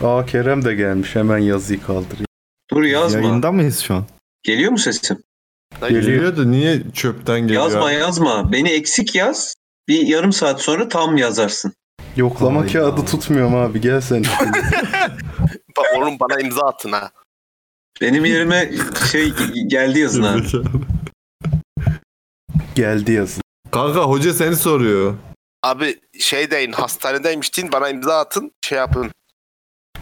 Aa 0.00 0.26
Kerem 0.26 0.64
de 0.64 0.74
gelmiş. 0.74 1.14
Hemen 1.16 1.38
yazıyı 1.38 1.82
kaldırayım. 1.82 2.26
Dur 2.70 2.82
yazma. 2.82 3.20
Yayında 3.20 3.52
mıyız 3.52 3.80
şu 3.80 3.94
an? 3.94 4.04
Geliyor 4.42 4.72
mu 4.72 4.78
sesim? 4.78 5.22
Geliyor. 5.80 6.02
Geliyor 6.02 6.36
da 6.36 6.44
niye 6.44 6.82
çöpten 6.94 7.40
geliyor? 7.40 7.62
Yazma 7.62 7.92
yazma. 7.92 8.52
Beni 8.52 8.70
eksik 8.70 9.14
yaz. 9.14 9.54
Bir 9.88 10.06
yarım 10.06 10.32
saat 10.32 10.60
sonra 10.62 10.88
tam 10.88 11.16
yazarsın. 11.16 11.72
Yoklama 12.16 12.60
Hayda. 12.60 12.72
kağıdı 12.72 13.04
tutmuyorum 13.04 13.54
abi. 13.54 13.80
Gel 13.80 14.00
sen. 14.00 14.24
Bak 15.76 15.86
oğlum 15.96 16.16
bana 16.20 16.40
imza 16.40 16.60
atın 16.66 16.92
ha. 16.92 17.10
Benim 18.00 18.24
yerime 18.24 18.70
şey 19.12 19.32
geldi 19.66 19.98
yazın 19.98 20.22
abi. 20.22 20.42
Geldi 22.74 23.12
yazın. 23.12 23.42
Kanka 23.70 24.00
hoca 24.00 24.32
seni 24.32 24.56
soruyor. 24.56 25.14
Abi 25.62 26.00
şey 26.18 26.50
deyin 26.50 26.72
hastanedeymiş 26.72 27.56
deyin 27.56 27.72
bana 27.72 27.88
imza 27.88 28.18
atın 28.18 28.52
şey 28.64 28.78
yapın. 28.78 29.10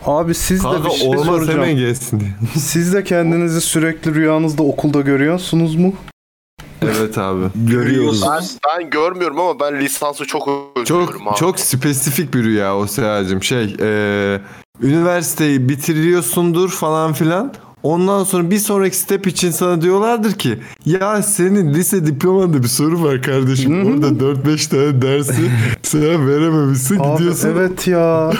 Abi 0.06 0.34
siz 0.34 0.58
de 0.58 0.62
Kanka 0.62 0.84
bir 0.84 0.90
şey 0.94 1.08
olmaz 1.08 1.24
soracağım. 1.24 1.60
hemen 1.60 1.76
gelsin 1.76 2.20
diye. 2.20 2.30
Siz 2.58 2.92
de 2.92 3.04
kendinizi 3.04 3.60
sürekli 3.60 4.14
rüyanızda 4.14 4.62
okulda 4.62 5.00
görüyorsunuz 5.00 5.74
mu? 5.76 5.92
Evet 6.82 7.18
abi. 7.18 7.44
Görüyoruz. 7.54 8.22
Ben, 8.30 8.42
ben 8.68 8.90
görmüyorum 8.90 9.40
ama 9.40 9.60
ben 9.60 9.80
lisansı 9.80 10.24
çok 10.26 10.48
özlüyorum 10.76 10.84
Çok 11.18 11.28
abi. 11.28 11.36
çok 11.38 11.60
spesifik 11.60 12.34
bir 12.34 12.44
rüya 12.44 12.76
o 12.76 12.86
Seha'cığım. 12.86 13.42
Şey, 13.42 13.76
e, 13.80 14.40
üniversiteyi 14.82 15.68
bitiriyorsundur 15.68 16.70
falan 16.70 17.12
filan. 17.12 17.54
Ondan 17.82 18.24
sonra 18.24 18.50
bir 18.50 18.58
sonraki 18.58 18.96
step 18.96 19.26
için 19.26 19.50
sana 19.50 19.82
diyorlardır 19.82 20.32
ki 20.32 20.58
ya 20.86 21.22
senin 21.22 21.74
lise 21.74 22.06
diplomanda 22.06 22.62
bir 22.62 22.68
soru 22.68 23.02
var 23.04 23.22
kardeşim. 23.22 23.86
Orada 23.86 24.06
4-5 24.24 24.68
tane 24.70 25.02
dersi 25.02 25.50
sen 25.82 26.28
verememişsin 26.28 26.98
Abi 26.98 27.12
gidiyorsun. 27.18 27.48
evet 27.48 27.86
ya. 27.86 28.32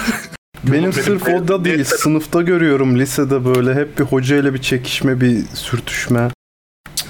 Benim 0.65 0.83
Benim- 0.83 0.93
sırf 0.93 1.27
benim- 1.27 1.43
o 1.43 1.49
da 1.49 1.65
değil. 1.65 1.85
Sınıfta 1.85 2.43
görüyorum 2.43 2.99
lisede 2.99 3.45
böyle 3.45 3.75
hep 3.75 3.99
bir 3.99 4.05
hocayla 4.05 4.55
bir 4.55 4.63
çekişme, 4.63 5.21
bir 5.21 5.45
sürtüşme. 5.55 6.31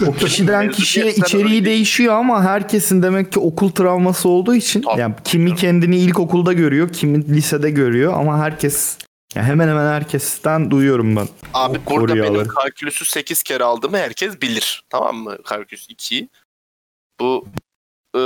O 0.07 0.13
kişiden 0.13 0.71
kişiye 0.71 1.15
içeriği 1.15 1.65
değişiyor 1.65 2.15
ama 2.15 2.45
herkesin 2.45 3.03
demek 3.03 3.33
ki 3.33 3.41
okul 3.41 3.71
travması 3.71 4.29
olduğu 4.29 4.55
için 4.55 4.85
yani 4.97 5.15
kimi 5.25 5.55
kendini 5.55 5.99
ilkokulda 5.99 6.53
görüyor, 6.53 6.89
kimi 6.93 7.29
lisede 7.29 7.71
görüyor 7.71 8.13
ama 8.13 8.39
herkes 8.39 8.99
ya 9.35 9.43
hemen 9.45 9.69
hemen 9.69 9.87
herkesten 9.93 10.71
duyuyorum 10.71 11.17
ben. 11.17 11.29
Abi 11.55 11.79
O 11.87 11.97
burada 11.97 12.17
benim 12.17 12.49
kalkülüsü 12.49 13.05
8 13.05 13.43
kere 13.43 13.65
aldığımı 13.65 13.97
herkes 13.97 14.41
bilir. 14.43 14.85
Tamam 14.91 15.17
mı? 15.17 15.43
Kalkülüs 15.45 15.89
2'yi. 15.91 16.29
Bu 17.21 17.47
e, 18.19 18.21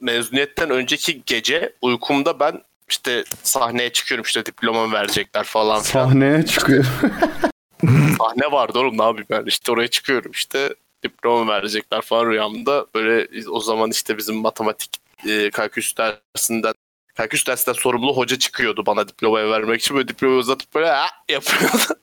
mezuniyetten 0.00 0.70
önceki 0.70 1.22
gece 1.26 1.72
uykumda 1.82 2.40
ben 2.40 2.62
işte 2.88 3.24
sahneye 3.42 3.92
çıkıyorum 3.92 4.24
işte 4.24 4.46
diplomamı 4.46 4.92
verecekler 4.92 5.44
falan 5.44 5.82
filan. 5.82 6.04
Sahneye 6.04 6.46
çıkıyor. 6.46 6.84
Sahne 8.18 8.52
vardı 8.52 8.78
oğlum 8.78 8.98
ne 8.98 9.02
yapayım 9.02 9.26
ben 9.30 9.44
işte 9.46 9.72
oraya 9.72 9.88
çıkıyorum 9.88 10.30
işte 10.30 10.74
diploma 11.02 11.52
verecekler 11.52 12.00
falan 12.00 12.30
rüyamda. 12.30 12.86
Böyle 12.94 13.28
o 13.50 13.60
zaman 13.60 13.90
işte 13.90 14.18
bizim 14.18 14.36
matematik 14.36 14.90
e, 15.28 15.50
kalkülüs 15.50 15.94
dersinden 15.96 16.74
kalkülüs 17.18 17.46
dersinden 17.46 17.78
sorumlu 17.78 18.16
hoca 18.16 18.38
çıkıyordu 18.38 18.86
bana 18.86 19.08
diplomayı 19.08 19.50
vermek 19.50 19.80
için. 19.80 19.96
Böyle 19.96 20.08
diplomayı 20.08 20.40
uzatıp 20.40 20.74
böyle 20.74 20.90
ha 20.90 21.06
yapıyordu. 21.28 22.00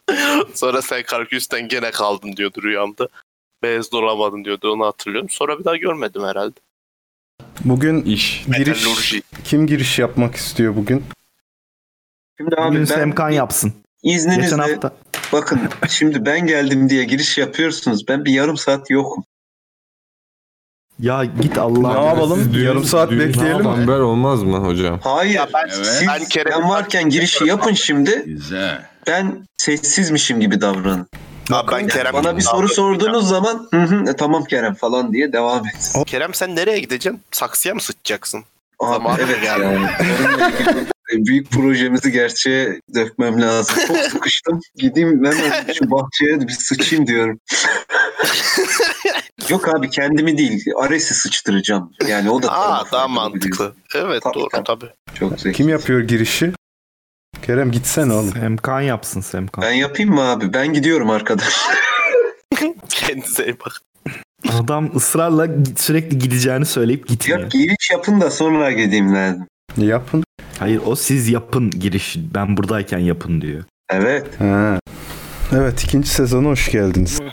Sonra 0.53 0.81
sen 0.81 1.03
kalkülüsten 1.03 1.67
gene 1.67 1.91
kaldın 1.91 2.35
diyordu 2.37 2.63
rüyamda. 2.63 3.07
Mezun 3.61 3.97
olamadın 3.97 4.45
diyordu 4.45 4.71
onu 4.71 4.85
hatırlıyorum. 4.85 5.29
Sonra 5.29 5.59
bir 5.59 5.65
daha 5.65 5.77
görmedim 5.77 6.23
herhalde. 6.23 6.59
Bugün 7.65 8.01
İş. 8.01 8.45
giriş 8.57 9.13
kim 9.43 9.67
giriş 9.67 9.99
yapmak 9.99 10.35
istiyor 10.35 10.75
bugün? 10.75 11.03
Şimdi 12.37 12.55
abi 12.55 12.67
Bugün 12.67 12.79
ben 12.79 12.85
Semkan 12.85 13.29
yapsın. 13.29 13.73
Geçen 14.03 14.17
izninizle 14.17 14.55
hafta 14.55 14.93
bakın 15.33 15.61
şimdi 15.89 16.25
ben 16.25 16.47
geldim 16.47 16.89
diye 16.89 17.03
giriş 17.03 17.37
yapıyorsunuz. 17.37 18.07
Ben 18.07 18.25
bir 18.25 18.31
yarım 18.31 18.57
saat 18.57 18.89
yokum. 18.89 19.23
ya 20.99 21.25
git 21.25 21.55
Ne 21.55 21.61
Allah. 21.61 22.05
yapalım? 22.07 22.53
Yarım 22.63 22.83
saat 22.83 23.11
bekleyelim 23.11 23.61
mi? 23.61 23.67
Haber 23.67 23.99
olmaz 23.99 24.43
mı 24.43 24.57
hocam? 24.57 24.99
Hayır. 25.03 25.33
Ya 25.33 25.49
ben, 25.53 25.67
Siz, 25.67 26.07
ben 26.07 26.45
ben 26.45 26.69
varken 26.69 27.09
girişi 27.09 27.45
yapın 27.45 27.73
şimdi. 27.73 28.23
Güzel. 28.25 28.85
Ben 29.07 29.45
sessizmişim 29.57 30.39
gibi 30.39 30.61
davranın. 30.61 31.07
Abi 31.51 31.71
ben 31.71 31.87
Kerem 31.87 32.13
Bana 32.13 32.37
bir 32.37 32.41
soru 32.41 32.69
sorduğunuz 32.69 33.27
zaman 33.27 33.67
hı 33.71 33.81
hı, 33.81 34.09
e, 34.09 34.15
tamam 34.15 34.43
Kerem 34.43 34.73
falan 34.75 35.13
diye 35.13 35.33
devam 35.33 35.67
et. 35.67 35.93
Kerem 36.07 36.33
sen 36.33 36.55
nereye 36.55 36.79
gideceksin? 36.79 37.21
Saksıya 37.31 37.75
mı 37.75 37.81
sıçacaksın? 37.81 38.43
Abi, 38.79 38.93
Zamanı 38.93 39.17
evet 39.21 39.41
geldi. 39.41 39.61
yani. 39.63 39.87
Onunla 40.25 40.49
ilgili 40.49 40.85
Büyük 41.25 41.51
projemizi 41.51 42.11
gerçeğe 42.11 42.81
dökmem 42.95 43.41
lazım. 43.41 43.75
Çok 43.87 43.97
sıkıştım. 43.97 44.59
Gideyim 44.75 45.25
hemen 45.25 45.73
şu 45.73 45.85
bahçeye 45.91 46.41
bir 46.41 46.53
sıçayım 46.53 47.07
diyorum. 47.07 47.39
Yok 49.49 49.75
abi 49.75 49.89
kendimi 49.89 50.37
değil. 50.37 50.65
Ares'i 50.77 51.13
sıçtıracağım. 51.13 51.91
Yani 52.07 52.29
o 52.29 52.43
da 52.43 52.51
Aa 52.51 52.67
tarafı 52.73 52.91
daha 52.91 53.07
mantıklı. 53.07 53.73
Evet 53.95 54.23
Tabii, 54.23 54.33
doğru 54.33 54.47
tabii. 54.51 54.63
tabii. 54.63 54.89
Çok 55.19 55.39
zeki. 55.39 55.57
Kim 55.57 55.69
yapıyor 55.69 56.01
girişi? 56.01 56.51
Kerem 57.41 57.71
gitsene 57.71 58.13
oğlum. 58.13 58.31
Semkan 58.31 58.81
yapsın 58.81 59.21
Semkan. 59.21 59.61
Ben 59.63 59.71
yapayım 59.71 60.13
mı 60.13 60.21
abi? 60.21 60.53
Ben 60.53 60.73
gidiyorum 60.73 61.09
arkadaş. 61.09 61.53
Kendinize 62.89 63.45
iyi 63.45 63.55
bakın. 63.59 63.81
Adam 64.63 64.95
ısrarla 64.95 65.47
sürekli 65.77 66.19
gideceğini 66.19 66.65
söyleyip 66.65 67.07
gitmiyor. 67.07 67.39
Yok 67.41 67.51
giriş 67.51 67.89
yapın 67.91 68.21
da 68.21 68.31
sonra 68.31 68.71
gideyim 68.71 69.15
lazım. 69.15 69.47
Yapın. 69.77 70.23
Hayır 70.59 70.81
o 70.85 70.95
siz 70.95 71.29
yapın 71.29 71.69
giriş. 71.69 72.17
Ben 72.33 72.57
buradayken 72.57 72.99
yapın 72.99 73.41
diyor. 73.41 73.63
Evet. 73.89 74.27
Ha. 74.39 74.79
Evet 75.55 75.83
ikinci 75.83 76.09
sezona 76.09 76.47
hoş 76.47 76.71
geldiniz. 76.71 77.19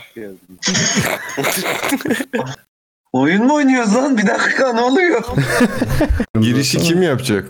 Oyun 3.13 3.45
mu 3.45 3.53
oynuyoruz 3.53 3.95
lan? 3.95 4.17
Bir 4.17 4.27
dakika 4.27 4.73
ne 4.73 4.81
oluyor? 4.81 5.23
Girişi 6.41 6.77
kim 6.77 7.01
yapacak? 7.01 7.45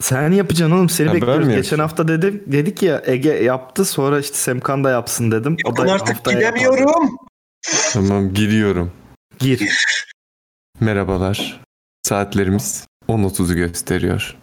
Sen 0.00 0.32
yapacaksın 0.32 0.76
oğlum 0.76 0.88
seni 0.88 1.06
Ha, 1.08 1.14
ben 1.14 1.20
bekliyoruz. 1.20 1.48
Geçen 1.48 1.78
hafta 1.78 2.08
dedim 2.08 2.42
dedik 2.46 2.82
ya 2.82 3.02
Ege 3.06 3.28
yaptı 3.32 3.84
sonra 3.84 4.20
işte 4.20 4.34
Semkan 4.36 4.84
da 4.84 4.90
yapsın 4.90 5.30
dedim. 5.30 5.56
O 5.64 5.68
Yapın 5.68 5.86
da 5.86 5.92
artık 5.92 6.16
yapar. 6.16 6.32
gidemiyorum. 6.32 7.16
Tamam 7.92 8.34
giriyorum. 8.34 8.92
Gir. 9.38 9.84
Merhabalar. 10.80 11.60
Saatlerimiz 12.02 12.86
10.30'u 13.08 13.54
gösteriyor. 13.54 14.36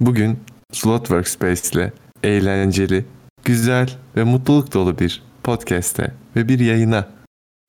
Bugün 0.00 0.38
Slot 0.72 1.00
Workspace 1.00 1.68
ile 1.72 1.92
eğlenceli, 2.22 3.04
güzel 3.44 3.90
ve 4.16 4.24
mutluluk 4.24 4.74
dolu 4.74 4.98
bir 4.98 5.22
podcast'e 5.42 6.12
ve 6.36 6.48
bir 6.48 6.58
yayına 6.60 7.08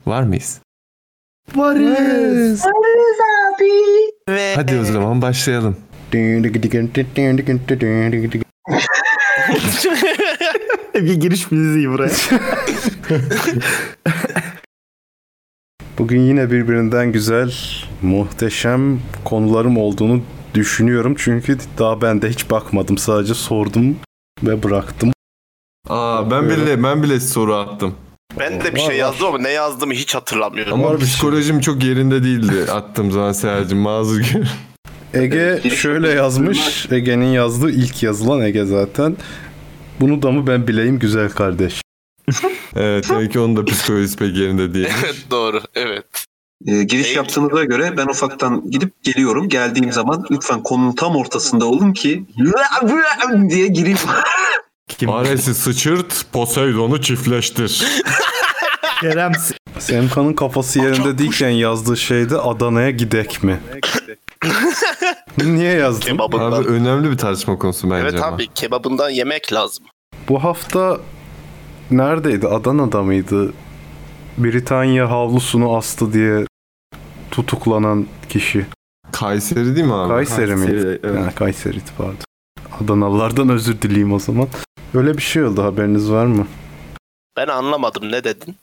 var 0.06 0.24
mıyız? 0.24 0.60
Varız. 1.56 2.62
Hadi 4.56 4.80
o 4.80 4.84
zaman 4.84 5.22
başlayalım. 5.22 5.78
Bir 10.96 11.14
giriş 11.16 11.52
müziği 11.52 11.90
buraya. 11.90 12.12
Bugün 15.98 16.22
yine 16.22 16.52
birbirinden 16.52 17.12
güzel, 17.12 17.54
muhteşem 18.02 19.00
konularım 19.26 19.78
olduğunu 19.78 20.22
düşünüyorum. 20.54 21.16
Çünkü 21.18 21.58
daha 21.78 22.02
ben 22.02 22.22
de 22.22 22.30
hiç 22.30 22.50
bakmadım. 22.50 22.98
Sadece 22.98 23.34
sordum 23.34 23.96
ve 24.44 24.64
bıraktım. 24.64 25.12
Aa 25.90 26.32
ben 26.32 26.50
bile 26.50 26.84
ben 26.84 27.04
bile 27.04 27.20
soru 27.20 27.56
attım. 27.56 27.96
Ben 28.40 28.62
de 28.62 28.76
bir 28.76 28.80
şey 28.80 28.98
yazdım 28.98 29.28
ama 29.28 29.38
ne 29.38 29.50
yazdığımı 29.50 29.94
hiç 29.94 30.16
hatırlamıyorum. 30.16 30.74
Ama 30.74 30.84
Var 30.88 30.94
bir 30.96 31.00
şey. 31.00 31.08
psikolojim 31.08 31.60
çok 31.60 31.84
yerinde 31.84 32.24
değildi 32.24 32.72
attığım 32.72 33.12
zaman 33.12 33.32
Serhat'cığım 33.32 33.80
mazur 33.80 34.20
gör. 34.20 34.48
Ege 35.16 35.62
şöyle 35.70 36.10
yazmış. 36.10 36.88
Ege'nin 36.92 37.26
yazdığı 37.34 37.72
ilk 37.72 38.04
yazılan 38.04 38.42
Ege 38.42 38.66
zaten. 38.66 39.18
Bunu 40.00 40.22
da 40.22 40.32
mı 40.32 40.48
ben 40.48 40.68
bileyim 40.68 41.00
güzel 41.00 41.30
kardeş. 41.30 41.82
Evet 42.76 43.10
demek 43.10 43.32
ki 43.32 43.40
onun 43.40 43.56
da 43.56 43.66
psikolojisi 43.66 44.18
pek 44.18 44.38
yerinde 44.38 44.74
değil. 44.74 44.88
Evet 45.06 45.16
doğru 45.32 45.62
evet. 45.76 46.06
Ee, 46.68 46.84
giriş 46.84 47.06
Değil. 47.06 47.16
yaptığınıza 47.16 47.64
göre 47.64 47.98
ben 47.98 48.06
ufaktan 48.06 48.72
gidip 48.72 49.04
geliyorum. 49.04 49.50
Geldiğim 49.50 49.92
zaman 49.92 50.26
lütfen 50.32 50.64
konunun 50.64 50.92
tam 50.96 51.16
ortasında 51.16 51.66
olun 51.66 51.94
ki 51.94 52.26
diye 53.50 53.68
gireyim. 53.68 53.98
Kim? 54.88 55.10
Ares'i 55.10 55.56
sıçırt, 55.56 56.26
Poseidon'u 56.34 57.02
çiftleştir. 57.02 57.86
Kerem 59.02 59.32
Semkan'ın 59.80 60.34
kafası 60.34 60.80
yerinde 60.80 61.18
değilken 61.18 61.50
yazdığı 61.50 61.98
şeyde 61.98 62.38
Adana'ya 62.38 62.90
gidek 62.90 63.44
mi? 63.44 63.60
Niye 65.38 65.74
yazdın? 65.74 66.02
Kebabından. 66.02 66.52
Abi 66.52 66.68
önemli 66.68 67.12
bir 67.12 67.18
tartışma 67.18 67.60
konusu 67.60 67.92
bence 67.92 68.02
evet 68.02 68.24
ama. 68.24 68.36
abi 68.36 68.48
kebabından 68.48 69.10
yemek 69.10 69.54
lazım. 69.54 69.86
Bu 70.30 70.44
hafta 70.44 71.00
neredeydi? 71.92 72.48
Adana'da 72.48 73.04
mıydı? 73.04 73.54
Britanya 74.38 75.10
havlusunu 75.10 75.76
astı 75.76 76.14
diye 76.14 76.46
tutuklanan 77.32 78.08
kişi. 78.30 78.66
Kayseri 79.12 79.76
değil 79.76 79.88
mi 79.88 79.94
abi? 79.94 80.10
Kayseri 80.10 80.56
miydi? 80.56 80.72
Kayseri, 80.72 81.00
evet. 81.04 81.20
Yani 81.20 81.34
Kayseri'di 81.36 81.90
pardon. 81.98 82.18
Adanalılardan 82.84 83.50
özür 83.50 83.82
dileyim 83.82 84.14
o 84.14 84.20
zaman. 84.20 84.48
Öyle 84.94 85.18
bir 85.18 85.22
şey 85.22 85.44
oldu 85.44 85.64
haberiniz 85.64 86.12
var 86.12 86.26
mı? 86.26 86.48
Ben 87.38 87.48
anlamadım 87.48 88.12
ne 88.12 88.24
dedin? 88.24 88.56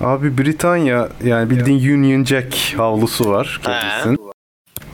Abi 0.00 0.38
Britanya 0.38 1.08
yani 1.24 1.50
bildiğin 1.50 1.98
Union 1.98 2.24
Jack 2.24 2.74
havlusu 2.76 3.30
var 3.30 3.60
kendisinin. 3.64 4.18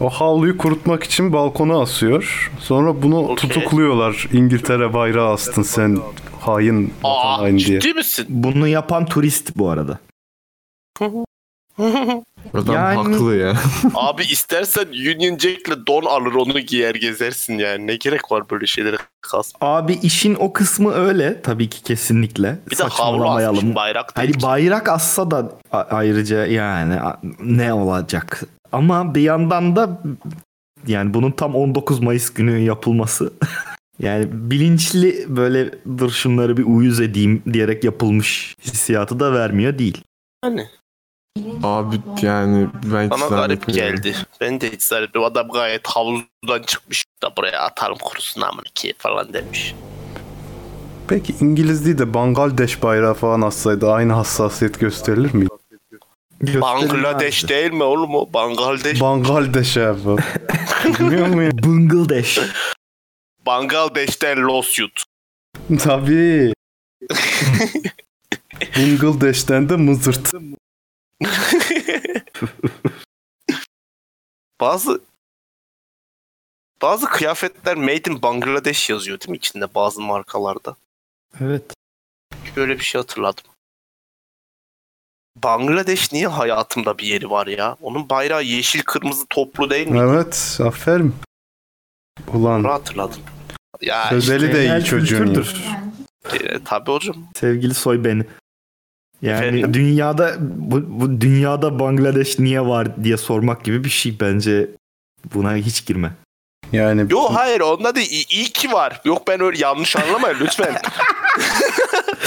O 0.01 0.09
havluyu 0.11 0.57
kurutmak 0.59 1.05
için 1.05 1.33
balkona 1.33 1.81
asıyor. 1.81 2.51
Sonra 2.61 3.03
bunu 3.03 3.19
Okey. 3.19 3.37
tutukluyorlar. 3.37 4.27
İngiltere 4.33 4.95
bayrağı 4.95 5.33
astın 5.33 5.63
sen 5.63 5.99
hain 6.41 6.95
vatan 7.03 7.11
Aa 7.11 7.39
hain 7.39 7.59
diye. 7.59 7.81
ciddi 7.81 7.95
misin? 7.95 8.27
Bunu 8.29 8.69
yapan 8.69 9.07
turist 9.07 9.57
bu 9.57 9.71
arada. 9.71 9.99
Adam 12.55 12.75
Yani- 12.75 12.97
haklı 12.97 13.37
ya. 13.37 13.55
Abi 13.95 14.23
istersen 14.23 14.87
Union 14.87 15.39
Jack'le 15.39 15.87
don 15.87 16.03
alır 16.05 16.33
onu 16.35 16.61
giyer 16.61 16.95
gezersin 16.95 17.59
yani. 17.59 17.87
Ne 17.87 17.97
gerek 17.97 18.33
var 18.33 18.51
böyle 18.51 18.67
şeylere 18.67 18.97
kas. 19.21 19.53
Abi 19.61 19.93
işin 20.03 20.35
o 20.35 20.53
kısmı 20.53 20.93
öyle 20.93 21.43
tabii 21.43 21.69
ki 21.71 21.83
kesinlikle. 21.83 22.59
Bir 22.71 22.79
de 22.79 22.83
havlu 22.83 22.87
asmış 22.87 22.97
Saçmalamayalım. 22.99 23.75
bayrak 23.75 24.17
değil. 24.17 24.33
Hani 24.35 24.43
bayrak 24.43 24.89
assa 24.89 25.31
da 25.31 25.53
ayrıca 25.73 26.47
yani 26.47 26.99
ne 27.41 27.73
olacak? 27.73 28.43
Ama 28.73 29.15
bir 29.15 29.21
yandan 29.21 29.77
da 29.77 30.01
yani 30.87 31.15
bunun 31.15 31.31
tam 31.31 31.55
19 31.55 32.01
Mayıs 32.01 32.31
günü 32.31 32.59
yapılması 32.59 33.33
yani 33.99 34.27
bilinçli 34.33 35.27
böyle 35.29 35.71
dur 35.99 36.11
şunları 36.11 36.57
bir 36.57 36.65
uyuz 36.65 37.01
edeyim 37.01 37.43
diyerek 37.53 37.85
yapılmış 37.85 38.57
hissiyatı 38.63 39.21
da 39.21 39.33
vermiyor 39.33 39.79
değil. 39.79 40.03
Hani 40.45 40.67
Abi 41.63 41.97
yani 42.23 42.69
ben 42.95 43.11
bana 43.11 43.27
garip 43.27 43.67
geldi. 43.69 44.15
Ben 44.41 44.61
de 44.61 44.73
hiç 44.73 44.83
zannetmiyorum. 44.83 45.33
Adam 45.33 45.49
gayet 45.49 45.87
havuzdan 45.87 46.63
çıkmış 46.67 47.05
da 47.23 47.37
buraya 47.37 47.61
atarım 47.61 47.99
kurusun 48.03 48.41
amına 48.41 48.65
ki 48.75 48.95
falan 48.99 49.33
demiş. 49.33 49.75
Peki 51.09 51.35
İngiliz 51.41 51.85
değil 51.85 51.99
de 51.99 52.15
Bangladeş 52.15 52.83
bayrağı 52.83 53.15
falan 53.15 53.41
assaydı 53.41 53.91
aynı 53.91 54.13
hassasiyet 54.13 54.81
gösterilir 54.81 55.35
mi? 55.35 55.47
Bangladeş 56.41 57.49
değil 57.49 57.73
mi 57.73 57.83
oğlum 57.83 58.15
o? 58.15 58.33
Bangladeş. 58.33 59.01
Bangladeş 59.01 59.77
abi. 59.77 60.23
Bilmiyor 60.85 61.27
muyum? 61.27 61.53
Bangladeş. 61.65 62.39
Bangladeş'ten 63.47 64.49
lawsuit. 64.49 65.03
Tabii. 65.79 66.53
Bangladeş'ten 68.77 69.69
de 69.69 69.77
mızırt. 69.77 70.33
bazı 74.61 75.01
bazı 76.83 77.07
kıyafetler 77.07 77.77
made 77.77 78.11
in 78.11 78.23
Bangladeş 78.23 78.91
yazıyor 78.91 79.21
değil 79.21 79.31
mi 79.31 79.37
içinde 79.37 79.75
bazı 79.75 80.01
markalarda? 80.01 80.77
Evet. 81.41 81.75
Böyle 82.57 82.79
bir 82.79 82.85
şey 82.85 83.01
hatırladım. 83.01 83.45
Bangladeş 85.37 86.13
niye 86.13 86.27
hayatımda 86.27 86.99
bir 86.99 87.07
yeri 87.07 87.31
var 87.31 87.47
ya? 87.47 87.77
Onun 87.81 88.11
bayrağı 88.11 88.45
yeşil 88.45 88.83
kırmızı 88.83 89.27
toplu 89.31 89.71
değil 89.71 89.89
mi? 89.89 89.99
Evet 89.99 90.59
aferin. 90.65 91.15
Onu 92.35 92.39
Ulan 92.39 92.65
hatırladım. 92.65 93.21
Ya 93.81 94.09
Sözeli 94.09 94.47
işte, 94.47 94.59
de 94.59 94.77
iyi 94.79 94.85
çocuğun 94.85 95.45
e, 96.33 96.59
tabii 96.65 96.91
hocam. 96.91 97.17
Sevgili 97.37 97.75
soy 97.75 98.05
beni. 98.05 98.25
Yani 99.23 99.47
Efendim? 99.47 99.75
dünyada 99.75 100.37
bu, 100.41 101.01
bu 101.01 101.21
dünyada 101.21 101.79
Bangladeş 101.79 102.39
niye 102.39 102.61
var 102.61 103.05
diye 103.05 103.17
sormak 103.17 103.65
gibi 103.65 103.85
bir 103.85 103.91
şey 103.91 104.21
bence 104.21 104.71
buna 105.35 105.57
hiç 105.57 105.87
girme. 105.87 106.13
Yani 106.73 107.07
Yo 107.11 107.21
hayır 107.21 107.61
onda 107.61 107.95
da 107.95 108.01
iyi, 108.01 108.29
iyi 108.29 108.45
ki 108.45 108.73
var. 108.73 109.01
Yok 109.05 109.29
ben 109.29 109.41
öyle 109.41 109.59
yanlış 109.59 109.97
anlamayın 109.97 110.37
lütfen. 110.41 110.77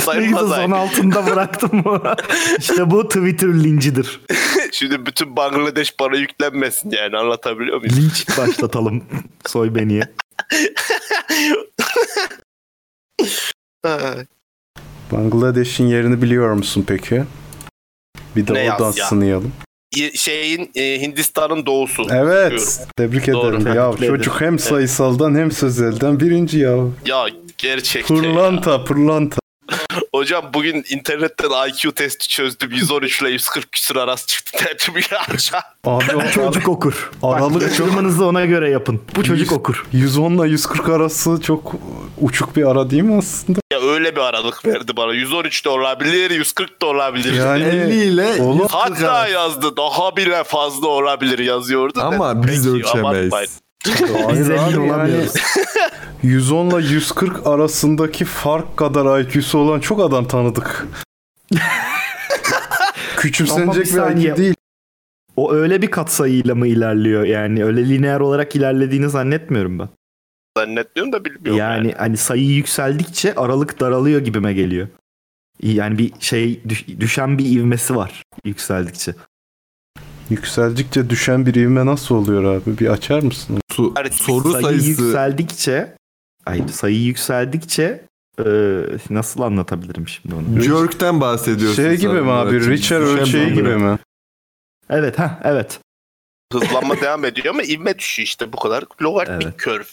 Ne 0.07 0.25
güzel 0.25 0.72
altında 0.72 1.25
bıraktım. 1.25 1.84
işte 2.60 2.92
bu 2.92 3.07
Twitter 3.07 3.48
lincidir. 3.48 4.22
Şimdi 4.72 5.06
bütün 5.06 5.36
Bangladeş 5.36 6.00
bana 6.00 6.16
yüklenmesin 6.16 6.92
yani 6.92 7.18
anlatabiliyor 7.18 7.78
muyum? 7.78 7.95
Linç 7.95 8.38
başlatalım 8.38 9.04
soy 9.45 9.75
beniye. 9.75 10.04
Bangladeş'in 15.12 15.88
yerini 15.88 16.22
biliyor 16.22 16.54
musun 16.54 16.86
peki? 16.88 17.24
Bir 18.36 18.48
de 18.48 18.54
Ne 18.54 18.63
yaz 18.63 18.81
oradan 18.81 18.98
ya? 18.98 19.06
sınayalım. 19.06 19.54
Şeyin 20.16 20.72
e, 20.75 21.01
Hindistan'ın 21.01 21.66
doğusu. 21.66 22.04
Evet. 22.12 22.51
Diyorum. 22.51 22.68
Tebrik 22.98 23.28
Doğru, 23.28 23.57
ederim. 23.57 23.75
Ya 23.75 23.92
tebrik 23.92 24.07
çocuk 24.07 24.42
hem 24.42 24.60
sayısaldan 24.60 25.36
hem 25.36 25.51
sözelden 25.51 26.19
birinci 26.19 26.60
ya. 26.60 26.78
Ya 27.06 27.25
gerçekten. 27.57 28.16
ya. 28.16 28.22
Pırlanta 28.22 28.84
pırlanta. 28.84 29.43
Hocam 30.13 30.45
bugün 30.54 30.86
internetten 30.90 31.50
IQ 31.69 31.92
testi 31.92 32.28
çözdüm. 32.28 32.72
113 32.72 33.22
ile 33.22 33.30
140 33.30 33.72
küsur 33.72 33.95
arası 33.95 34.28
çıktı. 34.28 34.57
Aşağı. 35.36 35.62
Abi 35.86 36.16
o 36.16 36.31
Çocuk 36.31 36.68
okur. 36.68 37.12
Aralık 37.24 37.62
yatırımınızı 37.62 38.25
ona 38.25 38.45
göre 38.45 38.69
yapın. 38.69 39.01
Bu 39.16 39.24
çocuk 39.24 39.51
okur. 39.51 39.86
110 39.92 40.31
ile 40.31 40.50
140 40.50 40.90
arası 40.90 41.42
çok 41.42 41.72
uçuk 42.22 42.56
bir 42.56 42.72
ara 42.72 42.90
değil 42.90 43.04
mi 43.04 43.18
aslında? 43.18 43.60
Ya 43.74 43.81
öyle 43.81 44.16
bir 44.16 44.22
aralık 44.22 44.66
verdi 44.66 44.98
bana. 44.98 45.13
113 45.13 45.66
de 45.66 45.69
olabilir, 45.69 46.31
140 46.31 46.81
da 46.81 46.86
olabilir. 46.86 47.34
Yani 47.34 47.63
50 47.63 48.04
ile 48.04 48.42
Oğlum, 48.42 48.60
140 48.60 48.72
Hatta 48.72 49.28
yazdı 49.28 49.78
daha 49.78 50.18
bile 50.18 50.44
fazla 50.44 50.88
olabilir 50.88 51.40
yazıyordu. 51.40 52.01
Ama 52.01 52.30
Dedim, 52.30 52.48
biz 52.48 52.66
peki, 52.66 52.75
ölçemeyiz. 52.75 53.62
Hayır 53.88 54.50
abi, 54.50 54.80
olamıyoruz. 54.80 55.33
110 56.24 56.69
ile 56.69 56.88
140 56.94 57.47
arasındaki 57.47 58.25
fark 58.25 58.77
kadar 58.77 59.19
IQ'su 59.19 59.57
olan 59.57 59.80
çok 59.80 60.00
adam 60.00 60.27
tanıdık. 60.27 60.88
Küçümsenecek 63.18 63.85
bir 63.85 64.15
bir. 64.15 64.27
IQ 64.30 64.38
değil. 64.38 64.56
O 65.35 65.53
öyle 65.53 65.81
bir 65.81 65.91
katsayıyla 65.91 66.56
mı 66.56 66.68
ilerliyor 66.68 67.24
yani? 67.24 67.65
Öyle 67.65 67.89
lineer 67.89 68.19
olarak 68.19 68.56
ilerlediğini 68.56 69.09
zannetmiyorum 69.09 69.80
ben. 69.80 69.89
Zannetmiyorum 70.57 71.13
da 71.13 71.25
bilmiyorum. 71.25 71.57
yani, 71.59 71.88
Yani. 71.88 71.94
hani 71.97 72.18
sayı 72.18 72.45
yükseldikçe 72.50 73.35
aralık 73.35 73.80
daralıyor 73.80 74.21
gibime 74.21 74.53
geliyor. 74.53 74.88
Yani 75.63 75.97
bir 75.97 76.12
şey 76.19 76.62
düş- 76.69 76.88
düşen 77.00 77.38
bir 77.38 77.45
ivmesi 77.45 77.95
var 77.95 78.24
yükseldikçe. 78.45 79.15
Yükseldikçe 80.30 81.09
düşen 81.09 81.45
bir 81.45 81.56
ivme 81.56 81.85
nasıl 81.85 82.15
oluyor 82.15 82.44
abi? 82.44 82.80
Bir 82.80 82.88
açar 82.88 83.24
mısın? 83.24 83.59
Su- 83.73 83.93
soru 84.11 84.51
sayı 84.51 84.63
sayısı 84.63 84.87
yükseldikçe 84.89 85.97
hayır 86.45 86.67
sayı 86.67 87.01
yükseldikçe 87.03 88.05
e, 88.39 88.43
nasıl 89.09 89.41
anlatabilirim 89.41 90.07
şimdi 90.07 90.35
onu? 90.35 90.61
Jerk'ten 90.61 91.21
bahsediyorsun. 91.21 91.83
Şey 91.83 91.97
gibi 91.97 92.13
mi 92.21 92.31
abi? 92.31 92.49
sanırım. 92.49 92.69
Richter 92.69 93.01
Düşen 93.01 93.18
ölçeği 93.19 93.53
gibi 93.53 93.75
mi? 93.75 93.97
Evet 94.89 95.19
ha 95.19 95.42
evet. 95.44 95.80
Hızlanma 96.53 97.01
devam 97.01 97.25
ediyor 97.25 97.53
ama 97.53 97.63
ivme 97.63 97.99
düşüyor 97.99 98.25
işte 98.27 98.53
bu 98.53 98.57
kadar. 98.57 98.83
Logaritmik 99.01 99.44
Evet. 99.47 99.59
curve. 99.59 99.85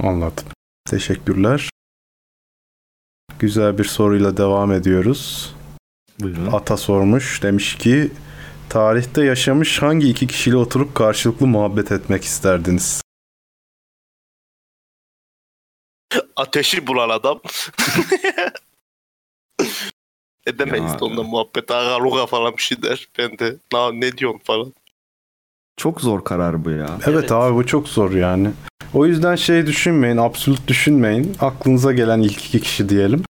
Anladım. 0.00 0.44
Teşekkürler. 0.90 1.70
Güzel 3.38 3.78
bir 3.78 3.84
soruyla 3.84 4.36
devam 4.36 4.72
ediyoruz. 4.72 5.54
Buyurun. 6.20 6.52
Ata 6.52 6.76
sormuş. 6.76 7.42
Demiş 7.42 7.74
ki 7.78 8.10
tarihte 8.70 9.24
yaşamış 9.24 9.82
hangi 9.82 10.08
iki 10.10 10.26
kişiyle 10.26 10.56
oturup 10.56 10.94
karşılıklı 10.94 11.46
muhabbet 11.46 11.92
etmek 11.92 12.24
isterdiniz? 12.24 13.02
Ateşi 16.36 16.86
bulan 16.86 17.08
adam. 17.08 17.40
Edemeyiz 20.46 20.92
Ya. 20.92 20.98
de 21.00 21.04
onunla 21.04 21.22
muhabbet. 21.22 21.70
Aga 21.70 22.04
luga 22.04 22.26
falan 22.26 22.56
bir 22.56 22.62
şey 22.62 22.82
der. 22.82 23.08
Ben 23.18 23.38
de 23.38 23.56
na, 23.72 23.92
ne 23.92 24.12
diyorsun 24.18 24.40
falan. 24.44 24.72
Çok 25.76 26.00
zor 26.00 26.24
karar 26.24 26.64
bu 26.64 26.70
ya. 26.70 26.86
Evet, 26.94 27.08
Evet. 27.08 27.32
abi 27.32 27.54
bu 27.54 27.66
çok 27.66 27.88
zor 27.88 28.10
yani. 28.12 28.50
O 28.94 29.06
yüzden 29.06 29.36
şey 29.36 29.66
düşünmeyin, 29.66 30.16
absolut 30.16 30.68
düşünmeyin. 30.68 31.36
Aklınıza 31.40 31.92
gelen 31.92 32.20
ilk 32.20 32.44
iki 32.46 32.60
kişi 32.60 32.88
diyelim. 32.88 33.24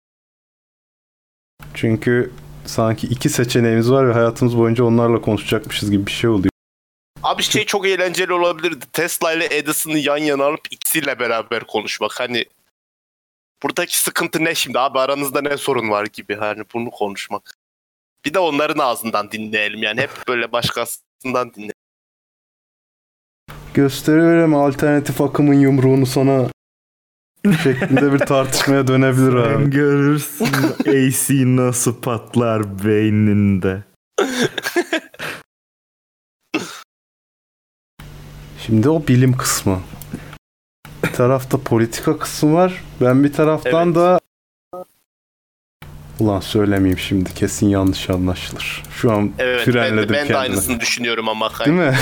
Çünkü 1.73 2.31
sanki 2.65 3.07
iki 3.07 3.29
seçeneğimiz 3.29 3.91
var 3.91 4.09
ve 4.09 4.13
hayatımız 4.13 4.57
boyunca 4.57 4.83
onlarla 4.83 5.21
konuşacakmışız 5.21 5.91
gibi 5.91 6.05
bir 6.05 6.11
şey 6.11 6.29
oluyor. 6.29 6.49
Abi 7.23 7.43
şey 7.43 7.65
çok 7.65 7.87
eğlenceli 7.87 8.33
olabilirdi. 8.33 8.85
Tesla 8.93 9.33
ile 9.33 9.57
Edison'ı 9.57 9.97
yan 9.97 10.17
yana 10.17 10.43
alıp 10.43 10.67
ikisiyle 10.71 11.19
beraber 11.19 11.63
konuşmak. 11.63 12.19
Hani 12.19 12.45
buradaki 13.63 13.99
sıkıntı 13.99 14.43
ne 14.43 14.55
şimdi 14.55 14.79
abi 14.79 14.99
aranızda 14.99 15.41
ne 15.41 15.57
sorun 15.57 15.89
var 15.89 16.05
gibi 16.13 16.35
hani 16.35 16.63
bunu 16.73 16.91
konuşmak. 16.91 17.57
Bir 18.25 18.33
de 18.33 18.39
onların 18.39 18.79
ağzından 18.79 19.31
dinleyelim 19.31 19.83
yani 19.83 20.01
hep 20.01 20.11
böyle 20.27 20.51
başkasından 20.51 21.53
dinleyelim. 21.53 21.75
Gösteriyorum 23.73 24.55
alternatif 24.55 25.21
akımın 25.21 25.53
yumruğunu 25.53 26.05
sana 26.05 26.49
şeklinde 27.53 28.13
bir 28.13 28.19
tartışmaya 28.19 28.87
dönebilir 28.87 29.43
Sen 29.43 29.55
abi. 29.55 29.69
görürsün 29.69 30.47
AC 30.87 31.29
nasıl 31.45 32.01
patlar 32.01 32.83
beyninde. 32.85 33.83
Şimdi 38.65 38.89
o 38.89 39.07
bilim 39.07 39.37
kısmı. 39.37 39.79
tarafta 41.13 41.57
politika 41.63 42.17
kısmı 42.17 42.53
var. 42.53 42.83
Ben 43.01 43.23
bir 43.23 43.33
taraftan 43.33 43.85
Evet. 43.85 43.95
da 43.95 44.19
Ulan 46.19 46.39
söylemeyeyim 46.39 46.99
şimdi 46.99 47.33
kesin 47.33 47.67
yanlış 47.69 48.09
anlaşılır. 48.09 48.83
Şu 48.91 49.11
an 49.11 49.31
Evet 49.39 49.67
ben 49.67 49.73
de, 49.73 49.79
frenledim 49.79 50.15
ben 50.15 50.29
de 50.29 50.37
aynısını 50.37 50.79
düşünüyorum 50.79 51.29
ama. 51.29 51.51
Değil 51.65 51.77
mi? 51.77 51.95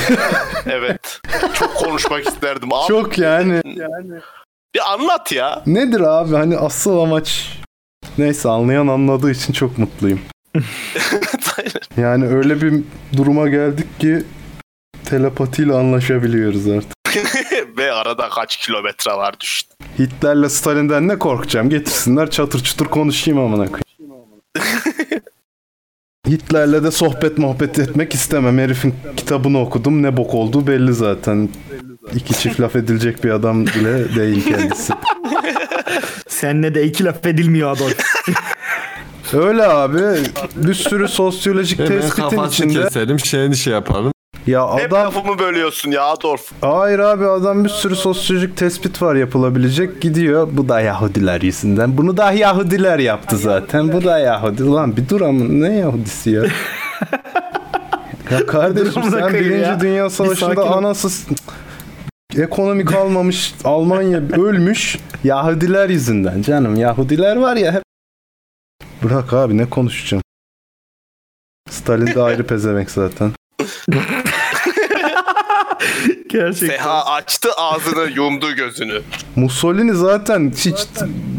evet. 0.66 1.22
Çok 1.54 1.76
konuşmak 1.76 2.28
isterdim. 2.28 2.74
Abi, 2.74 2.88
Çok 2.88 3.18
yani. 3.18 3.62
Bir 4.76 4.94
anlat 4.94 5.32
ya. 5.32 5.64
Nedir 5.66 6.00
abi 6.00 6.36
hani 6.36 6.58
asıl 6.58 7.00
amaç 7.00 7.60
Neyse 8.18 8.50
anlayan 8.50 8.88
anladığı 8.88 9.32
için 9.32 9.54
çok 9.54 9.78
mutluyum. 9.78 10.20
Yani 11.98 12.28
öyle 12.28 12.62
bir 12.62 12.84
duruma 13.18 13.48
geldik 13.48 14.00
ki 14.00 14.24
telepatiyle 15.06 15.74
anlaşabiliyoruz 15.74 16.68
artık. 16.68 16.94
Ve 17.78 17.92
arada 17.92 18.30
kaç 18.30 18.58
kilometre 18.58 19.12
var 19.12 19.40
düşün. 19.40 19.70
Hitler'le 20.00 20.50
Stalin'den 20.50 21.08
ne 21.08 21.20
korkacağım? 21.20 21.70
Getirsinler 21.70 22.30
çatır 22.32 22.64
çutur 22.64 22.86
konuşayım 22.86 23.40
amına 23.40 23.66
koyayım. 23.66 24.24
Hitler'le 26.28 26.84
de 26.84 26.92
sohbet 26.92 27.38
muhabbet 27.38 27.80
etmek 27.80 28.14
istemem. 28.14 28.58
Herifin 28.58 28.96
kitabını 29.18 29.62
okudum. 29.62 30.04
Ne 30.04 30.18
bok 30.18 30.34
olduğu 30.34 30.68
belli 30.68 30.94
zaten. 30.94 31.50
İki 32.16 32.34
çift 32.40 32.60
laf 32.60 32.76
edilecek 32.76 33.24
bir 33.24 33.30
adam 33.30 33.66
bile 33.66 34.16
değil 34.16 34.46
kendisi. 34.46 34.94
Seninle 36.28 36.76
de 36.76 36.84
iki 36.84 37.04
laf 37.06 37.26
edilmiyor 37.26 37.72
Adolf. 37.72 37.98
Öyle 39.34 39.64
abi. 39.68 40.02
Bir 40.56 40.74
sürü 40.74 41.08
sosyolojik 41.08 41.80
Hemen 41.80 41.92
tespitin 41.92 42.22
kafasını 42.30 42.68
içinde. 42.68 42.84
keselim 42.84 43.20
şeyini 43.20 43.58
şey 43.58 43.74
yapalım. 43.74 44.14
Ya 44.48 44.78
Hep 44.78 44.94
adam 44.94 45.06
lafımı 45.06 45.40
bölüyorsun 45.40 45.92
ya 45.92 46.04
Adolf. 46.04 46.52
Hayır 46.62 47.00
abi 47.00 47.26
adam 47.28 47.64
bir 47.64 47.70
sürü 47.70 47.96
sosyolojik 47.96 48.58
tespit 48.58 49.02
var 49.02 49.16
yapılabilecek. 49.16 50.02
Gidiyor 50.02 50.48
bu 50.52 50.70
da 50.70 50.82
Yahudiler 50.82 51.42
yüzünden. 51.42 51.98
Bunu 51.98 52.18
da 52.18 52.32
Yahudiler 52.32 53.00
yaptı 53.00 53.38
zaten. 53.38 53.94
Bu 53.94 54.04
da 54.04 54.20
Yahudi. 54.20 54.64
Ulan 54.64 54.98
bir 54.98 55.10
dur 55.10 55.22
ama 55.22 55.44
ne 55.44 55.78
Yahudisi 55.78 56.30
ya? 56.30 56.44
ya 58.32 58.46
kardeşim 58.48 59.04
sen 59.12 59.34
Birinci 59.34 59.70
ya. 59.70 59.80
Dünya 59.80 60.06
Bir 60.06 60.10
Savaşı'nda 60.10 60.70
anasız 60.76 61.28
ekonomi 62.38 62.86
kalmamış 62.86 63.54
Almanya 63.64 64.20
ölmüş 64.20 64.98
Yahudiler 65.24 65.90
yüzünden 65.90 66.42
canım. 66.42 66.76
Yahudiler 66.76 67.36
var 67.36 67.56
ya 67.56 67.74
hep. 67.74 67.84
Bırak 69.04 69.34
abi 69.34 69.58
ne 69.58 69.70
konuşacağım. 69.70 70.24
Stalin 71.70 72.08
de 72.08 72.22
ayrı 72.22 72.48
pezevenk 72.48 72.92
zaten. 72.92 73.32
Gerçekten. 76.30 76.68
Seha 76.68 77.06
açtı 77.06 77.50
ağzını 77.58 78.10
yumdu 78.16 78.52
gözünü. 78.56 79.02
Mussolini 79.36 79.94
zaten 79.94 80.52
hiç 80.58 80.88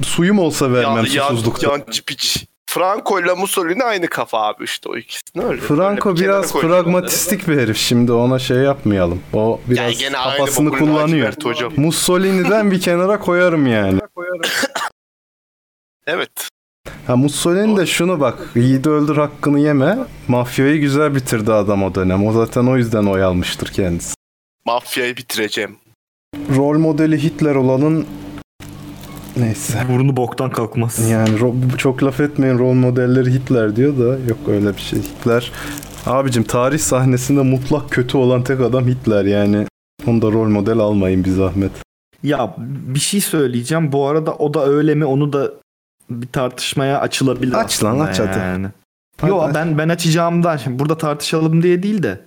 suyum 0.06 0.38
olsa 0.38 0.72
vermem 0.72 1.04
Yan, 1.04 1.12
yan, 1.12 1.28
susuzluktan. 1.28 1.70
yancı 1.70 2.04
piç. 2.04 2.46
Franco 2.74 3.20
ile 3.20 3.32
Mussolini 3.32 3.84
aynı 3.84 4.06
kafa 4.06 4.38
abi 4.38 4.64
işte 4.64 4.88
o 4.88 4.96
ikisini 4.96 5.44
öyle. 5.44 5.60
Franco 5.60 6.08
Öyle 6.08 6.20
bir 6.20 6.24
biraz 6.24 6.52
pragmatistik 6.52 7.48
bir 7.48 7.58
herif 7.58 7.76
şimdi 7.76 8.12
ona 8.12 8.38
şey 8.38 8.56
yapmayalım. 8.56 9.22
O 9.32 9.60
biraz 9.66 9.78
Yani 9.78 9.96
gene 9.96 10.12
kafasını 10.12 10.70
kullanıyor. 10.70 11.32
Hocam. 11.44 11.72
Mussolini'den 11.76 12.70
bir 12.70 12.80
kenara 12.80 13.18
koyarım 13.18 13.66
yani. 13.66 14.00
Evet. 16.06 16.48
Ha 17.06 17.16
Mussolini 17.16 17.76
de 17.76 17.86
şunu 17.86 18.20
bak. 18.20 18.38
Yiğidi 18.54 18.88
öldür 18.88 19.16
hakkını 19.16 19.60
yeme. 19.60 19.98
Mafyayı 20.28 20.80
güzel 20.80 21.14
bitirdi 21.14 21.52
adam 21.52 21.82
o 21.82 21.94
dönem. 21.94 22.26
O 22.26 22.32
zaten 22.32 22.66
o 22.66 22.76
yüzden 22.76 23.04
oy 23.04 23.22
almıştır 23.22 23.72
kendisi. 23.72 24.14
Mafyayı 24.66 25.16
bitireceğim. 25.16 25.76
Rol 26.56 26.78
modeli 26.78 27.22
Hitler 27.22 27.54
olanın 27.54 28.06
neyse. 29.36 29.78
Burnu 29.88 30.16
boktan 30.16 30.50
kalkmaz. 30.50 31.10
Yani 31.10 31.30
çok 31.78 32.02
laf 32.02 32.20
etmeyin 32.20 32.58
rol 32.58 32.72
modelleri 32.72 33.30
Hitler 33.32 33.76
diyor 33.76 33.98
da 33.98 34.18
yok 34.28 34.38
öyle 34.48 34.76
bir 34.76 34.80
şey. 34.80 34.98
Hitler 34.98 35.52
abicim 36.06 36.42
tarih 36.44 36.78
sahnesinde 36.78 37.42
mutlak 37.42 37.90
kötü 37.90 38.16
olan 38.16 38.44
tek 38.44 38.60
adam 38.60 38.86
Hitler 38.88 39.24
yani. 39.24 39.66
Onu 40.06 40.22
da 40.22 40.26
rol 40.32 40.48
model 40.48 40.78
almayın 40.78 41.24
bir 41.24 41.30
zahmet. 41.30 41.70
Ya 42.22 42.54
bir 42.94 43.00
şey 43.00 43.20
söyleyeceğim. 43.20 43.92
Bu 43.92 44.06
arada 44.08 44.34
o 44.34 44.54
da 44.54 44.66
öyle 44.66 44.94
mi 44.94 45.04
onu 45.04 45.32
da 45.32 45.50
bir 46.10 46.26
tartışmaya 46.26 47.00
açılabilir 47.00 47.54
Aç 47.54 47.84
lan, 47.84 48.00
aç 48.00 48.20
hadi. 48.20 48.38
yani. 48.38 48.66
Yo 49.26 49.40
aç. 49.40 49.54
ben 49.54 49.78
ben 49.78 49.88
açacağımdan 49.88 50.56
şimdi 50.56 50.78
burada 50.78 50.98
tartışalım 50.98 51.62
diye 51.62 51.82
değil 51.82 52.02
de 52.02 52.20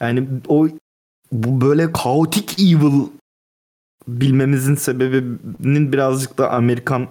yani 0.00 0.28
o 0.48 0.68
bu 1.32 1.60
böyle 1.60 1.92
kaotik 1.92 2.60
evil 2.60 3.00
bilmemizin 4.20 4.74
sebebinin 4.74 5.92
birazcık 5.92 6.38
da 6.38 6.50
Amerikan 6.50 7.08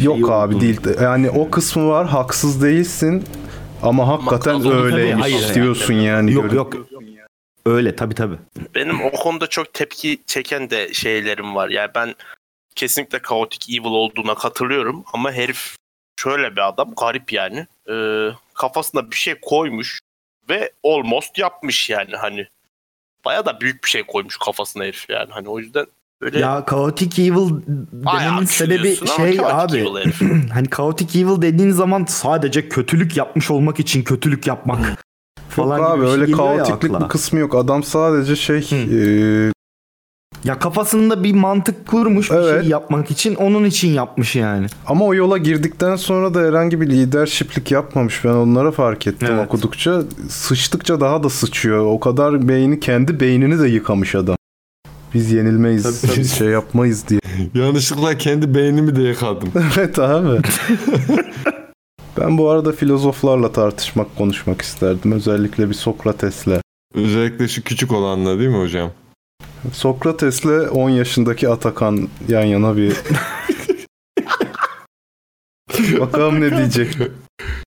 Yok 0.00 0.16
şey 0.16 0.24
abi 0.24 0.30
olduğunu. 0.30 0.60
değil. 0.60 0.84
de- 0.84 1.04
Yani 1.04 1.30
o 1.30 1.50
kısmı 1.50 1.88
var 1.88 2.06
haksız 2.06 2.62
değilsin 2.62 3.24
ama 3.82 4.08
hakikaten 4.08 4.54
Ama 4.54 4.64
tabii, 4.64 4.74
öyleymiş 4.74 5.22
hayır, 5.22 5.54
diyorsun 5.54 5.94
yani. 5.94 6.32
yok 6.32 6.44
görüp- 6.44 6.54
yok 6.54 6.74
öyle 7.66 7.96
tabi 7.96 8.14
tabi. 8.14 8.34
Benim 8.74 9.02
o 9.02 9.10
konuda 9.10 9.46
çok 9.46 9.74
tepki 9.74 10.18
çeken 10.26 10.70
de 10.70 10.92
şeylerim 10.94 11.54
var. 11.54 11.68
Yani 11.68 11.90
ben 11.94 12.14
kesinlikle 12.74 13.18
kaotik 13.18 13.70
evil 13.70 13.84
olduğuna 13.84 14.34
katılıyorum 14.34 15.04
ama 15.12 15.32
herif 15.32 15.76
şöyle 16.20 16.52
bir 16.52 16.68
adam 16.68 16.94
garip 17.00 17.32
yani. 17.32 17.66
Ee, 17.90 18.28
kafasına 18.54 19.10
bir 19.10 19.16
şey 19.16 19.34
koymuş 19.42 19.98
ve 20.50 20.72
almost 20.84 21.38
yapmış 21.38 21.90
yani 21.90 22.16
hani. 22.16 22.46
Baya 23.24 23.46
da 23.46 23.60
büyük 23.60 23.84
bir 23.84 23.88
şey 23.88 24.02
koymuş 24.02 24.36
kafasına 24.36 24.84
herif 24.84 25.10
yani. 25.10 25.28
Hani 25.30 25.48
o 25.48 25.58
yüzden 25.58 25.86
böyle 26.20 26.38
Ya 26.38 26.64
kaotik 26.64 27.18
evil 27.18 27.50
dememin 27.92 28.44
sebebi 28.44 28.96
şey 29.16 29.40
abi 29.44 29.84
hani 30.52 30.68
kaotik 30.68 31.16
evil 31.16 31.42
dediğin 31.42 31.70
zaman 31.70 32.04
sadece 32.08 32.68
kötülük 32.68 33.16
yapmış 33.16 33.50
olmak 33.50 33.80
için 33.80 34.02
kötülük 34.02 34.46
yapmak 34.46 34.88
Yok 34.88 34.98
falan 35.48 35.78
gibi 35.78 35.88
abi 35.88 36.00
şey 36.00 36.10
öyle 36.10 36.32
kaotiklik 36.32 37.00
bir 37.00 37.08
kısmı 37.08 37.38
yok. 37.38 37.54
Adam 37.54 37.82
sadece 37.82 38.36
şey 38.36 38.70
Hı. 38.70 38.76
e, 38.76 39.52
Ya 40.44 40.58
kafasında 40.58 41.24
bir 41.24 41.34
mantık 41.34 41.86
kurmuş 41.86 42.30
bir 42.30 42.36
Evet. 42.36 42.60
şey 42.62 42.70
yapmak 42.70 43.10
için 43.10 43.34
onun 43.34 43.64
için 43.64 43.88
yapmış 43.88 44.36
yani. 44.36 44.66
ama 44.86 45.04
o 45.04 45.14
yola 45.14 45.38
girdikten 45.38 45.96
sonra 45.96 46.34
da 46.34 46.40
herhangi 46.40 46.80
bir 46.80 46.86
lidershiplik 46.90 47.70
yapmamış. 47.70 48.24
Ben 48.24 48.28
onlara 48.30 48.70
fark 48.70 49.06
ettim 49.06 49.28
Evet. 49.32 49.46
okudukça. 49.46 50.02
Sıçtıkça 50.28 51.00
daha 51.00 51.22
da 51.22 51.28
sıçıyor. 51.30 51.84
O 51.86 52.00
kadar 52.00 52.48
beyni 52.48 52.80
kendi 52.80 53.20
beynini 53.20 53.58
de 53.60 53.68
yıkamış 53.68 54.14
adam. 54.14 54.36
Biz 55.14 55.32
yenilmeyiz, 55.32 56.00
Tabii, 56.00 56.12
tabii. 56.14 56.24
şey 56.24 56.48
yapmayız 56.48 57.04
diye. 57.08 57.20
Yanlışlıkla 57.54 58.18
kendi 58.18 58.54
beynimi 58.54 58.96
de 58.96 59.02
yıkadım. 59.02 59.48
evet 59.78 59.98
abi. 59.98 60.40
ben 62.20 62.38
bu 62.38 62.50
arada 62.50 62.72
filozoflarla 62.72 63.52
tartışmak, 63.52 64.16
konuşmak 64.16 64.62
isterdim. 64.62 65.12
Özellikle 65.12 65.68
bir 65.68 65.74
Sokrates'le. 65.74 66.60
Özellikle 66.94 67.48
şu 67.48 67.62
küçük 67.62 67.92
olanla 67.92 68.38
değil 68.38 68.50
mi 68.50 68.58
hocam? 68.60 68.90
Sokrates'le 69.72 70.68
10 70.72 70.90
yaşındaki 70.90 71.48
Atakan 71.48 72.08
yan 72.28 72.44
yana 72.44 72.76
bir... 72.76 72.92
Bakalım 76.00 76.40
ne 76.40 76.56
diyecek. 76.56 76.96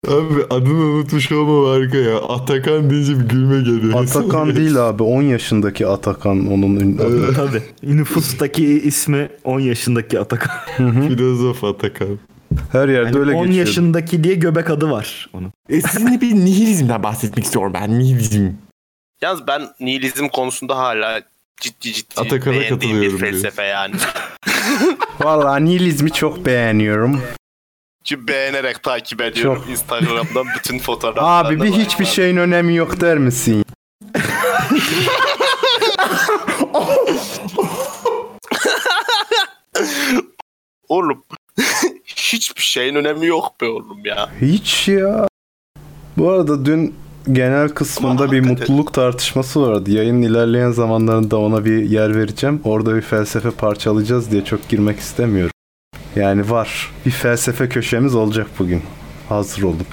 Abi 0.09 0.45
adını 0.51 0.85
unutmuş 0.85 1.33
olmam 1.33 1.65
harika 1.65 1.97
ya. 1.99 2.19
Atakan 2.19 2.91
deyince 2.91 3.19
bir 3.21 3.25
gülme 3.29 3.59
geliyor. 3.59 4.03
Atakan 4.03 4.57
değil 4.57 4.89
abi 4.89 5.03
10 5.03 5.23
yaşındaki 5.23 5.87
Atakan 5.87 6.47
onun 6.53 6.77
ün- 6.77 6.99
adı. 6.99 7.35
Tabii. 7.35 7.63
Nüfustaki 7.83 8.65
ismi 8.67 9.29
10 9.45 9.61
yaşındaki 9.61 10.21
Atakan. 10.21 10.51
Filozof 11.09 11.65
Atakan. 11.65 12.19
Her 12.73 12.89
yerde 12.89 13.09
Yani 13.09 13.19
öyle 13.19 13.33
10 13.33 13.47
geçiyor. 13.47 13.67
yaşındaki 13.67 14.25
diye 14.25 14.35
göbek 14.35 14.71
adı 14.71 14.91
var 14.91 15.31
onun. 15.33 15.53
E 15.69 15.81
sizinle 15.81 16.21
bir 16.21 16.35
nihilizmden 16.35 17.03
bahsetmek 17.03 17.45
istiyorum 17.45 17.73
ben. 17.75 17.99
Nihilizm. 17.99 18.49
Yalnız 19.23 19.47
ben 19.47 19.63
nihilizm 19.81 20.29
konusunda 20.29 20.77
hala 20.79 21.21
ciddi 21.61 21.93
ciddi 21.93 22.21
Atakana 22.21 22.55
beğendiğim 22.55 22.71
bir 22.71 23.09
katılıyorum 23.11 23.19
felsefe 23.19 23.63
yani. 23.63 23.95
Vallahi 25.21 25.65
nihilizmi 25.65 26.13
çok 26.13 26.47
beğeniyorum. 26.47 27.23
Çünkü 28.05 28.29
beğenerek 28.29 28.83
takip 28.83 29.21
ediyorum 29.21 29.63
Çok. 29.63 29.71
Instagram'dan 29.71 30.47
bütün 30.59 30.79
fotoğraflarını. 30.79 31.29
Abi 31.49 31.63
bir 31.63 31.73
hiçbir 31.73 32.05
şeyin 32.05 32.37
önemi 32.37 32.75
yok 32.75 33.01
der 33.01 33.19
misin? 33.19 33.65
Oğlum 40.89 41.25
hiçbir 42.07 42.63
şeyin 42.63 42.95
önemi 42.95 43.27
yok 43.27 43.61
be 43.61 43.67
oğlum 43.67 44.05
ya. 44.05 44.31
Hiç 44.41 44.89
ya. 44.89 45.29
Bu 46.17 46.31
arada 46.31 46.65
dün 46.65 46.95
genel 47.33 47.69
kısmında 47.69 48.23
Ama 48.23 48.33
bir 48.33 48.41
mutluluk 48.41 48.95
tartışması 48.95 49.63
vardı. 49.63 49.91
Yayının 49.91 50.23
ilerleyen 50.23 50.71
zamanlarında 50.71 51.39
ona 51.39 51.65
bir 51.65 51.91
yer 51.91 52.17
vereceğim. 52.17 52.61
Orada 52.65 52.97
bir 52.97 53.03
felsefe 53.03 53.51
parçalayacağız 53.51 54.31
diye 54.31 54.45
çok 54.45 54.69
girmek 54.69 54.99
istemiyorum. 54.99 55.51
Yani 56.17 56.51
var. 56.51 56.93
Bir 57.07 57.11
felsefe 57.11 57.69
köşemiz 57.69 58.15
olacak 58.15 58.47
bugün. 58.59 58.83
Hazır 59.29 59.63
olun. 59.63 59.87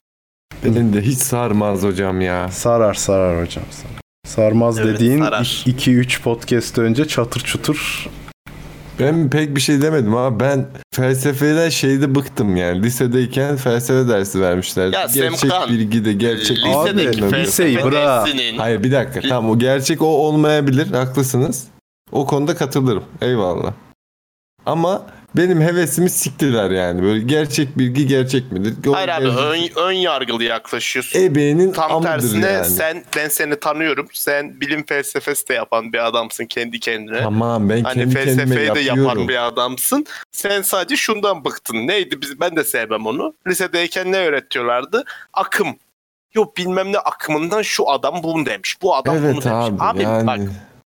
Beni 0.65 0.93
de 0.93 1.01
hiç 1.01 1.17
sarmaz 1.19 1.83
hocam 1.83 2.21
ya. 2.21 2.51
Sarar 2.51 2.93
sarar 2.93 3.41
hocam. 3.41 3.65
Sarar. 3.71 4.01
Sarmaz 4.27 4.79
Evet, 4.79 4.95
dediğin 4.95 5.19
sarar. 5.19 5.63
2-3 5.67 6.21
podcast 6.21 6.77
önce 6.77 7.07
çatır 7.07 7.41
çutur 7.41 8.09
Ben 8.99 9.29
pek 9.29 9.55
bir 9.55 9.61
şey 9.61 9.81
demedim 9.81 10.15
ama 10.15 10.39
ben 10.39 10.67
felsefeden 10.95 11.69
şeyde 11.69 12.15
bıktım 12.15 12.55
yani. 12.55 12.83
Lisedeyken 12.83 13.57
felsefe 13.57 14.09
dersi 14.09 14.41
vermişler. 14.41 14.83
Ya 14.93 15.05
gerçek 15.13 15.39
Semkan, 15.39 15.69
bilgi 15.69 16.05
de 16.05 16.13
gerçek 16.13 16.57
Abi, 16.65 16.89
Lisedeki 16.89 17.17
liseyi 17.21 17.75
felsefe 17.75 17.83
bırak. 17.83 18.27
dersinin 18.27 18.57
Hayır 18.57 18.83
bir 18.83 18.91
dakika 18.91 19.21
tamam 19.29 19.51
o 19.51 19.59
gerçek 19.59 20.01
o 20.01 20.05
olmayabilir 20.05 20.91
haklısınız. 20.91 21.67
O 22.11 22.25
konuda 22.25 22.55
katılırım 22.55 23.03
eyvallah. 23.21 23.73
Ama 24.65 25.05
benim 25.35 25.61
hevesimi 25.61 26.09
siktiler 26.09 26.71
yani. 26.71 27.03
Böyle 27.03 27.23
gerçek 27.23 27.77
bilgi 27.77 28.07
gerçek 28.07 28.51
midir? 28.51 28.89
O 28.89 28.93
Hayır 28.95 29.09
abi 29.09 29.25
gerçek- 29.25 29.77
ön, 29.77 29.83
ön 29.87 29.91
yargılı 29.91 30.43
yaklaşıyorsun. 30.43 31.19
Ebeğinin 31.19 31.71
Tam 31.71 32.01
tersine 32.03 32.45
yani. 32.47 32.65
sen 32.65 33.03
ben 33.15 33.27
seni 33.27 33.59
tanıyorum. 33.59 34.07
Sen 34.13 34.61
bilim 34.61 34.85
felsefesi 34.85 35.47
de 35.49 35.53
yapan 35.53 35.93
bir 35.93 36.07
adamsın 36.07 36.45
kendi 36.45 36.79
kendine. 36.79 37.21
Tamam 37.23 37.69
ben 37.69 37.83
Hani 37.83 37.95
kendi 37.99 38.13
kendime 38.13 38.25
felsefeyi 38.25 38.75
de 38.75 38.79
yapıyorum. 38.79 39.03
yapan 39.03 39.27
bir 39.27 39.47
adamsın. 39.47 40.05
Sen 40.31 40.61
sadece 40.61 40.95
şundan 40.95 41.45
bıktın. 41.45 41.87
Neydi? 41.87 42.21
Biz 42.21 42.39
ben 42.39 42.55
de 42.55 42.63
sevmem 42.63 43.05
onu. 43.05 43.33
Lisedeyken 43.47 44.11
ne 44.11 44.17
öğretiyorlardı? 44.17 45.03
Akım. 45.33 45.67
Yok 46.33 46.57
bilmem 46.57 46.93
ne 46.93 46.97
akımından 46.97 47.61
şu 47.61 47.89
adam 47.89 48.23
bunu 48.23 48.45
demiş. 48.45 48.77
Bu 48.81 48.95
adam 48.95 49.15
bunu 49.15 49.25
Evet 49.25 49.33
demiş. 49.33 49.45
abi, 49.49 49.75
Abi, 49.79 50.03
yani. 50.03 50.27
bak 50.27 50.39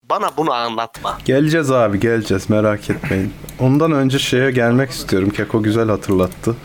bana 0.09 0.29
bunu 0.37 0.53
anlatma. 0.53 1.17
Geleceğiz 1.25 1.71
abi 1.71 1.99
geleceğiz 1.99 2.49
merak 2.49 2.89
etmeyin. 2.89 3.33
Ondan 3.59 3.91
önce 3.91 4.19
şeye 4.19 4.51
gelmek 4.51 4.89
istiyorum. 4.89 5.29
Keko 5.29 5.63
güzel 5.63 5.89
hatırlattı. 5.89 6.55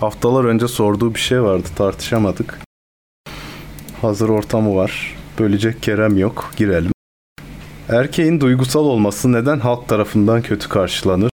Haftalar 0.00 0.44
önce 0.44 0.68
sorduğu 0.68 1.14
bir 1.14 1.20
şey 1.20 1.42
vardı 1.42 1.68
tartışamadık. 1.76 2.58
Hazır 4.00 4.28
ortamı 4.28 4.76
var. 4.76 5.16
Bölecek 5.38 5.82
Kerem 5.82 6.18
yok. 6.18 6.50
Girelim. 6.56 6.92
Erkeğin 7.88 8.40
duygusal 8.40 8.84
olması 8.84 9.32
neden 9.32 9.60
halk 9.60 9.88
tarafından 9.88 10.42
kötü 10.42 10.68
karşılanır? 10.68 11.30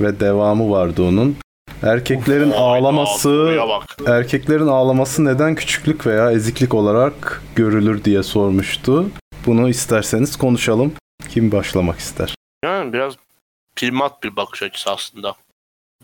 Ve 0.00 0.20
devamı 0.20 0.70
vardı 0.70 1.02
onun. 1.02 1.36
Erkeklerin 1.82 2.50
Hayda, 2.50 2.58
ağlaması 2.58 3.58
erkeklerin 4.06 4.66
ağlaması 4.66 5.24
neden 5.24 5.54
küçüklük 5.54 6.06
veya 6.06 6.32
eziklik 6.32 6.74
olarak 6.74 7.42
görülür 7.56 8.04
diye 8.04 8.22
sormuştu. 8.22 9.06
Bunu 9.48 9.68
isterseniz 9.68 10.36
konuşalım. 10.36 10.92
Kim 11.28 11.52
başlamak 11.52 11.98
ister? 11.98 12.34
Yani 12.64 12.92
biraz 12.92 13.14
primat 13.76 14.22
bir 14.22 14.36
bakış 14.36 14.62
açısı 14.62 14.90
aslında. 14.90 15.34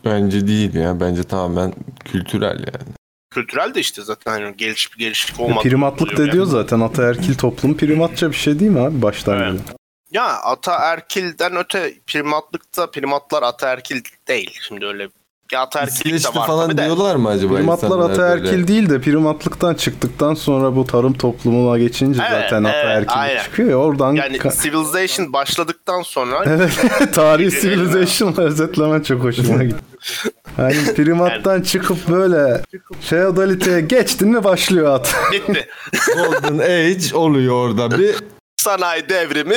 Bence 0.05 0.47
değil 0.47 0.73
ya. 0.73 0.99
Bence 0.99 1.23
tamamen 1.23 1.73
kültürel 2.05 2.59
yani. 2.59 2.87
Kültürel 3.29 3.73
de 3.73 3.79
işte 3.79 4.01
zaten 4.01 4.31
hani 4.31 4.57
geliş, 4.57 4.89
gelişlik 4.97 5.39
olmadı. 5.39 5.63
Primatlık 5.63 6.17
da 6.17 6.31
diyor 6.31 6.45
zaten 6.45 6.79
ataerkil 6.79 7.35
toplum 7.37 7.77
primatça 7.77 8.31
bir 8.31 8.35
şey 8.35 8.59
değil 8.59 8.71
mi 8.71 8.79
abi 8.79 9.01
baştan 9.01 9.39
Evet. 9.39 9.53
beri? 9.53 9.75
Ya 10.11 10.25
ataerkilden 10.25 11.55
öte 11.55 11.93
primatlıkta 12.07 12.91
primatlar 12.91 13.43
ataerkil 13.43 14.01
değil. 14.27 14.59
Şimdi 14.67 14.85
öyle 14.85 15.09
ya 15.55 15.61
ataerkillik 15.61 16.23
de 16.23 16.39
var 16.39 16.47
falan 16.47 16.77
diyorlar 16.77 17.15
mı 17.15 17.29
acaba 17.29 17.55
Primatlar 17.55 17.99
ataerkil 18.09 18.51
böyle? 18.51 18.67
değil 18.67 18.89
de 18.89 19.01
primatlıktan 19.01 19.73
çıktıktan 19.73 20.33
sonra 20.33 20.75
bu 20.75 20.85
tarım 20.85 21.13
toplumuna 21.13 21.77
geçince 21.77 22.21
Evet, 22.29 22.41
zaten 22.43 22.63
evet, 22.63 22.75
ataerkillik 22.75 23.17
aynen. 23.17 23.43
çıkıyor 23.43 23.69
ya 23.69 23.75
oradan 23.75 24.13
Yani 24.13 24.37
ka- 24.37 24.61
civilization 24.63 25.33
başladıktan 25.33 26.01
sonra 26.01 26.43
Evet, 26.45 26.71
tarihi 27.13 27.61
civilization'la 27.61 28.43
özetlemen 28.43 29.01
çok 29.01 29.23
hoşuma 29.23 29.63
gitti. 29.63 29.79
Hani 30.57 30.93
primattan 30.95 31.61
çıkıp 31.61 32.07
böyle 32.09 32.61
feodaliteye 33.01 33.81
geçtin 33.81 34.27
mi 34.27 34.43
başlıyor 34.43 34.93
at. 34.95 35.15
bitti. 35.31 35.67
Golden 36.15 36.57
Age 36.59 37.15
oluyor 37.17 37.53
orada 37.53 37.99
bir. 37.99 38.15
Sanayi 38.57 39.09
devrimi 39.09 39.55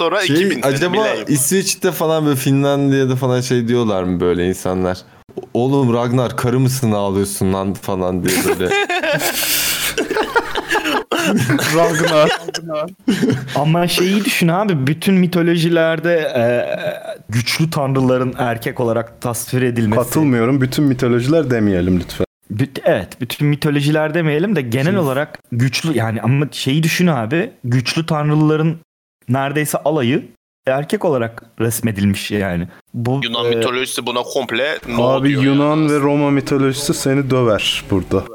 sonra 0.00 0.20
Şey, 0.26 0.36
2000 0.36 0.62
acaba 0.62 0.90
milenyum. 0.90 1.24
İsveç'te 1.28 1.92
falan 1.92 2.26
böyle 2.26 2.36
Finlandiya'da 2.36 3.16
falan 3.16 3.40
şey 3.40 3.68
diyorlar 3.68 4.02
mı 4.02 4.20
böyle 4.20 4.48
insanlar? 4.48 4.98
Oğlum 5.54 5.94
Ragnar 5.94 6.36
karı 6.36 6.60
mısın 6.60 6.92
ağlıyorsun 6.92 7.52
lan 7.52 7.74
falan 7.74 8.24
diye 8.24 8.36
böyle. 8.44 8.70
Ragnar. 11.76 12.30
Ama 13.54 13.88
şeyi 13.88 14.24
düşün 14.24 14.48
abi 14.48 14.86
bütün 14.86 15.14
mitolojilerde 15.14 16.14
e, 16.36 16.42
güçlü 17.28 17.70
tanrıların 17.70 18.34
erkek 18.38 18.80
olarak 18.80 19.20
tasvir 19.20 19.62
edilmesi. 19.62 20.02
Katılmıyorum. 20.02 20.60
Bütün 20.60 20.84
mitolojiler 20.84 21.50
demeyelim 21.50 22.00
lütfen. 22.00 22.26
Büt- 22.54 22.80
evet 22.84 23.20
bütün 23.20 23.46
mitolojiler 23.48 24.14
demeyelim 24.14 24.56
de 24.56 24.62
genel 24.62 24.96
olarak 24.96 25.38
güçlü 25.52 25.98
yani 25.98 26.22
ama 26.22 26.46
şeyi 26.52 26.82
düşün 26.82 27.06
abi 27.06 27.50
güçlü 27.64 28.06
tanrıların 28.06 28.76
neredeyse 29.30 29.78
alayı 29.78 30.28
erkek 30.66 31.04
olarak 31.04 31.42
resmedilmiş 31.60 32.30
yani. 32.30 32.68
Bu 32.94 33.20
Yunan 33.24 33.52
e, 33.52 33.54
mitolojisi 33.56 34.06
buna 34.06 34.22
komple 34.22 34.78
no 34.88 35.08
Abi 35.08 35.28
diyor 35.28 35.42
Yunan 35.42 35.76
yani. 35.76 35.92
ve 35.92 36.00
Roma 36.00 36.30
mitolojisi 36.30 36.94
seni 36.94 37.30
döver 37.30 37.84
burada. 37.90 38.24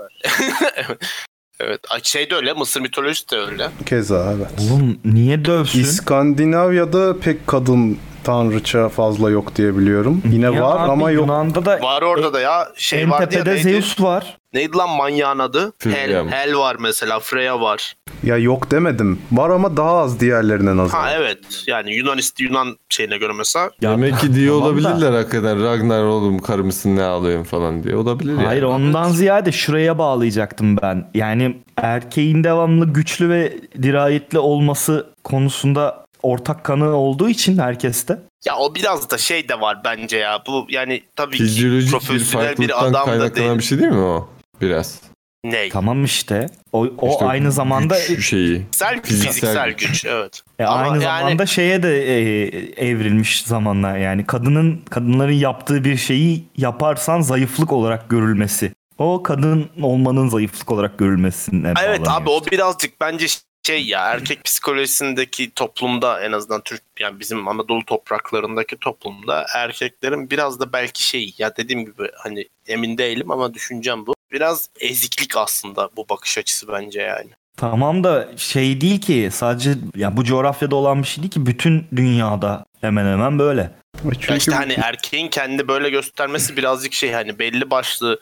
Evet 1.59 1.79
şey 2.03 2.29
de 2.29 2.35
öyle 2.35 2.53
Mısır 2.53 2.81
mitolojisi 2.81 3.29
de 3.29 3.37
öyle. 3.37 3.69
Keza 3.85 4.33
evet. 4.37 4.47
Oğlum 4.71 4.99
niye 5.05 5.45
dövsün? 5.45 5.79
İskandinavya'da 5.79 7.19
pek 7.19 7.47
kadın 7.47 7.97
tanrıça 8.25 8.89
fazla 8.89 9.29
yok 9.29 9.55
diye 9.55 9.77
biliyorum. 9.77 10.21
Yine 10.31 10.45
Ya 10.45 10.61
var 10.61 10.79
abi, 10.85 10.91
ama 10.91 11.11
yok. 11.11 11.23
Yunan'da 11.23 11.65
da 11.65 11.79
Var 11.81 12.01
orada 12.01 12.33
da 12.33 12.39
ya 12.39 12.67
şey 12.75 13.01
en 13.01 13.09
ya 13.09 13.17
tepede 13.17 13.49
neydi? 13.49 13.61
Zeus 13.63 14.01
var. 14.01 14.37
Neydi 14.53 14.77
lan 14.77 14.89
manyağın 14.89 15.39
adı? 15.39 15.73
Freya 15.79 16.25
Hel? 16.25 16.27
Hel 16.27 16.57
var 16.57 16.75
mesela 16.79 17.19
Freya 17.19 17.61
var. 17.61 17.93
Ya 18.23 18.37
yok 18.37 18.71
demedim. 18.71 19.19
Var 19.31 19.49
ama 19.49 19.77
daha 19.77 19.97
az 19.97 20.19
diğerlerine 20.19 20.77
nazaran. 20.77 21.03
Ha 21.03 21.11
evet 21.13 21.63
yani 21.67 21.95
Yunan 21.95 22.19
Yunan 22.39 22.77
şeyine 22.89 23.17
göre 23.17 23.33
mesela 23.37 23.71
Ya, 23.81 23.91
Demek 23.91 24.19
ki 24.19 24.33
diyor 24.35 24.59
tamam 24.59 24.83
da- 24.83 24.87
olabilirler 24.89 25.11
hakikaten 25.13 25.63
Ragnar 25.63 26.03
oğlum 26.03 26.39
karı 26.39 26.63
mısın 26.63 26.95
ne 26.95 27.03
ağlıyorsun 27.03 27.43
falan 27.43 27.83
diye 27.83 27.95
olabilir 27.95 28.31
yani. 28.33 28.45
Hayır 28.45 28.63
ondan 28.63 29.09
ziyade 29.09 29.51
şuraya 29.51 29.97
bağlayacaktım 29.97 30.77
ben. 30.81 31.07
Yani 31.13 31.57
erkeğin 31.77 32.43
devamlı 32.43 32.85
güçlü 32.93 33.29
ve 33.29 33.53
dirayetli 33.81 34.39
olması 34.39 35.07
konusunda 35.23 36.04
ortak 36.25 36.63
kanı 36.63 36.89
olduğu 36.95 37.29
için 37.29 37.57
herkeste. 37.57 38.19
ya 38.45 38.57
o 38.57 38.75
biraz 38.75 39.09
da 39.09 39.17
şey 39.17 39.49
de 39.49 39.61
var 39.61 39.81
bence 39.85 40.17
ya. 40.17 40.43
Bu 40.47 40.65
yani 40.69 41.03
tabii 41.15 41.37
ki 41.37 41.43
Fizyolojik 41.43 41.87
bir 41.87 41.91
profesyonel 41.91 42.57
bir 42.57 42.67
farklılıktan 42.69 43.03
adam 43.09 43.19
da 43.19 43.35
değil. 43.35 43.57
bir 43.57 43.63
şey 43.63 43.79
değil 43.79 43.91
mi 43.91 43.97
o? 43.99 44.29
Biraz. 44.61 45.01
Ney? 45.43 45.69
Tamam 45.69 46.03
işte. 46.05 46.49
O, 46.73 46.87
o 46.97 47.09
İşte 47.11 47.25
aynı 47.25 47.51
zamanda 47.51 47.97
güç 48.07 48.29
şeyi. 48.29 48.55
Fiziksel, 48.57 49.01
Fiziksel 49.01 49.31
fiziksel 49.33 49.69
güç. 49.71 49.87
güç. 49.87 50.05
evet. 50.05 50.41
E, 50.59 50.63
Ama 50.65 50.75
aynı 50.81 51.03
yani- 51.03 51.19
zamanda 51.21 51.45
şeye 51.45 51.83
de 51.83 52.03
e, 52.07 52.45
evrilmiş 52.87 53.43
zamanla 53.43 53.97
yani 53.97 54.25
kadının 54.25 54.81
kadınların 54.89 55.31
yaptığı 55.33 55.83
bir 55.83 55.97
şeyi 55.97 56.45
yaparsan 56.57 57.21
zayıflık 57.21 57.71
olarak 57.73 58.09
görülmesi. 58.09 58.71
O 58.97 59.23
kadın 59.23 59.69
olmanın 59.81 60.27
zayıflık 60.29 60.71
olarak 60.71 60.97
görülmesine 60.97 61.67
Evet 61.67 61.99
bağlanıyor. 62.07 62.21
abi 62.21 62.29
o 62.29 62.45
birazcık 62.51 63.01
bence 63.01 63.25
şey 63.65 63.85
ya 63.85 64.05
erkek 64.05 64.43
psikolojisindeki 64.43 65.51
toplumda 65.51 66.21
en 66.21 66.31
azından 66.31 66.61
Türk 66.61 66.81
yani 66.99 67.19
bizim 67.19 67.47
Anadolu 67.47 67.85
topraklarındaki 67.85 68.77
toplumda 68.77 69.45
erkeklerin 69.55 70.29
biraz 70.29 70.59
da 70.59 70.73
belki 70.73 71.07
şey 71.07 71.33
ya 71.37 71.57
dediğim 71.57 71.85
gibi 71.85 72.09
hani 72.17 72.47
emin 72.67 72.97
değilim 72.97 73.31
ama 73.31 73.53
düşüncem 73.53 74.05
bu. 74.05 74.15
Biraz 74.31 74.69
eziklik 74.79 75.37
aslında 75.37 75.89
bu 75.97 76.09
bakış 76.09 76.37
açısı 76.37 76.67
bence 76.67 77.01
yani. 77.01 77.29
Tamam 77.57 78.03
da 78.03 78.27
şey 78.37 78.81
değil 78.81 79.01
ki 79.01 79.29
sadece 79.31 79.73
ya 79.95 80.17
bu 80.17 80.23
coğrafyada 80.23 80.75
olan 80.75 81.03
bir 81.03 81.07
şey 81.07 81.23
değil 81.23 81.31
ki 81.31 81.45
bütün 81.45 81.87
dünyada 81.95 82.65
hemen 82.81 83.05
hemen 83.11 83.39
böyle. 83.39 83.71
Çünkü 84.03 84.31
Ya 84.31 84.37
işte 84.37 84.51
hani 84.51 84.73
erkeğin 84.73 85.27
kendini 85.27 85.67
böyle 85.67 85.89
göstermesi 85.89 86.57
birazcık 86.57 86.93
şey 86.93 87.11
hani 87.11 87.39
belli 87.39 87.71
başlı 87.71 88.19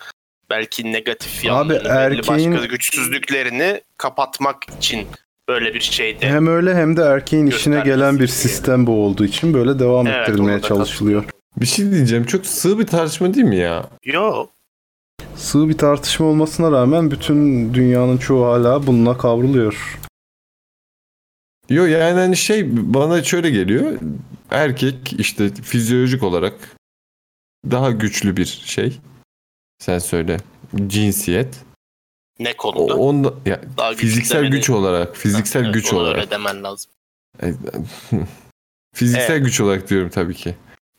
belki 0.49 0.91
negatif 0.93 1.45
yanlarını, 1.45 1.83
belli 1.89 2.21
erkeğin- 2.21 2.51
başka 2.53 2.65
güçsüzlüklerini 2.65 3.81
kapatmak 3.97 4.65
için 4.77 5.07
böyle 5.47 5.73
bir 5.73 5.79
şeyde. 5.79 6.29
hem 6.29 6.47
öyle 6.47 6.75
hem 6.75 6.97
de 6.97 7.01
erkeğin 7.01 7.47
işine 7.47 7.81
gelen 7.81 8.13
bir 8.13 8.19
diye. 8.19 8.27
sistem 8.27 8.87
bu 8.87 9.05
olduğu 9.05 9.25
için 9.25 9.53
böyle 9.53 9.79
devam 9.79 10.07
Evet, 10.07 10.29
ettirilmeye 10.29 10.61
çalışılıyor. 10.61 11.23
Bir 11.57 11.65
şey 11.65 11.91
diyeceğim 11.91 12.25
çok 12.25 12.45
sığ 12.45 12.79
bir 12.79 12.87
tartışma 12.87 13.33
değil 13.33 13.45
mi 13.45 13.55
ya? 13.57 13.89
Yo 14.05 14.47
Sığ 15.35 15.69
bir 15.69 15.77
tartışma 15.77 16.25
olmasına 16.25 16.71
rağmen 16.71 17.11
bütün 17.11 17.73
dünyanın 17.73 18.17
çoğu 18.17 18.45
hala 18.45 18.87
bununla 18.87 19.17
kavruluyor. 19.17 19.99
Yo 21.69 21.85
yani 21.85 22.19
hani 22.19 22.37
şey 22.37 22.65
bana 22.93 23.23
şöyle 23.23 23.49
geliyor. 23.49 23.99
Erkek 24.51 25.13
işte 25.17 25.49
fizyolojik 25.49 26.23
olarak 26.23 26.53
daha 27.71 27.91
güçlü 27.91 28.37
bir 28.37 28.45
şey. 28.45 28.99
Sen 29.79 29.99
söyle. 29.99 30.37
Cinsiyet. 30.87 31.59
Ne 32.39 32.53
O, 32.53 32.57
konuda? 32.57 32.95
onda 32.95 33.33
ya, 33.45 33.61
Daha 33.77 33.93
fiziksel 33.93 34.47
güç 34.47 34.69
olarak, 34.69 35.17
fiziksel 35.17 35.63
Evet, 35.63 35.73
güç 35.73 35.93
olarak. 35.93 36.31
Demen 36.31 36.63
lazım. 36.63 36.91
fiziksel 38.95 39.31
Evet. 39.31 39.45
güç 39.45 39.61
olarak 39.61 39.89
diyorum 39.89 40.09
tabii 40.09 40.33
ki. 40.33 40.55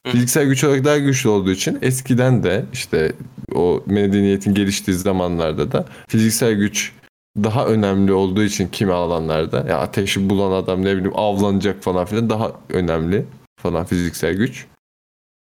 Fiziksel 0.07 0.47
güç 0.47 0.65
olarak 0.65 0.85
daha 0.85 0.99
güçlü 0.99 1.29
olduğu 1.29 1.51
için 1.51 1.79
eskiden 1.83 2.43
de 2.43 2.65
işte 2.73 3.13
o 3.55 3.83
medeniyetin 3.87 4.55
geliştiği 4.55 4.97
zamanlarda 4.97 5.73
da 5.73 5.87
fiziksel 6.09 6.55
güç 6.55 6.93
daha 7.37 7.67
önemli 7.67 8.13
olduğu 8.13 8.43
için 8.43 8.69
kimi 8.69 8.93
alanlarda 8.93 9.65
ya 9.69 9.79
ateşi 9.79 10.31
bulan 10.31 10.63
adam 10.63 10.85
ne 10.85 10.97
bileyim 10.97 11.13
avlanacak 11.17 11.83
falan 11.83 12.05
filan 12.05 12.31
daha 12.31 12.53
önemli 12.69 13.25
falan 13.63 13.85
fiziksel 13.85 14.35
güç. 14.35 14.67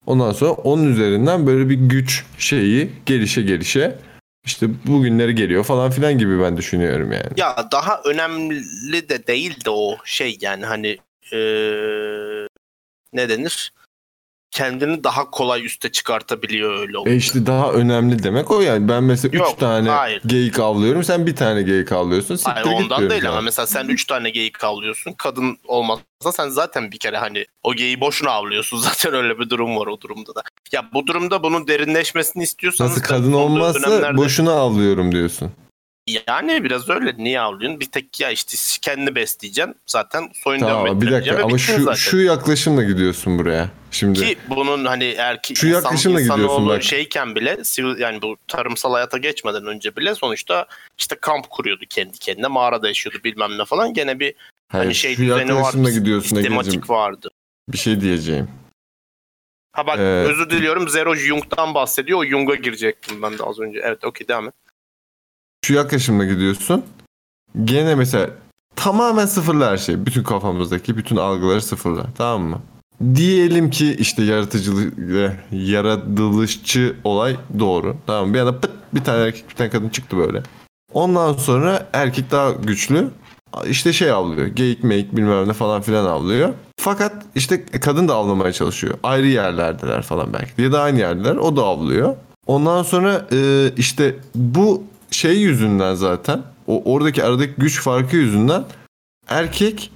Ondan 0.06 0.32
sonra 0.32 0.52
onun 0.52 0.92
üzerinden 0.92 1.48
böyle 1.48 1.70
bir 1.70 1.76
güç 1.76 2.26
şeyi 2.38 2.90
gelişe 3.06 3.42
gelişe 3.42 3.96
işte 4.46 4.68
bugünleri 4.88 5.36
geliyor 5.36 5.64
falan 5.64 5.92
filan 5.92 6.18
gibi 6.18 6.40
ben 6.42 6.58
düşünüyorum 6.58 7.12
yani. 7.12 7.28
Ya 7.38 7.68
daha 7.72 8.02
önemli 8.06 9.10
de 9.10 9.28
değil 9.28 9.66
de 9.66 9.70
o 9.70 9.98
şey 10.06 10.38
yani 10.42 10.66
hani 10.66 10.98
eee, 11.32 12.48
ne 13.14 13.30
denir? 13.30 13.74
Kendini 14.60 15.04
daha 15.04 15.32
kolay 15.32 15.66
üste 15.66 15.92
çıkartabiliyor 15.92 16.80
öyle 16.80 16.94
E 16.94 16.98
olunca. 16.98 17.14
işte 17.14 17.46
daha 17.46 17.72
önemli 17.72 18.24
demek 18.24 18.52
o 18.52 18.62
yani. 18.62 18.90
Ben 18.90 19.04
mesela 19.04 19.38
Yok, 19.38 19.50
3 19.54 19.60
tane 19.60 19.90
hayır. 19.90 20.22
geyik 20.26 20.60
avlıyorum. 20.60 21.04
Sen 21.04 21.26
bir 21.26 21.36
tane 21.36 21.62
geyik 21.62 21.92
avlıyorsun. 21.92 22.36
Siktir 22.36 22.52
Hayır 22.52 22.68
ondan 22.84 23.10
değil 23.10 23.30
ama 23.30 23.42
mesela 23.42 23.68
sen 23.68 23.88
3 23.88 24.06
tane 24.06 24.30
geyik 24.30 24.64
avlıyorsun. 24.64 25.14
Kadın 25.18 25.58
olmazsa 25.68 26.32
sen 26.32 26.50
zaten 26.50 26.92
bir 26.92 26.98
kere 27.00 27.18
hani 27.18 27.46
o 27.64 27.74
geyiği 27.74 28.02
boşuna 28.02 28.30
avlıyorsun. 28.32 28.78
Zaten 28.86 29.14
öyle 29.14 29.40
bir 29.40 29.50
durum 29.50 29.78
var 29.78 29.88
o 29.88 30.02
durumda 30.02 30.36
da. 30.36 30.42
Ya 30.72 30.86
bu 30.94 31.08
durumda 31.08 31.44
bunun 31.44 31.68
derinleşmesini 31.68 32.44
istiyorsanız 32.44 32.92
Nasıl 32.92 33.02
kadın 33.04 33.34
olmazsa 33.34 33.80
dönemlerde- 33.92 34.18
boşuna 34.18 34.52
avlıyorum 34.52 35.12
diyorsun. 35.12 35.52
Yani 36.08 36.64
biraz 36.64 36.90
öyle. 36.90 37.16
Niye 37.18 37.40
avlıyorsun? 37.40 37.80
Bir 37.80 37.86
tek 37.86 38.20
ya 38.20 38.32
işte 38.32 38.58
kendini 38.82 39.16
besleyeceksin. 39.16 39.76
Zaten 39.86 40.30
soyun 40.34 40.62
devam 40.62 40.72
Tamam 40.86 41.02
bir 41.02 41.08
ettireceksin 41.08 41.32
dakika 41.32 41.48
ama 41.48 41.58
şu 41.58 41.84
zaten. 41.84 41.96
şu 41.96 42.18
yaklaşımla 42.18 42.84
gidiyorsun 42.84 43.38
buraya. 43.40 43.70
Şimdi 43.92 44.20
Ki 44.20 44.38
bunun 44.50 44.86
hani 44.86 45.18
ki 45.44 45.56
Şu 45.56 45.68
gidiyorsun 45.68 46.12
insanoğlu 46.12 46.70
bak. 46.70 46.84
şeyken 46.84 47.36
bile 47.36 47.58
yani 47.98 48.22
bu 48.22 48.38
tarımsal 48.48 48.94
hayata 48.94 49.18
geçmeden 49.18 49.66
önce 49.66 49.96
bile 49.96 50.16
sonuçta 50.16 50.66
işte 50.98 51.16
kamp 51.22 51.50
kuruyordu 51.50 51.84
kendi 51.90 52.18
kendine 52.20 52.48
mağarada 52.48 52.88
yaşıyordu 52.88 53.20
bilmem 53.24 53.58
ne 53.58 53.66
falan 53.66 53.94
gene 53.94 54.20
bir 54.20 54.34
hayır, 54.68 54.84
hani 54.86 54.96
şey 54.96 55.16
şu 55.16 55.22
düzeni 55.22 55.56
vardı 55.56 55.92
gidiyorsun 55.92 56.36
sistematik 56.36 56.90
vardı. 56.90 57.30
Bir 57.70 57.78
şey 57.78 58.02
diyeceğim. 58.02 58.48
Ha 59.72 59.88
bak 59.88 59.98
Evet. 60.00 60.30
özür 60.30 60.50
diliyorum 60.50 60.90
Zero 60.90 61.16
Jung'dan 61.16 61.74
bahsediyor 61.74 62.20
o 62.20 62.26
Jung'a 62.26 62.56
girecektim 62.56 63.22
ben 63.22 63.38
de 63.38 63.44
az 63.44 63.60
önce 63.60 63.80
evet 63.84 64.04
okey 64.06 64.28
devam 64.28 64.48
et. 64.48 64.54
Şu 65.66 65.74
yaklaşımla 65.74 66.26
gidiyorsun. 66.26 66.84
Gene 67.64 67.96
mesela 67.96 68.30
tamamen 68.76 69.26
sıfırla 69.26 69.72
her 69.72 69.78
şey. 69.78 70.06
Bütün 70.06 70.24
kafamızdaki 70.24 70.98
bütün 70.98 71.16
algıları 71.16 71.62
sıfırla. 71.62 72.06
Tamam 72.18 72.42
mı? 72.42 72.60
Diyelim 73.16 73.70
ki 73.70 73.96
işte 74.00 74.24
yaratıcılık, 74.24 75.00
e, 75.00 75.38
yaratılışçı 75.52 76.96
olay 77.04 77.36
doğru. 77.60 77.96
Tamam 78.08 78.28
mı? 78.28 78.34
Bir 78.34 78.40
anda 78.40 78.60
pıt 78.60 78.72
bir 78.94 79.04
tane 79.04 79.24
erkek 79.24 79.50
bir 79.50 79.56
tane 79.56 79.70
kadın 79.70 79.90
çıktı 79.90 80.18
böyle. 80.18 80.44
Ondan 80.94 81.34
sonra 81.34 81.90
erkek 81.94 82.32
daha 82.32 82.52
güçlü. 82.52 83.10
İşte 83.70 83.94
şey 83.94 84.12
avlıyor. 84.12 84.48
Geyik 84.48 84.84
meyik 84.84 85.16
bilmem 85.16 85.48
ne 85.48 85.54
falan 85.54 85.82
filan 85.82 86.06
avlıyor. 86.06 86.54
Fakat 86.80 87.26
işte 87.36 87.66
kadın 87.66 88.08
da 88.08 88.16
avlamaya 88.16 88.54
çalışıyor. 88.54 88.98
Ayrı 89.04 89.28
yerlerdeler 89.28 90.02
falan 90.02 90.34
belki. 90.34 90.62
Ya 90.62 90.72
da 90.72 90.82
aynı 90.82 91.00
yerdeler. 91.00 91.36
O 91.36 91.56
da 91.56 91.64
avlıyor. 91.64 92.16
Ondan 92.48 92.84
sonra 92.84 93.28
e, 93.32 93.72
işte 93.78 94.16
bu 94.36 94.84
şey 95.12 95.38
yüzünden 95.38 95.96
zaten 95.96 96.42
o 96.68 96.94
oradaki 96.94 97.24
aradaki 97.24 97.54
güç 97.58 97.82
farkı 97.82 98.16
yüzünden 98.16 98.64
erkek 99.30 99.92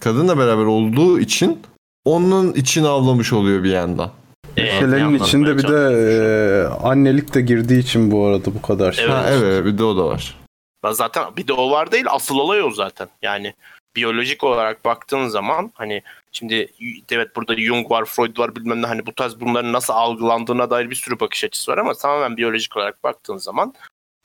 kadınla 0.00 0.38
beraber 0.38 0.64
olduğu 0.64 1.20
için 1.20 1.58
onun 2.04 2.52
için 2.52 2.84
avlamış 2.84 3.32
oluyor 3.32 3.64
bir 3.64 3.70
yandan. 3.70 4.10
Ee, 4.56 4.66
Şeylerin 4.66 5.14
içinde 5.14 5.56
bir 5.56 5.68
de 5.68 5.76
e, 5.76 6.86
annelik 6.86 7.34
de 7.34 7.40
girdiği 7.40 7.80
için 7.80 8.10
bu 8.10 8.26
arada 8.26 8.54
bu 8.54 8.62
kadar 8.62 8.92
şey. 8.92 9.04
Evet. 9.04 9.14
Ha 9.14 9.30
evet 9.30 9.64
bir 9.64 9.78
de 9.78 9.84
o 9.84 9.96
da 9.96 10.06
var. 10.06 10.36
Ben 10.84 10.92
zaten 10.92 11.24
bir 11.36 11.48
de 11.48 11.52
o 11.52 11.70
var 11.70 11.92
değil 11.92 12.04
asıl 12.08 12.38
olay 12.38 12.62
o 12.62 12.70
zaten. 12.70 13.08
Yani 13.22 13.54
biyolojik 13.96 14.44
olarak 14.44 14.84
baktığın 14.84 15.28
zaman 15.28 15.72
hani 15.74 16.02
şimdi 16.32 16.68
evet 17.10 17.36
burada 17.36 17.56
Jung 17.56 17.90
var, 17.90 18.04
Freud 18.04 18.38
var 18.38 18.56
bilmem 18.56 18.82
ne 18.82 18.86
hani 18.86 19.06
bu 19.06 19.14
tarz 19.14 19.40
bunların 19.40 19.72
nasıl 19.72 19.92
algılandığına 19.92 20.70
dair 20.70 20.90
bir 20.90 20.94
sürü 20.94 21.20
bakış 21.20 21.44
açısı 21.44 21.72
var 21.72 21.78
ama 21.78 21.94
tamamen 21.94 22.36
biyolojik 22.36 22.76
olarak 22.76 23.04
baktığın 23.04 23.36
zaman 23.36 23.74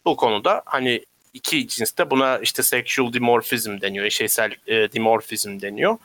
bu 0.08 0.15
konuda 0.15 0.62
hani 0.65 1.06
iki 1.34 1.67
cinste 1.67 2.10
buna 2.10 2.38
işte 2.38 2.63
sexual 2.63 3.13
dimorphism 3.13 3.82
deniyor, 3.82 4.06
eşeysel 4.06 4.56
e, 4.67 4.91
dimorfizm 4.91 5.62
deniyor. 5.62 5.98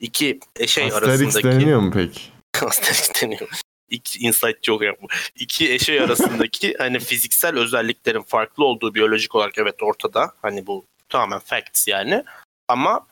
İki 0.00 0.40
eşey 0.56 0.84
Asterix 0.84 1.08
arasındaki 1.08 1.60
deniyor 1.60 1.80
mu 1.80 1.90
peki? 1.94 2.20
Asterix 2.66 3.22
deniyor. 3.22 3.48
İki, 3.90 4.18
insight 4.18 4.62
çok 4.62 4.82
yapma. 4.82 5.08
İki 5.34 5.72
eşey 5.72 6.00
arasındaki 6.00 6.74
hani 6.78 7.00
fiziksel 7.00 7.58
özelliklerin 7.58 8.22
farklı 8.22 8.64
olduğu 8.64 8.94
biyolojik 8.94 9.34
olarak 9.34 9.58
evet 9.58 9.82
ortada. 9.82 10.32
Hani 10.42 10.66
bu 10.66 10.84
tamamen 11.08 11.38
facts 11.38 11.88
yani. 11.88 12.24
Ama 12.68 13.06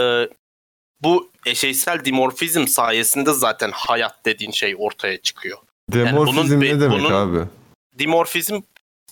e, 0.00 0.28
bu 1.02 1.30
eşeysel 1.46 2.04
dimorfizm 2.04 2.66
sayesinde 2.66 3.32
zaten 3.32 3.70
hayat 3.74 4.24
dediğin 4.24 4.50
şey 4.50 4.74
ortaya 4.78 5.20
çıkıyor. 5.20 5.58
Demorfizm 5.92 6.38
bunun- 6.38 6.60
ne 6.60 6.80
demek 6.80 7.00
bunun- 7.00 7.12
abi? 7.12 7.48
Dimorfizm 7.98 8.60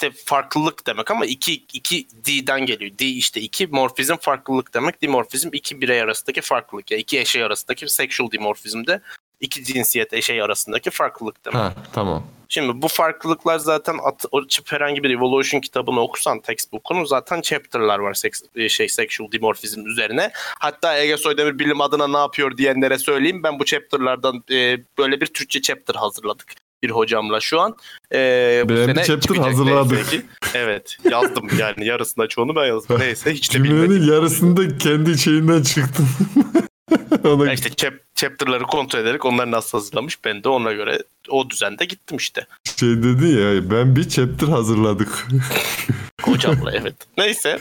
işte 0.03 0.25
farklılık 0.25 0.87
demek 0.87 1.11
ama 1.11 1.27
iki, 1.27 1.55
iki 1.73 2.07
D'den 2.09 2.67
geliyor. 2.67 2.91
D 2.99 3.05
işte 3.05 3.41
iki 3.41 3.67
morfizm 3.67 4.17
farklılık 4.17 4.75
demek. 4.75 5.03
Dimorfizm 5.03 5.49
iki 5.53 5.81
birey 5.81 6.01
arasındaki 6.01 6.41
farklılık. 6.41 6.91
Ya 6.91 6.99
iki 6.99 7.21
eşey 7.21 7.43
arasındaki 7.43 7.89
sexual 7.89 8.31
dimorfizm 8.31 8.87
de 8.87 9.01
iki 9.41 9.65
cinsiyet 9.65 10.13
eşey 10.13 10.43
arasındaki 10.43 10.91
farklılık 10.91 11.45
demek. 11.45 11.59
Ha 11.59 11.75
tamam. 11.93 12.25
Şimdi 12.49 12.83
bu 12.83 12.89
farklılıklar 12.89 13.59
zaten 13.59 13.99
at, 14.03 14.25
o 14.33 14.43
herhangi 14.67 15.03
bir 15.03 15.11
evolution 15.11 15.61
kitabını 15.61 16.01
okursan 16.01 16.41
textbook'unu 16.41 17.07
zaten 17.07 17.41
chapter'lar 17.41 17.99
var 17.99 18.15
seks, 18.15 18.43
e, 18.55 18.69
şey 18.69 18.89
sexual 18.89 19.33
dimorfizm 19.33 19.87
üzerine. 19.87 20.31
Hatta 20.35 20.99
Ege 20.99 21.17
Soydemir 21.17 21.59
bilim 21.59 21.81
adına 21.81 22.09
ne 22.09 22.19
yapıyor 22.19 22.57
diyenlere 22.57 22.99
söyleyeyim. 22.99 23.43
Ben 23.43 23.59
bu 23.59 23.65
chapter'lardan 23.65 24.45
e, 24.51 24.79
böyle 24.99 25.21
bir 25.21 25.27
Türkçe 25.27 25.63
chapter 25.63 25.95
hazırladık 25.95 26.62
bir 26.83 26.91
hocamla 26.91 27.41
şu 27.41 27.61
an. 27.61 27.77
E, 28.13 28.63
bu 28.65 28.69
Ben 28.69 28.77
bir 28.89 28.95
sene 28.95 29.05
chapter 29.05 29.37
hazırladık. 29.37 30.11
ki. 30.11 30.23
Evet 30.55 30.97
yazdım 31.11 31.49
yani 31.59 31.87
yarısında 31.87 32.27
çoğunu 32.27 32.57
ben 32.57 32.67
yazdım. 32.67 33.01
Neyse 33.01 33.33
hiç 33.33 33.55
de 33.55 33.65
bilmedim. 33.65 33.91
Cümlenin 33.91 34.13
yarısında 34.13 34.79
kendi 34.79 35.19
şeyinden 35.19 35.63
çıktın. 35.63 36.09
Ona 37.25 37.53
işte 37.53 37.71
chap, 37.71 37.95
chapter'ları 38.15 38.65
kontrol 38.65 39.01
ederek 39.01 39.25
onlar 39.25 39.51
nasıl 39.51 39.79
hazırlamış 39.79 40.25
ben 40.25 40.45
de 40.45 40.49
ona 40.49 40.73
göre 40.73 40.99
o 41.29 41.51
düzende 41.51 41.85
gittim 41.85 42.17
işte. 42.17 42.47
şey 42.79 42.89
dedi 42.89 43.27
ya 43.27 43.71
ben 43.71 43.97
bir 43.97 44.09
chapter 44.09 44.49
hazırladık. 44.49 45.27
Hocamla 46.23 46.73
evet. 46.73 46.95
Neyse. 47.19 47.59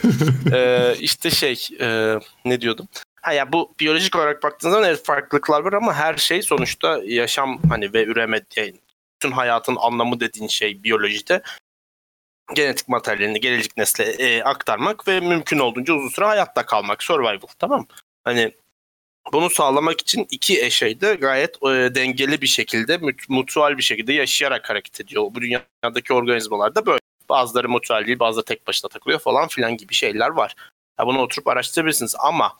Ee, 0.52 0.94
işte 1.00 1.30
şey 1.30 1.68
e, 1.80 2.18
ne 2.44 2.60
diyordum? 2.60 2.88
Ha 3.22 3.32
ya 3.32 3.52
bu 3.52 3.74
biyolojik 3.80 4.16
olarak 4.16 4.42
baktığınız 4.42 4.74
zaman 4.74 4.88
evet 4.88 5.04
farklılıklar 5.04 5.60
var 5.60 5.72
ama 5.72 5.94
her 5.94 6.16
şey 6.16 6.42
sonuçta 6.42 7.00
yaşam 7.04 7.58
hani 7.68 7.92
ve 7.92 8.04
üreme 8.04 8.40
yani 8.56 8.74
bütün 9.22 9.32
hayatın 9.32 9.76
anlamı 9.76 10.20
dediğin 10.20 10.48
şey 10.48 10.82
biyolojide 10.84 11.42
genetik 12.54 12.88
materyalini 12.88 13.40
gelecek 13.40 13.76
nesle 13.76 14.04
e, 14.04 14.42
aktarmak 14.42 15.08
ve 15.08 15.20
mümkün 15.20 15.58
olduğunca 15.58 15.94
uzun 15.94 16.08
süre 16.08 16.24
hayatta 16.24 16.66
kalmak. 16.66 17.02
Survival 17.02 17.38
tamam? 17.58 17.86
Hani 18.24 18.52
bunu 19.32 19.50
sağlamak 19.50 20.00
için 20.00 20.26
iki 20.30 20.62
eşey 20.64 21.00
de 21.00 21.14
gayet 21.14 21.56
e, 21.62 21.94
dengeli 21.94 22.40
bir 22.40 22.46
şekilde, 22.46 22.94
mut- 22.94 23.28
mutual 23.28 23.78
bir 23.78 23.82
şekilde 23.82 24.12
yaşayarak 24.12 24.70
hareket 24.70 25.00
ediyor. 25.00 25.22
Bu 25.22 25.40
dünyadaki 25.40 26.12
organizmalar 26.12 26.74
da 26.74 26.86
böyle. 26.86 27.00
Bazıları 27.28 27.68
mutual 27.68 28.06
değil, 28.06 28.18
bazıları 28.18 28.44
tek 28.44 28.66
başına 28.66 28.88
takılıyor 28.88 29.20
falan 29.20 29.48
filan 29.48 29.76
gibi 29.76 29.94
şeyler 29.94 30.28
var. 30.28 30.54
Ya 31.00 31.06
bunu 31.06 31.20
oturup 31.20 31.48
araştırabilirsiniz 31.48 32.14
ama 32.18 32.58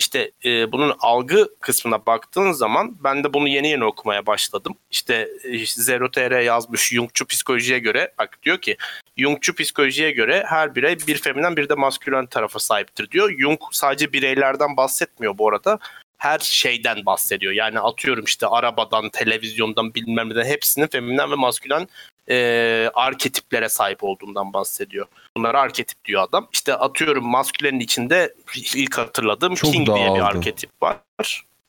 işte 0.00 0.30
e, 0.44 0.72
bunun 0.72 0.94
algı 1.00 1.48
kısmına 1.60 2.06
baktığın 2.06 2.52
zaman 2.52 2.96
ben 3.04 3.24
de 3.24 3.34
bunu 3.34 3.48
yeni 3.48 3.68
yeni 3.68 3.84
okumaya 3.84 4.26
başladım. 4.26 4.74
İşte, 4.90 5.28
işte 5.44 5.82
Zero 5.82 6.10
TR 6.10 6.40
yazmış 6.40 6.88
Jungçu 6.88 7.26
psikolojiye 7.26 7.78
göre 7.78 8.12
bak 8.18 8.38
diyor 8.42 8.58
ki 8.58 8.76
Jungçu 9.16 9.54
psikolojiye 9.54 10.10
göre 10.10 10.44
her 10.46 10.74
birey 10.74 10.98
bir 11.06 11.18
feminen 11.18 11.56
bir 11.56 11.68
de 11.68 11.74
maskülen 11.74 12.26
tarafa 12.26 12.58
sahiptir 12.58 13.10
diyor. 13.10 13.38
Jung 13.38 13.60
sadece 13.72 14.12
bireylerden 14.12 14.76
bahsetmiyor 14.76 15.38
bu 15.38 15.48
arada. 15.48 15.78
Her 16.18 16.38
şeyden 16.38 17.06
bahsediyor. 17.06 17.52
Yani 17.52 17.80
atıyorum 17.80 18.24
işte 18.24 18.46
arabadan, 18.46 19.10
televizyondan 19.10 19.94
bilmem 19.94 20.28
neden 20.28 20.44
hepsinin 20.44 20.86
feminen 20.86 21.30
ve 21.30 21.34
maskülen 21.34 21.88
e, 22.30 22.90
arketiplere 22.94 23.68
sahip 23.68 24.04
olduğundan 24.04 24.52
bahsediyor. 24.52 25.06
Bunlara 25.36 25.60
arketip 25.60 26.04
diyor 26.04 26.22
adam. 26.28 26.48
İşte 26.52 26.74
atıyorum 26.74 27.26
maskülenin 27.26 27.80
içinde 27.80 28.34
ilk 28.74 28.98
hatırladığım 28.98 29.54
Çok 29.54 29.72
King 29.72 29.86
diye 29.86 29.96
bir 29.96 30.10
dağıldı. 30.10 30.24
arketip 30.24 30.70
var. 30.82 30.96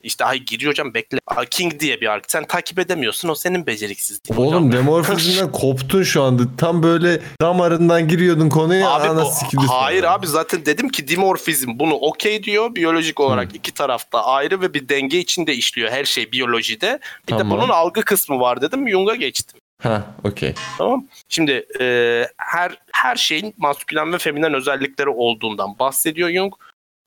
İşte 0.03 0.25
ay 0.25 0.39
giriyor 0.39 0.71
hocam 0.71 0.93
bekle. 0.93 1.19
Aa, 1.27 1.45
King 1.45 1.79
diye 1.79 2.01
bir 2.01 2.07
arketip. 2.07 2.31
Sen 2.31 2.43
takip 2.47 2.79
edemiyorsun 2.79 3.29
o 3.29 3.35
senin 3.35 3.65
beceriksizliğin 3.67 4.37
hocam. 4.41 4.53
Oğlum 4.53 4.71
demorfizmden 4.71 5.51
koptun 5.61 6.03
şu 6.03 6.23
anda. 6.23 6.43
Tam 6.57 6.83
böyle 6.83 7.21
damarından 7.41 8.07
giriyordun 8.07 8.49
konuya. 8.49 8.89
Abi 8.89 9.07
ana 9.07 9.23
bu- 9.25 9.67
hayır 9.67 10.03
abi 10.03 10.27
zaten 10.27 10.65
dedim 10.65 10.89
ki 10.89 11.07
dimorfizm 11.07 11.69
bunu 11.79 11.93
okey 11.93 12.43
diyor. 12.43 12.75
Biyolojik 12.75 13.19
olarak 13.19 13.55
iki 13.55 13.71
tarafta 13.73 14.25
ayrı 14.25 14.61
ve 14.61 14.73
bir 14.73 14.89
denge 14.89 15.17
içinde 15.19 15.53
işliyor 15.53 15.91
her 15.91 16.05
şey 16.05 16.31
biyolojide. 16.31 16.99
Bir 17.27 17.33
de 17.33 17.37
Tamam. 17.37 17.57
bunun 17.57 17.69
algı 17.69 18.01
kısmı 18.01 18.39
var 18.39 18.61
dedim. 18.61 18.89
Jung'a 18.89 19.15
geçtim. 19.15 19.59
Ha 19.83 20.03
okey. 20.23 20.53
Tamam. 20.77 21.07
Şimdi 21.29 21.65
e, 21.79 22.27
her 22.37 22.77
her 22.93 23.15
şeyin 23.15 23.53
maskülen 23.57 24.13
ve 24.13 24.17
feminen 24.17 24.53
özellikleri 24.53 25.09
olduğundan 25.09 25.79
bahsediyor 25.79 26.29
Jung. 26.29 26.53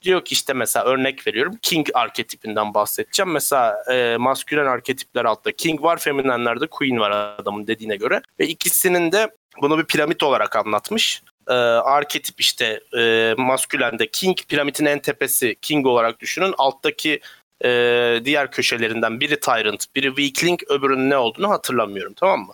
Diyor 0.03 0.25
ki 0.25 0.33
işte 0.33 0.53
mesela 0.53 0.85
örnek 0.85 1.27
veriyorum 1.27 1.55
King 1.63 1.89
arketipinden 1.95 2.75
bahsedeceğim. 2.75 3.33
Mesela 3.33 3.85
e, 3.93 4.17
maskülen 4.17 4.67
arketipler 4.67 5.25
altta 5.25 5.53
King 5.53 5.83
var, 5.83 5.99
feminenlerde 5.99 6.67
Queen 6.67 7.01
var 7.01 7.11
adamın 7.11 7.67
dediğine 7.67 7.97
göre. 7.97 8.23
Ve 8.41 8.47
ikisinin 8.47 9.13
de 9.13 9.31
bunu 9.63 9.79
bir 9.79 9.85
piramit 9.85 10.23
olarak 10.23 10.57
anlatmış. 10.57 11.23
E, 11.49 11.53
arketip 11.53 12.41
işte 12.41 12.81
e, 12.99 13.35
maskülende 13.39 14.11
King, 14.11 14.39
piramidin 14.49 14.85
en 14.85 14.99
tepesi 14.99 15.57
King 15.63 15.87
olarak 15.87 16.21
düşünün. 16.21 16.55
Alttaki 16.59 17.21
e, 17.65 18.21
diğer 18.25 18.51
köşelerinden 18.51 19.21
biri 19.21 19.41
Tyrant, 19.41 19.87
biri 19.97 20.07
Weakling, 20.07 20.61
öbürünün 20.69 21.11
ne 21.11 21.17
olduğunu 21.17 21.51
hatırlamıyorum 21.51 22.13
tamam 22.15 22.41
mı? 22.41 22.53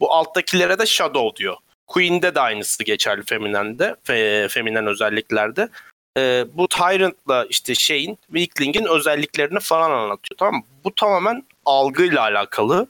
Bu 0.00 0.12
alttakilere 0.12 0.78
de 0.78 0.86
Shadow 0.86 1.36
diyor. 1.36 1.56
Queen'de 1.86 2.34
de 2.34 2.40
aynısı 2.40 2.84
geçerli 2.84 3.22
feminende, 3.22 3.96
fe, 4.04 4.48
feminen 4.50 4.86
özelliklerde. 4.86 5.68
Ee, 6.18 6.44
bu 6.54 6.68
Tyrant'la 6.68 7.46
işte 7.50 7.74
şeyin, 7.74 8.18
Weakling'in 8.26 8.86
özelliklerini 8.86 9.60
falan 9.60 9.90
anlatıyor 9.90 10.38
tamam 10.38 10.54
mı? 10.54 10.62
Bu 10.84 10.94
tamamen 10.94 11.44
algıyla 11.64 12.20
alakalı 12.20 12.86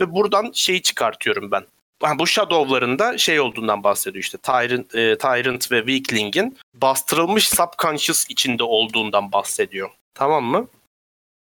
ve 0.00 0.12
buradan 0.12 0.50
şeyi 0.54 0.82
çıkartıyorum 0.82 1.50
ben. 1.50 1.62
Yani 2.02 2.18
bu 2.18 2.26
Shadow'ların 2.26 2.98
da 2.98 3.18
şey 3.18 3.40
olduğundan 3.40 3.84
bahsediyor 3.84 4.24
işte 4.24 4.38
Tyrant, 4.38 4.94
e, 4.94 5.18
Tyrant 5.18 5.72
ve 5.72 5.78
Weakling'in 5.78 6.58
bastırılmış 6.74 7.48
subconscious 7.48 8.26
içinde 8.28 8.62
olduğundan 8.62 9.32
bahsediyor. 9.32 9.90
Tamam 10.20 10.44
mı? 10.44 10.68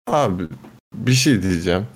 Abi 0.06 0.42
bir 0.94 1.12
şey 1.12 1.42
diyeceğim. 1.42 1.87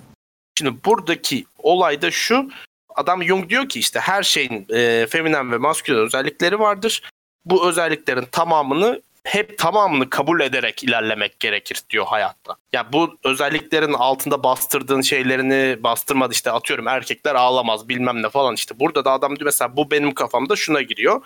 Şimdi 0.57 0.75
buradaki 0.85 1.45
olay 1.57 2.01
da 2.01 2.11
şu. 2.11 2.49
Adam 2.95 3.23
Jung 3.23 3.49
diyor 3.49 3.69
ki 3.69 3.79
işte 3.79 3.99
her 3.99 4.23
şeyin 4.23 4.65
e, 4.69 5.07
feminen 5.09 5.51
ve 5.51 5.57
maskülen 5.57 5.99
özellikleri 5.99 6.59
vardır. 6.59 7.09
Bu 7.45 7.69
özelliklerin 7.69 8.25
tamamını 8.31 9.01
hep 9.23 9.57
tamamını 9.57 10.09
kabul 10.09 10.39
ederek 10.39 10.83
ilerlemek 10.83 11.39
gerekir 11.39 11.81
diyor 11.89 12.05
hayatta. 12.05 12.55
Ya 12.73 12.93
bu 12.93 13.17
özelliklerin 13.23 13.93
altında 13.93 14.43
bastırdığın 14.43 15.01
şeylerini 15.01 15.83
bastırmadı 15.83 16.33
işte 16.33 16.51
atıyorum 16.51 16.87
erkekler 16.87 17.35
ağlamaz 17.35 17.89
bilmem 17.89 18.23
ne 18.23 18.29
falan 18.29 18.55
işte. 18.55 18.79
Burada 18.79 19.05
da 19.05 19.11
adam 19.11 19.35
diyor 19.35 19.45
mesela 19.45 19.77
bu 19.77 19.91
benim 19.91 20.13
kafamda 20.13 20.55
şuna 20.55 20.81
giriyor. 20.81 21.21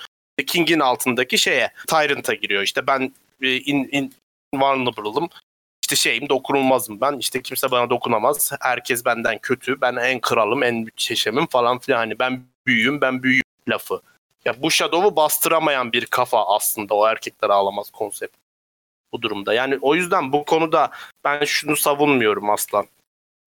King'in 0.47 0.79
altındaki 0.79 1.37
şeye 1.37 1.71
Tyrant'a 1.87 2.33
giriyor 2.33 2.63
işte 2.63 2.87
ben 2.87 3.13
e, 3.41 3.55
in, 3.55 3.89
in, 3.91 4.13
invulnerable'ım 4.53 5.29
işte 5.83 5.95
şeyim 5.95 6.29
dokunulmazım 6.29 7.01
ben 7.01 7.17
işte 7.17 7.41
kimse 7.41 7.71
bana 7.71 7.89
dokunamaz 7.89 8.51
herkes 8.61 9.05
benden 9.05 9.39
kötü 9.39 9.81
ben 9.81 9.95
en 9.95 10.21
kralım 10.21 10.63
en 10.63 10.75
müthişemim 10.75 11.47
falan 11.47 11.79
filan 11.79 11.97
hani 11.97 12.19
ben 12.19 12.43
büyüğüm 12.65 13.01
ben 13.01 13.23
büyüğüm 13.23 13.43
lafı. 13.69 14.01
Ya 14.45 14.61
bu 14.61 14.71
Shadow'u 14.71 15.15
bastıramayan 15.15 15.93
bir 15.93 16.05
kafa 16.05 16.55
aslında 16.55 16.93
o 16.93 17.07
erkekler 17.07 17.49
ağlamaz 17.49 17.89
konsept 17.91 18.35
bu 19.11 19.21
durumda. 19.21 19.53
Yani 19.53 19.77
o 19.81 19.95
yüzden 19.95 20.31
bu 20.33 20.45
konuda 20.45 20.91
ben 21.23 21.45
şunu 21.45 21.75
savunmuyorum 21.75 22.49
asla. 22.49 22.85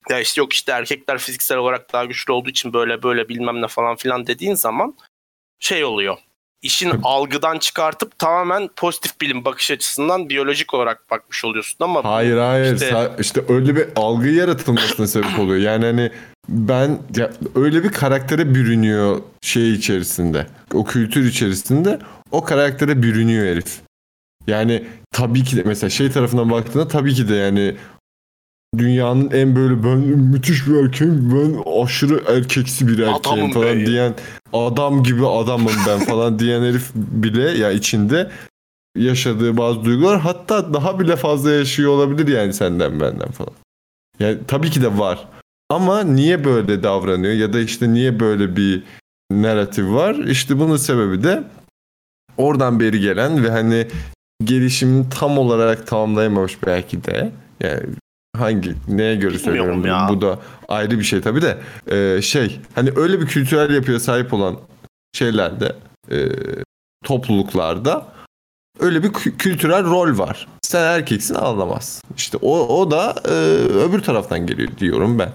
Ya 0.09 0.21
işte 0.21 0.41
yok 0.41 0.53
işte 0.53 0.73
erkekler 0.73 1.19
fiziksel 1.19 1.59
olarak 1.59 1.93
daha 1.93 2.05
güçlü 2.05 2.33
olduğu 2.33 2.51
için 2.51 2.73
böyle 2.73 3.03
böyle 3.03 3.29
bilmem 3.29 3.63
ne 3.63 3.69
falan 3.69 3.97
filan 3.97 4.27
dediğin 4.27 4.55
zaman 4.55 4.97
şey 5.59 5.85
oluyor. 5.85 6.19
İşin 6.65 6.93
algıdan 7.03 7.59
çıkartıp 7.59 8.19
tamamen 8.19 8.69
pozitif 8.77 9.21
bilim 9.21 9.45
bakış 9.45 9.71
açısından 9.71 10.29
biyolojik 10.29 10.75
olarak 10.75 11.11
bakmış 11.11 11.45
oluyorsun 11.45 11.77
ama 11.81 12.05
Hayır 12.05 12.37
hayır 12.39 12.75
İşte- 12.75 13.11
işte, 13.21 13.45
öyle 13.49 13.77
bir 13.77 13.87
algı 13.97 14.29
yaratılmasına 14.29 15.07
sebep 15.07 15.39
oluyor. 15.39 15.61
Yani 15.61 15.85
hani 15.85 16.11
ben 16.49 16.99
ya 17.17 17.31
öyle 17.55 17.85
bir 17.85 17.89
karaktere 17.93 18.55
bürünüyor 18.55 19.21
şey 19.43 19.73
içerisinde. 19.75 20.47
O 20.75 20.85
kültür 20.85 21.25
içerisinde 21.27 21.99
o 22.31 22.45
karaktere 22.45 23.03
bürünüyor 23.03 23.47
herif. 23.47 23.81
Yani 24.47 24.85
tabii 25.13 25.45
ki 25.45 25.57
de 25.57 25.63
mesela 25.65 25.91
şey 25.91 26.11
tarafından 26.11 26.51
baktığında 26.51 26.89
tabii 26.89 27.15
ki 27.15 27.29
de 27.29 27.35
yani 27.35 27.77
dünyanın 28.79 29.31
en 29.31 29.57
böyle 29.57 29.85
ben 29.85 29.99
müthiş 29.99 30.67
bir 30.67 30.85
erkeğim 30.85 31.31
ben 31.35 31.83
aşırı 31.83 32.23
erkeksi 32.37 32.89
bir 32.89 32.93
erkeğim 32.99 33.15
Adamım 33.17 33.53
falan 33.53 33.69
ben. 33.79 33.87
diyen 33.87 34.15
adam 34.55 35.03
gibi 35.03 35.27
adamım 35.27 35.73
ben 35.89 35.99
falan 35.99 36.39
diyen 36.39 36.63
herif 36.63 36.91
bile 36.95 37.51
ya 37.51 37.73
içinde 37.73 38.31
yaşadığı 38.97 39.57
bazı 39.57 39.85
duygular 39.85 40.21
hatta 40.21 40.75
daha 40.75 41.01
bile 41.01 41.17
fazla 41.17 41.53
yaşıyor 41.53 41.91
olabilir 41.91 42.29
yani 42.29 42.53
senden 42.53 43.01
benden 43.01 43.31
falan. 43.31 43.55
Yani 44.21 44.39
tabii 44.49 44.71
ki 44.71 44.83
de 44.83 44.99
var. 44.99 45.29
Ama 45.71 46.03
niye 46.03 46.45
böyle 46.45 46.83
davranıyor 46.83 47.33
ya 47.33 47.53
da 47.53 47.61
işte 47.61 47.93
niye 47.93 48.21
böyle 48.21 48.57
bir 48.57 48.83
narratif 49.33 49.85
var? 49.85 50.15
İşte 50.15 50.59
bunun 50.59 50.77
sebebi 50.77 51.23
de 51.23 51.45
oradan 52.37 52.81
beri 52.81 53.01
gelen 53.01 53.45
ve 53.45 53.51
hani 53.51 53.89
gelişimini 54.45 55.09
tam 55.09 55.39
olarak 55.39 55.87
tamamlayamamış 55.87 56.59
belki 56.67 57.05
de. 57.05 57.33
Yani 57.61 57.83
hangi 58.39 58.75
neye 58.89 59.15
göre 59.17 59.35
Bilmiyorum 59.35 59.39
söylüyorum 59.45 59.87
ya. 59.87 60.07
bu 60.11 60.21
da 60.21 60.39
ayrı 60.69 60.99
bir 60.99 61.05
şey 61.05 61.21
tabii 61.21 61.43
de 61.43 61.59
Ee, 61.91 62.23
şey 62.23 62.61
hani 62.75 62.91
öyle 62.97 63.21
bir 63.21 63.27
kültürel 63.27 63.75
yapıya 63.75 64.01
sahip 64.01 64.35
olan 64.35 64.57
şeylerde 65.13 65.77
e, 66.11 66.17
topluluklarda 67.05 68.07
öyle 68.81 69.03
bir 69.03 69.09
kü- 69.09 69.37
kültürel 69.37 69.85
rol 69.85 70.19
var. 70.19 70.49
Sen 70.63 70.83
erkeksin 70.83 71.35
ağlamaz. 71.35 72.03
İşte 72.17 72.39
o, 72.43 72.81
o 72.81 72.91
da 72.91 73.15
e, 73.29 73.31
öbür 73.89 74.01
taraftan 74.03 74.47
geliyor 74.47 74.69
diyorum 74.79 75.19
ben. 75.19 75.33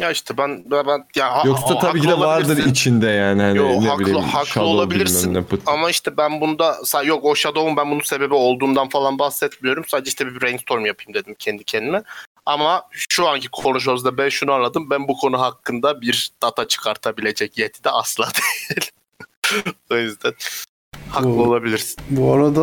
Ya 0.00 0.10
işte 0.10 0.36
ben 0.38 0.64
ben, 0.70 1.06
ya 1.16 1.42
Yoksa 1.46 1.74
ha- 1.74 1.78
tabii 1.78 2.00
ki 2.00 2.08
de 2.08 2.18
vardır 2.18 2.66
içinde 2.66 3.06
yani 3.06 3.42
hani 3.42 3.58
Yo, 3.58 3.68
ne 3.82 3.88
haklı- 3.88 4.00
bileyim 4.04 4.20
haklı 4.20 4.46
Shadow 4.48 4.70
olabilirsin 4.74 5.34
ne. 5.34 5.42
Ama 5.66 5.90
işte 5.90 6.16
ben 6.16 6.40
bunda 6.40 6.76
yok 7.04 7.24
o 7.24 7.34
Shadow'un 7.34 7.76
ben 7.76 7.90
bunun 7.90 8.00
sebebi 8.00 8.34
olduğundan 8.34 8.88
falan 8.88 9.18
bahsetmiyorum. 9.18 9.84
Sadece 9.88 10.08
işte 10.08 10.26
bir 10.26 10.40
brainstorm 10.40 10.84
yapayım 10.86 11.14
dedim 11.14 11.34
kendi 11.38 11.64
kendime. 11.64 12.02
Ama 12.46 12.82
şu 12.90 13.28
anki 13.28 13.48
konuşmamızda 13.48 14.18
ben 14.18 14.28
şunu 14.28 14.52
anladım. 14.52 14.90
Ben 14.90 15.08
bu 15.08 15.16
konu 15.18 15.40
hakkında 15.40 16.00
bir 16.00 16.30
data 16.42 16.68
çıkartabilecek 16.68 17.58
yetide 17.58 17.90
asla 17.90 18.24
değil. 18.70 18.90
o 19.90 19.96
yüzden 19.96 20.32
haklı 21.10 21.28
Bu- 21.36 21.42
olabilirsin. 21.42 21.96
Bu 22.10 22.32
arada 22.32 22.62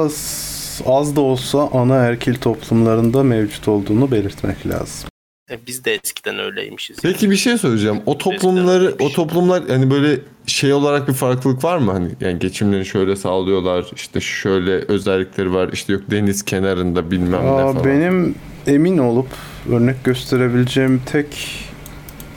az 0.85 1.15
da 1.15 1.21
olsa 1.21 1.69
ana 1.73 1.95
erkil 1.95 2.35
toplumlarında 2.35 3.23
mevcut 3.23 3.67
olduğunu 3.67 4.11
belirtmek 4.11 4.67
lazım. 4.67 5.09
E, 5.51 5.59
biz 5.67 5.85
de 5.85 5.93
eskiden 6.03 6.39
öyleymişiz. 6.39 6.97
Peki 7.01 7.31
bir 7.31 7.35
şey 7.35 7.57
söyleyeceğim. 7.57 8.01
O 8.05 8.17
toplumları 8.17 8.95
o 8.99 9.09
toplumlar 9.09 9.63
hani 9.67 9.91
böyle 9.91 10.19
şey 10.45 10.73
olarak 10.73 11.07
bir 11.07 11.13
farklılık 11.13 11.63
var 11.63 11.77
mı? 11.77 11.91
Hani 11.91 12.09
yani 12.21 12.39
geçimlerini 12.39 12.85
şöyle 12.85 13.15
sağlıyorlar. 13.15 13.85
işte 13.95 14.21
şöyle 14.21 14.71
özellikleri 14.71 15.53
var. 15.53 15.69
İşte 15.73 15.93
yok 15.93 16.01
deniz 16.11 16.45
kenarında 16.45 17.11
bilmem 17.11 17.43
ne 17.45 17.49
Aa, 17.49 17.73
falan. 17.73 17.85
benim 17.85 18.35
emin 18.67 18.97
olup 18.97 19.27
örnek 19.71 20.03
gösterebileceğim 20.03 21.01
tek 21.05 21.49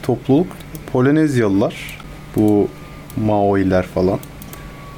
topluluk 0.03 0.47
Polinezyalılar. 0.91 1.99
Bu 2.35 2.67
Maoiler 3.25 3.83
falan. 3.85 4.19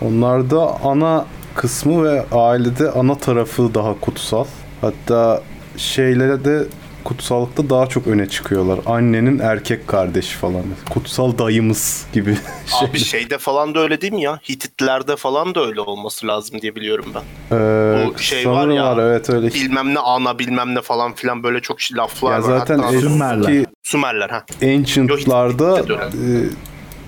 Onlarda 0.02 0.82
ana 0.84 1.26
kısmı 1.56 2.04
ve 2.04 2.26
ailede 2.32 2.92
ana 2.92 3.18
tarafı 3.18 3.74
daha 3.74 4.00
kutsal. 4.00 4.46
Hatta 4.82 5.42
şeylere 5.78 6.46
de 6.46 6.64
kutsallıkta 7.04 7.70
daha 7.70 7.88
çok 7.88 8.08
öne 8.08 8.30
çıkıyorlar. 8.30 8.80
Annenin 8.86 9.40
erkek 9.40 9.88
kardeşi 9.88 10.38
falan. 10.38 10.64
Kutsal 10.90 11.38
dayımız 11.38 12.06
gibi 12.14 12.38
şey. 12.80 12.88
Abi 12.90 13.00
şeyde 13.00 13.38
falan 13.38 13.76
da 13.76 13.80
öyle 13.80 14.02
değil 14.02 14.14
mi 14.14 14.22
ya? 14.22 14.40
Hititlerde 14.50 15.16
falan 15.16 15.56
da 15.56 15.66
öyle 15.66 15.82
olması 15.82 16.28
lazım 16.28 16.62
diye 16.62 16.76
biliyorum 16.76 17.06
ben. 17.16 17.58
Ee, 17.58 18.08
bu 18.14 18.20
şey 18.20 18.50
var 18.50 18.68
ya, 18.68 18.96
evet 19.00 19.30
öyle. 19.30 19.48
Bilmem 19.54 19.94
ne 19.94 20.00
ana 20.00 20.40
bilmem 20.40 20.76
ne 20.76 20.82
falan 20.82 21.14
filan 21.14 21.44
böyle 21.44 21.60
çok 21.60 21.78
laflar 21.98 22.32
Ya 22.32 22.38
var. 22.38 22.42
zaten 22.60 22.80
Hatta 22.80 23.00
Sümerler. 23.00 23.50
eski 23.50 23.66
Sümerler 23.84 24.30
ha. 24.30 24.46
Ancient'larda 24.64 25.80
e, 25.80 26.24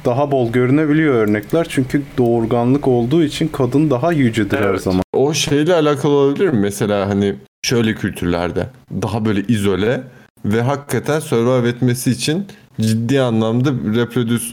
daha 0.05 0.31
bol 0.31 0.51
görünebiliyor 0.51 1.13
örnekler. 1.15 1.67
Çünkü 1.69 2.01
doğurganlık 2.17 2.87
olduğu 2.87 3.23
için 3.23 3.47
kadın 3.47 3.89
daha 3.89 4.11
yücedir 4.11 4.57
her 4.57 4.63
Evet. 4.63 4.81
zaman. 4.81 5.01
O 5.13 5.33
şeyle 5.33 5.73
alakalı 5.73 6.11
olabilir 6.13 6.49
mi? 6.49 6.59
Mesela 6.59 7.09
hani 7.09 7.35
şöyle 7.65 7.95
kültürlerde 7.95 8.69
daha 9.01 9.25
böyle 9.25 9.41
izole 9.47 10.03
ve 10.45 10.61
hakikaten 10.61 11.19
survive 11.19 11.69
etmesi 11.69 12.11
için 12.11 12.47
ciddi 12.81 13.21
anlamda 13.21 13.69
reproduce 13.71 14.45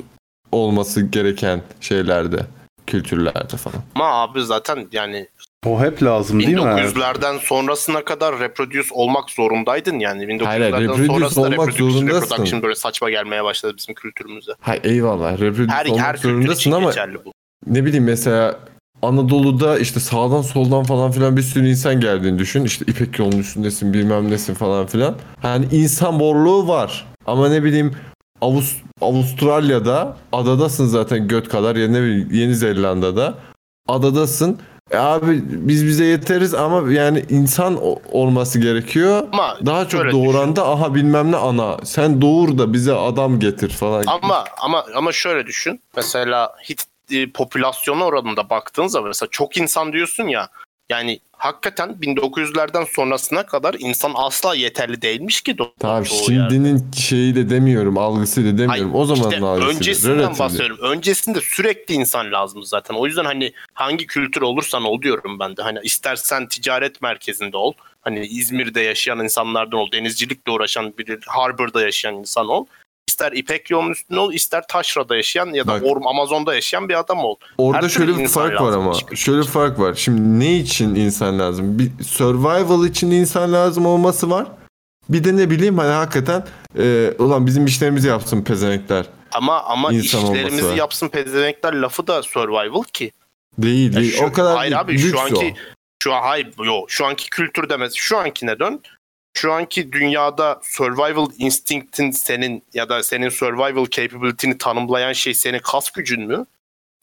olması 0.53 1.03
gereken 1.03 1.63
şeylerde, 1.81 2.39
kültürlerde 2.87 3.57
falan. 3.57 3.83
Ama 3.95 4.23
abi 4.23 4.43
zaten 4.43 4.89
yani 4.93 5.29
O 5.67 5.81
hep 5.81 6.03
lazım 6.03 6.41
değil 6.41 6.55
mi? 6.55 6.61
1900'lerden 6.61 7.39
sonrasına 7.39 8.05
kadar 8.05 8.39
reproduce 8.41 8.89
olmak 8.91 9.31
zorundaydın 9.31 9.99
yani. 9.99 10.25
1900'lerden 10.25 10.45
Hayır, 10.47 10.73
hayır, 10.73 10.89
reproduce 10.89 11.07
sonrasında 11.07 11.47
olmak 11.47 11.59
reproduction, 11.69 11.91
zorundasın. 11.91 12.23
reproduction 12.23 12.63
böyle 12.63 12.75
saçma 12.75 13.11
gelmeye 13.11 13.45
başladı 13.45 13.75
bizim 13.77 13.95
kültürümüze. 13.95 14.53
Hay 14.61 14.81
eyvallah 14.85 15.33
reproduce 15.33 15.73
Her, 15.73 15.87
olmak 15.87 16.07
her 16.07 16.17
zorundasın 16.17 16.73
ama 16.73 16.93
bu. 17.25 17.33
ne 17.67 17.85
bileyim 17.85 18.05
mesela 18.05 18.59
Anadolu'da 19.03 19.79
işte 19.79 20.01
sağdan 20.01 20.43
soldan 20.43 20.85
falan 20.85 21.11
filan 21.11 21.37
bir 21.37 21.43
sürü 21.43 21.69
insan 21.69 22.01
geldiğini 22.01 22.39
düşün. 22.39 22.65
İşte 22.65 22.85
İpek 22.89 23.19
yolunun 23.19 23.39
üstündesin 23.39 23.93
bilmem 23.93 24.31
nesin 24.31 24.55
falan 24.55 24.87
filan. 24.87 25.15
Yani 25.43 25.67
insan 25.73 26.21
borluğu 26.21 26.69
var. 26.69 27.07
Ama 27.27 27.49
ne 27.49 27.65
bileyim 27.65 27.97
Avust 28.41 28.77
Avustralya'da 29.01 30.17
adadasın 30.33 30.87
zaten 30.87 31.29
göt 31.29 31.49
kadar 31.49 31.77
ya 31.77 31.89
ne 31.89 32.03
bileyim 32.03 32.29
Yeni 32.33 32.55
Zelanda'da 32.55 33.35
adadasın. 33.89 34.59
E 34.91 34.97
abi 34.97 35.43
biz 35.47 35.87
bize 35.87 36.05
yeteriz 36.05 36.55
ama 36.55 36.93
yani 36.93 37.25
insan 37.31 37.79
olması 38.13 38.59
gerekiyor. 38.61 39.29
Ama 39.33 39.57
Daha 39.67 39.89
çok 39.89 40.13
doğuran 40.13 40.57
da 40.57 40.69
aha 40.69 40.95
bilmem 40.95 41.33
ne 41.33 41.37
ana. 41.37 41.77
Sen 41.85 42.23
doğur 42.23 42.59
da 42.59 42.73
bize 42.73 42.95
adam 42.95 43.41
getir 43.41 43.69
falan. 43.71 44.05
Ama 44.07 44.45
ama 44.61 44.85
ama 44.95 45.13
şöyle 45.13 45.47
düşün. 45.47 45.81
Mesela 45.97 46.53
Hit 46.71 46.92
e, 47.11 47.31
popülasyonu 47.31 48.05
oranında 48.05 48.51
baktığın 48.51 48.87
zaman 48.87 49.09
mesela 49.09 49.29
çok 49.31 49.57
insan 49.57 49.93
diyorsun 49.93 50.29
ya. 50.29 50.49
Yani 50.91 51.21
hakikaten 51.33 51.89
1900'lerden 52.03 52.85
sonrasına 52.85 53.47
kadar 53.47 53.77
insan 53.79 54.13
asla 54.15 54.55
yeterli 54.55 55.03
değilmiş 55.03 55.41
ki 55.41 55.53
do- 55.53 55.71
Tamam 55.79 56.05
çoğu 56.05 56.33
yerde. 56.33 56.55
şimdinin 56.55 56.91
şeyi 56.93 57.35
de 57.35 57.51
demiyorum, 57.51 57.99
algısı 57.99 58.41
da 58.41 58.45
demiyorum. 58.47 58.69
Hayır, 58.69 58.87
o 58.95 59.05
zaman 59.05 59.31
işte 59.31 59.45
algısı. 59.47 59.69
öncesinden 59.69 60.19
relative. 60.19 60.39
bahsediyorum. 60.39 60.79
Öncesinde 60.81 61.41
sürekli 61.41 61.95
insan 61.95 62.33
lazım 62.33 62.63
zaten. 62.65 62.95
O 62.95 63.07
yüzden 63.07 63.25
hani 63.25 63.53
hangi 63.75 64.07
kültür 64.07 64.43
olursan 64.43 64.85
ol 64.85 65.03
diyorum 65.03 65.39
ben 65.39 65.57
de. 65.57 65.63
Hani 65.63 65.79
istersen 65.83 66.49
ticaret 66.49 67.03
merkezinde 67.03 67.57
ol. 67.57 67.73
Hani 68.01 68.27
İzmir'de 68.27 68.81
yaşayan 68.81 69.19
insanlardan 69.21 69.79
ol. 69.81 69.93
Denizcilikle 69.93 70.53
uğraşan 70.53 70.95
biri, 70.99 71.19
Harbor'da 71.27 71.83
yaşayan 71.83 72.15
insan 72.15 72.49
ol. 72.49 72.67
İster 73.23 73.33
İpek 73.39 73.71
yolunun 73.71 73.91
üstünde 73.91 74.21
ol, 74.21 74.33
ister 74.33 74.65
Taşra'da 74.69 75.17
yaşayan 75.17 75.47
ya 75.47 75.67
da 75.67 75.73
Bak. 75.73 75.83
Orm 75.85 76.07
Amazon'da 76.07 76.55
yaşayan 76.55 76.89
bir 76.89 76.99
adam 76.99 77.19
ol. 77.19 77.37
Orada 77.59 77.83
Her 77.85 77.89
şöyle 77.89 78.19
bir 78.19 78.29
fark 78.29 78.61
var 78.61 78.73
ama. 78.73 78.93
Şöyle 79.15 79.41
bir 79.41 79.47
fark 79.47 79.79
var. 79.79 79.95
Şimdi 79.95 80.41
ne 80.45 80.57
için 80.57 80.95
insan 80.95 81.39
lazım? 81.39 81.79
Bir 81.79 82.05
survival 82.05 82.87
için 82.87 83.11
insan 83.11 83.53
lazım 83.53 83.87
olması 83.87 84.31
var. 84.31 84.47
Bir 85.09 85.25
de 85.25 85.37
ne 85.37 85.51
bileyim 85.51 85.79
hani 85.79 85.91
hakikaten 85.93 86.47
e, 86.79 87.11
ulan 87.19 87.47
bizim 87.47 87.67
işlerimizi 87.67 88.09
yapsın 88.09 88.43
pezenekler. 88.45 89.07
Ama 89.33 89.63
ama 89.63 89.93
İnsan 89.93 90.21
işlerimizi 90.23 90.77
yapsın 90.77 91.09
pezevenkler 91.09 91.73
lafı 91.73 92.07
da 92.07 92.23
survival 92.23 92.83
ki. 92.93 93.13
Değil 93.59 93.95
Ya 93.95 94.01
değil. 94.01 94.13
şu- 94.17 94.25
o 94.25 94.33
kadar 94.33 94.57
hayır 94.57 94.71
değil. 94.71 94.81
abi 94.81 94.93
Lüks 94.93 95.11
şu 95.11 95.21
anki 95.21 95.55
o. 95.57 95.73
şu 96.03 96.15
an 96.15 96.23
hayır 96.23 96.49
yo 96.65 96.85
şu 96.89 97.07
anki 97.07 97.31
kültür 97.31 97.69
demez. 97.69 97.93
Şu 97.95 98.19
ankine 98.19 98.59
dön. 98.59 98.81
Şu 99.35 99.53
anki 99.53 99.93
dünyada 99.93 100.61
survival 100.63 101.27
instinct'in 101.39 102.11
senin 102.11 102.63
ya 102.75 102.89
da 102.89 103.03
senin 103.03 103.29
survival 103.29 103.87
capability'ni 103.91 104.59
tanımlayan 104.59 105.13
şey 105.13 105.35
senin 105.35 105.59
kas 105.59 105.91
gücün 105.91 106.23
mü? 106.23 106.47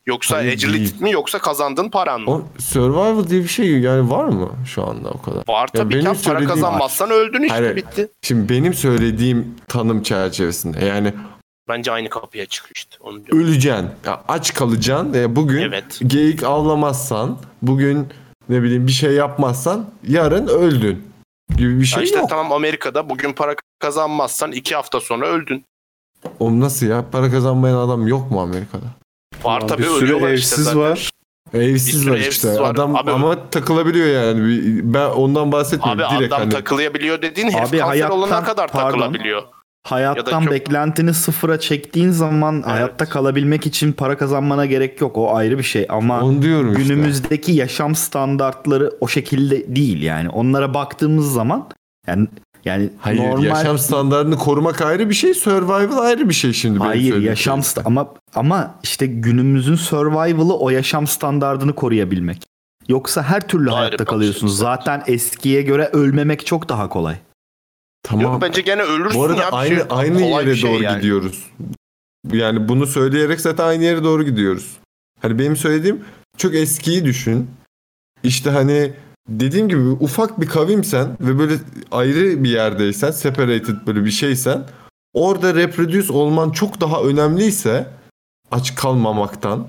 Yoksa 0.06 0.36
Hayır, 0.38 0.52
agility 0.52 0.78
değil. 0.78 1.02
mi 1.02 1.12
yoksa 1.12 1.40
kazandığın 1.40 1.90
paran 1.90 2.22
mı? 2.22 2.32
O 2.32 2.44
survival 2.60 3.28
diye 3.30 3.44
bir 3.44 3.48
şey 3.48 3.80
yani 3.80 4.10
var 4.10 4.26
mı 4.26 4.50
şu 4.68 4.84
anda 4.88 5.10
o 5.10 5.22
kadar? 5.22 5.44
Var 5.48 5.68
tabii 5.68 6.00
ki 6.00 6.10
para 6.26 6.46
kazanmazsan 6.46 7.10
öldün 7.12 7.44
işte 7.44 7.56
Hayır. 7.56 7.76
bitti. 7.76 8.08
Şimdi 8.22 8.50
benim 8.50 8.74
söylediğim 8.74 9.56
tanım 9.68 10.04
çerçevesinde 10.04 10.86
yani 10.86 11.14
Bence 11.70 11.92
aynı 11.92 12.10
kapıya 12.10 12.46
çıkıyor 12.46 12.72
işte. 12.76 12.96
Onu 13.00 13.26
diyorum. 13.26 13.48
öleceksin. 13.48 13.90
Ya 14.06 14.22
aç 14.28 14.54
kalacaksın. 14.54 15.14
Ya 15.14 15.36
bugün 15.36 15.62
Evet. 15.62 16.00
geyik 16.08 16.44
avlamazsan, 16.44 17.38
bugün 17.62 18.08
ne 18.50 18.64
bileyim 18.64 18.88
bir 18.88 18.92
şey 18.92 19.12
yapmazsan 19.12 19.90
yarın 20.08 20.48
öldün 20.48 21.04
gibi 21.58 21.76
bir 21.76 21.80
Ya 21.80 21.86
şey 21.86 22.04
işte 22.04 22.18
yok. 22.20 22.30
tamam 22.30 22.52
Amerika'da 22.52 23.10
bugün 23.10 23.34
para 23.34 23.56
kazanmazsan 23.80 24.52
iki 24.52 24.76
hafta 24.76 25.00
sonra 25.00 25.28
öldün. 25.28 25.66
O 26.40 26.60
nasıl 26.60 26.86
ya? 26.86 27.06
Para 27.12 27.32
kazanmayan 27.32 27.78
adam 27.78 28.08
yok 28.08 28.32
mu 28.32 28.42
Amerika'da? 28.42 28.86
Var 29.44 29.68
tabii 29.68 29.82
bir 29.84 29.88
sürü 29.88 30.16
işte 30.16 30.28
evsiz 30.28 30.64
zaten. 30.64 30.80
var. 30.82 31.10
Evsiz 31.54 32.10
var 32.10 32.16
evsiz 32.16 32.34
işte. 32.34 32.60
var. 32.60 32.70
Adam 32.72 32.96
Abi- 32.96 33.12
ama 33.12 33.50
takılabiliyor 33.50 34.08
yani. 34.08 34.60
Ben 34.94 35.10
ondan 35.10 35.52
bahsetmiyorum. 35.52 36.04
Abi 36.04 36.18
Direkt 36.18 36.34
adam 36.34 36.42
hani. 36.42 36.54
takılabiliyor 36.54 37.22
dediğin 37.22 37.50
herif 37.52 37.70
Abi 37.70 37.78
kanser 37.78 38.10
olana 38.10 38.44
kadar 38.44 38.72
pardon. 38.72 38.90
takılabiliyor. 39.00 39.44
Hayattan 39.84 40.42
çok- 40.44 40.52
beklentini 40.52 41.14
sıfıra 41.14 41.60
çektiğin 41.60 42.12
zaman 42.12 42.62
hayatta 42.62 43.06
kalabilmek 43.06 43.66
için 43.66 43.92
para 43.92 44.18
kazanmana 44.18 44.66
gerek 44.66 45.02
yok. 45.02 45.18
O 45.18 45.36
ayrı 45.36 45.58
bir 45.58 45.64
şey 45.64 45.86
ama 45.90 46.22
Onu 46.22 46.42
diyorum 46.42 46.72
işte. 46.72 46.84
günümüzdeki 46.84 47.52
yaşam 47.52 47.96
standartları 47.96 48.92
o 49.02 49.08
şekilde 49.08 49.76
değil 49.76 50.02
yani. 50.02 50.30
Onlara 50.30 50.74
baktığımız 50.74 51.34
zaman 51.34 51.68
yani 52.08 52.28
yani 52.66 52.90
Hayır 53.00 53.20
normal 53.20 53.44
yaşam 53.44 53.78
standartını 53.78 54.38
korumak 54.38 54.82
ayrı 54.82 55.10
bir 55.10 55.16
şey. 55.16 55.34
Survival 55.34 55.98
ayrı 55.98 56.30
bir 56.30 56.34
şey 56.34 56.54
şimdi. 56.54 56.80
Hayır 56.80 57.22
yaşam 57.22 57.60
sta- 57.60 57.82
ama 57.86 58.08
ama 58.36 58.76
işte 58.84 59.06
günümüzün 59.06 59.76
survival'ı 59.76 60.58
o 60.58 60.70
yaşam 60.70 61.08
standardını 61.08 61.74
koruyabilmek. 61.76 62.44
Yoksa 62.88 63.24
her 63.24 63.48
türlü 63.48 63.70
Ayrı 63.70 63.78
hayatta 63.78 63.94
bakış 64.00 64.10
kalıyorsun. 64.10 64.48
açısı. 64.48 64.60
Zaten 64.62 65.04
eskiye 65.08 65.62
göre 65.62 65.90
ölmemek 65.94 66.46
çok 66.46 66.70
daha 66.70 66.90
kolay. 66.90 67.16
Tamam. 68.04 68.24
Yok 68.24 68.42
bence 68.42 68.62
gene 68.62 68.82
ölürsün 68.82 69.20
Bu 69.20 69.24
arada 69.26 69.42
ya. 69.42 69.50
aynı 69.52 69.76
şey- 69.76 69.86
aynı 69.90 70.22
yere 70.22 70.56
şey 70.56 70.72
doğru 70.74 70.84
yani. 70.84 70.98
gidiyoruz. 70.98 71.50
Yani 72.32 72.70
bunu 72.70 72.88
söyleyerek 72.88 73.42
zaten 73.42 73.64
aynı 73.64 73.84
yere 73.84 74.04
doğru 74.04 74.24
gidiyoruz. 74.24 74.78
Hani 75.22 75.40
benim 75.40 75.56
söylediğim 75.56 76.04
çok 76.38 76.56
eskiyi 76.56 77.06
düşün. 77.06 77.50
İşte 78.24 78.50
hani 78.50 78.94
dediğim 79.30 79.70
gibi 79.70 79.82
ufak 79.82 80.42
bir 80.42 80.48
kavimsen 80.48 81.18
ve 81.22 81.40
böyle 81.40 81.54
ayrı 81.92 82.44
bir 82.44 82.50
yerdeysen, 82.50 83.12
separated 83.12 83.76
böyle 83.88 84.06
bir 84.06 84.12
şeysen 84.12 84.64
orada 85.14 85.56
reproduce 85.56 86.14
olman 86.14 86.52
çok 86.52 86.82
daha 86.82 87.02
önemliyse 87.04 87.88
aç 88.52 88.76
kalmamaktan. 88.76 89.68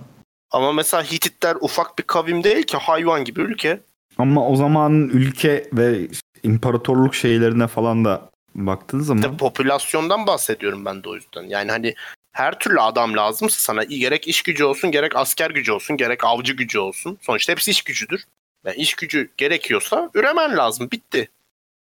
Ama 0.50 0.72
mesela 0.72 1.02
Hititler 1.02 1.56
ufak 1.60 1.98
bir 1.98 2.02
kavim 2.02 2.44
değil 2.44 2.62
ki 2.62 2.76
hayvan 2.76 3.24
gibi 3.24 3.40
ülke. 3.40 3.80
Ama 4.18 4.48
o 4.48 4.56
zaman 4.56 4.92
ülke 5.08 5.70
ve 5.72 6.08
imparatorluk 6.42 7.14
şeylerine 7.14 7.66
falan 7.66 8.04
da 8.04 8.30
baktığın 8.54 9.00
zaman 9.00 9.22
İşte 9.22 9.36
popülasyondan 9.36 10.26
bahsediyorum 10.26 10.84
ben 10.84 11.04
de 11.04 11.08
o 11.08 11.14
yüzden. 11.14 11.42
Yani 11.42 11.70
hani 11.70 11.94
her 12.32 12.58
türlü 12.58 12.80
adam 12.80 13.16
lazımsa 13.16 13.56
sana 13.58 13.84
gerek 13.84 14.28
iş 14.28 14.42
gücü 14.42 14.64
olsun 14.64 14.90
gerek 14.90 15.16
asker 15.16 15.50
gücü 15.50 15.72
olsun 15.72 15.96
gerek 15.96 16.24
avcı 16.24 16.52
gücü 16.52 16.78
olsun. 16.78 17.18
Sonuçta 17.20 17.52
hepsi 17.52 17.70
iş 17.70 17.82
gücüdür. 17.82 18.24
Yani 18.66 18.76
iş 18.76 18.94
gücü 18.94 19.30
gerekiyorsa 19.36 20.10
üremen 20.14 20.56
lazım. 20.56 20.88
Bitti. 20.92 21.28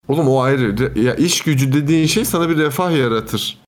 Oğlum 0.08 0.28
o 0.28 0.40
ayrı. 0.42 0.98
Ya 1.00 1.14
iş 1.14 1.40
gücü 1.40 1.72
dediğin 1.72 2.06
şey 2.06 2.24
sana 2.24 2.48
bir 2.48 2.56
refah 2.56 2.98
yaratır. 2.98 3.58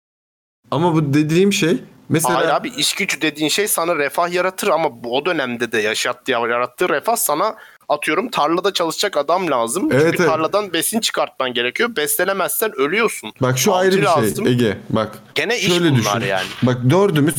Ama 0.70 0.94
bu 0.94 1.14
dediğim 1.14 1.53
şey 1.53 1.77
mesela 2.09 2.35
Hayır 2.35 2.49
abi 2.49 2.68
iş 2.68 2.94
gücü 2.94 3.20
dediğin 3.20 3.49
şey 3.49 3.68
sana 3.68 3.97
refah 3.97 4.33
yaratır 4.33 4.68
ama 4.68 5.05
bu- 5.05 5.16
o 5.16 5.25
dönemde 5.25 5.73
de 5.73 5.79
yaşattığı 5.81 6.31
yarattığı 6.33 6.88
refah 6.88 7.16
sana 7.16 7.57
atıyorum 7.88 8.29
tarlada 8.31 8.73
çalışacak 8.73 9.16
adam 9.16 9.51
lazım. 9.51 9.88
Evet, 9.92 10.03
Çünkü 10.05 10.16
evet. 10.23 10.31
tarladan 10.31 10.73
besin 10.73 11.01
çıkartman 11.01 11.55
gerekiyor. 11.55 11.97
Beslenemezsen 11.97 12.73
ölüyorsun. 12.81 13.33
bak 13.42 13.59
şu 13.59 13.75
Avcı 13.75 13.81
ayrı 13.88 13.97
bir 13.97 14.03
lazım. 14.03 14.44
şey 14.44 14.55
Ege 14.55 14.79
bak 14.90 15.18
Gene 15.35 15.59
iş 15.59 15.66
Şöyle 15.66 15.90
bunlar 15.90 16.16
düşün. 16.20 16.29
yani. 16.31 16.47
Bak 16.62 16.79
dördümüz 16.90 17.35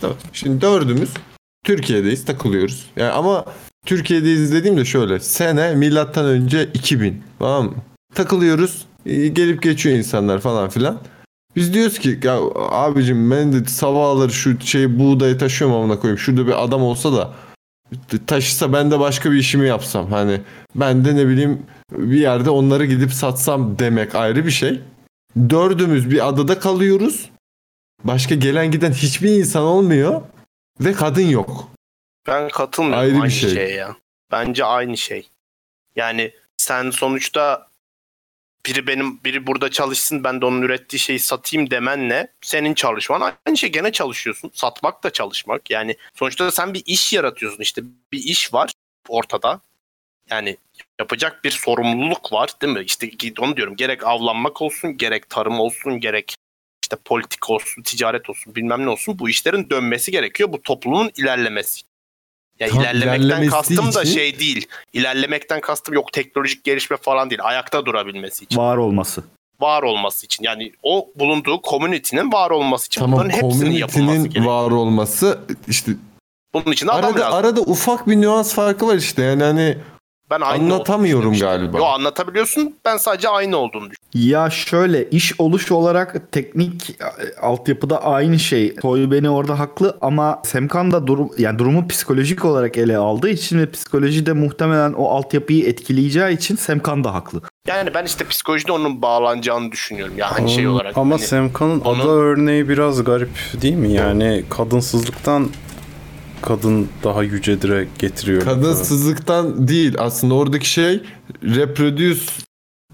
tamam. 0.00 0.16
Şimdi 0.32 0.60
dördümüz 0.60 1.10
Türkiye'deyiz 1.64 2.24
takılıyoruz. 2.24 2.86
Yani 2.96 3.10
ama 3.12 3.44
Türkiye'deyiz 3.86 4.52
dediğimde 4.52 4.84
şöyle. 4.84 5.20
Sene 5.20 5.74
milattan 5.74 6.24
önce 6.26 6.70
2000 6.74 7.22
tamam 7.38 7.64
mı? 7.64 7.74
Takılıyoruz. 8.14 8.86
e, 9.06 9.26
Gelip 9.28 9.62
geçiyor 9.62 9.96
insanlar 9.96 10.40
falan 10.40 10.68
filan. 10.68 10.98
Biz 11.56 11.74
diyoruz 11.74 11.98
ki 11.98 12.20
ya 12.22 12.38
abicim 12.70 13.30
ben 13.30 13.52
de 13.52 13.64
sabahları 13.64 14.32
şu 14.32 14.60
şey 14.60 14.98
buğdayı 14.98 15.38
taşıyorum 15.38 15.76
amına 15.76 16.00
koyayım. 16.00 16.18
Şurada 16.18 16.46
bir 16.46 16.64
adam 16.64 16.82
olsa 16.82 17.12
da 17.12 17.30
taşısa 18.26 18.72
ben 18.72 18.90
de 18.90 19.00
başka 19.00 19.32
bir 19.32 19.36
işimi 19.36 19.68
yapsam. 19.68 20.10
Hani 20.12 20.40
ben 20.74 21.04
de 21.04 21.16
ne 21.16 21.28
bileyim 21.28 21.66
bir 21.92 22.20
yerde 22.20 22.50
onları 22.50 22.86
gidip 22.86 23.12
satsam 23.12 23.78
demek 23.78 24.14
ayrı 24.14 24.46
bir 24.46 24.50
şey. 24.50 24.80
Dördümüz 25.50 26.10
bir 26.10 26.28
adada 26.28 26.58
kalıyoruz. 26.58 27.30
Başka 28.04 28.34
gelen 28.34 28.70
giden 28.70 28.92
hiçbir 28.92 29.30
insan 29.30 29.62
olmuyor 29.62 30.22
ve 30.80 30.92
kadın 30.92 31.26
yok. 31.26 31.68
Ben 32.26 32.48
katılmıyorum 32.48 33.00
Ayrı 33.02 33.14
bir 33.14 33.20
aynı 33.20 33.30
şey. 33.30 33.50
şeye 33.50 33.70
ya. 33.70 33.96
Bence 34.32 34.64
aynı 34.64 34.96
şey. 34.96 35.28
Yani 35.96 36.32
sen 36.56 36.90
sonuçta 36.90 37.68
biri 38.66 38.86
benim 38.86 39.24
biri 39.24 39.46
burada 39.46 39.70
çalışsın 39.70 40.24
ben 40.24 40.40
de 40.40 40.46
onun 40.46 40.62
ürettiği 40.62 41.00
şeyi 41.00 41.18
satayım 41.18 41.70
demenle 41.70 42.32
senin 42.40 42.74
çalışman 42.74 43.32
aynı 43.46 43.56
şey 43.56 43.72
gene 43.72 43.92
çalışıyorsun. 43.92 44.50
Satmak 44.54 45.04
da 45.04 45.10
çalışmak. 45.10 45.70
Yani 45.70 45.96
sonuçta 46.14 46.50
sen 46.50 46.74
bir 46.74 46.82
iş 46.86 47.12
yaratıyorsun 47.12 47.62
işte 47.62 47.82
bir 48.12 48.18
iş 48.18 48.54
var 48.54 48.72
ortada. 49.08 49.60
Yani 50.30 50.56
yapacak 51.00 51.44
bir 51.44 51.50
sorumluluk 51.50 52.32
var 52.32 52.50
değil 52.62 52.72
mi? 52.72 52.82
İşte 52.84 53.10
onu 53.38 53.56
diyorum 53.56 53.76
gerek 53.76 54.06
avlanmak 54.06 54.62
olsun 54.62 54.96
gerek 54.96 55.28
tarım 55.28 55.60
olsun 55.60 56.00
gerek 56.00 56.34
işte 56.84 56.96
politik 57.04 57.50
olsun, 57.50 57.82
ticaret 57.82 58.30
olsun, 58.30 58.54
bilmem 58.54 58.84
ne 58.84 58.90
olsun 58.90 59.18
bu 59.18 59.28
işlerin 59.28 59.70
dönmesi 59.70 60.12
gerekiyor. 60.12 60.52
Bu 60.52 60.62
toplumun 60.62 61.10
ilerlemesi. 61.16 61.82
Ya 62.60 62.68
Tam 62.68 62.80
ilerlemekten 62.80 63.46
kastım 63.46 63.94
da 63.94 64.02
için- 64.02 64.14
şey 64.14 64.38
değil. 64.38 64.66
İlerlemekten 64.92 65.60
kastım 65.60 65.94
yok 65.94 66.12
teknolojik 66.12 66.64
gelişme 66.64 66.96
falan 66.96 67.30
değil. 67.30 67.40
Ayakta 67.44 67.86
durabilmesi 67.86 68.44
için. 68.44 68.56
var 68.58 68.76
olması. 68.76 69.24
var 69.60 69.82
olması 69.82 70.26
için. 70.26 70.44
Yani 70.44 70.72
o 70.82 71.08
bulunduğu 71.16 71.60
community'nin 71.70 72.32
var 72.32 72.50
olması 72.50 72.86
için. 72.86 73.00
Tamam 73.00 73.12
Bunların 73.18 73.30
hepsinin 73.30 73.70
yapılması 73.70 73.98
community'nin 73.98 74.22
gerekiyor. 74.34 74.46
var 74.54 74.70
olması 74.70 75.38
işte 75.68 75.92
Bunun 76.54 76.72
için 76.72 76.86
arada 76.86 77.20
lazım. 77.20 77.34
arada 77.34 77.60
ufak 77.60 78.08
bir 78.08 78.16
nüans 78.20 78.54
farkı 78.54 78.86
var 78.86 78.94
işte 78.96 79.22
yani 79.22 79.42
hani 79.42 79.78
Ben 80.34 80.40
aynı 80.40 80.62
Anlatamıyorum 80.64 81.38
galiba. 81.38 81.78
Yo 81.78 81.84
anlatabiliyorsun. 81.84 82.74
Ben 82.84 82.96
sadece 82.96 83.28
aynı 83.28 83.56
olduğunu 83.56 83.90
düşünüyorum. 83.90 84.04
Ya 84.14 84.50
şöyle 84.50 85.10
iş 85.10 85.40
oluş 85.40 85.72
olarak 85.72 86.32
teknik 86.32 86.90
e, 86.90 87.40
altyapıda 87.40 88.04
aynı 88.04 88.38
şey. 88.38 88.74
Toy 88.74 89.10
beni 89.10 89.30
orada 89.30 89.58
haklı 89.58 89.98
ama 90.00 90.42
Semkan 90.44 90.90
da 90.92 91.06
durum 91.06 91.30
yani 91.38 91.58
durumu 91.58 91.88
psikolojik 91.88 92.44
olarak 92.44 92.78
ele 92.78 92.96
aldığı 92.96 93.28
için 93.30 93.58
ve 93.58 93.70
psikoloji 93.70 94.26
de 94.26 94.32
muhtemelen 94.32 94.92
o 94.92 95.08
altyapıyı 95.08 95.66
etkileyeceği 95.66 96.36
için 96.36 96.56
Semkan 96.56 97.04
da 97.04 97.14
haklı. 97.14 97.40
Yani 97.68 97.94
ben 97.94 98.04
işte 98.04 98.24
psikolojide 98.24 98.72
onun 98.72 99.02
bağlanacağını 99.02 99.72
düşünüyorum. 99.72 100.14
Ya 100.18 100.32
hani 100.38 100.50
şey 100.50 100.68
olarak. 100.68 100.98
Ama 100.98 101.14
hani, 101.14 101.22
Semkan'ın 101.22 101.80
onu- 101.80 102.02
ada 102.02 102.08
örneği 102.10 102.68
biraz 102.68 103.04
garip 103.04 103.30
değil 103.62 103.74
mi? 103.74 103.92
Yani 103.92 104.44
kadınsızlıktan 104.50 105.48
kadın 106.44 106.88
daha 107.04 107.22
yücedire 107.22 107.88
getiriyor. 107.98 108.42
Kadınsızlıktan 108.42 109.68
değil 109.68 109.94
aslında 109.98 110.34
oradaki 110.34 110.70
şey 110.70 111.02
reproduce 111.42 112.20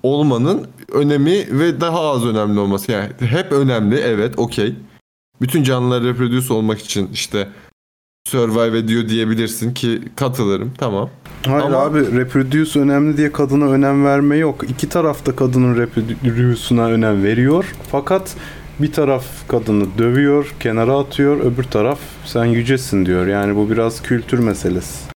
olmanın 0.03 0.67
önemi 0.93 1.59
ve 1.59 1.81
daha 1.81 2.01
az 2.01 2.27
önemli 2.27 2.61
olması. 2.61 2.93
Yani 2.93 3.09
hep 3.21 3.53
önemli 3.53 3.97
evet 3.97 4.39
okey. 4.39 4.75
Bütün 5.41 5.63
canlılar 5.63 6.03
reproduce 6.03 6.53
olmak 6.53 6.79
için 6.79 7.09
işte 7.13 7.49
survive 8.29 8.79
ediyor 8.79 9.09
diyebilirsin 9.09 9.75
ki 9.75 10.03
katılırım 10.17 10.73
tamam. 10.79 11.11
Hayır 11.47 11.65
Ama- 11.65 11.79
abi 11.79 12.17
reproduce 12.17 12.81
önemli 12.81 13.17
diye 13.17 13.33
kadına 13.33 13.65
önem 13.65 14.05
verme 14.05 14.37
yok. 14.37 14.71
İki 14.71 14.89
taraf 14.89 15.27
da 15.27 15.37
kadının 15.37 15.77
reproduce'una 15.77 16.87
önem 16.87 17.25
veriyor. 17.25 17.75
Fakat 17.91 18.37
bir 18.83 18.93
taraf 18.93 19.25
kadını 19.49 19.99
dövüyor, 19.99 20.55
kenara 20.61 20.99
atıyor. 20.99 21.41
Öbür 21.41 21.65
taraf 21.65 21.99
sen 22.27 22.45
yücesin 22.45 23.07
diyor. 23.07 23.27
Yani 23.27 23.57
bu 23.57 23.71
biraz 23.71 24.03
kültür 24.03 24.39
meselesi. 24.39 25.11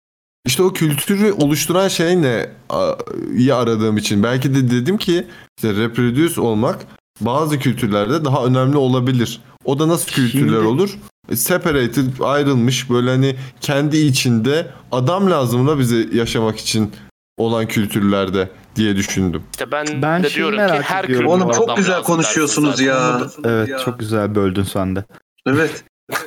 İşte 0.47 0.63
o 0.63 0.73
kültürü 0.73 1.33
oluşturan 1.33 1.89
şey 1.89 2.23
ne 2.23 2.47
a- 2.71 2.95
iyi 3.37 3.55
aradığım 3.55 3.97
için. 3.97 4.23
Belki 4.23 4.55
de 4.55 4.71
dedim 4.71 4.97
ki 4.99 5.27
işte 5.59 5.77
reproduce 5.77 6.41
olmak 6.41 6.79
bazı 7.21 7.59
kültürlerde 7.59 8.25
daha 8.25 8.45
önemli 8.45 8.77
olabilir. 8.77 9.41
O 9.65 9.79
da 9.79 9.89
nasıl 9.89 10.13
kültürler 10.13 10.47
Şimdi- 10.47 10.57
olur? 10.69 10.99
E, 11.31 11.37
Separated, 11.37 12.07
ayrılmış 12.21 12.91
böyle 12.91 13.11
hani 13.11 13.37
kendi 13.61 13.97
içinde 13.97 14.67
adam 14.93 15.31
lazım 15.31 15.67
da 15.69 15.79
bize 15.79 16.07
yaşamak 16.13 16.59
için 16.59 16.91
olan 17.39 17.67
kültürlerde 17.69 18.49
diye 18.77 18.97
düşündüm. 18.97 19.43
işte 19.53 19.73
ben, 19.73 19.87
Ben 20.03 20.23
de 20.23 20.31
diyorum 20.31 20.59
ki 20.59 20.65
merak 20.65 20.83
her 20.83 21.05
ediyorum. 21.05 21.31
Oğlum 21.31 21.53
çok 21.53 21.77
güzel 21.77 22.03
konuşuyorsunuz 22.03 22.81
ya. 22.81 23.21
Evet 23.45 23.81
çok 23.85 23.99
güzel 23.99 24.35
böldün 24.35 24.63
sen 24.63 24.97
de. 24.97 25.05
Evet. 25.47 25.85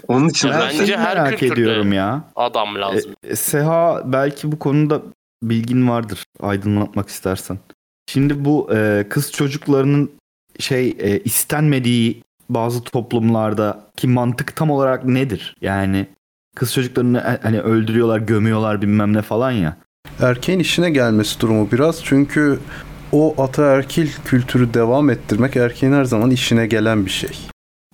Onun 0.08 0.30
için 0.30 0.50
Ben 0.52 0.60
Bence 0.80 0.98
her 0.98 1.18
merak 1.18 1.44
ediyorum 1.44 1.94
ya. 1.94 2.24
Adam 2.36 2.76
lazım. 2.76 3.12
E, 3.24 3.36
Seha 3.36 4.02
belki 4.06 4.52
bu 4.52 4.60
konuda 4.60 5.02
bilgin 5.44 5.90
vardır 5.90 6.26
aydınlatmak 6.42 7.10
istersen. 7.10 7.60
Şimdi 8.10 8.46
bu 8.46 8.70
e, 8.76 9.06
kız 9.10 9.32
çocuklarının 9.32 10.12
şey 10.60 10.96
e, 11.00 11.20
istenmediği 11.20 12.24
bazı 12.50 12.84
toplumlarda 12.84 13.80
ki 13.98 14.08
mantık 14.08 14.56
tam 14.56 14.72
olarak 14.72 15.06
nedir? 15.06 15.56
Yani 15.62 16.08
kız 16.56 16.74
çocuklarını 16.74 17.18
e, 17.18 17.44
hani 17.44 17.62
öldürüyorlar, 17.62 18.20
gömüyorlar 18.20 18.82
bilmem 18.82 19.14
ne 19.14 19.22
falan 19.22 19.52
ya. 19.52 19.78
Erkeğin 20.22 20.60
işine 20.60 20.90
gelmesi 20.90 21.40
durumu 21.40 21.72
biraz. 21.72 22.04
Çünkü 22.04 22.60
o 23.12 23.44
ataerkil 23.44 24.10
kültürü 24.26 24.74
devam 24.74 25.10
ettirmek 25.10 25.56
erkeğin 25.56 25.94
her 25.94 26.04
zaman 26.04 26.32
işine 26.32 26.68
gelen 26.68 27.06
bir 27.06 27.12
şey. 27.12 27.30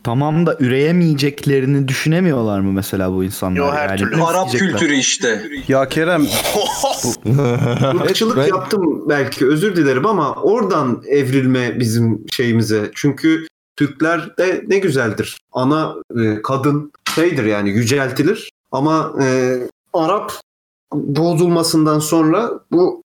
Tamam 0.03 0.45
da 0.45 0.57
üreyemeyeceklerini 0.59 1.87
düşünemiyorlar 1.87 2.59
mı 2.59 2.71
mesela 2.71 3.11
bu 3.13 3.23
insanlar? 3.23 3.57
Yo, 3.57 3.71
her 3.71 3.89
yani 3.89 3.99
türlü. 3.99 4.23
Arap 4.23 4.51
kültürü 4.51 4.93
işte. 4.95 5.43
Ya 5.67 5.89
Kerem 5.89 6.21
Irkçılık 8.05 8.37
Ben- 8.37 8.47
yaptım 8.47 9.09
belki 9.09 9.47
özür 9.47 9.75
dilerim 9.75 10.05
ama 10.05 10.35
oradan 10.35 11.03
evrilme 11.07 11.79
bizim 11.79 12.25
şeyimize. 12.31 12.91
Çünkü 12.95 13.47
Türkler 13.75 14.37
de 14.37 14.63
ne 14.67 14.79
güzeldir. 14.79 15.37
Ana 15.51 15.95
e, 16.23 16.41
kadın 16.41 16.91
şeydir 17.15 17.43
yani 17.43 17.69
yüceltilir 17.69 18.49
ama 18.71 19.13
e, 19.23 19.57
Arap 19.93 20.31
bozulmasından 20.93 21.99
sonra 21.99 22.51
bu 22.71 23.01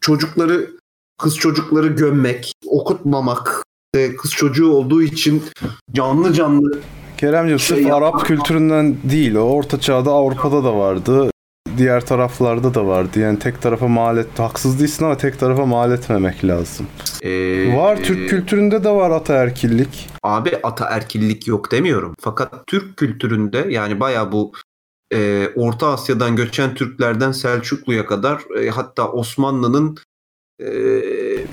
çocukları 0.00 0.70
kız 1.18 1.36
çocukları 1.36 1.86
gömmek, 1.88 2.52
okutmamak, 2.66 3.62
e, 3.94 4.16
kız 4.16 4.30
çocuğu 4.30 4.70
olduğu 4.72 5.02
için 5.02 5.42
canlı 5.92 6.32
canlı 6.32 6.78
Keremciğim 7.16 7.58
sırf 7.58 7.78
Şey 7.78 7.86
yapmak- 7.86 8.14
Arap 8.14 8.26
kültüründen 8.26 8.96
değil. 9.04 9.34
O 9.34 9.40
orta 9.40 9.80
çağda 9.80 10.10
Avrupa'da 10.10 10.64
da 10.64 10.76
vardı. 10.76 11.30
Diğer 11.78 12.06
taraflarda 12.06 12.74
da 12.74 12.86
vardı. 12.86 13.18
Yani 13.20 13.38
tek 13.38 13.62
tarafa 13.62 13.88
mal 13.88 14.18
et, 14.18 14.26
haksız 14.38 14.78
değilsin 14.78 15.04
ama 15.04 15.16
tek 15.16 15.38
tarafa 15.40 15.66
mal 15.66 15.92
etmemek 15.92 16.44
lazım. 16.44 16.86
e, 17.22 17.30
Var 17.76 17.96
e, 17.96 18.02
Türk 18.02 18.28
kültüründe 18.28 18.84
de 18.84 18.90
var 18.90 19.10
ataerkillik. 19.10 20.08
Abi 20.22 20.50
ataerkillik 20.62 21.46
yok 21.48 21.70
demiyorum. 21.72 22.14
Fakat 22.20 22.66
Türk 22.66 22.96
kültüründe 22.96 23.66
yani 23.70 24.00
baya 24.00 24.32
bu 24.32 24.52
e, 25.12 25.48
Orta 25.56 25.86
Asya'dan 25.86 26.36
göçen 26.36 26.74
Türklerden 26.74 27.32
Selçuklu'ya 27.32 28.06
kadar 28.06 28.42
e, 28.58 28.70
hatta 28.70 29.12
Osmanlı'nın 29.12 29.98
e, 30.58 30.68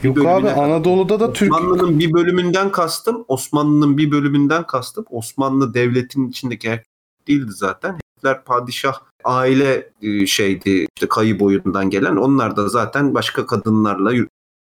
Yok 0.04 0.18
abi 0.18 0.50
Anadolu'da 0.50 1.20
da 1.20 1.34
Türk 1.34 1.56
Osmanlı'nın 1.56 2.00
bir 2.00 2.14
bölümünden 2.14 2.72
kastım 2.72 3.26
Osmanlı'nın 3.28 3.98
bir 3.98 4.12
bölümünden 4.12 4.68
kastım 4.68 5.06
Osmanlı 5.10 5.74
devletinin 5.74 6.30
içindeki 6.30 6.68
erkek 6.68 6.88
değildi 7.28 7.52
zaten. 7.52 8.00
Hitler 8.18 8.44
padişah 8.44 9.02
aile 9.24 9.90
e, 10.02 10.26
şeydi 10.26 10.88
işte 10.96 11.10
kayı 11.10 11.40
boyundan 11.40 11.90
gelen 11.90 12.16
onlar 12.16 12.56
da 12.56 12.70
zaten 12.70 13.14
başka 13.14 13.46
kadınlarla 13.46 14.12
yurt, 14.12 14.30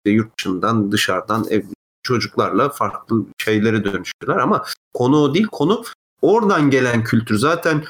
yurt 0.07 0.39
dışından 0.39 0.93
dışarıdan 0.93 1.45
ev, 1.51 1.63
çocuklarla 2.03 2.69
farklı 2.69 3.25
şeylere 3.39 3.85
dönüştüler 3.85 4.37
ama 4.37 4.65
konu 4.95 5.17
o 5.17 5.35
değil 5.35 5.47
konu 5.47 5.85
oradan 6.23 6.71
gelen 6.71 7.05
kültür 7.05 7.39
zaten 7.39 7.85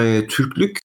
e, 0.00 0.26
Türklük 0.26 0.78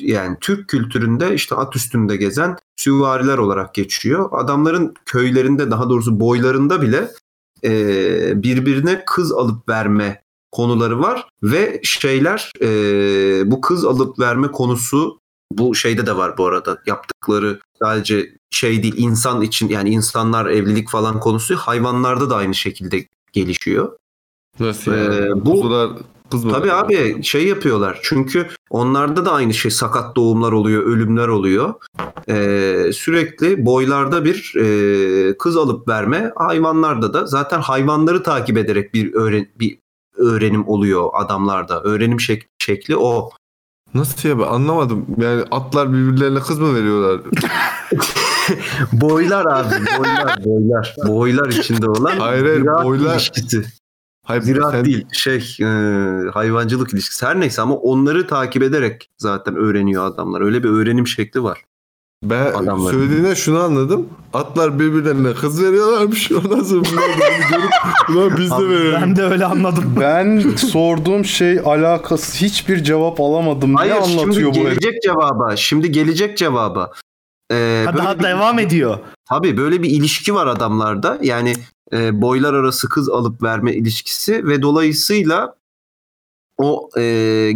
yani 0.00 0.36
Türk 0.40 0.68
kültüründe 0.68 1.34
işte 1.34 1.54
at 1.54 1.76
üstünde 1.76 2.16
gezen 2.16 2.56
süvariler 2.76 3.38
olarak 3.38 3.74
geçiyor. 3.74 4.28
Adamların 4.32 4.94
köylerinde 5.06 5.70
daha 5.70 5.90
doğrusu 5.90 6.20
boylarında 6.20 6.82
bile 6.82 7.08
e, 7.64 7.72
birbirine 8.42 9.02
kız 9.06 9.32
alıp 9.32 9.68
verme 9.68 10.22
konuları 10.52 11.00
var 11.00 11.28
ve 11.42 11.80
şeyler 11.84 12.52
e, 12.62 12.68
bu 13.50 13.60
kız 13.60 13.84
alıp 13.84 14.18
verme 14.18 14.48
konusu 14.50 15.18
bu 15.52 15.74
şeyde 15.74 16.06
de 16.06 16.16
var 16.16 16.38
bu 16.38 16.46
arada 16.46 16.78
yaptıkları 16.86 17.60
sadece 17.82 18.30
şey 18.50 18.82
değil 18.82 18.94
insan 18.96 19.42
için 19.42 19.68
yani 19.68 19.90
insanlar 19.90 20.46
evlilik 20.46 20.90
falan 20.90 21.20
konusu 21.20 21.56
hayvanlarda 21.56 22.30
da 22.30 22.36
aynı 22.36 22.54
şekilde 22.54 23.06
gelişiyor. 23.32 23.92
Nasıl 24.60 24.92
Ee, 24.92 24.96
yani? 24.96 25.44
bu- 25.44 25.50
Kuzular 25.50 25.90
mı? 26.44 26.52
Tabii 26.52 26.72
abi 26.72 27.22
şey 27.24 27.46
yapıyorlar. 27.46 27.98
Çünkü 28.02 28.46
onlarda 28.70 29.24
da 29.24 29.32
aynı 29.32 29.54
şey 29.54 29.70
sakat 29.70 30.16
doğumlar 30.16 30.52
oluyor, 30.52 30.82
ölümler 30.82 31.28
oluyor. 31.28 31.74
Ee, 32.28 32.90
sürekli 32.94 33.66
boylarda 33.66 34.24
bir 34.24 34.54
e, 34.56 35.38
kız 35.38 35.56
alıp 35.56 35.88
verme, 35.88 36.32
hayvanlarda 36.36 37.14
da 37.14 37.26
zaten 37.26 37.60
hayvanları 37.60 38.22
takip 38.22 38.58
ederek 38.58 38.94
bir 38.94 39.14
öğren 39.14 39.46
bir 39.60 39.78
öğrenim 40.16 40.68
oluyor 40.68 41.08
adamlarda. 41.14 41.82
Öğrenim 41.82 42.16
şek- 42.18 42.46
şekli 42.58 42.96
o. 42.96 43.30
Nasıl 43.94 44.28
ya 44.28 44.38
ben 44.38 44.44
anlamadım. 44.44 45.06
Yani 45.20 45.42
atlar 45.50 45.92
birbirlerine 45.92 46.40
kız 46.40 46.58
mı 46.58 46.74
veriyorlar? 46.74 47.20
Boylar 48.92 49.44
abi, 49.46 49.74
boylar, 49.98 50.44
boylar. 50.44 50.96
Boylar 51.06 51.48
içinde 51.48 51.90
olan 51.90 52.16
Hayır, 52.18 52.44
hayır, 52.46 52.64
boylar- 52.64 53.14
ilişkisi. 53.14 53.64
Hayır 54.24 54.42
Ziraat 54.42 54.72
sen- 54.72 54.84
değil, 54.84 55.06
şey 55.12 55.56
e, 55.60 55.66
hayvancılık 56.30 56.92
ilişkisi. 56.94 57.26
Her 57.26 57.40
neyse 57.40 57.62
ama 57.62 57.74
onları 57.74 58.26
takip 58.26 58.62
ederek 58.62 59.10
zaten 59.18 59.56
öğreniyor 59.56 60.06
adamlar. 60.06 60.40
Öyle 60.40 60.62
bir 60.64 60.68
öğrenim 60.68 61.06
şekli 61.06 61.42
var. 61.42 61.64
Ben 62.24 62.46
Adamlar. 62.52 62.92
söylediğine 62.92 63.34
şunu 63.34 63.58
anladım. 63.62 64.08
Atlar 64.32 64.78
birbirlerine 64.78 65.34
kız 65.34 65.62
veriyorlarmış. 65.62 66.32
Ondan 66.44 66.60
sonra 66.62 66.82
bunlar 66.92 67.02
da 67.02 67.14
bunu 67.50 67.58
görüp 67.58 67.70
ulan 68.16 68.38
biz 68.38 68.50
de 68.50 68.68
verelim. 68.68 68.92
ben 69.02 69.16
de 69.16 69.22
öyle 69.22 69.44
anladım. 69.44 69.94
Ben 70.00 70.40
sorduğum 70.56 71.24
şey 71.24 71.58
alakası 71.64 72.36
hiçbir 72.44 72.84
cevap 72.84 73.20
alamadım. 73.20 73.74
Hayır 73.74 73.92
ne 73.92 73.96
anlatıyor 73.96 74.32
şimdi 74.32 74.44
bu 74.46 74.48
herif? 74.48 74.80
gelecek 74.80 75.02
cevaba. 75.02 75.56
Şimdi 75.56 75.92
gelecek 75.92 76.38
cevaba. 76.38 76.90
Ee, 77.50 77.82
Ha, 77.86 77.92
böyle 77.94 78.04
daha 78.04 78.18
bir- 78.18 78.22
devam 78.24 78.58
ediyor. 78.58 78.98
Tabii 79.28 79.56
böyle 79.56 79.82
bir 79.82 79.90
ilişki 79.90 80.34
var 80.34 80.46
adamlarda. 80.46 81.18
Yani 81.22 81.54
e, 81.92 82.22
boylar 82.22 82.54
arası 82.54 82.88
kız 82.88 83.08
alıp 83.08 83.42
verme 83.42 83.74
ilişkisi 83.74 84.46
ve 84.46 84.62
dolayısıyla 84.62 85.54
o 86.58 86.88
e, 86.98 87.02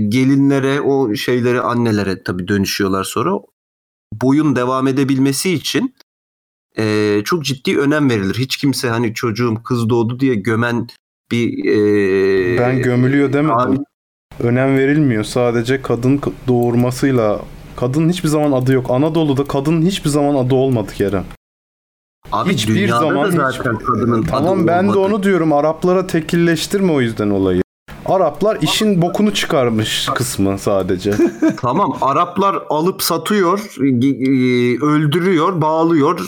gelinlere, 0.08 0.80
o 0.80 1.14
şeylere, 1.14 1.60
annelere 1.60 2.22
tabii 2.22 2.48
dönüşüyorlar 2.48 3.04
sonra. 3.04 3.38
Boyun 4.22 4.56
devam 4.56 4.86
edebilmesi 4.88 5.52
için 5.52 5.94
e, 6.78 7.20
çok 7.24 7.44
ciddi 7.44 7.78
önem 7.78 8.10
verilir. 8.10 8.34
Hiç 8.38 8.56
kimse 8.56 8.88
hani 8.88 9.14
çocuğum 9.14 9.54
kız 9.64 9.88
doğdu 9.88 10.20
diye 10.20 10.34
gömen 10.34 10.88
bir 11.30 11.64
e, 11.64 12.58
Ben 12.58 12.82
gömülüyor 12.82 13.32
demedim. 13.32 13.58
abi- 13.58 13.78
Önem 14.40 14.76
verilmiyor. 14.76 15.24
Sadece 15.24 15.82
kadın 15.82 16.20
doğurmasıyla 16.48 17.40
Kadının 17.76 18.08
hiçbir 18.10 18.28
zaman 18.28 18.52
adı 18.52 18.72
yok. 18.72 18.86
Anadolu'da 18.90 19.44
kadının 19.44 19.82
hiçbir 19.82 20.10
zaman 20.10 20.34
adı 20.34 20.54
olmadı 20.54 20.92
Kerem. 20.94 21.24
Abi 22.32 22.52
Hiçbir 22.52 22.74
dünyada 22.74 22.98
zaman 23.00 23.24
da 23.24 23.48
hiç- 23.48 23.56
zaten 23.56 23.76
kadının 23.78 24.22
Tamam 24.22 24.58
adı 24.58 24.66
ben 24.66 24.84
de 24.86 24.90
olmadı. 24.98 25.14
onu 25.14 25.22
diyorum. 25.22 25.52
Araplara 25.52 26.06
tekilleştirme 26.06 26.92
o 26.92 27.00
yüzden 27.00 27.30
olayı. 27.30 27.62
Araplar 28.06 28.58
işin 28.62 29.02
bokunu 29.02 29.34
çıkarmış 29.34 30.08
kısmı 30.14 30.58
sadece. 30.58 31.14
Tamam 31.60 31.96
Araplar 32.00 32.62
alıp 32.70 33.02
satıyor, 33.02 33.58
öldürüyor, 34.82 35.60
bağlıyor. 35.60 36.20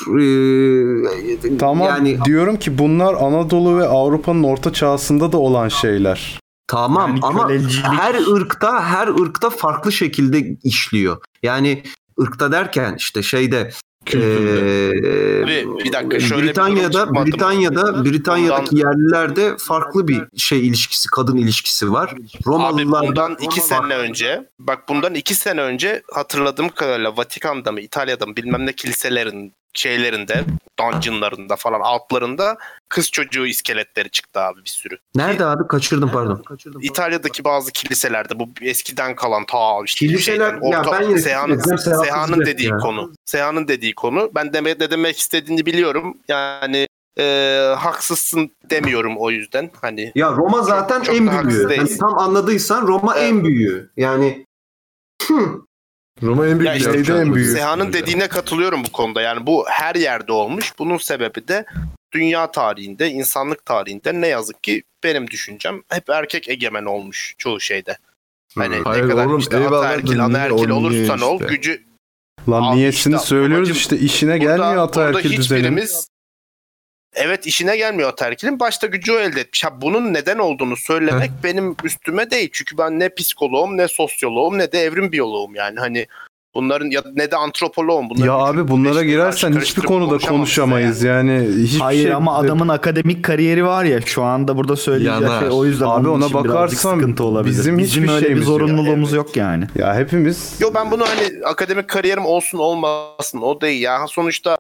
e, 1.53 1.59
Tamam 1.59 1.87
Yani 1.89 2.19
diyorum 2.25 2.57
ki 2.57 2.79
bunlar 2.79 3.15
Anadolu 3.15 3.79
ve 3.79 3.87
Avrupa'nın 3.89 4.43
orta 4.43 4.73
çağsında 4.73 5.33
da 5.33 5.39
olan 5.39 5.69
şeyler. 5.69 6.41
Tamam 6.69 7.11
Yani 7.11 7.21
ama 7.23 7.43
kölecilik- 7.43 7.85
her 7.85 8.15
ırkta 8.37 8.83
her 8.85 9.09
ırkta 9.09 9.51
farklı 9.51 9.93
şekilde 9.93 10.57
işliyor. 10.65 11.17
Yani 11.43 11.83
ırkta 12.21 12.53
derken 12.53 12.95
işte 12.99 13.23
şeyde 13.23 13.71
Kültürde. 14.11 15.45
Abi, 15.45 15.85
bir 15.85 15.93
dakika, 15.93 16.21
şöyle 16.21 16.43
bir 16.43 16.49
Britanya'da 16.49 17.07
mı? 17.07 17.27
Britanya'da 17.27 18.05
Britanya'daki 18.05 18.71
Bundan- 18.77 18.89
yerlilerde 18.89 19.57
farklı 19.59 20.09
bir 20.09 20.23
şey 20.37 20.69
ilişkisi, 20.69 21.09
kadın 21.11 21.37
ilişkisi 21.37 21.93
var. 21.93 22.09
Abi 22.13 22.23
Romalılar 22.47 23.07
bundan 23.09 23.33
iki 23.41 23.61
Farklı. 23.61 23.63
sene 23.63 23.97
önce 23.97 24.49
bak 24.59 24.89
bundan 24.89 25.15
iki 25.15 25.35
sene 25.35 25.61
önce 25.61 26.03
hatırladığım 26.13 26.69
kadarıyla 26.69 27.17
Vatikan'da 27.17 27.73
mı 27.73 27.81
İtalya'da 27.81 28.27
mı 28.27 28.37
bilmem 28.37 28.67
ne 28.67 28.73
kiliselerin 28.73 29.53
şeylerinde 29.75 30.45
dungeonlarında 30.79 31.57
falan 31.57 31.81
altlarında 31.81 32.59
kız 32.89 33.11
çocuğu 33.11 33.47
iskeletleri 33.47 34.11
çıktı 34.11 34.41
abi 34.41 34.65
bir 34.65 34.69
sürü. 34.71 34.99
Nerede 35.15 35.45
abi? 35.45 35.69
Kaçırdım 35.69 36.11
pardon. 36.11 36.45
İtalya'daki 36.83 37.45
bazı 37.45 37.73
kiliselerde 37.73 38.39
bu 38.39 38.49
eskiden 38.63 39.15
kalan 39.17 39.47
ta 39.47 39.81
işte 39.85 40.07
Kiliseler- 40.07 40.21
şeyden, 40.21 40.71
ya 40.71 40.85
ben 40.93 41.03
yine 41.03 41.19
Seha'nın, 41.19 41.59
Seha 41.77 42.05
Seha'nın 42.05 42.33
kızı 42.33 42.47
dediği 42.47 42.69
ya. 42.69 42.77
konu. 42.77 43.13
Seha'nın 43.25 43.69
dediği 43.69 43.95
konu. 43.95 44.31
Ben 44.35 44.53
demek 44.53 44.81
ne 44.81 44.91
demek 44.91 45.19
istediğini 45.19 45.67
biliyorum. 45.67 46.17
Yani 46.29 46.87
e, 47.19 47.25
haksızsın 47.79 48.51
demiyorum 48.71 49.15
o 49.19 49.31
yüzden. 49.31 49.71
Hani 49.81 50.13
Ya 50.15 50.31
Roma 50.33 50.63
zaten 50.63 51.03
çok 51.03 51.15
en 51.17 51.27
da 51.27 51.33
haksız 51.35 51.69
büyüğü. 51.69 51.79
Hani 51.79 51.99
tam 51.99 52.19
anladıysan 52.19 52.87
Roma 52.87 53.15
Evet. 53.19 53.33
en 53.33 53.45
büyüğü. 53.45 53.91
Yani 53.97 54.47
hı, 55.29 55.35
Roma 56.23 56.47
en 56.47 56.59
büyük 56.61 56.67
Ya 56.67 56.75
işte 56.75 57.13
en 57.13 57.35
büyüğü? 57.35 57.53
Seha'nın 57.53 57.93
dediğine 57.93 58.29
katılıyorum 58.29 58.85
bu 58.85 58.93
konuda. 58.93 59.23
Yani 59.23 59.47
bu 59.47 59.65
her 59.69 59.95
yerde 59.95 60.33
olmuş. 60.33 60.73
Bunun 60.79 60.99
sebebi 60.99 61.49
de 61.49 61.65
dünya 62.13 62.51
tarihinde, 62.51 63.09
insanlık 63.11 63.65
tarihinde 63.65 64.21
ne 64.21 64.27
yazık 64.27 64.65
ki 64.65 64.83
benim 65.05 65.31
düşüncem 65.31 65.83
hep 65.89 66.11
erkek 66.11 66.49
egemen 66.49 66.85
olmuş 66.85 67.35
çoğu 67.39 67.61
şeyde. 67.61 67.99
Hani 68.55 68.77
Hayır 68.85 69.05
ne 69.05 69.09
kadar 69.09 69.27
oğlum, 69.27 69.39
işte 69.39 69.69
ataerkil, 69.69 70.25
anaerkil 70.25 70.71
olursan 70.71 71.19
niye 71.19 71.29
ol 71.29 71.41
işte? 71.41 71.55
gücü 71.55 71.83
Lan 72.49 72.63
Abi 72.63 72.77
niyesini 72.77 73.15
işte 73.15 73.27
söylüyoruz 73.27 73.69
amacım- 73.69 73.77
işte 73.77 73.99
işine 73.99 74.41
burada, 74.41 74.45
gelmiyor 74.57 74.85
ataerkil 74.85 75.37
düzenin. 75.37 75.43
hiçbirimiz 75.43 76.10
Evet 77.15 77.47
işine 77.47 77.77
gelmiyor 77.77 78.09
ataerkilin. 78.09 78.61
Başta 78.61 78.87
gücü 78.87 79.13
o 79.13 79.19
elde 79.19 79.41
etmiş. 79.41 79.65
Ha, 79.65 79.81
bunun 79.83 80.15
neden 80.15 80.39
olduğunu 80.39 80.77
söylemek 80.77 81.31
benim 81.45 81.77
üstüme 81.85 82.31
değil. 82.31 82.51
Çünkü 82.53 82.79
ben 82.79 83.01
ne 83.01 83.15
psikoloğum 83.15 83.77
ne 83.77 83.89
sosyoloğum 83.89 84.59
ne 84.59 84.73
de 84.73 84.79
evrim 84.81 85.13
biyoloğum 85.13 85.55
yani. 85.55 85.79
Hani 85.81 86.07
bunların 86.55 86.91
ya 86.91 87.03
ne 87.15 87.31
de 87.31 87.37
antropoloğum. 87.37 88.11
Bunların 88.11 88.27
Ya 88.27 88.33
abi 88.33 88.69
bunlara 88.69 89.03
girersen 89.05 89.61
hiçbir 89.61 89.83
konuda 89.83 90.19
konuşamayız 90.19 90.95
size 90.95 91.09
yani. 91.09 91.49
Hiçbir 91.63 91.81
Hayır 91.81 92.03
şey- 92.03 92.13
ama 92.15 92.37
adamın 92.39 92.69
akademik 92.69 93.25
kariyeri 93.25 93.65
var 93.65 93.85
ya 93.85 94.01
şu 94.01 94.23
anda 94.23 94.57
burada 94.57 94.77
söyleyeceği 94.77 95.23
Yanar. 95.23 95.41
şey 95.41 95.49
o 95.53 95.65
yüzden 95.65 95.87
Abi 95.87 96.09
ona 96.09 96.33
bakarsan 96.33 96.95
sıkıntı 96.99 97.25
olabilir. 97.25 97.53
bizim 97.59 97.79
hiçbir 97.79 98.09
öyle 98.09 98.37
bir 98.37 98.43
zorunluluğumuz 98.43 99.15
Evet. 99.15 99.17
yok 99.27 99.37
yani. 99.37 99.65
Ya 99.75 99.95
hepimiz 99.97 100.57
Yo 100.61 100.71
ben 100.75 100.91
bunu 100.91 101.05
hani 101.09 101.45
akademik 101.45 101.89
kariyerim 101.89 102.27
olsun 102.27 102.59
olmasın 102.59 103.41
o 103.43 103.61
değil 103.61 103.83
ya. 103.83 104.07
Sonuçta 104.09 104.59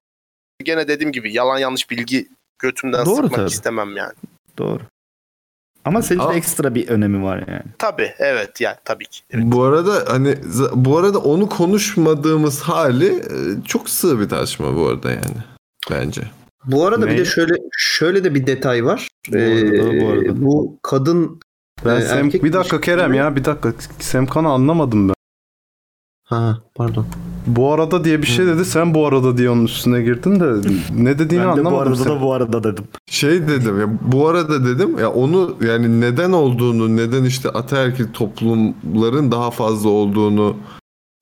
gene 0.64 0.88
dediğim 0.88 1.12
gibi 1.12 1.32
yalan 1.32 1.58
yanlış 1.58 1.90
bilgi 1.90 2.28
götümden 2.62 3.06
Doğru 3.06 3.14
sıkmak 3.14 3.34
tabii. 3.34 3.48
istemem 3.48 3.96
yani. 3.96 4.12
Doğru. 4.58 4.80
Ama 5.84 6.02
senin 6.02 6.20
için 6.20 6.30
ekstra 6.30 6.74
bir 6.74 6.88
önemi 6.88 7.22
var 7.22 7.44
yani. 7.48 7.62
Tabii 7.78 8.12
evet 8.18 8.60
yani 8.60 8.76
tabii 8.84 9.04
ki. 9.06 9.20
Evet. 9.30 9.44
Bu 9.46 9.62
arada 9.62 10.04
hani 10.12 10.38
bu 10.74 10.98
arada 10.98 11.18
onu 11.18 11.48
konuşmadığımız 11.48 12.60
hali 12.60 13.06
e, 13.06 13.64
çok 13.66 13.90
sığ 13.90 14.20
bir 14.20 14.28
tartışma 14.28 14.76
bu 14.76 14.86
arada 14.86 15.10
yani. 15.10 15.36
Bence. 15.90 16.22
Bu 16.64 16.86
arada 16.86 17.04
Ne? 17.06 17.12
bir 17.12 17.18
de 17.18 17.24
şöyle 17.24 17.54
şöyle 17.76 18.24
de 18.24 18.34
bir 18.34 18.46
detay 18.46 18.84
var. 18.84 19.08
Bu 19.28 19.36
arada, 19.38 20.00
bu 20.00 20.08
arada. 20.08 20.44
bu 20.44 20.78
kadın 20.82 21.40
ben 21.84 21.96
Ee, 21.96 22.04
Sem- 22.04 22.24
erkek 22.26 22.44
bir 22.44 22.52
dakika 22.52 22.80
Kerem 22.80 23.14
ya 23.14 23.36
bir 23.36 23.44
dakika 23.44 23.72
Semkan'ı 23.98 24.48
anlamadım 24.48 25.08
ben. 25.08 25.14
ha 26.24 26.60
pardon. 26.74 27.06
Bu 27.56 27.72
arada 27.72 28.04
diye 28.04 28.22
bir 28.22 28.26
şey 28.26 28.46
dedi 28.46 28.64
sen 28.64 28.94
bu 28.94 29.06
arada 29.06 29.36
diye 29.36 29.50
onun 29.50 29.64
üstüne 29.64 30.02
girdin 30.02 30.40
de 30.40 30.52
ne 30.96 31.18
dediğini 31.18 31.44
ben 31.46 31.56
de 31.56 31.64
bu 31.64 31.68
anlamadım. 31.68 31.78
arada 31.92 31.96
sen. 31.96 32.06
da 32.16 32.20
bu 32.22 32.32
arada 32.32 32.64
dedim. 32.64 32.84
Şey 33.10 33.48
dedim 33.48 33.80
ya 33.80 33.86
bu 34.12 34.28
arada 34.28 34.64
dedim 34.66 34.98
ya 34.98 35.10
onu 35.10 35.56
yani 35.66 36.00
neden 36.00 36.32
olduğunu 36.32 36.96
neden 36.96 37.24
işte 37.24 37.48
ataerkil 37.48 38.06
toplumların 38.12 39.32
daha 39.32 39.50
fazla 39.50 39.88
olduğunu 39.88 40.56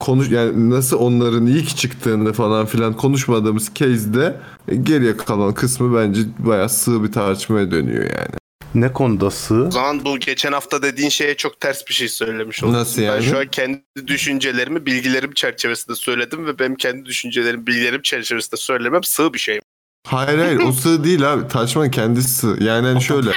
konuş 0.01 0.31
yani 0.31 0.70
nasıl 0.70 0.99
onların 0.99 1.47
ilk 1.47 1.76
çıktığını 1.76 2.33
falan 2.33 2.66
filan 2.66 2.93
konuşmadığımız 2.97 3.70
case'de 3.74 4.37
geriye 4.83 5.16
kalan 5.16 5.55
kısmı 5.55 5.97
bence 5.97 6.20
bayağı 6.39 6.68
sığ 6.68 7.03
bir 7.05 7.12
tartışmaya 7.12 7.70
dönüyor 7.70 8.05
yani. 8.05 8.35
Ne 8.81 8.93
konuda 8.93 9.31
sığ? 9.31 9.55
O 9.68 9.70
zaman 9.70 10.05
bu 10.05 10.18
geçen 10.18 10.53
hafta 10.53 10.83
dediğin 10.83 11.09
şeye 11.09 11.37
çok 11.37 11.61
ters 11.61 11.87
bir 11.89 11.95
şey 11.95 12.09
söylemiş 12.09 12.62
oldum. 12.64 12.74
Nasıl 12.74 13.03
Ben 13.03 13.07
yani? 13.07 13.22
şu 13.24 13.39
an 13.39 13.47
kendi 13.47 13.83
düşüncelerimi, 14.07 14.87
bilgilerim 14.87 15.33
çerçevesinde 15.33 15.97
söyledim 15.97 16.47
ve 16.47 16.59
benim 16.59 16.74
kendi 16.76 17.05
düşüncelerim, 17.05 17.66
bilgilerim 17.66 18.03
çerçevesinde 18.03 18.57
söylemem 18.57 19.05
sığ 19.05 19.35
bir 19.35 19.39
şey. 19.39 19.61
Hayır 20.07 20.39
hayır 20.39 20.61
o 20.61 20.72
sığ 20.72 21.05
değil 21.05 21.33
abi 21.33 21.49
tartışmanın 21.49 21.91
kendisi 21.91 22.29
sığ. 22.29 22.57
Yani 22.61 22.87
hani 22.87 23.03
şöyle 23.03 23.31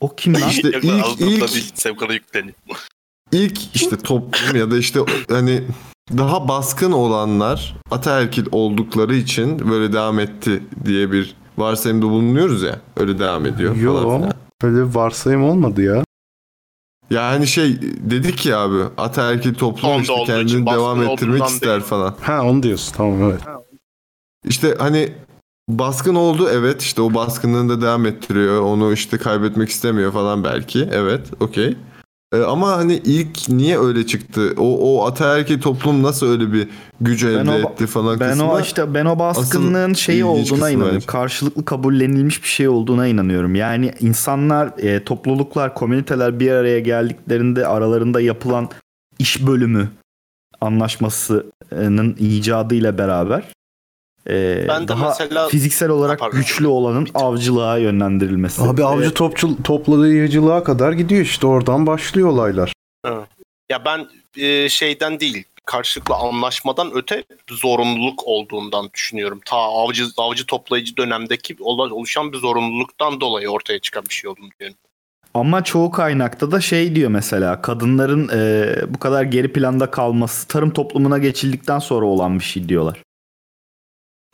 O 0.00 0.16
kim 0.16 0.34
lan? 0.34 0.48
İşte 0.50 0.68
ilk- 0.68 0.84
ilk- 1.20 2.10
yükleniyor. 2.10 2.54
ilk 3.32 3.76
işte 3.76 3.96
toplum 3.98 4.56
ya 4.56 4.70
da 4.70 4.78
işte 4.78 5.00
hani 5.28 5.62
daha 6.18 6.48
baskın 6.48 6.92
olanlar 6.92 7.74
ataerkil 7.90 8.46
oldukları 8.52 9.14
için 9.14 9.70
böyle 9.70 9.92
devam 9.92 10.18
etti 10.18 10.62
diye 10.84 11.12
bir 11.12 11.34
varsayımda 11.58 12.06
bulunuyoruz 12.06 12.62
ya. 12.62 12.78
Öyle 12.96 13.18
devam 13.18 13.46
ediyor 13.46 13.76
Yo. 13.76 14.02
falan 14.02 14.18
filan. 14.20 14.34
Öyle 14.62 14.76
bir 14.88 14.94
varsayım 14.94 15.44
olmadı 15.44 15.82
ya. 15.82 16.04
Yani 17.10 17.46
şey 17.46 17.80
dedik 17.82 18.46
ya 18.46 18.58
abi 18.58 18.78
ataerkil 18.96 19.54
toplum 19.54 20.00
işte 20.00 20.14
kendini 20.26 20.66
devam 20.66 21.02
ettirmek 21.02 21.44
ister 21.44 21.70
değil. 21.70 21.80
falan. 21.82 22.14
Ha 22.20 22.42
onu 22.44 22.62
diyorsun 22.62 22.94
tamam 22.96 23.22
evet. 23.22 23.40
İşte 24.44 24.74
hani 24.78 25.12
baskın 25.68 26.14
oldu 26.14 26.48
evet 26.52 26.82
işte 26.82 27.02
o 27.02 27.14
baskınlığını 27.14 27.68
da 27.68 27.82
devam 27.82 28.06
ettiriyor. 28.06 28.62
Onu 28.62 28.92
işte 28.92 29.18
kaybetmek 29.18 29.68
istemiyor 29.68 30.12
falan 30.12 30.44
belki. 30.44 30.88
Evet 30.92 31.26
okey. 31.40 31.76
Ee, 32.34 32.38
ama 32.42 32.76
hani 32.76 32.94
ilk 32.94 33.48
niye 33.48 33.78
öyle 33.78 34.06
çıktı? 34.06 34.54
O, 34.58 34.96
o 34.98 35.06
ataerkil 35.06 35.60
toplum 35.60 36.02
nasıl 36.02 36.26
öyle 36.26 36.52
bir 36.52 36.68
güç 37.00 37.24
elde 37.24 37.50
o- 37.50 37.54
etti 37.72 37.86
falan 37.86 38.20
Ben 38.20 38.30
kısmı. 38.30 38.52
o 38.52 38.60
işte 38.60 38.94
ben 38.94 39.04
o 39.04 39.18
baskınlığın 39.18 39.94
şeyi 39.94 40.24
olduğuna 40.24 40.70
inanıyorum. 40.70 40.94
bence. 40.94 41.06
Karşılıklı 41.06 41.64
kabullenilmiş 41.64 42.42
bir 42.42 42.48
şey 42.48 42.68
olduğuna 42.68 43.06
inanıyorum. 43.06 43.54
Yani 43.54 43.92
insanlar, 44.00 44.72
e, 44.78 45.04
topluluklar, 45.04 45.74
komüniteler 45.74 46.40
bir 46.40 46.50
araya 46.50 46.78
geldiklerinde 46.80 47.66
aralarında 47.66 48.20
yapılan 48.20 48.68
iş 49.18 49.46
bölümü 49.46 49.88
anlaşmasının 50.60 52.16
icadıyla 52.18 52.98
beraber 52.98 53.44
e, 54.30 54.64
Ben 54.68 54.84
de 54.84 54.88
daha 54.88 55.08
mesela- 55.08 55.48
fiziksel 55.48 55.88
olarak 55.88 56.18
Pardon. 56.18 56.38
güçlü 56.38 56.66
olanın 56.66 57.08
avcılığa 57.14 57.78
yönlendirilmesi. 57.78 58.62
Abi 58.62 58.80
Ve- 58.80 58.84
avcı 58.86 59.14
topçu, 59.14 59.62
toplayıcılığa 59.62 60.64
kadar 60.64 60.92
gidiyor 60.92 61.22
işte 61.22 61.46
oradan 61.46 61.86
başlıyor 61.86 62.28
olaylar. 62.28 62.72
Ya 63.70 63.84
ben 63.84 64.06
e, 64.42 64.68
şeyden 64.68 65.20
değil, 65.20 65.44
karşılıklı 65.64 66.14
anlaşmadan 66.14 66.90
öte 66.94 67.24
zorunluluk 67.50 68.22
olduğundan 68.26 68.90
düşünüyorum. 68.94 69.40
Ta 69.46 69.56
avcı 69.56 70.04
avcı 70.16 70.46
toplayıcı 70.46 70.96
dönemdeki 70.96 71.56
oluşan 71.60 72.32
bir 72.32 72.38
zorunluluktan 72.38 73.20
dolayı 73.20 73.48
ortaya 73.48 73.78
çıkan 73.78 74.04
bir 74.08 74.14
şey 74.14 74.30
olduğunu 74.30 74.48
diyorum. 74.60 74.76
Ama 75.34 75.64
çoğu 75.64 75.90
kaynakta 75.90 76.50
da 76.50 76.60
şey 76.60 76.94
diyor 76.94 77.10
mesela 77.10 77.62
kadınların 77.62 78.30
e, 78.34 78.74
bu 78.94 78.98
kadar 78.98 79.22
geri 79.22 79.52
planda 79.52 79.90
kalması 79.90 80.48
tarım 80.48 80.70
toplumuna 80.70 81.18
geçildikten 81.18 81.78
sonra 81.78 82.06
olan 82.06 82.38
bir 82.38 82.44
şey 82.44 82.68
diyorlar. 82.68 83.02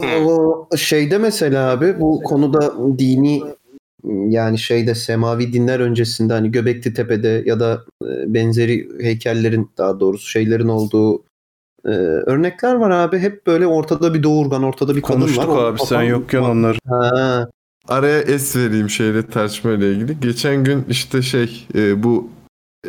O 0.03 0.69
şeyde 0.77 1.19
mesela 1.19 1.71
abi 1.71 2.01
bu 2.01 2.23
konuda 2.23 2.75
dini 2.99 3.43
yani 4.29 4.59
şeyde 4.59 4.95
semavi 4.95 5.53
dinler 5.53 5.81
öncesinde 5.81 6.33
hani 6.33 6.53
Göbekli 6.53 6.95
Tepe'de 6.95 7.43
ya 7.47 7.61
da 7.61 7.85
e, 8.03 8.35
benzeri 8.35 8.89
heykellerin 9.01 9.71
daha 9.79 10.01
doğrusu 10.01 10.29
şeylerin 10.29 10.69
olduğu 10.69 11.23
e, 11.85 11.91
örnekler 12.27 12.75
var 12.75 12.91
abi. 12.91 13.19
Hep 13.19 13.47
böyle 13.47 13.67
ortada 13.67 14.15
bir 14.15 14.23
doğurgan, 14.23 14.63
ortada 14.63 14.97
bir 14.97 15.03
kadın 15.03 15.21
Konuştuk 15.21 15.49
var. 15.49 15.65
abi 15.65 15.79
sen 15.79 16.03
yokken 16.03 16.43
onları. 16.43 16.79
Ha, 16.89 17.49
Araya 17.89 18.21
es 18.21 18.57
vereyim 18.57 18.91
şeyle 18.91 19.27
tartışmayla 19.27 19.87
ilgili. 19.87 20.21
Geçen 20.21 20.65
gün 20.65 20.85
işte 20.89 21.23
şey 21.23 21.67
e, 21.75 22.03
bu 22.03 22.29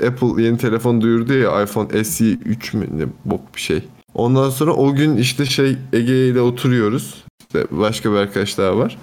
Apple 0.08 0.44
yeni 0.44 0.58
telefon 0.58 1.02
duyurdu 1.02 1.34
ya 1.34 1.64
iPhone 1.64 2.04
SE 2.04 2.26
3 2.26 2.74
mü 2.74 2.88
ne 2.98 3.06
bok 3.26 3.56
bir 3.56 3.62
şey. 3.62 3.84
Ondan 4.16 4.50
sonra 4.50 4.74
o 4.74 4.96
gün 4.96 5.18
işte 5.18 5.46
şey 5.46 5.78
Ege 5.94 6.28
ile 6.28 6.42
oturuyoruz. 6.42 7.24
Başka 7.72 8.12
bir 8.12 8.18
arkadaş 8.18 8.58
daha 8.58 8.78
var. 8.78 8.98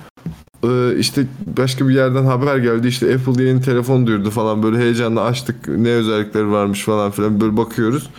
Ee, 0.65 0.99
işte 0.99 1.27
başka 1.57 1.89
bir 1.89 1.95
yerden 1.95 2.25
haber 2.25 2.57
geldi 2.57 2.89
işte 2.89 3.15
Apple 3.15 3.45
yeni 3.45 3.61
telefon 3.63 4.07
duyurdu 4.07 4.31
falan 4.31 4.63
böyle 4.63 4.79
heyecanla 4.79 5.21
açtık 5.23 5.69
ne 5.69 5.89
özellikleri 5.89 6.51
varmış 6.51 6.85
falan 6.85 7.11
filan 7.11 7.41
böyle 7.41 7.57
bakıyoruz. 7.57 8.11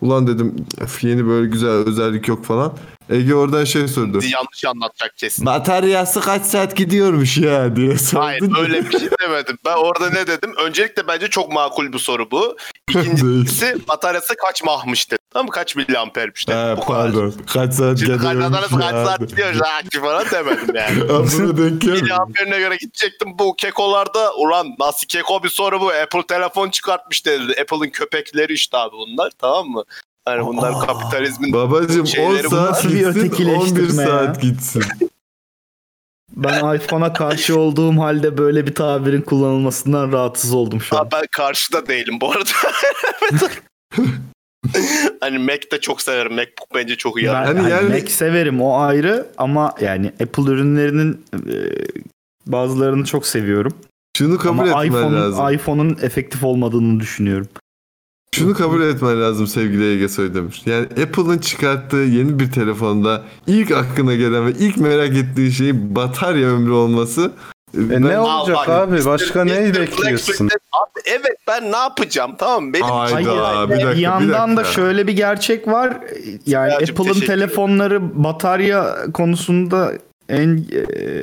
Ulan 0.00 0.26
dedim 0.26 0.54
"Öf, 0.80 1.04
yeni 1.04 1.26
böyle 1.26 1.48
güzel 1.48 1.70
özellik 1.70 2.28
yok 2.28 2.44
falan. 2.44 2.72
Ege 3.10 3.34
oradan 3.34 3.64
şey 3.64 3.88
sordu. 3.88 4.20
Yanlış 4.32 4.64
anlatacak 4.64 5.16
kesin. 5.18 5.46
Bataryası 5.46 6.20
kaç 6.20 6.42
saat 6.42 6.76
gidiyormuş 6.76 7.38
ya 7.38 7.76
diye 7.76 7.98
sordu. 7.98 8.24
Hayır 8.24 8.42
öyle 8.58 8.84
bir 8.90 8.98
şey 8.98 9.08
demedim. 9.22 9.58
Ben 9.64 9.76
orada 9.76 10.10
ne 10.10 10.26
dedim? 10.26 10.54
Öncelikle 10.64 11.08
bence 11.08 11.28
çok 11.28 11.52
makul 11.52 11.92
bir 11.92 11.98
soru 11.98 12.30
bu. 12.30 12.56
İkincisi 12.90 13.76
bataryası 13.88 14.34
kaç 14.46 14.64
mahmış 14.64 15.10
dedim. 15.10 15.18
Tamam 15.32 15.46
mı? 15.46 15.52
Kaç 15.52 15.76
miliampermiş 15.76 16.48
dedim. 16.48 16.58
Ha, 16.58 16.74
Bu 16.76 16.84
kadar. 16.86 17.02
pardon. 17.02 17.30
Kaç 17.52 17.74
saat 17.74 17.98
Şimdi 17.98 18.12
gidiyormuş 18.12 18.70
kaç 18.70 18.92
ya. 18.92 19.06
saat 19.06 19.20
gidiyor 19.28 19.52
Jackie 19.52 20.00
falan 20.00 20.24
demedim 20.30 20.74
yani. 20.74 21.08
Buna 21.08 21.56
denk 21.58 21.80
gelmiyor. 21.80 22.02
Miliamperine 22.02 22.58
göre 22.58 22.76
gidecektim. 22.76 23.38
Bu 23.38 23.54
kekolarda 23.56 24.34
ulan 24.34 24.66
nasıl 24.78 25.06
keko 25.06 25.42
bir 25.42 25.48
soru 25.48 25.80
bu. 25.80 25.88
Apple 25.90 26.22
telefon 26.28 26.70
çıkartmış 26.70 27.26
dedi. 27.26 27.60
Apple'ın 27.60 27.90
köpekleri 27.90 28.52
işte 28.52 28.76
abi 28.78 28.92
bunlar 28.92 29.32
tamam 29.38 29.66
mı? 29.68 29.84
Yani 30.28 30.46
bunlar 30.46 30.86
kapitalizmin 30.86 31.52
Babacım 31.52 32.00
10 32.00 32.04
Şeyleri 32.04 32.44
bu 32.44 32.50
saat 32.50 32.82
gitsin 32.82 33.04
11 33.04 33.06
ötekileştirme 33.06 34.02
ya? 34.02 34.08
saat 34.08 34.40
gitsin. 34.42 34.82
Ben 36.36 36.76
iPhone'a 36.76 37.12
karşı 37.12 37.58
olduğum 37.60 37.98
halde 38.00 38.38
böyle 38.38 38.66
bir 38.66 38.74
tabirin 38.74 39.22
kullanılmasından 39.22 40.12
rahatsız 40.12 40.52
oldum 40.54 40.80
şu 40.80 40.98
an. 40.98 41.04
Aa, 41.04 41.08
ben 41.12 41.22
karşıda 41.36 41.86
değilim 41.86 42.18
bu 42.20 42.30
arada. 42.32 42.50
hani 45.20 45.38
Mac 45.38 45.70
de 45.72 45.80
çok 45.80 46.02
severim. 46.02 46.34
MacBook 46.34 46.68
bence 46.74 46.96
çok 46.96 47.22
iyi. 47.22 47.26
Ben 47.26 47.32
Yani 47.32 47.58
hani 47.58 47.70
yani- 47.70 47.88
Mac 47.88 48.06
severim 48.12 48.62
o 48.62 48.78
ayrı 48.80 49.26
ama 49.38 49.74
yani 49.80 50.06
Apple 50.22 50.42
ürünlerinin 50.42 51.24
e, 51.34 51.54
bazılarını 52.46 53.04
çok 53.04 53.26
seviyorum. 53.26 53.72
Şunu 54.16 54.38
kabul 54.38 54.58
ama 54.58 54.84
etmen 54.84 54.86
iPhone'un 54.86 55.22
lazım. 55.22 55.50
iPhone'un 55.54 55.98
efektif 56.02 56.44
olmadığını 56.44 57.00
düşünüyorum. 57.00 57.48
Şunu 58.34 58.54
kabul 58.54 58.82
etmen 58.82 59.22
lazım 59.22 59.46
sevgili 59.46 59.92
Ege 59.92 60.08
Soydemiş. 60.08 60.62
Yani 60.66 60.86
Apple'ın 60.86 61.38
çıkarttığı 61.38 61.96
yeni 61.96 62.38
bir 62.38 62.52
telefonda 62.52 63.22
ilk 63.46 63.70
aklına 63.70 64.14
gelen 64.14 64.46
ve 64.46 64.50
ilk 64.58 64.76
merak 64.76 65.16
ettiği 65.16 65.52
şey 65.52 65.94
batarya 65.96 66.48
ömrü 66.48 66.72
olması. 66.72 67.32
E 67.78 67.90
Ben- 67.90 68.02
ne 68.02 68.18
olacak 68.18 68.56
bak, 68.56 68.68
abi? 68.68 69.04
Başka 69.04 69.46
Black 69.46 69.74
bekliyorsun? 69.80 70.46
Abi 70.46 71.00
evet 71.04 71.36
ben 71.48 71.72
ne 71.72 71.76
yapacağım 71.76 72.32
tamam 72.38 72.64
mı? 72.64 72.72
Benim 72.74 72.84
Hayda 72.84 73.48
Hayır, 73.48 73.68
bir 73.70 73.74
dakika 73.74 73.92
bir 73.92 73.96
yandan 74.00 74.50
bir 74.50 74.56
da 74.56 74.60
dakika. 74.60 74.74
şöyle 74.74 75.06
bir 75.06 75.12
gerçek 75.12 75.68
var. 75.68 75.96
Yani 76.46 76.72
Apple'ın 76.72 77.20
telefonları 77.20 78.24
batarya 78.24 78.96
konusunda 79.14 79.92
en 80.28 80.64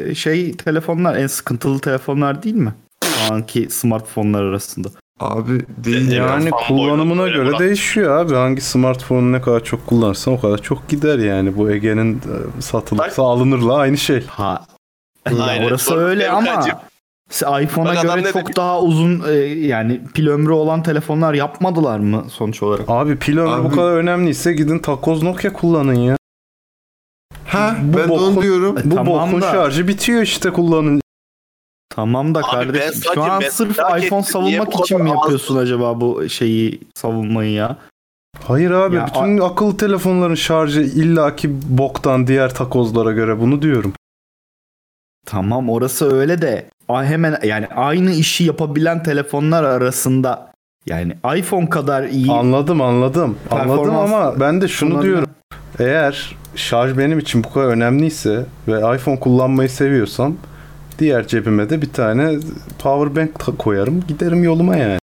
e, 0.10 0.16
şey 0.16 0.54
telefonlar 0.58 1.16
en 1.16 1.28
sıkıntılı 1.28 1.80
telefonlar 1.80 2.44
değil 2.44 2.56
mi? 2.56 2.74
Şu 3.04 3.34
anki 3.34 3.68
smartfonlar 3.70 4.44
arasında. 4.44 4.88
Abi 5.20 5.66
değil 5.78 6.12
ya. 6.12 6.26
Yani 6.26 6.50
kullanımına 6.50 7.28
göre 7.28 7.48
bırak. 7.48 7.60
değişiyor 7.60 8.20
abi. 8.20 8.34
Hangi 8.36 8.62
smartphone 8.62 9.32
ne 9.32 9.42
kadar 9.42 9.64
çok 9.64 9.88
kullanırsan 9.88 10.34
o 10.34 10.40
kadar 10.42 10.58
çok 10.62 10.90
gider 10.90 11.20
yani. 11.20 11.58
Bu 11.58 11.72
Ege'nin 11.72 12.16
e, 12.16 12.62
satılırsa 12.62 13.24
alınırla 13.24 13.76
aynı 13.78 13.98
şey. 13.98 14.26
Ha. 14.26 14.66
Aynen, 15.42 15.68
orası 15.68 15.92
doğru. 15.92 16.00
öyle 16.00 16.30
ama 16.32 16.66
iPhone'a 17.62 17.96
Bak 17.96 18.04
göre 18.04 18.32
çok 18.34 18.48
dedi? 18.48 18.56
daha 18.56 18.82
uzun 18.82 19.24
e, 19.30 19.32
yani 19.68 20.02
pil 20.14 20.28
ömrü 20.28 20.52
olan 20.52 20.84
telefonlar 20.84 21.34
yapmadılar 21.34 22.00
mı 22.00 22.26
sonuç 22.30 22.64
olarak? 22.64 22.86
Abi 22.88 23.16
pil 23.18 23.38
ömrü 23.38 23.64
bu 23.64 23.68
Abi- 23.68 23.76
kadar 23.76 23.92
önemliyse 23.92 24.54
gidin 24.54 24.80
takoz 24.80 25.24
Nokia 25.24 25.54
kullanın 25.54 25.94
ya. 25.94 26.18
Ha 27.48 27.76
Bu 27.84 27.98
ben 27.98 28.08
de 28.10 28.12
onu 28.12 28.22
bokun- 28.36 28.42
diyorum. 28.42 28.76
Bu 28.86 28.96
Tamam 28.96 29.28
bokun 29.30 29.42
da- 29.42 29.52
şarjı 29.52 29.88
bitiyor 29.88 30.22
işte 30.22 30.50
kullanın. 30.50 31.02
Tamam 31.98 32.36
da 32.36 32.40
Abi 32.40 32.46
ben 32.46 32.52
kardeşim 32.52 32.94
şu 32.94 33.00
sadece 33.02 33.22
an 33.22 33.40
merak 33.40 33.54
sırf 33.54 33.72
ettim, 33.80 33.86
iPhone 33.98 34.22
niye 34.22 34.24
savunmak 34.24 34.74
bu 34.78 34.82
için 34.84 35.02
mi 35.04 35.10
az- 35.10 35.16
yapıyorsun 35.16 35.58
acaba 35.58 36.02
bu 36.02 36.30
şeyi 36.30 36.82
savunmayı 36.96 37.52
ya? 37.52 37.78
Hayır 38.48 38.72
abi 38.72 38.96
Ya 38.96 39.08
bütün 39.08 39.38
akıllı 39.38 39.78
telefonların 39.78 40.36
şarjı 40.36 40.82
illaki 40.82 41.50
boktan 41.78 42.28
diğer 42.28 42.54
takozlara 42.54 43.12
göre 43.12 43.40
bunu 43.40 43.62
diyorum. 43.62 43.94
Tamam 45.26 45.70
orası 45.70 46.16
öyle 46.16 46.42
de 46.42 46.66
a- 46.90 47.04
hemen 47.06 47.38
yani 47.44 47.68
aynı 47.68 48.12
işi 48.12 48.44
yapabilen 48.44 49.04
telefonlar 49.04 49.64
arasında 49.64 50.52
yani 50.86 51.14
iPhone 51.38 51.70
kadar 51.70 52.04
iyi 52.04 52.32
Anladım 52.32 52.82
anladım. 52.82 53.38
Anladım 53.52 53.68
Performans 53.70 54.12
ama 54.12 54.40
ben 54.40 54.62
de 54.62 54.68
şunu 54.68 54.90
kullanabilen- 54.94 55.02
diyorum. 55.04 55.30
Eğer 55.80 56.36
şarj 56.56 56.98
benim 56.98 57.20
için 57.20 57.44
bu 57.44 57.54
kadar 57.54 57.66
önemliyse 57.68 58.46
ve 58.68 58.96
iPhone 58.96 59.20
kullanmayı 59.20 59.70
seviyorsam 59.70 60.36
diğer 61.00 61.28
cebime 61.28 61.70
de 61.70 61.82
bir 61.82 61.90
tane 61.94 62.40
power 62.80 63.16
bank 63.16 63.40
ta- 63.40 63.58
koyarım 63.58 64.04
giderim 64.08 64.44
yoluma 64.44 64.76
yani. 64.78 65.00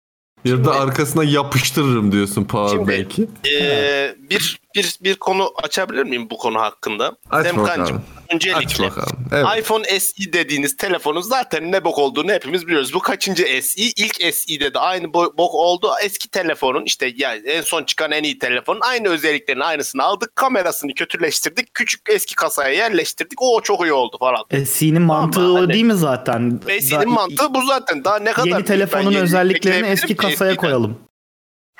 Ya 0.44 0.64
da 0.64 0.72
arkasına 0.72 1.24
yapıştırırım 1.24 2.12
diyorsun 2.12 2.44
powerbank'i. 2.44 3.28
Ee, 3.52 4.14
bir, 4.30 4.60
bir, 4.74 4.96
bir 5.00 5.14
konu 5.14 5.52
açabilir 5.62 6.02
miyim 6.04 6.30
bu 6.30 6.36
konu 6.38 6.60
hakkında? 6.60 7.16
Aç 7.30 7.46
Semkancığım, 7.46 7.82
bakalım. 7.84 8.02
Aç 8.28 8.34
öncelikle 8.34 8.84
bakalım. 8.84 9.28
Evet. 9.32 9.46
iPhone 9.58 10.00
SE 10.00 10.32
dediğiniz 10.32 10.76
telefonun 10.76 11.20
zaten 11.20 11.72
ne 11.72 11.84
bok 11.84 11.98
olduğunu 11.98 12.32
hepimiz 12.32 12.66
biliyoruz. 12.66 12.94
Bu 12.94 12.98
kaçıncı 12.98 13.42
SE? 13.62 13.82
İlk 13.82 14.34
SE'de 14.34 14.74
de 14.74 14.78
aynı 14.78 15.06
bo- 15.06 15.36
bok 15.38 15.54
oldu. 15.54 15.90
Eski 16.04 16.28
telefonun 16.30 16.84
işte 16.84 17.12
yani 17.16 17.42
en 17.48 17.62
son 17.62 17.84
çıkan 17.84 18.12
en 18.12 18.22
iyi 18.22 18.38
telefonun 18.38 18.80
aynı 18.82 19.08
özelliklerini 19.08 19.64
aynısını 19.64 20.02
aldık. 20.02 20.36
Kamerasını 20.36 20.94
kötüleştirdik. 20.94 21.74
Küçük 21.74 22.00
eski 22.08 22.34
kasaya 22.34 22.74
yerleştirdik. 22.74 23.42
O 23.42 23.60
çok 23.60 23.80
iyi 23.86 23.92
oldu 23.92 24.16
falan. 24.20 24.64
SE'nin 24.66 25.02
mantığı 25.02 25.40
Ama 25.40 25.50
o 25.52 25.62
hani- 25.62 25.72
değil 25.72 25.84
mi 25.84 25.94
zaten? 25.94 26.60
SE'nin 26.80 27.08
mantığı 27.10 27.54
bu 27.54 27.62
zaten. 27.66 28.04
Daha 28.04 28.18
ne 28.18 28.32
kadar 28.32 28.46
Yeni 28.48 28.64
telefonun 28.64 29.14
özelliklerini 29.14 29.86
eski 29.86 30.06
ki 30.06 30.16
kasaya 30.16 30.36
SE'den. 30.36 30.56
koyalım. 30.56 30.98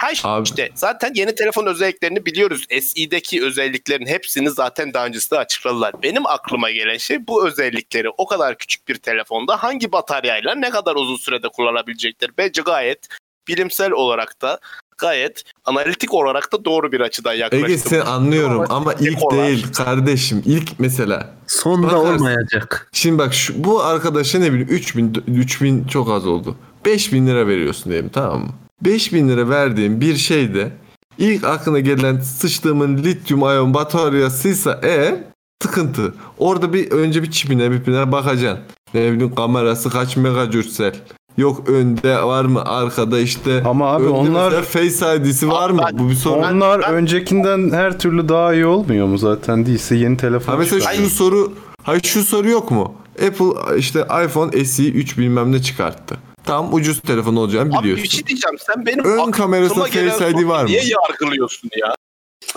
Ha 0.01 0.11
işte, 0.11 0.29
Abi- 0.29 0.45
işte 0.45 0.69
zaten 0.75 1.13
yeni 1.15 1.35
telefon 1.35 1.67
özelliklerini 1.67 2.27
biliyoruz. 2.27 2.67
SE'deki 2.83 3.45
özelliklerin 3.45 4.07
hepsini 4.07 4.51
zaten 4.51 4.95
daha 4.95 5.07
öncesinde 5.07 5.39
açıkladılar. 5.39 5.95
Benim 6.03 6.27
aklıma 6.27 6.71
gelen 6.71 6.97
şey 6.97 7.27
bu 7.27 7.47
özellikleri 7.49 8.09
o 8.19 8.27
kadar 8.27 8.59
küçük 8.59 8.89
bir 8.89 8.95
telefonda 8.95 9.63
hangi 9.63 9.93
bataryayla 9.93 10.55
ne 10.55 10.71
kadar 10.71 10.95
uzun 10.95 11.17
sürede 11.17 11.49
kullanabilecektir. 11.49 12.31
Bence 12.39 12.63
gayet 12.63 13.09
bilimsel 13.49 13.91
olarak 13.91 14.43
da 14.43 14.59
gayet 14.99 15.43
analitik 15.65 16.15
olarak 16.15 16.53
da 16.53 16.65
doğru 16.65 16.93
bir 16.93 17.01
açıdan 17.01 17.35
yaklaştım. 17.35 17.71
Ege 17.71 17.79
seni 17.79 18.03
anlıyorum 18.03 18.67
ama 18.69 18.95
ilk 18.95 19.17
Dekolar. 19.17 19.47
değil 19.47 19.73
kardeşim. 19.73 20.43
İlk 20.47 20.81
mesela. 20.81 21.35
Sonda 21.47 21.87
Bakarsın. 21.87 22.07
olmayacak. 22.15 22.89
Şimdi 22.93 23.19
bak 23.19 23.35
şu, 23.35 23.65
bu 23.65 23.83
arkadaşa 23.83 24.39
ne 24.39 24.53
bileyim 24.53 24.69
3000 24.69 25.25
3000 25.27 25.85
çok 25.85 26.11
az 26.11 26.27
oldu. 26.27 26.57
5000 26.85 27.27
lira 27.27 27.47
veriyorsun 27.47 27.93
diyelim 27.93 28.09
tamam 28.09 28.41
mı? 28.41 28.49
5000 28.83 29.29
lira 29.29 29.49
verdiğin 29.49 30.01
bir 30.01 30.17
şeyde 30.17 30.71
ilk 31.19 31.45
aklına 31.45 31.81
gelen 31.81 32.21
sıçtığımın 32.21 32.99
lityum 32.99 33.41
iyon 33.41 33.75
bataryasıysa 33.75 34.81
eğer 34.83 35.15
sıkıntı. 35.63 36.15
Orada 36.39 36.73
bir 36.73 36.91
önce 36.91 37.23
bir 37.23 37.31
çipine 37.31 37.71
bipine 37.71 38.13
bakacaksın. 38.13 38.65
Ne 38.95 39.13
bileyim 39.13 39.35
kamerası 39.35 39.91
kaç 39.91 40.17
megapüksel. 40.17 40.95
Yok 41.37 41.69
önde 41.69 42.23
var 42.23 42.45
mı 42.45 42.65
arkada 42.65 43.19
işte. 43.21 43.63
Ama 43.67 43.87
abi 43.93 44.05
önde 44.05 44.11
onlar- 44.13 44.63
Face 44.63 45.17
ID'si 45.17 45.49
var 45.49 45.71
mı? 45.71 45.83
ben- 45.87 45.99
Bu 45.99 46.09
bir 46.11 46.15
sorun. 46.15 46.43
Onlar 46.43 46.83
ben- 46.83 46.93
öncekinden 46.95 47.71
her 47.71 47.99
türlü 47.99 48.29
daha 48.29 48.55
iyi 48.55 48.67
olmuyor 48.67 49.07
mu 49.07 49.19
zaten 49.19 49.67
değilse 49.67 49.97
yeni 49.97 50.17
telefon 50.17 50.53
Ha 50.53 50.59
mesela 50.59 50.81
çıkar. 50.81 50.95
şu 50.95 51.11
soru 51.11 51.53
hayır 51.83 52.03
şu 52.03 52.23
soru 52.23 52.49
yok 52.49 52.71
mu? 52.71 52.95
Apple 53.27 53.79
işte 53.79 54.01
iPhone 54.25 54.65
SE 54.65 54.89
3 54.91 55.19
bilmem 55.19 55.53
ne 55.53 55.63
çıkarttı. 55.63 56.17
Tam 56.45 56.75
ucuz 56.75 57.01
telefon 57.01 57.37
olacağını 57.37 57.77
Abi 57.79 57.83
biliyorsun. 57.83 58.05
bir 58.05 58.09
şey 58.09 58.27
diyeceğim. 58.27 58.57
Sen 58.59 58.87
benim 58.87 59.05
Ön 59.05 59.13
aklıma 59.19 59.31
kamerasında 59.31 59.89
gelen 59.89 60.11
Face 60.11 60.29
ID 60.29 60.33
soruyu 60.33 60.49
var 60.49 60.63
mı? 60.63 60.69
Niye 60.69 60.83
yargılıyorsun 61.11 61.71
ya? 61.77 61.95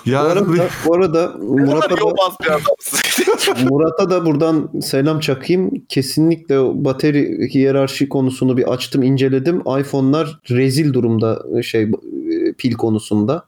Bu 0.06 0.10
Ya 0.10 0.22
arada, 0.22 0.48
bu 0.86 0.96
arada 0.96 1.32
Ne 1.40 1.66
kadar 1.66 1.74
Murat'a 1.74 1.90
da, 1.98 2.00
yobaz 2.00 2.34
bir 2.42 2.48
adamsın. 2.48 3.00
Murat'a 3.70 4.10
da 4.10 4.26
buradan 4.26 4.80
selam 4.82 5.20
çakayım. 5.20 5.72
Kesinlikle 5.90 6.60
o 6.60 6.74
bateri 6.76 7.50
hiyerarşi 7.54 8.10
konusunu 8.10 8.58
bir 8.58 8.74
açtım, 8.74 9.04
inceledim. 9.04 9.60
iPhone'lar 9.80 10.40
rezil 10.50 10.94
durumda 10.94 11.44
şey 11.64 11.82
e, 11.84 11.90
pil 12.58 12.74
konusunda. 12.74 13.46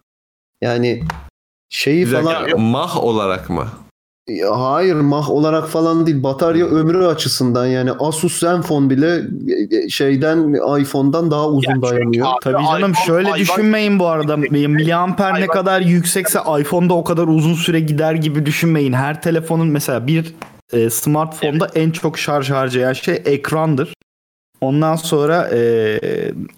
Yani 0.61 1.03
şeyi 1.69 2.05
bir 2.05 2.11
falan 2.11 2.25
dakika, 2.43 2.57
mah 2.57 2.97
olarak 3.03 3.49
mı? 3.49 3.67
Ya 4.29 4.59
hayır 4.61 4.95
mah 4.95 5.29
olarak 5.31 5.67
falan 5.69 6.07
değil 6.07 6.23
batarya 6.23 6.65
ömrü 6.65 7.05
açısından 7.05 7.65
yani 7.65 7.91
Asus 7.99 8.39
Zenfone 8.39 8.89
bile 8.89 9.21
e, 9.85 9.89
şeyden 9.89 10.53
iPhone'dan 10.81 11.31
daha 11.31 11.47
uzun 11.49 11.61
çünkü 11.73 11.81
dayanıyor. 11.81 12.27
abi- 12.27 12.37
Tabii 12.41 12.63
canım 12.65 12.91
iPhone 12.91 13.05
şöyle 13.05 13.29
hayvan- 13.29 13.39
düşünmeyin 13.41 13.99
bu 13.99 14.07
arada. 14.07 14.37
Miliamper 14.37 15.41
ne 15.41 15.47
kadar 15.47 15.81
yüksekse 15.81 16.39
iPhone'da 16.59 16.93
o 16.93 17.03
kadar 17.03 17.27
uzun 17.27 17.53
süre 17.53 17.79
gider 17.79 18.13
gibi 18.13 18.45
düşünmeyin. 18.45 18.93
Her 18.93 19.21
telefonun 19.21 19.67
mesela 19.67 20.07
bir 20.07 20.33
e, 20.73 20.89
smartphone'da 20.89 21.69
en 21.75 21.91
çok 21.91 22.17
şarj 22.19 22.49
harcayan 22.49 22.93
şey 22.93 23.21
ekrandır. 23.25 23.93
Ondan 24.61 24.95
sonra 24.95 25.49
e, 25.53 25.57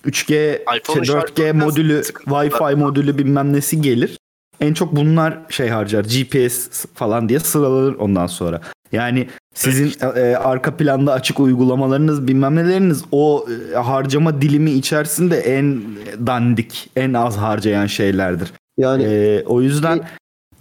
3G, 0.05 0.61
iPhone'un 0.77 1.03
şey, 1.03 1.15
4G 1.15 1.37
şarjı 1.37 1.53
modülü. 1.55 2.01
Wi-Fi 2.25 2.75
modülü 2.75 3.17
bilmem 3.17 3.53
nesi 3.53 3.81
gelir. 3.81 4.17
En 4.61 4.73
çok 4.73 4.95
bunlar 4.95 5.37
şey 5.49 5.69
harcar. 5.69 6.03
GPS 6.03 6.85
falan 6.93 7.29
diye 7.29 7.39
sıralanır 7.39 7.95
ondan 7.95 8.27
sonra. 8.27 8.61
Yani 8.91 9.27
sizin 9.53 9.93
e, 10.15 10.35
arka 10.35 10.77
planda 10.77 11.13
açık 11.13 11.39
uygulamalarınız 11.39 12.27
bilmem 12.27 12.55
neleriniz 12.55 13.03
o 13.11 13.45
e, 13.73 13.75
harcama 13.75 14.41
dilimi 14.41 14.71
içerisinde 14.71 15.37
en 15.37 15.81
dandik, 16.27 16.89
en 16.95 17.13
az 17.13 17.37
harcayan 17.37 17.85
şeylerdir. 17.85 18.53
Yani 18.77 19.03
Ee, 19.03 19.43
o 19.45 19.61
yüzden 19.61 20.01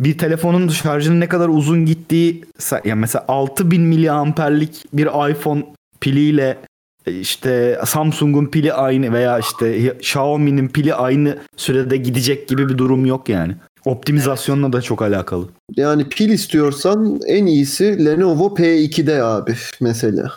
bir 0.01 0.19
telefonun 0.19 0.69
şarjının 0.69 1.21
ne 1.21 1.29
kadar 1.29 1.49
uzun 1.49 1.87
gittiği 1.87 2.45
ya 2.85 2.97
mesela 2.97 3.25
6000 3.29 3.83
miliamperlik 3.83 4.85
bir 4.93 5.31
iPhone 5.31 5.67
piliyle 6.01 6.59
e, 7.07 7.13
işte 7.13 7.81
Samsung'un 7.87 8.47
pili 8.47 8.73
aynı 8.73 9.13
veya 9.13 9.39
işte 9.39 9.93
Xiaomi'nin 9.93 10.69
pili 10.69 10.95
aynı 10.95 11.39
sürede 11.57 11.97
gidecek 11.97 12.49
gibi 12.49 12.69
bir 12.69 12.79
durum 12.79 13.07
yok 13.07 13.29
yani. 13.29 13.57
Optimizasyonla 13.87 14.73
da 14.73 14.83
çok 14.83 15.03
alakalı. 15.03 15.49
yani 15.77 16.09
pil 16.09 16.31
istiyorsan 16.31 17.21
en 17.27 17.47
iyisi 17.47 18.05
Lenovo 18.05 18.47
P2'de 18.55 19.23
abi 19.23 19.57
mesela. 19.81 20.33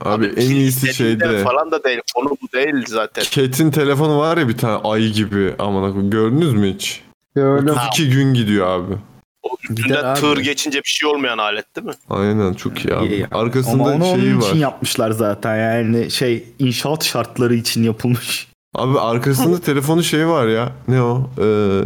Abi 0.00 0.26
en 0.26 0.50
iyisi 0.50 0.94
şeyde. 0.94 1.44
Falan 1.44 1.70
da 1.70 1.84
değil. 1.84 2.00
Konu 2.14 2.28
bu 2.30 2.58
değil 2.58 2.84
zaten. 2.88 3.24
Cat'in 3.30 3.70
telefonu 3.70 4.18
var 4.18 4.36
ya 4.36 4.48
bir 4.48 4.56
tane 4.58 4.80
ay 4.84 5.08
gibi 5.08 5.54
koyayım. 5.92 6.10
Gördünüz 6.10 6.52
mü 6.54 6.74
hiç? 6.74 7.02
Gördüm. 7.34 7.74
32 7.88 8.10
gün 8.10 8.34
gidiyor 8.34 8.66
abi. 8.66 8.94
O 9.42 9.48
Gider 9.68 9.82
üstünden 9.82 10.04
abi. 10.04 10.20
tır 10.20 10.38
geçince 10.38 10.78
bir 10.78 10.88
şey 10.88 11.08
olmayan 11.08 11.38
alet 11.38 11.76
değil 11.76 11.86
mi? 11.86 11.92
Aynen 12.10 12.52
çok 12.54 12.84
iyi 12.84 12.94
abi. 12.94 13.06
İyi. 13.06 13.26
Ama 13.30 13.42
Arkasında 13.42 13.82
onu 13.82 14.04
şeyi 14.04 14.14
onun 14.34 14.42
var. 14.42 14.48
için 14.48 14.58
yapmışlar 14.58 15.10
zaten 15.10 15.56
yani 15.56 16.10
şey 16.10 16.44
inşaat 16.58 17.04
şartları 17.04 17.54
için 17.54 17.82
yapılmış. 17.82 18.48
Abi 18.74 18.98
arkasında 19.00 19.60
telefonu 19.64 20.02
şey 20.02 20.26
var 20.28 20.46
ya. 20.48 20.72
Ne 20.88 21.02
o? 21.02 21.30
Ee, 21.38 21.80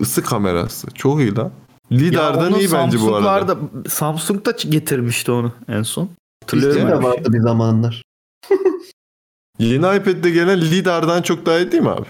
ısı 0.00 0.22
kamerası. 0.22 0.86
Çok 0.94 1.20
iyi 1.20 1.36
lan. 1.36 1.50
Lidar'dan 1.92 2.54
iyi 2.54 2.72
bence 2.72 3.00
bu 3.00 3.16
arada. 3.16 3.56
Samsung 3.88 4.46
da 4.46 4.50
getirmişti 4.50 5.32
onu 5.32 5.52
en 5.68 5.82
son. 5.82 6.08
Hatırlıyorum 6.44 6.82
de 6.82 7.02
şey. 7.02 7.02
vardı 7.02 7.32
bir 7.32 7.40
zamanlar. 7.40 8.02
Yeni 9.58 9.96
iPad'de 9.96 10.30
gelen 10.30 10.60
Lidar'dan 10.60 11.22
çok 11.22 11.46
daha 11.46 11.58
iyi 11.58 11.72
değil 11.72 11.82
mi 11.82 11.90
abi? 11.90 12.06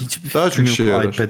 Hiçbir 0.00 0.34
Daha 0.34 0.50
çok 0.50 0.66
işe 0.66 0.84
yok 0.84 0.92
yarar. 0.92 1.14
iPad. 1.14 1.28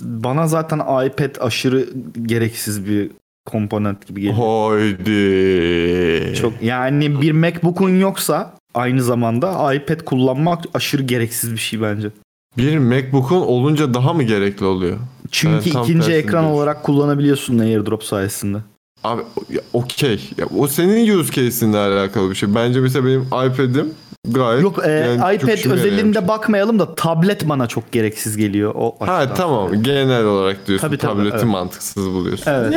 Bana 0.00 0.46
zaten 0.46 0.78
iPad 0.78 1.36
aşırı 1.40 1.88
gereksiz 2.22 2.86
bir 2.86 3.10
komponent 3.46 4.06
gibi 4.06 4.20
geliyor. 4.20 4.70
Haydi. 4.70 6.34
Çok 6.36 6.62
yani 6.62 7.20
bir 7.22 7.32
MacBook'un 7.32 8.00
yoksa 8.00 8.54
aynı 8.74 9.02
zamanda 9.02 9.74
iPad 9.74 10.00
kullanmak 10.00 10.64
aşırı 10.74 11.02
gereksiz 11.02 11.52
bir 11.52 11.58
şey 11.58 11.82
bence. 11.82 12.10
Bir 12.58 12.78
MacBook'un 12.78 13.40
olunca 13.40 13.94
daha 13.94 14.12
mı 14.12 14.22
gerekli 14.22 14.64
oluyor? 14.64 14.98
Çünkü 15.34 15.54
Evet, 15.54 15.66
ikinci 15.66 16.12
ekran 16.12 16.42
diyorsun. 16.42 16.56
olarak 16.58 16.82
kullanabiliyorsun 16.82 17.58
AirDrop 17.58 18.04
sayesinde. 18.04 18.58
Abi 19.04 19.22
ya, 19.50 19.60
okey. 19.72 20.30
Ya, 20.38 20.46
o 20.58 20.68
senin 20.68 21.18
use 21.18 21.32
case'inle 21.32 21.78
alakalı 21.78 22.30
bir 22.30 22.34
şey. 22.34 22.54
Bence 22.54 22.80
mesela 22.80 23.06
benim 23.06 23.22
iPad'im 23.22 23.94
gayet 24.28 24.62
Yok 24.62 24.80
e, 24.86 24.90
yani 24.90 25.36
iPad 25.36 25.70
özelinde 25.70 26.18
şey. 26.18 26.28
bakmayalım 26.28 26.78
da 26.78 26.94
tablet 26.94 27.48
bana 27.48 27.66
çok 27.66 27.92
gereksiz 27.92 28.36
geliyor. 28.36 28.72
O 28.74 28.96
Ha 29.00 29.34
tamam 29.34 29.82
genel 29.82 30.24
olarak 30.24 30.66
diyorsun 30.66 30.88
Tabii, 30.88 30.98
tabii, 30.98 31.16
tableti 31.16 31.36
evet. 31.36 31.46
mantıksız 31.46 32.06
buluyorsun. 32.06 32.50
Evet. 32.50 32.74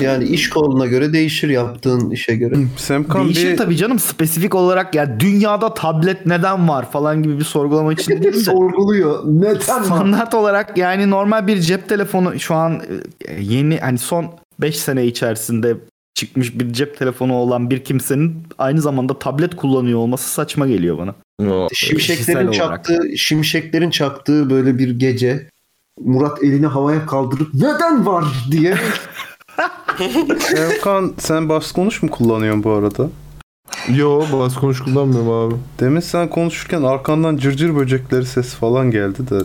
Yani 0.00 0.24
iş 0.24 0.50
koluna 0.50 0.86
göre 0.86 1.12
değişir 1.12 1.48
yaptığın 1.48 2.10
işe 2.10 2.36
göre. 2.36 2.54
Semkan 2.76 3.24
Değişir 3.24 3.52
bir 3.52 3.56
tabii 3.56 3.76
canım 3.76 3.98
spesifik 3.98 4.54
olarak 4.54 4.94
ya 4.94 5.20
dünyada 5.20 5.74
tablet 5.74 6.26
neden 6.26 6.68
var 6.68 6.90
falan 6.90 7.22
gibi 7.22 7.38
bir 7.38 7.44
sorgulama 7.44 7.92
için 7.92 8.22
değil 8.22 8.34
de. 8.34 8.40
Sorguluyor. 8.40 9.22
Neden 9.26 9.54
var? 9.54 9.82
Standart 9.82 10.34
olarak 10.34 10.78
yani 10.78 11.10
normal 11.10 11.46
bir 11.46 11.60
cep 11.60 11.88
telefonu 11.88 12.40
şu 12.40 12.54
an 12.54 12.82
e, 13.28 13.42
yeni 13.42 13.78
hani 13.78 13.98
son 13.98 14.30
5 14.60 14.76
sene 14.78 15.06
içerisinde 15.06 15.76
çıkmış 16.14 16.58
bir 16.58 16.72
cep 16.72 16.98
telefonu 16.98 17.34
olan 17.34 17.70
bir 17.70 17.84
kimsenin 17.84 18.42
aynı 18.58 18.80
zamanda 18.80 19.18
tablet 19.18 19.56
kullanıyor 19.56 19.98
olması 19.98 20.28
saçma 20.28 20.66
geliyor 20.66 20.98
bana. 20.98 21.14
O- 21.50 21.68
Şimşeklerin 21.74 22.46
olarak. 22.46 22.54
çaktığı, 22.54 23.18
şimşeklerin 23.18 23.90
çaktığı 23.90 24.50
böyle 24.50 24.78
bir 24.78 24.90
gece 24.98 25.48
Murat 26.00 26.42
elini 26.42 26.66
havaya 26.66 27.06
kaldırıp 27.06 27.54
neden 27.54 28.06
var 28.06 28.24
diye 28.50 28.74
Semkan 30.40 31.14
sen 31.18 31.48
bas 31.48 31.72
konuş 31.72 32.02
mu 32.02 32.10
kullanıyorsun 32.10 32.64
bu 32.64 32.70
arada? 32.70 33.08
Yo 33.94 34.24
bas 34.32 34.54
konuş 34.54 34.80
kullanmıyorum 34.80 35.30
abi. 35.30 35.54
Demin 35.80 36.00
sen 36.00 36.30
konuşurken 36.30 36.82
arkandan 36.82 37.36
cırcır 37.36 37.76
böcekleri 37.76 38.26
ses 38.26 38.54
falan 38.54 38.90
geldi 38.90 39.30
de. 39.30 39.38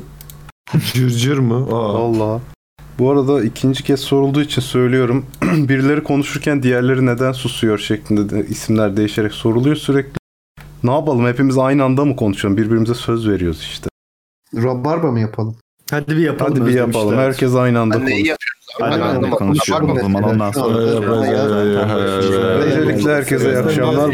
Cırcır 0.94 1.38
mı? 1.38 1.68
Aa. 1.76 1.98
Allah. 1.98 2.42
Bu 3.00 3.12
arada 3.12 3.44
ikinci 3.44 3.84
kez 3.84 4.00
sorulduğu 4.00 4.42
için 4.42 4.62
söylüyorum. 4.62 5.26
Birileri 5.42 6.04
konuşurken 6.04 6.64
diğerleri 6.64 7.06
neden 7.06 7.32
susuyor 7.32 7.78
şeklinde 7.78 8.30
de 8.30 8.46
isimler 8.46 8.98
değişerek 8.98 9.34
soruluyor 9.34 9.76
sürekli. 9.76 10.18
Ne 10.84 10.92
yapalım 10.92 11.28
hepimiz 11.28 11.58
aynı 11.58 11.84
anda 11.84 12.06
mı 12.06 12.16
konuşalım? 12.16 12.58
Birbirimize 12.58 12.94
söz 12.94 13.28
veriyoruz 13.28 13.60
işte. 13.62 13.90
rabarba 14.56 15.12
mı 15.12 15.20
yapalım? 15.20 15.56
Hadi 15.92 16.18
bir 16.18 16.22
yapalım. 16.22 16.54
Hadi 16.60 16.66
bir 16.66 16.74
yapalım. 16.74 17.18
Herkes 17.18 17.56
aynı 17.56 17.80
anda 17.80 17.96
Ben 18.00 18.06
neyi 18.06 18.16
konuş. 18.16 18.30
yapıyoruz? 18.30 18.60
Hadi 18.80 19.16
Ben 19.24 19.24
de 19.24 19.30
konuşuyorum 19.36 19.92
o 19.92 19.96
zaman 20.00 20.24
ondan 20.24 20.52
sonra. 20.52 20.78
Öncelikle 22.60 23.16
herkese 23.16 23.50
iyi 23.52 23.58
akşamlar. 23.58 24.14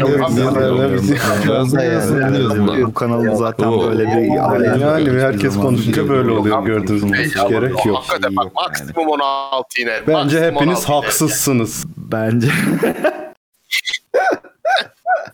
Bu 2.86 2.94
kanalın 2.94 3.34
zaten 3.34 3.72
böyle 3.72 4.06
bir 4.06 4.22
Yani 4.22 5.20
herkes 5.20 5.56
konuşunca 5.56 6.08
böyle 6.08 6.30
oluyor 6.30 6.64
gördüğünüz 6.64 7.04
gibi. 7.04 7.30
Gerek 7.48 7.86
yok. 7.86 7.96
Hakikaten 7.96 8.36
bak 8.36 8.54
maksimum 8.54 9.08
16 9.08 9.80
yine. 9.80 9.92
Bence 10.08 10.40
hepiniz 10.40 10.78
16 10.78 10.92
yine. 10.92 11.00
haksızsınız. 11.00 11.84
Bence. 11.96 12.48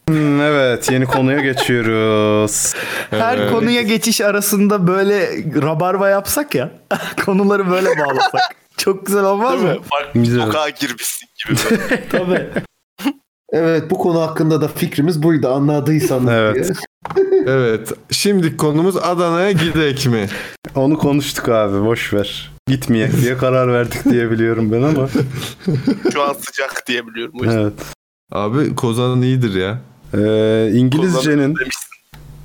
Hmm, 0.09 0.40
evet 0.40 0.90
yeni 0.90 1.07
konuya 1.07 1.40
geçiyoruz. 1.40 2.74
Her 3.11 3.38
Evet. 3.38 3.50
konuya 3.53 3.82
geçiş 3.82 4.20
arasında 4.20 4.86
böyle 4.86 5.28
rabarba 5.62 6.09
yapsak 6.09 6.55
ya. 6.55 6.70
konuları 7.24 7.70
böyle 7.70 7.88
bağlasak. 7.88 8.40
Çok 8.76 9.07
güzel 9.07 9.24
olmaz 9.24 9.53
Değil 9.53 9.64
mı? 9.64 9.70
mi? 9.74 9.80
Farklı 9.90 10.20
bir 10.20 10.26
Güzel. 10.26 10.46
sokağa 10.46 10.68
girmişsin 10.68 11.28
gibi. 11.46 11.57
Tabii. 12.11 12.48
Evet 13.53 13.90
bu 13.90 13.98
konu 13.98 14.20
hakkında 14.20 14.61
da 14.61 14.68
fikrimiz 14.68 15.22
buydu 15.22 15.48
anladıysanız 15.48 16.30
Evet. 16.32 16.70
Evet. 17.46 17.92
Şimdi 18.11 18.57
konumuz 18.57 18.96
Adana'ya 18.96 19.53
gidek 19.53 20.07
mi? 20.07 20.26
Onu 20.74 20.98
konuştuk 20.98 21.48
abi 21.48 21.84
boş 21.84 22.14
ver. 22.14 22.53
Gitmeyek 22.68 23.20
diye 23.20 23.36
karar 23.36 23.72
verdik 23.72 24.05
diye 24.05 24.30
biliyorum 24.30 24.72
ben 24.72 24.82
ama. 24.82 25.09
Şu 26.12 26.22
an 26.22 26.32
sıcak 26.32 26.84
diye 26.86 27.07
biliyorum. 27.07 27.34
O 27.40 27.44
yüzden. 27.44 27.59
Evet. 27.61 27.72
Abi 28.32 28.74
Kozan 28.74 29.22
iyidir 29.22 29.55
ya. 29.55 29.80
Ee, 30.14 30.70
İngilizcenin 30.74 31.56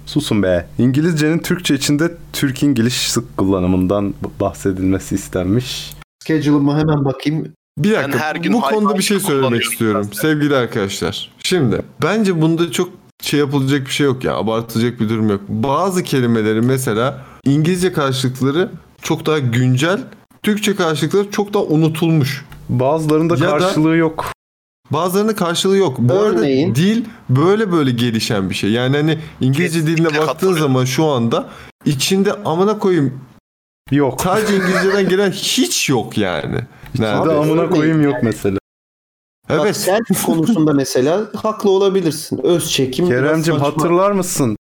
susun 0.05 0.43
be. 0.43 0.67
İngilizcenin 0.79 1.39
Türkçe 1.39 1.75
içinde 1.75 2.11
Türk 2.33 2.63
İngiliz 2.63 2.93
sık 2.93 3.37
kullanımından 3.37 4.13
bahsedilmesi 4.39 5.15
istenmiş. 5.15 5.93
Schedule'ıma 6.23 6.77
hemen 6.79 7.05
bakayım. 7.05 7.47
Bir 7.77 7.91
Ben 7.93 8.03
dakika 8.03 8.19
her 8.19 8.35
gün 8.35 8.53
bu 8.53 8.61
konuda 8.61 8.97
bir 8.97 9.03
şey 9.03 9.19
söylemek 9.19 9.63
istiyorum 9.63 10.03
zaten. 10.03 10.21
sevgili 10.21 10.55
arkadaşlar. 10.55 11.31
Şimdi 11.43 11.81
bence 12.03 12.41
bunda 12.41 12.71
çok 12.71 12.89
şey 13.21 13.39
yapılacak 13.39 13.85
bir 13.85 13.91
şey 13.91 14.05
yok 14.05 14.23
ya 14.23 14.35
abartılacak 14.35 14.99
bir 14.99 15.09
durum 15.09 15.29
yok. 15.29 15.41
Bazı 15.49 16.03
kelimelerin 16.03 16.65
mesela 16.65 17.25
İngilizce 17.45 17.93
karşılıkları 17.93 18.69
çok 19.01 19.25
daha 19.25 19.39
güncel, 19.39 19.99
Türkçe 20.43 20.75
karşılıkları 20.75 21.31
çok 21.31 21.53
daha 21.53 21.63
unutulmuş. 21.63 22.45
Bazılarında 22.69 23.33
Ya 23.33 23.41
da- 23.41 23.57
karşılığı 23.57 23.95
yok. 23.95 24.31
Bazılarının 24.91 25.33
karşılığı 25.33 25.77
yok. 25.77 25.95
Bu 25.99 26.13
Örneğin? 26.13 26.65
arada 26.67 26.75
dil 26.75 27.05
böyle 27.29 27.71
böyle 27.71 27.91
gelişen 27.91 28.49
bir 28.49 28.55
şey. 28.55 28.71
Yani 28.71 28.97
hani 28.97 29.19
İngilizce 29.41 29.87
diline 29.87 30.05
baktığın 30.07 30.25
katılıyorum. 30.25 30.61
zaman 30.63 30.85
şu 30.85 31.05
anda 31.05 31.49
içinde 31.85 32.33
amına 32.33 32.79
koyayım 32.79 33.21
Yok. 33.91 34.21
sadece 34.21 34.55
İngilizceden 34.57 35.09
gelen 35.09 35.31
hiç 35.31 35.89
yok 35.89 36.17
yani. 36.17 36.59
Nerede? 36.99 37.33
amına 37.33 37.69
koyayım 37.69 38.01
yok 38.01 38.15
mesela. 38.23 38.57
Bak 39.49 39.59
Evet. 39.63 39.77
selfie 39.77 40.17
konusunda 40.25 40.73
mesela 40.73 41.21
haklı 41.35 41.69
olabilirsin. 41.69 42.39
Öz 42.43 42.71
çekim. 42.71 43.09
biraz 43.09 43.21
Keremcim 43.21 43.53
saçma. 43.53 43.67
hatırlar 43.67 44.11
mısın? 44.11 44.57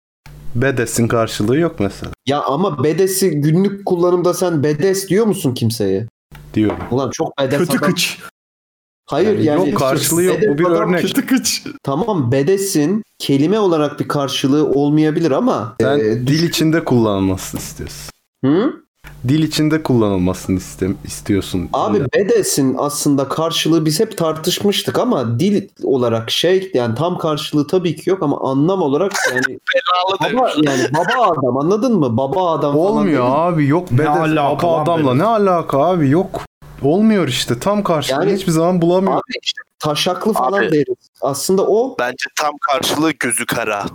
Bedes'in 0.56 1.08
karşılığı 1.08 1.58
yok 1.58 1.76
mesela 1.80 2.12
Ya 2.28 2.42
ama 2.42 2.84
bedesi 2.84 3.30
günlük 3.32 3.86
kullanımda 3.86 4.34
sen 4.34 4.64
bedes 4.64 5.08
diyor 5.10 5.26
musun 5.26 5.54
kimseye? 5.54 6.08
diyorum. 6.54 6.78
Ulan 6.92 7.10
çok 7.14 7.38
bedes 7.40 7.60
Kötü 7.60 7.78
adam. 7.78 7.90
kıç. 7.90 8.18
Hayır 9.12 9.28
Yani 9.40 9.46
yani. 9.46 9.70
yok, 9.70 9.80
karşılığı 9.80 10.24
yok. 10.24 10.38
Bu 10.50 10.58
bir 10.58 10.66
örnek. 10.66 11.02
Kötü 11.02 11.26
kıç. 11.26 11.64
Tamam 11.84 12.32
bedesin 12.32 13.04
kelime 13.20 13.60
olarak 13.60 14.00
bir 14.00 14.08
karşılığı 14.08 14.66
olmayabilir 14.70 15.32
ama. 15.32 15.76
Sen 15.82 16.00
e, 16.00 16.04
dil 16.28 16.44
içinde 16.50 16.84
kullanılmasını 16.84 17.62
istiyorsun. 17.62 18.12
Hı? 18.46 18.74
Dil 19.28 19.44
içinde 19.44 19.84
kullanılmasını 19.84 20.58
iste- 20.60 20.94
istiyorsun. 21.06 21.70
Abi 21.74 22.00
Bedes'in 22.16 22.76
aslında 22.78 23.30
karşılığı 23.30 23.86
biz 23.86 24.00
hep 24.00 24.18
tartışmıştık 24.18 25.00
ama 25.00 25.40
dil 25.40 25.68
olarak 25.84 26.32
şey 26.32 26.72
yani 26.74 26.96
tam 26.96 27.18
karşılığı 27.18 27.68
tabii 27.68 27.96
ki 27.96 28.10
yok 28.10 28.24
ama 28.24 28.40
anlam 28.52 28.82
olarak 28.82 29.12
yani 29.34 29.42
Belalı 29.74 30.34
baba 30.38 30.52
yani 30.64 30.84
baba 30.98 31.26
adam 31.32 31.58
anladın 31.58 32.00
mı? 32.00 32.18
Baba 32.18 32.52
adam 32.52 32.74
falan 32.74 32.86
Olmuyor 32.86 33.24
dedi. 33.26 33.32
abi 33.34 33.68
yok 33.68 33.92
bedes 33.92 34.36
baba 34.38 34.82
adamla 34.82 35.14
ne 35.14 35.24
alaka 35.24 35.78
abi 35.80 36.10
yok. 36.10 36.42
Olmuyor 36.84 37.28
işte 37.28 37.60
tam 37.60 37.84
karşılığını 37.84 38.26
Yani- 38.26 38.38
hiçbir 38.38 38.52
zaman 38.52 38.82
bulamıyor. 38.82 39.14
Abi 39.14 39.22
işte 39.44 39.62
taşaklı 39.80 40.34
falan 40.34 40.60
Abi. 40.64 40.72
deriz. 40.72 40.96
Aslında 41.22 41.62
o 41.68 41.96
Bence 42.00 42.26
tam 42.40 42.52
karşılığı 42.72 43.12
gözü 43.12 43.46
kara. 43.46 43.86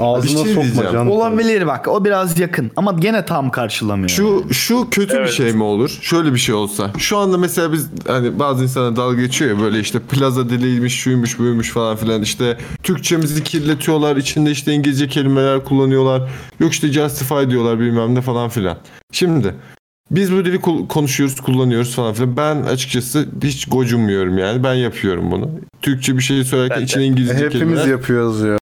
Ağzına 0.00 0.44
Bir 0.44 0.54
şey 0.54 0.54
sokma 0.64 0.82
canım. 0.92 1.10
Olabilir 1.10 1.66
bak 1.66 1.88
o 1.88 2.04
biraz 2.04 2.38
yakın 2.38 2.70
ama 2.76 2.92
gene 2.92 3.24
tam 3.24 3.50
karşılamıyor. 3.50 4.08
Şu 4.08 4.44
şu 4.52 4.90
kötü 4.90 5.14
bir 5.14 5.18
Evet. 5.20 5.32
şey 5.32 5.52
mi 5.52 5.62
olur? 5.62 5.98
Şöyle 6.02 6.32
bir 6.34 6.38
şey 6.38 6.54
olsa. 6.54 6.90
Şu 6.98 7.18
anda 7.18 7.38
mesela 7.38 7.72
biz 7.72 7.88
hani 8.06 8.38
bazı 8.38 8.62
insanlar 8.62 8.96
dalga 8.96 9.20
geçiyor 9.20 9.50
ya 9.56 9.62
böyle 9.62 9.80
işte 9.80 9.98
plaza 10.00 10.48
diliymiş, 10.50 10.94
şuymuş, 10.94 11.38
buymuş 11.38 11.70
falan 11.70 11.96
filan 11.96 12.22
işte 12.22 12.58
Türkçemizi 12.82 13.44
kirletiyorlar. 13.44 14.16
içinde 14.16 14.50
işte 14.50 14.72
İngilizce 14.72 15.08
kelimeler 15.08 15.64
kullanıyorlar. 15.64 16.30
Yok 16.60 16.72
işte 16.72 16.88
justify 16.92 17.50
diyorlar 17.50 17.80
bilmem 17.80 18.14
ne 18.14 18.20
falan 18.22 18.48
filan. 18.48 18.76
Şimdi 19.12 19.54
biz 20.10 20.32
bu 20.32 20.44
dili 20.44 20.60
konuşuyoruz, 20.88 21.40
kullanıyoruz 21.40 21.94
falan 21.94 22.14
filan. 22.14 22.36
Ben 22.36 22.56
açıkçası 22.62 23.28
hiç 23.42 23.66
gocunmuyorum 23.66 24.38
yani. 24.38 24.64
Ben 24.64 24.74
yapıyorum 24.74 25.30
bunu. 25.30 25.50
Türkçe 25.82 26.16
bir 26.16 26.22
şey 26.22 26.44
söylerken 26.44 26.78
Ben 26.78 26.84
içine 26.84 27.04
İngilizce 27.04 27.34
Hepimiz 27.34 27.52
kelimeler 27.52 27.86
yapıyoruz 27.86 28.40
ya. 28.42 28.58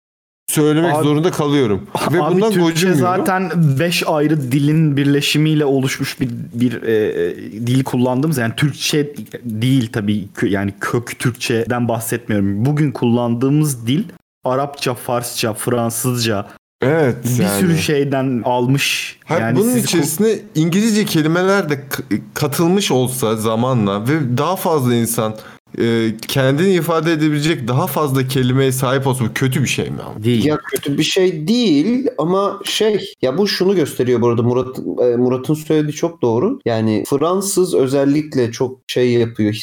söylemek 0.50 0.94
Abi- 0.94 1.04
zorunda 1.04 1.30
kalıyorum. 1.30 1.86
Ve 2.12 2.22
Abi 2.22 2.34
bundan 2.34 2.52
Türkçe 2.52 2.60
gocunmuyorum. 2.60 3.00
zaten 3.26 3.50
5 3.78 4.02
ayrı 4.06 4.52
dilin 4.52 4.96
birleşimiyle 4.96 5.64
oluşmuş 5.64 6.20
bir 6.20 6.28
bir 6.54 6.82
e, 6.82 7.36
dil 7.66 7.84
kullandığımız 7.84 8.38
yani 8.38 8.52
Türkçe 8.56 9.14
değil 9.44 9.88
tabii 9.92 10.28
yani 10.42 10.74
kök 10.80 11.18
Türkçeden 11.18 11.88
bahsetmiyorum. 11.88 12.64
Bugün 12.66 12.92
kullandığımız 12.92 13.86
dil 13.86 14.04
Arapça, 14.44 14.94
Farsça, 14.94 15.54
Fransızca 15.54 16.46
Evet 16.84 17.16
bir 17.24 17.42
yani. 17.42 17.60
sürü 17.60 17.78
şeyden 17.78 18.42
almış. 18.44 19.18
Hayır, 19.24 19.42
yani 19.42 19.58
bunun 19.58 19.76
içerisine 19.76 20.38
İngilizce 20.54 21.04
kelimeler 21.04 21.68
de 21.68 21.84
katılmış 22.34 22.90
olsa 22.90 23.36
zamanla 23.36 24.08
ve 24.08 24.38
daha 24.38 24.56
fazla 24.56 24.94
insan 24.94 25.34
e, 25.78 26.14
kendini 26.28 26.72
ifade 26.72 27.12
edebilecek 27.12 27.68
daha 27.68 27.86
fazla 27.86 28.28
kelimeye 28.28 28.72
sahip 28.72 29.06
olsa 29.06 29.24
bu 29.24 29.28
kötü 29.34 29.62
bir 29.62 29.68
şey 29.68 29.90
mi 29.90 29.96
abi? 30.02 30.24
değil. 30.24 30.44
ya 30.44 30.56
kötü 30.56 30.98
bir 30.98 31.02
şey 31.02 31.48
değil 31.48 32.08
ama 32.18 32.60
şey 32.64 33.14
ya 33.22 33.38
bu 33.38 33.48
şunu 33.48 33.74
gösteriyor 33.74 34.20
bu 34.20 34.28
arada 34.28 34.42
Murat 34.42 34.78
e, 34.78 35.16
Murat'ın 35.16 35.54
söylediği 35.54 35.92
çok 35.92 36.22
doğru. 36.22 36.60
Yani 36.64 37.04
Fransız 37.06 37.74
özellikle 37.74 38.52
çok 38.52 38.78
şey 38.86 39.12
yapıyor. 39.12 39.54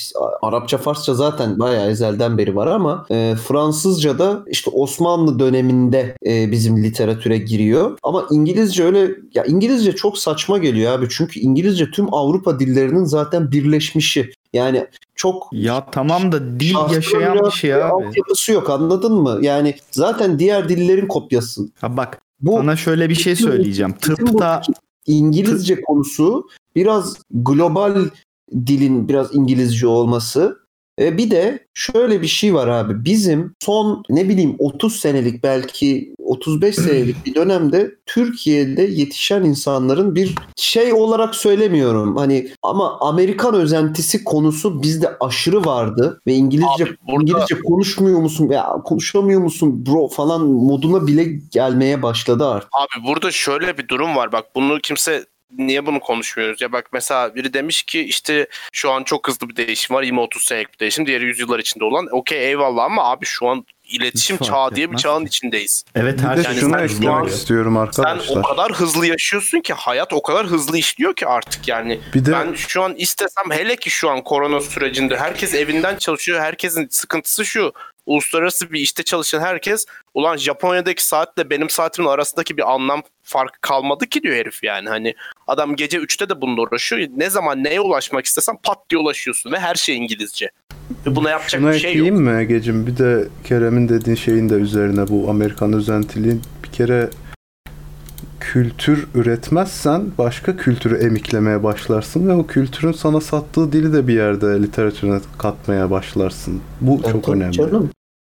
Arapça, 0.42 0.78
Farsça 0.78 1.14
zaten 1.14 1.60
bayağı 1.60 1.90
ezelden 1.92 2.38
beri 2.38 2.56
var 2.56 2.68
ama 2.68 3.06
e, 3.12 3.36
Fransızca 3.48 4.20
da 4.20 4.44
işte 4.48 4.70
Osmanlı 4.70 5.40
döneminde 5.40 6.16
e, 6.26 6.52
bizim 6.52 6.84
literatüre 6.84 7.38
giriyor. 7.38 7.98
Ama 8.04 8.26
İngilizce 8.32 8.84
öyle 8.84 9.12
ya 9.34 9.44
İngilizce 9.46 9.92
çok 9.96 10.18
saçma 10.18 10.58
geliyor 10.58 10.94
abi. 10.94 11.08
Çünkü 11.10 11.40
İngilizce 11.40 11.92
tüm 11.92 12.14
Avrupa 12.14 12.60
dillerinin 12.60 13.04
zaten 13.04 13.52
birleşmişi. 13.52 14.32
Yani 14.54 14.88
çok 15.16 15.48
Ya 15.52 15.86
tamam 15.92 16.32
da 16.32 16.60
dil 16.60 16.76
yaşayan 16.94 17.46
bir 17.46 17.52
şey 17.52 17.74
abi. 17.74 17.84
Altyapısı 17.84 18.52
yok 18.52 18.70
anladın 18.70 19.14
mı? 19.14 19.40
Yani 19.42 19.76
zaten 19.92 20.40
diğer 20.40 20.70
dillerin 20.70 21.08
kopyası. 21.08 21.62
Ha 21.82 21.98
bak 21.98 22.22
Bu 22.42 22.58
sana 22.58 22.76
şöyle 22.76 23.10
bir 23.10 23.16
şey 23.16 23.36
söyleyeceğim. 23.36 23.94
Tıpta 24.02 24.62
İngilizce 25.08 25.82
konusu 25.82 26.48
biraz 26.76 27.18
global 27.32 28.06
dilin 28.54 29.10
biraz 29.10 29.36
İngilizce 29.36 29.88
olması. 29.88 30.61
E 31.02 31.18
bir 31.18 31.32
de 31.32 31.60
şöyle 31.74 32.22
bir 32.22 32.28
şey 32.28 32.54
var 32.54 32.68
abi. 32.68 33.06
Bizim 33.06 33.56
son 33.60 34.04
ne 34.10 34.30
bileyim 34.30 34.56
30 34.60 34.96
senelik 35.00 35.44
belki 35.44 36.14
35 36.24 36.76
senelik 36.76 37.26
bir 37.26 37.36
dönemde 37.36 37.92
Türkiye'de 38.06 38.82
yetişen 38.82 39.44
insanların 39.44 40.16
bir 40.16 40.36
şey 40.56 40.94
olarak 40.94 41.36
söylemiyorum. 41.36 42.18
Hani 42.18 42.50
ama 42.64 43.00
Amerikan 43.00 43.54
özentisi 43.54 44.24
konusu 44.24 44.84
bizde 44.84 45.18
aşırı 45.20 45.66
vardı 45.66 46.22
ve 46.28 46.34
İngilizce 46.34 46.84
Abi 46.84 46.96
burada- 47.08 47.22
İngilizce 47.22 47.60
konuşmuyor 47.60 48.20
musun 48.20 48.50
ya 48.50 48.82
konuşamıyor 48.86 49.42
musun 49.42 49.86
bro 49.86 50.08
falan 50.08 50.46
moduna 50.46 51.08
bile 51.08 51.24
gelmeye 51.52 52.02
başladı 52.02 52.48
artık. 52.48 52.70
Abi 52.74 53.08
burada 53.08 53.32
şöyle 53.32 53.78
bir 53.78 53.88
durum 53.88 54.16
var. 54.16 54.32
Bak 54.32 54.46
bunu 54.56 54.80
kimse 54.84 55.26
niye 55.58 55.86
bunu 55.86 56.00
konuşmuyoruz? 56.00 56.62
Ya 56.62 56.72
bak 56.72 56.86
mesela 56.94 57.36
biri 57.36 57.54
demiş 57.54 57.84
ki 57.84 58.02
işte 58.02 58.48
şu 58.72 58.92
an 58.92 59.04
çok 59.04 59.28
hızlı 59.28 59.50
bir 59.50 59.56
değişim 59.56 59.96
var. 59.96 60.04
20-30 60.04 60.40
senelik 60.48 60.74
bir 60.74 60.80
değişim. 60.80 61.06
Diğeri 61.06 61.26
yüzyıllar 61.26 61.60
içinde 61.60 61.86
olan. 61.86 62.08
Okey 62.12 62.48
eyvallah 62.48 62.84
ama 62.84 63.12
abi 63.12 63.26
şu 63.26 63.48
an 63.48 63.66
iletişim 63.88 64.38
Hiç 64.38 64.48
çağı 64.48 64.76
diye 64.76 64.92
bir 64.92 64.98
çağın 64.98 65.26
içindeyiz. 65.26 65.84
evet 65.96 66.22
her 66.22 66.44
şey 66.44 66.54
şunu 66.54 66.74
sen 66.76 66.84
eklemek 66.84 67.30
istiyorum 67.30 67.74
Sen 67.92 68.04
arkadaşlar. 68.04 68.38
o 68.38 68.42
kadar 68.42 68.72
hızlı 68.72 69.08
yaşıyorsun 69.08 69.60
ki 69.62 69.74
hayat 69.74 70.14
o 70.14 70.22
kadar 70.22 70.46
hızlı 70.48 70.78
işliyor 70.78 71.16
ki 71.16 71.28
artık 71.28 71.68
yani. 71.68 72.00
Bir 72.14 72.26
de 72.26 72.32
Ben 72.32 72.54
şu 72.54 72.84
an 72.84 72.96
istesem 72.96 73.44
hele 73.52 73.76
ki 73.76 73.90
şu 73.90 74.10
an 74.10 74.24
korona 74.24 74.62
sürecinde 74.62 75.18
herkes 75.18 75.54
evinden 75.54 75.98
çalışıyor. 75.98 76.40
Herkesin 76.42 76.88
sıkıntısı 76.92 77.46
şu. 77.46 77.74
Uluslararası 78.12 78.72
bir 78.72 78.80
işte 78.80 79.04
çalışan 79.04 79.40
herkes 79.40 79.86
ulan 80.14 80.38
Japonya'daki 80.38 81.06
saatle 81.06 81.50
benim 81.50 81.70
saatimin 81.70 82.08
arasındaki 82.08 82.58
bir 82.58 82.72
anlam 82.72 83.02
farkı 83.24 83.62
kalmadı 83.62 84.06
ki 84.06 84.24
diyor 84.24 84.36
herif 84.36 84.64
yani. 84.64 84.90
Hani 84.90 85.16
adam 85.48 85.76
gece 85.76 85.98
3'te 85.98 86.30
de 86.30 86.42
bununla 86.42 86.62
uğraşıyor. 86.62 87.08
Ne 87.16 87.30
zaman 87.30 87.64
neye 87.64 87.82
ulaşmak 87.82 88.26
istesen 88.26 88.58
pat 88.64 88.78
diye 88.90 89.02
ulaşıyorsun 89.02 89.52
ve 89.52 89.60
her 89.60 89.76
şey 89.76 89.98
İngilizce. 89.98 90.50
Ve 91.06 91.16
buna 91.16 91.30
yapacak 91.30 91.62
şunu 91.62 91.72
bir 91.72 91.80
şey 91.80 91.96
yok. 91.96 92.20
mi 92.20 92.42
Ege'cim? 92.42 92.88
Bir 92.88 92.98
de 92.98 93.28
Kerem'in 93.44 93.90
dediğin 93.90 94.18
şeyin 94.18 94.50
de 94.50 94.54
üzerine 94.54 95.08
bu 95.08 95.30
Amerikan 95.30 95.74
özentiliğin 95.74 96.42
bir 96.64 96.72
kere 96.72 97.10
kültür 98.40 99.08
üretmezsen 99.16 100.12
başka 100.18 100.58
kültürü 100.58 100.98
emiklemeye 100.98 101.64
başlarsın 101.64 102.28
ve 102.28 102.34
o 102.34 102.48
kültürün 102.48 102.92
sana 102.92 103.22
sattığı 103.22 103.72
dili 103.72 103.94
de 103.94 104.08
bir 104.08 104.14
yerde 104.14 104.46
literatürüne 104.46 105.20
katmaya 105.38 105.92
başlarsın. 105.92 106.62
Bu 106.82 107.02
Ya 107.06 107.12
çok 107.12 107.30
önemli. 107.30 107.54
Canım. 107.54 107.90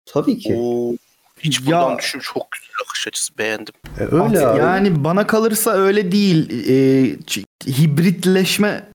Tabii 0.06 0.38
ki. 0.38 0.54
Oo, 0.58 0.92
hiç 1.40 1.60
Ya- 1.60 1.66
buradan 1.66 1.98
düşün 1.98 2.18
çok 2.20 2.46
güzel 2.52 2.74
bakış 2.86 3.08
açısı 3.08 3.38
beğendim. 3.38 3.74
E, 4.00 4.02
öyle 4.02 4.46
abi. 4.46 4.58
Yani 4.60 5.04
bana 5.04 5.26
kalırsa 5.26 5.70
öyle 5.72 6.12
değil. 6.12 6.48
Ç- 7.24 7.44
hibritleşme 7.68 8.86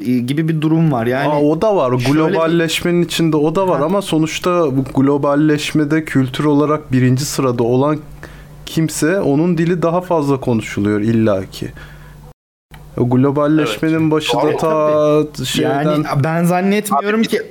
e, 0.00 0.12
gibi 0.12 0.48
bir 0.48 0.60
durum 0.60 0.92
var. 0.92 1.06
Yani 1.06 1.28
Aa, 1.28 1.42
o 1.42 1.60
da 1.62 1.76
var. 1.76 1.90
O 1.90 1.98
şöyle 2.00 2.12
Globalleşmenin 2.18 3.02
içinde 3.02 3.36
o 3.36 3.54
da 3.54 3.68
var 3.68 3.78
Ha. 3.78 3.84
ama 3.84 4.02
sonuçta 4.02 4.76
bu 4.76 4.84
globalleşmede 4.94 6.04
kültür 6.04 6.44
olarak 6.44 6.92
birinci 6.92 7.24
sırada 7.24 7.62
olan 7.62 7.98
kimse 8.66 9.20
onun 9.20 9.58
dili 9.58 9.82
daha 9.82 10.00
fazla 10.00 10.40
konuşuluyor 10.40 11.00
illaki. 11.00 11.72
O 12.96 13.10
globalleşmenin 13.10 14.10
başında 14.10 14.42
Doğru. 14.42 14.56
ta 15.36 15.44
şeyden 15.44 15.82
yani 15.84 16.04
ben 16.24 16.44
zannetmiyorum 16.44 17.22
ki 17.22 17.42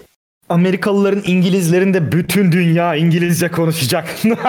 Amerikalıların 0.50 1.24
İngilizlerin 1.26 1.94
de 1.94 2.12
bütün 2.12 2.52
dünya 2.52 2.96
İngilizce 2.96 3.48
konuşacak 3.48 4.08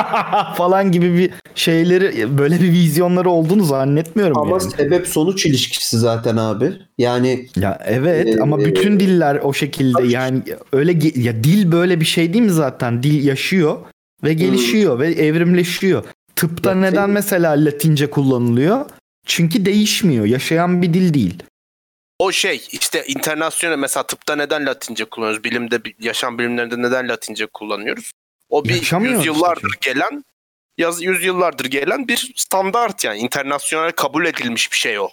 falan 0.57 0.93
gibi 0.93 1.15
bir 1.19 1.31
şeyleri 1.55 2.39
böyle 2.39 2.61
bir 2.61 2.73
vizyonları 2.73 3.31
olduğunu 3.31 3.65
zannetmiyorum 3.65 4.39
Ama 4.39 4.51
yani. 4.51 4.71
sebep 4.71 5.07
sonuç 5.09 5.47
ilişkisi 5.47 5.99
zaten 5.99 6.37
abi. 6.37 6.73
Yani 6.99 7.47
Ya 7.57 7.79
evet 7.87 8.27
Ee, 8.29 8.41
ama 8.43 8.59
bütün 8.59 9.01
diller 9.01 9.41
o 9.43 9.53
şekilde 9.53 10.07
yani 10.07 10.43
öyle 10.73 10.93
ya 11.15 11.45
dil 11.45 11.73
böyle 11.73 12.01
bir 12.01 12.05
şey 12.07 12.33
değil 12.33 12.45
mi 12.45 12.51
zaten? 12.51 13.03
Dil 13.03 13.25
yaşıyor 13.27 13.77
ve 14.25 14.35
gelişiyor 14.35 14.99
ve 14.99 15.13
evrimleşiyor. 15.13 16.03
Tıpta 16.37 16.71
Ya 16.71 16.77
neden 16.77 17.03
senin- 17.03 17.11
mesela 17.11 17.65
Latince 17.65 18.11
kullanılıyor? 18.11 18.85
Çünkü 19.27 19.65
değişmiyor. 19.67 20.25
Yaşayan 20.25 20.83
bir 20.83 20.95
dil 20.95 21.15
değil. 21.15 21.43
O 22.19 22.33
şey 22.33 22.67
işte 22.73 23.05
internasyonel 23.07 23.79
mesela 23.79 24.07
tıpta 24.07 24.37
neden 24.37 24.67
Latince 24.67 25.05
kullanıyoruz? 25.05 25.45
Bilimde 25.45 25.81
yaşam 25.99 26.39
bilimlerinde 26.39 26.83
neden 26.83 27.09
Latince 27.09 27.47
kullanıyoruz? 27.47 28.13
O 28.49 28.65
bir 28.65 28.75
Yaşamıyor 28.75 29.15
yüzyıllardır 29.15 29.71
işte 29.71 29.91
gelen 29.91 30.25
yaz 30.79 31.03
yüzyıllardır 31.03 31.65
gelen 31.65 32.09
bir 32.09 32.33
standart 32.37 33.05
yani 33.05 33.19
internasyonel 33.19 33.93
kabul 33.93 34.27
edilmiş 34.27 34.73
bir 34.73 34.77
şey 34.77 34.99
o. 34.99 35.09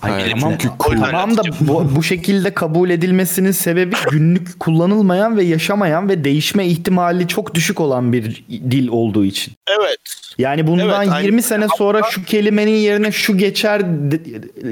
Hayır, 0.00 0.30
tamam, 0.30 0.54
çünkü 0.58 0.74
cool. 0.80 0.96
tamam 0.96 1.36
da 1.36 1.42
bu, 1.60 1.96
bu 1.96 2.02
şekilde 2.02 2.54
kabul 2.54 2.90
edilmesinin 2.90 3.52
sebebi 3.52 3.94
günlük 4.10 4.60
kullanılmayan 4.60 5.36
ve 5.36 5.44
yaşamayan 5.44 6.08
ve 6.08 6.24
değişme 6.24 6.66
ihtimali 6.66 7.28
çok 7.28 7.54
düşük 7.54 7.80
olan 7.80 8.12
bir 8.12 8.44
dil 8.48 8.88
olduğu 8.88 9.24
için. 9.24 9.54
Evet. 9.68 9.98
Yani 10.38 10.66
bundan 10.66 10.86
Evet, 10.86 11.08
aynı- 11.08 11.24
20 11.24 11.42
sene 11.42 11.66
sonra 11.76 12.02
şu 12.10 12.24
kelimenin 12.24 12.76
yerine 12.76 13.12
şu 13.12 13.38
geçer 13.38 13.80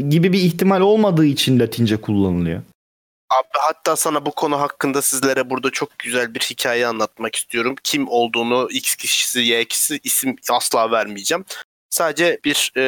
gibi 0.09 0.33
bir 0.33 0.41
ihtimal 0.41 0.81
olmadığı 0.81 1.27
için 1.27 1.61
Latince 1.61 1.97
kullanılıyor. 1.97 2.63
Abi 3.31 3.49
hatta 3.53 3.97
sana 3.97 4.27
bu 4.27 4.31
konu 4.31 4.61
hakkında 4.61 5.03
sizlere 5.03 5.51
burada 5.51 5.71
çok 5.71 5.99
güzel 5.99 6.35
bir 6.35 6.41
hikaye 6.41 6.87
anlatmak 6.87 7.37
istiyorum. 7.37 7.75
Kim 7.85 8.09
olduğunu 8.09 8.69
X 8.71 8.95
kişisi 8.95 9.41
Y 9.41 9.65
kişisi 9.65 10.01
isim 10.05 10.37
asla 10.51 10.91
vermeyeceğim. 10.91 11.45
Sadece 11.91 12.39
bir 12.45 12.73
e, 12.77 12.81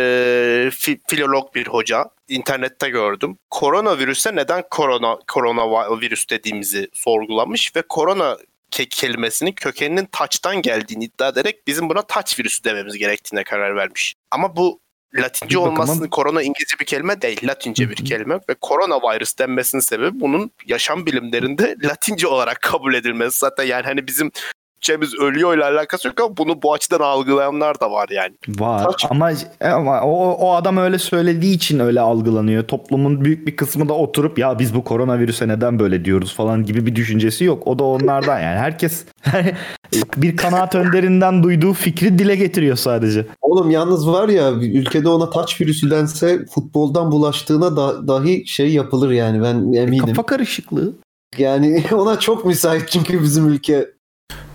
fi- 0.68 1.00
filolog 1.08 1.54
bir 1.54 1.66
hoca 1.66 2.10
internette 2.28 2.88
gördüm. 2.88 3.38
Koronavirüse 3.50 4.36
neden 4.36 4.64
korona 4.70 5.18
koronavirüs 5.28 6.28
dediğimizi 6.30 6.88
sorgulamış 6.92 7.76
ve 7.76 7.82
korona 7.82 8.36
ke- 8.72 8.88
kelimesinin 8.88 9.52
kökeninin 9.52 10.08
taçtan 10.12 10.62
geldiğini 10.62 11.04
iddia 11.04 11.28
ederek 11.28 11.66
bizim 11.66 11.88
buna 11.88 12.02
taç 12.02 12.38
virüsü 12.38 12.64
dememiz 12.64 12.98
gerektiğine 12.98 13.44
karar 13.44 13.76
vermiş. 13.76 14.14
Ama 14.30 14.56
bu 14.56 14.80
Latince 15.14 15.50
Bir 15.50 15.54
olmasının 15.56 16.08
korona 16.08 16.42
İngilizce 16.42 16.78
bir 16.80 16.84
kelime 16.84 17.22
değil. 17.22 17.40
Latince 17.48 17.90
bir 17.90 17.96
kelime 17.96 18.34
ve 18.48 18.54
koronavirüs 18.60 19.38
denmesinin 19.38 19.80
sebebi 19.80 20.20
bunun 20.20 20.50
yaşam 20.66 21.06
bilimlerinde 21.06 21.76
Latince 21.84 22.26
olarak 22.26 22.60
kabul 22.62 22.94
edilmesi. 22.94 23.38
Zaten 23.38 23.64
yani 23.64 23.84
hani 23.84 24.06
bizim 24.06 24.30
Türkçemiz 24.78 25.14
ölüyor 25.14 25.56
ile 25.56 25.64
alakası 25.64 26.08
yok 26.08 26.20
ama 26.20 26.36
bunu 26.36 26.62
bu 26.62 26.72
açıdan 26.72 27.00
algılayanlar 27.00 27.80
da 27.80 27.90
var 27.90 28.08
yani. 28.10 28.34
Var 28.48 28.84
Taç- 28.84 29.06
ama 29.10 29.30
ama 29.60 30.00
o, 30.00 30.32
o 30.32 30.54
adam 30.54 30.76
öyle 30.76 30.98
söylediği 30.98 31.56
için 31.56 31.78
öyle 31.78 32.00
algılanıyor. 32.00 32.62
Toplumun 32.62 33.24
büyük 33.24 33.46
bir 33.46 33.56
kısmı 33.56 33.88
da 33.88 33.94
oturup 33.94 34.38
ya 34.38 34.58
biz 34.58 34.74
bu 34.74 34.84
koronavirüse 34.84 35.48
neden 35.48 35.78
böyle 35.78 36.04
diyoruz 36.04 36.34
falan 36.34 36.64
gibi 36.64 36.86
bir 36.86 36.94
düşüncesi 36.94 37.44
yok. 37.44 37.66
O 37.66 37.78
da 37.78 37.84
onlardan 37.84 38.40
yani 38.40 38.58
herkes 38.58 39.04
bir 40.16 40.36
kanaat 40.36 40.74
önderinden 40.74 41.42
duyduğu 41.42 41.72
fikri 41.72 42.18
dile 42.18 42.36
getiriyor 42.36 42.76
sadece. 42.76 43.26
Oğlum 43.40 43.70
yalnız 43.70 44.08
var 44.08 44.28
ya 44.28 44.50
ülkede 44.52 45.08
ona 45.08 45.30
taç 45.30 45.60
virüsü 45.60 45.90
dense 45.90 46.46
futboldan 46.54 47.12
bulaştığına 47.12 47.76
da, 47.76 48.08
dahi 48.08 48.46
şey 48.46 48.72
yapılır 48.72 49.10
yani 49.10 49.42
ben 49.42 49.72
eminim. 49.72 50.06
Kafa 50.06 50.26
karışıklığı. 50.26 50.92
Yani 51.38 51.84
ona 51.92 52.18
çok 52.18 52.44
müsait 52.44 52.88
çünkü 52.88 53.22
bizim 53.22 53.48
ülke. 53.48 53.97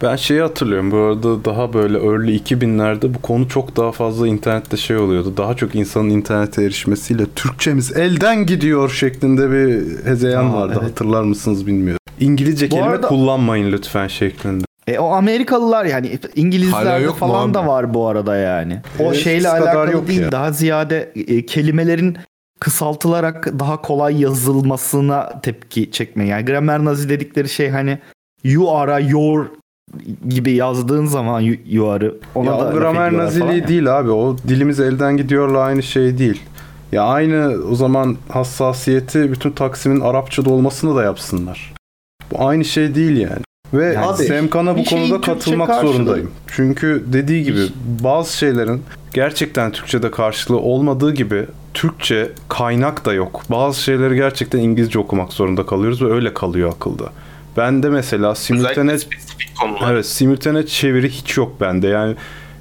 Ben 0.01 0.15
şeyi 0.15 0.41
hatırlıyorum 0.41 0.91
bu 0.91 0.97
arada 0.97 1.45
daha 1.45 1.73
böyle 1.73 1.97
early 1.97 2.37
2000'lerde 2.37 3.13
bu 3.13 3.21
konu 3.21 3.47
çok 3.49 3.75
daha 3.77 3.91
fazla 3.91 4.27
internette 4.27 4.77
şey 4.77 4.97
oluyordu. 4.97 5.33
Daha 5.37 5.53
çok 5.53 5.75
insanın 5.75 6.09
internete 6.09 6.63
erişmesiyle 6.63 7.25
Türkçemiz 7.35 7.97
elden 7.97 8.45
gidiyor 8.45 8.89
şeklinde 8.89 9.51
bir 9.51 9.97
hezeyan 10.05 10.45
Aa, 10.45 10.53
vardı. 10.53 10.73
evet. 10.79 10.89
Hatırlar 10.91 11.23
mısınız 11.23 11.67
bilmiyorum. 11.67 11.99
İngilizce 12.19 12.65
Bu 12.65 12.69
kelime 12.69 12.87
arada- 12.89 13.07
kullanmayın 13.07 13.71
lütfen 13.71 14.07
şeklinde. 14.07 14.63
E 14.87 14.99
o 14.99 15.05
Amerikalılar 15.11 15.85
yani 15.85 16.19
İngilizlerde 16.35 17.11
falan 17.13 17.53
da 17.53 17.67
var 17.67 17.93
bu 17.93 18.07
arada 18.07 18.35
yani. 18.37 18.81
O 18.99 19.03
Evet, 19.03 19.15
şeyle 19.15 19.49
alakalı 19.49 19.91
yok 19.91 20.07
değil. 20.07 20.21
ya. 20.21 20.31
Daha 20.31 20.51
ziyade 20.51 21.11
e, 21.15 21.45
kelimelerin 21.45 22.17
kısaltılarak 22.59 23.59
daha 23.59 23.81
kolay 23.81 24.21
yazılmasına 24.21 25.41
tepki 25.41 25.91
çekme. 25.91 26.27
Yani 26.27 26.45
gramer 26.45 26.85
nazi 26.85 27.09
dedikleri 27.09 27.49
şey 27.49 27.69
hani 27.69 27.99
you 28.43 28.71
are 28.77 28.93
a 28.93 28.99
your 28.99 29.45
gibi 30.29 30.51
yazdığın 30.51 31.05
zaman 31.05 31.41
are'ı 31.43 32.15
ona 32.35 32.51
ya 32.51 32.59
da 32.59 32.69
o 32.69 32.71
gramer 32.71 33.13
naziliği 33.17 33.47
falan 33.49 33.57
ya. 33.61 33.67
değil 33.67 33.99
abi. 33.99 34.11
O 34.11 34.37
dilimiz 34.47 34.79
elden 34.79 35.17
gidiyorla 35.17 35.59
aynı 35.59 35.83
şey 35.83 36.17
değil. 36.17 36.41
Ya 36.91 37.03
aynı 37.03 37.55
o 37.71 37.75
zaman 37.75 38.17
hassasiyeti 38.29 39.31
bütün 39.31 39.51
Taksim'in 39.51 39.99
Arapçada 39.99 40.49
olmasını 40.49 40.95
da 40.95 41.03
yapsınlar. 41.03 41.73
Bu 42.31 42.47
aynı 42.47 42.65
şey 42.65 42.95
değil 42.95 43.17
yani. 43.17 43.41
Ve 43.73 43.93
Yani 43.93 44.17
Semkan'a 44.17 44.77
bu 44.77 44.83
konuda 44.83 45.21
katılmak 45.21 45.67
karşılığı. 45.67 45.93
zorundayım. 45.93 46.31
Çünkü 46.47 47.03
dediği 47.13 47.43
gibi 47.43 47.57
Bir- 47.57 47.73
bazı 48.03 48.37
şeylerin 48.37 48.81
gerçekten 49.13 49.71
Türkçe'de 49.71 50.11
karşılığı 50.11 50.59
olmadığı 50.59 51.13
gibi 51.13 51.45
Türkçe 51.73 52.31
kaynak 52.49 53.05
da 53.05 53.13
yok. 53.13 53.41
Bazı 53.51 53.81
şeyleri 53.81 54.15
gerçekten 54.15 54.59
İngilizce 54.59 54.99
okumak 54.99 55.33
zorunda 55.33 55.65
kalıyoruz 55.65 56.01
ve 56.01 56.11
öyle 56.13 56.33
kalıyor 56.33 56.71
akılda. 56.75 57.03
Ben 57.57 57.83
de 57.83 57.89
mesela 57.89 58.35
simultane. 58.35 58.97
Evet 59.91 60.05
simultane 60.05 60.65
çeviri 60.65 61.09
hiç 61.09 61.37
yok 61.37 61.61
bende 61.61 61.87
yani 61.87 62.15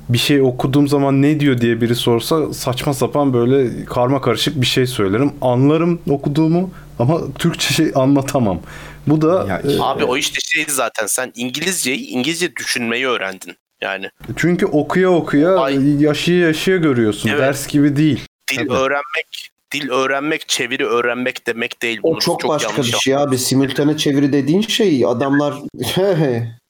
bir 0.09 0.19
şey 0.19 0.43
okuduğum 0.43 0.89
zaman 0.89 1.23
ne 1.23 1.41
diyor 1.41 1.59
diye 1.61 1.81
biri 1.81 1.95
sorsa 1.95 2.55
saçma 2.55 2.95
sapan 2.95 3.35
böyle 3.35 3.85
karma 3.85 4.21
karışık 4.21 4.61
bir 4.61 4.67
şey 4.67 4.87
söylerim. 4.87 5.33
Anlarım 5.41 6.01
okuduğumu 6.11 6.71
ama 6.99 7.21
Türkçe 7.39 7.75
şey 7.75 7.93
anlatamam. 7.95 8.61
Bu 9.07 9.23
da 9.23 9.47
Ya, 9.49 9.59
e, 9.59 9.81
Abi 9.81 10.05
o 10.05 10.17
işte 10.17 10.41
şey 10.41 10.65
zaten 10.69 11.07
sen 11.07 11.33
İngilizceyi 11.35 12.07
İngilizce 12.09 12.57
düşünmeyi 12.57 13.07
öğrendin. 13.07 13.57
Yani 13.81 14.11
çünkü 14.37 14.67
okuya 14.67 15.11
okuya 15.11 15.57
Ay. 15.57 16.03
yaşaya 16.03 16.39
yaşaya 16.39 16.77
görüyorsun. 16.77 17.29
Evet. 17.29 17.41
Ders 17.41 17.67
gibi 17.67 17.97
değil. 17.97 18.21
dil 18.51 18.57
Tabii. 18.57 18.73
öğrenmek, 18.73 19.51
dil 19.73 19.91
öğrenmek, 19.91 20.49
çeviri 20.49 20.87
öğrenmek 20.87 21.47
demek 21.47 21.83
değil. 21.83 22.01
Bunu 22.03 22.17
O 22.17 22.19
çok, 22.19 22.49
başka 22.49 22.71
yanlış 22.71 22.93
bir 22.93 22.99
şey 22.99 23.17
abi. 23.17 23.39
Simültane 23.39 23.97
çeviri 23.97 24.33
dediğin 24.33 24.61
şey 24.61 25.07
adamlar 25.07 25.55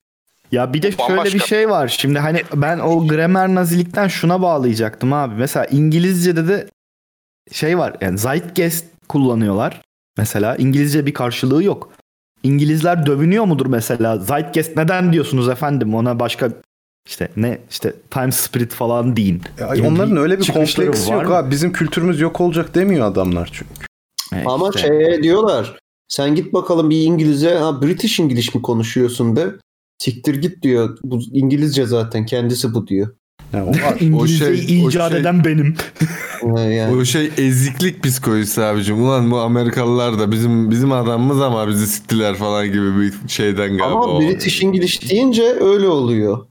Ya 0.53 0.73
bir 0.75 0.83
de 0.83 0.89
Bu 0.89 1.03
şöyle 1.03 1.17
bambaşka. 1.17 1.39
bir 1.39 1.45
şey 1.45 1.71
var. 1.71 1.89
Şimdi 1.89 2.19
hani 2.19 2.43
ben 2.55 2.79
o 2.79 3.09
gramer 3.09 3.49
nazilikten 3.49 4.09
şuna 4.09 4.43
bağlayacaktım 4.43 5.13
abi. 5.13 5.35
Mesela 5.35 5.65
İngilizce'de 5.67 6.49
de 6.49 6.67
şey 7.53 7.79
var. 7.79 7.97
Yani 8.01 8.19
zeitgeist 8.19 8.87
kullanıyorlar. 9.09 9.81
Mesela 10.19 10.57
İngilizce 10.57 11.07
bir 11.07 11.15
karşılığı 11.15 11.65
yok. 11.65 11.93
İngilizler 12.43 13.07
dövünüyor 13.07 13.45
mudur 13.45 13.67
mesela? 13.67 14.19
Zeitgeist 14.19 14.77
neden 14.77 15.13
diyorsunuz 15.13 15.49
efendim? 15.49 15.95
Ona 15.95 16.21
başka 16.21 16.49
işte 17.09 17.29
ne 17.37 17.59
işte 17.71 17.95
time 18.11 18.33
spirit 18.33 18.73
falan 18.73 19.17
deyin. 19.17 19.43
Ya 19.61 19.67
Yani 19.67 19.87
onların 19.89 20.17
öyle 20.17 20.41
bir 20.41 20.47
kompleksi 20.47 21.11
var 21.11 21.15
yok 21.23 21.29
mı? 21.29 21.37
abi. 21.37 21.51
Bizim 21.51 21.73
kültürümüz 21.73 22.21
yok 22.21 22.41
olacak 22.41 22.75
demiyor 22.75 23.07
adamlar 23.07 23.51
çünkü. 23.53 23.73
E 24.35 24.45
ama 24.47 24.71
işte. 24.75 24.89
şey 24.89 25.23
diyorlar. 25.23 25.79
Sen 26.09 26.35
git 26.35 26.53
bakalım 26.53 26.91
bir 26.91 27.03
İngilizce, 27.03 27.55
ha 27.55 27.83
British 27.83 28.21
İngiliz 28.21 28.55
mi 28.55 28.63
konuşuyorsun 28.63 29.37
de. 29.37 29.51
Siktir 29.99 30.35
git 30.35 30.63
diyor. 30.63 30.99
Bu 31.05 31.21
İngilizce 31.33 31.87
zaten 31.87 32.27
kendisi 32.27 32.75
bu 32.75 32.87
diyor. 32.87 33.09
Yani 33.53 33.71
o- 33.71 33.97
İngilizceyi 34.05 34.53
o 34.53 34.57
şey- 34.69 34.85
o 34.85 34.89
icat 34.89 35.11
şey- 35.13 35.21
eden 35.21 35.45
benim. 35.45 35.75
Yani. 36.57 36.95
Bu 36.97 37.05
şey 37.05 37.31
eziklik 37.39 38.03
psikolojisi 38.05 38.63
abicim. 38.63 39.03
Ulan 39.05 39.31
bu 39.31 39.39
Amerikalılar 39.39 40.19
da 40.19 40.33
bizim 40.33 40.71
bizim 40.71 40.93
adamımız 40.93 41.41
ama 41.41 41.69
bizi 41.69 41.87
siktiler 41.87 42.35
falan 42.35 42.67
gibi 42.67 43.01
bir 43.01 43.13
şeyden 43.29 43.69
galiba. 43.69 43.85
Ama 43.85 44.05
o. 44.05 44.21
British 44.21 44.63
İngiliz 44.63 45.11
deyince 45.11 45.43
öyle 45.61 45.89
oluyor. 45.89 46.47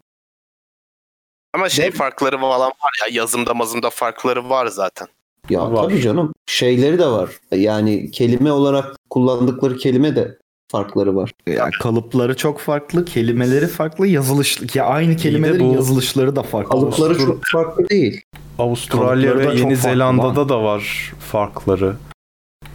Ama 1.53 1.69
şey 1.69 1.85
Ne? 1.85 1.91
farkları 1.91 2.37
falan 2.37 2.67
var 2.67 2.91
ya 3.09 3.21
yazımda 3.21 3.53
mazımda 3.53 3.89
farkları 3.89 4.49
var 4.49 4.67
zaten. 4.67 5.07
Ya 5.49 5.71
Var. 5.71 5.83
tabii 5.83 6.01
canım. 6.01 6.33
Şeyleri 6.45 6.99
de 6.99 7.05
var. 7.07 7.29
Yani 7.51 8.11
kelime 8.11 8.51
olarak 8.51 8.95
kullandıkları 9.09 9.77
kelime 9.77 10.15
de 10.15 10.37
farkları 10.71 11.15
var. 11.15 11.31
Ya 11.47 11.69
kalıpları 11.81 12.35
çok 12.37 12.59
farklı, 12.59 13.05
kelimeleri 13.05 13.67
farklı, 13.67 14.07
yazılış 14.07 14.75
ya 14.75 14.85
aynı 14.85 15.15
kelimelerin 15.15 15.69
bu- 15.69 15.73
yazılışları 15.73 16.35
da 16.35 16.43
farklı. 16.43 16.71
Kalıpları 16.71 17.13
Avustur- 17.13 17.25
çok 17.27 17.39
farklı 17.51 17.89
değil. 17.89 18.21
Avustralya 18.59 19.37
ve 19.37 19.55
Yeni 19.55 19.75
Zelanda'da 19.75 20.49
da 20.49 20.63
var 20.63 21.13
farkları. 21.31 21.95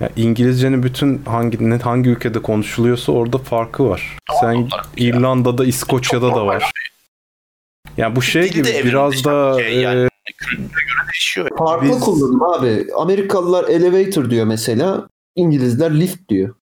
Ya 0.00 0.10
İngilizcenin 0.16 0.82
bütün 0.82 1.22
hangi 1.24 1.70
ne 1.70 1.76
hangi 1.78 2.10
ülkede 2.10 2.42
konuşuluyorsa 2.42 3.12
orada 3.12 3.38
farkı 3.38 3.88
var. 3.88 4.18
Sen. 4.40 4.68
İrlanda'da, 4.96 5.64
İskoçya'da 5.64 6.34
da 6.34 6.46
var. 6.46 6.70
Ya 7.96 8.16
bu 8.16 8.22
şey 8.22 8.50
gibi 8.50 8.64
biraz 8.84 9.24
da 9.24 9.58
şey 9.60 9.80
yani. 9.80 10.00
e, 10.04 10.32
Kültüre 10.36 10.64
göre 10.66 11.06
değişiyor. 11.12 11.48
Farklı 11.58 11.88
Biz- 11.88 12.00
kullanım 12.00 12.42
abi. 12.42 12.86
Amerikalılar 12.96 13.68
elevator 13.68 14.30
diyor 14.30 14.46
mesela. 14.46 15.08
İngilizler 15.36 16.00
lift 16.00 16.28
diyor. 16.28 16.54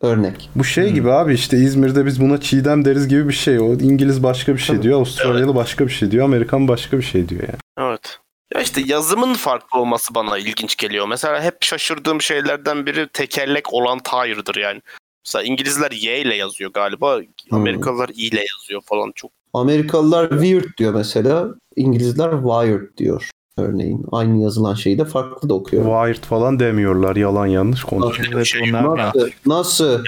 Örnek. 0.00 0.50
bu 0.54 0.64
şey 0.64 0.92
gibi 0.92 1.10
abi 1.12 1.34
işte 1.34 1.56
İzmir'de 1.56 2.06
biz 2.06 2.20
buna 2.20 2.40
çiğdem 2.40 2.84
deriz 2.84 3.08
gibi 3.08 3.28
bir 3.28 3.34
şey. 3.34 3.58
O 3.58 3.72
İngiliz 3.72 4.22
başka 4.22 4.54
bir 4.54 4.58
şey 4.58 4.76
Tabii. 4.76 4.82
diyor, 4.82 4.96
Avustralyalı 4.98 5.54
başka 5.54 5.86
bir 5.86 5.92
şey 5.92 6.10
diyor, 6.10 6.24
Amerikan 6.24 6.68
başka 6.68 6.98
bir 6.98 7.02
şey 7.02 7.28
diyor 7.28 7.42
yani. 7.42 7.88
Evet. 7.90 8.18
Ya 8.54 8.60
işte 8.60 8.80
yazımın 8.86 9.34
farklı 9.34 9.78
olması 9.80 10.14
bana 10.14 10.38
ilginç 10.38 10.76
geliyor. 10.76 11.08
Mesela 11.08 11.42
hep 11.42 11.56
şaşırdığım 11.62 12.22
şeylerden 12.22 12.86
biri 12.86 13.08
tekerlek 13.12 13.72
olan 13.74 13.98
tire'dır 13.98 14.56
yani. 14.56 14.80
Mesela 15.26 15.42
İngilizler 15.44 15.90
Y 15.90 16.20
ile 16.20 16.34
yazıyor 16.34 16.70
galiba. 16.72 17.20
Amerikalılar 17.50 18.08
I 18.08 18.12
ile 18.26 18.44
yazıyor 18.54 18.80
falan. 18.84 19.12
Çok 19.14 19.30
Amerikalılar 19.54 20.30
weird 20.30 20.78
diyor 20.78 20.94
mesela. 20.94 21.46
İngilizler 21.76 22.30
wired 22.30 22.96
diyor. 22.98 23.30
Örneğin. 23.58 24.06
Aynı 24.12 24.42
yazılan 24.42 24.74
şeyi 24.74 24.98
de 24.98 25.04
farklı 25.04 25.48
da 25.48 25.54
okuyor. 25.54 25.84
Wired 26.06 26.24
falan 26.28 26.60
demiyorlar. 26.60 27.16
Yalan 27.16 27.46
yanlış 27.46 27.82
konuşuyor. 27.84 28.28
Evet, 28.34 28.46
şey 28.46 28.60
onlar 28.70 28.98
da- 28.98 29.04
Nasıl? 29.06 29.28
Nasıl? 29.46 30.04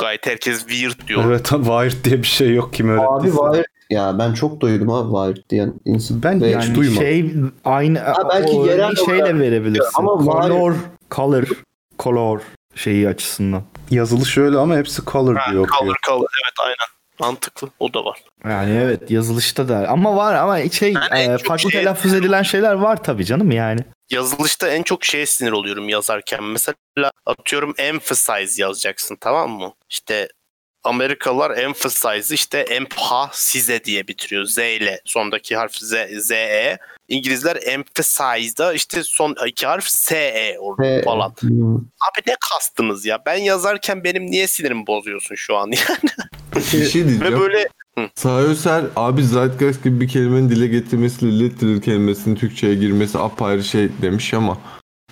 gayet 0.00 0.26
herkes 0.26 0.58
weird 0.66 1.08
diyor. 1.08 1.24
Evet, 1.26 1.44
Wired 1.48 2.04
diye 2.04 2.18
bir 2.18 2.26
şey 2.26 2.54
yok 2.54 2.72
kim 2.72 2.90
Abi 2.90 3.00
öğrettiyse. 3.00 3.36
wired. 3.36 3.64
Ya 3.90 4.18
ben 4.18 4.34
çok 4.34 4.60
duydum 4.60 4.90
abi 4.90 5.32
wired 5.34 5.50
diyen 5.50 5.74
insan. 5.84 6.22
Ben 6.22 6.40
Ve- 6.40 6.46
hiç 6.48 6.54
Yani 6.66 6.74
duymadım. 6.74 6.98
şey 7.02 7.32
aynı 7.64 7.98
Ha, 7.98 8.14
belki 8.30 8.56
o 8.56 8.66
yerel 8.66 8.96
şeyle 8.96 9.22
olarak- 9.22 9.38
verebilirsin. 9.40 9.90
Ama 9.94 10.24
color, 10.24 10.74
color, 11.10 11.44
color 11.98 12.40
şeyi 12.74 13.08
açısından. 13.08 13.62
Yazılış 13.90 14.38
öyle 14.38 14.58
ama 14.58 14.76
hepsi 14.76 15.02
color 15.04 15.36
Ha, 15.36 15.50
diye 15.50 15.60
okuyor. 15.60 15.78
color 15.80 15.96
color 16.08 16.18
evet 16.44 16.54
aynen. 16.64 16.99
Mantıklı. 17.20 17.70
O 17.78 17.94
da 17.94 18.04
var. 18.04 18.22
Yani 18.44 18.76
evet 18.76 19.10
yazılışta 19.10 19.68
da 19.68 19.88
ama 19.88 20.16
var 20.16 20.34
ama 20.34 20.68
şey 20.70 20.92
Yani 20.92 21.34
e, 21.34 21.38
farklı 21.38 21.70
şey- 21.70 21.80
telaffuz 21.80 22.14
edilen 22.14 22.42
şeyler 22.42 22.72
var 22.72 23.02
tabii 23.02 23.24
canım 23.24 23.50
yani. 23.50 23.80
Yazılışta 24.10 24.68
en 24.68 24.82
çok 24.82 25.04
şeye 25.04 25.26
sinir 25.26 25.52
oluyorum 25.52 25.88
yazarken. 25.88 26.44
Mesela 26.44 26.76
atıyorum 27.26 27.74
emphasize 27.78 28.62
yazacaksın 28.62 29.16
tamam 29.20 29.50
mı? 29.50 29.72
İşte 29.90 30.28
Amerikalılar 30.84 31.58
emphasize 31.58 32.34
işte 32.34 32.58
emphasize 32.58 33.84
diye 33.84 34.08
bitiriyor. 34.08 34.44
Z 34.44 34.58
ile 34.58 35.00
sondaki 35.04 35.56
harf 35.56 35.76
Z, 35.76 35.94
Z 36.18 36.30
E. 36.30 36.78
İngilizler 37.08 37.58
emphasize'da 37.66 38.72
işte 38.72 39.02
son 39.02 39.36
iki 39.46 39.66
harf 39.66 39.84
S 39.88 40.16
E 40.16 40.58
oluyor 40.58 40.98
He. 40.98 41.02
falan. 41.02 41.34
Hmm. 41.40 41.74
Abi 41.76 42.20
ne 42.26 42.34
kastınız 42.52 43.06
ya? 43.06 43.18
Ben 43.26 43.36
yazarken 43.36 44.04
benim 44.04 44.26
niye 44.26 44.46
sinirimi 44.46 44.86
bozuyorsun 44.86 45.34
şu 45.34 45.56
an 45.56 45.66
yani? 45.88 46.10
Bir 46.56 46.60
şey 46.86 47.04
Ve 47.04 47.08
diyeceğim. 47.08 47.40
böyle 47.40 47.68
Sayoser 48.14 48.84
abi 48.96 49.22
Zeitgeist 49.24 49.84
gibi 49.84 50.00
bir 50.00 50.08
kelimenin 50.08 50.50
dile 50.50 50.66
getirmesiyle 50.66 51.44
literal 51.44 51.80
kelimesinin 51.80 52.34
Türkçe'ye 52.36 52.74
girmesi 52.74 53.18
apayrı 53.18 53.64
şey 53.64 53.88
demiş 54.02 54.34
ama 54.34 54.58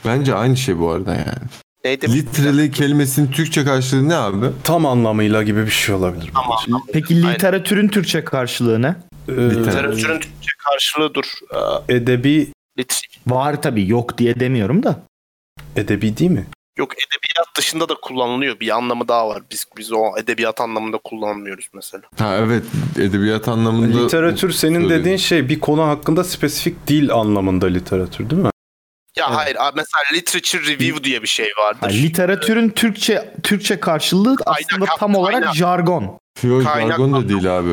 bence 0.07 0.35
aynı 0.35 0.57
şey 0.57 0.79
bu 0.79 0.91
arada 0.91 1.15
yani. 1.15 1.49
Neydi? 1.85 2.13
Literally 2.17 2.71
kelimesinin 2.71 3.31
Türkçe 3.33 3.65
karşılığı 3.65 4.09
ne 4.09 4.15
abi? 4.17 4.47
Tam 4.65 4.87
anlamıyla 4.87 5.43
gibi 5.43 5.67
bir 5.67 5.71
şey 5.71 5.95
olabilir. 5.95 6.31
Tamam. 6.35 6.83
Peki 6.93 7.23
literatürün 7.23 7.89
Türkçe 7.89 8.25
karşılığı 8.25 8.83
ne? 8.83 8.97
Ee, 9.29 9.33
Literatürün 9.33 10.21
Türkçe 10.21 10.51
karşılığı 10.71 11.15
dur. 11.15 11.25
Ee, 11.89 11.95
edebi 11.95 12.53
lit- 12.79 13.03
Var 13.27 13.63
tabii 13.63 13.89
yok 13.89 14.19
diye 14.19 14.41
demiyorum 14.41 14.83
da. 14.83 15.01
edebi 15.77 16.17
değil 16.19 16.31
mi? 16.31 16.47
Yok 16.79 16.93
edebiyat 16.93 17.49
dışında 17.59 17.89
da 17.89 17.95
kullanılıyor. 18.03 18.61
Bir 18.61 18.77
anlamı 18.77 19.09
daha 19.09 19.29
var. 19.29 19.43
Biz 19.51 19.65
biz 19.79 19.93
o 19.93 20.03
edebiyat 20.19 20.61
anlamında 20.61 20.99
kullanmıyoruz 21.05 21.69
mesela. 21.75 22.03
Ha 22.19 22.37
evet 22.37 22.65
edebiyat 22.99 23.49
anlamında. 23.49 24.03
Literatür 24.05 24.51
senin 24.53 24.75
Söyledim. 24.81 25.01
dediğin 25.01 25.17
şey 25.17 25.49
bir 25.49 25.61
konu 25.61 25.83
hakkında 25.83 26.25
spesifik 26.25 26.87
dil 26.87 27.13
anlamında 27.13 27.67
literatür 27.67 28.31
değil 28.31 28.43
mi? 28.43 28.51
Ya 29.19 29.37
hayır 29.37 29.57
abi 29.61 29.73
mesela 29.77 30.03
literature 30.21 30.63
review 30.63 31.05
diye 31.05 31.23
bir 31.23 31.29
şey 31.29 31.49
vardır. 31.63 31.81
Ha, 31.81 31.87
literatürün 31.87 32.69
Türkçe 32.71 33.35
Türkçe 33.43 33.81
karşılığı 33.81 34.37
aslında 34.47 34.85
tam 34.99 35.15
olarak 35.15 35.33
kaynak. 35.41 35.55
jargon. 35.57 36.19
Yok 36.43 36.65
Kaynak 36.65 36.91
jargon 36.91 37.13
da 37.13 37.29
değil 37.29 37.59
abi. 37.59 37.69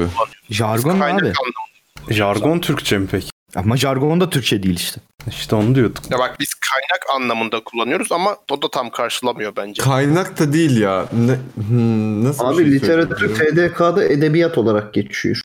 Jargon 0.49 0.99
Kaynak 0.99 1.21
abi. 1.23 1.27
anlamı. 1.27 2.13
Jargon 2.13 2.59
Türkçe 2.59 2.97
mi 2.97 3.07
peki? 3.11 3.27
Ama 3.55 3.77
jargon 3.77 4.21
da 4.21 4.29
Türkçe 4.29 4.63
değil 4.63 4.75
işte. 4.75 5.01
İşte 5.27 5.55
onu 5.55 5.75
diyorduk. 5.75 6.11
Ya 6.11 6.19
bak 6.19 6.35
biz 6.39 6.49
kaynak 6.53 7.15
anlamında 7.21 7.63
kullanıyoruz 7.63 8.11
ama 8.11 8.37
o 8.51 8.61
da 8.61 8.69
tam 8.71 8.89
karşılamıyor 8.89 9.55
bence. 9.55 9.81
Kaynak 9.83 10.39
da 10.39 10.53
değil 10.53 10.77
ya. 10.81 11.05
Ne, 11.13 11.35
hmm, 11.67 12.23
nasıl 12.25 12.45
Abi 12.45 12.55
şey 12.63 12.71
literatür? 12.71 13.35
TDK'da 13.35 14.03
edebiyat 14.03 14.57
olarak 14.57 14.93
geçiyor. 14.93 15.41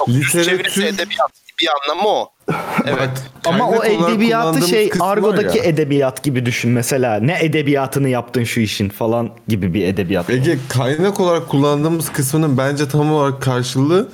Yok, 0.00 0.08
Literatür- 0.08 0.44
çevirisi 0.44 0.84
edebiyat 0.86 1.32
bir 1.64 1.92
anlamı 1.92 2.08
o. 2.08 2.28
Evet. 2.86 3.10
Ama 3.44 3.68
o 3.70 3.84
edebiyatı 3.84 4.68
şey 4.68 4.90
argodaki 5.00 5.58
ya. 5.58 5.64
edebiyat 5.64 6.22
gibi 6.22 6.46
düşün 6.46 6.70
mesela. 6.70 7.16
Ne 7.20 7.38
edebiyatını 7.44 8.08
yaptın 8.08 8.44
şu 8.44 8.60
işin 8.60 8.88
falan 8.88 9.30
gibi 9.48 9.74
bir 9.74 9.84
edebiyat. 9.86 10.30
Ege 10.30 10.58
kaynak 10.68 11.20
olarak 11.20 11.48
kullandığımız 11.48 12.12
kısmının 12.12 12.58
bence 12.58 12.88
tam 12.88 13.12
olarak 13.12 13.42
karşılığı 13.42 14.08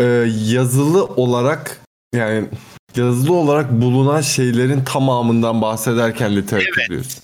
e, 0.00 0.04
yazılı 0.48 1.04
olarak 1.04 1.80
yani 2.14 2.44
yazılı 2.96 3.34
olarak 3.34 3.72
bulunan 3.72 4.20
şeylerin 4.20 4.84
tamamından 4.84 5.62
bahsederken 5.62 6.36
literatür 6.36 6.74
Evet. 6.78 6.90
diyorsun. 6.90 7.22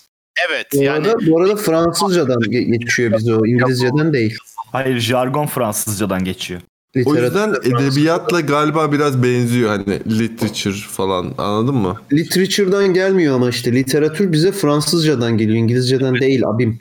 Evet 0.48 0.66
Bu 0.74 0.82
yani 0.82 1.08
arada, 1.08 1.26
bu 1.26 1.40
arada 1.40 1.56
Fransızcadan 1.56 2.40
ge- 2.40 2.78
geçiyor 2.78 3.12
bize 3.18 3.34
o. 3.34 3.46
İngilizceden 3.46 4.12
değil. 4.12 4.36
Hayır 4.72 4.98
jargon 5.00 5.46
Fransızcadan 5.46 6.24
geçiyor. 6.24 6.60
O 7.04 7.14
yüzden 7.14 7.54
edebiyatla 7.64 8.40
galiba 8.40 8.92
biraz 8.92 9.22
benziyor 9.22 9.68
hani 9.68 10.18
literature 10.20 10.74
falan 10.74 11.34
anladın 11.38 11.74
mı? 11.74 11.96
Literature'dan 12.12 12.94
gelmiyor 12.94 13.34
ama 13.34 13.48
işte 13.48 13.72
literatür 13.72 14.32
bize 14.32 14.52
Fransızcadan 14.52 15.38
geliyor. 15.38 15.58
İngilizceden 15.58 16.14
değil 16.14 16.46
abim. 16.46 16.78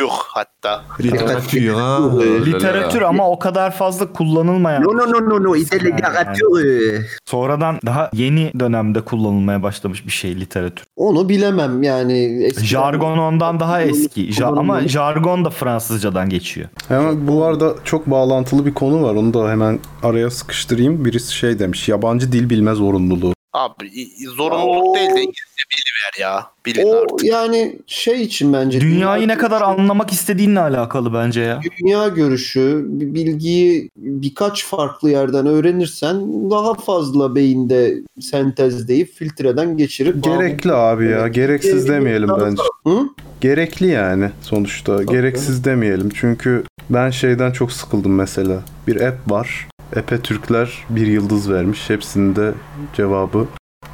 Yok 0.00 0.26
hatta. 0.28 0.82
Literatür 1.00 1.68
ha. 1.72 1.98
Literatür 2.46 3.02
ama 3.02 3.30
o 3.30 3.38
kadar 3.38 3.70
fazla 3.70 4.12
kullanılmayan. 4.12 4.82
No 4.82 4.96
no 4.96 5.12
no 5.12 5.30
no 5.30 5.44
no. 5.44 5.56
İşte 5.56 5.80
literatür. 5.80 7.06
Sonradan 7.26 7.78
daha 7.86 8.10
yeni 8.12 8.52
dönemde 8.60 9.00
kullanılmaya 9.00 9.62
başlamış 9.62 10.06
bir 10.06 10.10
şey 10.12 10.40
literatür. 10.40 10.84
Onu 10.96 11.28
bilemem 11.28 11.82
yani. 11.82 12.44
eskiden- 12.44 12.64
Jargon 12.66 13.18
ondan 13.18 13.60
daha 13.60 13.82
eski. 13.82 14.32
Ja- 14.32 14.46
ama 14.58 14.88
jargon 14.88 15.44
da 15.44 15.50
Fransızcadan 15.50 16.28
geçiyor. 16.28 16.68
Hemen 16.88 17.28
bu 17.28 17.44
arada 17.44 17.74
çok 17.84 18.06
bağlantılı 18.06 18.66
bir 18.66 18.74
konu 18.74 19.02
var. 19.02 19.14
Onu 19.14 19.34
da 19.34 19.50
hemen 19.50 19.78
araya 20.02 20.30
sıkıştırayım. 20.30 21.04
Birisi 21.04 21.34
şey 21.34 21.58
demiş. 21.58 21.88
Yabancı 21.88 22.32
dil 22.32 22.50
bilme 22.50 22.74
zorunluluğu. 22.74 23.32
Abi 23.52 23.86
i- 23.86 24.26
zorunluluk 24.26 24.96
değil 24.96 25.08
de 25.10 25.20
İngilizce 25.20 25.62
biliver 25.72 26.20
ya. 26.28 26.46
Bilin 26.66 26.82
O 26.86 27.02
artık. 27.02 27.24
yani 27.28 27.76
şey 27.86 28.22
için 28.22 28.52
bence. 28.52 28.80
Dünyayı 28.80 29.22
ne 29.22 29.26
dünya 29.26 29.38
kadar 29.38 29.62
anlamak 29.62 30.12
istediğinle 30.12 30.60
alakalı 30.60 31.14
bence 31.14 31.40
ya. 31.40 31.60
dünya 31.80 32.08
görüşü, 32.08 32.84
bilgiyi 32.88 33.90
birkaç 33.96 34.64
farklı 34.64 35.10
yerden 35.10 35.46
öğrenirsen 35.46 36.50
daha 36.50 36.74
fazla 36.74 37.34
beyinde 37.34 37.94
sentezleyip 38.20 39.12
filtreden 39.14 39.76
geçirip 39.76 40.24
Gerekli 40.24 40.72
abi 40.72 41.06
ya. 41.08 41.28
Gereksiz 41.28 41.88
demeyelim 41.88 42.28
bence. 42.40 42.62
Hı? 42.86 43.08
Gerekli 43.40 43.86
yani 43.86 44.30
sonuçta. 44.42 45.02
Gereksiz 45.02 45.64
demeyelim. 45.64 46.10
Çünkü 46.14 46.64
ben 46.90 47.10
şeyden 47.10 47.52
çok 47.52 47.72
sıkıldım 47.72 48.14
mesela. 48.14 48.62
Bir 48.86 49.00
app 49.00 49.30
var. 49.30 49.68
App'e 49.96 50.20
Türkler 50.20 50.84
bir 50.90 51.06
yıldız 51.06 51.50
vermiş. 51.50 51.90
Hepsinde 51.90 52.52
cevabı. 52.96 53.46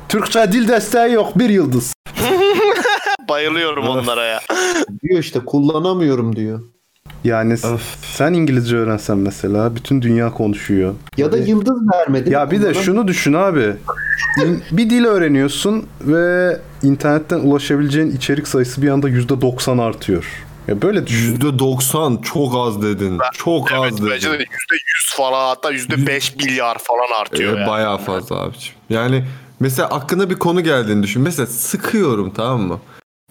Türkçe 0.09 0.53
dil 0.53 0.69
desteği 0.69 1.13
yok. 1.13 1.39
Bir 1.39 1.49
yıldız. 1.49 1.93
Bayılıyorum 3.29 3.89
onlara 3.89 4.25
ya. 4.25 4.41
diyor 5.03 5.21
işte 5.21 5.41
kullanamıyorum 5.41 6.37
diyor. 6.37 6.61
Yani 7.25 7.59
s- 7.59 7.69
sen 8.17 8.33
İngilizce 8.33 8.77
öğrensen 8.77 9.19
mesela 9.19 9.75
bütün 9.77 10.03
dünya 10.03 10.31
konuşuyor. 10.31 10.95
Ya 11.17 11.33
da 11.33 11.37
yıldız 11.39 11.79
vermedi. 11.95 12.31
Ya 12.31 12.51
bir 12.51 12.63
de 12.63 12.75
şunu 12.75 13.09
düşün 13.09 13.33
abi. 13.33 13.73
bir 14.73 14.91
dil 14.91 15.05
öğreniyorsun 15.05 15.87
ve 16.01 16.57
internetten 16.83 17.39
ulaşabileceğin 17.39 18.11
içerik 18.11 18.49
sayısı 18.49 18.83
bir 18.83 18.89
anda 18.89 19.09
%90 19.11 19.83
artıyor. 19.83 20.46
Ya 20.69 20.83
böyle 20.83 21.07
düşün. 21.07 21.37
%90 21.41 22.23
çok 22.23 22.55
az 22.57 22.83
dedin. 22.83 23.19
Çok 23.33 23.73
Evet 23.73 23.93
az 23.93 23.99
dedin. 23.99 24.11
bence 24.11 24.31
de 24.31 24.37
%100 24.43 25.17
falan 25.17 25.49
hatta 25.49 25.73
%5 25.73 26.37
milyar 26.37 26.79
falan 26.79 27.21
artıyor 27.21 27.57
Ee, 27.57 27.61
ya. 27.61 27.67
bayağı 27.67 27.99
fazla 27.99 28.37
abiciğim. 28.43 28.77
Yani 28.91 29.25
mesela 29.61 29.89
aklına 29.89 30.31
bir 30.31 30.35
konu 30.39 30.61
geldiğini 30.65 31.03
düşün. 31.03 31.23
Mesela 31.23 31.47
sıkıyorum 31.47 32.31
tamam 32.31 32.61
mı? 32.61 32.81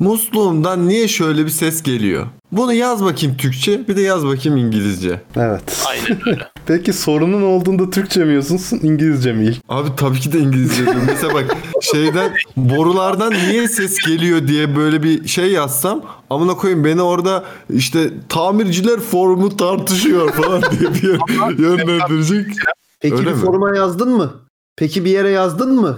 Musluğumdan 0.10 0.88
niye 0.88 1.08
şöyle 1.08 1.46
bir 1.46 1.50
ses 1.50 1.84
geliyor? 1.84 2.28
Bunu 2.52 2.74
yaz 2.74 3.04
bakayım 3.04 3.38
Türkçe 3.38 3.88
bir 3.88 3.96
de 3.96 4.02
yaz 4.02 4.26
bakayım 4.26 4.58
İngilizce. 4.58 5.22
Evet. 5.36 5.84
Aynen 5.88 6.20
öyle. 6.28 6.48
Peki 6.68 6.94
sorunun 6.94 7.42
olduğunda 7.42 7.90
Türkçe 7.90 8.26
mi 8.26 8.34
yazıyorsun, 8.34 8.80
İngilizce 8.84 9.34
mi 9.34 9.46
ilk? 9.46 9.58
Abi 9.70 9.90
tabii 9.98 10.20
ki 10.20 10.34
de 10.34 10.40
İngilizce 10.40 10.84
diyorum. 10.86 11.02
Mesela 11.08 11.34
bak 11.34 11.58
şeyden 11.82 12.34
borulardan 12.58 13.34
niye 13.34 13.68
ses 13.68 13.98
geliyor 14.08 14.48
diye 14.48 14.76
böyle 14.76 15.04
bir 15.04 15.28
şey 15.28 15.52
yazsam 15.52 16.02
amına 16.30 16.54
koyayım 16.54 16.84
beni 16.86 17.02
orada 17.02 17.44
işte 17.70 18.10
tamirciler 18.30 19.00
forumu 19.00 19.58
tartışıyor 19.58 20.32
falan 20.32 20.62
diye 20.62 20.94
bir 20.94 21.04
yer- 21.10 21.58
yönlendirecek. 21.60 22.46
Peki 23.02 23.16
Öyle 23.16 23.26
bir 23.30 23.34
mi? 23.36 23.42
foruma 23.42 23.76
yazdın 23.76 24.10
mı? 24.18 24.34
Peki 24.78 25.06
bir 25.06 25.10
yere 25.12 25.30
yazdın 25.30 25.76
mı? 25.82 25.98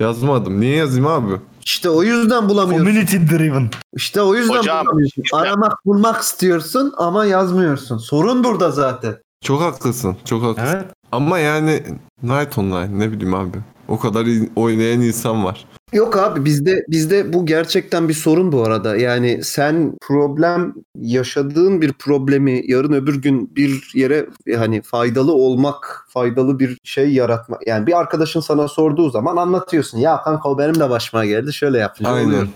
Yazmadım. 0.00 0.60
Niye 0.60 0.76
yazayım 0.76 1.06
abi? 1.06 1.32
İşte 1.66 1.90
o 1.90 2.02
yüzden 2.02 2.48
bulamıyorsun. 2.48 2.86
Community 2.86 3.16
driven. 3.16 3.70
İşte 3.96 4.22
o 4.22 4.34
yüzden 4.34 4.58
Hocam, 4.58 4.86
bulamıyorsun. 4.86 5.22
Aramak 5.32 5.86
bulmak 5.86 6.22
istiyorsun 6.22 6.94
ama 6.96 7.24
yazmıyorsun. 7.24 7.98
Sorun 7.98 8.44
burada 8.44 8.70
zaten. 8.70 9.16
Çok 9.44 9.60
haklısın. 9.60 10.16
Çok 10.24 10.42
haklısın. 10.42 10.76
Evet. 10.76 10.86
Ama 11.12 11.38
yani 11.38 11.82
Night 12.22 12.58
Online 12.58 12.98
ne 12.98 13.12
bileyim 13.12 13.34
abi. 13.34 13.58
O 13.88 13.98
kadar 13.98 14.26
oynayan 14.56 15.00
insan 15.00 15.44
var. 15.44 15.64
Yok 15.92 16.16
abi 16.16 16.44
bizde 16.44 16.84
bizde 16.88 17.32
bu 17.32 17.46
gerçekten 17.46 18.08
bir 18.08 18.14
sorun 18.14 18.52
bu 18.52 18.62
arada. 18.62 18.96
Yani 18.96 19.44
sen 19.44 19.92
problem 20.00 20.74
yaşadığın 21.00 21.82
bir 21.82 21.92
problemi 21.92 22.62
yarın 22.66 22.92
öbür 22.92 23.22
gün 23.22 23.56
bir 23.56 23.90
yere 23.94 24.26
hani 24.56 24.82
faydalı 24.82 25.32
olmak, 25.32 26.06
faydalı 26.08 26.58
bir 26.58 26.78
şey 26.84 27.12
yaratmak. 27.12 27.66
Yani 27.66 27.86
bir 27.86 27.98
arkadaşın 27.98 28.40
sana 28.40 28.68
sorduğu 28.68 29.10
zaman 29.10 29.36
anlatıyorsun. 29.36 29.98
Ya 29.98 30.22
kanka 30.22 30.48
o 30.48 30.58
benim 30.58 30.80
de 30.80 30.90
başıma 30.90 31.24
geldi. 31.24 31.52
Şöyle 31.52 31.78
yapınca 31.78 32.10
Aynen. 32.10 32.28
oluyor. 32.28 32.48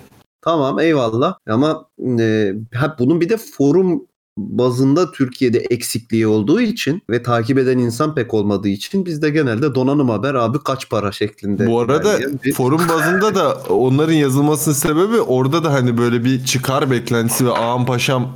Tamam 0.42 0.78
eyvallah 0.78 1.34
ama 1.48 1.84
e, 2.18 2.52
bunun 2.98 3.20
bir 3.20 3.28
de 3.28 3.36
forum 3.36 4.06
bazında 4.48 5.12
Türkiye'de 5.12 5.58
eksikliği 5.58 6.26
olduğu 6.26 6.60
için 6.60 7.02
ve 7.10 7.22
takip 7.22 7.58
eden 7.58 7.78
insan 7.78 8.14
pek 8.14 8.34
olmadığı 8.34 8.68
için 8.68 9.06
bizde 9.06 9.30
genelde 9.30 9.74
donanım 9.74 10.08
haber 10.08 10.34
abi 10.34 10.58
kaç 10.64 10.88
para 10.90 11.12
şeklinde. 11.12 11.66
Bu 11.66 11.80
arada 11.80 12.18
bir- 12.44 12.52
forum 12.52 12.80
bazında 12.88 13.34
da 13.34 13.54
onların 13.68 14.12
yazılmasının 14.12 14.74
sebebi 14.74 15.20
orada 15.20 15.64
da 15.64 15.72
hani 15.72 15.98
böyle 15.98 16.24
bir 16.24 16.44
çıkar 16.44 16.90
beklentisi 16.90 17.46
ve 17.46 17.50
ağam 17.52 17.86
paşam 17.86 18.28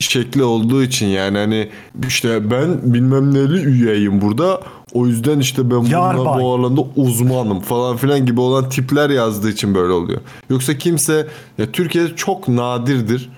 şekli 0.00 0.42
olduğu 0.42 0.82
için 0.82 1.06
yani 1.06 1.38
hani 1.38 1.68
işte 2.08 2.50
ben 2.50 2.94
bilmem 2.94 3.34
neli 3.34 3.62
üyeyim 3.64 4.20
burada 4.20 4.60
o 4.92 5.06
yüzden 5.06 5.38
işte 5.38 5.70
ben 5.70 5.76
bundan 5.78 6.16
bu 6.40 6.54
alanda 6.54 6.80
uzmanım 6.96 7.60
falan 7.60 7.96
filan 7.96 8.26
gibi 8.26 8.40
olan 8.40 8.68
tipler 8.68 9.10
yazdığı 9.10 9.50
için 9.50 9.74
böyle 9.74 9.92
oluyor. 9.92 10.20
Yoksa 10.50 10.78
kimse 10.78 11.26
ya 11.58 11.72
Türkiye'de 11.72 12.16
çok 12.16 12.48
nadirdir 12.48 13.30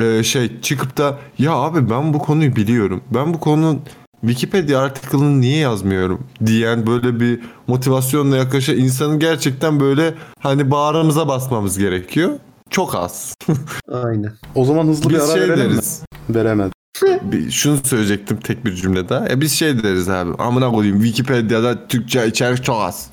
e, 0.00 0.22
şey 0.22 0.60
çıkıp 0.60 0.96
da 0.98 1.18
ya 1.38 1.52
abi 1.52 1.90
ben 1.90 2.14
bu 2.14 2.18
konuyu 2.18 2.56
biliyorum. 2.56 3.00
Ben 3.10 3.34
bu 3.34 3.40
konunun 3.40 3.80
Wikipedia 4.20 4.80
article'ını 4.80 5.40
niye 5.40 5.56
yazmıyorum 5.58 6.26
diyen 6.46 6.86
böyle 6.86 7.20
bir 7.20 7.40
motivasyonla 7.66 8.36
yaklaşan 8.36 8.76
insanın 8.76 9.18
gerçekten 9.18 9.80
böyle 9.80 10.14
hani 10.40 10.70
bağrımıza 10.70 11.28
basmamız 11.28 11.78
gerekiyor. 11.78 12.30
Çok 12.70 12.94
az. 12.94 13.34
Aynen. 13.92 14.32
O 14.54 14.64
zaman 14.64 14.86
hızlı 14.86 15.10
bir 15.10 15.14
Biz 15.14 15.22
ara 15.30 15.32
şey 15.32 15.40
verelim 15.42 15.66
mi? 15.66 15.72
deriz. 15.72 16.02
Veremedim. 16.30 16.72
Bir, 17.22 17.50
şunu 17.50 17.78
söyleyecektim 17.84 18.36
tek 18.40 18.64
bir 18.64 18.74
cümle 18.74 19.08
daha. 19.08 19.28
Ya 19.28 19.40
biz 19.40 19.52
şey 19.52 19.82
deriz 19.82 20.08
abi. 20.08 20.42
Amına 20.42 20.70
koyayım 20.70 21.02
Wikipedia'da 21.02 21.88
Türkçe 21.88 22.26
içerik 22.26 22.64
çok 22.64 22.80
az. 22.82 23.10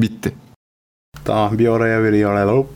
Bitti. 0.00 0.34
Tamam 1.24 1.58
bir 1.58 1.68
oraya 1.68 2.02
veriyorum. 2.02 2.66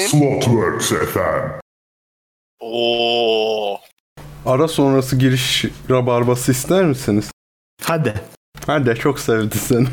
Slotworks 0.00 0.88
FM. 0.88 1.60
Oo. 2.60 3.78
Ara 4.46 4.68
sonrası 4.68 5.16
giriş 5.16 5.64
rabarbası 5.90 6.52
ister 6.52 6.84
misiniz? 6.84 7.30
Hadi. 7.82 8.14
Hadi 8.66 8.94
çok 8.94 9.20
sevdi 9.20 9.58
seni. 9.58 9.86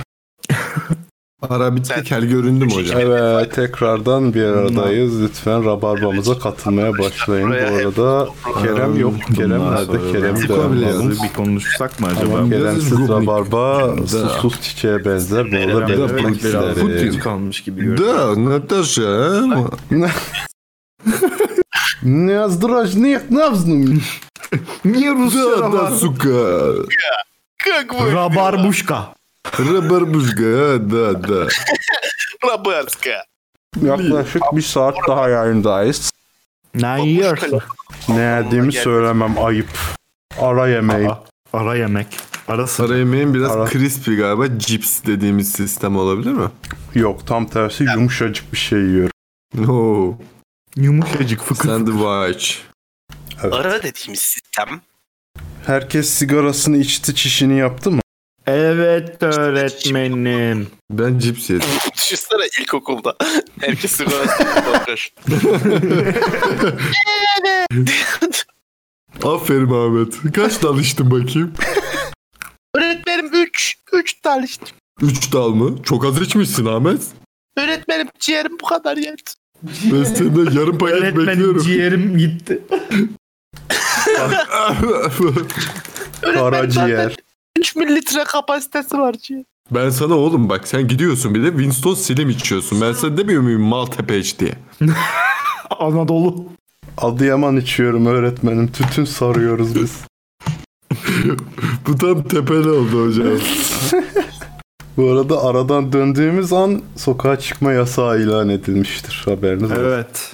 Ara 1.42 1.76
bitti 1.76 1.88
Sen- 1.88 2.04
kel 2.04 2.24
göründü 2.24 2.64
mü 2.64 2.74
hocam? 2.74 3.00
Evet 3.00 3.54
tekrardan 3.54 4.34
bir 4.34 4.42
aradayız. 4.44 5.22
Lütfen 5.22 5.64
rabarbamıza 5.64 6.38
katılmaya 6.38 6.98
başlayın. 6.98 7.50
Bu 7.50 7.54
arada 7.54 8.28
Kerem 8.62 8.98
yok. 9.00 9.14
Kerem 9.36 9.50
Bundan 9.50 9.74
nerede? 9.74 9.84
sonra 9.86 10.12
Kerem'i 10.12 10.38
de 10.38 10.42
Çıkabiliyor. 10.42 10.90
alalım. 10.90 11.16
Bir 11.28 11.32
konuşsak 11.36 12.00
mı 12.00 12.06
acaba? 12.06 12.20
Tamam. 12.20 12.50
Keremsiz 12.50 12.90
Rubrik. 12.92 13.08
rabarba 13.10 13.88
Da. 13.98 14.06
susuz 14.06 14.60
çiçeğe 14.62 15.04
benzer. 15.04 15.52
Bu 15.52 15.56
arada 15.56 15.86
Kerem 15.86 16.00
belirtmek 16.08 16.24
evet, 16.24 16.44
biraz 16.44 16.74
Putin. 16.74 16.88
isterim. 16.94 17.20
kalmış 17.20 17.60
gibi 17.62 17.84
görünüyor. 17.84 18.36
Da 18.36 18.44
Natasha. 18.44 19.08
ama- 19.42 19.70
Ne 22.02 22.32
yazdıraç 22.32 22.94
ne 22.94 23.20
ne 23.30 23.40
yazdın? 23.40 24.02
Niye 24.84 25.10
Rusya 25.14 25.44
Da 25.44 25.58
da 25.58 25.62
rabar? 25.62 25.90
suka. 25.90 26.28
Как 27.58 27.94
вы? 27.94 28.12
Rabarbuşka. 28.14 29.12
Rabarbuska 29.59 30.43
da 30.91 31.23
da. 31.23 31.47
Rabarska. 32.45 33.25
Yaklaşık 33.81 34.43
bir 34.53 34.61
saat 34.61 34.95
daha 35.07 35.29
yayındayız. 35.29 36.11
Ne 36.75 37.07
yiyorsun? 37.07 37.59
Ne 38.09 38.21
yediğimi 38.21 38.71
söylemem 38.73 39.43
ayıp. 39.45 39.69
Ara 40.41 40.67
yemeği. 40.67 41.09
Aa, 41.09 41.23
ara 41.53 41.75
yemek. 41.75 42.07
Arası. 42.47 42.83
Ara 42.83 42.97
yemeğin 42.97 43.33
biraz 43.33 43.51
Ara. 43.51 43.69
crispy 43.69 44.15
galiba 44.15 44.59
cips 44.59 45.03
dediğimiz 45.05 45.51
sistem 45.51 45.97
olabilir 45.97 46.31
mi? 46.31 46.49
Yok 46.95 47.27
tam 47.27 47.45
tersi 47.47 47.83
yumuşacık 47.83 48.53
bir 48.53 48.57
şey 48.57 48.79
yiyorum. 48.79 49.11
No. 49.55 50.13
Yumuşacık 50.75 51.41
fıkır 51.41 51.69
Sandwich. 51.69 52.55
Evet. 53.43 53.53
Ara 53.53 53.83
dediğimiz 53.83 54.19
sistem. 54.19 54.81
Herkes 55.65 56.09
sigarasını 56.09 56.77
içti 56.77 57.15
çişini 57.15 57.57
yaptı 57.57 57.91
mı? 57.91 58.01
Evet 58.47 59.23
öğretmenim. 59.23 60.67
Ben 60.91 61.19
cips 61.19 61.49
yedim. 61.49 61.67
Düşünsene 61.95 62.41
ilkokulda. 62.61 63.15
Herkes 63.61 63.91
sigarası 63.91 64.45
bakar. 64.73 65.13
Aferin 69.23 69.71
Ahmet. 69.71 70.33
Kaç 70.35 70.63
dal 70.63 70.79
içtin 70.79 71.11
bakayım? 71.11 71.53
Öğretmenim 72.75 73.29
3. 73.33 73.75
3 73.93 74.23
dal 74.23 74.43
içtim. 74.43 74.75
3 75.01 75.33
dal 75.33 75.49
mı? 75.49 75.83
Çok 75.83 76.05
az 76.05 76.21
içmişsin 76.21 76.65
Ahmet. 76.65 77.01
Öğretmenim 77.57 78.07
ciğerim 78.19 78.59
bu 78.61 78.65
kadar 78.65 78.97
yedi. 78.97 79.21
Ben 79.63 80.03
senden 80.03 80.51
yarım 80.51 80.77
paket 80.77 80.95
Öğretmenim 80.95 81.27
bekliyorum. 81.27 81.61
ciğerim 81.63 82.17
gitti. 82.17 82.61
Karaciğer. 86.21 87.15
3 87.59 87.75
mililitre 87.75 88.23
kapasitesi 88.23 88.97
var 88.97 89.13
ciğer. 89.13 89.43
ben 89.71 89.89
sana 89.89 90.15
oğlum 90.15 90.49
bak 90.49 90.67
sen 90.67 90.87
gidiyorsun 90.87 91.35
bir 91.35 91.43
de 91.43 91.47
Winston 91.49 91.93
Slim 91.93 92.29
içiyorsun. 92.29 92.81
Ben 92.81 92.93
sana 92.93 93.17
demiyor 93.17 93.41
muyum 93.41 93.61
Maltepe 93.61 94.17
iç 94.19 94.39
diye. 94.39 94.53
Anadolu. 95.79 96.45
Adıyaman 96.97 97.57
içiyorum 97.57 98.05
öğretmenim. 98.05 98.71
Tütün 98.71 99.05
sarıyoruz 99.05 99.75
biz. 99.75 100.01
Bu 101.87 101.97
tam 101.97 102.23
tepeli 102.23 102.69
oldu 102.69 103.05
hocam. 103.07 103.27
Bu 104.97 105.11
arada 105.11 105.43
aradan 105.43 105.93
döndüğümüz 105.93 106.53
an 106.53 106.81
sokağa 106.95 107.39
çıkma 107.39 107.71
yasağı 107.71 108.19
ilan 108.21 108.49
edilmiştir. 108.49 109.21
Haberiniz 109.25 109.71
olsun. 109.71 109.83
Evet. 109.83 110.33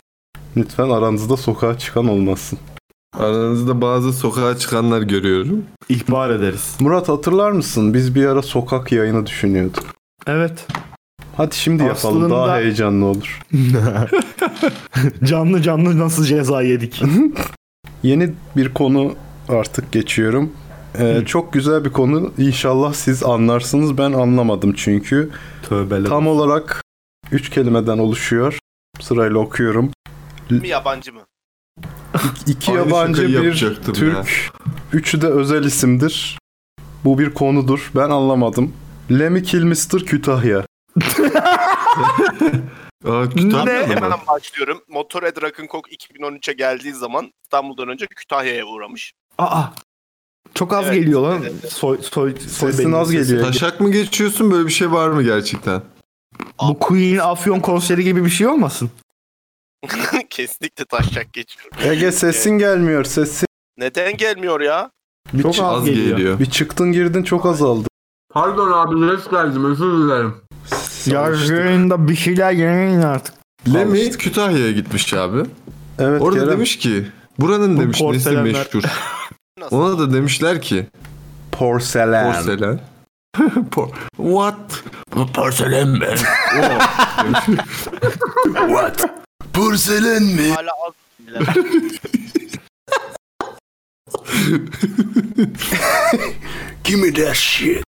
Lütfen 0.58 0.90
aranızda 0.90 1.38
sokağa 1.38 1.78
çıkan 1.78 2.08
olmasın. 2.08 2.60
Aranızda 3.18 3.82
bazı 3.82 4.14
sokağa 4.14 4.58
çıkanlar 4.58 5.02
görüyorum. 5.02 5.66
İhbar 5.90 6.30
ederiz. 6.30 6.78
Murat 6.80 7.10
hatırlar 7.10 7.52
mısın? 7.52 7.94
Biz 7.94 8.16
bir 8.16 8.26
ara 8.26 8.42
sokak 8.42 8.92
yayını 8.92 9.26
düşünüyorduk. 9.26 9.84
Evet. 10.28 10.68
Hadi 11.38 11.56
şimdi 11.56 11.84
yapalım. 11.84 12.18
Aslında- 12.24 12.36
Daha 12.48 12.58
heyecanlı 12.58 13.06
olur. 13.06 13.42
canlı 15.24 15.62
canlı 15.62 16.00
nasıl 16.00 16.26
ceza 16.26 16.62
yedik. 16.62 17.02
Yeni 18.04 18.34
bir 18.58 18.74
konu 18.74 19.14
artık 19.50 19.92
geçiyorum. 19.92 20.52
Ee, 21.00 21.22
çok 21.26 21.54
güzel 21.54 21.86
bir 21.86 21.90
konu. 21.92 22.32
İnşallah 22.38 22.94
siz 22.94 23.24
anlarsınız. 23.24 23.98
Ben 23.98 24.14
anlamadım 24.14 24.74
çünkü. 24.78 25.30
Tövbeler. 25.70 26.10
Tam 26.10 26.28
olarak 26.28 26.82
üç 27.32 27.50
kelimeden 27.50 27.98
oluşuyor. 27.98 28.60
Sırayla 29.00 29.38
okuyorum. 29.40 29.92
Mi 30.50 30.68
yabancı 30.68 31.14
mı? 31.14 31.20
İki 32.48 32.72
Aynı 32.72 32.80
yabancı 32.80 33.22
şakayı 33.22 33.40
bir 33.40 33.44
yapacaktım 33.44 33.94
Türk. 33.94 34.16
ya. 34.16 34.24
Üçü 34.94 35.22
de 35.22 35.28
özel 35.28 35.64
isimdir. 35.64 36.40
Bu 37.06 37.20
bir 37.20 37.34
konudur. 37.34 37.92
Ben 37.96 38.10
anlamadım. 38.10 38.74
Lemmy 39.12 39.44
Kilmister 39.44 40.02
Kütahya. 40.02 40.66
Aa, 43.08 43.30
Kütahya 43.30 43.64
Ne? 43.64 43.88
mı? 43.88 43.96
Hemen 43.96 44.12
başlıyorum. 44.28 44.82
Motorhead 44.88 45.42
Rock'n'Coke 45.42 45.92
2013'e 45.96 46.54
geldiği 46.54 46.94
zaman 46.94 47.32
İstanbul'dan 47.44 47.88
önce 47.88 48.08
Kütahya'ya 48.08 48.66
uğramış. 48.66 49.14
Aa. 49.38 49.64
Çok 50.56 50.74
az 50.74 50.86
Evet. 50.86 50.96
geliyor 50.96 51.22
lan. 51.22 51.44
Soy, 51.70 51.98
soy, 52.02 52.36
soy 52.48 52.72
Sesin 52.72 52.92
az 52.92 53.12
geliyor. 53.12 53.44
Taşak 53.46 53.80
mı 53.80 53.92
geçiyorsun 53.92 54.52
böyle 54.52 54.68
bir 54.68 54.72
şey 54.74 54.92
var 54.92 55.10
mı 55.10 55.24
gerçekten? 55.24 55.82
Bu 56.70 56.80
Queen 56.80 57.18
Afyon 57.18 57.60
konseri 57.60 58.04
gibi 58.04 58.26
bir 58.26 58.30
şey 58.30 58.48
olmasın? 58.48 58.92
Kesinlikle 60.30 60.86
taşacak 60.86 61.34
geçiyorum. 61.34 61.78
Ege 61.84 62.12
sesin 62.12 62.52
gelmiyor. 62.52 63.04
Sesin 63.04 63.48
Neden 63.78 64.18
gelmiyor 64.18 64.62
ya? 64.62 64.92
bir, 65.34 65.44
Çok 65.44 65.52
az 65.60 65.60
Az 65.62 65.86
geliyor. 65.86 66.18
geliyor. 66.18 66.40
bir 66.40 66.46
çıktın 66.46 66.92
girdin 66.92 67.24
çok 67.24 67.46
azaldı. 67.46 67.88
Pardon 68.34 68.72
abi 68.72 69.16
geç 69.18 69.30
geldim 69.32 69.66
özür 69.66 69.92
dilerim. 69.98 70.36
Yargında 71.06 72.08
bir 72.08 72.16
şeyler 72.16 72.52
yemeyin 72.52 73.02
artık. 73.02 73.34
Alıştık. 73.76 74.20
Kütahya'ya 74.20 74.72
gitmiş 74.72 75.14
abi. 75.14 75.44
Evet 76.00 76.22
Orada 76.22 76.40
Kerem. 76.40 76.52
demiş 76.52 76.78
ki 76.78 77.06
buranın 77.40 77.78
Bu 77.78 77.82
demiş 77.82 78.02
nesi 78.02 78.30
porselenler- 78.30 78.42
meşhur. 78.44 78.84
Nasıl? 79.60 79.76
Ona 79.78 80.00
da 80.00 80.14
demişler 80.14 80.62
ki 80.62 80.88
Porselen. 81.52 82.34
porselen. 82.34 82.80
Por- 83.72 83.92
What? 84.18 84.84
Bu 85.16 85.28
porselen 85.32 85.88
mi? 85.90 86.08
Porselen 89.60 90.24
mi? 90.24 90.50
Hala 90.50 90.72
az. 90.88 90.94
Give 96.84 97.02
me 97.02 97.14
that 97.14 97.36
shit. 97.36 97.84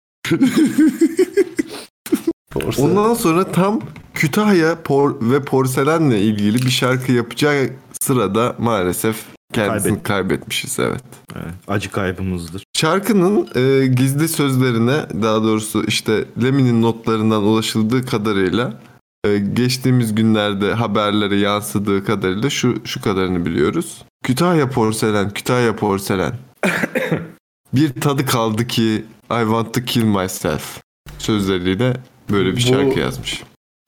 Porselen. 2.50 2.88
Ondan 2.88 3.14
sonra 3.14 3.52
tam 3.52 3.80
Kütahya 4.14 4.82
por 4.82 5.16
ve 5.20 5.44
porselenle 5.44 6.20
ilgili 6.20 6.62
bir 6.66 6.70
şarkı 6.70 7.12
yapacağı 7.12 7.70
sırada 8.00 8.56
maalesef 8.58 9.16
kendisini 9.52 9.82
Kaybettik. 9.82 10.04
kaybetmişiz 10.04 10.78
evet. 10.80 11.02
Evet, 11.34 11.54
acı 11.68 11.90
kaybımızdır. 11.90 12.62
Şarkının 12.76 13.48
e, 13.54 13.86
gizli 13.86 14.28
sözlerine 14.28 15.06
daha 15.22 15.42
doğrusu 15.42 15.84
işte 15.84 16.24
Lemmy'nin 16.42 16.82
notlarından 16.82 17.42
ulaşıldığı 17.42 18.06
kadarıyla 18.06 18.80
geçtiğimiz 19.52 20.14
günlerde 20.14 20.72
haberlere 20.74 21.36
yansıdığı 21.36 22.04
kadarıyla 22.04 22.50
şu 22.50 22.74
şu 22.84 23.00
kadarını 23.00 23.46
biliyoruz. 23.46 24.04
Kütahya 24.24 24.70
porselen, 24.70 25.30
Kütahya 25.30 25.76
porselen. 25.76 26.32
bir 27.74 28.00
tadı 28.00 28.26
kaldı 28.26 28.66
ki 28.66 29.04
I 29.30 29.40
want 29.40 29.74
to 29.74 29.80
kill 29.80 30.04
myself 30.04 30.80
sözleriyle 31.18 31.96
böyle 32.30 32.50
bir 32.50 32.56
Bu- 32.56 32.60
şarkı 32.60 32.98
yazmış. 33.00 33.42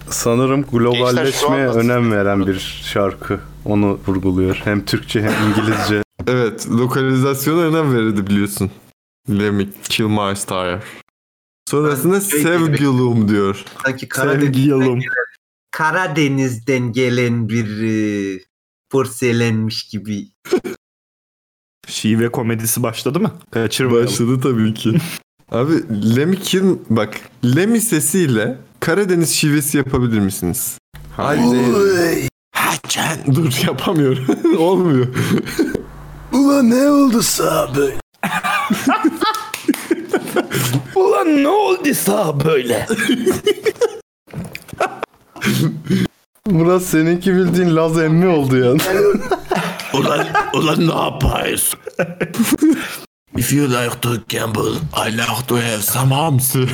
Sanırım 0.08 0.62
globalleşmeye 0.62 1.68
önem 1.68 2.12
veren 2.12 2.46
bir 2.46 2.82
şarkı. 2.84 3.40
Onu 3.64 3.98
vurguluyor. 4.06 4.60
Hem 4.64 4.84
Türkçe 4.84 5.22
hem 5.22 5.50
İngilizce. 5.50 6.02
Evet, 6.26 6.68
lokalizasyona 6.70 7.60
önem 7.60 7.94
verildi 7.96 8.26
biliyorsun. 8.26 8.70
Lemmy 9.30 9.68
kill 9.82 10.04
my 10.04 10.36
star. 10.36 10.78
Sonrasında 11.68 12.20
Şey- 12.20 12.42
sevgilum 12.42 13.28
diyor. 13.28 13.64
Sanki 13.84 14.08
Karadeniz'den 14.08 14.52
Sevgilim. 14.52 14.80
gelen 15.00 15.02
Karadeniz'den 15.70 16.92
gelen 16.92 17.48
bir 17.48 17.82
e, 17.82 18.40
porselenmiş 18.90 19.88
gibi. 19.88 20.26
Şive 21.86 22.28
komedisi 22.32 22.82
başladı 22.82 23.20
mı? 23.20 23.32
Kaçırmayalım. 23.50 24.06
Başladı 24.06 24.40
tabii 24.42 24.74
ki. 24.74 24.98
Abi 25.52 25.72
Lemmy 26.16 26.36
Kim 26.40 26.82
bak 26.90 27.20
Lemmy 27.44 27.80
sesiyle 27.80 28.58
Karadeniz 28.80 29.30
şivesi 29.30 29.76
yapabilir 29.78 30.18
misiniz? 30.18 30.78
Haydi. 31.16 32.28
Haçan. 32.54 33.18
Dur 33.34 33.52
yapamıyorum. 33.66 34.24
Olmuyor. 34.58 35.06
Ulan 36.32 36.70
ne 36.70 36.88
oldu 36.90 37.22
sağ 37.22 37.72
böyle? 37.76 37.96
Ulan 40.94 41.42
ne 41.42 41.48
oldu 41.48 41.94
sağ 41.94 42.44
böyle? 42.44 42.86
Murat 46.46 46.82
seninki 46.82 47.34
bildiğin 47.34 47.76
Laz 47.76 47.98
emmi 47.98 48.26
oldu 48.26 48.56
ya. 48.56 48.72
Ulan, 49.94 50.26
ulan 50.54 50.88
ne 50.88 50.94
yapıyorsun? 50.94 51.80
If 53.36 53.52
you 53.52 53.68
like 53.70 54.00
to 54.00 54.10
gamble, 54.32 54.78
I 55.06 55.12
like 55.12 55.46
to 55.48 55.56
have 55.56 55.82
some 55.82 56.14
hamsi. 56.14 56.66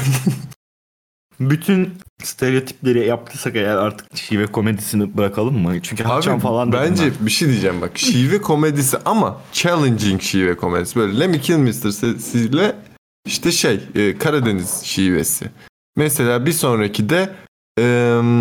Bütün 1.40 1.90
stereotipleri 2.23 3.06
yaptıysak 3.06 3.56
eğer 3.56 3.77
artık 3.77 4.16
şive 4.16 4.47
komedisini 4.47 5.16
bırakalım 5.16 5.59
mı? 5.59 5.82
Çünkü 5.82 6.05
Abi 6.05 6.39
falan 6.40 6.73
dedim 6.73 6.81
bence 6.90 7.05
ben. 7.05 7.27
bir 7.27 7.31
şey 7.31 7.48
diyeceğim 7.48 7.81
bak. 7.81 7.98
Şive 7.98 8.40
komedisi 8.43 8.97
ama 9.05 9.40
challenging 9.52 10.23
şive 10.23 10.56
komedisi. 10.56 10.97
Böyle 10.97 11.20
Lemmy 11.20 11.40
Kilmister 11.40 11.90
sesiyle 11.90 12.77
işte 13.26 13.52
şey 13.52 13.80
e, 13.94 14.18
Karadeniz 14.18 14.82
şivesi. 14.82 15.51
Mesela 15.96 16.46
bir 16.46 16.52
sonraki 16.52 17.09
de 17.09 17.30
em, 17.78 18.40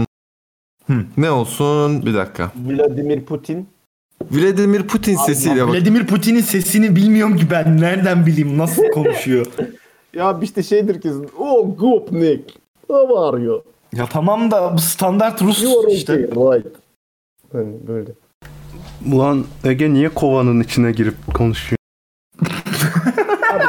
Hı. 0.88 1.05
ne 1.18 1.31
olsun 1.31 2.05
bir 2.05 2.14
dakika. 2.14 2.51
Vladimir 2.55 3.22
Putin. 3.22 3.68
Vladimir 4.31 4.88
Putin 4.88 5.15
sesiyle 5.15 5.68
bak. 5.68 5.73
Vladimir 5.73 6.07
Putin'in 6.07 6.41
sesini 6.41 6.95
bilmiyorum 6.95 7.38
ki 7.38 7.47
ben. 7.51 7.81
Nereden 7.81 8.26
bileyim 8.26 8.57
nasıl 8.57 8.84
konuşuyor? 8.93 9.45
Ya 10.15 10.39
işte 10.41 10.64
şeydir 10.64 11.01
kesin. 11.01 11.30
Oh 11.38 11.77
Gopnik. 11.80 12.57
Are 12.89 13.43
you? 13.43 13.64
ya 13.95 14.05
tamam 14.05 14.51
da 14.51 14.73
bu 14.77 14.81
standart 14.81 15.41
Rus 15.41 15.64
You 15.64 15.84
are 15.84 15.91
işte. 15.93 16.18
right. 16.18 16.65
Hani 17.51 17.76
böyle. 17.88 18.11
Ulan 19.14 19.45
Ege 19.64 19.93
niye 19.93 20.10
kovanın 20.10 20.60
içine 20.60 20.91
girip 20.91 21.34
konuşuyor? 21.34 21.77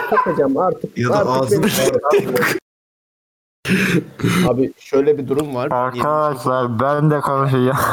Abi 0.04 0.16
sokacağım 0.16 0.56
artık. 0.56 0.98
Ya 0.98 1.08
da 1.08 1.32
artık 1.32 1.42
ağzını 1.42 1.66
Abi 4.48 4.72
şöyle 4.78 5.18
bir 5.18 5.28
durum 5.28 5.54
var. 5.54 5.68
Arkadaşlar 5.70 6.80
ben 6.80 7.10
de 7.10 7.20
konuşuyor. 7.20 7.74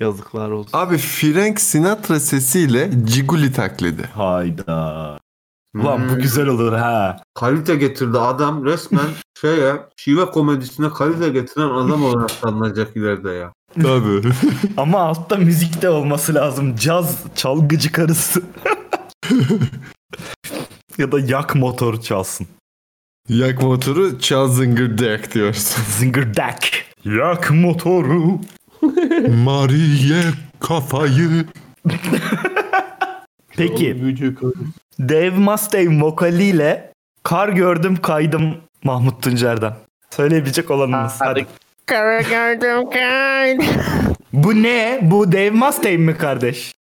Yazıklar 0.00 0.50
olsun. 0.50 0.70
Abi 0.72 0.98
Frank 0.98 1.60
Sinatra 1.60 2.20
sesiyle 2.20 2.90
Ciguli 3.04 3.52
taklidi. 3.52 4.02
Hayda. 4.02 5.18
Ulan 5.74 6.08
bu 6.08 6.14
güzel 6.18 6.46
olur 6.46 6.72
ha. 6.72 7.16
Kalite 7.34 7.76
getirdi 7.76 8.18
adam 8.18 8.64
resmen 8.64 9.06
şeye 9.40 9.76
şive 9.96 10.26
komedisine 10.26 10.88
kalite 10.90 11.28
getiren 11.28 11.70
adam 11.70 12.04
olarak 12.04 12.40
tanınacak 12.40 12.96
ileride 12.96 13.30
ya. 13.30 13.52
Tabii. 13.74 14.22
Ama 14.76 14.98
altta 15.00 15.36
müzik 15.36 15.82
de 15.82 15.90
olması 15.90 16.34
lazım. 16.34 16.76
Caz 16.76 17.24
çalgıcı 17.34 17.92
karısı. 17.92 18.42
Ya 20.98 21.12
da 21.12 21.20
yak 21.20 21.54
motor 21.54 22.00
çalsın. 22.00 22.46
Yak 23.28 23.62
motoru 23.62 24.18
çal 24.18 24.48
zıngırdak 24.48 25.34
diyorsun. 25.34 25.82
Zingirdak. 25.98 26.58
Yak 27.04 27.50
motoru. 27.50 28.40
Marie 29.44 30.22
kafayı. 30.60 31.44
Peki. 33.56 34.16
Dave 35.00 35.30
Mustaine 35.30 36.02
vokaliyle 36.02 36.92
Kar 37.22 37.48
Gördüm 37.48 37.96
Kaydım 37.96 38.56
Mahmut 38.84 39.22
Tuncer'den. 39.22 39.74
Söyleyebilecek 40.10 40.70
olanınız. 40.70 41.12
Hadi. 41.18 41.46
Bu 44.32 44.62
ne? 44.62 44.98
Bu 45.02 45.32
Dave 45.32 45.50
Mustaine 45.50 45.96
mi 45.96 46.18
kardeş? 46.18 46.74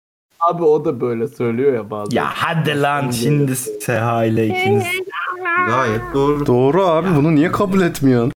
Abi 0.40 0.62
o 0.62 0.84
da 0.84 1.00
böyle 1.00 1.28
söylüyor 1.28 1.74
ya 1.74 1.90
bazen. 1.90 2.16
Ya 2.16 2.26
hadi 2.34 2.82
lan 2.82 3.10
şimdi 3.10 3.56
Seha 3.56 4.24
ile 4.24 4.46
ikiniz. 4.46 4.84
Gayet 5.68 6.00
doğru. 6.14 6.46
Doğru 6.46 6.86
abi 6.86 7.08
bunu 7.16 7.34
niye 7.34 7.52
kabul 7.52 7.80
etmiyorsun? 7.80 8.32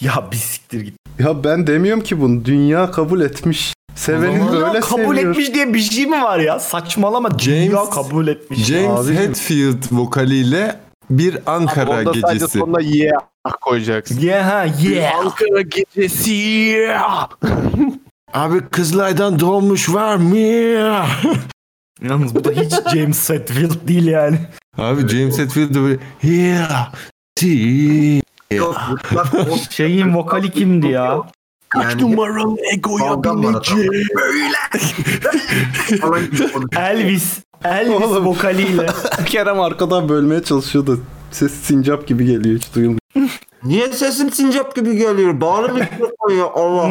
Ya 0.00 0.24
bir 0.32 0.36
siktir 0.36 0.80
git. 0.80 0.94
Ya 1.18 1.44
ben 1.44 1.66
demiyorum 1.66 2.02
ki 2.02 2.20
bunu. 2.20 2.44
Dünya 2.44 2.90
kabul 2.90 3.20
etmiş. 3.20 3.74
Sevenin 3.94 4.40
Dünya 4.48 4.52
böyle 4.52 4.80
kabul 4.80 5.14
seviyor. 5.16 5.30
etmiş 5.30 5.54
diye 5.54 5.74
bir 5.74 5.78
şey 5.78 6.06
mi 6.06 6.22
var 6.22 6.38
ya? 6.38 6.58
Saçmalama. 6.58 7.38
Dünya 7.38 7.72
James- 7.72 7.90
kabul 7.90 8.28
etmiş. 8.28 8.64
James 8.64 8.90
Abicim. 9.00 9.16
Hetfield 9.16 9.82
vokaliyle 9.90 10.76
bir 11.10 11.38
Ankara 11.46 11.90
Onda 11.90 12.04
sadece 12.14 12.32
gecesi. 12.32 12.58
sonuna 12.58 12.80
yeah 12.80 13.20
koyacaksın. 13.60 14.20
Yeah 14.20 14.46
ha 14.50 14.66
yeah. 14.82 15.18
Ankara 15.24 15.60
gecesi 15.60 16.32
yeah. 16.32 17.28
Abi 18.34 18.60
kızlardan 18.70 19.40
doğmuş 19.40 19.88
var 19.94 20.16
mı? 20.16 20.36
Yalnız 22.02 22.34
bu 22.34 22.44
da 22.44 22.50
hiç 22.50 22.72
James 22.94 23.30
Hetfield 23.30 23.88
değil 23.88 24.06
yani. 24.06 24.38
Abi 24.78 25.08
James 25.08 25.38
Hetfield 25.38 25.74
de 25.74 25.80
böyle 25.82 25.98
yeah. 26.22 26.92
O- 28.62 28.74
Şeyin 29.70 30.14
vokali 30.14 30.50
kimdi 30.50 30.86
ya? 30.86 31.18
yani 31.76 32.02
Numaralı 32.02 32.56
egoya 32.74 33.22
bineceğim. 33.24 33.42
konuşuyor. 33.42 33.94
Elvis. 36.76 37.38
Elvis 37.64 37.94
Oğlum. 38.02 38.24
vokaliyle. 38.26 38.86
Kerem 39.26 39.60
arkadan 39.60 40.08
bölmeye 40.08 40.42
çalışıyor 40.42 40.86
da 40.86 40.92
ses 41.30 41.52
sincap 41.52 42.06
gibi 42.06 42.26
geliyor 42.26 42.56
hiç 42.56 42.74
duyulmuyor. 42.74 43.00
Niye 43.68 43.92
sesin 43.92 44.28
sincap 44.28 44.76
gibi 44.76 44.96
geliyor? 44.96 45.40
Bağlı 45.40 45.74
mikrofon 45.74 46.30
ya 46.38 46.44
Allah 46.44 46.82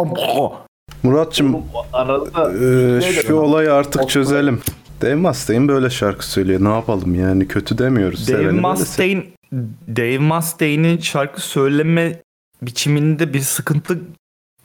Allah. 0.00 0.66
Muratçım 1.02 1.62
Arada 1.92 2.52
e, 2.52 3.00
Neydi 3.00 3.22
şu 3.26 3.34
olayı 3.34 3.72
artık 3.72 4.08
çözelim. 4.08 4.60
Dave 5.02 5.14
Mustaine 5.14 5.68
böyle 5.68 5.90
şarkı 5.90 6.26
söylüyor. 6.26 6.64
Ne 6.64 6.68
yapalım 6.68 7.14
yani 7.14 7.48
kötü 7.48 7.78
demiyoruz. 7.78 8.28
Dave 8.28 8.50
Mustaine 8.50 9.24
Dave 9.96 10.18
Mustaine'in 10.18 10.98
şarkı 10.98 11.40
söyleme 11.40 12.22
biçiminde 12.62 13.34
bir 13.34 13.40
sıkıntı 13.40 13.98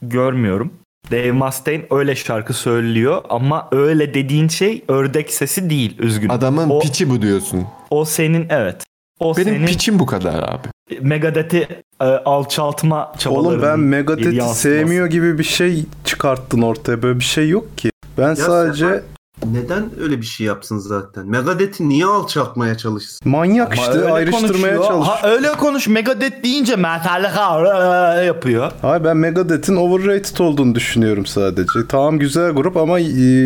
görmüyorum. 0.01 0.73
Dave 1.11 1.31
Mustaine 1.31 1.85
öyle 1.91 2.15
şarkı 2.15 2.53
söylüyor 2.53 3.21
ama 3.29 3.67
öyle 3.71 4.13
dediğin 4.13 4.47
şey 4.47 4.83
ördek 4.87 5.33
sesi 5.33 5.69
değil 5.69 5.99
üzgünüm. 5.99 6.31
Adamın 6.31 6.69
O- 6.69 6.79
piçi 6.79 7.09
bu 7.09 7.21
diyorsun. 7.21 7.65
O 7.89 8.05
senin 8.05 8.45
evet. 8.49 8.83
O 9.21 9.37
Benim 9.37 9.53
senin 9.53 9.65
piçim 9.65 9.99
bu 9.99 10.05
kadar 10.05 10.43
abi. 10.43 10.67
Megadeth'i 11.01 11.67
e, 12.01 12.05
alçaltma 12.05 13.13
çabalarının 13.17 13.49
Oğlum 13.49 13.61
ben 13.61 13.79
Megadeth'i 13.79 14.41
sevmiyor 14.41 15.07
gibi 15.07 15.37
bir 15.37 15.43
şey 15.43 15.85
çıkarttın 16.05 16.61
ortaya. 16.61 17.01
Böyle 17.01 17.19
bir 17.19 17.23
şey 17.23 17.49
yok 17.49 17.77
ki. 17.77 17.91
Ben 18.17 18.33
sadece 18.33 18.85
sen- 18.85 19.01
Neden 19.51 19.89
öyle 20.01 20.17
bir 20.21 20.25
şey 20.25 20.47
yapsın 20.47 20.77
zaten? 20.77 21.27
Megadeth'i 21.27 21.89
niye 21.89 22.05
alçaltmaya 22.05 22.77
çalışsın? 22.77 23.19
manyak 23.31 23.65
Ama 23.73 23.75
işte 23.75 23.91
öyle 23.91 24.11
ayrıştırmaya 24.13 24.75
konuşuyor. 24.77 24.87
çalış. 24.87 25.07
Ha, 25.07 25.29
öyle 25.29 25.51
konuş 25.51 25.87
Megadeth 25.87 26.43
deyince 26.43 26.75
Metallica 26.75 28.23
yapıyor. 28.23 28.71
Hayır 28.81 29.03
ben 29.03 29.17
Megadeth'in 29.17 29.75
overrated 29.75 30.37
olduğunu 30.37 30.75
düşünüyorum 30.75 31.25
sadece. 31.25 31.79
Tamam 31.89 32.19
güzel 32.19 32.51
grup 32.51 32.77
ama 32.77 32.99
e, 32.99 33.03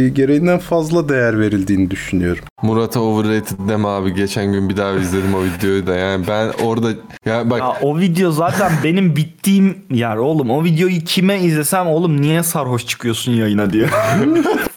gereğinden 0.10 0.60
fazla 0.60 1.10
değer 1.10 1.40
verildiğini 1.40 1.92
düşünüyorum. 1.92 2.44
Murat'a 2.62 3.00
overrated 3.02 3.58
deme 3.70 3.88
abi. 3.88 4.14
Geçen 4.14 4.52
gün 4.52 4.70
bir 4.70 4.78
daha 4.78 4.92
izledim 4.92 5.36
o 5.36 5.44
videoyu 5.44 5.88
da. 5.88 5.96
Yani 5.96 6.26
ben 6.28 6.52
orada 6.64 6.88
ya 7.26 7.50
bak 7.50 7.60
Ya 7.60 7.74
o 7.82 8.00
video 8.00 8.32
zaten 8.32 8.72
benim 8.84 9.16
bittiğim 9.16 9.78
yer 9.92 10.16
oğlum. 10.18 10.50
O 10.52 10.64
videoyu 10.64 11.00
kime 11.06 11.40
izlesem 11.40 11.88
oğlum 11.88 12.22
niye 12.22 12.44
sarhoş 12.44 12.86
çıkıyorsun 12.86 13.32
yayına 13.32 13.74
diyor. 13.74 13.90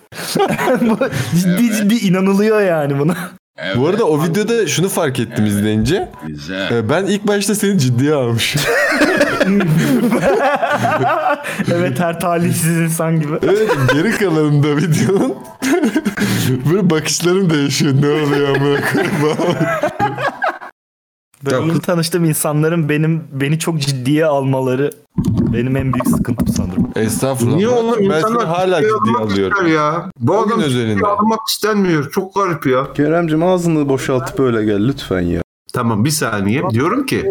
Bu 0.81 0.99
ciddi 1.39 1.73
ciddi 1.77 1.95
inanılıyor 1.95 2.61
yani 2.61 2.99
buna. 2.99 3.17
bu 3.77 3.87
arada 3.89 4.05
o 4.05 4.25
videoda 4.25 4.67
şunu 4.67 4.89
fark 4.89 5.21
ettim 5.21 5.47
izleyince. 5.47 6.09
Güzel. 6.27 6.73
E, 6.73 6.91
Ben 6.91 7.07
ilk 7.07 7.27
başta 7.27 7.55
seni 7.55 7.79
ciddiye 7.79 8.15
almışım. 8.15 8.63
evet 11.75 12.01
her 12.01 12.21
talihsiz 12.21 12.77
insan 12.77 13.21
gibi. 13.21 13.33
Evet 13.43 13.69
geri 13.95 14.11
kalanında 14.11 14.77
videonun 14.77 15.35
böyle 16.73 16.91
bakışlarım 16.91 17.51
değişiyor. 17.51 17.95
Ne 18.03 18.07
oluyor 18.09 18.57
amına 18.57 18.81
koyayım? 18.93 19.13
Böyle 21.44 21.66
yeni 21.66 21.81
tanıştığım 21.81 22.24
insanların 22.24 22.89
benim 22.89 23.24
beni 23.32 23.59
çok 23.59 23.81
ciddiye 23.81 24.27
almaları 24.27 24.90
benim 25.52 25.77
en 25.77 25.93
büyük 25.94 26.09
sıkıntım 26.09 26.48
sanırım. 26.48 26.89
Estağfurullah. 26.97 27.56
Niye 27.56 27.69
oğlum 27.69 27.94
ben 27.98 28.05
seni 28.05 28.16
insanlar 28.16 28.47
hala 28.47 28.77
ciddiye 28.82 29.16
alıyorum. 29.20 29.66
ya? 29.66 30.10
Bu 30.20 30.32
O 30.32 30.43
adam 30.47 30.60
özelinde. 30.60 30.93
ciddiye 30.94 31.10
almak 31.10 31.40
istenmiyor. 31.51 32.10
Çok 32.10 32.35
garip 32.35 32.66
ya. 32.66 32.93
Keremcim 32.93 33.43
ağzını 33.43 33.89
boşaltıp 33.89 34.40
öyle 34.40 34.65
gel 34.65 34.89
lütfen 34.89 35.20
ya. 35.20 35.43
Tamam 35.73 36.05
bir 36.05 36.10
saniye. 36.10 36.62
Diyorum 36.70 37.06
ki 37.06 37.27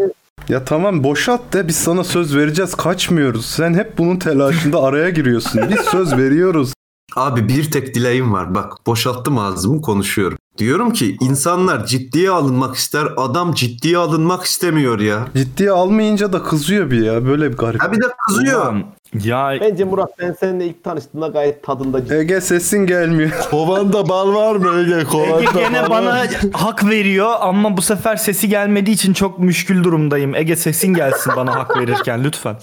Ya 0.50 0.66
tamam 0.66 1.04
boşalt 1.04 1.54
de 1.54 1.68
biz 1.68 1.76
sana 1.76 2.04
söz 2.04 2.36
vereceğiz 2.36 2.76
kaçmıyoruz. 2.76 3.46
Sen 3.46 3.74
hep 3.74 3.98
bunun 3.98 4.18
telaşında 4.18 4.84
araya 4.84 5.10
giriyorsun. 5.10 5.62
Biz 5.70 5.80
söz 5.80 6.18
veriyoruz. 6.18 6.74
Abi 7.16 7.48
bir 7.50 7.72
tek 7.72 7.96
dileğim 7.96 8.34
var. 8.34 8.56
Bak 8.56 8.74
boşalttım 8.88 9.38
ağzımı 9.38 9.82
konuşuyorum. 9.82 10.38
Diyorum 10.58 10.94
ki 10.94 11.18
insanlar 11.22 11.86
ciddiye 11.86 12.30
alınmak 12.32 12.76
ister. 12.76 13.08
Adam 13.18 13.54
ciddiye 13.54 13.98
alınmak 13.98 14.44
istemiyor 14.44 15.00
ya. 15.00 15.28
Ciddiye 15.36 15.72
almayınca 15.72 16.34
da 16.34 16.44
kızıyor 16.44 16.92
bir 16.92 17.06
ya. 17.06 17.26
Böyle 17.26 17.52
bir 17.52 17.58
garip. 17.58 17.84
Ha 17.84 17.92
bir 17.92 17.98
de 18.02 18.06
kızıyor. 18.28 18.62
Ulan, 18.62 18.84
Ya 19.24 19.58
Bence 19.62 19.84
Murat 19.84 20.10
ben 20.20 20.36
seninle 20.40 20.66
ilk 20.66 20.84
tanıştığımda 20.84 21.28
gayet 21.28 21.64
tadında 21.64 22.16
Ege 22.16 22.42
sesin 22.42 22.86
gelmiyor. 22.86 23.32
Kovanda 23.52 24.10
bal 24.10 24.34
var 24.34 24.56
mı 24.56 24.80
Ege? 24.80 25.04
Kovanda 25.04 25.42
Ege 25.42 25.50
gene 25.60 25.84
bal 25.84 25.90
bana 25.90 26.06
var. 26.10 26.28
hak 26.54 26.90
veriyor 26.90 27.34
ama 27.40 27.78
bu 27.78 27.82
sefer 27.82 28.16
sesi 28.16 28.50
gelmediği 28.50 28.94
için 28.96 29.14
çok 29.14 29.40
müşkül 29.40 29.84
durumdayım. 29.84 30.36
Ege 30.36 30.56
sesin 30.56 30.94
gelsin 30.94 31.34
bana 31.36 31.56
hak 31.56 31.78
verirken 31.78 32.24
lütfen. 32.24 32.56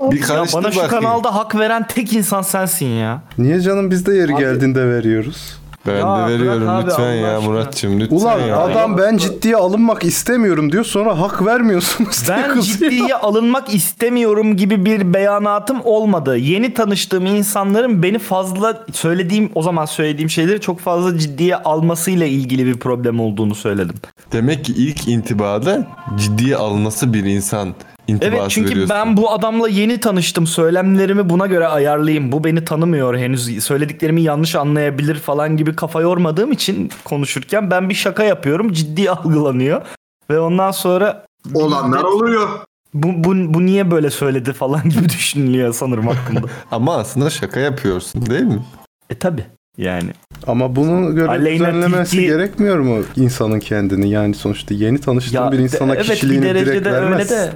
Bir 0.00 0.20
Ya 0.28 0.28
bana 0.28 0.46
şu 0.46 0.80
bakayım. 0.80 0.88
kanalda 0.90 1.34
hak 1.34 1.54
veren 1.54 1.86
tek 1.86 2.12
insan 2.12 2.42
sensin 2.42 2.86
ya. 2.86 3.22
Niye 3.38 3.60
canım 3.60 3.90
biz 3.90 4.06
de 4.06 4.14
yeri 4.14 4.34
geldiğinde 4.34 4.88
veriyoruz. 4.88 5.61
Ben 5.86 5.96
Ya 5.96 6.28
de 6.28 6.32
veriyorum 6.32 6.62
bırak 6.66 6.78
abi, 6.82 6.86
lütfen 6.90 7.02
Allah 7.02 7.12
ya 7.14 7.36
aşkına. 7.36 7.50
Muratçım 7.50 8.00
lütfen 8.00 8.16
Ulan 8.16 8.38
ya. 8.40 8.56
adam 8.58 8.98
ben 8.98 9.16
ciddiye 9.16 9.56
alınmak 9.56 10.04
istemiyorum 10.04 10.72
diyor 10.72 10.84
sonra 10.84 11.20
hak 11.20 11.46
vermiyorsunuz 11.46 12.26
diye 12.26 12.36
Ben 12.42 12.54
kızıyor. 12.54 12.90
ciddiye 12.90 13.14
alınmak 13.14 13.74
istemiyorum 13.74 14.56
gibi 14.56 14.84
bir 14.84 15.14
beyanatım 15.14 15.78
olmadı. 15.84 16.36
Yeni 16.36 16.74
tanıştığım 16.74 17.26
insanların 17.26 18.02
beni 18.02 18.18
fazla 18.18 18.84
söylediğim 18.92 19.50
o 19.54 19.62
zaman 19.62 19.84
söylediğim 19.84 20.30
şeyleri 20.30 20.60
çok 20.60 20.80
fazla 20.80 21.18
ciddiye 21.18 21.56
almasıyla 21.56 22.26
ilgili 22.26 22.66
bir 22.66 22.74
problem 22.78 23.20
olduğunu 23.20 23.54
söyledim. 23.54 23.94
Demek 24.32 24.64
ki 24.64 24.72
ilk 24.76 25.08
intibada 25.08 25.86
ciddiye 26.18 26.56
alınması 26.56 27.12
bir 27.14 27.24
insan 27.24 27.74
intibası 28.08 28.36
Evet 28.36 28.50
çünkü 28.50 28.70
veriyorsun. 28.70 28.96
ben 28.96 29.16
bu 29.16 29.30
adamla 29.32 29.68
yeni 29.68 30.00
tanıştım. 30.00 30.46
Söylemlerimi 30.46 31.30
buna 31.30 31.46
göre 31.46 31.66
ayarlayayım. 31.66 32.32
Bu 32.32 32.44
beni 32.44 32.64
tanımıyor 32.64 33.16
henüz. 33.18 33.64
Söylediklerimi 33.64 34.22
yanlış 34.22 34.54
anlayabilir 34.54 35.14
falan 35.18 35.56
gibi 35.56 35.76
kafa 35.76 36.00
yormadığım 36.00 36.52
için 36.52 36.90
konuşurken 37.04 37.70
ben 37.70 37.88
bir 37.88 37.94
şaka 37.94 38.24
yapıyorum. 38.24 38.72
Ciddi 38.72 39.10
algılanıyor. 39.10 39.82
Ve 40.30 40.40
ondan 40.40 40.70
sonra 40.70 41.26
Olanlar 41.54 42.02
oluyor. 42.02 42.48
bu, 42.94 43.24
bu, 43.24 43.54
bu 43.54 43.66
niye 43.66 43.90
böyle 43.90 44.10
söyledi 44.10 44.52
falan 44.52 44.82
gibi 44.88 45.08
düşünülüyor 45.08 45.72
sanırım 45.74 46.06
hakkında. 46.06 46.46
Ama 46.70 46.96
aslında 46.96 47.30
şaka 47.30 47.60
yapıyorsun 47.60 48.26
değil 48.26 48.42
mi? 48.42 48.62
e 49.10 49.14
tabi 49.18 49.44
yani. 49.78 50.10
Ama 50.46 50.76
bunu 50.76 51.14
göre 51.14 51.28
Aleyna 51.28 51.66
düzenlemesi 51.66 52.16
Tilki- 52.16 52.26
gerekmiyor 52.26 52.78
mu 52.78 53.02
insanın 53.16 53.60
kendini? 53.60 54.10
Yani 54.10 54.34
sonuçta 54.34 54.74
yeni 54.74 54.98
tanıştığın 55.00 55.52
bir 55.52 55.58
insana 55.58 55.92
de- 55.92 55.96
evet 55.96 56.06
kişiliğini 56.10 56.44
bir 56.44 56.54
direkt 56.54 56.86
vermez. 56.86 57.30
öyle 57.32 57.40
de 57.40 57.52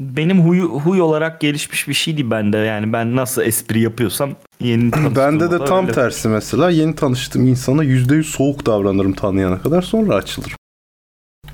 benim 0.00 0.40
huy, 0.42 0.60
huy 0.60 1.00
olarak 1.00 1.40
gelişmiş 1.40 1.88
bir 1.88 1.94
şeydi 1.94 2.30
bende. 2.30 2.56
Yani 2.56 2.92
ben 2.92 3.16
nasıl 3.16 3.42
espri 3.42 3.80
yapıyorsam 3.80 4.30
yeni 4.60 4.92
Bende 5.16 5.50
de 5.50 5.64
tam 5.64 5.84
öyle. 5.84 5.92
tersi 5.94 6.28
mesela. 6.28 6.70
Yeni 6.70 6.94
tanıştığım 6.94 7.46
insana 7.46 7.84
%100 7.84 8.22
soğuk 8.22 8.66
davranırım 8.66 9.12
tanıyana 9.12 9.62
kadar 9.62 9.82
sonra 9.82 10.14
açılırım. 10.14 10.56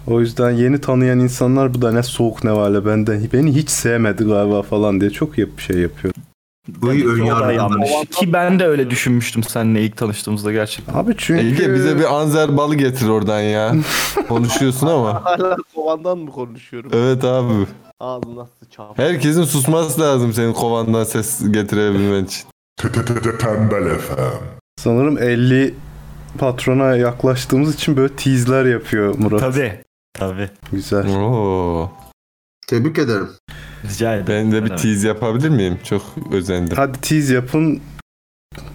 O 0.06 0.20
yüzden 0.20 0.50
yeni 0.50 0.80
tanıyan 0.80 1.18
insanlar 1.18 1.74
bu 1.74 1.82
da 1.82 1.92
ne 1.92 2.02
soğuk 2.02 2.44
ne 2.44 2.52
vale 2.52 2.86
benden 2.86 3.20
beni 3.32 3.54
hiç 3.54 3.70
sevmedi 3.70 4.24
galiba 4.24 4.62
falan 4.62 5.00
diye 5.00 5.10
çok 5.10 5.38
yap 5.38 5.48
bir 5.58 5.62
şey 5.62 5.76
yapıyor. 5.78 6.14
Bu 6.68 6.90
Bence 6.90 7.06
ön 7.06 7.24
yanlış. 7.52 7.90
Ki 8.10 8.32
ben 8.32 8.58
de 8.58 8.66
öyle 8.66 8.90
düşünmüştüm 8.90 9.42
seninle 9.42 9.82
ilk 9.82 9.96
tanıştığımızda 9.96 10.52
gerçekten. 10.52 10.94
Abi 10.94 11.14
çünkü 11.18 11.46
Ege 11.46 11.74
bize 11.74 11.98
bir 11.98 12.14
anzer 12.14 12.56
balı 12.56 12.74
getir 12.74 13.08
oradan 13.08 13.40
ya. 13.40 13.74
Konuşuyorsun 14.28 14.86
ama. 14.86 15.24
Hala 15.24 15.56
kovandan 15.74 16.18
mı 16.18 16.30
konuşuyorum? 16.30 16.90
Evet 16.94 17.24
abi. 17.24 17.52
Ağzına 18.00 18.46
sıçağım. 18.62 18.92
Herkesin 18.96 19.44
susması 19.44 20.00
lazım 20.00 20.32
senin 20.32 20.52
kovandan 20.52 21.04
ses 21.04 21.52
getirebilmen 21.52 22.24
için. 22.24 22.46
Tembel 23.38 23.86
efem. 23.86 24.16
sanırım 24.76 25.18
50 25.18 25.74
patrona 26.38 26.96
yaklaştığımız 26.96 27.74
için 27.74 27.96
böyle 27.96 28.16
tease'ler 28.16 28.64
yapıyor 28.64 29.14
Murat. 29.18 29.40
Tabii. 29.40 29.72
Tabii. 30.14 30.50
Güzel. 30.72 31.16
Oo. 31.16 31.90
Tebrik 32.66 32.98
ederim. 32.98 33.28
Rica 33.84 34.14
ederim. 34.14 34.26
Ben 34.28 34.52
de 34.52 34.64
bir 34.64 34.70
Evet. 34.70 34.82
tease 34.82 35.08
yapabilir 35.08 35.48
miyim? 35.48 35.78
Çok 35.84 36.02
özendim. 36.32 36.76
Hadi 36.76 37.00
tease 37.00 37.34
yapın 37.34 37.80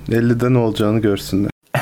50'de 0.10 0.54
ne 0.54 0.58
olacağını 0.58 1.00
görsünler. 1.00 1.52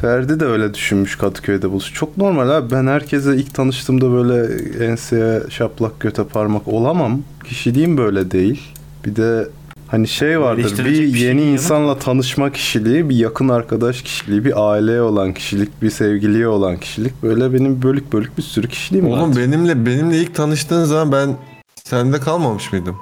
Ferdi 0.00 0.40
de 0.40 0.44
öyle 0.44 0.74
düşünmüş 0.74 1.16
Kadıköy'de 1.18 1.70
buluş. 1.70 1.92
Çok 1.92 2.16
normal 2.16 2.50
abi. 2.50 2.70
Ben 2.70 2.86
herkese 2.86 3.36
ilk 3.36 3.54
tanıştığımda 3.54 4.10
böyle 4.12 4.54
enseye 4.86 5.40
şaplak 5.50 6.00
göte 6.00 6.24
parmak 6.24 6.68
olamam. 6.68 7.22
Kişiliğim 7.44 7.96
böyle 7.98 8.30
değil. 8.30 8.62
Bir 9.06 9.16
de 9.16 9.48
hani 9.94 10.08
şey 10.08 10.40
vardır. 10.40 10.60
Eleştirecek 10.60 11.06
Bir 11.06 11.12
bir 11.12 11.18
şey 11.18 11.28
yeni 11.28 11.40
değil 11.40 11.52
insanla 11.52 11.98
tanışma 11.98 12.52
kişiliği, 12.52 13.08
bir 13.08 13.16
yakın 13.16 13.48
arkadaş 13.48 14.02
kişiliği, 14.02 14.44
bir 14.44 14.70
aileye 14.70 15.00
olan 15.00 15.34
kişilik, 15.34 15.82
bir 15.82 15.90
sevgiliye 15.90 16.48
olan 16.48 16.76
kişilik. 16.76 17.22
Böyle 17.22 17.54
benim 17.54 17.82
bölük 17.82 18.12
bölük 18.12 18.38
bir 18.38 18.42
sürü 18.42 18.68
kişiliğim 18.68 19.10
var. 19.10 19.18
Oğlum 19.18 19.36
benimle 19.36 19.86
benimle 19.86 20.18
ilk 20.18 20.34
tanıştığın 20.34 20.84
zaman 20.84 21.12
ben 21.12 21.36
sende 21.84 22.20
kalmamış 22.20 22.72
mıydım? 22.72 22.96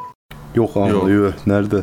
Yok 0.54 0.76
yuh, 1.08 1.32
nerede? 1.46 1.82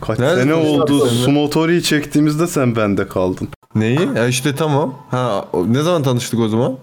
Kaç 0.00 0.18
Nerede 0.18 0.42
sene 0.42 0.54
oldu? 0.54 1.06
Sumotori'yi 1.06 1.82
çektiğimizde 1.82 2.46
sen 2.46 2.76
bende 2.76 3.08
kaldın. 3.08 3.48
Neyi? 3.74 4.00
Ya 4.16 4.26
işte 4.26 4.54
tamam. 4.54 4.94
Ha 5.10 5.44
ne 5.66 5.82
zaman 5.82 6.02
tanıştık 6.02 6.40
o 6.40 6.48
zaman? 6.48 6.76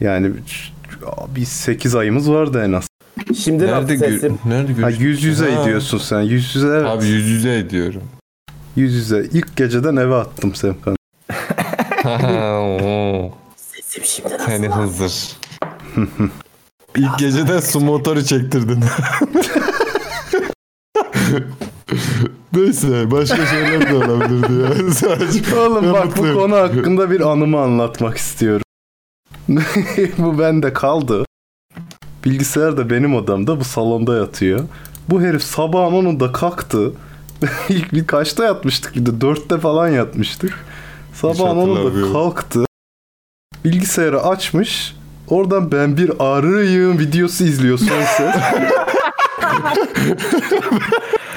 Yani 0.00 0.32
bir 1.36 1.44
8 1.44 1.94
ayımız 1.94 2.30
vardı 2.30 2.62
en 2.66 2.72
az. 2.72 2.87
Şimdi 3.44 3.66
Nerede 3.66 3.98
sesim? 3.98 4.38
Nerede 4.44 4.72
Ha, 4.72 4.80
görüştük? 4.80 5.00
yüz 5.06 5.24
yüze 5.24 5.54
Ha. 5.54 5.64
diyorsun 5.64 5.98
sen. 5.98 6.20
Yüz 6.20 6.56
yüze 6.56 6.68
evet. 6.68 6.86
Abi 6.86 7.06
yüz 7.06 7.26
yüze 7.26 7.58
ediyorum. 7.58 8.02
Yüz 8.76 8.94
yüze. 8.94 9.24
İlk 9.32 9.56
geceden 9.56 9.96
eve 9.96 10.14
attım 10.14 10.54
Semkan. 10.54 10.96
Sesim 13.56 14.04
şimdi 14.04 14.34
nasıl? 14.34 14.46
Seni 14.46 14.68
Hızır. 14.68 15.28
İlk 16.96 17.18
geceden 17.18 17.60
su 17.60 17.80
motoru 17.80 18.24
çektirdin. 18.24 18.84
Neyse 22.52 23.10
başka 23.10 23.46
şeyler 23.46 23.90
de 23.90 23.94
olabilirdi 23.94 24.52
ya. 24.52 24.92
Sadece 24.92 25.56
Oğlum 25.56 25.92
bak 25.92 26.16
bu 26.16 26.34
konu 26.34 26.56
hakkında 26.56 27.10
bir 27.10 27.20
anımı 27.20 27.60
anlatmak 27.60 28.16
istiyorum. 28.16 28.62
bu 30.18 30.38
bende 30.38 30.72
kaldı. 30.72 31.24
Bilgisayar 32.24 32.76
da 32.76 32.90
benim 32.90 33.14
odamda 33.14 33.60
bu 33.60 33.64
salonda 33.64 34.16
yatıyor. 34.16 34.60
Bu 35.08 35.22
herif 35.22 35.42
sabahın 35.42 35.92
10'unda 35.92 36.32
kalktı. 36.32 36.92
İlk 37.68 37.92
bir 37.92 38.06
kaçta 38.06 38.44
yatmıştık 38.44 38.96
bir 38.96 39.06
de 39.06 39.20
dörtte 39.20 39.58
falan 39.58 39.88
yatmıştık. 39.88 40.64
Sabahın 41.14 41.56
10'unda 41.56 41.70
hatırlamıyorum. 41.70 42.12
kalktı. 42.12 42.64
Bilgisayarı 43.64 44.22
açmış. 44.22 44.96
Oradan 45.28 45.72
ben 45.72 45.96
bir 45.96 46.12
arıyım 46.18 46.98
videosu 46.98 47.44
izliyor 47.44 47.78
son 47.78 48.02
ses. 48.16 48.34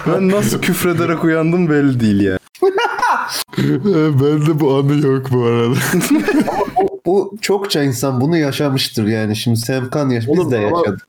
ben 0.08 0.30
nasıl 0.30 0.62
küfrederek 0.62 1.24
uyandım 1.24 1.70
belli 1.70 2.00
değil 2.00 2.22
yani. 2.22 2.40
Bende 4.22 4.60
bu 4.60 4.78
anı 4.78 5.08
yok 5.08 5.32
bu 5.32 5.44
arada. 5.44 5.76
Bu, 6.78 6.91
bu 7.06 7.38
çokça 7.42 7.84
insan 7.84 8.22
bunu 8.22 8.38
yaşamıştır 8.38 9.08
yani. 9.08 9.36
Şimdi 9.36 9.58
Semkan 9.58 10.10
yaş 10.10 10.28
biz 10.28 10.52
de 10.52 10.58
ama- 10.58 10.78
yaşadık. 10.80 11.08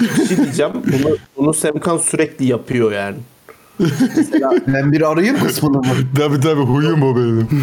Bir 0.00 0.26
şey 0.28 0.36
diyeceğim. 0.36 0.72
Bunu, 0.74 1.16
bunu 1.36 1.54
Semkan 1.54 1.98
sürekli 1.98 2.44
yapıyor 2.44 2.92
yani. 2.92 3.16
Ben 4.66 4.92
bir 4.92 5.10
arayayım 5.10 5.38
kısmını 5.38 5.78
mı? 5.78 5.84
tabii 6.16 6.40
tabii 6.40 6.60
huyum 6.60 7.02
o 7.02 7.16
benim. 7.16 7.48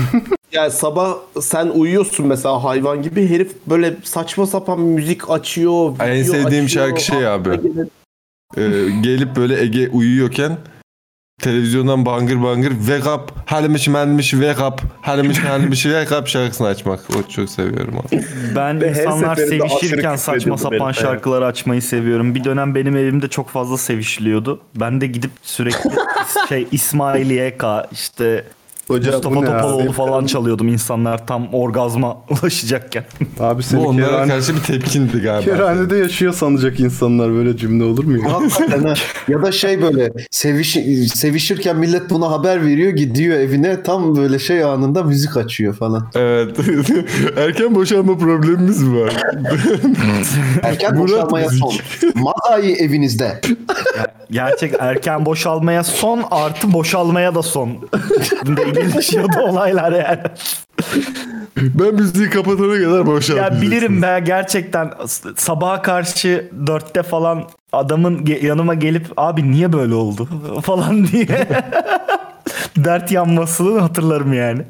Yani 0.52 0.72
sabah 0.72 1.18
sen 1.42 1.68
uyuyorsun 1.68 2.28
mesela 2.28 2.64
hayvan 2.64 3.02
gibi 3.02 3.30
herif 3.30 3.52
böyle 3.68 3.98
saçma 4.04 4.46
sapan 4.48 4.80
müzik 4.80 5.30
açıyor. 5.30 5.96
En 6.00 6.24
sevdiğim 6.24 6.66
açıyor. 6.66 6.88
şarkı 6.88 7.02
şey 7.02 7.28
abi. 7.28 7.50
Ee, 8.58 8.62
gelip 9.02 9.36
böyle 9.36 9.62
Ege 9.62 9.90
uyuyorken 9.90 10.58
televizyondan 11.42 12.06
bangır 12.06 12.44
bangır 12.44 12.72
wake 12.72 13.10
up 13.10 13.32
halimiş 13.46 13.88
menmiş 13.88 14.30
wake 14.30 14.64
up 14.64 14.82
halimiş 15.02 15.44
menmiş 15.44 15.84
wake 15.84 16.18
up 16.18 16.28
şarkısını 16.28 16.68
açmak. 16.68 17.00
O 17.10 17.30
çok 17.30 17.50
seviyorum 17.50 17.94
abi. 17.98 18.24
Ben 18.56 18.82
Ve 18.82 18.90
insanlar 18.90 19.36
sevişirken 19.36 20.16
saçma 20.16 20.58
sapan 20.58 20.80
benim, 20.80 20.94
şarkıları 20.94 21.46
açmayı 21.46 21.82
seviyorum. 21.82 22.36
Bir 22.36 22.44
dönem 22.44 22.76
benim 22.76 22.98
evimde 22.98 23.28
çok 23.28 23.50
fazla 23.50 23.78
sevişiliyordu. 23.78 24.60
Ben 24.76 25.02
de 25.02 25.08
gidip 25.08 25.32
sürekli 25.42 25.90
şey 26.50 26.68
İsmail 26.72 27.30
YK 27.30 27.64
işte 27.92 28.44
Hocam 28.88 29.14
Mustafa 29.14 29.36
bu 29.36 29.46
Topaloğlu 29.46 29.92
falan 29.92 30.26
çalıyordum 30.26 30.68
insanlar 30.68 31.28
tam 31.28 31.54
orgazma 31.54 32.18
ulaşacakken. 32.30 33.04
Abi 33.40 33.58
Bu 33.58 33.64
seni 33.64 33.80
onlara 33.80 34.06
kerhane, 34.10 34.32
karşı 34.32 34.56
bir 34.56 34.60
tepkindi 34.62 35.22
galiba. 35.22 35.52
kerhanede 35.52 35.98
yaşıyor 35.98 36.34
sanacak 36.34 36.80
insanlar 36.80 37.32
böyle 37.32 37.58
cümle 37.58 37.84
olur 37.84 38.04
mu 38.04 38.18
ya? 38.18 38.34
Hakikaten 38.34 38.84
ha. 38.84 38.94
ya 39.28 39.42
da 39.42 39.52
şey 39.52 39.82
böyle 39.82 40.12
seviş, 40.32 40.78
sevişirken 41.16 41.76
millet 41.78 42.10
buna 42.10 42.32
haber 42.32 42.66
veriyor 42.66 42.92
gidiyor 42.92 43.40
evine 43.40 43.84
tam 43.84 44.16
böyle 44.16 44.40
şey 44.40 44.64
anında 44.64 45.04
müzik 45.04 45.38
açıyor 45.38 45.74
falan. 45.74 46.12
Evet. 46.16 46.58
Erken 47.38 47.76
boşanma 47.76 48.18
problemimiz 48.18 48.84
mi 48.84 49.02
var? 49.02 49.14
Erken 50.64 50.96
Murat 50.96 51.10
boşalmaya 51.12 51.46
müzik. 51.48 51.60
son. 51.62 51.74
Mazayı 52.16 52.76
evinizde. 52.76 53.42
Gerçek 54.32 54.74
erken 54.80 55.26
boşalmaya 55.26 55.84
son 55.84 56.24
artı 56.32 56.74
boşalmaya 56.74 57.36
da 57.36 57.42
son. 57.44 57.70
Şimdi 58.82 58.94
gelişiyordu 58.94 59.40
olaylar 59.40 59.92
yani. 59.92 60.20
ben 61.58 61.94
müziği 61.94 62.30
kapatana 62.30 62.74
kadar 62.74 63.06
boşaldım. 63.06 63.44
Ya 63.44 63.62
bilirim 63.62 64.02
ben 64.02 64.26
gerçekten 64.26 64.94
sabaha 65.36 65.82
karşı 65.82 66.52
dörtte 66.68 67.04
falan 67.04 67.44
adamın 67.72 68.26
yanıma 68.42 68.74
gelip 68.74 69.08
abi 69.18 69.52
niye 69.52 69.74
böyle 69.74 69.96
oldu 69.96 70.30
falan 70.64 71.08
diye 71.08 71.28
dert 72.78 73.12
yanmasını 73.12 73.80
hatırlarım 73.80 74.34
yani. 74.34 74.62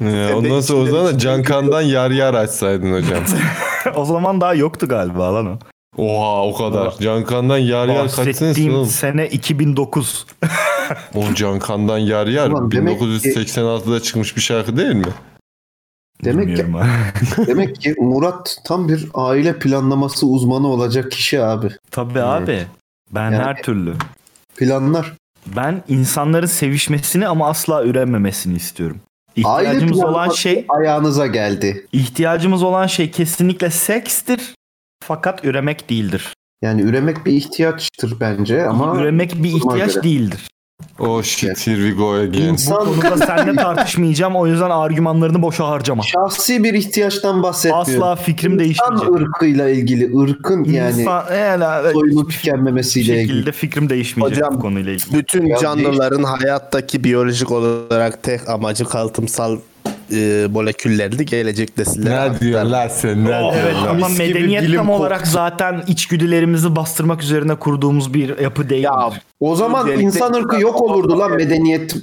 Ya, 0.00 0.36
ondan 0.36 0.60
sonra 0.60 0.82
o 0.82 0.86
zaman 0.86 1.06
da 1.06 1.18
Cankan'dan 1.18 1.80
yar 1.80 2.10
yar 2.10 2.34
açsaydın 2.34 2.92
hocam. 2.92 3.24
o 3.94 4.04
zaman 4.04 4.40
daha 4.40 4.54
yoktu 4.54 4.88
galiba 4.88 5.34
lan 5.34 5.46
o. 5.46 5.58
Oha 5.96 6.42
o 6.46 6.54
kadar. 6.56 6.94
Cankan'dan 7.00 7.58
yar 7.58 7.88
yar 7.88 8.02
kaç 8.02 8.10
senesi 8.14 8.40
Bahsettiğim 8.40 8.74
oğlum? 8.74 8.86
sene 8.86 9.28
2009. 9.28 10.26
O 11.14 11.34
Cankan'dan 11.34 11.98
yar 11.98 12.26
yar 12.26 12.50
Ulan 12.50 12.70
demek 12.70 12.98
ki- 12.98 13.04
1986'da 13.04 14.00
çıkmış 14.00 14.36
bir 14.36 14.40
şarkı 14.40 14.76
değil 14.76 14.94
mi? 14.94 15.04
Demek 16.24 16.44
ki, 16.44 16.48
Bilmiyorum 16.64 16.74
ha. 16.74 16.86
demek 17.46 17.80
ki 17.80 17.94
Murat 18.00 18.56
tam 18.64 18.88
bir 18.88 19.08
aile 19.14 19.58
planlaması 19.58 20.26
uzmanı 20.26 20.66
olacak 20.68 21.10
kişi 21.12 21.42
abi. 21.42 21.68
Tabii 21.90 22.20
abi. 22.22 22.62
Ben 23.10 23.24
Yani- 23.30 23.36
her 23.44 23.62
türlü. 23.62 23.94
Planlar. 24.56 25.12
Ben 25.56 25.82
insanların 25.88 26.46
sevişmesini 26.46 27.28
ama 27.28 27.48
asla 27.48 27.84
ürememesini 27.84 28.56
istiyorum. 28.56 29.00
Aile 29.44 29.68
İhtiyacımız 29.68 29.98
olan 29.98 30.12
planlaması 30.12 30.40
şey 30.40 30.64
ayağınıza 30.68 31.26
geldi. 31.26 31.86
ihtiyacımız 31.92 32.62
olan 32.62 32.86
şey 32.86 33.10
kesinlikle 33.10 33.70
sekstir. 33.70 34.54
Fakat 35.06 35.44
üremek 35.44 35.90
değildir. 35.90 36.34
Yani 36.62 36.82
üremek 36.82 37.26
bir 37.26 37.32
ihtiyaçtır 37.32 38.20
bence 38.20 38.66
ama 38.66 38.96
üremek 38.96 39.42
bir 39.42 39.48
ihtiyaç 39.48 39.94
göre. 39.94 40.04
değildir. 40.04 40.48
Oh 40.98 41.22
shit 41.22 41.66
here 41.66 41.76
we 41.76 41.90
go 41.90 42.12
again. 42.12 42.32
Bu 42.32 42.52
İnsan 42.52 42.84
konuda 42.84 43.16
seninle 43.16 43.56
tartışmayacağım. 43.56 44.36
O 44.36 44.46
yüzden 44.46 44.70
argümanlarını 44.70 45.42
boşa 45.42 45.68
harcama. 45.68 46.02
şahsi 46.02 46.64
bir 46.64 46.74
ihtiyaçtan 46.74 47.42
bahsetmiyorum. 47.42 48.02
Asla 48.02 48.16
fikrim 48.16 48.58
değişmeyecek. 48.58 49.08
İnsan 49.08 49.22
ırkıyla 49.22 49.68
ilgili, 49.68 50.18
ırkın 50.18 50.64
yani 50.64 51.00
İnsan, 51.00 51.24
yani, 51.34 51.92
soyunu 51.92 52.28
bir 52.28 52.32
tükenmemesiyle 52.32 53.14
ilgili. 53.14 53.28
şekilde 53.28 53.52
fikrim 53.52 53.90
değişmeyecek 53.90 54.38
Hocam, 54.38 54.54
bu 54.54 54.60
konuyla 54.60 54.92
ilgili. 54.92 55.18
Bütün 55.18 55.54
canlıların 55.60 56.22
hayattaki 56.22 57.04
biyolojik 57.04 57.50
olarak 57.50 58.22
tek 58.22 58.48
amacı 58.48 58.84
kalıtımsal 58.84 59.58
e, 60.12 60.46
moleküllerini 60.52 61.26
gelecek 61.26 61.78
nesillere 61.78 62.32
Ne 62.32 62.40
diyorsun 62.40 62.72
lan 62.72 62.88
sen 62.88 63.24
ne 63.24 63.34
Oh, 63.42 63.54
evet 63.56 63.74
ama 63.88 64.08
Mis 64.08 64.18
gibi 64.18 64.28
medeniyet 64.34 64.62
bilim 64.62 64.76
tam 64.76 64.90
olarak 64.90 65.26
zaten 65.26 65.82
içgüdülerimizi 65.86 66.76
bastırmak 66.76 67.22
üzerine 67.22 67.54
kurduğumuz 67.54 68.14
bir 68.14 68.38
yapı 68.38 68.68
değil. 68.68 68.82
Ya 68.84 69.10
O 69.40 69.56
zaman 69.56 69.82
Öncelikle- 69.82 70.02
insan 70.04 70.32
ırkı 70.32 70.60
yok 70.60 70.80
olurdu 70.82 71.18
lan 71.18 71.30
medeniyet. 71.36 71.96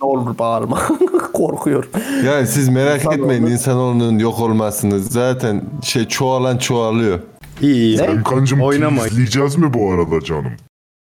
ne 0.00 0.08
olur 0.08 0.38
bağırma. 0.38 0.78
Korkuyorum. 1.32 1.88
Yani 2.26 2.46
siz 2.46 2.68
merak 2.68 3.12
etmeyin 3.12 3.46
insanoğlunun 3.46 4.18
yok 4.18 4.40
olmasını. 4.40 5.00
Zaten 5.00 5.62
şey 5.82 6.04
çoğalan 6.08 6.58
çoğalıyor. 6.58 7.18
İyi 7.62 7.74
iyi. 7.74 8.22
Kancım 8.24 8.60
Oynamayın. 8.62 9.10
izleyeceğiz 9.10 9.56
mi 9.58 9.74
bu 9.74 9.92
arada 9.92 10.20
canım? 10.24 10.52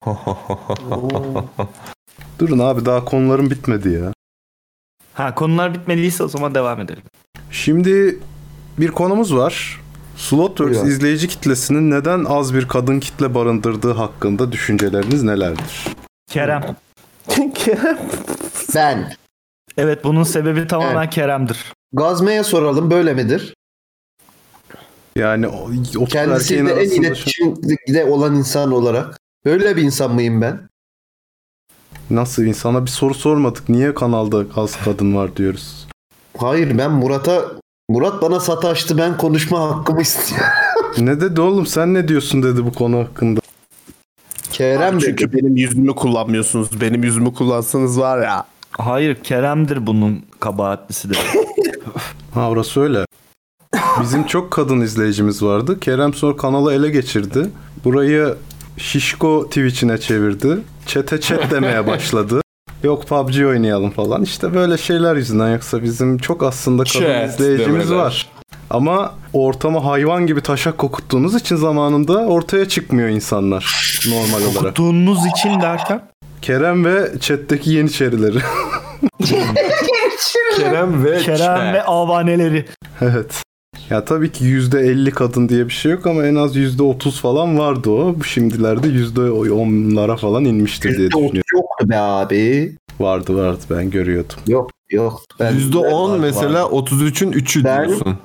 Durun 2.40 2.60
abi 2.60 2.86
daha 2.86 3.06
konularım 3.06 3.50
bitmedi 3.50 3.90
ya. 3.90 4.14
Ha 5.14 5.36
konular 5.36 5.74
bitmediyse 5.74 6.24
o 6.24 6.28
zaman 6.28 6.56
devam 6.56 6.80
edelim. 6.82 7.04
Şimdi 7.52 8.20
bir 8.78 8.88
konumuz 8.92 9.36
var. 9.36 9.82
Slotworks 10.18 10.74
Buyurun. 10.74 10.88
izleyici 10.90 11.28
kitlesinin 11.28 11.92
neden 11.92 12.26
az 12.26 12.54
bir 12.54 12.68
kadın 12.68 13.00
kitle 13.00 13.36
barındırdığı 13.36 13.92
hakkında 13.94 14.52
düşünceleriniz 14.52 15.24
nelerdir? 15.24 15.88
Kerem. 16.30 16.76
Ben. 18.76 19.14
Evet 19.78 20.04
bunun 20.04 20.24
sebebi 20.24 20.68
tamamen 20.68 21.10
Kerem'dir. 21.10 21.74
Gazme'ye 21.94 22.44
soralım 22.44 22.92
böyle 22.92 23.14
midir? 23.14 23.54
Yani 25.16 25.48
o- 25.48 25.64
30 25.64 25.96
erkeğin 25.96 26.08
Kendisiyle 26.08 26.72
en 26.72 26.90
iletişimde 26.90 28.04
olan 28.06 28.36
insan 28.36 28.72
olarak. 28.72 29.20
Böyle 29.46 29.76
bir 29.76 29.82
insan 29.82 30.14
mıyım 30.14 30.42
ben? 30.42 30.70
Nasıl 32.16 32.44
insana 32.44 32.86
bir 32.86 32.90
soru 32.90 33.14
sormadık. 33.14 33.70
Niye 33.70 33.94
kanalda 33.94 34.44
az 34.56 34.84
kadın 34.86 35.16
var 35.16 35.36
diyoruz. 35.36 35.88
Hayır 36.38 36.78
ben 36.78 36.92
Murat'a 36.92 37.42
Murat 37.90 38.22
bana 38.22 38.40
sataştı 38.40 38.98
ben 38.98 39.18
konuşma 39.18 39.60
hakkımı 39.60 40.02
istiyorum. 40.02 40.48
ne 40.98 41.22
dedi 41.22 41.42
oğlum 41.42 41.66
sen 41.66 41.94
ne 41.94 42.08
diyorsun 42.08 42.44
dedi 42.44 42.66
bu 42.66 42.74
konu 42.74 43.00
hakkında. 43.00 43.40
Kerem 44.52 44.96
dedi. 44.96 45.06
Çünkü 45.06 45.34
benim 45.34 45.56
yüzümü 45.56 45.96
kullanmıyorsunuz. 45.96 46.82
Benim 46.82 47.04
yüzümü 47.04 47.34
kullansanız 47.34 48.00
var 48.00 48.24
ya. 48.24 48.46
Hayır 48.72 49.16
Kerem'dir 49.16 49.88
bunun 49.88 50.26
kabahatlisi 50.40 51.10
de. 51.10 51.14
Ha 52.34 52.50
orası 52.50 52.82
öyle. 52.82 53.06
Bizim 54.02 54.24
çok 54.24 54.52
kadın 54.52 54.82
izleyicimiz 54.82 55.44
vardı. 55.44 55.80
Kerem 55.80 56.14
sonra 56.14 56.38
kanalı 56.38 56.74
ele 56.74 56.90
geçirdi. 56.90 57.50
Burayı 57.84 58.36
Şişko 58.78 59.46
Twitch'ine 59.48 59.98
çevirdi. 59.98 60.58
Çete 60.86 61.22
chat 61.22 61.52
demeye 61.52 61.88
başladı. 61.88 62.42
Yok 62.84 63.08
PUBG 63.08 63.46
oynayalım 63.46 63.90
falan. 63.92 64.24
İşte 64.24 64.54
böyle 64.54 64.78
şeyler 64.78 65.16
yüzünden 65.16 65.50
yoksa 65.54 65.84
bizim 65.84 66.18
çok 66.18 66.44
aslında 66.44 66.84
kadın 66.84 67.00
Chat 67.00 67.30
izleyicimiz 67.30 67.90
demeler. 67.90 68.04
var. 68.06 68.30
Ama 68.70 69.14
ortamı 69.34 69.80
hayvan 69.80 70.28
gibi 70.28 70.42
taşak 70.42 70.78
kokuttuğunuz 70.78 71.36
için 71.36 71.56
zamanında 71.56 72.14
ortaya 72.14 72.68
çıkmıyor 72.70 73.10
insanlar 73.10 73.92
normal 74.10 74.42
olarak. 74.46 74.56
Kokuttuğunuz 74.56 75.20
için 75.26 75.62
derken 75.62 76.02
Kerem 76.42 76.86
ve 76.86 77.12
chat'teki 77.20 77.72
yeniçerileri. 77.72 78.38
Kerem 80.58 81.06
ve 81.06 81.18
Kerem 81.18 81.74
ve 81.74 81.84
avaneleri. 81.84 82.66
Evet. 83.02 83.44
Ya 83.92 84.06
tabii 84.06 84.32
ki 84.32 84.46
%50 84.46 85.12
kadın 85.12 85.50
diye 85.50 85.66
bir 85.66 85.74
şey 85.74 85.92
yok 85.92 86.08
ama 86.08 86.26
en 86.26 86.36
az 86.36 86.56
%30 86.56 87.12
falan 87.22 87.58
vardı 87.58 87.90
o. 87.90 88.16
Bu 88.20 88.24
Şimdilerde 88.24 88.88
%10'lara 88.88 90.18
falan 90.18 90.46
inmiştir 90.46 90.98
diye 90.98 91.12
düşünüyorum. 91.12 91.42
Yoktu 91.54 91.90
be 91.90 91.98
abi. 91.98 92.76
Vardı 93.00 93.38
vardı 93.38 93.60
ben 93.70 93.90
görüyordum. 93.90 94.36
Yok 94.48 94.72
yok. 94.90 95.22
Ben, 95.40 95.54
%10 95.54 96.20
mesela 96.20 96.64
33'ün 96.64 97.32
3'ü 97.32 97.64
Ben- 97.64 97.88
diyorsun. 97.88 98.18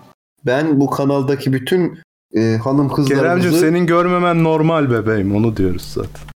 ben 0.46 0.80
bu 0.80 0.90
kanaldaki 0.90 1.52
bütün 1.52 1.98
e, 2.34 2.56
hanım 2.56 2.88
Kerem'cim 2.88 3.14
kızlarımızı 3.14 3.60
senin 3.60 3.86
görmemen 3.86 4.44
normal 4.44 4.90
bebeğim 4.90 5.36
onu 5.36 5.56
diyoruz 5.56 5.82
zaten. 5.94 6.35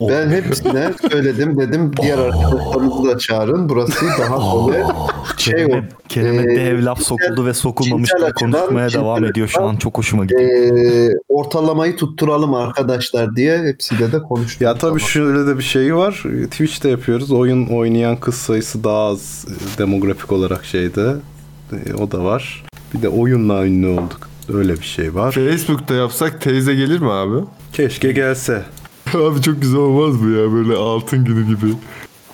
Ben 0.00 0.30
hepsine 0.30 0.92
söyledim 1.12 1.58
dedim 1.58 1.90
diğer 2.02 2.18
arkadaşlarımızı 2.18 3.08
da 3.08 3.18
çağırın. 3.18 3.68
Burası 3.68 4.06
daha 4.18 4.68
böyle 4.68 4.84
şey. 5.36 5.54
Kerem'e, 5.54 5.88
Kerem'e 6.08 6.52
Ee, 6.52 6.56
dev 6.56 6.84
laf 6.84 7.02
sokuldu 7.02 7.46
ve 7.46 7.54
sokulmamış 7.54 8.10
açıdan- 8.14 8.32
konuşmaya 8.32 8.92
devam 8.92 9.24
ediyor. 9.24 9.48
Şu 9.48 9.62
an 9.62 9.76
çok 9.76 9.98
hoşuma 9.98 10.24
gidiyor. 10.24 10.40
e, 10.50 11.10
ortalamayı 11.28 11.96
tutturalım 11.96 12.54
arkadaşlar 12.54 13.36
diye 13.36 13.58
hepsiyle 13.58 14.12
de 14.12 14.18
konuştuk. 14.22 14.60
Ya 14.62 14.74
tabii 14.74 15.00
şöyle 15.00 15.46
de 15.46 15.58
bir 15.58 15.62
şey 15.62 15.96
var. 15.96 16.22
Twitch'te 16.50 16.88
yapıyoruz. 16.88 17.32
Oyun 17.32 17.66
oynayan 17.66 18.16
kız 18.16 18.34
sayısı 18.34 18.84
daha 18.84 19.06
az 19.06 19.46
e, 19.48 19.78
demografik 19.78 20.32
olarak 20.32 20.64
şeyde. 20.64 21.14
E, 21.72 21.94
O 21.94 22.10
da 22.10 22.24
var. 22.24 22.64
Bir 22.94 23.02
de 23.02 23.08
oyunla 23.08 23.66
ünlü 23.66 23.86
olduk. 23.86 24.28
Öyle 24.54 24.72
bir 24.72 24.84
şey 24.84 25.14
var. 25.14 25.32
Facebook'ta 25.32 25.94
yapsak 25.94 26.40
teyze 26.40 26.74
gelir 26.74 26.98
mi 27.00 27.10
abi? 27.10 27.44
Keşke 27.72 28.12
gelse. 28.12 28.62
Abi 29.14 29.42
çok 29.42 29.62
güzel 29.62 29.78
olmaz 29.80 30.20
mı 30.20 30.36
ya 30.38 30.52
böyle 30.52 30.74
altın 30.74 31.24
günü 31.24 31.46
gibi 31.46 31.72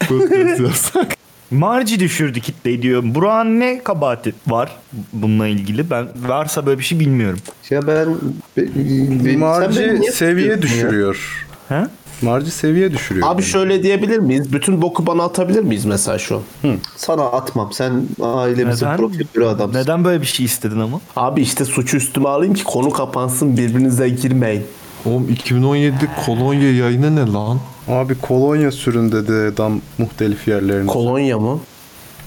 podcast 0.08 0.60
yapsak. 0.60 1.14
Marci 1.50 2.00
düşürdü 2.00 2.40
kitleyi 2.40 2.82
diyor. 2.82 3.02
Burak'ın 3.04 3.60
ne 3.60 3.82
kabahati 3.84 4.34
var 4.46 4.76
bununla 5.12 5.46
ilgili? 5.46 5.90
Ben 5.90 6.08
varsa 6.28 6.66
böyle 6.66 6.78
bir 6.78 6.84
şey 6.84 7.00
bilmiyorum. 7.00 7.38
Ya 7.70 7.86
ben 7.86 8.08
be- 8.56 9.36
Marci 9.36 10.12
seviye 10.12 10.62
düşürüyor. 10.62 11.46
He? 11.68 11.86
Marci 12.22 12.50
seviye 12.50 12.92
düşürüyor. 12.92 13.28
Abi 13.30 13.42
şöyle 13.42 13.82
diyebilir 13.82 14.18
miyiz? 14.18 14.52
Bütün 14.52 14.82
boku 14.82 15.06
bana 15.06 15.22
atabilir 15.22 15.60
miyiz 15.62 15.84
mesela 15.84 16.18
şu 16.18 16.42
an? 16.62 16.76
Sana 16.96 17.22
atmam. 17.24 17.72
Sen 17.72 18.02
ailemizin 18.22 18.86
Neden? 18.86 18.96
profilörü 18.96 19.44
adamsın. 19.44 19.78
Neden 19.80 20.04
böyle 20.04 20.20
bir 20.20 20.26
şey 20.26 20.46
istedin 20.46 20.80
ama? 20.80 21.00
Abi 21.16 21.40
işte 21.42 21.64
suçu 21.64 21.96
üstüme 21.96 22.28
alayım 22.28 22.54
ki 22.54 22.64
konu 22.64 22.90
kapansın 22.90 23.56
birbirinize 23.56 24.08
girmeyin. 24.08 24.62
Oğlum 25.06 25.28
2017 25.28 25.94
kolonya 26.26 26.74
yayını 26.76 27.16
ne 27.16 27.32
lan? 27.32 27.58
Abi 27.88 28.14
kolonya 28.14 28.70
sürün 28.72 29.12
dedi 29.12 29.32
adam 29.54 29.80
muhtelif 29.98 30.48
yerlerine. 30.48 30.86
Kolonya 30.86 31.38
mı? 31.38 31.60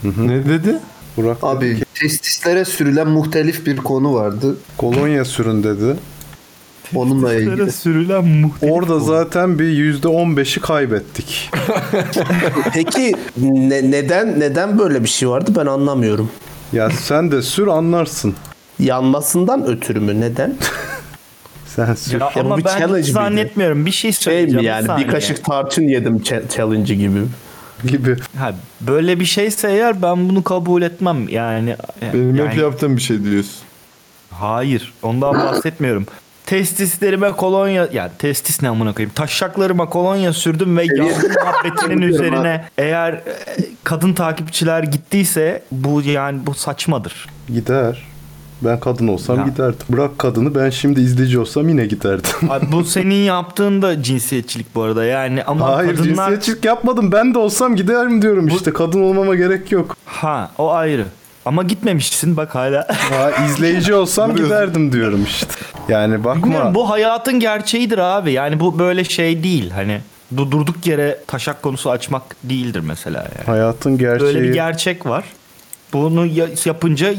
Ne 0.04 0.46
dedi? 0.46 0.80
Burak 1.18 1.38
Abi 1.42 1.78
testislere 1.94 2.66
sürülen 2.66 3.08
muhtelif 3.08 3.66
bir 3.66 3.78
konu 3.78 4.14
vardı. 4.14 4.58
kolonya 4.78 5.26
sürün 5.26 5.64
dedi. 5.64 5.96
Onunla 6.96 7.34
ilgili. 7.34 7.72
Sürülen 7.72 8.28
muhtelif 8.28 8.74
Orada 8.74 8.94
konu. 8.94 9.04
zaten 9.04 9.60
bir 9.60 9.94
%15'i 9.94 10.62
kaybettik. 10.62 11.52
Peki 12.74 13.16
ne- 13.38 13.92
neden 13.92 14.40
neden 14.40 14.80
böyle 14.80 15.04
bir 15.04 15.10
şey 15.10 15.30
vardı 15.30 15.52
ben 15.56 15.66
anlamıyorum. 15.66 16.30
Ya 16.74 16.90
sen 16.90 17.32
de 17.32 17.42
sür 17.42 17.68
anlarsın. 17.68 18.34
Yanmasından 18.80 19.66
ötürü 19.68 20.00
mü? 20.00 20.22
Neden? 20.22 20.56
Sen 21.78 21.94
sür. 21.94 22.20
Ya 22.22 22.26
Ya 22.26 22.32
bu 22.36 22.40
ama 22.40 22.58
bir 22.58 22.66
ben 22.66 22.70
challenge 22.80 22.94
miydi? 22.98 23.12
zannetmiyorum. 23.12 23.86
Bir 23.86 23.92
şey 23.92 24.12
Şey 24.12 24.24
söyleyeceğim. 24.24 24.60
mi 24.62 24.66
yani 24.66 24.88
bir 25.06 25.08
kaşık 25.12 25.46
tarçın 25.46 25.84
yedim 25.88 26.18
cha- 26.18 26.50
challenge 26.56 26.96
gibi. 26.96 27.20
gibi. 27.88 28.16
Ha, 28.40 28.54
böyle 28.82 29.20
bir 29.20 29.26
şeyse 29.26 29.70
eğer 29.72 30.02
ben 30.02 30.30
bunu 30.30 30.44
kabul 30.44 30.82
etmem. 30.82 31.30
Yani, 31.30 31.76
Benim 32.14 32.36
yani 32.36 32.50
hep 32.50 32.58
yaptığım 32.58 32.98
bir 32.98 33.02
şey 33.02 33.24
diyorsun. 33.24 33.54
hayır. 34.32 34.94
Ondan 35.04 35.34
bahsetmiyorum. 35.34 36.06
Testislerime 36.46 37.32
kolonya 37.32 37.88
yani 37.94 38.12
testis 38.20 38.62
ne 38.62 38.70
amına 38.70 38.94
koyayım. 38.94 39.14
Taşaklarıma 39.16 39.90
kolonya 39.90 40.34
sürdüm 40.34 40.78
ve 40.78 40.84
yangın 40.84 41.32
muhabbetinin 41.44 42.02
üzerine 42.14 42.66
eğer 42.78 43.14
e, 43.14 43.24
kadın 43.84 44.14
takipçiler 44.14 44.84
gittiyse 44.84 45.64
bu 45.72 46.02
yani 46.02 46.40
bu 46.46 46.54
saçmadır. 46.54 47.28
Gider. 47.54 48.04
Ben 48.62 48.80
kadın 48.80 49.08
olsam 49.08 49.38
Ya. 49.40 49.46
giderdim. 49.46 49.88
Bırak 49.90 50.20
kadını 50.20 50.56
ben 50.56 50.70
şimdi 50.70 51.02
izleyici 51.02 51.40
olsam 51.40 51.70
yine 51.70 51.86
giderdim. 51.86 52.32
Abi 52.52 52.66
bu 52.72 52.84
senin 52.84 53.16
yaptığın 53.24 53.82
da 53.82 54.04
cinsiyetçilik 54.04 54.76
bu 54.76 54.82
arada 54.82 55.06
yani 55.06 55.44
ama 55.44 55.76
Hayır 55.76 55.96
kadınlar 55.96 56.06
cinsiyetçilik 56.30 56.66
yapmadım. 56.66 57.12
Ben 57.12 57.34
de 57.34 57.38
olsam 57.40 57.76
giderim 57.76 58.22
diyorum 58.22 58.48
işte. 58.48 58.74
Kadın 58.74 59.02
olmama 59.02 59.36
gerek 59.36 59.72
yok. 59.72 59.98
ha 60.06 60.52
o 60.58 60.72
ayrı. 60.72 61.06
Ama 61.46 61.64
gitmemişsin 61.64 62.38
bak 62.38 62.56
hala. 62.56 62.88
Ha, 62.98 63.32
izleyici 63.46 63.94
olsam 63.94 64.36
giderdim 64.36 64.92
diyorum 64.92 65.24
işte. 65.24 65.48
Yani 65.90 66.24
bakma. 66.24 66.44
Bilmiyorum, 66.44 66.76
bu 66.76 66.90
hayatın 66.90 67.40
gerçeğidir 67.40 67.98
abi. 67.98 68.32
Yani 68.32 68.60
bu 68.60 68.80
böyle 68.80 69.04
şey 69.04 69.44
değil. 69.44 69.70
Hani 69.72 70.00
bu 70.32 70.52
durduk 70.52 70.88
yere 70.88 71.20
taşak 71.28 71.62
konusu 71.62 71.92
açmak 71.92 72.24
değildir 72.44 72.80
mesela 72.88 73.20
yani. 73.20 73.46
Hayatın 73.46 73.98
gerçeği. 73.98 74.28
Böyle 74.36 74.42
bir 74.44 74.54
gerçek 74.54 75.06
var. 75.06 75.24
Bunu 75.94 76.26
ya- 76.26 76.48
yapınca 76.66 77.14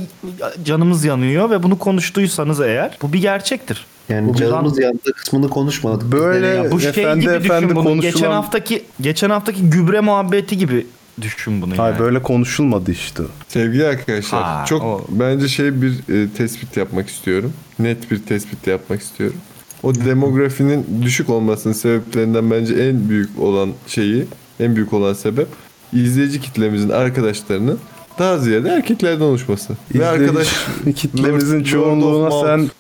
canımız 0.64 1.04
yanıyor 1.04 1.50
ve 1.50 1.62
bunu 1.62 1.78
konuştuysanız 1.78 2.60
eğer 2.60 2.98
bu 3.02 3.12
bir 3.12 3.20
gerçektir. 3.20 3.86
Yani 4.08 4.28
Bu 4.28 4.36
canımız 4.36 4.78
yandı 4.78 5.12
kısmını 5.16 5.48
konuşmadık. 5.48 6.12
Böyle 6.12 6.46
Ya 6.46 6.70
bu 6.72 6.80
şey 6.80 6.90
efendi 6.90 7.20
gibi 7.20 7.30
efendi 7.32 7.64
düşün 7.64 7.76
bunu. 7.76 7.84
konuşulan- 7.84 8.00
Geçen 8.12 8.30
haftaki 8.30 8.84
geçen 9.00 9.30
haftaki 9.30 9.70
gübre 9.70 10.00
muhabbeti 10.00 10.58
gibi 10.58 10.86
düşün 11.20 11.62
bunu 11.62 11.78
Hayır 11.78 11.94
yani. 11.94 12.00
böyle 12.04 12.22
konuşulmadı 12.22 12.90
işte. 12.90 13.22
Sevgili 13.48 13.86
arkadaşlar 13.86 14.42
Ha, 14.42 14.64
çok 14.68 14.82
o- 14.82 15.06
bence 15.08 15.48
şey 15.48 15.82
bir 15.82 15.92
e, 16.14 16.28
tespit 16.30 16.76
yapmak 16.76 17.08
istiyorum. 17.08 17.52
Net 17.78 18.10
bir 18.10 18.18
tespit 18.22 18.66
yapmak 18.66 19.00
istiyorum. 19.00 19.36
O 19.82 19.94
demografinin 19.94 20.86
düşük 21.02 21.30
olmasının 21.30 21.74
sebeplerinden 21.74 22.50
bence 22.50 22.74
en 22.74 23.08
büyük 23.08 23.38
olan 23.40 23.70
şeyi, 23.86 24.24
en 24.60 24.76
büyük 24.76 24.92
olan 24.92 25.12
sebep 25.14 25.46
izleyici 25.92 26.40
kitlemizin 26.40 26.88
arkadaşlarının 26.88 27.78
daha 28.18 28.38
ziyade 28.38 28.68
erkeklerden 28.68 29.24
oluşması. 29.24 29.72
Ve 29.94 30.06
arkadaş 30.06 30.48
kitlemizin 30.96 31.64
çoğunluğuna 31.64 32.30
sen 32.30 32.70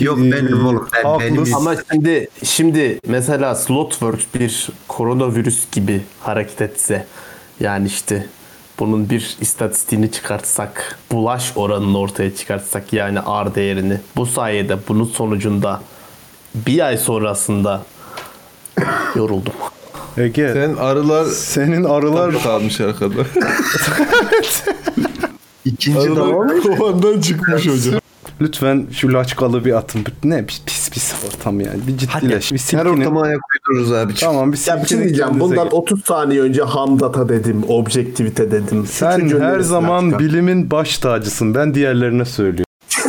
Yok 0.00 0.18
benim 0.18 0.66
oğlum 0.66 0.88
ben, 1.04 1.20
benim 1.20 1.36
Haklısın. 1.36 1.54
Ama 1.54 1.74
şimdi 1.92 2.28
şimdi 2.44 3.00
mesela 3.06 3.54
Slotworks 3.54 4.24
bir 4.34 4.68
koronavirüs 4.88 5.70
gibi 5.72 6.02
hareket 6.20 6.60
etse 6.60 7.06
yani 7.60 7.86
işte 7.86 8.26
bunun 8.78 9.10
bir 9.10 9.36
istatistiğini 9.40 10.12
çıkartsak, 10.12 10.98
bulaş 11.12 11.52
oranını 11.56 11.98
ortaya 11.98 12.34
çıkartsak 12.34 12.92
yani 12.92 13.18
R 13.18 13.54
değerini 13.54 14.00
bu 14.16 14.26
sayede 14.26 14.78
bunun 14.88 15.04
sonucunda 15.04 15.80
bir 16.54 16.86
ay 16.86 16.98
sonrasında 16.98 17.82
yoruldum. 19.14 19.54
Ege 20.18 20.50
sen 20.52 20.74
arılar 20.76 21.24
senin 21.24 21.84
arılar 21.84 22.42
kalmış 22.42 22.80
arkada. 22.80 23.14
ikinci 25.64 25.98
arılar 26.00 26.60
kovandan 26.62 27.20
çıkmış 27.20 27.66
hocam. 27.68 28.00
lütfen 28.40 28.86
şu 28.92 29.12
laçkalı 29.12 29.64
bir 29.64 29.76
atın. 29.76 30.04
Ne 30.24 30.46
pis 30.46 30.62
pis, 30.66 30.90
pis 30.90 31.14
ortam 31.26 31.60
yani. 31.60 31.86
Bir 31.86 31.98
ciddileş. 31.98 32.52
Bir 32.52 32.58
her 32.78 32.86
ortama 32.86 33.22
ayak 33.22 33.40
uydururuz 33.52 33.92
abi. 33.92 34.14
Tamam 34.14 34.52
bir 34.52 34.58
Ya 34.68 34.82
bir 34.82 34.86
şey 34.88 34.98
diyeceğim. 34.98 35.40
Bundan 35.40 35.64
gelin. 35.64 35.76
30 35.76 36.04
saniye 36.04 36.40
önce 36.40 36.62
ham 36.62 37.00
data 37.00 37.28
dedim, 37.28 37.64
objektivite 37.68 38.50
dedim. 38.50 38.86
Sen 38.86 39.40
her 39.40 39.60
zaman 39.60 40.04
çıkar. 40.04 40.18
bilimin 40.20 40.70
baş 40.70 40.98
tacısın. 40.98 41.54
Ben 41.54 41.74
diğerlerine 41.74 42.24
söylüyorum. 42.24 42.64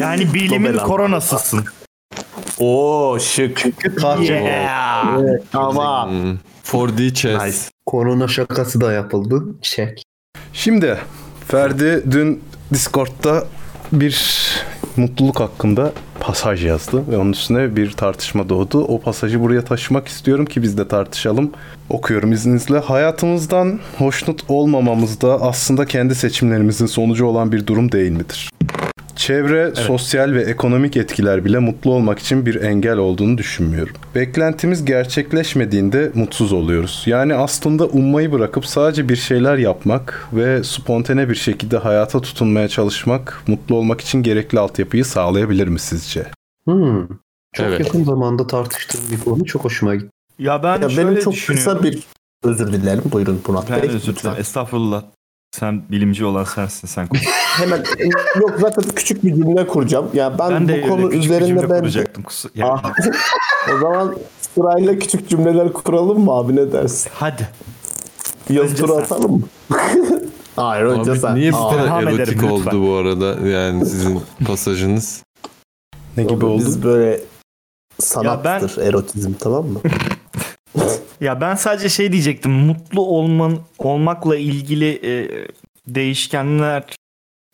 Yani 0.00 0.34
bilimin 0.34 0.76
koronasısın. 0.76 1.64
Oo 2.62 3.18
şık. 3.18 3.64
Yeah. 4.20 5.16
Tamam. 5.52 6.10
Hmm. 6.10 6.38
4D 6.64 7.14
chess. 7.14 7.44
Nice. 7.44 7.58
Korona 7.86 8.28
şakası 8.28 8.80
da 8.80 8.92
yapıldı. 8.92 9.44
Çek. 9.62 10.02
Şimdi 10.52 10.98
Ferdi 11.48 12.02
dün 12.10 12.42
Discord'da 12.72 13.44
bir 13.92 14.42
mutluluk 14.96 15.40
hakkında 15.40 15.92
pasaj 16.20 16.66
yazdı 16.66 17.02
ve 17.10 17.16
onun 17.16 17.32
üstüne 17.32 17.76
bir 17.76 17.90
tartışma 17.90 18.48
doğdu. 18.48 18.84
O 18.84 19.00
pasajı 19.00 19.40
buraya 19.40 19.64
taşımak 19.64 20.08
istiyorum 20.08 20.46
ki 20.46 20.62
biz 20.62 20.78
de 20.78 20.88
tartışalım. 20.88 21.52
Okuyorum 21.90 22.32
izninizle. 22.32 22.78
Hayatımızdan 22.78 23.80
hoşnut 23.98 24.44
olmamamız 24.48 25.20
da 25.20 25.40
aslında 25.40 25.86
kendi 25.86 26.14
seçimlerimizin 26.14 26.86
sonucu 26.86 27.26
olan 27.26 27.52
bir 27.52 27.66
durum 27.66 27.92
değil 27.92 28.12
midir? 28.12 28.50
Çevre, 29.26 29.74
sosyal 29.74 30.32
ve 30.32 30.42
ekonomik 30.42 30.96
etkiler 30.96 31.44
bile 31.44 31.58
mutlu 31.58 31.92
olmak 31.92 32.18
için 32.18 32.46
bir 32.46 32.54
engel 32.62 32.96
olduğunu 32.96 33.38
düşünmüyorum. 33.38 33.94
Beklentimiz 34.14 34.84
gerçekleşmediğinde 34.84 36.10
mutsuz 36.14 36.52
oluyoruz. 36.52 37.02
Yani 37.06 37.34
aslında 37.34 37.86
ummayı 37.86 38.32
bırakıp 38.32 38.66
sadece 38.66 39.08
bir 39.08 39.16
şeyler 39.16 39.56
yapmak 39.58 40.28
ve 40.32 40.64
spontane 40.64 41.28
bir 41.28 41.34
şekilde 41.34 41.78
hayata 41.78 42.20
tutunmaya 42.20 42.68
çalışmak 42.68 43.42
mutlu 43.46 43.74
olmak 43.74 44.00
için 44.00 44.22
gerekli 44.22 44.58
altyapıyı 44.58 45.04
sağlayabilir 45.04 45.68
mi 45.68 45.78
sizce? 45.78 46.26
Hmm. 46.64 47.06
Çok 47.54 47.66
Evet. 47.66 47.80
yakın 47.80 48.04
zamanda 48.04 48.46
tartıştığım 48.46 49.00
bir 49.10 49.20
konu 49.20 49.44
çok 49.44 49.64
hoşuma 49.64 49.94
gitti. 49.94 50.10
Ya 50.38 50.62
ben 50.62 50.82
Ya 50.82 50.88
şöyle 50.88 51.10
benim 51.10 51.20
çok 51.20 51.34
kısa 51.46 51.82
bir 51.82 51.98
özür 52.42 52.72
dilerim. 52.72 53.02
Buyurun 53.12 53.42
Murat 53.48 53.70
Ben 53.70 53.82
Bey. 53.82 53.88
özür 53.88 54.16
dilerim. 54.16 54.36
Estağfurullah. 54.40 55.02
Sen 55.50 55.82
bilimci 55.90 56.24
olan 56.24 56.44
sensin 56.44 56.88
sen. 56.88 57.08
Hemen 57.52 57.84
yok 58.40 58.54
zaten 58.60 58.84
küçük 58.94 59.24
bir 59.24 59.34
cümle 59.34 59.66
kuracağım. 59.66 60.10
Ya 60.14 60.38
ben, 60.38 60.50
Ben 60.50 60.68
de 60.68 60.82
bu 60.82 60.88
konu 60.88 61.12
üzerinde 61.12 61.46
cümle 61.48 61.70
ben 61.70 61.80
kuracaktım. 61.80 62.24
Yani, 62.54 62.80
o 63.74 63.78
zaman 63.78 64.16
sırayla 64.54 64.98
küçük 64.98 65.28
cümleler 65.28 65.72
kuralım 65.72 66.24
mı 66.24 66.32
abi 66.32 66.56
ne 66.56 66.72
dersin? 66.72 67.10
Hadi. 67.14 67.48
Tura 68.48 68.66
sen. 68.94 69.02
atalım 69.02 69.32
mı? 69.32 69.42
Hayır 70.56 70.84
önce 70.84 71.10
Abi 71.10 71.18
sen. 71.18 71.34
niye 71.34 71.52
bu 71.52 71.70
kadar 71.70 72.02
ederim 72.02 72.18
erotik 72.18 72.34
lütfen. 72.34 72.48
oldu 72.48 72.86
bu 72.88 72.92
arada 72.94 73.48
yani 73.48 73.86
sizin 73.86 74.20
pasajınız? 74.46 75.22
Ne 76.16 76.24
gibi 76.24 76.44
oldu? 76.44 76.58
Biz 76.66 76.82
böyle 76.82 77.20
sanattır 77.98 78.82
erotizm 78.82 79.32
tamam 79.40 79.66
mı? 79.66 79.80
Ya 81.20 81.40
ben 81.40 81.54
sadece 81.54 81.88
şey 81.88 82.12
diyecektim. 82.12 82.52
Mutlu 82.52 83.00
olman 83.06 83.58
olmakla 83.78 84.36
ilgili 84.36 84.90
e, 85.06 85.28
değişkenler 85.86 86.84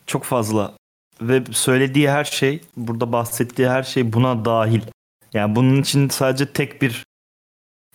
çok 0.09 0.25
fazla 0.25 0.73
ve 1.23 1.43
söylediği 1.51 2.11
her 2.11 2.25
şey, 2.25 2.61
burada 2.77 3.13
bahsettiği 3.13 3.69
her 3.69 3.83
şey 3.83 4.13
buna 4.13 4.45
dahil. 4.45 4.81
Yani 5.35 5.57
bunun 5.57 5.81
için 5.81 6.09
sadece 6.09 6.53
tek 6.53 6.83
bir 6.83 7.05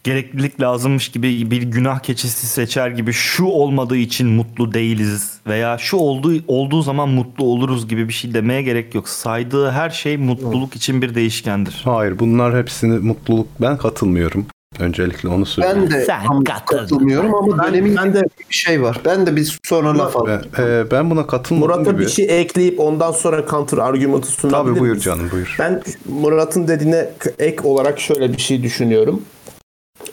gereklilik 0.03 0.61
lazımmış 0.61 1.10
gibi 1.10 1.52
bir 1.52 1.61
günah 1.61 1.99
keçisi 1.99 2.48
seçer 2.48 2.90
gibi 2.90 3.14
şu 3.14 3.45
olmadığı 3.45 3.98
için 3.98 4.27
mutlu 4.27 4.73
değiliz 4.73 5.40
veya 5.48 5.77
şu 5.77 5.98
olduğu 5.98 6.34
olduğu 6.48 6.81
zaman 6.81 7.10
mutlu 7.10 7.45
oluruz 7.45 7.88
gibi 7.88 8.07
bir 8.07 8.14
şey 8.14 8.34
demeye 8.34 8.61
gerek 8.61 8.95
yok. 8.95 9.10
Saydığı 9.10 9.72
her 9.72 9.90
şey 9.90 10.18
mutluluk 10.18 10.76
için 10.76 11.02
bir 11.02 11.15
değişkendir. 11.15 11.81
Hayır 11.84 12.19
bunlar 12.19 12.57
hepsini 12.57 12.99
mutluluk 12.99 13.48
ben 13.61 13.77
katılmıyorum. 13.77 14.45
Öncelikle 14.79 15.29
onu 15.29 15.45
söyleyeyim. 15.45 15.77
Ben 15.81 15.91
de 15.91 16.05
Sen 16.05 16.23
tam 16.23 16.43
katıldın. 16.43 16.81
katılmıyorum 16.81 17.35
ama 17.35 17.57
Ben- 17.57 17.67
dönemin 17.73 17.95
ben 17.97 18.13
de- 18.13 18.23
bir 18.49 18.55
şey 18.55 18.81
var. 18.81 19.01
Ben 19.05 19.25
de 19.27 19.35
bir 19.35 19.59
sonra 19.63 19.97
laf 19.97 20.15
Ben, 20.15 20.19
alayım. 20.19 20.41
e, 20.59 20.91
ben 20.91 21.09
buna 21.09 21.27
katılmadım 21.27 21.69
Murat'a 21.75 21.91
gibi. 21.91 22.01
bir 22.01 22.09
şey 22.09 22.41
ekleyip 22.41 22.79
ondan 22.79 23.11
sonra 23.11 23.45
counter 23.49 23.77
argümanı 23.77 24.25
sunabilir 24.25 24.71
Tabii 24.71 24.79
buyur 24.79 24.95
misin? 24.95 25.05
canım 25.11 25.29
buyur. 25.31 25.55
Ben 25.59 25.81
Murat'ın 26.05 26.67
dediğine 26.67 27.09
ek 27.39 27.57
olarak 27.63 27.99
şöyle 27.99 28.33
bir 28.33 28.37
şey 28.41 28.63
düşünüyorum. 28.63 29.21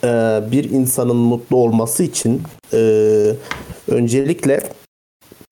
Ee, 0.05 0.41
bir 0.53 0.71
insanın 0.71 1.17
mutlu 1.17 1.57
olması 1.57 2.03
için 2.03 2.43
e, 2.73 2.79
öncelikle 3.89 4.61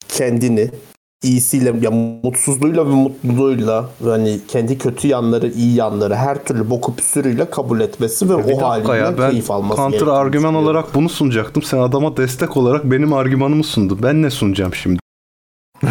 kendini 0.08 0.70
iyisiyle 1.22 1.74
ya 1.80 1.90
mutsuzluğuyla 1.90 2.86
ve 2.86 2.90
mutluluğuyla 2.90 3.84
hani 4.04 4.40
kendi 4.48 4.78
kötü 4.78 5.08
yanları 5.08 5.48
iyi 5.48 5.74
yanları 5.74 6.14
her 6.14 6.44
türlü 6.44 6.70
boku 6.70 6.96
püsürüyle 6.96 7.50
kabul 7.50 7.80
etmesi 7.80 8.30
ve 8.30 8.48
Bir 8.48 8.52
o 8.52 8.68
halinden 8.68 8.96
ya 8.96 9.18
ben 9.18 9.30
keyif 9.30 9.50
alması 9.50 9.76
counter 9.76 10.06
argüman 10.06 10.54
olarak 10.54 10.94
bunu 10.94 11.08
sunacaktım. 11.08 11.62
Sen 11.62 11.78
adama 11.78 12.16
destek 12.16 12.56
olarak 12.56 12.84
benim 12.84 13.12
argümanımı 13.12 13.64
sundun. 13.64 13.98
Ben 14.02 14.22
ne 14.22 14.30
sunacağım 14.30 14.74
şimdi? 14.74 15.00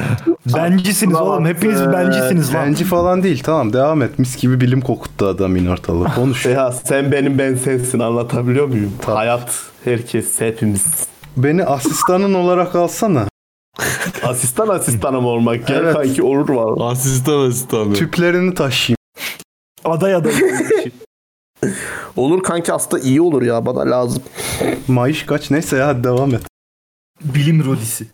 Bencisiniz 0.55 1.15
oğlum. 1.15 1.45
Hepiniz 1.45 1.81
bencisiniz 1.93 2.53
lan. 2.53 2.65
Benci 2.65 2.83
falan 2.83 3.23
değil. 3.23 3.43
Tamam 3.43 3.73
devam 3.73 4.01
et. 4.01 4.19
Mis 4.19 4.37
gibi 4.37 4.61
bilim 4.61 4.81
kokuttu 4.81 5.25
adam 5.25 5.55
yine 5.55 5.69
ortalığı. 5.71 6.07
Konuş. 6.15 6.45
Ya 6.57 6.71
sen 6.71 7.11
benim 7.11 7.37
ben 7.37 7.55
sensin 7.55 7.99
anlatabiliyor 7.99 8.67
muyum? 8.67 8.93
Hayat 9.05 9.61
herkes 9.83 10.41
hepimiz. 10.41 11.07
Beni 11.37 11.65
asistanın 11.65 12.33
olarak 12.33 12.75
alsana. 12.75 13.25
Asistan 14.27 14.67
asistanım 14.67 15.25
olmak 15.25 15.67
gel 15.67 15.75
Evet. 15.75 15.93
kanki 15.93 16.23
olur 16.23 16.49
var. 16.49 16.91
Asistan 16.91 17.39
asistanı. 17.49 17.93
Tüplerini 17.93 18.53
taşıyayım. 18.53 18.97
Aday 19.85 20.15
aday. 20.15 20.33
Olur 22.15 22.43
kanki 22.43 22.73
aslında 22.73 23.03
iyi 23.03 23.21
olur 23.21 23.41
ya 23.41 23.65
bana 23.65 23.91
lazım. 23.91 24.23
Maaş 24.87 25.23
kaç? 25.23 25.51
Neyse 25.51 25.77
ya 25.77 25.87
hadi 25.87 26.03
devam 26.03 26.33
et. 26.33 26.41
Bilim 27.21 27.65
rodisi. 27.65 28.07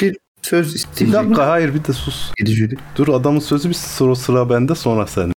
Bir 0.00 0.16
söz 0.42 0.70
Bir 0.70 0.78
isteyeceğim. 0.78 1.24
dakika 1.26 1.46
hayır 1.50 1.74
bir 1.74 1.84
de 1.84 1.92
sus. 1.92 2.32
Gedicili. 2.36 2.76
Dur 2.96 3.08
adamın 3.08 3.40
sözü 3.40 3.68
bir 3.68 3.74
sıra 3.74 4.14
sıra 4.14 4.50
bende 4.50 4.74
sonra 4.74 5.06
sen. 5.06 5.32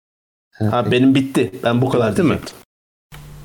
Ha 0.71 0.91
benim 0.91 1.15
bitti. 1.15 1.53
Ben 1.63 1.83
bu 1.83 1.89
kadar 1.89 2.17
Değil 2.17 2.29
mi? 2.29 2.39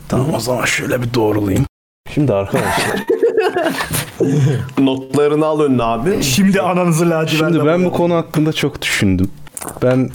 Tamam 0.10 0.34
o 0.34 0.40
zaman 0.40 0.66
şöyle 0.66 1.02
bir 1.02 1.14
doğrulayayım. 1.14 1.66
Şimdi 2.14 2.34
arkadaşlar. 2.34 3.06
Notlarını 4.80 5.46
al 5.46 5.60
önüne 5.60 5.84
abi. 5.84 6.24
Şimdi 6.24 6.62
ananızı 6.62 7.10
lacivert. 7.10 7.54
Şimdi 7.54 7.66
ben 7.66 7.86
bu 7.86 7.92
konu 7.92 8.16
hakkında 8.16 8.54
çok 8.54 8.82
düşündüm. 8.82 9.32
Ben 9.84 10.10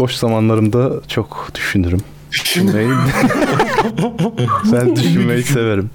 boş 0.00 0.12
zamanlarımda 0.14 0.90
çok 1.08 1.48
düşünürüm. 1.54 2.00
Düşünmeyi. 2.32 2.88
ben 4.72 4.96
düşünmeyi 4.96 5.42
severim. 5.42 5.90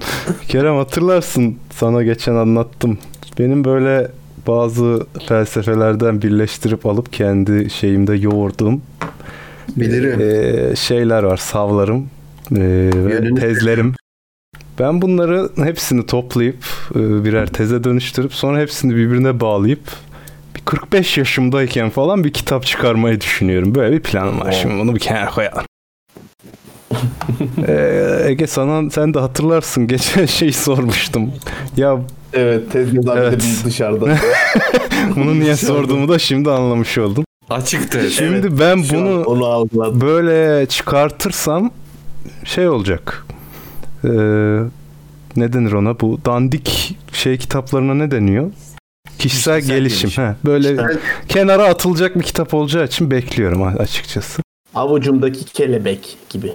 Kerem 0.48 0.76
hatırlarsın 0.78 1.58
sana 1.76 2.04
geçen 2.04 2.36
anlattım. 2.36 2.98
Benim 3.40 3.66
böyle 3.66 4.08
bazı 4.48 5.06
felsefelerden 5.28 6.22
birleştirip 6.22 6.86
alıp 6.86 7.14
kendi 7.14 7.70
şeyimde 7.70 8.16
yoğurduğum 8.16 8.82
Bilirim. 9.76 10.20
eee, 10.20 10.76
şeyler 10.76 11.24
var, 11.24 11.38
savlarım 11.38 12.10
eee, 12.52 13.06
ve 13.06 13.36
tezlerim. 13.36 13.94
Ben 14.80 15.02
bunları 15.02 15.50
hepsini 15.58 16.06
toplayıp 16.06 16.56
eee, 16.96 17.02
birer 17.02 17.48
teze 17.48 17.84
dönüştürüp 17.84 18.34
sonra 18.34 18.60
hepsini 18.60 18.96
birbirine 18.96 19.40
bağlayıp 19.40 19.80
bir 20.56 20.62
45 20.66 21.18
yaşımdayken 21.18 21.90
falan 21.90 22.24
bir 22.24 22.34
kitap 22.34 22.66
çıkarmayı 22.66 23.22
düşünüyorum. 23.22 23.76
Böyle 23.76 23.96
bir 23.96 24.04
planım 24.04 24.40
var. 24.40 24.52
Şimdi 24.52 24.80
bunu 24.80 24.96
bir 24.96 25.00
kenara 25.00 25.30
koyalım. 25.30 25.64
Eee, 27.68 28.22
Ege 28.28 28.48
sana 28.48 28.90
sen 28.90 29.14
de 29.14 29.20
hatırlarsın 29.20 29.88
geçen 29.88 30.26
şeyi 30.26 30.54
sormuştum. 30.54 31.32
Ya 31.78 31.98
Evet 32.34 32.72
tezgahdan 32.72 33.18
Evet. 33.18 33.34
bir 33.34 33.40
de 33.40 33.66
dışarıda. 33.66 34.18
bunu 35.16 35.40
niye 35.40 35.56
sorduğumu 35.56 36.08
da 36.10 36.20
şimdi 36.20 36.52
anlamış 36.52 36.98
oldum. 36.98 37.24
Açık 37.50 37.92
tez. 37.92 38.14
Şimdi 38.14 38.60
ben 38.60 38.82
Şu 38.82 38.98
an 38.98 39.26
bunu 39.26 40.02
böyle 40.02 40.66
çıkartırsam 40.66 41.72
şey 42.46 42.70
olacak. 42.70 43.26
Ee, 44.04 44.10
ne 45.36 45.54
denir 45.54 45.72
ona? 45.72 46.00
Bu 46.00 46.20
dandik 46.26 46.98
şey 47.14 47.38
kitaplarına 47.38 47.94
ne 47.94 48.12
deniyor? 48.12 48.52
Kişisel, 49.20 49.60
Kişisel 49.60 49.76
gelişim. 49.78 50.00
gelişim. 50.10 50.24
He, 50.24 50.36
böyle 50.46 50.78
kenara 51.30 51.64
atılacak 51.66 52.16
bir 52.16 52.24
kitap 52.24 52.54
olacağı 52.54 52.86
için 52.86 53.12
bekliyorum 53.12 53.64
açıkçası. 53.64 54.42
Avucumdaki 54.76 55.46
kelebek 55.46 56.18
gibi. 56.30 56.54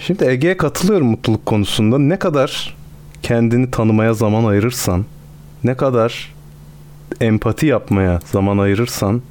Şimdi 0.00 0.24
Ege'ye 0.24 0.56
katılıyorum 0.56 1.06
mutluluk 1.06 1.46
konusunda. 1.46 1.98
Ne 1.98 2.18
kadar 2.18 2.76
kendini 3.22 3.70
tanımaya 3.70 4.14
zaman 4.14 4.44
ayırırsan, 4.44 5.04
ne 5.64 5.74
kadar 5.74 6.34
empati 7.20 7.66
yapmaya 7.66 8.20
zaman 8.32 8.58
ayırırsan, 8.58 9.22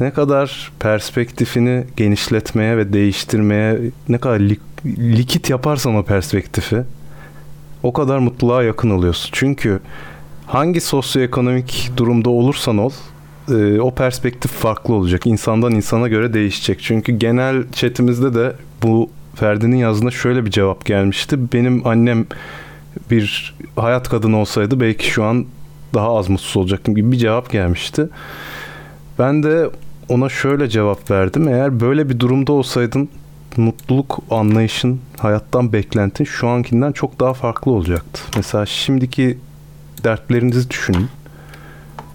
ne 0.00 0.10
kadar 0.10 0.72
perspektifini 0.80 1.84
genişletmeye 1.96 2.76
ve 2.76 2.92
değiştirmeye, 2.92 3.78
ne 4.08 4.18
kadar 4.18 4.40
likit 4.98 5.50
yaparsan 5.50 5.94
o 5.94 6.02
perspektifi, 6.02 6.82
o 7.82 7.92
kadar 7.92 8.18
mutluluğa 8.18 8.62
yakın 8.62 8.90
oluyorsun. 8.90 9.30
Çünkü 9.32 9.80
hangi 10.46 10.80
sosyoekonomik 10.80 11.90
durumda 11.96 12.30
olursan 12.30 12.78
ol, 12.78 12.90
e, 13.50 13.80
o 13.80 13.94
perspektif 13.94 14.50
farklı 14.50 14.94
olacak. 14.94 15.26
İnsandan 15.26 15.72
insana 15.72 16.08
göre 16.08 16.34
değişecek. 16.34 16.80
Çünkü 16.82 17.12
genel 17.12 17.64
chatimizde 17.72 18.34
de 18.34 18.52
bu 18.82 19.10
Ferdi'nin 19.34 19.76
yazdığında 19.76 20.10
şöyle 20.10 20.46
bir 20.46 20.50
cevap 20.50 20.84
gelmişti. 20.84 21.52
Benim 21.52 21.86
annem 21.86 22.26
bir 23.10 23.54
hayat 23.76 24.08
kadını 24.08 24.38
olsaydı 24.38 24.80
belki 24.80 25.10
şu 25.10 25.24
an 25.24 25.46
daha 25.94 26.16
az 26.16 26.28
mutsuz 26.28 26.56
olacaktım 26.56 26.94
gibi 26.94 27.12
bir 27.12 27.16
cevap 27.16 27.50
gelmişti. 27.50 28.08
Ben 29.18 29.42
de 29.42 29.70
ona 30.08 30.28
şöyle 30.28 30.68
cevap 30.68 31.10
verdim. 31.10 31.48
Eğer 31.48 31.80
böyle 31.80 32.08
bir 32.08 32.20
durumda 32.20 32.52
olsaydın 32.52 33.08
mutluluk 33.58 34.18
anlayışın, 34.30 35.00
hayattan 35.18 35.72
beklentin 35.72 36.24
şu 36.24 36.48
ankinden 36.48 36.92
çok 36.92 37.20
daha 37.20 37.34
farklı 37.34 37.72
olacaktı. 37.72 38.22
Mesela 38.36 38.66
şimdiki 38.66 39.38
dertlerinizi 40.04 40.70
düşünün. 40.70 41.08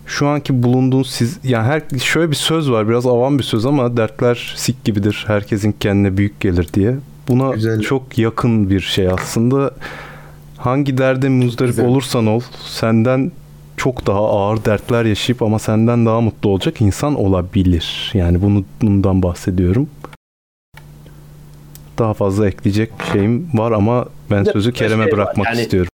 Şu 0.05 0.27
anki 0.27 0.63
bulunduğun 0.63 1.03
siz 1.03 1.39
yani 1.43 1.65
her 1.65 1.99
şöyle 1.99 2.31
bir 2.31 2.35
söz 2.35 2.71
var 2.71 2.89
biraz 2.89 3.05
avam 3.05 3.37
bir 3.39 3.43
söz 3.43 3.65
ama 3.65 3.97
dertler 3.97 4.53
sik 4.55 4.83
gibidir. 4.85 5.23
Herkesin 5.27 5.75
kendine 5.79 6.17
büyük 6.17 6.39
gelir 6.39 6.67
diye. 6.73 6.95
Buna 7.27 7.53
Güzel. 7.53 7.81
çok 7.81 8.17
yakın 8.17 8.69
bir 8.69 8.79
şey 8.79 9.07
aslında. 9.07 9.71
Hangi 10.57 10.97
derde 10.97 11.29
muzdarip 11.29 11.71
Güzel. 11.71 11.85
olursan 11.85 12.27
ol 12.27 12.41
senden 12.65 13.31
çok 13.77 14.07
daha 14.07 14.19
ağır 14.19 14.65
dertler 14.65 15.05
yaşayıp 15.05 15.41
ama 15.41 15.59
senden 15.59 16.05
daha 16.05 16.21
mutlu 16.21 16.49
olacak 16.49 16.81
insan 16.81 17.15
olabilir. 17.15 18.11
Yani 18.13 18.41
bunu 18.41 18.63
bundan 18.81 19.23
bahsediyorum. 19.23 19.87
Daha 22.01 22.13
fazla 22.13 22.47
ekleyecek 22.47 22.89
şeyim 23.11 23.49
var 23.53 23.71
ama 23.71 24.05
ben 24.31 24.43
sözü 24.43 24.73
Kerem'e 24.73 25.03
şey 25.03 25.11
bırakmak 25.11 25.47
yani- 25.47 25.61
istiyorum. 25.61 25.90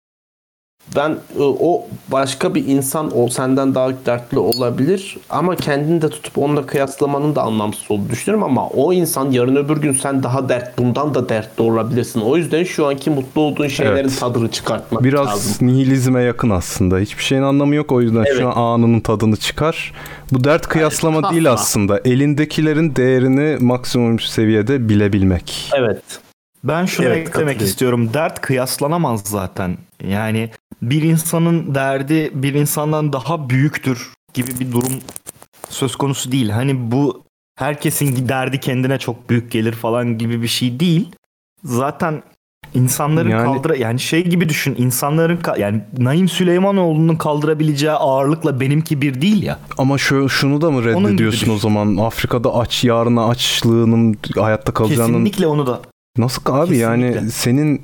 Ben 0.95 1.09
e, 1.11 1.41
o 1.41 1.85
başka 2.07 2.55
bir 2.55 2.65
insan 2.67 3.17
o 3.17 3.27
senden 3.27 3.75
daha 3.75 3.89
dertli 4.05 4.39
olabilir 4.39 5.17
ama 5.29 5.55
kendini 5.55 6.01
de 6.01 6.09
tutup 6.09 6.37
onunla 6.37 6.65
kıyaslamanın 6.65 7.35
da 7.35 7.41
anlamsız 7.41 7.91
olduğunu 7.91 8.09
düşünüyorum 8.09 8.43
ama 8.43 8.67
o 8.67 8.93
insan 8.93 9.31
yarın 9.31 9.55
öbür 9.55 9.77
gün 9.77 9.93
sen 9.93 10.23
daha 10.23 10.49
dert 10.49 10.77
bundan 10.77 11.13
da 11.13 11.29
dertli 11.29 11.61
olabilirsin. 11.61 12.21
O 12.21 12.37
yüzden 12.37 12.63
şu 12.63 12.87
anki 12.87 13.09
mutlu 13.09 13.41
olduğun 13.41 13.67
şeylerin 13.67 13.95
Evet. 13.97 14.19
tadını 14.19 14.51
çıkartmak 14.51 15.03
Biraz 15.03 15.27
lazım. 15.27 15.67
nihilizme 15.67 16.21
yakın 16.21 16.49
aslında. 16.49 16.97
Hiçbir 16.97 17.23
şeyin 17.23 17.41
anlamı 17.41 17.75
yok. 17.75 17.91
O 17.91 18.01
yüzden 18.01 18.23
Evet. 18.27 18.37
şu 18.39 18.47
an 18.49 18.55
anının 18.55 18.99
tadını 18.99 19.35
çıkar. 19.37 19.93
Bu 20.31 20.43
dert 20.43 20.67
kıyaslama 20.67 21.21
kasma. 21.21 21.31
değil 21.35 21.51
aslında. 21.51 21.99
Elindekilerin 22.05 22.95
değerini 22.95 23.57
maksimum 23.63 24.19
seviyede 24.19 24.89
bilebilmek. 24.89 25.71
Evet. 25.77 26.01
Ben 26.63 26.85
şunu 26.85 27.05
Evet, 27.05 27.27
eklemek 27.27 27.61
istiyorum. 27.61 28.09
Dert 28.13 28.41
kıyaslanamaz 28.41 29.21
zaten. 29.25 29.77
Yani 30.07 30.49
bir 30.81 31.01
insanın 31.01 31.75
derdi 31.75 32.31
bir 32.33 32.53
insandan 32.53 33.13
daha 33.13 33.49
büyüktür 33.49 34.13
gibi 34.33 34.51
bir 34.59 34.71
durum 34.71 34.93
söz 35.69 35.95
konusu 35.95 36.31
değil. 36.31 36.49
Hani 36.49 36.91
bu 36.91 37.23
herkesin 37.59 38.29
derdi 38.29 38.59
kendine 38.59 38.97
çok 38.99 39.29
büyük 39.29 39.51
gelir 39.51 39.73
falan 39.73 40.17
gibi 40.17 40.41
bir 40.41 40.47
şey 40.47 40.79
değil. 40.79 41.09
Zaten 41.63 42.23
insanların 42.73 43.29
Yani- 43.29 43.43
kaldıra 43.43 43.75
yani 43.75 43.99
şey 43.99 44.27
gibi 44.27 44.49
düşün. 44.49 44.75
insanların 44.77 45.37
ka- 45.37 45.59
yani 45.59 45.81
Naim 45.97 46.29
Süleymanoğlu'nun 46.29 47.15
kaldırabileceği 47.15 47.91
ağırlıkla 47.91 48.59
benimki 48.59 49.01
bir 49.01 49.21
değil 49.21 49.43
ya. 49.43 49.59
Ama 49.77 49.97
şu 49.97 50.29
şunu 50.29 50.61
da 50.61 50.71
mı 50.71 50.83
reddediyorsun 50.85 51.51
o 51.51 51.57
zaman? 51.57 51.97
Afrika'da 51.97 52.55
aç 52.55 52.83
yarına 52.83 53.25
açlığının 53.27 54.15
hayatta 54.35 54.73
kalacağının 54.73 55.07
Kesinlikle 55.13 55.47
onu 55.47 55.67
da 55.67 55.81
Nasıl 56.17 56.41
abi 56.45 56.77
yani 56.77 57.03
Kesinlikle. 57.07 57.29
senin 57.31 57.81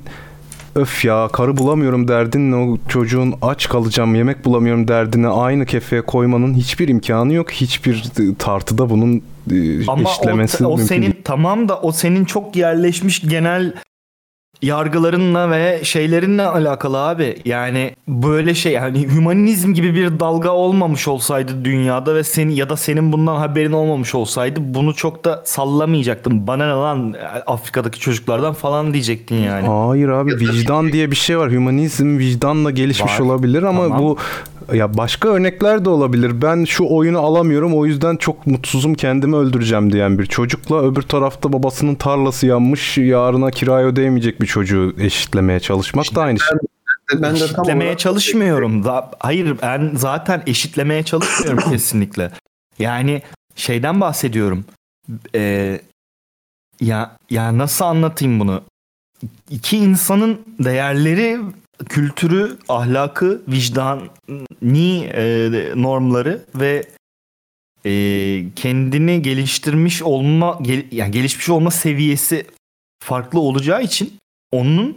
öf 0.74 1.04
ya 1.04 1.28
karı 1.32 1.56
bulamıyorum 1.56 2.08
derdinle 2.08 2.56
o 2.56 2.78
çocuğun 2.88 3.34
aç 3.42 3.68
kalacağım 3.68 4.14
yemek 4.14 4.44
bulamıyorum 4.44 4.88
derdini 4.88 5.28
aynı 5.28 5.66
kefeye 5.66 6.02
koymanın 6.02 6.54
hiçbir 6.54 6.88
imkanı 6.88 7.32
yok. 7.32 7.50
Hiçbir 7.50 8.10
tartıda 8.38 8.90
bunun 8.90 9.22
e, 9.52 9.86
Ama 9.86 10.10
işlemesi 10.10 10.66
o, 10.66 10.68
o 10.68 10.70
mümkün 10.70 10.86
senin 10.86 11.02
değil. 11.02 11.14
tamam 11.24 11.68
da 11.68 11.80
o 11.80 11.92
senin 11.92 12.24
çok 12.24 12.56
yerleşmiş 12.56 13.20
genel 13.20 13.74
yargılarınla 14.62 15.50
ve 15.50 15.80
şeylerinle 15.84 16.42
alakalı 16.46 16.98
abi. 16.98 17.36
Yani 17.44 17.90
böyle 18.08 18.54
şey 18.54 18.72
yani 18.72 19.08
hümanizm 19.14 19.72
gibi 19.72 19.94
bir 19.94 20.20
dalga 20.20 20.50
olmamış 20.50 21.08
olsaydı 21.08 21.64
dünyada 21.64 22.14
ve 22.14 22.24
senin 22.24 22.52
ya 22.52 22.68
da 22.68 22.76
senin 22.76 23.12
bundan 23.12 23.36
haberin 23.36 23.72
olmamış 23.72 24.14
olsaydı 24.14 24.60
bunu 24.62 24.94
çok 24.94 25.24
da 25.24 25.42
sallamayacaktın. 25.44 26.46
Bana 26.46 26.66
ne 26.66 26.72
lan 26.72 27.14
Afrika'daki 27.46 28.00
çocuklardan 28.00 28.54
falan 28.54 28.92
diyecektin 28.92 29.36
yani. 29.36 29.66
Hayır 29.68 30.08
abi 30.08 30.30
vicdan 30.36 30.92
diye 30.92 31.10
bir 31.10 31.16
şey 31.16 31.38
var. 31.38 31.50
Hümanizm 31.50 32.18
vicdanla 32.18 32.70
gelişmiş 32.70 33.12
Var. 33.12 33.18
olabilir 33.18 33.62
ama 33.62 33.82
Tamam. 33.82 33.98
bu 33.98 34.18
Ya 34.72 34.96
başka 34.96 35.28
örnekler 35.28 35.84
de 35.84 35.88
olabilir. 35.90 36.42
Ben 36.42 36.64
şu 36.64 36.84
oyunu 36.88 37.18
alamıyorum 37.18 37.74
o 37.74 37.86
yüzden 37.86 38.16
çok 38.16 38.46
mutsuzum 38.46 38.94
kendimi 38.94 39.36
öldüreceğim 39.36 39.92
diyen 39.92 40.18
bir 40.18 40.26
çocukla 40.26 40.82
öbür 40.82 41.02
tarafta 41.02 41.52
babasının 41.52 41.94
tarlası 41.94 42.46
yanmış 42.46 42.98
yarına 42.98 43.50
kirayı 43.50 43.86
ödeyemeyecek 43.86 44.40
bir 44.40 44.46
çocuğu 44.52 44.94
eşitlemeye 44.98 45.60
çalışmak 45.60 46.14
da 46.14 46.22
aynı 46.22 46.38
şey. 46.40 46.58
Ben 47.14 47.36
de 47.36 47.44
eşitlemeye 47.44 47.88
olarak- 47.88 47.98
çalışmıyorum. 47.98 48.84
Da, 48.84 49.10
hayır 49.18 49.56
ben 49.62 49.92
zaten 49.94 50.42
eşitlemeye 50.46 51.02
çalışmıyorum 51.02 51.64
kesinlikle. 51.70 52.32
Yani 52.78 53.22
şeyden 53.56 54.00
bahsediyorum. 54.00 54.64
Ee, 55.34 55.80
ya 56.80 57.16
ya 57.30 57.58
nasıl 57.58 57.84
anlatayım 57.84 58.40
bunu? 58.40 58.62
İki 59.50 59.76
insanın 59.76 60.40
değerleri, 60.58 61.38
kültürü, 61.88 62.58
ahlakı, 62.68 63.42
vicdani 63.48 65.04
e, 65.14 65.50
normları 65.76 66.44
ve 66.54 66.86
e, 67.86 67.90
kendini 68.56 69.22
geliştirmiş 69.22 70.02
olma 70.02 70.58
gel- 70.62 70.86
yani 70.92 71.10
gelişmiş 71.10 71.48
olma 71.48 71.70
seviyesi 71.70 72.46
farklı 73.04 73.40
olacağı 73.40 73.82
için 73.82 74.14
onun 74.52 74.96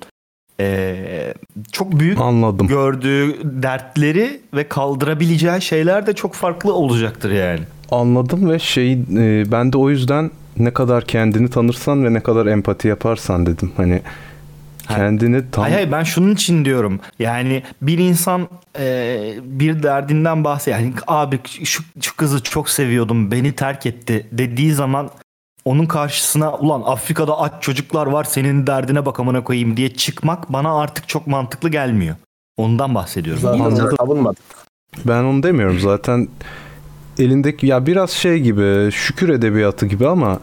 e, 0.60 1.34
çok 1.72 2.00
büyük 2.00 2.20
Anladım. 2.20 2.68
gördüğü 2.68 3.36
dertleri 3.44 4.42
ve 4.54 4.68
kaldırabileceği 4.68 5.62
şeyler 5.62 6.08
de 6.08 6.14
çok 6.14 6.34
farklı 6.34 6.74
olacaktır 6.74 7.32
yani. 7.32 7.62
Anladım 7.92 8.50
ve 8.50 8.60
şey 8.60 8.94
e, 8.94 9.52
ben 9.52 9.74
de 9.74 9.78
o 9.78 9.90
yüzden 9.90 10.32
ne 10.58 10.74
kadar 10.74 11.06
kendini 11.06 11.50
tanırsan 11.50 12.06
ve 12.06 12.14
ne 12.14 12.20
kadar 12.20 12.46
empati 12.46 12.88
yaparsan 12.88 13.46
dedim. 13.46 13.72
Hani 13.78 14.02
kendini 14.88 15.52
tam 15.52 15.62
Hayır 15.64 15.76
hayır 15.76 15.92
ben 15.92 16.04
şunun 16.04 16.34
için 16.34 16.66
diyorum. 16.66 17.00
Yani 17.20 17.64
bir 17.82 17.98
insan 17.98 18.48
e, 18.80 19.18
bir 19.44 19.84
derdinden 19.84 20.44
bahsediyor. 20.44 20.80
Yani 20.80 20.94
abi 21.08 21.40
şu, 21.64 21.84
şu 22.02 22.16
kızı 22.16 22.44
çok 22.44 22.70
seviyordum 22.70 23.32
beni 23.32 23.52
terk 23.52 23.86
etti 23.86 24.28
dediği 24.32 24.74
zaman 24.74 25.10
onun 25.66 25.86
karşısına 25.86 26.54
ulan 26.54 26.84
Afrika'da 26.86 27.40
aç 27.40 27.54
çocuklar 27.62 28.08
var 28.08 28.24
senin 28.24 28.68
derdine 28.68 29.06
bak 29.06 29.20
amına 29.20 29.44
koyayım 29.44 29.78
diye 29.78 29.94
çıkmak 29.94 30.54
bana 30.54 30.80
artık 30.80 31.08
çok 31.08 31.28
mantıklı 31.28 31.70
gelmiyor. 31.70 32.16
Ondan 32.58 32.96
bahsediyorum. 32.96 33.42
Zaten 33.42 33.90
savunmadık. 34.00 34.42
Ben 35.06 35.24
onu 35.24 35.44
demiyorum 35.44 35.80
zaten 35.80 36.28
elindeki 37.20 37.68
ya 37.68 37.86
biraz 37.86 38.10
şey 38.10 38.40
gibi 38.40 38.92
şükür 38.92 39.30
edebiyatı 39.30 39.86
gibi 39.86 40.08
ama 40.08 40.40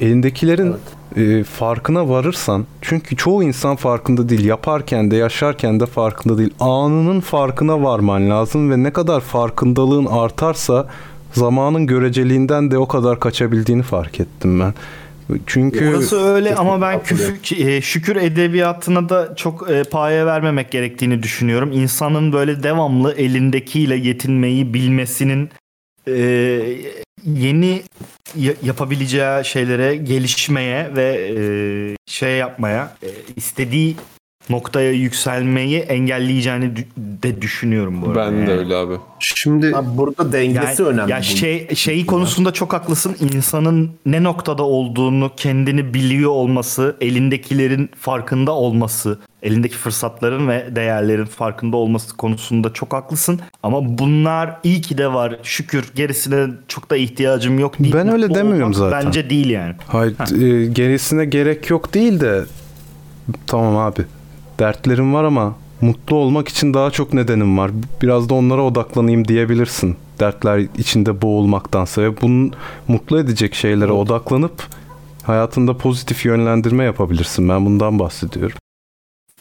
elindekilerin 0.00 0.76
e, 1.16 1.44
farkına 1.44 2.08
varırsan 2.08 2.66
çünkü 2.82 3.16
çoğu 3.16 3.42
insan 3.42 3.76
farkında 3.76 4.28
değil 4.28 4.44
yaparken 4.44 5.10
de 5.10 5.16
yaşarken 5.16 5.80
de 5.80 5.86
farkında 5.86 6.38
değil 6.38 6.54
anının 6.60 7.20
farkına 7.20 7.82
varman 7.82 8.30
lazım 8.30 8.70
ve 8.70 8.82
ne 8.82 8.92
kadar 8.92 9.20
farkındalığın 9.20 10.06
artarsa 10.06 10.88
zamanın 11.40 11.86
göreceliğinden 11.86 12.70
de 12.70 12.78
o 12.78 12.88
kadar 12.88 13.20
kaçabildiğini 13.20 13.82
fark 13.82 14.20
ettim 14.20 14.60
ben. 14.60 14.74
Çünkü 15.46 15.88
Orası 15.88 16.20
öyle 16.20 16.54
ama 16.54 16.80
ben 16.80 17.02
küfür, 17.02 17.56
e, 17.66 17.80
şükür 17.80 18.16
edebiyatına 18.16 19.08
da 19.08 19.34
çok 19.36 19.70
e, 19.70 19.82
paye 19.84 20.26
vermemek 20.26 20.70
gerektiğini 20.70 21.22
düşünüyorum. 21.22 21.72
İnsanın 21.72 22.32
böyle 22.32 22.62
devamlı 22.62 23.12
elindekiyle 23.14 23.96
yetinmeyi 23.96 24.74
bilmesinin 24.74 25.50
e, 26.08 26.12
yeni 27.24 27.82
ya- 28.36 28.54
yapabileceği 28.62 29.44
şeylere 29.44 29.96
gelişmeye 29.96 30.90
ve 30.96 31.34
şey 32.06 32.36
yapmaya 32.36 32.96
istediği 33.36 33.96
noktaya 34.50 34.92
yükselmeyi 34.92 35.78
engelleyeceğini 35.78 36.72
de 36.96 37.42
düşünüyorum 37.42 38.02
bu 38.02 38.06
arada. 38.10 38.32
Ben 38.32 38.46
de 38.46 38.52
öyle 38.52 38.76
abi. 38.76 38.94
Şimdi 39.18 39.76
Abi 39.76 39.86
burada 39.96 40.32
dengesi 40.32 40.82
Yani- 40.82 40.90
önemli. 40.90 41.10
Ya 41.10 41.16
bunun. 41.16 41.22
şey 41.22 41.68
şeyi 41.74 42.06
konusunda 42.06 42.52
çok 42.52 42.72
haklısın. 42.72 43.16
İnsanın 43.34 43.90
ne 44.06 44.22
noktada 44.22 44.62
olduğunu 44.62 45.30
kendini 45.36 45.94
biliyor 45.94 46.30
olması, 46.30 46.96
elindekilerin 47.00 47.90
farkında 48.00 48.52
olması, 48.52 49.18
elindeki 49.42 49.76
fırsatların 49.76 50.48
ve 50.48 50.66
değerlerin 50.76 51.24
farkında 51.24 51.76
olması 51.76 52.16
konusunda 52.16 52.72
çok 52.72 52.92
haklısın. 52.92 53.40
Ama 53.62 53.98
bunlar 53.98 54.56
iyi 54.64 54.80
ki 54.80 54.98
de 54.98 55.12
var. 55.12 55.38
Şükür 55.42 55.84
gerisine 55.94 56.46
çok 56.68 56.90
da 56.90 56.96
ihtiyacım 56.96 57.58
yok 57.58 57.78
değil. 57.78 57.94
Ben 57.94 58.08
öyle 58.12 58.34
demiyorum 58.34 58.74
zaten. 58.74 59.06
Bence 59.06 59.30
değil 59.30 59.50
yani. 59.50 59.74
Hayır 59.86 60.14
e, 60.42 60.66
gerisine 60.66 61.24
gerek 61.24 61.70
yok 61.70 61.94
değil 61.94 62.20
de 62.20 62.44
tamam 63.46 63.76
abi 63.76 64.02
dertlerim 64.58 65.14
var 65.14 65.24
ama 65.24 65.54
mutlu 65.80 66.16
olmak 66.16 66.48
için 66.48 66.74
daha 66.74 66.90
çok 66.90 67.14
nedenim 67.14 67.58
var. 67.58 67.70
Biraz 68.02 68.28
da 68.28 68.34
onlara 68.34 68.62
odaklanayım 68.62 69.28
diyebilirsin. 69.28 69.96
Dertler 70.20 70.58
içinde 70.78 71.22
boğulmaktansa 71.22 72.02
ve 72.02 72.20
bunun 72.20 72.52
mutlu 72.88 73.18
edecek 73.18 73.54
şeylere 73.54 73.92
odaklanıp 73.92 74.62
hayatında 75.22 75.76
pozitif 75.76 76.24
yönlendirme 76.24 76.84
yapabilirsin. 76.84 77.48
Ben 77.48 77.66
bundan 77.66 77.98
bahsediyorum. 77.98 78.58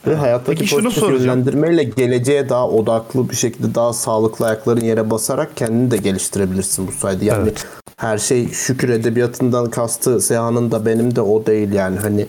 Ve 0.08 0.16
hayattaki 0.16 0.60
Peki 0.60 0.76
pozitif 0.76 1.04
yönlendirmeyle 1.04 1.84
geleceğe 1.84 2.50
daha 2.50 2.70
odaklı 2.70 3.30
bir 3.30 3.36
şekilde 3.36 3.76
daha 3.76 3.94
sağlıklı 3.94 4.46
ayakların 4.46 4.82
yere 4.82 5.10
basarak 5.10 5.58
kendini 5.58 5.92
de 5.92 5.98
geliştirebilirsin 5.98 6.88
bu 6.88 6.92
sayede. 6.92 7.26
Yani 7.26 7.52
her 7.98 8.18
şey 8.18 8.52
şükür 8.52 8.90
edebiyatından 8.90 9.70
kastı 9.70 10.22
Seha'nın 10.22 10.72
da 10.72 10.86
benim 10.86 11.16
de 11.16 11.22
o 11.22 11.46
değil 11.46 11.74
yani 11.74 12.00
hani 12.00 12.26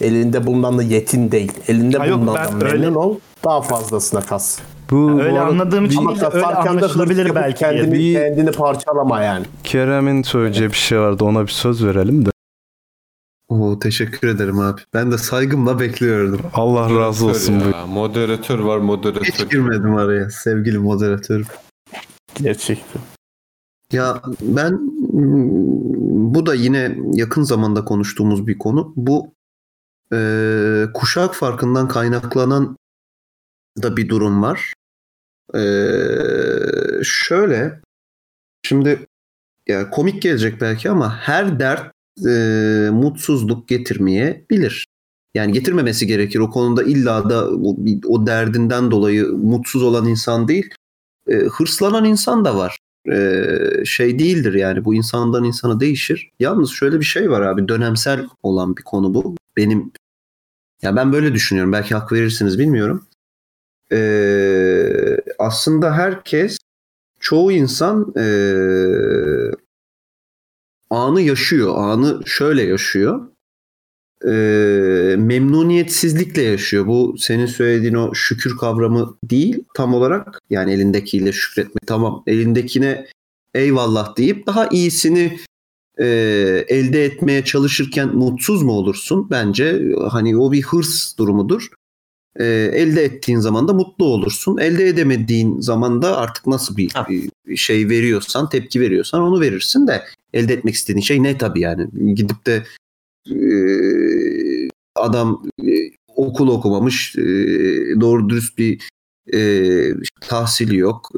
elinde 0.00 0.46
bulunanla 0.46 0.82
yetin 0.82 1.30
değil. 1.30 1.52
Elinde 1.68 1.98
Ha 1.98 2.08
bulunanla 2.10 2.64
öyle- 2.64 2.78
memnun 2.78 2.94
ol 2.94 3.16
daha 3.44 3.62
fazlasına 3.62 4.20
kas. 4.20 4.58
Bu 4.90 5.10
Öyle 5.10 5.32
bu 5.32 5.36
arada 5.38 5.46
anladığım 5.46 5.84
için 5.84 5.98
Ama 5.98 6.14
öyle 6.32 6.46
anlaşılabilir 6.46 7.34
belki. 7.34 7.58
kendini, 7.58 7.92
Bir- 7.94 8.14
kendini 8.14 8.50
parçalama 8.50 9.22
yani. 9.22 9.46
Kerem'in 9.64 10.22
söyleyeceği 10.22 10.68
bir 10.70 10.76
şey 10.76 11.00
vardı. 11.00 11.24
Ona 11.24 11.42
bir 11.42 11.50
söz 11.52 11.84
verelim 11.84 12.26
de. 12.26 12.30
Oo, 13.48 13.78
teşekkür 13.78 14.28
ederim 14.28 14.58
abi. 14.58 14.80
Ben 14.94 15.12
de 15.12 15.18
saygımla 15.18 15.80
bekliyordum. 15.80 16.40
Allah 16.54 17.00
razı 17.00 17.26
olsun. 17.26 17.60
bu. 17.66 17.76
Ya, 17.76 17.86
moderatör 17.86 18.58
var 18.58 18.78
Hiç 18.80 18.84
moderatör. 18.86 19.50
girmedim 19.50 19.96
araya 19.96 20.30
sevgili 20.30 20.78
moderatör. 20.78 21.44
Gerçekten. 22.42 23.02
Ya 23.92 24.22
ben 24.42 24.72
mm, 24.72 26.34
bu 26.34 26.46
da 26.46 26.54
yine 26.54 26.96
yakın 27.12 27.42
zamanda 27.42 27.84
konuştuğumuz 27.84 28.46
bir 28.46 28.58
konu. 28.58 28.92
Bu 28.96 29.32
e, 30.12 30.18
kuşak 30.94 31.34
farkından 31.34 31.88
kaynaklanan 31.88 32.76
da 33.82 33.96
bir 33.96 34.08
durum 34.08 34.42
var. 34.42 34.72
E, 35.54 35.62
şöyle 37.02 37.80
şimdi 38.62 39.06
ya 39.68 39.90
komik 39.90 40.22
gelecek 40.22 40.60
belki 40.60 40.90
ama 40.90 41.16
her 41.16 41.60
dert 41.60 41.92
e, 42.26 42.30
mutsuzluk 42.92 43.68
getirmeyebilir. 43.68 44.86
Yani 45.34 45.52
getirmemesi 45.52 46.06
gerekir. 46.06 46.38
O 46.38 46.50
konuda 46.50 46.82
illa 46.82 47.30
da 47.30 47.50
o, 47.50 47.76
o 48.06 48.26
derdinden 48.26 48.90
dolayı 48.90 49.26
mutsuz 49.26 49.82
olan 49.82 50.06
insan 50.06 50.48
değil, 50.48 50.70
e, 51.28 51.34
hırslanan 51.34 52.04
insan 52.04 52.44
da 52.44 52.56
var 52.56 52.77
e, 53.12 53.84
şey 53.84 54.18
değildir 54.18 54.54
yani 54.54 54.84
bu 54.84 54.94
insandan 54.94 55.44
insana 55.44 55.80
değişir. 55.80 56.30
Yalnız 56.40 56.70
şöyle 56.70 57.00
bir 57.00 57.04
şey 57.04 57.30
var 57.30 57.40
abi 57.40 57.68
dönemsel 57.68 58.26
olan 58.42 58.76
bir 58.76 58.82
konu 58.82 59.14
bu. 59.14 59.36
Benim 59.56 59.92
ya 60.82 60.96
ben 60.96 61.12
böyle 61.12 61.34
düşünüyorum. 61.34 61.72
Belki 61.72 61.94
hak 61.94 62.12
verirsiniz 62.12 62.58
bilmiyorum. 62.58 63.06
E, 63.92 63.98
aslında 65.38 65.94
herkes 65.96 66.58
çoğu 67.20 67.52
insan 67.52 68.14
e, 68.16 68.24
anı 70.90 71.20
yaşıyor. 71.20 71.74
Anı 71.76 72.26
şöyle 72.26 72.62
yaşıyor. 72.62 73.28
E, 74.24 74.30
memnuniyetsizlikle 75.18 76.42
yaşıyor. 76.42 76.86
Bu 76.86 77.14
senin 77.18 77.46
söylediğin 77.46 77.94
o 77.94 78.14
şükür 78.14 78.56
kavramı 78.56 79.16
değil 79.24 79.64
tam 79.74 79.94
olarak. 79.94 80.40
Yani 80.50 80.72
elindekiyle 80.72 81.32
şükretmek 81.32 81.86
tamam. 81.86 82.22
Elindekine 82.26 83.06
eyvallah 83.54 84.16
deyip 84.16 84.46
daha 84.46 84.68
iyisini 84.68 85.38
e, 85.98 86.06
elde 86.68 87.04
etmeye 87.04 87.44
çalışırken 87.44 88.08
mutsuz 88.16 88.62
mu 88.62 88.72
olursun? 88.72 89.30
Bence 89.30 89.82
hani 90.10 90.36
o 90.36 90.52
bir 90.52 90.62
hırs 90.62 91.18
durumudur. 91.18 91.68
E, 92.36 92.44
elde 92.74 93.04
ettiğin 93.04 93.38
zaman 93.38 93.68
da 93.68 93.72
mutlu 93.72 94.04
olursun. 94.04 94.58
Elde 94.58 94.86
edemediğin 94.88 95.60
zaman 95.60 96.02
da 96.02 96.16
artık 96.16 96.46
nasıl 96.46 96.76
bir 96.76 96.92
bir 97.46 97.56
şey 97.56 97.88
veriyorsan, 97.88 98.48
tepki 98.48 98.80
veriyorsan 98.80 99.22
onu 99.22 99.40
verirsin 99.40 99.86
de 99.86 100.04
elde 100.32 100.52
etmek 100.52 100.74
istediğin 100.74 101.02
şey 101.02 101.22
ne 101.22 101.38
tabii 101.38 101.60
yani. 101.60 102.14
Gidip 102.14 102.46
de 102.46 102.64
adam 104.94 105.42
e, 105.62 105.90
okul 106.16 106.48
okumamış, 106.48 107.16
e, 107.16 107.22
doğru 108.00 108.28
dürüst 108.28 108.58
bir 108.58 108.88
e, 109.34 109.40
tahsili 110.20 110.76
yok, 110.76 111.10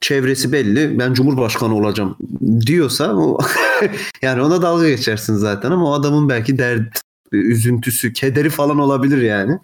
çevresi 0.00 0.52
belli, 0.52 0.98
ben 0.98 1.14
cumhurbaşkanı 1.14 1.74
olacağım 1.74 2.16
diyorsa 2.66 3.16
o, 3.16 3.38
yani 4.22 4.42
ona 4.42 4.62
dalga 4.62 4.88
geçersin 4.88 5.34
zaten 5.34 5.70
ama 5.70 5.90
o 5.90 5.92
adamın 5.92 6.28
belki 6.28 6.58
dert, 6.58 7.00
üzüntüsü, 7.32 8.12
kederi 8.12 8.50
falan 8.50 8.78
olabilir 8.78 9.22
yani. 9.22 9.58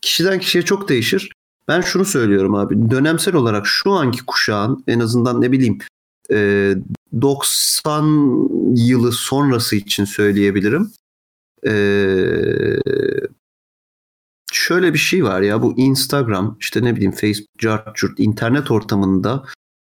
Kişiden 0.00 0.40
kişiye 0.40 0.64
çok 0.64 0.88
değişir. 0.88 1.32
Ben 1.68 1.80
şunu 1.80 2.04
söylüyorum 2.04 2.54
abi. 2.54 2.90
Dönemsel 2.90 3.34
olarak 3.34 3.66
şu 3.66 3.92
anki 3.92 4.26
kuşağın 4.26 4.84
en 4.86 5.00
azından 5.00 5.40
ne 5.40 5.52
bileyim 5.52 5.78
e, 6.30 6.74
90 7.20 8.04
yılı 8.76 9.12
sonrası 9.12 9.76
için 9.76 10.04
söyleyebilirim. 10.04 10.92
E, 11.66 11.74
şöyle 14.52 14.92
bir 14.94 14.98
şey 14.98 15.24
var 15.24 15.40
ya 15.40 15.62
bu 15.62 15.78
Instagram 15.78 16.56
işte 16.60 16.82
ne 16.84 16.96
bileyim 16.96 17.12
Facebook, 17.12 17.58
cart 17.58 17.96
curt, 17.96 18.20
internet 18.20 18.70
ortamında 18.70 19.44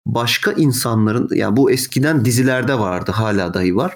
başka 0.07 0.53
insanların 0.53 1.29
yani 1.35 1.57
bu 1.57 1.71
eskiden 1.71 2.25
dizilerde 2.25 2.79
vardı 2.79 3.13
hala 3.13 3.55
dahi 3.55 3.77
var. 3.77 3.95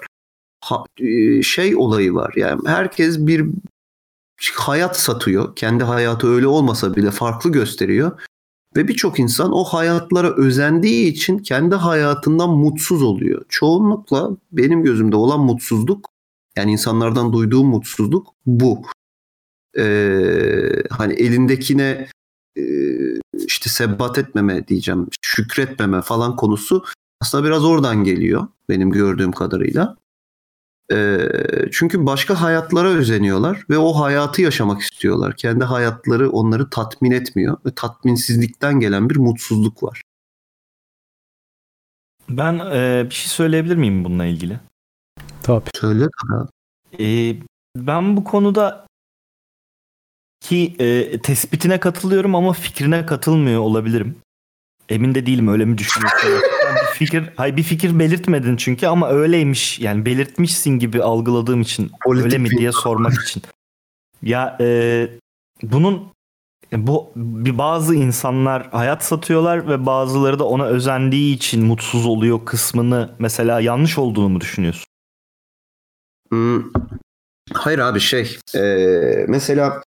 Ha- 0.63 0.83
e, 0.99 1.41
şey 1.41 1.75
olayı 1.75 2.13
var 2.13 2.33
yani 2.35 2.61
herkes 2.65 3.19
bir 3.19 3.45
hayat 4.55 4.99
satıyor. 4.99 5.55
Kendi 5.55 5.83
hayatı 5.83 6.27
öyle 6.27 6.47
olmasa 6.47 6.95
bile 6.95 7.11
farklı 7.11 7.51
gösteriyor. 7.51 8.21
Ve 8.77 8.87
birçok 8.87 9.19
insan 9.19 9.51
o 9.53 9.63
hayatlara 9.63 10.35
özendiği 10.35 11.11
için 11.11 11.37
kendi 11.37 11.75
hayatından 11.75 12.49
mutsuz 12.49 13.03
oluyor. 13.03 13.45
Çoğunlukla 13.49 14.29
benim 14.51 14.83
gözümde 14.83 15.15
olan 15.15 15.39
mutsuzluk 15.39 16.09
yani 16.57 16.71
insanlardan 16.71 17.33
duyduğum 17.33 17.67
mutsuzluk 17.67 18.27
bu. 18.45 18.81
Ee, 19.77 20.83
hani 20.89 21.13
elindekine 21.13 22.07
e, 22.57 22.63
işte 23.47 23.69
sebat 23.69 24.17
etmeme 24.17 24.67
diyeceğim, 24.67 25.07
şükretmeme 25.21 26.01
falan 26.01 26.35
konusu 26.35 26.83
aslında 27.21 27.43
biraz 27.43 27.65
oradan 27.65 28.03
geliyor 28.03 28.47
benim 28.69 28.91
gördüğüm 28.91 29.31
kadarıyla. 29.31 29.97
Çünkü 31.71 32.05
başka 32.05 32.41
hayatlara 32.41 32.87
özeniyorlar 32.87 33.65
ve 33.69 33.77
o 33.77 33.93
hayatı 33.93 34.41
yaşamak 34.41 34.81
istiyorlar. 34.81 35.35
Kendi 35.35 35.63
hayatları 35.63 36.29
onları 36.29 36.69
tatmin 36.69 37.11
etmiyor 37.11 37.57
ve 37.65 37.75
tatminsizlikten 37.75 38.79
gelen 38.79 39.09
bir 39.09 39.15
mutsuzluk 39.15 39.83
var. 39.83 40.01
Ben 42.29 42.59
e, 42.59 43.05
bir 43.09 43.15
şey 43.15 43.27
söyleyebilir 43.27 43.75
miyim 43.75 44.05
bununla 44.05 44.25
ilgili? 44.25 44.59
Tabii. 45.43 45.69
Söyle 45.75 46.07
tabii. 46.21 46.49
E, 47.03 47.37
ben 47.75 48.17
bu 48.17 48.23
konuda 48.23 48.85
ki 50.41 50.75
e, 50.79 51.19
tespitine 51.21 51.79
katılıyorum 51.79 52.35
ama 52.35 52.53
fikrine 52.53 53.05
katılmıyor 53.05 53.61
olabilirim. 53.61 54.15
Emin 54.89 55.15
de 55.15 55.25
değilim 55.25 55.47
öyle 55.47 55.65
mi 55.65 55.77
düşünüyorsun? 55.77 56.29
Ben 56.65 56.75
bir 56.75 56.97
fikir, 56.97 57.23
hayır 57.35 57.57
bir 57.57 57.63
fikir 57.63 57.99
belirtmedin 57.99 58.55
çünkü 58.55 58.87
ama 58.87 59.09
öyleymiş. 59.09 59.79
Yani 59.79 60.05
belirtmişsin 60.05 60.71
gibi 60.71 61.03
algıladığım 61.03 61.61
için 61.61 61.91
Politik 62.03 62.25
öyle 62.25 62.37
mi 62.37 62.49
diye 62.49 62.71
sormak 62.71 63.13
için. 63.13 63.43
Ya 64.21 64.57
e, 64.59 65.07
bunun 65.63 66.11
bu 66.71 67.11
bir 67.15 67.57
bazı 67.57 67.95
insanlar 67.95 68.69
hayat 68.71 69.03
satıyorlar 69.03 69.69
ve 69.69 69.85
bazıları 69.85 70.39
da 70.39 70.43
ona 70.43 70.65
özendiği 70.65 71.35
için 71.35 71.65
mutsuz 71.65 72.05
oluyor 72.05 72.45
kısmını 72.45 73.15
mesela 73.19 73.61
yanlış 73.61 73.97
olduğunu 73.97 74.29
mu 74.29 74.41
düşünüyorsun? 74.41 74.85
Hmm. 76.29 76.63
Hayır 77.53 77.79
abi 77.79 77.99
şey 77.99 78.37
e, 78.55 78.61
mesela 79.27 79.83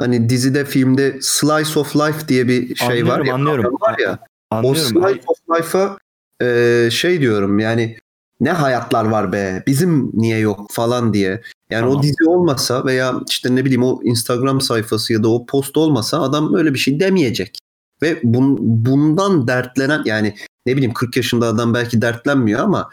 hani 0.00 0.28
dizide 0.28 0.64
filmde 0.64 1.18
Slice 1.20 1.80
of 1.80 1.96
Life 1.96 2.28
diye 2.28 2.48
bir 2.48 2.74
şey 2.74 2.88
var 2.88 2.92
Anlıyorum, 2.96 3.26
ya. 3.26 3.34
anlıyorum. 3.34 3.62
kavram 3.62 3.80
Var 3.80 3.98
ya 3.98 4.29
o 4.50 4.56
Anlıyorum. 4.56 4.80
Slice 4.80 5.00
Hayır. 5.00 5.20
of 5.26 5.38
Life'a 5.58 5.98
e, 6.42 6.88
şey 6.90 7.20
diyorum 7.20 7.58
yani 7.58 7.96
ne 8.40 8.50
hayatlar 8.50 9.04
var 9.04 9.32
be 9.32 9.62
bizim 9.66 10.10
niye 10.14 10.38
yok 10.38 10.70
falan 10.70 11.14
diye. 11.14 11.42
Yani 11.70 11.80
Tamam. 11.80 11.96
o 11.96 12.02
dizi 12.02 12.24
olmasa 12.26 12.84
veya 12.84 13.14
işte 13.28 13.56
ne 13.56 13.64
bileyim 13.64 13.84
o 13.84 14.00
Instagram 14.04 14.60
sayfası 14.60 15.12
ya 15.12 15.22
da 15.22 15.28
o 15.28 15.46
post 15.46 15.76
olmasa 15.76 16.22
adam 16.22 16.54
öyle 16.54 16.74
bir 16.74 16.78
şey 16.78 17.00
demeyecek. 17.00 17.58
Ve 18.02 18.20
bun, 18.22 18.56
bundan 18.60 19.48
dertlenen 19.48 20.02
yani 20.04 20.34
ne 20.66 20.76
bileyim 20.76 20.94
40 20.94 21.16
yaşında 21.16 21.46
adam 21.46 21.74
belki 21.74 22.02
dertlenmiyor 22.02 22.60
ama 22.60 22.90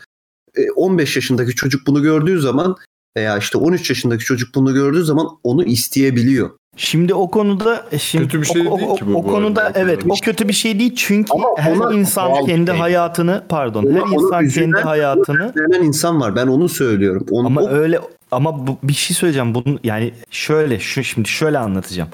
e, 0.55 0.71
15 0.71 1.15
yaşındaki 1.15 1.55
çocuk 1.55 1.87
bunu 1.87 2.01
gördüğü 2.01 2.39
zaman 2.41 2.75
veya 3.17 3.37
işte 3.37 3.57
13 3.57 3.89
yaşındaki 3.89 4.23
çocuk 4.25 4.55
bunu 4.55 4.73
gördüğü 4.73 5.03
zaman 5.03 5.27
onu 5.43 5.63
isteyebiliyor. 5.63 6.49
Şimdi 6.77 7.13
o 7.13 7.31
konuda 7.31 7.85
e, 7.91 7.97
şimdi 7.99 8.23
Kötü 8.25 8.41
bir 8.41 8.45
şey 8.45 8.67
o, 8.67 8.71
o- 8.71 8.79
değil 8.79 8.95
ki 8.95 9.05
bu 9.07 9.11
o 9.11 9.23
bu 9.23 9.27
konuda 9.27 9.61
arada. 9.63 9.79
evet 9.79 9.99
o 10.09 10.13
kötü 10.21 10.47
bir 10.47 10.53
şey 10.53 10.79
değil 10.79 10.95
çünkü 10.95 11.33
Ama 11.33 11.47
her 11.57 11.75
ona 11.75 11.93
insan 11.93 12.45
kendi 12.45 12.71
şey. 12.71 12.79
hayatını 12.79 13.43
pardon 13.49 13.83
Ona- 13.83 13.93
her 13.95 14.01
ona 14.01 14.13
insan 14.13 14.45
üzülen- 14.45 14.71
kendi 14.71 14.77
hayatını 14.87 15.53
Denen 15.55 15.83
insan 15.83 16.21
var. 16.21 16.35
Ben 16.35 16.47
onu 16.47 16.69
söylüyorum. 16.69 17.25
Onu, 17.31 17.47
ama 17.47 17.61
o- 17.61 17.69
öyle 17.69 17.99
ama 18.31 18.67
bu, 18.67 18.77
bir 18.83 18.93
şey 18.93 19.15
söyleyeceğim 19.17 19.55
bunun 19.55 19.79
yani 19.83 20.13
şöyle 20.31 20.79
şu 20.79 21.03
şimdi 21.03 21.29
şöyle 21.29 21.57
anlatacağım. 21.57 22.09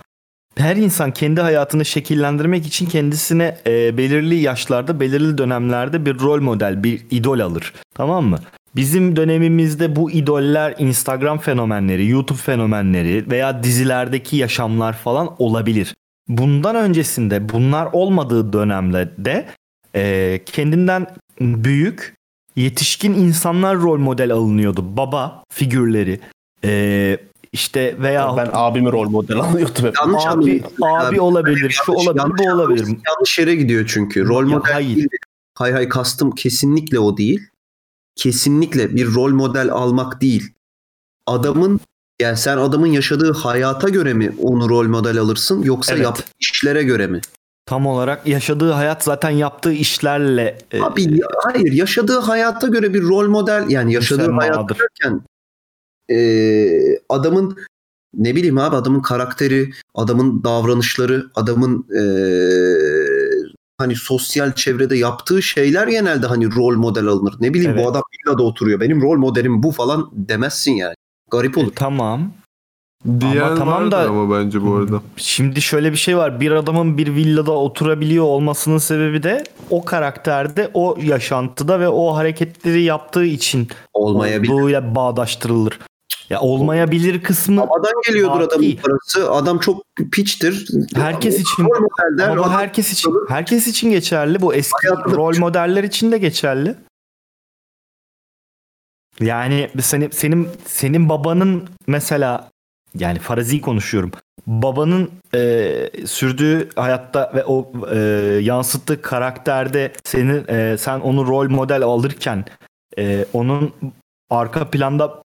Her 0.58 0.76
insan 0.76 1.12
kendi 1.12 1.42
hayatını 1.42 1.86
şekillendirmek 1.86 2.66
için 2.68 2.86
kendisine 2.86 3.58
e, 3.68 3.98
belirli 3.98 4.36
yaşlarda, 4.36 5.00
belirli 5.00 5.38
dönemlerde 5.38 6.06
bir 6.06 6.20
rol 6.20 6.42
model, 6.42 6.84
bir 6.84 7.02
idol 7.12 7.40
alır. 7.40 7.74
Tamam 7.96 8.26
mı? 8.26 8.38
Bizim 8.76 9.16
dönemimizde 9.16 9.96
bu 9.96 10.12
idoller 10.12 10.76
Instagram 10.78 11.38
fenomenleri, 11.40 12.08
YouTube 12.10 12.38
fenomenleri 12.40 13.26
veya 13.32 13.64
dizilerdeki 13.64 14.36
yaşamlar 14.38 14.94
falan 14.94 15.36
olabilir. 15.40 15.96
Bundan 16.28 16.76
öncesinde 16.76 17.50
bunlar 17.50 17.90
olmadığı 17.94 18.54
dönemde 18.54 19.46
e, 19.96 20.42
kendinden 20.46 21.08
büyük 21.40 22.14
yetişkin 22.56 23.14
insanlar 23.14 23.78
rol 23.78 23.98
model 24.00 24.32
alınıyordu. 24.32 24.98
Baba 24.98 25.44
figürleri. 25.54 26.20
E, 26.66 27.18
işte 27.52 27.96
veya 28.00 28.38
Ben 28.38 28.50
abimi 28.54 28.92
rol 28.92 29.10
model 29.10 29.38
alıyordum 29.38 29.86
hep. 29.86 29.94
yanlış 30.02 30.26
abi, 30.26 30.64
abi 30.82 31.06
abi. 31.08 31.22
olabilir, 31.22 31.70
şu 31.70 31.92
Yanlış- 31.92 32.08
olabilir, 32.08 32.20
yanlış 32.24 32.40
bu 32.46 32.52
olabilir. 32.52 32.88
yanlış- 33.08 33.40
yere 33.40 33.56
gidiyor 33.56 33.90
çünkü. 33.94 34.28
Rol 34.28 34.50
Ya 34.50 34.58
model 34.58 34.74
hayır. 34.74 34.96
değil. 34.96 35.08
Hayır 35.58 35.74
hayır 35.76 35.90
kastım 35.90 36.32
kesinlikle 36.32 37.00
o 37.00 37.18
değil. 37.18 37.42
Kesinlikle 38.16 38.96
bir 38.96 39.14
rol 39.14 39.32
model 39.32 39.72
almak 39.72 40.22
değil. 40.22 40.54
Adamın 41.28 41.80
yani 42.22 42.38
sen 42.38 42.58
adamın 42.58 42.88
yaşadığı 42.88 43.34
hayata 43.34 43.90
göre 43.90 44.14
mi 44.14 44.32
onu 44.42 44.70
rol 44.70 44.88
model 44.88 45.18
alırsın 45.18 45.62
yoksa 45.64 45.94
Evet. 45.94 46.04
yaptığı 46.04 46.24
işlere 46.40 46.84
göre 46.84 47.08
mi? 47.08 47.22
Tam 47.66 47.86
olarak 47.86 48.28
yaşadığı 48.28 48.72
hayat 48.72 49.04
zaten 49.04 49.30
yaptığı 49.30 49.74
işlerle 49.74 50.58
e, 50.72 50.82
Abi 50.82 51.18
ya- 51.20 51.28
hayır 51.44 51.72
yaşadığı 51.72 52.20
hayata 52.20 52.68
göre 52.68 52.94
bir 52.94 53.02
rol 53.04 53.28
model 53.28 53.66
yani 53.70 53.94
yaşadığı 53.94 54.32
hayat 54.32 54.70
derken 54.70 55.22
e, 56.10 56.18
adamın 57.10 57.58
ne 58.14 58.36
bileyim 58.36 58.58
abi 58.58 58.76
adamın 58.76 59.02
karakteri, 59.02 59.70
adamın 59.96 60.44
davranışları, 60.44 61.26
adamın 61.36 61.86
e, 61.92 62.02
hani 63.78 63.96
sosyal 63.96 64.54
çevrede 64.54 64.98
yaptığı 64.98 65.42
şeyler 65.44 65.88
genelde 65.88 66.28
hani 66.28 66.56
rol 66.56 66.76
model 66.76 67.06
alınır. 67.08 67.34
Ne 67.40 67.54
bileyim 67.54 67.72
Evet. 67.72 67.86
bu 67.86 67.90
adam 67.90 68.02
villada 68.28 68.44
oturuyor. 68.44 68.80
Benim 68.80 69.02
rol 69.02 69.18
modelim 69.18 69.64
bu 69.64 69.72
falan 69.72 70.10
demezsin 70.14 70.72
yani. 70.72 70.96
Garip 71.32 71.58
olur. 71.58 71.68
e, 71.72 71.76
tamam. 71.76 72.32
Diyen 73.20 73.38
Ama 73.42 73.56
tamam 73.56 73.92
da- 73.92 74.10
ama 74.10 74.38
bence 74.40 74.62
bu 74.66 74.76
arada. 74.76 75.02
Şimdi 75.18 75.62
şöyle 75.62 75.92
bir 75.92 75.98
şey 75.98 76.18
var. 76.18 76.40
Bir 76.40 76.52
adamın 76.52 76.98
bir 76.98 77.16
villada 77.16 77.52
oturabiliyor 77.52 78.24
olmasının 78.26 78.78
sebebi 78.78 79.24
de 79.24 79.44
o 79.70 79.86
karakterde, 79.86 80.72
o 80.74 80.98
yaşantıda 81.02 81.80
ve 81.80 81.88
o 81.88 82.16
hareketleri 82.16 82.82
yaptığı 82.84 83.26
için 83.26 83.68
Olmayabilir. 83.94 84.52
olduğuyla 84.54 84.96
bağdaştırılır. 84.96 85.80
Ya 86.30 86.42
olmayabilir 86.42 87.24
kısmı 87.24 87.60
Havadan 87.62 87.92
geliyordur 88.08 88.40
adamın 88.42 88.62
değil. 88.64 88.82
parası. 88.82 89.32
Adam 89.32 89.60
çok 89.60 89.84
piçtir. 90.12 90.68
herkes 90.96 91.40
için. 91.40 91.64
Rol 91.64 91.80
model 91.80 92.18
der. 92.18 92.30
Ama 92.30 92.46
bu 92.46 92.52
herkes 92.52 92.94
için. 92.94 93.14
Herkes 93.30 93.68
için 93.68 93.92
geçerli. 93.92 94.42
Bu 94.42 94.54
eski 94.54 94.88
Hayatında- 94.88 95.16
rol 95.16 95.38
modeller 95.38 95.84
için 95.84 96.12
de 96.12 96.18
geçerli. 96.18 96.76
Yani 99.20 99.70
senin 99.82 100.10
senin 100.10 100.48
senin 100.66 101.10
babanın 101.10 101.70
mesela 101.88 102.50
yani 102.96 103.20
farazi 103.20 103.62
konuşuyorum. 103.62 104.12
Babanın 104.48 105.12
e, 105.36 105.90
sürdüğü 106.06 106.70
hayatta 106.76 107.32
ve 107.36 107.44
o 107.46 107.72
e, 107.92 107.98
yansıttığı 108.42 109.02
karakterde 109.02 109.94
senin 110.04 110.46
e, 110.48 110.78
sen 110.78 111.00
onu 111.00 111.28
rol 111.28 111.50
model 111.50 111.82
alırken 111.84 112.46
e, 112.98 113.26
onun 113.34 113.74
arka 114.30 114.70
planda 114.70 115.23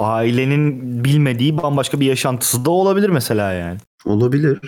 ailenin 0.00 1.04
bilmediği 1.04 1.56
bambaşka 1.62 2.00
bir 2.00 2.06
yaşantısı 2.06 2.64
da 2.64 2.70
olabilir 2.70 3.08
mesela 3.08 3.52
yani. 3.52 3.78
Olabilir. 4.04 4.60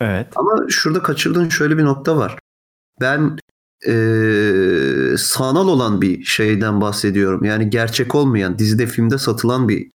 Evet. 0.00 0.26
Ama 0.36 0.50
şurada 0.68 1.02
kaçırdığın 1.02 1.48
şöyle 1.48 1.78
bir 1.78 1.84
nokta 1.84 2.16
var. 2.16 2.38
Ben 3.00 3.38
eee, 3.86 5.16
sanal 5.18 5.68
olan 5.68 6.02
bir 6.02 6.24
şeyden 6.24 6.80
bahsediyorum. 6.80 7.44
Yani 7.44 7.70
gerçek 7.70 8.14
olmayan, 8.14 8.58
dizide 8.58 8.86
filmde 8.86 9.18
satılan 9.18 9.68
bir 9.68 9.90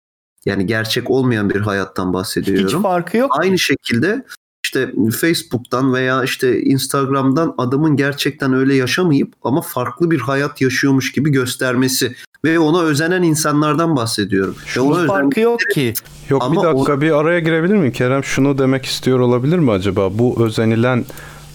yani 0.45 0.65
gerçek 0.65 1.09
olmayan 1.11 1.49
bir 1.49 1.61
hayattan 1.61 2.07
Hiç 2.07 2.13
bahsediyorum. 2.13 2.81
farkı 2.83 3.17
yok. 3.17 3.31
Aynı 3.39 3.59
şekilde 3.59 4.25
işte 4.67 4.91
Facebook'tan 5.21 5.93
veya 5.93 6.23
işte 6.23 6.61
Instagram'dan 6.61 7.55
adamın 7.57 7.95
gerçekten 7.95 8.53
öyle 8.53 8.75
yaşamayıp 8.75 9.33
ama 9.43 9.61
farklı 9.61 10.11
bir 10.11 10.19
hayat 10.19 10.61
yaşıyormuş 10.61 11.11
gibi 11.11 11.29
göstermesi 11.31 12.15
ve 12.45 12.59
ona 12.59 12.81
özenen 12.81 13.23
insanlardan 13.23 13.95
bahsediyorum. 13.95 14.55
Ona 14.59 14.65
Şunun 14.67 14.95
özen- 14.95 15.07
farkı 15.07 15.39
yok 15.39 15.59
ki. 15.73 15.93
Yok 16.29 16.43
Ama 16.43 16.61
bir 16.61 16.67
dakika 16.67 17.01
bir 17.01 17.11
araya 17.11 17.39
girebilir 17.39 17.75
miyim? 17.75 17.91
Kerem 17.91 18.23
şunu 18.23 18.57
demek 18.57 18.85
istiyor 18.85 19.19
olabilir 19.19 19.59
mi 19.59 19.71
acaba? 19.71 20.19
Bu 20.19 20.45
özenilen 20.45 21.05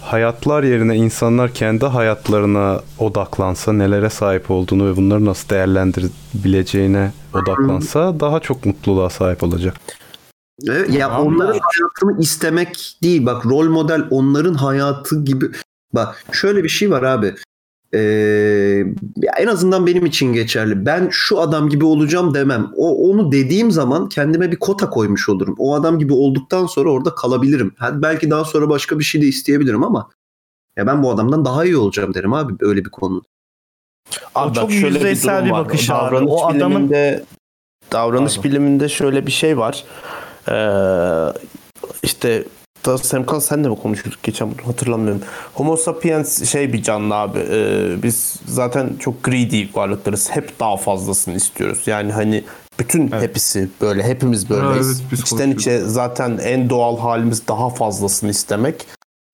hayatlar 0.00 0.62
yerine 0.62 0.96
insanlar 0.96 1.54
kendi 1.54 1.86
hayatlarına 1.86 2.80
odaklansa, 2.98 3.72
nelere 3.72 4.10
sahip 4.10 4.50
olduğunu 4.50 4.92
ve 4.92 4.96
bunları 4.96 5.24
nasıl 5.24 5.48
değerlendirebileceğine 5.48 7.12
odaklansa 7.34 8.20
daha 8.20 8.40
çok 8.40 8.66
mutluluğa 8.66 9.10
sahip 9.10 9.42
olacak. 9.42 9.74
Evet, 10.68 10.94
ya 10.94 11.08
Tamam 11.08 11.24
da- 11.24 11.28
onların 11.28 11.60
hayatını 11.60 12.20
istemek 12.22 12.98
değil. 13.02 13.26
Bak 13.26 13.46
rol 13.46 13.68
model 13.68 14.04
onların 14.10 14.54
hayatı 14.54 15.24
gibi. 15.24 15.50
Bak 15.92 16.24
şöyle 16.32 16.64
bir 16.64 16.68
şey 16.68 16.90
var 16.90 17.02
abi. 17.02 17.34
Ee, 17.94 17.98
ya 19.16 19.32
en 19.38 19.46
azından 19.46 19.86
benim 19.86 20.06
için 20.06 20.32
geçerli. 20.32 20.86
Ben 20.86 21.08
şu 21.12 21.40
adam 21.40 21.68
gibi 21.68 21.84
olacağım 21.84 22.34
demem. 22.34 22.70
O 22.76 23.08
onu 23.10 23.32
dediğim 23.32 23.70
zaman 23.70 24.08
kendime 24.08 24.52
bir 24.52 24.56
kota 24.56 24.90
koymuş 24.90 25.28
olurum. 25.28 25.54
O 25.58 25.74
adam 25.74 25.98
gibi 25.98 26.12
olduktan 26.12 26.66
sonra 26.66 26.90
orada 26.90 27.14
kalabilirim. 27.14 27.72
Hadi 27.78 28.02
belki 28.02 28.30
daha 28.30 28.44
sonra 28.44 28.68
başka 28.68 28.98
bir 28.98 29.04
şey 29.04 29.22
de 29.22 29.26
isteyebilirim 29.26 29.84
ama 29.84 30.10
ya 30.76 30.86
ben 30.86 31.02
bu 31.02 31.10
adamdan 31.10 31.44
daha 31.44 31.64
iyi 31.64 31.76
olacağım 31.76 32.14
derim 32.14 32.32
abi 32.32 32.52
öyle 32.60 32.84
bir 32.84 32.90
konuda. 32.90 33.24
Abi 34.34 34.46
O 34.46 34.48
bak 34.48 34.54
çok 34.54 34.72
şöyle 34.72 34.86
bir 34.86 34.94
yüzeysel 34.94 35.36
durum 35.36 35.46
bir 35.46 35.50
var. 35.50 35.64
bakış 35.64 35.90
abi. 35.90 35.98
davranış 35.98 36.30
O 36.32 36.46
adamın- 36.46 36.76
biliminde 36.78 37.24
davranış 37.92 38.36
Pardon. 38.36 38.50
biliminde 38.50 38.88
şöyle 38.88 39.26
bir 39.26 39.32
şey 39.32 39.58
var. 39.58 39.84
Ee, 40.48 40.54
işte 42.02 42.44
da 42.86 42.98
Semkan 42.98 43.38
sen 43.38 43.64
de 43.64 43.68
mi 43.68 43.76
konuşuyorduk 43.76 44.22
geçen 44.22 44.48
bunu 44.50 44.68
hatırlamıyorum. 44.68 45.22
Homo 45.54 45.76
sapiens 45.76 46.44
şey 46.50 46.72
bir 46.72 46.82
canlı 46.82 47.14
abi. 47.14 47.38
Ee, 47.50 48.02
biz 48.02 48.36
zaten 48.46 48.90
çok 48.98 49.22
greedy 49.22 49.64
varlıklarız. 49.74 50.30
Hep 50.30 50.60
daha 50.60 50.76
fazlasını 50.76 51.34
istiyoruz. 51.34 51.82
Yani 51.86 52.12
hani 52.12 52.44
bütün 52.78 53.12
hepsi 53.12 53.68
böyle 53.80 54.02
hepimiz 54.02 54.50
böyleyiz. 54.50 55.00
evet, 55.00 55.10
biz 55.12 55.20
İçten 55.20 55.50
içe 55.50 55.78
zaten 55.80 56.38
en 56.42 56.70
doğal 56.70 56.98
halimiz 56.98 57.48
daha 57.48 57.70
fazlasını 57.70 58.30
istemek. 58.30 58.86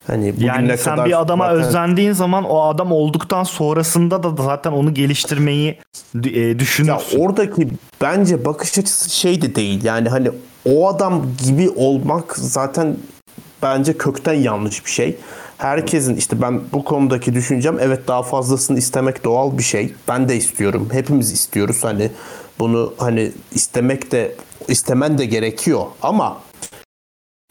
Hani 0.06 0.32
bugüne 0.36 0.46
Yani 0.46 0.78
sen 0.78 0.92
kadar 0.96 1.06
bir 1.06 1.20
adama 1.20 1.44
zaten- 1.44 1.60
özendiğin 1.68 2.12
zaman 2.12 2.44
o 2.44 2.60
adam 2.62 2.92
olduktan 2.92 3.44
sonrasında 3.44 4.22
da 4.22 4.42
zaten 4.42 4.72
onu 4.72 4.94
geliştirmeyi 4.94 5.78
e, 6.24 6.40
Ya 6.40 6.58
düşünürsün. 6.58 7.18
oradaki 7.20 7.68
bence 8.02 8.44
bakış 8.44 8.78
açısı 8.78 9.10
şey 9.10 9.42
de 9.42 9.54
değil. 9.54 9.84
Yani 9.84 10.08
hani 10.08 10.30
o 10.68 10.88
adam 10.88 11.26
gibi 11.44 11.70
olmak 11.70 12.36
zaten 12.36 12.96
bence 13.62 13.98
kökten 13.98 14.34
yanlış 14.34 14.84
bir 14.84 14.90
şey. 14.90 15.16
Herkesin 15.58 16.16
işte 16.16 16.42
ben 16.42 16.60
bu 16.72 16.84
konudaki 16.84 17.34
düşüncem 17.34 17.78
evet 17.80 18.08
daha 18.08 18.22
fazlasını 18.22 18.78
istemek 18.78 19.24
doğal 19.24 19.58
bir 19.58 19.62
şey. 19.62 19.94
Ben 20.08 20.28
de 20.28 20.36
istiyorum. 20.36 20.88
Hepimiz 20.92 21.32
istiyoruz. 21.32 21.84
Hani 21.84 22.10
bunu 22.58 22.94
hani 22.98 23.32
istemek 23.52 24.12
de 24.12 24.34
istemen 24.68 25.18
de 25.18 25.26
gerekiyor 25.26 25.86
ama 26.02 26.40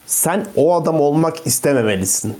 sen 0.06 0.46
o 0.56 0.74
adam 0.74 1.00
olmak 1.00 1.46
istememelisin. 1.46 2.38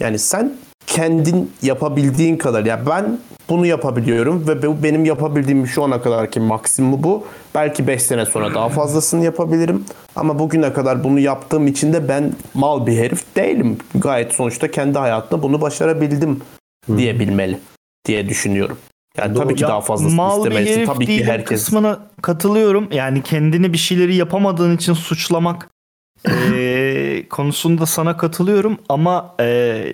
Yani 0.00 0.18
sen 0.18 0.56
kendin 0.94 1.52
yapabildiğin 1.62 2.36
kadar 2.36 2.64
ya 2.64 2.86
ben 2.86 3.18
bunu 3.48 3.66
yapabiliyorum 3.66 4.48
ve 4.48 4.62
bu 4.62 4.82
benim 4.82 5.04
yapabildiğim 5.04 5.66
şu 5.66 5.84
ana 5.84 6.02
kadarki 6.02 6.40
maksimum 6.40 7.02
bu. 7.02 7.26
Belki 7.54 7.86
5 7.86 8.02
sene 8.02 8.26
sonra 8.26 8.54
daha 8.54 8.68
fazlasını 8.68 9.24
yapabilirim. 9.24 9.84
Ama 10.16 10.38
bugüne 10.38 10.72
kadar 10.72 11.04
bunu 11.04 11.20
yaptığım 11.20 11.66
için 11.66 11.92
de 11.92 12.08
ben 12.08 12.32
mal 12.54 12.86
bir 12.86 12.98
herif 12.98 13.36
değilim. 13.36 13.78
Gayet 13.94 14.32
sonuçta 14.32 14.70
kendi 14.70 14.98
hayatımda 14.98 15.42
bunu 15.42 15.60
başarabildim 15.60 16.40
diyebilmeli 16.96 17.58
diye 18.06 18.28
düşünüyorum. 18.28 18.78
Yani 19.18 19.36
tabii 19.36 19.54
ki 19.54 19.62
Ya, 19.62 19.68
daha 19.68 19.80
fazlasını 19.80 20.16
mal 20.16 20.44
bir 20.44 20.50
istemelisin. 20.50 20.76
herif 20.76 20.86
Tabii 20.88 21.06
ki 21.06 21.24
herkes. 21.24 21.64
kısmına 21.64 21.98
katılıyorum. 22.22 22.88
Yani 22.92 23.22
kendini 23.22 23.72
bir 23.72 23.78
şeyleri 23.78 24.14
yapamadığın 24.16 24.76
için 24.76 24.92
suçlamak 24.92 25.68
e, 26.54 27.24
konusunda 27.30 27.86
sana 27.86 28.16
katılıyorum 28.16 28.78
ama 28.88 29.34
e, 29.40 29.84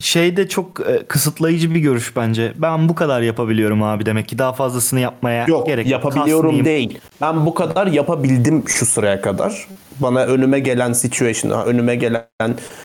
şey 0.00 0.36
de 0.36 0.48
çok 0.48 0.80
e, 0.88 1.02
kısıtlayıcı 1.08 1.74
bir 1.74 1.80
görüş 1.80 2.16
bence. 2.16 2.52
Ben 2.56 2.88
bu 2.88 2.94
kadar 2.94 3.20
yapabiliyorum 3.20 3.82
abi 3.82 4.06
demek 4.06 4.28
ki 4.28 4.38
daha 4.38 4.52
fazlasını 4.52 5.00
yapmaya 5.00 5.46
Yok 5.46 5.66
gerek 5.66 5.86
yok. 5.86 5.92
yapabiliyorum 5.92 6.42
Kasmayayım. 6.50 6.64
değil. 6.64 6.98
Ben 7.20 7.46
bu 7.46 7.54
kadar 7.54 7.86
yapabildim 7.86 8.62
şu 8.68 8.86
sıraya 8.86 9.20
kadar. 9.20 9.66
Bana 9.98 10.24
önüme 10.24 10.60
gelen 10.60 10.92
situation, 10.92 11.50
önüme 11.66 11.96
gelen 11.96 12.24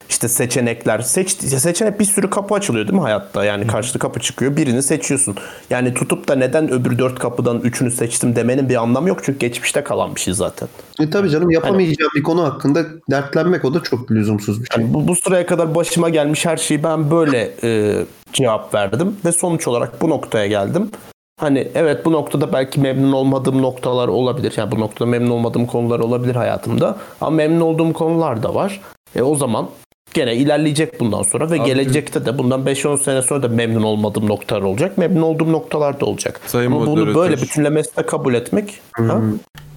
işte 0.09 0.27
seçenekler. 0.27 0.99
Seç, 0.99 1.31
seçenek 1.31 1.99
bir 1.99 2.05
sürü 2.05 2.29
kapı 2.29 2.55
açılıyor 2.55 2.87
değil 2.87 2.95
mi 2.95 3.01
hayatta? 3.01 3.45
Yani 3.45 3.67
karşıda 3.67 3.99
kapı 3.99 4.19
çıkıyor 4.19 4.57
birini 4.57 4.83
seçiyorsun. 4.83 5.35
Yani 5.69 5.93
tutup 5.93 6.27
da 6.27 6.35
neden 6.35 6.71
öbür 6.71 6.97
dört 6.97 7.19
kapıdan 7.19 7.59
üçünü 7.59 7.91
seçtim 7.91 8.35
demenin 8.35 8.69
bir 8.69 8.75
anlamı 8.75 9.09
yok. 9.09 9.19
Çünkü 9.23 9.39
geçmişte 9.39 9.83
kalan 9.83 10.15
bir 10.15 10.21
şey 10.21 10.33
zaten. 10.33 10.67
E 10.99 11.09
tabii 11.09 11.29
canım 11.29 11.51
yapamayacağım 11.51 12.11
bir 12.15 12.23
konu 12.23 12.43
hakkında 12.43 12.85
dertlenmek 13.11 13.65
o 13.65 13.73
da 13.73 13.83
çok 13.83 14.11
lüzumsuz 14.11 14.63
bir 14.63 14.67
şey. 14.67 14.83
Yani 14.83 14.93
bu, 14.93 15.07
bu 15.07 15.15
sıraya 15.15 15.45
kadar 15.45 15.75
başıma 15.75 16.09
gelmiş 16.09 16.45
her 16.45 16.57
şeyi 16.57 16.83
ben 16.83 17.04
böyle 17.11 17.51
e, 17.63 17.95
cevap 18.33 18.73
verdim 18.73 19.17
ve 19.25 19.31
sonuç 19.31 19.67
olarak 19.67 20.01
bu 20.01 20.09
noktaya 20.09 20.47
geldim. 20.47 20.91
Hani 21.39 21.67
evet 21.75 22.05
bu 22.05 22.11
noktada 22.11 22.53
belki 22.53 22.79
memnun 22.79 23.11
olmadığım 23.11 23.61
noktalar 23.61 24.07
olabilir. 24.07 24.53
Yani 24.57 24.71
bu 24.71 24.79
noktada 24.79 25.09
memnun 25.09 25.29
olmadığım 25.29 25.65
konular 25.65 25.99
olabilir 25.99 26.35
hayatımda. 26.35 26.97
Ama 27.21 27.35
memnun 27.35 27.61
olduğum 27.61 27.93
konular 27.93 28.43
da 28.43 28.55
var. 28.55 28.81
E 29.15 29.21
o 29.21 29.35
zaman 29.35 29.69
gene 30.13 30.35
ilerleyecek 30.35 30.99
bundan 30.99 31.23
sonra 31.23 31.51
ve 31.51 31.57
gelecekte 31.57 32.25
de 32.25 32.37
bundan 32.37 32.61
5-10 32.61 32.97
sene 32.97 33.21
sonra 33.21 33.43
da 33.43 33.47
memnun 33.47 33.83
olmadığım 33.83 34.27
noktalar 34.27 34.61
olacak. 34.61 34.97
Memnun 34.97 35.21
olduğum 35.21 35.51
noktalar 35.51 35.99
da 35.99 36.05
olacak. 36.05 36.41
Sayın 36.45 36.71
Ama 36.71 36.85
bunu 36.85 37.15
böyle 37.15 37.37
bütünlemesi 37.37 37.97
de 37.97 38.05
kabul 38.05 38.33
etmek. 38.33 38.79
Ha? 38.91 39.21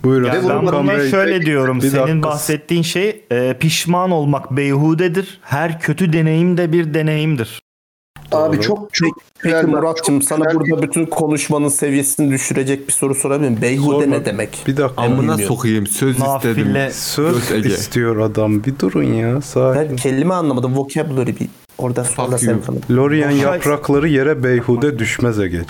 Buyurun. 0.04 0.26
Ya 0.26 0.32
Ve 0.44 0.48
ben 0.48 0.66
buna 0.66 1.08
şöyle 1.10 1.42
diyorum. 1.46 1.76
bir 1.82 1.88
Senin 1.90 2.02
dakika. 2.02 2.22
bahsettiğin 2.22 2.82
şey 2.82 3.24
e, 3.30 3.56
pişman 3.60 4.10
olmak 4.10 4.50
beyhudedir. 4.50 5.40
Her 5.42 5.80
kötü 5.80 6.12
deneyim 6.12 6.56
de 6.56 6.72
bir 6.72 6.94
deneyimdir. 6.94 7.60
Abi 8.32 8.60
çok 8.60 8.94
çok 8.94 9.08
Peki 9.42 9.54
güzel, 9.54 9.66
Murat'cığım 9.68 10.20
çok 10.20 10.28
sana 10.28 10.44
güzel 10.44 10.60
burada 10.70 10.82
bütün 10.82 11.06
konuşmanın 11.06 11.68
seviyesini 11.68 12.30
düşürecek 12.30 12.88
bir 12.88 12.92
soru 12.92 13.14
sorabilir 13.14 13.48
miyim? 13.48 13.62
Beyhude 13.62 13.86
Sorma. 14.04 14.16
ne 14.16 14.24
demek? 14.24 14.62
Bir 14.66 14.76
dakika. 14.76 15.02
Amına 15.02 15.38
sokayım 15.38 15.86
söz 15.86 16.10
istedim. 16.18 16.28
Nafile 16.68 16.90
Söz 16.92 17.48
Göt 17.48 17.52
Ege. 17.58 17.68
istiyor 17.68 18.16
adam. 18.20 18.64
Bir 18.64 18.78
durun 18.78 19.02
ya. 19.02 19.40
Sakin. 19.40 19.90
Ben 19.90 19.96
kelime 19.96 20.34
anlamadım. 20.34 20.76
Vocabulary 20.76 21.30
bir 21.40 21.48
orada 21.78 22.04
sonra 22.04 22.38
sen 22.38 22.60
Boşa- 22.88 23.36
yaprakları 23.42 24.08
yere 24.08 24.44
beyhude 24.44 24.98
düşmez 24.98 25.40
Ege. 25.40 25.60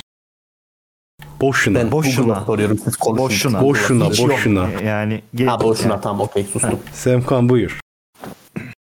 Boşuna. 1.41 1.79
Ben 1.79 1.93
Boşuna. 1.93 2.25
Google'a 2.27 2.45
soruyorum 2.45 2.79
siz 2.79 2.97
konuşun. 2.97 3.53
Boşuna. 3.53 3.63
Boşuna, 3.63 4.05
yok. 4.05 4.19
boşuna. 4.19 4.69
Yani 4.85 5.23
Ha 5.47 5.61
boşuna 5.61 6.01
tamam 6.01 6.21
okey 6.21 6.45
sustum. 6.45 6.79
Semkan 6.93 7.49
buyur. 7.49 7.81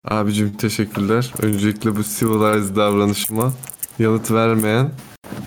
Abicim 0.08 0.52
teşekkürler. 0.56 1.32
Öncelikle 1.42 1.96
bu 1.96 2.02
civilized 2.02 2.76
davranışıma 2.76 3.52
yanıt 3.98 4.30
vermeyen 4.30 4.90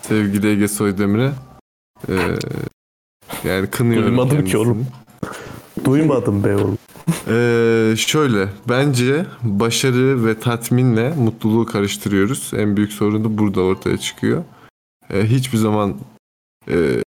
sevgili 0.02 0.48
Ege 0.50 0.68
Soydemir'e 0.68 1.32
eee 2.10 2.18
yani 3.44 3.68
kınıyorum 3.68 4.08
Duymadım 4.08 4.30
ki 4.30 4.36
kendisini. 4.36 4.60
oğlum. 4.62 4.88
Duymadım 5.86 6.44
be 6.44 6.56
oğlum. 6.56 6.78
Eee, 7.30 7.96
şöyle 7.98 8.50
bence 8.70 9.26
başarı 9.44 10.26
ve 10.26 10.40
tatminle 10.40 11.10
mutluluğu 11.14 11.66
karıştırıyoruz. 11.66 12.52
En 12.58 12.78
büyük 12.78 12.92
sorun 12.94 13.24
da 13.24 13.38
burada 13.38 13.62
ortaya 13.62 13.98
çıkıyor. 13.98 14.44
Eee, 15.14 15.24
hiçbir 15.26 15.58
zaman 15.58 15.96
eee, 16.68 17.04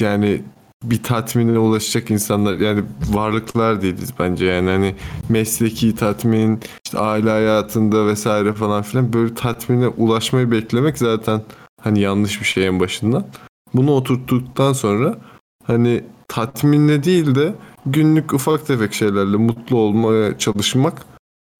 yani 0.00 0.42
bir 0.84 1.02
tatmine 1.02 1.58
ulaşacak 1.58 2.10
insanlar 2.10 2.58
yani 2.58 2.84
varlıklar 3.10 3.82
değiliz 3.82 4.14
bence 4.18 4.46
yani 4.46 4.70
hani 4.70 4.94
mesleki 5.28 5.94
tatmin 5.94 6.60
işte 6.84 6.98
aile 6.98 7.30
hayatında 7.30 8.06
vesaire 8.06 8.52
falan 8.52 8.82
filan 8.82 9.12
böyle 9.12 9.34
tatmine 9.34 9.88
ulaşmayı 9.88 10.50
beklemek 10.50 10.98
zaten 10.98 11.42
hani 11.82 12.00
yanlış 12.00 12.40
bir 12.40 12.46
şey 12.46 12.66
en 12.66 12.80
başından. 12.80 13.26
Bunu 13.74 13.92
oturttuktan 13.92 14.72
sonra 14.72 15.18
hani 15.64 16.04
tatminle 16.28 17.04
değil 17.04 17.34
de 17.34 17.54
günlük 17.86 18.34
ufak 18.34 18.66
tefek 18.66 18.94
şeylerle 18.94 19.36
mutlu 19.36 19.76
olmaya 19.76 20.38
çalışmak 20.38 21.06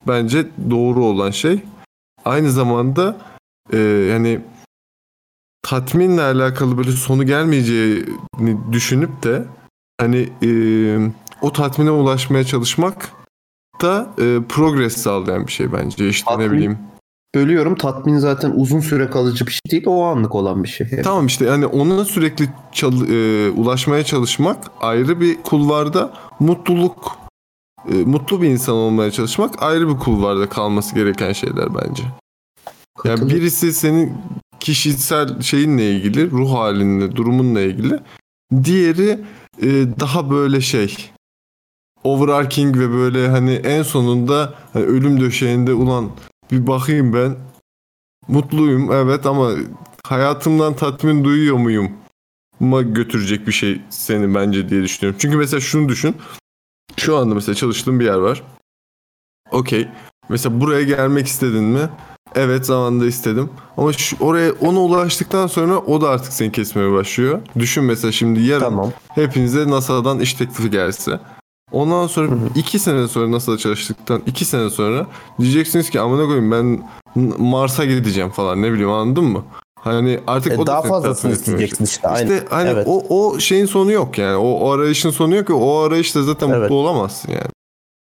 bence 0.09 0.47
doğru 0.71 1.05
olan 1.05 1.31
şey. 1.31 1.61
Aynı 2.25 2.51
zamanda 2.51 3.17
e, 3.73 3.79
yani 4.11 4.41
tatminle 5.65 6.23
alakalı 6.23 6.79
böyle 6.79 6.91
sonu 6.93 7.27
gelmeyeceğini 7.27 8.73
düşünüp 8.73 9.23
de 9.23 9.45
hani 10.01 10.29
e, 10.43 10.51
o 11.43 11.53
tatmine 11.53 11.91
ulaşmaya 11.91 12.45
çalışmak 12.45 13.09
da 13.83 14.11
e, 14.19 14.39
progress 14.49 14.97
sağlayan 14.97 15.47
bir 15.47 15.53
şey 15.53 15.73
bence. 15.73 16.09
İşte 16.09 16.31
ne 16.33 16.35
Tatmin- 16.37 16.53
bileyim. 16.53 16.79
Bölüyorum 17.35 17.75
tatmin 17.75 18.19
zaten 18.19 18.51
uzun 18.57 18.81
süre 18.81 19.11
kalıcı 19.11 19.47
bir 19.47 19.51
şey 19.53 19.61
değil 19.71 19.83
o 19.87 20.03
anlık 20.05 20.35
olan 20.35 20.63
bir 20.65 20.69
şey. 20.69 21.03
Tamam 21.05 21.27
işte 21.27 21.45
yani 21.45 21.67
ona 21.67 22.05
sürekli 22.05 22.49
çal- 22.73 23.09
e, 23.11 23.51
ulaşmaya 23.51 24.05
çalışmak 24.05 24.71
ayrı 24.81 25.21
bir 25.21 25.43
kulvarda 25.43 26.13
mutluluk 26.41 27.17
e, 27.91 27.95
mutlu 27.95 28.43
bir 28.43 28.49
insan 28.49 28.75
olmaya 28.75 29.11
çalışmak 29.11 29.63
ayrı 29.63 29.89
bir 29.89 29.99
kulvarda 29.99 30.49
kalması 30.49 30.95
gereken 30.95 31.33
şeyler 31.33 31.75
bence. 31.75 32.03
Yani 32.03 32.13
Katılıyorum. 32.97 33.29
birisi 33.31 33.73
senin 33.73 34.13
kişisel 34.65 35.41
şeyinle 35.41 35.91
ilgili, 35.91 36.31
ruh 36.31 36.53
halinle, 36.53 37.17
durumunla 37.17 37.61
ilgili. 37.61 38.01
Diğeri 38.65 39.21
e, 39.63 39.69
daha 40.01 40.31
böyle 40.31 40.61
şey 40.61 41.11
overarching 42.05 42.77
ve 42.79 42.91
böyle 42.91 43.29
hani 43.29 43.53
en 43.53 43.83
sonunda 43.83 44.55
hani 44.73 44.85
ölüm 44.85 45.21
döşeğinde 45.21 45.73
ulan 45.73 46.11
bir 46.51 46.67
bakayım 46.67 47.13
ben 47.13 47.37
mutluyum 48.29 48.93
evet 48.93 49.27
ama 49.27 49.51
hayatımdan 50.05 50.77
tatmin 50.77 51.25
duyuyor 51.25 51.57
muyum? 51.57 51.93
Ma 52.61 52.83
götürecek 52.83 53.47
bir 53.47 53.53
şey 53.53 53.81
seni 53.91 54.35
bence 54.35 54.69
diye 54.69 54.83
düşünüyorum. 54.83 55.19
Çünkü 55.23 55.37
mesela 55.37 55.61
şunu 55.61 55.89
düşün. 55.89 56.17
Şu 56.97 57.17
anda 57.17 57.35
mesela 57.35 57.55
çalıştığım 57.55 58.01
bir 58.01 58.05
yer 58.05 58.19
var. 58.19 58.43
Okey. 59.51 59.89
Mesela 60.29 60.61
buraya 60.61 60.83
gelmek 60.83 61.27
istedin 61.27 61.65
mi? 61.65 61.89
Evet 62.35 62.67
zamanında 62.67 63.07
istedim. 63.07 63.51
Ama 63.77 63.93
şu, 63.93 64.17
oraya 64.25 64.53
ona 64.53 64.81
ulaştıktan 64.81 65.47
sonra 65.47 65.79
o 65.79 66.01
da 66.01 66.09
artık 66.09 66.33
seni 66.33 66.53
kesmeye 66.53 66.93
başlıyor. 66.93 67.41
Düşün 67.59 67.85
mesela 67.85 68.13
şimdi 68.13 68.41
yarın 68.43 68.61
Tamam. 68.61 68.93
hepinize 69.09 69.71
NASA'dan 69.71 70.21
iş 70.21 70.35
teklifi 70.35 70.71
gelse. 70.71 71.21
Ondan 71.73 72.07
sonra 72.07 72.31
iki 72.55 72.79
sene 72.79 73.09
sonra 73.09 73.31
NASA'da 73.31 73.59
çalıştıktan 73.59 74.23
iki 74.27 74.45
sene 74.45 74.71
sonra 74.71 75.07
diyeceksiniz 75.41 75.91
ki 75.91 76.01
amına 76.01 76.25
koyayım 76.25 76.51
ben 76.53 76.89
Mars'a 77.39 77.85
gideceğim 77.85 78.31
falan 78.31 78.63
ne 78.63 78.73
bileyim 78.73 78.91
anladın 78.91 79.25
mı? 79.25 79.45
Hani 79.81 80.21
artık 80.27 80.53
E, 80.53 80.57
o 80.57 80.63
da 80.63 80.67
daha 80.67 80.83
fazlasını 80.83 81.33
isteyeceksin 81.33 81.85
işte. 81.85 82.09
Aynen. 82.09 82.33
İşte 82.35 82.47
hani 82.51 82.69
Evet. 82.69 82.87
o, 82.89 83.03
o 83.09 83.39
şeyin 83.41 83.67
sonu 83.67 83.93
yok 83.93 84.19
yani. 84.19 84.37
O, 84.37 84.49
o 84.53 84.71
arayışın 84.71 85.11
sonu 85.11 85.35
yok 85.37 85.47
ki 85.47 85.53
o 85.53 85.79
arayışta 85.79 86.23
zaten 86.23 86.49
Evet. 86.49 86.61
mutlu 86.61 86.75
olamazsın 86.77 87.33
yani. 87.33 87.49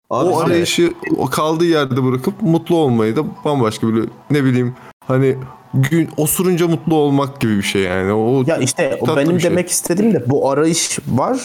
Abi 0.10 0.30
o 0.30 0.40
arayışı 0.40 0.94
o 1.18 1.26
kaldığı 1.26 1.66
yerde 1.66 2.04
bırakıp 2.04 2.42
mutlu 2.42 2.76
olmayı 2.76 3.16
da 3.16 3.24
bambaşka 3.46 3.88
bir 3.88 4.10
ne 4.32 4.44
bileyim 4.44 4.74
hani 5.08 5.38
gün 5.74 6.10
osurunca 6.18 6.68
mutlu 6.68 6.96
olmak 6.96 7.42
gibi 7.42 7.58
bir 7.58 7.64
şey 7.64 7.82
yani. 7.82 8.14
O 8.14 8.44
Ya 8.48 8.58
işte 8.58 8.98
o 9.02 9.16
benim 9.16 9.40
şey. 9.40 9.50
demek 9.52 9.70
istediğim 9.70 10.14
de 10.14 10.30
bu 10.30 10.50
arayış 10.50 11.00
var. 11.08 11.40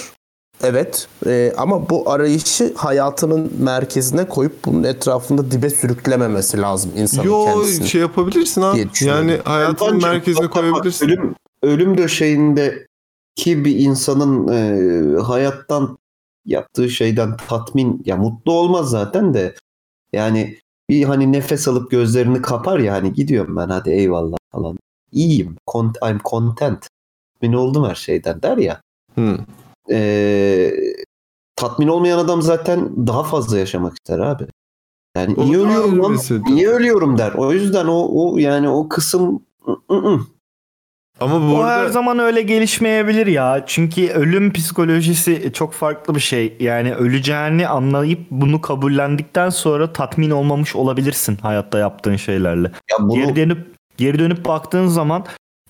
Evet 0.63 1.09
Ee, 1.27 1.53
ama 1.57 1.89
bu 1.91 2.11
arayışı 2.11 2.73
hayatının 2.77 3.53
merkezine 3.59 4.29
koyup 4.29 4.65
bunun 4.65 4.83
etrafında 4.85 5.51
dibe 5.51 5.71
sürüklememesi 5.71 6.61
lazım 6.61 6.91
insanın 6.97 7.27
Yo 7.27 7.45
kendisini. 7.45 7.89
şey 7.89 8.01
yapabilirsin 8.01 8.63
abi. 8.63 8.89
Yani 9.01 9.39
hayatın 9.45 9.95
Bence 9.95 10.07
merkezine 10.07 10.47
koyabilirsin. 10.47 11.07
Ölüm, 11.09 11.35
ölüm 11.63 11.99
döşeğindeki 11.99 13.65
bir 13.65 13.79
insanın 13.79 14.49
e, 14.49 15.21
hayattan 15.23 15.99
yaptığı 16.45 16.91
şeyden 16.91 17.37
tatmin 17.37 18.03
ya 18.05 18.17
mutlu 18.17 18.53
olmaz 18.53 18.91
zaten 18.91 19.35
de 19.35 19.55
yani 20.13 20.59
bir 20.91 21.05
hani 21.05 21.33
nefes 21.33 21.69
alıp 21.69 21.91
gözlerini 21.91 22.43
kapar 22.43 22.79
ya 22.79 22.95
hani 22.95 23.13
gidiyorum 23.13 23.57
ben 23.57 23.69
hadi 23.69 23.91
eyvallah 23.91 24.37
falan. 24.53 24.79
İyiyim. 25.13 25.57
Con- 25.67 26.11
I'm 26.11 26.19
content. 26.25 26.89
Tatmin 27.35 27.53
oldum 27.53 27.85
her 27.85 27.95
şeyden 27.95 28.43
der 28.43 28.57
ya. 28.57 28.81
Hı. 29.15 29.39
E, 29.91 30.73
tatmin 31.57 31.89
olmayan 31.89 32.19
adam 32.19 32.43
zaten 32.43 33.07
daha 33.07 33.23
fazla 33.23 33.59
yaşamak 33.59 33.93
ister 33.95 34.19
abi. 34.19 34.47
Yani 35.17 35.35
O 35.37 35.45
niye 35.45 35.59
da 35.59 35.63
ölüyorum 35.63 36.03
lan? 36.03 36.19
Niye 36.45 36.69
ölüyorum 36.69 37.19
der. 37.19 37.33
O 37.33 37.53
yüzden 37.53 37.87
o, 37.87 38.09
o 38.13 38.39
yani 38.39 38.69
o 38.69 38.89
kısım 38.89 39.43
ı, 39.69 39.73
ı, 39.91 39.95
ı. 39.95 40.21
Ama 41.21 41.41
bu 41.41 41.55
O 41.55 41.67
her 41.67 41.79
arada 41.79 41.93
zaman 41.93 42.19
öyle 42.19 42.43
gelişmeyebilir 42.43 43.27
ya. 43.27 43.65
Çünkü 43.67 44.09
ölüm 44.09 44.53
psikolojisi 44.53 45.51
çok 45.55 45.73
farklı 45.73 46.15
bir 46.15 46.21
şey. 46.21 46.57
Yani 46.61 46.95
öleceğini 46.95 47.69
anlayıp 47.69 48.21
bunu 48.31 48.61
kabullendikten 48.61 49.51
sonra 49.51 49.93
tatmin 49.93 50.31
olmamış 50.31 50.77
olabilirsin 50.77 51.37
hayatta 51.37 51.79
yaptığın 51.79 52.17
şeylerle. 52.17 52.71
ya 52.91 52.97
bunu 53.01 53.15
Geri 53.15 53.37
dönüp 53.37 53.59
geri 53.97 54.19
dönüp 54.19 54.45
baktığın 54.45 54.87
zaman 54.87 55.25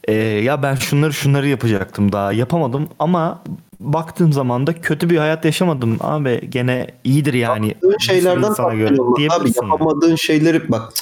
e, 0.04 0.14
ya 0.14 0.62
ben 0.62 0.74
şunları 0.74 1.12
şunları 1.12 1.48
yapacaktım 1.48 2.12
daha 2.12 2.32
yapamadım 2.32 2.88
ama 2.98 3.42
baktığım 3.80 4.32
zaman 4.32 4.66
da 4.66 4.80
kötü 4.80 5.10
bir 5.10 5.18
hayat 5.18 5.44
yaşamadım 5.44 5.98
abi 6.00 6.50
gene 6.50 6.86
iyidir 7.04 7.34
yani. 7.34 7.68
yaptığın 7.68 7.98
şeylerden 7.98 8.54
tatmin 8.54 8.76
göre. 8.76 8.94
Abi 9.30 9.52
yapamadığın 9.56 10.16
şeyleri 10.16 10.70
bak 10.70 10.92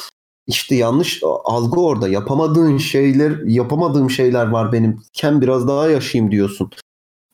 işte 0.48 0.74
yanlış 0.74 1.20
algı 1.44 1.80
orada. 1.80 2.08
Yapamadığın 2.08 2.78
şeyler, 2.78 3.38
yapamadığım 3.46 4.10
şeyler 4.10 4.46
var 4.48 4.72
benim. 4.72 5.00
Ken 5.12 5.40
biraz 5.40 5.68
daha 5.68 5.88
yaşayayım 5.88 6.32
diyorsun. 6.32 6.70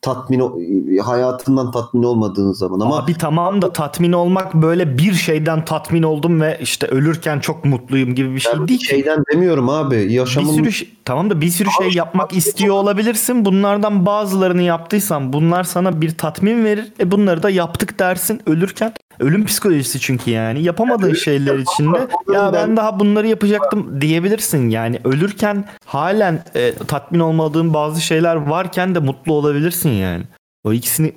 Tatmin 0.05 0.39
o- 0.39 0.59
hayatından 1.03 1.71
tatmin 1.71 2.03
olmadığın 2.03 2.51
zaman 2.51 2.79
ama 2.79 2.97
Abi 2.97 3.13
tamam 3.13 3.61
da 3.61 3.73
tatmin 3.73 4.11
olmak 4.11 4.53
böyle 4.53 4.97
bir 4.97 5.13
şeyden 5.13 5.65
tatmin 5.65 6.03
oldum 6.03 6.41
ve 6.41 6.57
işte 6.61 6.87
ölürken 6.87 7.39
çok 7.39 7.65
mutluyum 7.65 8.15
gibi 8.15 8.35
bir 8.35 8.39
şey 8.39 8.53
ben 8.59 8.67
değil 8.67 8.79
ki. 8.79 8.85
şeyden 8.85 9.23
demiyorum 9.33 9.69
abi. 9.69 9.95
Bir 9.95 10.09
Yaşamın 10.09 10.53
sürü 10.53 10.71
şey- 10.71 10.89
tamam 11.05 11.29
da 11.29 11.41
bir 11.41 11.49
sürü 11.49 11.69
şey 11.77 11.91
yapmak 11.91 12.33
istiyor 12.33 12.75
olabilirsin. 12.75 13.45
Bunlardan 13.45 14.05
bazılarını 14.05 14.61
yaptıysan 14.61 15.33
bunlar 15.33 15.63
sana 15.63 16.01
bir 16.01 16.17
tatmin 16.17 16.65
verir. 16.65 16.93
E 16.99 17.11
bunları 17.11 17.43
da 17.43 17.49
yaptık 17.49 17.99
dersin 17.99 18.41
ölürken. 18.45 18.93
Ölüm 19.19 19.45
psikolojisi 19.45 19.99
çünkü 19.99 20.31
yani. 20.31 20.63
Yapamadığın 20.63 21.13
şeyler 21.13 21.59
içinde 21.59 22.07
ya 22.33 22.53
ben 22.53 22.77
daha 22.77 22.99
bunları 22.99 23.27
yapacaktım 23.27 24.01
diyebilirsin. 24.01 24.69
Yani 24.69 24.99
ölürken 25.03 25.65
halen 25.85 26.43
e, 26.55 26.73
tatmin 26.87 27.19
olmadığın 27.19 27.73
bazı 27.73 28.01
şeyler 28.01 28.35
varken 28.35 28.95
de 28.95 28.99
mutlu 28.99 29.33
olabilirsin 29.33 29.89
yani. 29.95 30.23
O 30.63 30.73
ikisini 30.73 31.13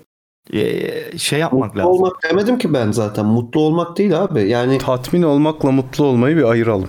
e, 0.52 1.18
şey 1.18 1.38
yapmak 1.38 1.64
mutlu 1.68 1.78
lazım. 1.80 1.92
olmak 1.92 2.22
demedim 2.30 2.58
ki 2.58 2.72
ben 2.74 2.92
zaten. 2.92 3.26
Mutlu 3.26 3.60
olmak 3.60 3.98
değil 3.98 4.22
abi. 4.22 4.48
Yani 4.48 4.78
Tatmin 4.78 5.22
olmakla 5.22 5.70
mutlu 5.70 6.04
olmayı 6.04 6.36
bir 6.36 6.42
ayıralım. 6.42 6.88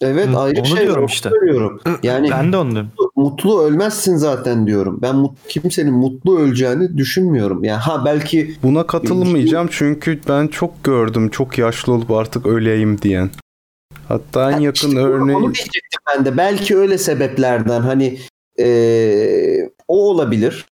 evet 0.00 0.28
Hı, 0.28 0.38
ayrı 0.38 0.60
onu 0.60 0.66
şey 0.66 0.86
diyorum 0.86 1.06
işte. 1.06 1.30
söylüyorum. 1.30 1.80
Yani 2.02 2.30
Ben 2.30 2.52
de 2.52 2.56
onu 2.56 2.70
diyorum. 2.70 2.90
mutlu 3.16 3.62
ölmezsin 3.62 4.16
zaten 4.16 4.66
diyorum. 4.66 4.98
Ben 5.02 5.14
mut- 5.16 5.36
kimsenin 5.48 5.92
mutlu 5.94 6.38
öleceğini 6.38 6.96
düşünmüyorum. 6.98 7.64
Yani 7.64 7.78
ha 7.80 8.02
belki 8.04 8.54
Buna 8.62 8.86
katılmayacağım 8.86 9.68
çünkü 9.70 10.20
ben 10.28 10.46
çok 10.48 10.84
gördüm 10.84 11.28
çok 11.28 11.58
yaşlı 11.58 11.92
olup 11.92 12.10
artık 12.10 12.46
öleyim 12.46 13.02
diyen. 13.02 13.30
Hatta 14.08 14.52
en 14.52 14.58
yakın 14.58 14.88
İşte 14.88 15.00
örneği 15.00 15.36
Onu 15.36 15.44
diyecektim 15.54 16.00
ben 16.16 16.24
de. 16.24 16.36
Belki 16.36 16.76
öyle 16.76 16.98
sebeplerden 16.98 17.80
hani 17.80 18.18
eee, 18.58 19.70
o 19.88 20.08
olabilir. 20.10 20.66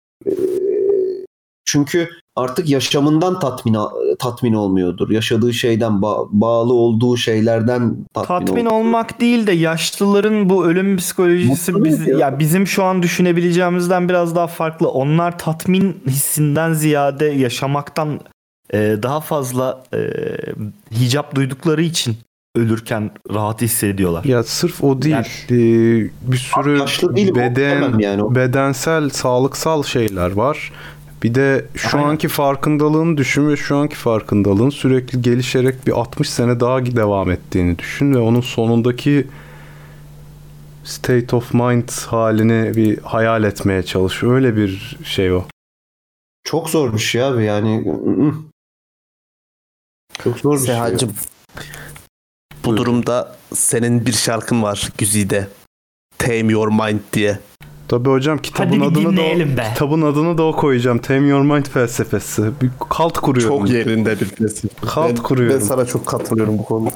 Çünkü 1.71 2.09
artık 2.35 2.69
yaşamından 2.69 3.39
tatmin 3.39 3.77
tatmin 4.19 4.53
olmuyordur. 4.53 5.09
Yaşadığı 5.09 5.53
şeyden 5.53 5.91
ba- 5.91 6.27
bağlı 6.31 6.73
olduğu 6.73 7.17
şeylerden 7.17 7.95
tatmin, 8.13 8.45
Tatmin 8.45 8.65
ol- 8.65 8.71
olmak 8.75 9.21
değil 9.21 9.47
de 9.47 9.51
yaşlıların 9.51 10.49
bu 10.49 10.65
ölüm 10.65 10.97
psikolojisi 10.97 11.71
Mutlu 11.71 11.85
biz, 11.85 12.01
ediyor. 12.01 12.19
ya 12.19 12.39
bizim 12.39 12.67
şu 12.67 12.83
an 12.83 13.03
düşünebileceğimizden 13.03 14.09
biraz 14.09 14.35
daha 14.35 14.47
farklı. 14.47 14.89
Onlar 14.89 15.39
tatmin 15.39 15.97
hissinden 16.07 16.73
ziyade 16.73 17.25
yaşamaktan 17.25 18.19
e, 18.73 18.77
daha 19.03 19.19
fazla 19.19 19.83
e, 19.93 19.99
hicap 20.91 21.35
duydukları 21.35 21.81
için 21.81 22.15
ölürken 22.55 23.11
rahat 23.33 23.61
hissediyorlar. 23.61 24.23
ya 24.23 24.43
sırf 24.43 24.83
o 24.83 25.01
değil. 25.01 25.15
Ee, 25.15 26.09
bir 26.31 26.37
sürü 26.37 26.79
yaşlı 26.79 27.15
değilim, 27.15 27.35
o 27.35 27.39
beden 27.39 27.99
yani. 27.99 28.35
Bedensel 28.35 29.09
sağlıksal 29.09 29.83
şeyler 29.83 30.31
var. 30.31 30.71
Bir 31.23 31.35
de 31.35 31.65
şu 31.75 31.97
Aynen. 31.97 32.09
anki 32.09 32.27
farkındalığını 32.27 33.17
düşün 33.17 33.49
ve 33.49 33.57
şu 33.57 33.77
anki 33.77 33.95
farkındalığın 33.95 34.69
sürekli 34.69 35.21
gelişerek 35.21 35.87
bir 35.87 35.91
60 35.91 36.29
sene 36.29 36.59
daha 36.59 36.85
devam 36.85 37.31
ettiğini 37.31 37.79
düşün 37.79 38.13
ve 38.13 38.17
onun 38.17 38.41
sonundaki 38.41 39.27
state 40.83 41.35
of 41.35 41.53
mind 41.53 41.89
halini 41.89 42.75
bir 42.75 42.97
hayal 42.97 43.43
etmeye 43.43 43.83
çalış. 43.83 44.23
Öyle 44.23 44.55
bir 44.55 44.97
şey 45.03 45.31
o. 45.31 45.43
Çok 46.43 46.69
zor 46.69 46.93
bir 46.93 46.99
şey 46.99 47.23
abi 47.23 47.43
yani. 47.43 47.83
Çok 50.23 50.39
zor 50.39 50.53
bir 50.53 50.57
şey. 50.57 50.75
Sehacım. 50.75 51.13
Bu 52.65 52.77
durumda 52.77 53.37
senin 53.53 54.05
bir 54.05 54.11
şarkın 54.11 54.63
var 54.63 54.89
Güzide. 54.97 55.47
Tame 56.17 56.53
Your 56.53 56.67
Mind 56.67 56.99
diye. 57.13 57.39
Tabii 57.87 58.09
hocam 58.09 58.37
kitabın 58.37 58.79
Hadi 58.79 58.99
adını 58.99 59.17
da 59.17 59.57
be. 59.57 59.67
kitabın 59.73 60.01
adını 60.01 60.37
da 60.37 60.43
o 60.43 60.55
koyacağım. 60.55 60.97
Tame 60.99 61.27
Your 61.27 61.41
Mind 61.41 61.65
felsefesi. 61.65 62.43
Bir 62.61 62.69
kalt 62.89 63.17
kuruyorum. 63.17 63.59
Çok 63.59 63.69
yerinde 63.69 64.19
bir 64.19 64.25
felsefe. 64.25 64.67
Kalt 64.87 65.09
Ben- 65.09 65.15
kuruyorum. 65.23 65.59
Ben 65.61 65.65
sana 65.65 65.85
çok 65.85 66.05
katılıyorum 66.05 66.57
bu 66.57 66.65
konuda. 66.65 66.91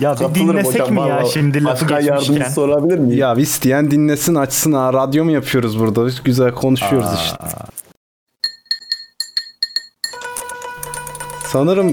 Ya 0.00 0.16
bir 0.20 0.34
dinlesek 0.34 0.80
hocam, 0.80 0.94
mi 0.94 1.00
ya 1.00 1.06
vallahi. 1.16 1.32
şimdi 1.32 1.64
lafı 1.64 1.92
yardımcısı 2.02 2.60
olabilir 2.60 2.98
miyim? 2.98 3.18
Ya 3.18 3.34
isteyen 3.34 3.90
dinlesin 3.90 4.34
açsın 4.34 4.72
ha 4.72 4.92
radyo 4.92 5.24
mu 5.24 5.30
yapıyoruz 5.30 5.78
burada? 5.78 6.06
Biz 6.06 6.22
güzel 6.22 6.50
konuşuyoruz 6.52 7.08
işte. 7.24 7.36
Sanırım 11.46 11.92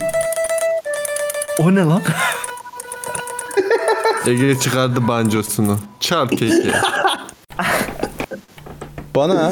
O 1.60 1.76
ne 1.76 1.84
lan? 1.86 2.02
Ege 4.28 4.60
çıkardı 4.60 5.08
bancosunu. 5.08 5.78
Çal 6.00 6.28
keke. 6.28 6.72
Bana 9.20 9.52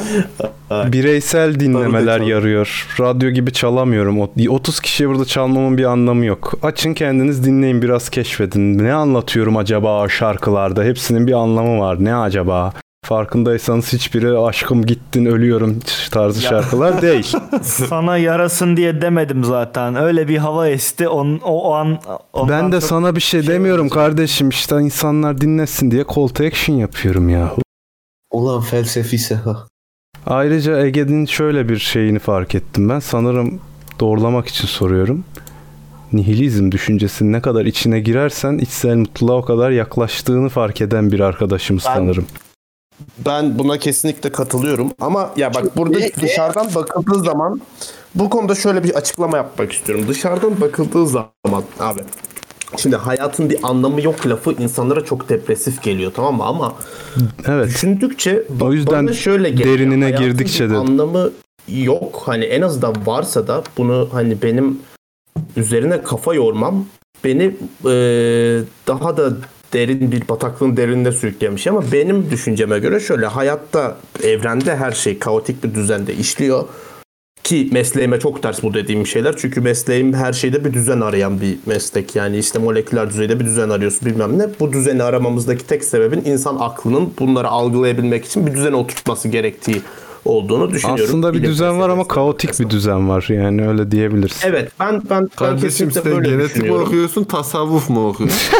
bireysel 0.92 1.60
dinlemeler 1.60 2.20
yarıyor. 2.20 2.86
Radyo 3.00 3.30
gibi 3.30 3.52
çalamıyorum. 3.52 4.20
O- 4.20 4.28
30 4.48 4.80
kişiye 4.80 5.08
burada 5.08 5.24
çalmamın 5.24 5.78
bir 5.78 5.84
anlamı 5.84 6.24
yok. 6.24 6.52
Açın 6.62 6.94
kendiniz 6.94 7.44
dinleyin 7.44 7.82
biraz 7.82 8.08
keşfedin. 8.08 8.78
Ne 8.84 8.92
anlatıyorum 8.92 9.56
acaba 9.56 10.08
şarkılarda? 10.08 10.84
Hepsinin 10.84 11.26
bir 11.26 11.32
anlamı 11.32 11.80
var. 11.80 12.04
Ne 12.04 12.14
acaba? 12.16 12.72
Farkındaysanız 13.04 13.92
hiçbiri 13.92 14.38
aşkım 14.38 14.86
gittin 14.86 15.24
ölüyorum 15.26 15.78
tarzı 16.10 16.44
Ya. 16.44 16.50
şarkılar 16.50 17.02
değil. 17.02 17.32
Sana 17.62 18.16
yarasın 18.16 18.76
diye 18.76 19.00
demedim 19.02 19.44
zaten. 19.44 19.96
Öyle 19.96 20.28
bir 20.28 20.36
hava 20.38 20.68
esti. 20.68 21.08
On, 21.08 21.40
o, 21.44 21.70
o 21.70 21.74
an 21.74 21.98
ben 22.48 22.72
de 22.72 22.80
sana 22.80 23.16
bir 23.16 23.20
şey 23.20 23.46
demiyorum 23.46 23.88
kardeşim. 23.88 24.48
İşte 24.48 24.76
insanlar 24.80 25.40
dinlesin 25.40 25.90
diye 25.90 26.04
call 26.16 26.28
to 26.28 26.44
action 26.44 26.76
yapıyorum 26.76 27.28
ya. 27.28 27.52
Ulan 28.32 28.60
felsefi 28.60 29.18
seha. 29.18 29.66
Ayrıca 30.26 30.86
Ege'nin 30.86 31.26
şöyle 31.26 31.68
bir 31.68 31.78
şeyini 31.78 32.18
fark 32.18 32.54
ettim 32.54 32.88
ben. 32.88 32.98
Sanırım 32.98 33.60
doğrulamak 34.00 34.48
için 34.48 34.66
soruyorum. 34.66 35.24
Nihilizm 36.12 36.70
düşüncesinin 36.72 37.32
ne 37.32 37.42
kadar 37.42 37.64
içine 37.64 38.00
girersen 38.00 38.58
içsel 38.58 38.96
mutluluğa 38.96 39.36
o 39.36 39.44
kadar 39.44 39.70
yaklaştığını 39.70 40.48
fark 40.48 40.80
eden 40.80 41.12
bir 41.12 41.20
arkadaşımız 41.20 41.84
Ben- 41.88 41.94
sanırım. 41.94 42.26
Ben 43.26 43.58
buna 43.58 43.78
kesinlikle 43.78 44.32
katılıyorum 44.32 44.92
ama 45.00 45.30
ya 45.36 45.54
bak 45.54 45.76
burada 45.76 45.98
dışarıdan 46.20 46.74
bakıldığı 46.74 47.24
zaman 47.24 47.60
bu 48.14 48.30
konuda 48.30 48.54
şöyle 48.54 48.84
bir 48.84 48.94
açıklama 48.94 49.36
yapmak 49.36 49.72
istiyorum. 49.72 50.04
Dışarıdan 50.08 50.60
bakıldığı 50.60 51.06
zaman 51.06 51.64
abi 51.80 52.00
şimdi 52.76 52.96
hayatın 52.96 53.50
bir 53.50 53.58
anlamı 53.62 54.02
yok 54.02 54.26
lafı 54.26 54.52
insanlara 54.52 55.04
çok 55.04 55.28
depresif 55.28 55.82
geliyor 55.82 56.12
tamam 56.16 56.36
mı 56.36 56.44
ama 56.44 56.74
Evet. 57.48 57.66
düşündükçe 57.66 58.42
O 58.60 58.72
yüzden 58.72 59.06
bana 59.06 59.12
şöyle 59.14 59.50
geliyor. 59.50 59.78
derinine 59.78 60.04
Hayatın 60.04 60.26
girdikçe 60.26 60.64
bir 60.64 60.70
de- 60.70 60.76
anlamı 60.76 61.30
yok 61.68 62.22
hani 62.26 62.44
en 62.44 62.62
azından 62.62 62.94
varsa 63.06 63.46
da 63.46 63.62
bunu 63.78 64.08
hani 64.12 64.42
benim 64.42 64.78
üzerine 65.56 66.02
kafa 66.02 66.34
yormam 66.34 66.86
beni 67.24 67.42
eee, 67.42 68.60
daha 68.86 69.16
da 69.16 69.32
derin 69.72 70.12
bir 70.12 70.28
bataklığın 70.28 70.76
derinine 70.76 71.12
sürüklemiş 71.12 71.66
ama 71.66 71.82
benim 71.92 72.30
düşünceme 72.30 72.78
göre 72.78 73.00
şöyle 73.00 73.26
hayatta 73.26 73.96
evrende 74.22 74.76
her 74.76 74.92
şey 74.92 75.18
kaotik 75.18 75.64
bir 75.64 75.74
düzende 75.74 76.14
işliyor 76.14 76.64
ki 77.48 77.68
mesleğime 77.72 78.20
çok 78.20 78.42
ters 78.42 78.62
bu 78.62 78.74
dediğim 78.74 79.06
şeyler 79.06 79.36
çünkü 79.36 79.60
mesleğim 79.60 80.14
her 80.14 80.32
şeyde 80.32 80.64
bir 80.64 80.72
düzen 80.72 81.00
arayan 81.00 81.40
bir 81.40 81.56
meslek 81.66 82.16
yani 82.16 82.38
işte 82.38 82.58
moleküler 82.58 83.10
düzeyde 83.10 83.40
bir 83.40 83.44
düzen 83.44 83.70
arıyorsun 83.70 84.08
bilmem 84.08 84.38
ne 84.38 84.46
bu 84.60 84.72
düzeni 84.72 85.02
aramamızdaki 85.02 85.66
tek 85.66 85.84
sebebin 85.84 86.22
insan 86.24 86.56
aklının 86.60 87.12
bunları 87.18 87.48
algılayabilmek 87.48 88.24
için 88.24 88.46
bir 88.46 88.54
düzene 88.54 88.76
oturtması 88.76 89.28
gerektiği 89.28 89.82
olduğunu 90.24 90.70
düşünüyorum. 90.70 91.04
Aslında 91.04 91.34
bir 91.34 91.42
düzen 91.42 91.80
var 91.80 91.88
ama 91.88 92.08
kaotik 92.08 92.60
bir 92.60 92.70
düzen 92.70 93.08
var 93.08 93.26
yani 93.28 93.68
öyle 93.68 93.90
diyebiliriz. 93.90 94.40
Evet 94.44 94.72
ben 94.80 94.92
ben, 94.94 95.02
ben 95.10 95.28
Kardeşim 95.28 95.68
kesinlikle 95.68 96.00
sen 96.00 96.12
böyle 96.12 96.30
genetik 96.30 96.62
mi 96.62 96.72
okuyorsun, 96.72 97.24
tasavvuf 97.24 97.90
mu 97.90 98.08
okuyorsun? 98.08 98.38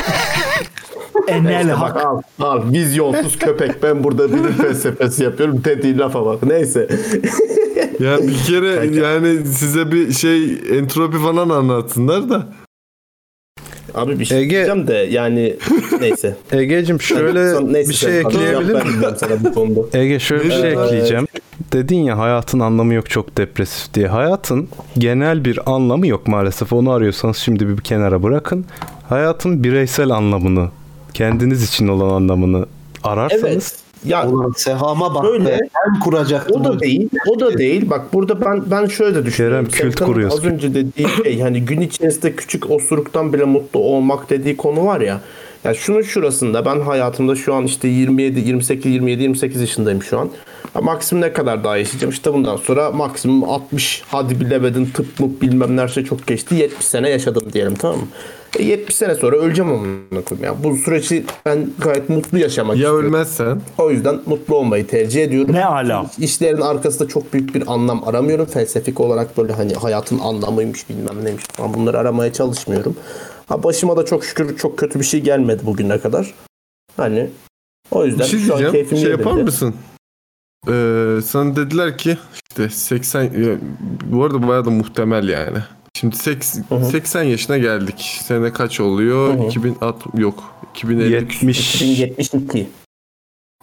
Enel 1.29 1.61
İşte 1.61 1.73
hak. 1.73 1.95
bak 1.95 2.05
al, 2.05 2.23
al 2.41 2.73
vizyonsuz 2.73 3.39
köpek 3.39 3.83
ben 3.83 4.05
burada 4.05 4.33
bilim 4.33 4.53
felsefesi 4.63 5.25
yapıyorum 5.25 5.63
dediği 5.65 5.99
lafa 5.99 6.27
bak 6.27 6.43
neyse. 6.43 6.89
ya 8.01 8.19
bir 8.19 8.39
kere 8.47 8.97
yani 8.97 9.47
size 9.47 9.93
bir 9.93 10.13
şey 10.13 10.53
entropi 10.79 11.19
falan 11.19 11.49
anlatsınlar 11.49 12.31
da. 12.31 12.47
Abi 13.95 14.19
bir 14.19 14.25
şey 14.25 14.43
Ege- 14.43 14.51
diyeceğim 14.51 14.87
de 14.87 14.95
yani 14.95 15.57
neyse. 16.01 16.37
Ege'cim 16.53 17.01
şöyle 17.01 17.53
Son- 17.55 17.73
neyse, 17.73 17.91
bir 17.91 17.95
şey 17.95 18.11
sen- 18.13 18.29
ekleyebilir 18.29 18.59
miyim? 18.65 18.75
vermeyeceğim 18.75 19.15
sana 19.17 19.45
bu 19.45 19.55
konuda. 19.55 19.81
Ege 19.99 20.19
şöyle 20.19 20.45
bir 20.45 20.51
şey 20.51 20.73
ekleyeceğim. 20.73 21.27
Dedin 21.73 21.97
ya 21.99 22.19
hayatın 22.19 22.61
anlamı 22.61 22.95
yok 22.95 23.11
çok 23.11 23.37
depresif 23.37 23.95
diye. 23.95 24.09
Hayatın 24.09 24.69
genel 24.99 25.45
bir 25.45 25.73
anlamı 25.75 26.07
yok 26.07 26.27
maalesef. 26.29 26.73
Onu 26.73 26.91
arıyorsanız 26.91 27.37
şimdi 27.37 27.69
bir 27.69 27.77
kenara 27.77 28.23
bırakın. 28.23 28.65
Hayatın 29.09 29.65
bireysel 29.65 30.11
anlamını, 30.11 30.69
kendiniz 31.15 31.65
için 31.69 31.89
olan 31.89 32.11
anlamını 32.15 32.67
ararsanız 33.05 33.45
Evet. 33.47 33.75
Ya 34.05 34.29
Ulan 34.29 34.53
sehama 34.57 35.15
bak 35.15 35.25
Şöyle- 35.25 35.45
be. 35.45 35.59
Ben 35.61 36.01
kuracaktım. 36.01 36.61
o 36.61 36.65
da 36.65 36.81
değil. 36.81 37.09
O 37.27 37.41
da 37.41 37.59
değil. 37.59 37.91
Bak 37.91 38.13
burada 38.13 38.41
ben 38.41 38.63
ben 38.71 38.87
şöyle 38.87 39.15
de 39.15 39.27
düşünüyorum. 39.27 39.69
Kerem, 39.69 39.91
kült 39.91 40.01
kuruyorsun. 40.01 40.39
Az 40.39 40.45
önce 40.45 40.75
dediği 40.75 41.09
şey 41.25 41.41
hani 41.41 41.65
gün 41.65 41.81
içerisinde 41.81 42.37
küçük 42.37 42.71
osuruktan 42.71 43.33
bile 43.33 43.45
mutlu 43.45 43.81
olmak 43.81 44.31
dediği 44.31 44.57
konu 44.57 44.87
var 44.87 45.01
ya. 45.01 45.21
Ya 45.65 45.75
şunun 45.75 46.03
şurasında 46.03 46.65
ben 46.65 46.81
hayatımda 46.81 47.35
şu 47.37 47.55
an 47.55 47.65
işte 47.65 47.89
27 47.89 48.41
28 48.41 48.93
27 48.93 49.23
28 49.23 49.61
yaşındayım 49.61 50.03
şu 50.03 50.19
an. 50.19 50.31
Ya 50.79 50.83
maksimum 50.85 51.23
ne 51.23 51.33
kadar 51.33 51.65
daha 51.65 51.77
yaşayacağım? 51.77 52.13
İşte 52.13 52.33
bundan 52.33 52.57
sonra 52.57 52.91
maksimum 52.91 53.45
60 53.51 54.03
hadi 54.09 54.41
bilemedin 54.41 54.87
tıp 54.95 55.21
mı 55.21 55.31
bilmem 55.41 55.77
ne 55.77 55.81
her 55.81 55.89
şey 55.89 56.05
çok 56.05 56.27
geçti. 56.27 56.55
70 56.55 56.85
sene 56.85 57.11
yaşadım 57.11 57.43
diyelim 57.53 57.75
tamam 57.75 57.97
mı? 57.99 58.07
E 58.59 58.63
70 58.63 58.95
sene 58.95 59.15
sonra 59.15 59.37
öleceğim 59.37 59.73
amına 59.73 60.25
koyayım 60.25 60.45
ya. 60.45 60.65
Bu 60.65 60.77
süreci 60.77 61.25
ben 61.47 61.71
gayet 61.79 62.09
mutlu 62.09 62.39
yaşamak 62.39 62.77
Ya 62.77 62.81
istiyorum. 62.83 63.07
ölmezsen? 63.07 63.61
O 63.79 63.91
yüzden 63.91 64.21
mutlu 64.27 64.55
olmayı 64.57 64.87
tercih 64.87 65.23
ediyorum. 65.23 65.55
Ne 65.55 65.65
ala. 65.65 66.07
İşlerin 66.19 66.61
arkasında 66.61 67.09
çok 67.09 67.33
büyük 67.33 67.55
bir 67.55 67.63
anlam 67.73 68.09
aramıyorum. 68.09 68.47
Felsefik 68.47 69.01
olarak 69.01 69.39
böyle 69.39 69.53
hani 69.53 69.75
hayatın 69.75 70.19
anlamıymış 70.19 70.89
bilmem 70.89 71.25
neymiş 71.25 71.45
falan 71.45 71.75
bunları 71.75 71.99
aramaya 71.99 72.33
çalışmıyorum. 72.33 72.97
Ha 73.49 73.63
başıma 73.63 73.97
da 73.97 74.05
çok 74.05 74.25
şükür 74.25 74.57
çok 74.57 74.79
kötü 74.79 75.01
bir 75.01 75.05
şey 75.05 75.21
gelmedi 75.21 75.67
bugüne 75.67 75.99
kadar. 75.99 76.35
Hani 76.97 77.31
o 77.91 78.03
Bir 78.03 78.07
yüzden 78.09 78.25
şey 78.25 78.41
şu 78.41 78.55
an 78.57 78.73
keyfim 78.73 78.99
Şey 78.99 79.11
yapar 79.11 79.25
yerinde. 79.31 79.43
mısın? 79.45 79.75
Ee, 80.69 81.19
sana 81.25 81.57
dediler 81.57 81.99
ki 81.99 82.19
işte 82.51 82.69
80 82.69 83.23
ya, 83.23 83.57
bu 84.05 84.25
arada 84.25 84.49
bayağı 84.49 84.65
da 84.65 84.71
muhtemel 84.71 85.29
yani. 85.29 85.59
Şimdi 85.95 86.17
seks- 86.17 86.63
Hı 86.69 86.75
hı. 86.75 86.85
80 86.85 87.23
yaşına 87.23 87.59
geldik. 87.59 88.19
Sene 88.23 88.53
kaç 88.53 88.81
oluyor? 88.81 89.35
Hı 89.35 89.43
hı. 89.43 89.47
2060 89.47 90.21
yok. 90.21 90.45
2050 90.75 91.13
70 91.13 91.75
2072. 91.75 92.69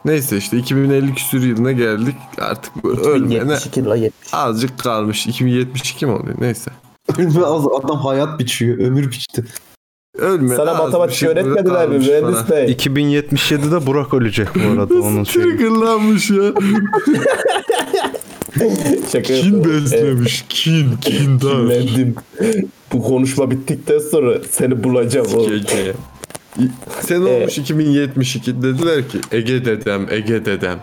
Neyse 0.05 0.38
işte 0.38 0.57
2050 0.57 1.13
küsür 1.13 1.43
yılına 1.43 1.72
geldik. 1.72 2.15
Artık 2.41 2.84
böyle 2.84 3.01
ölmene 3.01 3.35
2072 3.55 3.80
ile 3.80 3.89
70. 3.99 4.34
azıcık 4.34 4.80
kalmış. 4.80 5.27
2072 5.27 6.05
mi 6.05 6.11
oluyor? 6.11 6.35
Neyse. 6.39 6.72
Ölme 7.17 7.45
az 7.45 7.67
adam 7.67 7.97
hayat 7.97 8.39
biçiyor. 8.39 8.77
Ömür 8.77 9.11
biçti. 9.11 9.45
Ölme. 10.17 10.55
Sana 10.55 10.73
matematik 10.73 11.15
şey 11.15 11.29
öğretmediler 11.29 11.87
mi 11.89 11.97
mühendis 11.97 12.49
bey? 12.49 12.65
2077'de 12.65 13.85
Burak 13.87 14.13
ölecek 14.13 14.47
bu 14.55 14.59
arada 14.81 14.93
onun 14.93 15.23
şeyi. 15.23 15.43
triggerlanmış 15.43 16.29
ya? 16.29 16.37
Şaka 19.11 19.21
Kin 19.33 19.53
yapıyorum. 19.55 19.83
beslemiş. 19.83 20.45
Kin, 20.49 20.85
kindar. 21.01 21.51
Kinlendim. 21.51 22.15
Bu 22.93 23.03
konuşma 23.03 23.51
bittikten 23.51 23.99
sonra 23.99 24.37
seni 24.51 24.83
bulacağım 24.83 25.27
oğlum. 25.35 25.49
Gece. 25.49 25.93
Sen 27.01 27.21
olmuş 27.21 27.57
2072 27.57 28.61
dediler 28.61 29.09
ki 29.09 29.17
Ege 29.31 29.65
dedem 29.65 30.07
Ege 30.11 30.45
dedem 30.45 30.79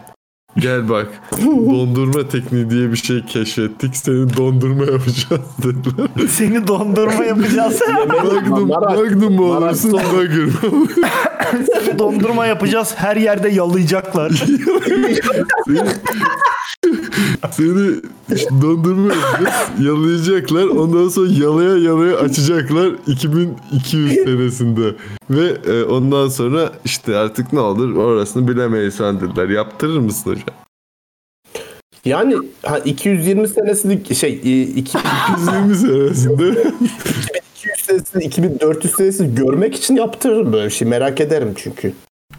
gel 0.58 0.88
bak 0.88 1.06
dondurma 1.46 2.28
tekniği 2.28 2.70
diye 2.70 2.92
bir 2.92 2.96
şey 2.96 3.24
keşfettik 3.24 3.96
seni 3.96 4.36
dondurma 4.36 4.84
yapacağız 4.84 5.42
dediler. 5.62 6.28
Seni 6.28 6.66
dondurma 6.66 7.24
yapacağız. 7.24 7.80
Magnum, 8.08 8.68
Magnum 8.68 9.32
mu 9.34 9.56
olursun. 9.56 10.00
Seni 11.50 11.98
dondurma 11.98 12.46
yapacağız. 12.46 12.94
Her 12.96 13.16
yerde 13.16 13.48
yalayacaklar. 13.48 14.30
seni, 14.84 15.18
seni 17.50 17.94
işte 18.34 18.50
dondurma 18.62 19.14
yalayacaklar 19.80 20.64
ondan 20.66 21.08
sonra 21.08 21.30
yalaya 21.32 21.76
yalaya 21.76 22.16
açacaklar 22.16 22.92
2200 23.06 24.14
senesinde 24.14 24.94
ve 25.30 25.72
e, 25.72 25.84
ondan 25.84 26.28
sonra 26.28 26.72
işte 26.84 27.16
artık 27.16 27.52
ne 27.52 27.60
olur 27.60 27.96
orasını 27.96 28.48
bilemeyiz 28.48 28.98
dediler 28.98 29.48
yaptırır 29.48 29.98
mısın 29.98 30.30
hocam? 30.30 30.44
Yani 32.04 32.36
ha, 32.66 32.78
220 32.78 33.48
senesini 33.48 34.14
şey 34.14 34.32
e, 34.44 34.62
iki- 34.62 34.98
120 35.38 35.76
senesinde 35.76 36.50
2200 36.50 37.80
senesini 37.80 38.24
2400 38.24 38.94
senesini 38.94 39.34
görmek 39.34 39.74
için 39.74 39.96
yaptırırım 39.96 40.52
böyle 40.52 40.66
bir 40.66 40.70
şey. 40.70 40.88
Merak 40.88 41.20
ederim 41.20 41.52
çünkü. 41.56 41.92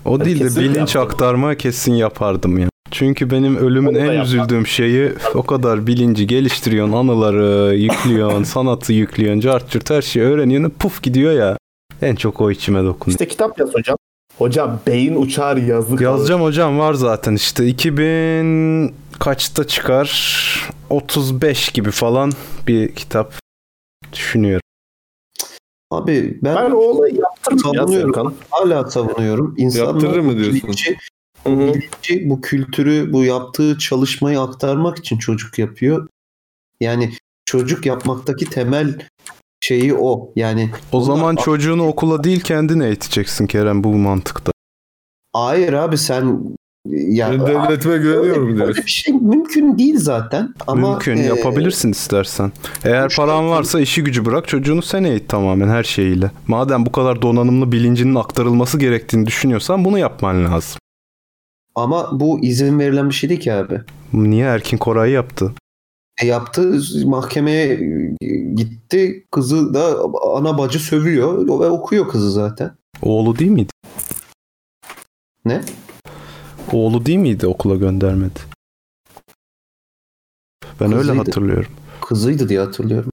O 0.06 0.26
değil 0.26 0.40
de 0.40 0.60
bilinç 0.62 0.96
yaparım. 0.96 1.12
aktarma 1.12 1.56
kesin 1.56 1.94
yapardım 1.94 2.58
ya. 2.58 2.70
Çünkü 2.94 3.30
benim 3.32 3.56
ölümün 3.58 3.96
en 3.96 4.00
yaparım. 4.00 4.22
üzüldüğüm 4.22 4.68
şeyi 4.68 5.12
o 5.34 5.44
kadar 5.44 5.88
bilinci 5.88 6.28
geliştiriyorsun, 6.28 6.94
anıları 6.94 7.76
yüklüyorsun, 7.76 8.44
sanatı 8.44 8.94
yüklüyorsun, 8.94 9.40
cart 9.40 9.70
curt 9.70 9.90
her 9.90 10.02
şeyi 10.02 10.26
öğreniyorsun, 10.26 10.70
puf 10.70 11.04
gidiyor 11.04 11.34
ya. 11.34 11.58
En 12.02 12.16
çok 12.16 12.42
o 12.42 12.52
içime 12.52 12.80
dokunuyor. 12.84 13.20
İşte 13.20 13.28
kitap 13.28 13.60
yaz 13.60 13.74
hocam. 13.74 13.98
Hocam 14.38 14.80
beyin 14.88 15.16
uçar 15.16 15.58
yazı 15.58 15.90
kalır. 15.96 16.02
Yazacağım 16.02 16.42
hocam 16.42 16.80
var 16.80 16.94
zaten 16.94 17.36
işte 17.36 17.66
2000 17.68 18.94
kaçta 19.20 19.68
çıkar? 19.68 20.70
35 20.90 21.70
gibi 21.72 21.92
falan 21.92 22.32
bir 22.68 22.96
kitap 22.96 23.34
düşünüyorum. 24.14 24.62
Abi 25.92 26.40
ben, 26.44 26.56
Ben 26.56 26.72
o 26.72 26.78
olayı 26.78 27.16
yaptırmam 27.16 27.74
ya 27.74 27.82
savunuyorum. 27.82 28.14
Serkan. 28.14 28.34
Hala 28.50 28.90
savunuyorum. 28.92 29.56
İnsanlar 29.58 29.88
Yaptırır 29.92 30.20
mı 30.20 30.36
diyorsun? 30.38 30.62
bilinci 30.64 30.98
bilinci, 31.46 32.30
bu 32.30 32.42
kültürü, 32.42 33.14
bu 33.14 33.24
yaptığı 33.24 33.78
çalışmayı 33.78 34.42
aktarmak 34.42 34.98
için 35.00 35.18
çocuk 35.18 35.60
yapıyor. 35.60 36.08
Yani 36.82 37.14
çocuk 37.46 37.86
yapmaktaki 37.86 38.46
temel 38.46 38.98
şeyi 39.62 39.94
o. 39.94 40.32
Yani 40.36 40.70
O 40.92 41.02
zaman 41.02 41.36
çocuğunu 41.36 41.88
okula 41.88 42.24
değil 42.24 42.40
kendini 42.42 42.86
eğiteceksin 42.86 43.48
Kerem 43.48 43.84
bu 43.84 43.94
mantıkta. 43.94 44.52
hayır 45.34 45.74
abi 45.74 45.98
sen 45.98 46.40
ya 46.92 47.32
Ben 47.32 47.40
devletime 47.48 47.98
güveniyorum 47.98 48.48
öyle 48.48 48.56
diyorsun. 48.58 48.84
bir 48.86 48.92
şey 48.92 49.14
mümkün 49.14 49.78
değil 49.78 49.96
zaten. 49.98 50.54
Ama 50.68 50.90
Mümkün 50.90 51.18
e, 51.18 51.22
yapabilirsin 51.24 51.92
istersen. 51.92 52.52
Eğer 52.84 53.14
paran 53.18 53.50
varsa 53.50 53.80
işi 53.80 54.04
gücü 54.04 54.26
bırak 54.26 54.48
çocuğunu 54.48 54.82
sen 54.82 55.04
eğit 55.04 55.30
tamamen 55.30 55.68
her 55.68 55.84
şeyiyle. 55.84 56.32
Madem 56.48 56.86
bu 56.86 56.92
kadar 56.92 57.22
donanımlı 57.22 57.72
bilincinin 57.72 58.16
aktarılması 58.16 58.80
gerektiğini 58.80 59.26
düşünüyorsan 59.26 59.86
bunu 59.86 59.98
yapman 60.00 60.46
lazım. 60.46 60.80
Ama 61.76 62.20
bu 62.20 62.40
izin 62.44 62.80
verilen 62.80 63.10
bir 63.10 63.14
şey 63.14 63.30
değil 63.30 63.42
ki 63.42 63.54
abi. 63.54 63.82
Niye 64.14 64.46
Erkin 64.46 64.78
Koray 64.78 65.12
yaptı? 65.12 65.54
E 66.22 66.26
yaptı 66.26 66.80
mahkemeye 67.06 67.76
gitti 68.56 69.26
kızı 69.32 69.74
da 69.74 69.98
ana 70.36 70.58
bacı 70.58 70.80
sövüyor 70.80 71.48
ve 71.48 71.70
okuyor 71.70 72.08
kızı 72.10 72.32
zaten. 72.32 72.72
Oğlu 73.02 73.40
değil 73.40 73.52
miydi? 73.52 73.72
Ne? 75.46 75.62
Oğlu 76.72 77.06
değil 77.06 77.18
miydi 77.18 77.48
okula 77.48 77.76
göndermedi? 77.76 78.40
Ben 80.80 80.88
öyle 80.92 80.98
Kızıydı. 81.02 81.18
hatırlıyorum. 81.18 81.72
Kızıydı 82.02 82.50
diye 82.50 82.60
hatırlıyorum. 82.60 83.12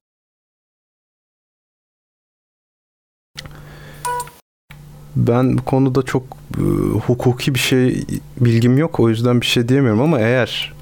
Ben 5.17 5.59
bu 5.59 5.63
konuda 5.65 6.03
çok 6.03 6.23
e, 6.59 6.63
hukuki 7.07 7.55
bir 7.55 7.59
şey 7.59 8.05
bilgim 8.41 8.79
yok. 8.79 9.01
O 9.01 9.09
yüzden 9.09 9.41
bir 9.41 9.47
şey 9.47 9.69
diyemiyorum 9.69 10.01
ama 10.01 10.21
eğer 10.21 10.73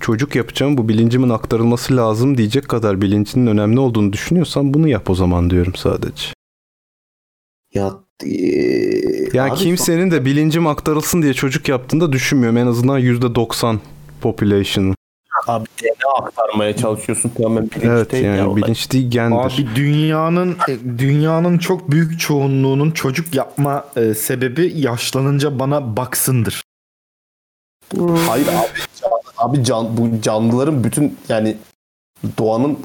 çocuk 0.00 0.34
yapacağım 0.36 0.78
bu 0.78 0.88
bilincimin 0.88 1.28
aktarılması 1.30 1.96
lazım 1.96 2.38
diyecek 2.38 2.68
kadar 2.68 3.00
bilincinin 3.00 3.46
önemli 3.46 3.80
olduğunu 3.80 4.12
düşünüyorsan 4.12 4.74
bunu 4.74 4.88
yap 4.88 5.10
o 5.10 5.14
zaman 5.14 5.50
diyorum 5.50 5.74
sadece. 5.76 6.24
Ya 7.74 7.92
e, 8.26 8.30
Yani 9.32 9.50
abi- 9.52 9.58
kimsenin 9.58 10.10
de 10.10 10.24
bilincim 10.24 10.66
aktarılsın 10.66 11.22
diye 11.22 11.34
çocuk 11.34 11.68
yaptığında 11.68 12.12
düşünmüyorum. 12.12 12.56
En 12.56 12.66
azından 12.66 12.98
%90 12.98 13.78
population'ı. 14.20 14.94
Abi 15.46 15.66
DNA 15.82 16.24
aktarmaya 16.24 16.76
çalışıyorsun 16.76 17.28
tamamen 17.28 17.70
bilinç 17.70 17.84
Evet 17.84 18.12
değil 18.12 18.24
yani 18.24 18.38
ya 18.38 18.48
olay. 18.50 18.62
bilinç 18.62 18.92
değil 18.92 19.10
gendir. 19.10 19.36
Abi 19.36 19.66
dünyanın 19.76 20.56
e, 20.68 20.98
dünyanın 20.98 21.58
çok 21.58 21.90
büyük 21.90 22.20
çoğunluğunun 22.20 22.90
çocuk 22.90 23.34
yapma 23.34 23.84
e, 23.96 24.14
sebebi 24.14 24.72
yaşlanınca 24.80 25.58
bana 25.58 25.96
baksındır. 25.96 26.62
Hayır 28.28 28.46
abi, 28.48 28.66
abi 29.38 29.64
can, 29.64 29.96
bu 29.96 30.22
canlıların 30.22 30.84
bütün 30.84 31.18
yani 31.28 31.56
doğanın 32.38 32.78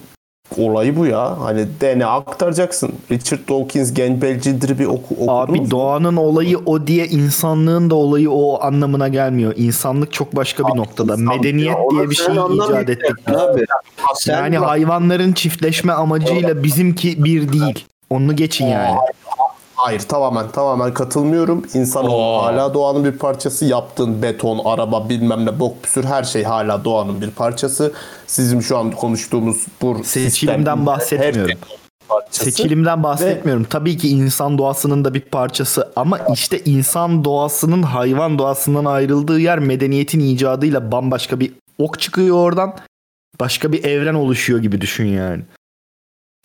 olayı 0.57 0.95
bu 0.97 1.05
ya. 1.05 1.41
Hani 1.41 1.65
DNA 1.81 2.07
aktaracaksın. 2.07 2.91
Richard 3.11 3.39
Dawkins 3.49 3.93
Gen 3.93 4.21
Belcidir 4.21 4.79
bir 4.79 4.85
oku, 4.85 5.15
okudunuz 5.15 5.29
Abi 5.29 5.61
mu? 5.61 5.71
doğanın 5.71 6.15
olayı 6.15 6.57
o 6.65 6.87
diye 6.87 7.07
insanlığın 7.07 7.89
da 7.89 7.95
olayı 7.95 8.31
o 8.31 8.61
anlamına 8.63 9.07
gelmiyor. 9.07 9.53
İnsanlık 9.57 10.13
çok 10.13 10.35
başka 10.35 10.67
bir 10.67 10.77
noktada. 10.77 11.13
insan- 11.13 11.25
Medeniyet 11.37 11.69
ya 11.69 11.77
diye 11.91 12.09
bir 12.09 12.15
şey 12.15 12.35
icat 12.35 12.89
ettik. 12.89 13.11
Abi 13.27 13.65
Yani 14.27 14.57
hayvanların 14.57 15.33
çiftleşme 15.33 15.93
amacıyla 15.93 16.63
bizimki 16.63 17.23
bir 17.23 17.53
değil. 17.53 17.85
Onu 18.09 18.35
geçin 18.35 18.65
yani. 18.65 18.95
Hayır 19.75 19.99
tamamen 19.99 20.51
tamamen 20.51 20.93
katılmıyorum. 20.93 21.65
İnsan 21.73 22.05
hala 22.05 22.73
doğanın 22.73 23.05
bir 23.05 23.11
parçası. 23.11 23.65
Yaptığın 23.65 24.21
beton, 24.21 24.61
araba 24.65 25.09
bilmem 25.09 25.45
ne 25.45 25.59
bok 25.59 25.83
püsür 25.83 26.03
her 26.03 26.23
şey 26.23 26.43
hala 26.43 26.85
doğanın 26.85 27.21
bir 27.21 27.31
parçası. 27.31 27.93
Sizin 28.27 28.59
şu 28.59 28.77
an 28.77 28.91
konuştuğumuz 28.91 29.65
bu 29.81 30.03
Seçilimden 30.03 30.85
bahsetmiyorum. 30.85 31.59
Seçilimden 32.31 33.03
bahsetmiyorum. 33.03 33.63
Tabii 33.69 33.97
ki 33.97 34.09
insan 34.09 34.57
doğasının 34.57 35.05
da 35.05 35.13
bir 35.13 35.21
parçası 35.21 35.91
ama 35.95 36.19
işte 36.33 36.59
insan 36.65 37.23
doğasının 37.23 37.83
hayvan 37.83 38.39
doğasından 38.39 38.85
ayrıldığı 38.85 39.39
yer 39.39 39.59
medeniyetin 39.59 40.19
icadıyla 40.19 40.91
bambaşka 40.91 41.39
bir 41.39 41.53
ok 41.79 41.99
çıkıyor 41.99 42.37
oradan. 42.37 42.75
Başka 43.39 43.71
bir 43.71 43.83
evren 43.83 44.13
oluşuyor 44.13 44.59
gibi 44.59 44.81
düşün 44.81 45.05
yani. 45.05 45.43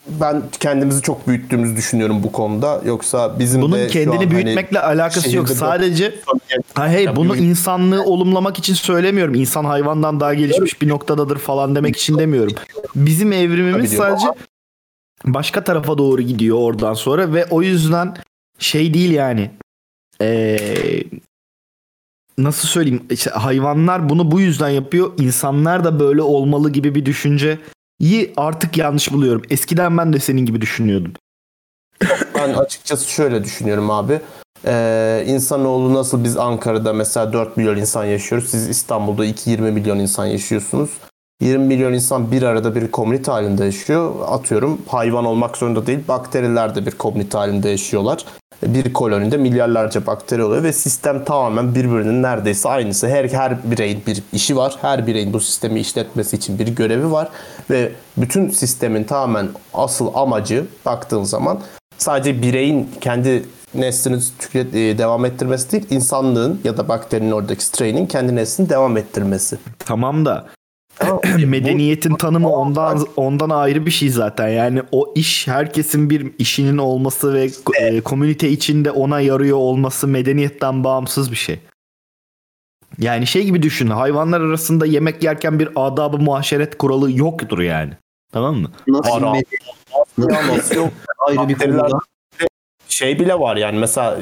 Ben 0.08 0.42
kendimizi 0.60 1.02
çok 1.02 1.28
büyüttüğümüzü 1.28 1.76
düşünüyorum 1.76 2.22
bu 2.22 2.32
konuda. 2.32 2.80
Yoksa 2.84 3.38
bizim 3.38 3.62
Bunun 3.62 3.78
de 3.78 3.86
kendini 3.86 4.14
an 4.14 4.18
hani 4.18 4.30
büyütmekle 4.30 4.80
alakası 4.80 5.36
yok. 5.36 5.48
Sadece 5.48 6.14
hayır 6.74 7.06
Ya 7.06 7.16
bunu 7.16 7.36
insanlığı 7.36 8.04
olumlamak 8.04 8.58
için 8.58 8.74
söylemiyorum. 8.74 9.34
İnsan 9.34 9.64
hayvandan 9.64 10.20
daha 10.20 10.34
gelişmiş 10.34 10.82
bir 10.82 10.88
noktadadır 10.88 11.38
falan 11.38 11.74
demek 11.74 11.96
için 11.96 12.18
demiyorum. 12.18 12.54
Bizim 12.94 13.32
evrimimiz 13.32 13.92
sadece 13.92 14.26
başka 15.24 15.64
tarafa 15.64 15.98
doğru 15.98 16.22
gidiyor 16.22 16.58
oradan 16.60 16.94
sonra 16.94 17.34
ve 17.34 17.46
o 17.50 17.62
yüzden 17.62 18.16
şey 18.58 18.94
değil 18.94 19.10
yani. 19.10 19.50
Ee, 20.20 20.58
nasıl 22.38 22.68
söyleyeyim? 22.68 23.02
İşte 23.10 23.30
hayvanlar 23.30 24.08
bunu 24.08 24.30
bu 24.30 24.40
yüzden 24.40 24.68
yapıyor. 24.68 25.12
İnsanlar 25.18 25.84
da 25.84 26.00
böyle 26.00 26.22
olmalı 26.22 26.70
gibi 26.70 26.94
bir 26.94 27.04
düşünceyi 28.00 28.32
artık 28.36 28.76
yanlış 28.76 29.12
buluyorum. 29.12 29.42
Eskiden 29.50 29.98
ben 29.98 30.12
de 30.12 30.18
senin 30.18 30.46
gibi 30.46 30.60
düşünüyordum. 30.60 31.12
Ben 32.34 32.54
açıkçası 32.54 33.10
şöyle 33.10 33.44
düşünüyorum 33.44 33.90
abi. 33.90 34.20
Ee, 34.66 35.24
insanoğlu 35.26 35.94
nasıl 35.94 36.24
biz 36.24 36.36
Ankara'da 36.36 36.92
mesela 36.92 37.32
4 37.32 37.56
milyon 37.56 37.76
insan 37.76 38.04
yaşıyoruz. 38.04 38.50
Siz 38.50 38.68
İstanbul'da 38.68 39.26
2-20 39.26 39.70
milyon 39.70 39.98
insan 39.98 40.26
yaşıyorsunuz. 40.26 40.90
20 41.40 41.66
milyon 41.66 41.92
insan 41.92 42.32
bir 42.32 42.42
arada 42.42 42.74
bir 42.74 42.90
komünite 42.90 43.32
halinde 43.32 43.64
yaşıyor. 43.64 44.14
Atıyorum 44.26 44.82
hayvan 44.86 45.24
olmak 45.24 45.56
zorunda 45.56 45.86
değil. 45.86 45.98
Bakteriler 46.08 46.74
de 46.74 46.86
bir 46.86 46.90
komünite 46.90 47.38
halinde 47.38 47.68
yaşıyorlar. 47.68 48.24
Bir 48.62 48.92
kolonide 48.92 49.36
milyarlarca 49.36 50.06
bakteri 50.06 50.44
oluyor 50.44 50.62
ve 50.62 50.72
sistem 50.72 51.24
tamamen 51.24 51.74
birbirinin 51.74 52.22
neredeyse 52.22 52.68
aynısı. 52.68 53.08
Her 53.08 53.28
her 53.28 53.70
bireyin 53.70 54.02
bir 54.06 54.22
işi 54.32 54.56
var. 54.56 54.76
Her 54.80 55.06
bireyin 55.06 55.32
bu 55.32 55.40
sistemi 55.40 55.80
işletmesi 55.80 56.36
için 56.36 56.58
bir 56.58 56.68
görevi 56.68 57.12
var 57.12 57.28
ve 57.70 57.92
bütün 58.16 58.50
sistemin 58.50 59.04
tamamen 59.04 59.48
asıl 59.74 60.10
amacı 60.14 60.66
baktığın 60.86 61.24
zaman 61.24 61.60
sadece 61.98 62.42
bireyin 62.42 62.90
kendi 63.00 63.44
neslini 63.74 64.20
tüket, 64.38 64.74
e, 64.74 64.98
devam 64.98 65.24
ettirmesi 65.24 65.72
değil, 65.72 65.86
insanlığın 65.90 66.60
ya 66.64 66.76
da 66.76 66.88
bakterinin 66.88 67.30
oradaki 67.30 67.64
strain'in 67.64 68.06
kendi 68.06 68.36
neslini 68.36 68.68
devam 68.68 68.96
ettirmesi. 68.96 69.58
Tamam 69.78 70.24
da 70.24 70.46
medeniyetin 71.46 72.14
tanımı 72.14 72.52
ondan 72.52 73.06
ondan 73.16 73.50
ayrı 73.50 73.86
bir 73.86 73.90
şey 73.90 74.08
zaten. 74.08 74.48
Yani 74.48 74.82
o 74.92 75.12
iş 75.14 75.48
herkesin 75.48 76.10
bir 76.10 76.32
işinin 76.38 76.78
olması 76.78 77.34
ve 77.34 77.50
e, 77.80 78.00
komünite 78.00 78.48
içinde 78.50 78.90
ona 78.90 79.20
yarıyor 79.20 79.56
olması 79.56 80.08
medeniyetten 80.08 80.84
bağımsız 80.84 81.30
bir 81.30 81.36
şey. 81.36 81.60
Yani 82.98 83.26
şey 83.26 83.44
gibi 83.44 83.62
düşün. 83.62 83.86
Hayvanlar 83.86 84.40
arasında 84.40 84.86
yemek 84.86 85.22
yerken 85.22 85.58
bir 85.58 85.68
adabı 85.76 86.18
muaşeret 86.18 86.78
kuralı 86.78 87.12
yoktur 87.18 87.58
yani. 87.58 87.92
Tamam 88.32 88.56
mı? 88.56 88.70
Nasıl 88.88 89.12
Ara- 89.12 89.32
Nasıl 90.18 90.74
yok? 90.76 90.88
ayrı 91.28 91.48
bir 91.48 91.54
konuda. 91.54 91.88
Şey 92.92 93.18
bile 93.18 93.40
var 93.40 93.56
yani 93.56 93.78
mesela 93.78 94.16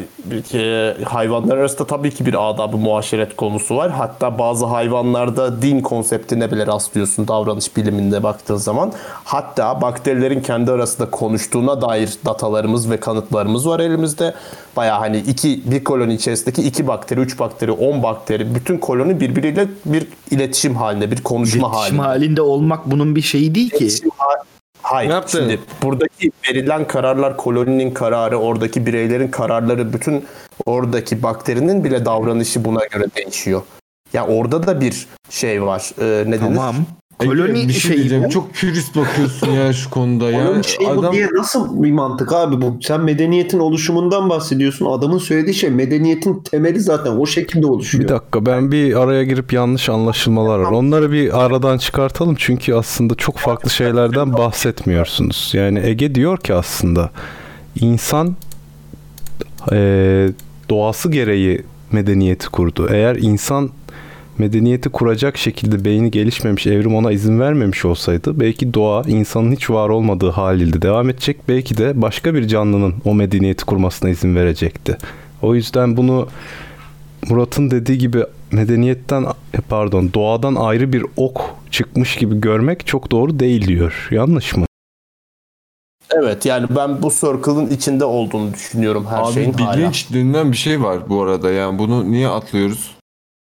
e, 0.55 0.95
hayvanlar 1.05 1.57
arasında 1.57 1.87
tabii 1.87 2.11
ki 2.11 2.27
bir 2.27 2.51
adabı 2.51 2.77
muaşeret 2.77 3.37
konusu 3.37 3.77
var. 3.77 3.91
Hatta 3.91 4.39
bazı 4.39 4.67
hayvanlarda 4.67 5.63
din 5.63 5.81
konseptine 5.81 6.51
bile 6.51 6.67
rastlıyorsun 6.67 7.29
davranış 7.29 7.77
biliminde 7.77 8.23
baktığın 8.23 8.57
zaman. 8.57 8.93
Hatta 9.25 9.81
bakterilerin 9.81 10.41
kendi 10.41 10.71
arasında 10.73 11.11
konuştuğuna 11.11 11.81
dair 11.83 12.11
datalarımız 12.27 12.91
ve 12.91 13.01
kanıtlarımız 13.01 13.69
var 13.69 13.81
elimizde. 13.81 14.35
Baya 14.77 15.01
hani 15.01 15.17
iki 15.19 15.63
bir 15.71 15.85
koloni 15.85 16.15
içerisindeki 16.15 16.63
iki 16.63 16.87
bakteri, 16.87 17.21
üç 17.21 17.39
bakteri, 17.39 17.73
on 17.73 18.03
bakteri 18.03 18.55
bütün 18.55 18.79
koloni 18.79 19.21
birbiriyle 19.21 19.69
bir 19.85 20.07
iletişim 20.31 20.75
halinde, 20.77 21.11
bir 21.11 21.23
konuşma 21.23 21.69
İletişim 21.69 21.99
halinde. 21.99 22.03
halinde 22.03 22.43
olmak 22.43 22.91
bunun 22.91 23.17
bir 23.17 23.23
şeyi 23.23 23.55
değil 23.55 23.71
ki. 23.71 23.77
İletişim 23.77 24.11
ha- 24.17 24.58
Hayır. 24.83 25.11
Ne 25.11 25.15
yaptı? 25.15 25.39
Şimdi 25.39 25.61
buradaki 25.83 26.31
verilen 26.49 26.87
kararlar 26.87 27.37
koloninin 27.37 27.91
kararı, 27.91 28.37
oradaki 28.37 28.87
bireylerin 28.87 29.29
kararları, 29.29 29.93
bütün 29.93 30.27
oradaki 30.67 31.23
bakterinin 31.23 31.85
bile 31.85 32.05
davranışı 32.05 32.65
buna 32.65 32.87
göre 32.87 33.05
değişiyor. 33.17 33.63
Ya 34.13 34.27
orada 34.27 34.67
da 34.67 34.81
bir 34.81 35.07
şey 35.31 35.63
var. 35.63 35.91
Ee, 36.01 36.31
ne 36.31 36.41
denir? 36.41 36.57
Tamam. 36.57 36.77
Ege, 36.77 36.87
Koloni 37.19 37.69
bir 37.69 37.73
şey 37.73 37.81
şeyi 37.81 37.99
diyeceğim. 37.99 38.25
bu. 38.25 38.31
Çok 38.31 38.55
pürist 38.55 38.97
bakıyorsun 38.97 39.51
ya 39.51 39.73
şu 39.73 39.91
konuda 39.91 40.31
ya. 40.31 40.51
Onun 40.51 40.63
şey 40.63 40.87
bu 40.87 40.91
Adam 40.91 41.13
diye 41.13 41.29
nasıl 41.35 41.83
bir 41.83 41.93
mantık 41.93 42.33
abi 42.33 42.61
bu? 42.63 42.77
Sen 42.83 43.01
medeniyetin 43.01 43.59
oluşumundan 43.59 44.31
bahsediyorsun. 44.31 44.87
Adamın 44.87 45.19
söylediği 45.19 45.55
şey 45.55 45.71
medeniyetin 45.71 46.43
temeli 46.43 46.81
zaten 46.81 47.11
o 47.11 47.27
şekilde 47.27 47.67
oluşuyor. 47.67 48.05
Bir 48.05 48.09
dakika 48.09 48.47
ben 48.47 48.73
bir 48.73 48.95
araya 49.01 49.25
girip 49.25 49.53
yanlış 49.53 49.89
anlaşılmalar 49.89 50.59
var. 50.59 50.71
Onları 50.73 51.13
bir 51.13 51.45
aradan 51.45 51.79
çıkartalım 51.79 52.35
çünkü 52.39 52.75
aslında 52.75 53.15
çok 53.15 53.39
farklı 53.39 53.71
şeylerden 53.71 54.33
bahsetmiyorsunuz. 54.33 55.51
Yani 55.55 55.81
Ege 55.85 56.15
diyor 56.15 56.39
ki 56.39 56.55
aslında 56.55 57.11
insan 57.81 58.37
eee, 59.73 60.29
doğası 60.71 61.11
gereği 61.11 61.63
medeniyeti 61.93 62.49
kurdu. 62.49 62.89
Eğer 62.91 63.17
insan 63.17 63.71
medeniyeti 64.39 64.89
kuracak 64.89 65.37
şekilde 65.39 65.85
beyni 65.85 66.11
gelişmemiş, 66.11 66.67
evrim 66.67 66.95
ona 66.95 67.13
izin 67.13 67.41
vermemiş 67.41 67.85
olsaydı 67.85 68.41
belki 68.41 68.75
doğa 68.75 69.03
insanın 69.07 69.53
hiç 69.53 69.71
var 69.71 69.89
olmadığı 69.89 70.31
haliyle 70.31 70.83
devam 70.83 71.11
edecek. 71.11 71.37
Belki 71.49 71.77
de 71.79 72.03
başka 72.03 72.35
bir 72.35 72.49
canlının 72.49 72.95
o 73.05 73.15
medeniyeti 73.15 73.65
kurmasına 73.65 74.11
izin 74.11 74.37
verecekti. 74.37 74.99
O 75.43 75.55
yüzden 75.55 75.97
bunu 75.97 76.29
Murat'ın 77.29 77.71
dediği 77.71 77.99
gibi 77.99 78.25
medeniyetten 78.53 79.27
pardon 79.69 80.11
doğadan 80.15 80.55
ayrı 80.55 80.93
bir 80.93 81.05
ok 81.17 81.55
çıkmış 81.71 82.17
gibi 82.17 82.41
görmek 82.41 82.87
çok 82.87 83.11
doğru 83.11 83.39
değil 83.39 83.69
diyor. 83.69 84.09
Yanlış 84.11 84.57
mı? 84.57 84.65
Evet 86.13 86.47
yani 86.47 86.67
ben 86.77 87.03
bu 87.03 87.11
circle'ın 87.11 87.71
içinde 87.71 88.05
olduğunu 88.05 88.55
düşünüyorum 88.55 89.07
her 89.11 89.23
Abi 89.23 89.33
şeyin 89.33 89.53
hala. 89.53 89.77
bilinç 89.77 90.13
denilen 90.13 90.53
bir 90.53 90.57
şey 90.57 90.83
var 90.83 90.99
bu 91.09 91.23
arada 91.23 91.51
yani 91.51 91.79
bunu 91.79 92.11
niye 92.11 92.29
atlıyoruz? 92.29 92.98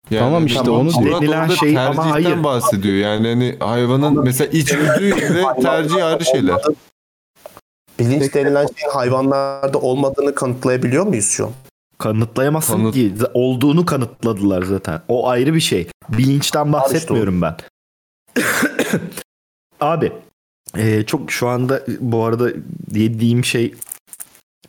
Tamam 0.10 0.46
işte 0.46 0.70
onu 0.70 0.92
Murat 0.92 1.22
denilen 1.22 1.48
şey 1.48 1.80
ama 1.80 2.12
hayır. 2.12 2.44
bahsediyor. 2.44 2.96
Yani 2.96 3.28
hani 3.28 3.56
hayvanın 3.60 4.24
mesela 4.24 4.52
içgüdüyle 4.52 5.44
tercih 5.62 6.06
ayrı 6.06 6.26
şeyler. 6.26 6.62
Bilinç 8.00 8.34
denilen 8.34 8.68
şeyin 8.76 8.92
hayvanlarda 8.94 9.80
olmadığını 9.80 10.36
kanıtlayabiliyor 10.36 11.08
muyuz 11.08 11.30
şu 11.30 11.46
an? 11.46 11.52
Kanıtlayamazsın 11.98 12.74
Kanıt- 12.74 12.94
ki. 12.94 13.14
Olduğunu 13.34 13.86
kanıtladılar 13.86 14.64
zaten. 14.64 15.02
O 15.08 15.28
ayrı 15.30 15.54
bir 15.54 15.60
şey. 15.60 15.88
Bilinçten 16.10 16.74
bahsetmiyorum 16.74 17.42
ben. 17.42 17.56
Abi 19.80 20.12
e, 20.78 21.04
çok 21.04 21.32
şu 21.32 21.48
anda 21.48 21.82
bu 22.00 22.24
arada 22.24 22.50
yediğim 22.92 23.46
şey 23.46 23.74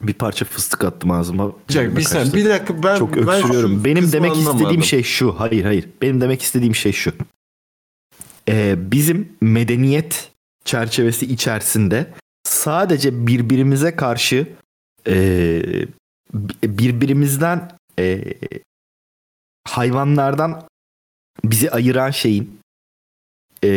bir 0.01 0.13
parça 0.13 0.45
fıstık 0.45 0.85
attım 0.85 1.11
ağzıma. 1.11 1.53
Dakika, 1.69 1.97
bir, 1.97 2.03
sen, 2.03 2.33
bir 2.33 2.45
dakika 2.45 2.83
ben 2.83 2.99
çok 2.99 3.17
ben 3.17 3.29
öksürüyorum. 3.29 3.85
Benim 3.85 4.13
demek 4.13 4.31
anlamadım. 4.31 4.57
istediğim 4.57 4.85
şey 4.85 5.03
şu. 5.03 5.41
Hayır 5.41 5.65
hayır. 5.65 5.89
Benim 6.03 6.21
demek 6.21 6.43
istediğim 6.43 6.75
şey 6.75 6.93
şu. 6.93 7.13
Ee, 8.49 8.75
bizim 8.79 9.33
medeniyet 9.41 10.31
çerçevesi 10.65 11.27
içerisinde 11.27 12.13
sadece 12.45 13.27
birbirimize 13.27 13.97
karşı 13.97 14.49
e, 15.07 15.63
bi- 16.35 16.79
birbirimizden 16.79 17.73
e, 17.99 18.25
hayvanlardan 19.65 20.69
bizi 21.45 21.71
ayıran 21.71 22.11
şeyin 22.11 22.61
e, 23.65 23.71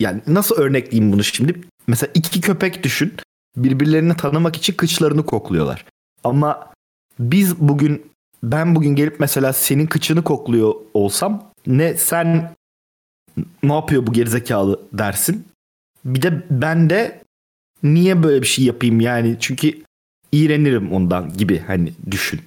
yani 0.00 0.22
nasıl 0.26 0.56
örnekleyeyim 0.56 1.12
bunu 1.12 1.24
şimdi? 1.24 1.60
Mesela 1.86 2.10
iki 2.14 2.40
köpek 2.40 2.82
düşün. 2.82 3.14
Birbirlerini 3.56 4.16
tanımak 4.16 4.56
için 4.56 4.74
kıçlarını 4.74 5.26
kokluyorlar. 5.26 5.84
Ama 6.24 6.72
biz 7.18 7.58
bugün 7.58 8.06
ben 8.42 8.74
bugün 8.74 8.96
gelip 8.96 9.20
mesela 9.20 9.52
senin 9.52 9.86
kıçını 9.86 10.24
kokluyor 10.24 10.74
olsam 10.94 11.52
ne 11.66 11.96
sen 11.96 12.52
ne 13.62 13.74
yapıyor 13.74 14.06
bu 14.06 14.12
gerizekalı 14.12 14.80
dersin. 14.92 15.46
Bir 16.04 16.22
de 16.22 16.42
ben 16.50 16.90
de 16.90 17.20
niye 17.82 18.22
böyle 18.22 18.42
bir 18.42 18.46
şey 18.46 18.64
yapayım 18.64 19.00
yani 19.00 19.36
çünkü 19.40 19.82
iğrenirim 20.32 20.92
ondan 20.92 21.32
gibi 21.32 21.58
hani 21.66 21.92
düşün. 22.10 22.40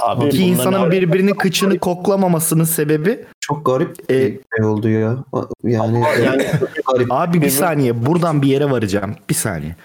Abi 0.00 0.28
Ki 0.28 0.42
insanın 0.42 0.90
birbirinin 0.90 1.34
kıçını 1.34 1.78
koklamamasının 1.78 2.64
sebebi 2.64 3.24
Çok 3.40 3.66
garip 3.66 4.10
E, 4.10 4.32
bir 4.32 4.40
şey 4.56 4.66
oldu 4.66 4.88
ya. 4.88 5.16
Yani, 5.64 6.04
yani 6.24 6.46
garip. 6.92 7.12
Abi 7.12 7.42
bir 7.42 7.50
saniye 7.50 8.06
buradan 8.06 8.42
bir 8.42 8.48
yere 8.48 8.70
varacağım. 8.70 9.14
Bir 9.30 9.34
saniye. 9.34 9.76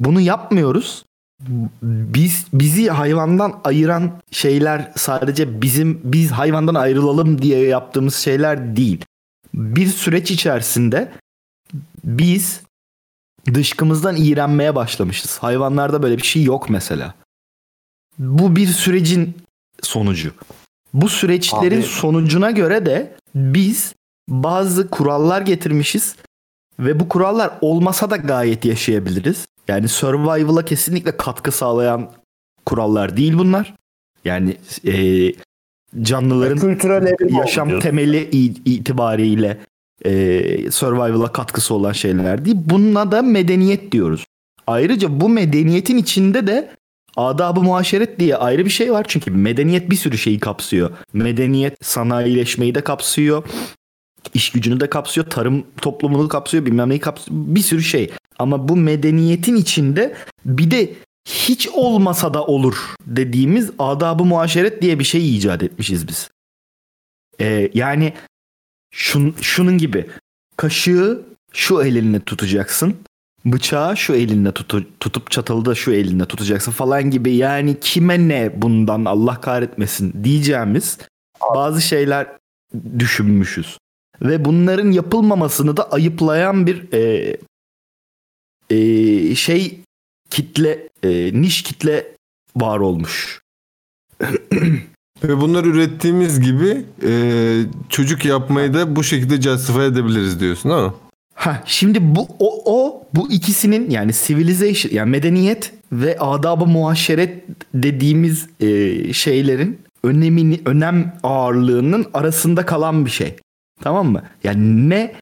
Bunu 0.00 0.20
yapmıyoruz. 0.20 1.04
Biz 1.82 2.46
bizi 2.52 2.88
hayvandan 2.88 3.60
ayıran 3.64 4.12
şeyler 4.30 4.92
sadece 4.96 5.62
bizim 5.62 6.00
biz 6.04 6.30
hayvandan 6.30 6.74
ayrılalım 6.74 7.42
diye 7.42 7.66
yaptığımız 7.66 8.14
şeyler 8.14 8.76
değil. 8.76 9.04
Bir 9.54 9.86
süreç 9.86 10.30
içerisinde 10.30 11.12
biz 12.04 12.60
dışkımızdan 13.54 14.16
iğrenmeye 14.16 14.74
başlamışız. 14.74 15.38
Hayvanlarda 15.38 16.02
böyle 16.02 16.16
bir 16.16 16.26
şey 16.26 16.42
yok 16.42 16.70
mesela. 16.70 17.14
Bu 18.18 18.56
bir 18.56 18.66
sürecin 18.66 19.34
sonucu. 19.82 20.32
Bu 20.94 21.08
süreçlerin 21.08 21.80
Abi- 21.80 21.86
sonucuna 21.86 22.50
göre 22.50 22.86
de 22.86 23.16
biz 23.34 23.94
bazı 24.28 24.90
kurallar 24.90 25.42
getirmişiz 25.42 26.16
ve 26.78 27.00
bu 27.00 27.08
kurallar 27.08 27.50
olmasa 27.60 28.10
da 28.10 28.16
gayet 28.16 28.64
yaşayabiliriz. 28.64 29.46
Yani 29.68 29.88
survival'a 29.88 30.64
kesinlikle 30.64 31.16
katkı 31.16 31.52
sağlayan 31.52 32.10
kurallar 32.66 33.16
değil 33.16 33.38
bunlar. 33.38 33.74
Yani 34.24 34.56
e, 34.86 34.94
canlıların 36.02 36.58
kültürel 36.58 37.16
yaşam 37.38 37.80
temeli 37.80 38.30
itibariyle 38.64 39.58
e, 40.04 40.70
survival'a 40.70 41.32
katkısı 41.32 41.74
olan 41.74 41.92
şeyler 41.92 42.44
değil. 42.44 42.56
Buna 42.60 43.12
da 43.12 43.22
medeniyet 43.22 43.92
diyoruz. 43.92 44.24
Ayrıca 44.66 45.20
bu 45.20 45.28
medeniyetin 45.28 45.96
içinde 45.96 46.46
de 46.46 46.70
adab-ı 47.16 47.60
muaşeret 47.62 48.20
diye 48.20 48.36
ayrı 48.36 48.64
bir 48.64 48.70
şey 48.70 48.92
var. 48.92 49.04
Çünkü 49.08 49.30
medeniyet 49.30 49.90
bir 49.90 49.96
sürü 49.96 50.18
şeyi 50.18 50.40
kapsıyor. 50.40 50.90
Medeniyet 51.12 51.84
sanayileşmeyi 51.84 52.74
de 52.74 52.80
kapsıyor. 52.80 53.44
iş 54.34 54.52
gücünü 54.52 54.80
de 54.80 54.90
kapsıyor. 54.90 55.30
Tarım 55.30 55.64
toplumunu 55.80 56.28
kapsıyor. 56.28 56.66
Bilmem 56.66 56.88
neyi 56.88 57.00
kapsıyor. 57.00 57.38
Bir 57.46 57.60
sürü 57.60 57.82
şey. 57.82 58.10
Ama 58.38 58.68
bu 58.68 58.76
medeniyetin 58.76 59.56
içinde 59.56 60.14
bir 60.44 60.70
de 60.70 60.94
hiç 61.28 61.68
olmasa 61.68 62.34
da 62.34 62.46
olur 62.46 62.94
dediğimiz 63.06 63.70
adab-ı 63.78 64.24
muaşeret 64.24 64.82
diye 64.82 64.98
bir 64.98 65.04
şey 65.04 65.36
icat 65.36 65.62
etmişiz 65.62 66.08
biz. 66.08 66.30
Ee, 67.40 67.70
yani 67.74 68.12
şun, 68.90 69.34
şunun 69.40 69.78
gibi 69.78 70.06
kaşığı 70.56 71.22
şu 71.52 71.82
elinle 71.82 72.20
tutacaksın. 72.20 72.96
Bıçağı 73.44 73.96
şu 73.96 74.14
elinle 74.14 74.48
tutu- 74.48 74.86
tutup 75.00 75.30
çatalı 75.30 75.64
da 75.64 75.74
şu 75.74 75.92
elinle 75.92 76.24
tutacaksın 76.26 76.72
falan 76.72 77.10
gibi 77.10 77.36
yani 77.36 77.80
kime 77.80 78.28
ne 78.28 78.52
bundan 78.62 79.04
Allah 79.04 79.40
kahretmesin 79.40 80.24
diyeceğimiz 80.24 80.98
bazı 81.54 81.82
şeyler 81.82 82.26
düşünmüşüz. 82.98 83.78
Ve 84.22 84.44
bunların 84.44 84.90
yapılmamasını 84.90 85.76
da 85.76 85.92
ayıplayan 85.92 86.66
bir 86.66 86.92
e, 86.92 87.36
e, 88.74 89.34
şey 89.34 89.80
kitle 90.30 90.88
e, 91.02 91.30
niş 91.40 91.62
kitle 91.62 92.06
var 92.56 92.78
olmuş. 92.78 93.40
Ve 95.24 95.40
bunları 95.40 95.68
ürettiğimiz 95.68 96.40
gibi 96.40 96.84
e, 97.06 97.12
çocuk 97.88 98.24
yapmayı 98.24 98.74
da 98.74 98.96
bu 98.96 99.04
şekilde 99.04 99.42
justify 99.42 99.84
edebiliriz 99.84 100.40
diyorsun 100.40 100.70
mi? 100.70 100.92
Ha 101.34 101.62
şimdi 101.66 101.98
bu 102.16 102.28
o, 102.38 102.62
o 102.64 103.06
bu 103.12 103.32
ikisinin 103.32 103.90
yani 103.90 104.12
civilization 104.12 104.92
yani 104.92 105.10
medeniyet 105.10 105.72
ve 105.92 106.18
adab-ı 106.18 106.66
muaşeret 106.66 107.44
dediğimiz 107.74 108.46
e, 108.60 109.12
şeylerin 109.12 109.78
önemini 110.04 110.60
önem 110.64 111.12
ağırlığının 111.22 112.06
arasında 112.14 112.66
kalan 112.66 113.06
bir 113.06 113.10
şey. 113.10 113.36
Tamam 113.82 114.06
mı? 114.06 114.22
Yani 114.44 114.90
ne 114.90 115.14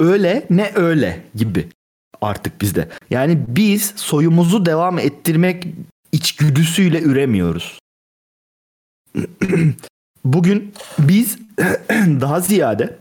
öyle 0.00 0.46
ne 0.50 0.72
öyle 0.74 1.24
gibi 1.34 1.68
artık 2.24 2.60
bizde. 2.60 2.88
Yani 3.10 3.38
biz 3.48 3.92
soyumuzu 3.96 4.66
devam 4.66 4.98
ettirmek 4.98 5.66
içgüdüsüyle 6.12 7.02
üremiyoruz. 7.02 7.78
Bugün 10.24 10.72
biz 10.98 11.38
daha 11.90 12.40
ziyade 12.40 12.98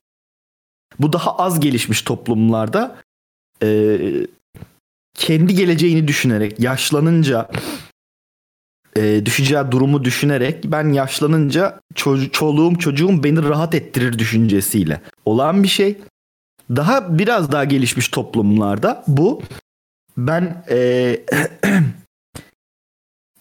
bu 1.00 1.14
daha 1.14 1.38
az 1.38 1.60
gelişmiş 1.60 2.02
toplumlarda 2.02 2.96
e, 3.64 4.00
kendi 5.14 5.56
geleceğini 5.56 6.08
düşünerek 6.08 6.60
yaşlanınca 6.60 7.50
e, 8.98 9.26
düşeceği 9.26 9.72
durumu 9.72 10.04
düşünerek 10.04 10.64
ben 10.66 10.94
yaşlanınca 10.94 11.80
ço- 11.96 12.30
çoluğum 12.32 12.76
çocuğum 12.76 13.24
beni 13.24 13.44
rahat 13.44 13.76
ettirir 13.76 14.20
düşüncesiyle 14.20 15.02
olan 15.26 15.64
bir 15.64 15.68
şey. 15.68 15.98
Daha 16.70 17.20
biraz 17.20 17.52
daha 17.52 17.64
gelişmiş 17.64 18.08
toplumlarda 18.08 19.04
bu 19.08 19.42
ben 20.18 20.64
e, 20.70 20.78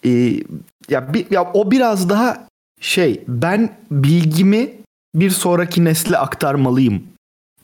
e, 0.05 0.11
ya, 0.89 1.15
bir, 1.15 1.31
ya 1.31 1.53
o 1.53 1.71
biraz 1.71 2.09
daha 2.09 2.49
şey 2.81 3.25
ben 3.29 3.77
bilgimi 3.91 4.71
bir 5.15 5.31
sonraki 5.31 5.85
nesle 5.85 6.19
aktarmalıyım 6.19 7.05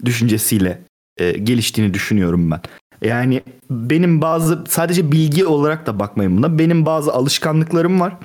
düşüncesiyle 0.05 0.83
e, 1.17 1.33
geliştiğini 1.33 1.95
düşünüyorum 1.95 2.51
ben. 2.51 2.61
Yani 3.03 3.43
benim 3.71 4.23
bazı 4.23 4.65
sadece 4.69 5.13
bilgi 5.13 5.47
olarak 5.47 5.87
da 5.87 5.99
bakmayın 5.99 6.37
buna. 6.37 6.59
Benim 6.59 6.87
bazı 6.87 7.13
alışkanlıklarım 7.13 8.01
var. 8.01 8.17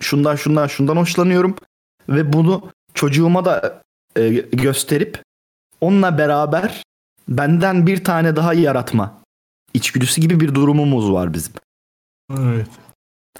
Şundan 0.00 0.36
şundan 0.36 0.66
şundan 0.66 0.96
hoşlanıyorum 0.96 1.56
ve 2.08 2.32
bunu 2.32 2.70
çocuğuma 2.94 3.44
da 3.44 3.82
e, 4.16 4.28
gösterip 4.52 5.23
onunla 5.80 6.18
beraber 6.18 6.82
benden 7.28 7.86
bir 7.86 8.04
tane 8.04 8.36
daha 8.36 8.54
yaratma 8.54 9.20
içgüdüsü 9.74 10.20
gibi 10.20 10.40
bir 10.40 10.54
durumumuz 10.54 11.12
var 11.12 11.34
bizim. 11.34 11.52
Evet. 12.38 12.68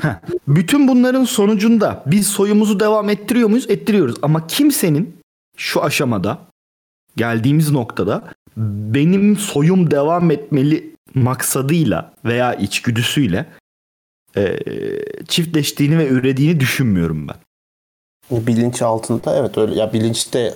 Heh. 0.00 0.14
Bütün 0.48 0.88
bunların 0.88 1.24
sonucunda 1.24 2.02
biz 2.06 2.26
soyumuzu 2.26 2.80
devam 2.80 3.10
ettiriyor 3.10 3.48
muyuz? 3.48 3.70
Ettiriyoruz. 3.70 4.16
Ama 4.22 4.46
kimsenin 4.46 5.16
şu 5.56 5.82
aşamada 5.82 6.38
geldiğimiz 7.16 7.70
noktada 7.70 8.24
benim 8.56 9.36
soyum 9.36 9.90
devam 9.90 10.30
etmeli 10.30 10.94
maksadıyla 11.14 12.12
veya 12.24 12.54
içgüdüsüyle 12.54 13.46
e, 14.36 14.58
çiftleştiğini 15.28 15.98
ve 15.98 16.08
ürediğini 16.08 16.60
düşünmüyorum 16.60 17.28
ben. 17.28 17.36
bilinç 18.46 18.82
altında 18.82 19.36
evet 19.36 19.58
öyle 19.58 19.74
ya 19.74 19.92
bilinçte 19.92 20.54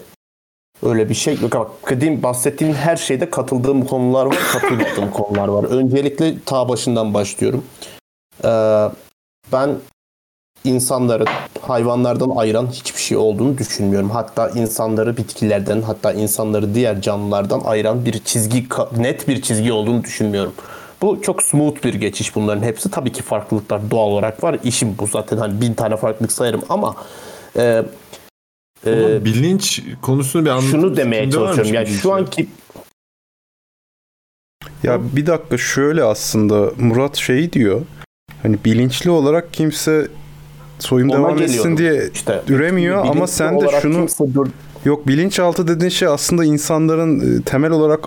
öyle 0.82 1.08
bir 1.08 1.14
şey 1.14 1.38
yok. 1.40 1.52
Bak 1.52 1.70
dediğim 1.90 2.22
bahsettiğim 2.22 2.74
her 2.74 2.96
şeyde 2.96 3.30
katıldığım 3.30 3.84
konular 3.84 4.26
var, 4.26 4.38
katılmadığım 4.52 5.10
konular 5.10 5.48
var. 5.48 5.64
Öncelikle 5.64 6.34
ta 6.46 6.68
başından 6.68 7.14
başlıyorum. 7.14 7.64
Ee, 8.44 8.48
ben 9.52 9.70
insanları 10.64 11.24
hayvanlardan 11.60 12.30
ayıran 12.30 12.66
hiçbir 12.66 13.00
şey 13.00 13.16
olduğunu 13.16 13.58
düşünmüyorum. 13.58 14.10
Hatta 14.10 14.48
insanları 14.48 15.16
bitkilerden, 15.16 15.82
hatta 15.82 16.12
insanları 16.12 16.74
diğer 16.74 17.00
canlılardan 17.00 17.60
ayıran 17.60 18.04
bir 18.04 18.18
çizgi, 18.18 18.66
net 18.96 19.28
bir 19.28 19.42
çizgi 19.42 19.72
olduğunu 19.72 20.04
düşünmüyorum. 20.04 20.52
Bu 21.02 21.22
çok 21.22 21.42
smooth 21.42 21.84
bir 21.84 21.94
geçiş 21.94 22.36
bunların 22.36 22.62
hepsi. 22.62 22.90
Tabii 22.90 23.12
ki 23.12 23.22
farklılıklar 23.22 23.90
doğal 23.90 24.08
olarak 24.08 24.44
var. 24.44 24.56
İşim 24.64 24.96
bu 24.98 25.06
zaten 25.06 25.36
hani 25.36 25.60
bin 25.60 25.74
tane 25.74 25.96
farklılık 25.96 26.32
sayarım 26.32 26.62
ama 26.68 26.94
e, 27.56 27.82
Ama 28.86 28.94
e, 29.10 29.24
bilinç 29.24 29.82
konusunu 30.02 30.44
bir 30.44 30.50
anlatır 30.50 30.68
şunu 30.70 30.96
demeye 30.96 31.30
çalışıyorum. 31.30 31.74
Yani 31.74 31.86
bilinç 31.86 32.02
şu 32.02 32.08
ya? 32.08 32.14
anki 32.14 32.48
Ya 34.82 35.00
bir 35.16 35.26
dakika 35.26 35.58
şöyle 35.58 36.02
aslında 36.04 36.70
Murat 36.78 37.16
şey 37.16 37.52
diyor. 37.52 37.80
Hani 38.42 38.58
bilinçli 38.64 39.10
olarak 39.10 39.52
kimse 39.52 40.08
soyum 40.78 41.10
Ona 41.10 41.18
devam 41.18 41.30
etsin 41.42 41.46
geliyorum. 41.46 41.78
diye 41.78 42.10
işte 42.14 42.42
üremiyor 42.48 42.98
ama 43.02 43.14
bilinçli 43.14 43.32
sen 43.32 43.60
de 43.60 43.66
şunu 43.82 43.96
kimse 43.96 44.34
dur- 44.34 44.48
yok 44.84 45.08
bilinçaltı 45.08 45.68
dediğin 45.68 45.90
şey 45.90 46.08
aslında 46.08 46.44
insanların 46.44 47.38
e, 47.40 47.42
temel 47.42 47.70
olarak 47.70 48.00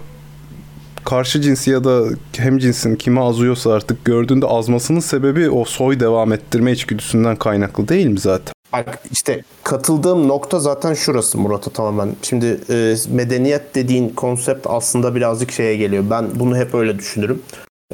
karşı 1.06 1.42
cinsi 1.42 1.72
ya 1.72 1.84
da 1.84 2.04
hem 2.38 2.58
cinsin 2.58 2.96
kime 2.96 3.22
azıyorsa 3.22 3.74
artık 3.74 4.06
gördüğünde 4.06 4.46
azmasının 4.46 5.00
sebebi 5.00 5.50
o 5.50 5.66
soy 5.66 6.00
devam 6.00 6.34
ettirme 6.34 6.72
içgüdüsünden 6.72 7.36
kaynaklı 7.36 7.88
değil 7.88 8.08
mi 8.08 8.20
zaten? 8.20 8.54
Bak 8.74 9.00
işte 9.12 9.44
katıldığım 9.64 10.28
nokta 10.28 10.60
zaten 10.60 10.94
şurası 10.94 11.38
Murat'a 11.38 11.72
tamamen. 11.72 12.16
Şimdi 12.22 12.60
e, 12.70 12.96
medeniyet 13.10 13.76
dediğin 13.76 14.10
konsept 14.10 14.68
aslında 14.70 15.16
birazcık 15.16 15.52
şeye 15.52 15.76
geliyor. 15.76 16.04
Ben 16.10 16.26
bunu 16.36 16.58
hep 16.58 16.74
öyle 16.76 17.00
düşünürüm. 17.00 17.42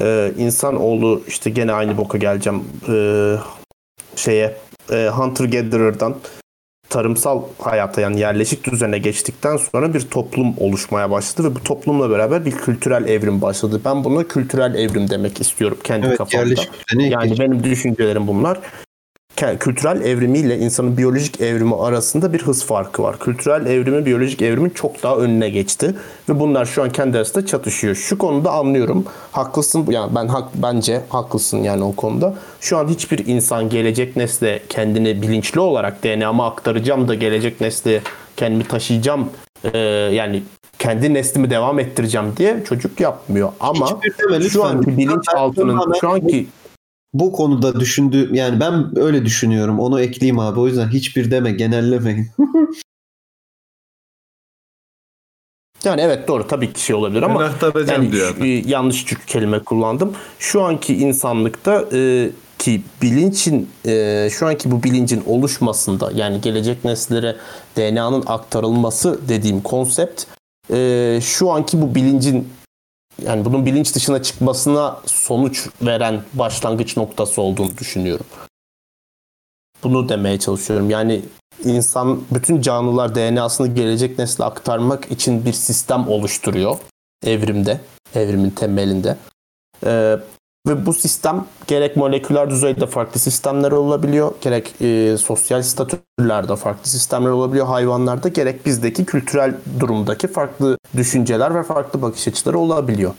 E, 0.00 0.32
insanoğlu 0.38 1.22
işte 1.28 1.50
gene 1.50 1.72
aynı 1.72 1.96
boka 1.96 2.18
geleceğim. 2.18 2.64
E, 2.88 2.96
şeye 4.16 4.56
e, 4.92 5.08
Hunter 5.08 5.44
Gatherer'dan 5.44 6.16
tarımsal 6.90 7.42
hayata 7.58 8.00
yani 8.00 8.20
yerleşik 8.20 8.64
düzene 8.72 8.98
geçtikten 8.98 9.56
sonra 9.56 9.94
bir 9.94 10.00
toplum 10.00 10.54
oluşmaya 10.58 11.10
başladı 11.10 11.50
ve 11.50 11.54
bu 11.54 11.62
toplumla 11.64 12.10
beraber 12.10 12.44
bir 12.44 12.52
kültürel 12.52 13.08
evrim 13.08 13.42
başladı. 13.42 13.80
Ben 13.84 14.04
buna 14.04 14.28
kültürel 14.28 14.74
evrim 14.74 15.10
demek 15.10 15.40
istiyorum 15.40 15.78
kendi 15.84 16.06
Evet 16.06 16.18
kafamda. 16.18 16.54
Yani 16.98 17.28
geç- 17.28 17.40
benim 17.40 17.64
düşüncelerim 17.64 18.26
bunlar. 18.26 18.60
Kültürel 19.38 20.00
evrimiyle 20.00 20.58
insanın 20.58 20.96
biyolojik 20.96 21.40
evrimi 21.40 21.74
arasında 21.74 22.32
bir 22.32 22.42
hız 22.42 22.64
farkı 22.64 23.02
var. 23.02 23.18
Kültürel 23.18 23.66
evrimi 23.66 24.06
biyolojik 24.06 24.42
evrimin 24.42 24.70
çok 24.70 25.02
daha 25.02 25.16
önüne 25.16 25.50
geçti 25.50 25.94
ve 26.28 26.40
bunlar 26.40 26.64
şu 26.64 26.82
an 26.82 26.90
kendi 26.90 27.16
arasında 27.16 27.46
çatışıyor. 27.46 27.94
Şu 27.94 28.18
konuda 28.18 28.50
anlıyorum. 28.50 29.04
Haklısın. 29.32 29.86
Yani 29.90 30.14
ben 30.14 30.28
hak 30.28 30.48
bence 30.54 31.00
haklısın 31.08 31.62
yani 31.62 31.84
o 31.84 31.92
konuda. 31.92 32.34
Şu 32.60 32.78
an 32.78 32.88
hiçbir 32.88 33.26
insan 33.26 33.68
gelecek 33.68 34.16
nesle 34.16 34.62
kendini 34.68 35.22
bilinçli 35.22 35.60
olarak 35.60 36.04
DNA'ma 36.04 36.46
aktaracağım 36.46 37.08
da 37.08 37.14
gelecek 37.14 37.60
nesle 37.60 38.00
kendimi 38.36 38.64
taşıyacağım 38.64 39.30
e, 39.72 39.78
yani 40.12 40.42
kendi 40.78 41.14
neslimi 41.14 41.50
devam 41.50 41.78
ettireceğim 41.78 42.26
diye 42.36 42.64
çocuk 42.64 43.00
yapmıyor. 43.00 43.52
Ama 43.60 44.00
deme 44.30 44.40
şu 44.48 44.64
anki 44.64 44.98
bilinçaltının 44.98 45.92
şu 46.00 46.10
anki 46.10 46.46
bu 47.12 47.32
konuda 47.32 47.80
düşündü 47.80 48.28
yani 48.32 48.60
ben 48.60 48.98
öyle 48.98 49.24
düşünüyorum. 49.24 49.80
Onu 49.80 50.00
ekleyeyim 50.00 50.38
abi. 50.38 50.60
O 50.60 50.66
yüzden 50.66 50.88
hiçbir 50.88 51.30
deme 51.30 51.52
genellemeyin. 51.52 52.28
Yani 55.84 56.00
evet 56.00 56.28
doğru 56.28 56.46
tabii 56.46 56.72
ki 56.72 56.80
şey 56.80 56.96
olabilir 56.96 57.22
ama 57.22 57.50
yani 57.88 58.12
diyor 58.12 58.36
e, 58.40 58.46
yanlış 58.46 59.06
çünkü 59.06 59.26
kelime 59.26 59.58
kullandım. 59.58 60.12
Şu 60.38 60.62
anki 60.62 60.96
insanlıkta 60.96 61.84
e, 61.92 62.30
ki 62.58 62.82
bilinçin 63.02 63.70
e, 63.86 64.28
şu 64.32 64.46
anki 64.46 64.70
bu 64.70 64.82
bilincin 64.82 65.22
oluşmasında 65.26 66.10
yani 66.14 66.40
gelecek 66.40 66.84
nesillere 66.84 67.36
DNA'nın 67.76 68.24
aktarılması 68.26 69.20
dediğim 69.28 69.60
konsept 69.60 70.24
e, 70.72 71.18
şu 71.22 71.50
anki 71.50 71.82
bu 71.82 71.94
bilincin 71.94 72.48
yani 73.22 73.44
bunun 73.44 73.66
bilinç 73.66 73.94
dışına 73.94 74.22
çıkmasına 74.22 75.00
sonuç 75.06 75.68
veren 75.82 76.22
başlangıç 76.34 76.96
noktası 76.96 77.42
olduğunu 77.42 77.78
düşünüyorum. 77.78 78.26
Bunu 79.82 80.08
demeye 80.08 80.38
çalışıyorum. 80.38 80.90
Yani 80.90 81.22
insan 81.64 82.22
bütün 82.30 82.60
canlılar 82.60 83.14
DNA'sını 83.14 83.74
gelecek 83.74 84.18
nesle 84.18 84.44
aktarmak 84.44 85.12
için 85.12 85.44
bir 85.44 85.52
sistem 85.52 86.08
oluşturuyor 86.08 86.78
evrimde, 87.26 87.80
evrimin 88.14 88.50
temelinde. 88.50 89.16
Ee, 89.86 90.16
ve 90.66 90.86
bu 90.86 90.92
sistem 90.92 91.46
gerek 91.66 91.96
moleküler 91.96 92.50
düzeyde 92.50 92.86
farklı 92.86 93.20
sistemler 93.20 93.72
olabiliyor, 93.72 94.32
gerek 94.40 94.74
e, 94.80 95.16
sosyal 95.16 95.62
statülerde 95.62 96.56
farklı 96.56 96.90
sistemler 96.90 97.30
olabiliyor 97.30 97.66
hayvanlarda, 97.66 98.28
gerek 98.28 98.66
bizdeki 98.66 99.04
kültürel 99.04 99.54
durumdaki 99.80 100.28
farklı 100.28 100.78
düşünceler 100.96 101.54
ve 101.54 101.62
farklı 101.62 102.02
bakış 102.02 102.28
açıları 102.28 102.58
olabiliyor. 102.58 103.14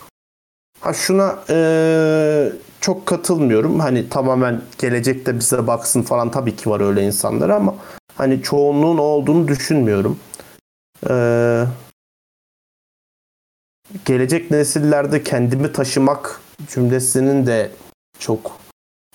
Ha 0.81 0.93
şuna 0.93 1.39
e, 1.49 2.51
çok 2.81 3.05
katılmıyorum. 3.05 3.79
Hani 3.79 4.09
tamamen 4.09 4.61
gelecekte 4.77 5.39
bize 5.39 5.67
baksın 5.67 6.01
falan 6.01 6.31
tabii 6.31 6.55
ki 6.55 6.69
var 6.69 6.81
öyle 6.81 7.03
insanlar 7.03 7.49
ama 7.49 7.75
hani 8.15 8.41
çoğunluğun 8.41 8.97
olduğunu 8.97 9.47
düşünmüyorum. 9.47 10.19
Ee, 11.09 11.65
gelecek 14.05 14.51
nesillerde 14.51 15.23
kendimi 15.23 15.73
taşımak 15.73 16.41
cümlesinin 16.67 17.45
de 17.45 17.71
çok 18.19 18.51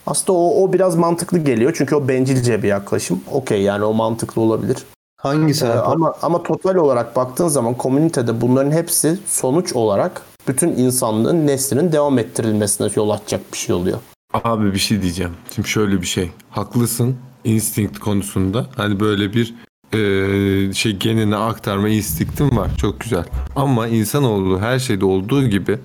aslında 0.07 0.39
o, 0.39 0.63
o 0.65 0.73
biraz 0.73 0.97
mantıklı 0.97 1.39
geliyor 1.39 1.75
çünkü 1.79 1.95
o 1.95 2.09
bencilce 2.09 2.63
bir 2.63 2.69
yaklaşım. 2.69 3.21
Okey 3.31 3.63
yani 3.63 3.85
o 3.85 3.95
mantıklı 3.95 4.43
olabilir. 4.43 4.77
Hangisi 5.21 5.65
Ee, 5.65 5.69
ama 5.69 6.15
ama 6.23 6.43
total 6.43 6.75
olarak 6.75 7.17
baktığın 7.17 7.49
zaman 7.49 7.75
komünitede 7.75 8.41
bunların 8.41 8.71
hepsi 8.71 9.19
sonuç 9.27 9.73
olarak 9.73 10.23
bütün 10.49 10.69
insanlığın 10.69 11.47
neslinin 11.47 11.93
devam 11.93 12.19
ettirilmesine 12.19 12.89
yol 12.97 13.11
açacak 13.11 13.53
bir 13.53 13.59
şey 13.59 13.75
oluyor. 13.75 13.99
Abi 14.45 14.73
bir 14.73 14.79
şey 14.79 15.03
diyeceğim. 15.03 15.33
Şimdi 15.55 15.69
şöyle 15.69 16.01
bir 16.01 16.07
şey. 16.07 16.31
Haklısın 16.51 17.17
instinct 17.45 17.99
konusunda. 17.99 18.67
Hani 18.77 19.01
böyle 19.01 19.33
bir 19.33 19.55
e, 19.93 20.73
şey 20.73 20.93
genine 20.97 21.37
aktarma 21.37 21.89
instinktim 21.89 22.57
var. 22.57 22.71
Çok 22.77 23.01
güzel. 23.01 23.25
Ama 23.57 23.89
insanoğlu 23.89 24.61
her 24.61 24.79
şeyde 24.79 25.05
olduğu 25.05 25.49
gibi 25.49 25.79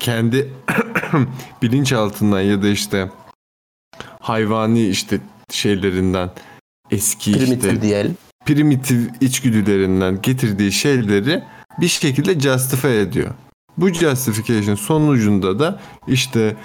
kendi 0.00 0.52
bilinçaltından 1.62 2.40
ya 2.40 2.62
da 2.62 2.68
işte 2.68 3.10
hayvani 4.20 4.86
işte 4.88 5.20
şeylerinden 5.50 6.30
eski 6.90 7.32
Primitif 7.32 7.64
işte 7.64 7.82
diyelim. 7.82 8.16
primitif 8.46 9.10
içgüdülerinden 9.20 10.22
getirdiği 10.22 10.72
şeyleri 10.72 11.42
bir 11.80 11.88
şekilde 11.88 12.40
justify 12.40 13.00
ediyor. 13.00 13.30
Bu 13.78 13.88
justification 13.88 14.74
sonucunda 14.74 15.58
da 15.58 15.80
işte 16.08 16.56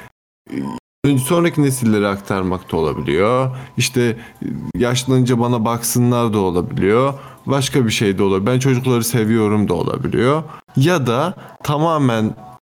e, 1.06 1.18
sonraki 1.18 1.62
nesillere 1.64 2.08
aktarmak 2.08 2.72
da 2.72 2.78
olabiliyor. 2.78 3.58
İşte 3.78 4.02
e, 4.02 4.46
yaşlanınca 4.78 5.40
bana 5.40 5.66
baksınlar 5.66 6.34
da 6.34 6.38
olabiliyor. 6.40 7.14
Başka 7.46 7.86
bir 7.86 7.92
şey 7.92 8.18
de 8.18 8.24
olabiliyor. 8.24 8.54
Ben 8.54 8.60
çocukları 8.60 9.04
seviyorum 9.04 9.70
da 9.70 9.74
olabiliyor. 9.74 10.44
Ya 10.78 11.08
da 11.08 11.34
tamamen 11.64 12.36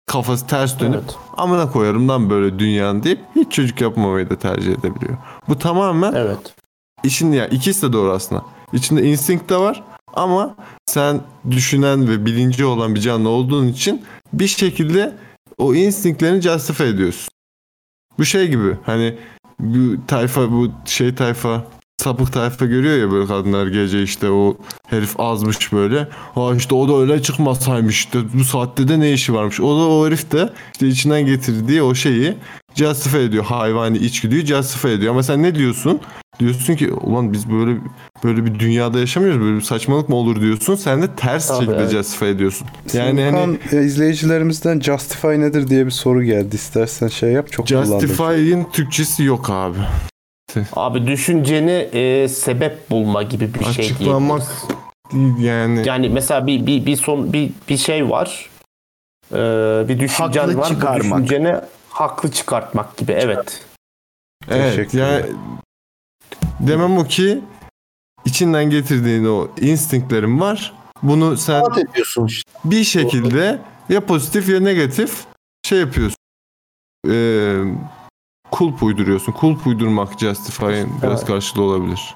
kafası 0.06 0.48
ters 0.48 0.80
dönüp 0.80 0.96
Evet. 1.04 1.16
amına 1.38 1.72
koyarım 1.72 2.10
lan 2.10 2.30
böyle 2.30 2.60
dünyanın 2.60 3.04
deyip 3.04 3.20
hiç 3.36 3.52
çocuk 3.52 3.82
yapmamayı 3.82 4.30
da 4.30 4.36
tercih 4.40 4.72
edebiliyor. 4.72 5.18
Bu 5.50 5.60
tamamen 5.60 6.14
Evet. 6.14 6.56
İşin 7.04 7.32
ya 7.32 7.48
ikisi 7.48 7.82
de 7.88 7.94
doğru 7.94 8.12
aslında. 8.12 8.46
İçinde 8.74 9.04
instinct 9.04 9.50
de 9.50 9.58
var 9.58 9.84
ama 10.14 10.56
sen 10.86 11.22
düşünen 11.52 12.08
ve 12.10 12.26
bilinci 12.26 12.66
olan 12.66 12.96
bir 12.96 13.00
canlı 13.00 13.30
olduğun 13.30 13.68
için 13.68 14.06
bir 14.34 14.48
şekilde 14.48 15.16
o 15.58 15.76
instinktlerini 15.76 16.42
justify 16.42 16.84
ediyorsun. 16.84 17.30
Bu 18.20 18.26
şey 18.26 18.48
gibi 18.48 18.78
hani 18.86 19.18
bu 19.60 20.06
tayfa 20.08 20.52
bu 20.52 20.72
şey 20.86 21.16
tayfa 21.16 21.64
sapık 22.06 22.34
tayfa 22.34 22.66
görüyor 22.66 22.98
ya 22.98 23.12
böyle 23.12 23.28
kadınlar 23.28 23.68
gece 23.68 24.04
işte 24.04 24.30
o 24.30 24.58
herif 24.88 25.20
azmış 25.20 25.74
böyle. 25.74 26.08
Ha 26.36 26.56
işte 26.58 26.76
o 26.76 26.88
da 26.90 26.98
öyle 27.02 27.22
çıkmasaymış 27.22 27.96
işte 27.96 28.20
bu 28.34 28.44
saatte 28.44 28.88
de 28.88 29.00
ne 29.00 29.14
işi 29.14 29.34
varmış. 29.34 29.62
O 29.62 29.80
da 29.80 29.88
o 29.88 30.08
herif 30.08 30.32
de 30.32 30.50
işte 30.74 30.88
içinden 30.88 31.26
getirdiği 31.26 31.84
o 31.84 31.96
şeyi 31.96 32.34
justify 32.76 33.24
ediyor. 33.24 33.44
Hayvani 33.44 33.98
içgüdüyü 33.98 34.46
justify 34.46 34.94
ediyor. 34.94 35.12
Ama 35.12 35.24
sen 35.24 35.44
ne 35.44 35.56
diyorsun? 35.56 36.00
Diyorsun 36.40 36.76
ki 36.76 36.94
ulan 36.94 37.34
biz 37.34 37.52
böyle 37.52 37.78
böyle 38.24 38.46
bir 38.46 38.60
dünyada 38.60 39.00
yaşamıyoruz. 39.00 39.42
Böyle 39.42 39.56
bir 39.56 39.62
saçmalık 39.62 40.10
mı 40.10 40.16
olur 40.16 40.42
diyorsun. 40.42 40.76
Sen 40.76 41.02
de 41.02 41.16
ters 41.16 41.48
Tabii, 41.48 41.60
şekilde 41.60 41.82
evet. 41.82 41.92
justify 41.92 42.30
ediyorsun. 42.30 42.68
Yani 42.94 43.22
Yani 43.22 43.38
hani 43.72 43.86
izleyicilerimizden 43.86 44.80
Justify 44.80 45.28
nedir 45.28 45.68
diye 45.68 45.86
bir 45.86 45.92
soru 45.92 46.24
geldi. 46.24 46.56
İstersen 46.56 47.08
şey 47.08 47.32
yap 47.32 47.52
çok. 47.52 47.68
Justify'in 47.68 48.64
Türkçesi 48.74 49.24
yok 49.24 49.50
abi. 49.50 49.78
Abi 50.74 51.08
düşünceni 51.08 51.72
e, 51.72 52.28
sebep 52.28 52.90
bulma 52.90 53.24
gibi 53.24 53.54
bir 53.54 53.66
şey 53.66 53.86
Açıklamak 53.86 54.42
değil 54.42 55.34
yani. 55.40 55.88
Yani 55.88 56.10
mesela 56.10 56.48
bir 56.48 56.66
bir 56.66 56.86
bir 56.86 56.96
son 56.96 57.34
bir 57.34 57.52
bir 57.70 57.78
şey 57.78 58.10
var. 58.10 58.50
Ee, 59.32 59.86
bir 59.88 60.00
düşüncen 60.00 60.42
Haklı 60.42 60.58
var. 60.58 60.68
çıkarmak. 60.68 61.20
Bu 61.20 61.24
düşünceni 61.24 61.56
haklı 61.90 62.32
çıkartmak 62.32 62.98
gibi. 62.98 63.12
Evet. 63.12 63.66
Evet 64.50 64.94
yani 64.94 65.26
demem 66.60 66.98
o 66.98 67.04
ki 67.04 67.42
içinden 68.26 68.70
getirdiğin 68.70 69.26
o 69.26 69.48
instinktlerin 69.62 70.40
var. 70.40 70.74
Bunu 71.04 71.38
sen 71.38 71.62
Rahat 71.62 71.78
ediyorsun 71.78 72.26
işte. 72.28 72.52
bir 72.66 72.84
şekilde 72.84 73.60
ya 73.90 74.06
pozitif 74.06 74.50
ya 74.50 74.60
negatif 74.60 75.26
şey 75.64 75.80
yapıyorsun. 75.80 76.18
Ee, 77.10 77.64
kulp 78.56 78.84
uyduruyorsun. 78.84 79.32
Kulp 79.32 79.68
uydurmak 79.68 80.20
justify'in 80.20 80.90
biraz 81.02 81.20
Evet. 81.20 81.26
karşılığı 81.26 81.64
olabilir. 81.64 82.16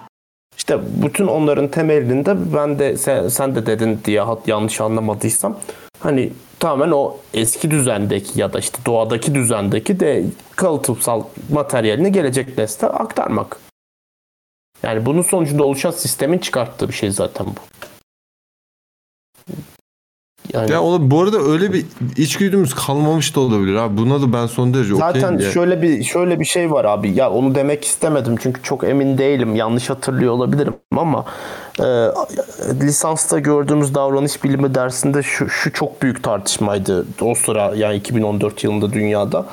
İşte 0.58 0.80
bütün 1.04 1.28
onların 1.28 1.68
temelinde 1.68 2.54
ben 2.56 2.80
de 2.80 2.98
sen, 2.98 3.28
sen 3.28 3.56
de 3.56 3.66
dedin 3.66 4.00
diye 4.06 4.24
yanlış 4.48 4.82
anlamadıysam 4.82 5.60
hani 6.00 6.34
tamamen 6.60 6.92
o 6.92 7.18
eski 7.34 7.72
düzendeki 7.72 8.40
ya 8.40 8.54
da 8.54 8.60
işte 8.60 8.78
doğadaki 8.86 9.36
düzendeki 9.36 10.00
de 10.00 10.26
kalıtsal 10.56 11.24
materyalini 11.52 12.12
gelecek 12.12 12.58
nesle 12.58 12.88
aktarmak. 12.88 13.58
Yani 14.84 15.06
bunun 15.06 15.22
sonucunda 15.22 15.64
oluşan 15.64 15.92
sistemin 15.92 16.38
çıkarttığı 16.38 16.88
bir 16.88 16.94
şey 16.94 17.12
zaten 17.12 17.46
bu. 17.48 17.60
Yani 20.54 20.72
Ya 20.72 20.82
ola, 20.82 21.12
bu 21.12 21.22
arada 21.22 21.38
öyle 21.38 21.74
bir 21.74 21.86
içgüdümüz 22.18 22.74
kalmamış 22.74 23.36
da 23.36 23.40
olabilir 23.40 23.76
abi. 23.76 23.98
Buna 23.98 24.22
da 24.22 24.34
ben 24.34 24.46
son 24.46 24.74
derece 24.74 24.96
Zaten 24.96 25.38
ya. 25.38 25.52
şöyle 25.52 25.82
bir 25.82 26.04
şöyle 26.04 26.40
bir 26.40 26.46
şey 26.46 26.72
var 26.72 26.86
abi. 26.86 27.12
Ya 27.12 27.32
onu 27.32 27.56
demek 27.56 27.86
istemedim 27.86 28.36
çünkü 28.42 28.64
çok 28.64 28.84
emin 28.84 29.18
değilim. 29.18 29.56
Yanlış 29.56 29.90
hatırlıyor 29.90 30.34
olabilirim 30.34 30.74
ama 30.98 31.26
e, 31.80 31.84
lisansta 32.82 33.40
gördüğümüz 33.40 33.96
davranış 33.96 34.44
bilimi 34.44 34.76
dersinde 34.76 35.24
şu, 35.24 35.50
şu 35.50 35.74
çok 35.74 36.02
büyük 36.02 36.24
tartışmaydı. 36.24 37.06
O 37.22 37.36
sıra 37.36 37.72
yani 37.76 37.96
2014 37.96 38.64
yılında 38.64 38.94
dünyada. 38.94 39.46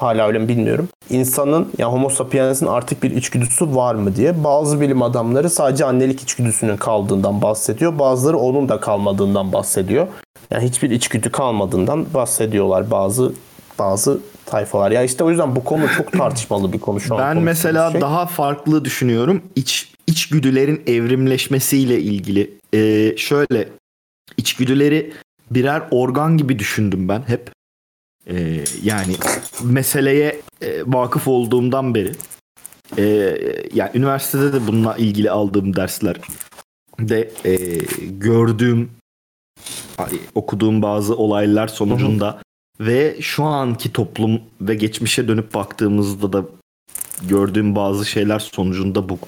Hala 0.00 0.26
öyle 0.26 0.38
mi 0.38 0.48
bilmiyorum. 0.48 0.88
İnsanın 1.10 1.68
yani 1.78 1.92
homo 1.92 2.10
sapiens'in 2.10 2.66
artık 2.66 3.02
bir 3.02 3.10
içgüdüsü 3.10 3.74
var 3.76 3.94
mı 3.94 4.16
diye. 4.16 4.44
Bazı 4.44 4.80
bilim 4.80 5.02
adamları 5.02 5.50
sadece 5.50 5.84
annelik 5.84 6.22
içgüdüsünün 6.22 6.76
kaldığından 6.76 7.42
bahsediyor. 7.42 7.98
Bazıları 7.98 8.38
onun 8.38 8.68
da 8.68 8.80
kalmadığından 8.80 9.52
bahsediyor. 9.52 10.06
Yani 10.50 10.64
hiçbir 10.64 10.90
içgüdü 10.90 11.30
kalmadığından 11.30 12.06
bahsediyorlar 12.14 12.90
bazı 12.90 13.32
bazı 13.78 14.20
tayfalar. 14.46 14.90
Ya 14.90 15.02
işte 15.02 15.24
o 15.24 15.30
yüzden 15.30 15.56
bu 15.56 15.64
konu 15.64 15.82
çok 15.96 16.12
tartışmalı 16.12 16.72
bir 16.72 16.78
konu 16.78 17.00
şu 17.00 17.14
an. 17.14 17.20
Ben 17.20 17.42
mesela 17.42 17.92
şey. 17.92 18.00
daha 18.00 18.26
farklı 18.26 18.84
düşünüyorum. 18.84 19.42
İç 19.56 19.92
içgüdülerin 20.06 20.82
evrimleşmesiyle 20.86 22.00
ilgili. 22.00 22.50
Ee, 22.74 23.16
şöyle 23.16 23.68
içgüdüleri 24.36 25.12
birer 25.50 25.82
organ 25.90 26.36
gibi 26.36 26.58
düşündüm 26.58 27.08
ben 27.08 27.22
hep. 27.26 27.50
Ee, 28.30 28.64
yani 28.82 29.16
meseleye 29.64 30.40
e, 30.62 30.82
vakıf 30.86 31.28
olduğumdan 31.28 31.94
beri. 31.94 32.12
Ee, 32.98 33.36
yani 33.74 33.90
üniversitede 33.94 34.52
de 34.52 34.66
bununla 34.66 34.96
ilgili 34.96 35.30
aldığım 35.30 35.76
dersler 35.76 36.16
de 36.98 37.30
e, 37.44 37.54
gördüğüm 38.10 38.90
okuduğum 40.34 40.82
bazı 40.82 41.16
olaylar 41.16 41.68
sonucunda 41.68 42.42
ve 42.80 43.16
şu 43.20 43.44
anki 43.44 43.92
toplum 43.92 44.40
ve 44.60 44.74
geçmişe 44.74 45.28
dönüp 45.28 45.54
baktığımızda 45.54 46.32
da 46.32 46.44
gördüğüm 47.28 47.76
bazı 47.76 48.06
şeyler 48.06 48.38
sonucunda 48.38 49.08
bu 49.08 49.18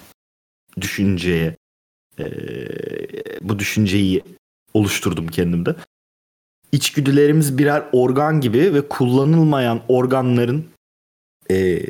düşünceye 0.80 1.56
e, 2.18 2.24
bu 3.40 3.58
düşünceyi 3.58 4.22
oluşturdum 4.74 5.26
kendimde. 5.26 5.74
İçgüdülerimiz 6.72 7.58
birer 7.58 7.82
organ 7.92 8.40
gibi 8.40 8.74
ve 8.74 8.88
kullanılmayan 8.88 9.80
organların 9.88 10.64
e, 11.50 11.82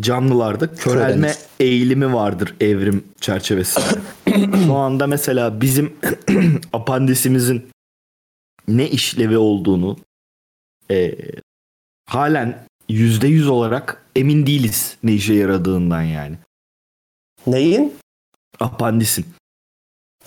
canlılarda 0.00 0.74
körelme 0.74 1.06
Körelmiş. 1.06 1.36
eğilimi 1.60 2.12
vardır 2.12 2.54
evrim 2.60 3.04
çerçevesinde. 3.20 4.00
Şu 4.66 4.74
anda 4.74 5.06
mesela 5.06 5.60
bizim 5.60 5.96
apandisimizin 6.72 7.68
ne 8.68 8.90
işlevi 8.90 9.38
olduğunu 9.38 9.96
e, 10.90 11.14
halen 12.06 12.64
yüzde 12.88 13.26
yüz 13.28 13.48
olarak 13.48 14.04
emin 14.16 14.46
değiliz 14.46 14.96
ne 15.02 15.12
işe 15.12 15.34
yaradığından 15.34 16.02
yani. 16.02 16.38
Neyin? 17.46 17.94
Apandisin. 18.60 19.26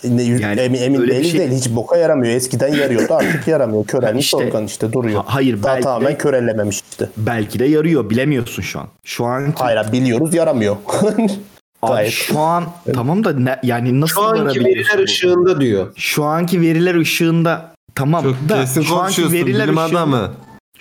Ne, 0.03 0.23
Yani 0.23 0.59
emin, 0.59 0.81
emin 0.81 1.07
değiliz 1.07 1.31
şey- 1.31 1.39
değil. 1.39 1.51
Hiç 1.51 1.69
boka 1.69 1.97
yaramıyor. 1.97 2.33
Eskiden 2.33 2.73
yarıyordu 2.73 3.13
artık 3.13 3.47
yaramıyor. 3.47 3.85
Körelmiş 3.85 4.25
İşte- 4.25 4.37
organ 4.37 4.65
işte 4.65 4.93
duruyor. 4.93 5.15
Ha- 5.15 5.35
hayır 5.35 5.63
Daha 5.63 5.73
belki 5.73 5.83
tamamen 5.83 6.13
de, 6.13 6.17
körellememişti. 6.17 7.09
belki 7.17 7.59
de 7.59 7.65
yarıyor 7.65 8.09
bilemiyorsun 8.09 8.61
şu 8.61 8.79
an. 8.79 8.87
Şu 9.03 9.25
an 9.25 9.53
Hayır 9.55 9.91
biliyoruz 9.91 10.33
yaramıyor. 10.33 10.75
abi 11.81 11.93
gayet. 11.93 12.11
şu 12.11 12.39
an 12.39 12.63
tamam 12.93 13.23
da 13.23 13.33
ne, 13.33 13.59
yani 13.63 14.01
nasıl 14.01 14.13
Şu 14.15 14.21
anki 14.21 14.59
veriler 14.65 14.97
bu? 14.97 15.01
ışığında 15.03 15.61
diyor. 15.61 15.93
Şu 15.95 16.23
anki 16.23 16.61
veriler 16.61 16.95
ışığında 16.95 17.71
tamam 17.95 18.23
Çok 18.23 18.49
da 18.49 18.61
kesin 18.61 18.81
şu 18.81 18.95
anki 18.95 19.31
veriler 19.31 19.67
bilim 19.67 19.77
ışığında, 19.77 19.99
adamı. 19.99 20.31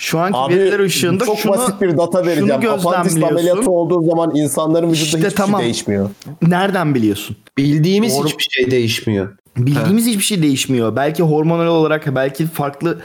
Şu 0.00 0.18
anki 0.18 0.38
Abi 0.38 0.54
veriler 0.54 0.78
ışığında 0.80 1.24
çok 1.24 1.38
şunu 1.38 1.52
basit 1.52 1.80
bir 1.80 1.96
data 1.96 2.26
vereceğim. 2.26 2.52
Apantis 2.52 2.84
gözlemliyorsun. 2.84 3.22
ameliyatı 3.22 3.70
olduğu 3.70 4.02
zaman 4.02 4.36
insanların 4.36 4.90
vücudunda 4.90 5.16
İşte 5.16 5.28
hiçbir 5.28 5.36
tamam. 5.36 5.60
şey 5.60 5.64
değişmiyor. 5.64 6.10
nereden 6.42 6.94
biliyorsun? 6.94 7.36
Bildiğimiz 7.58 8.18
Doğru. 8.18 8.28
hiçbir 8.28 8.48
şey 8.50 8.70
değişmiyor. 8.70 9.36
Bildiğimiz 9.56 10.06
hiçbir 10.06 10.22
şey 10.22 10.42
değişmiyor. 10.42 10.96
Belki 10.96 11.22
hormonal 11.22 11.66
olarak 11.66 12.14
belki 12.14 12.46
farklı 12.46 12.98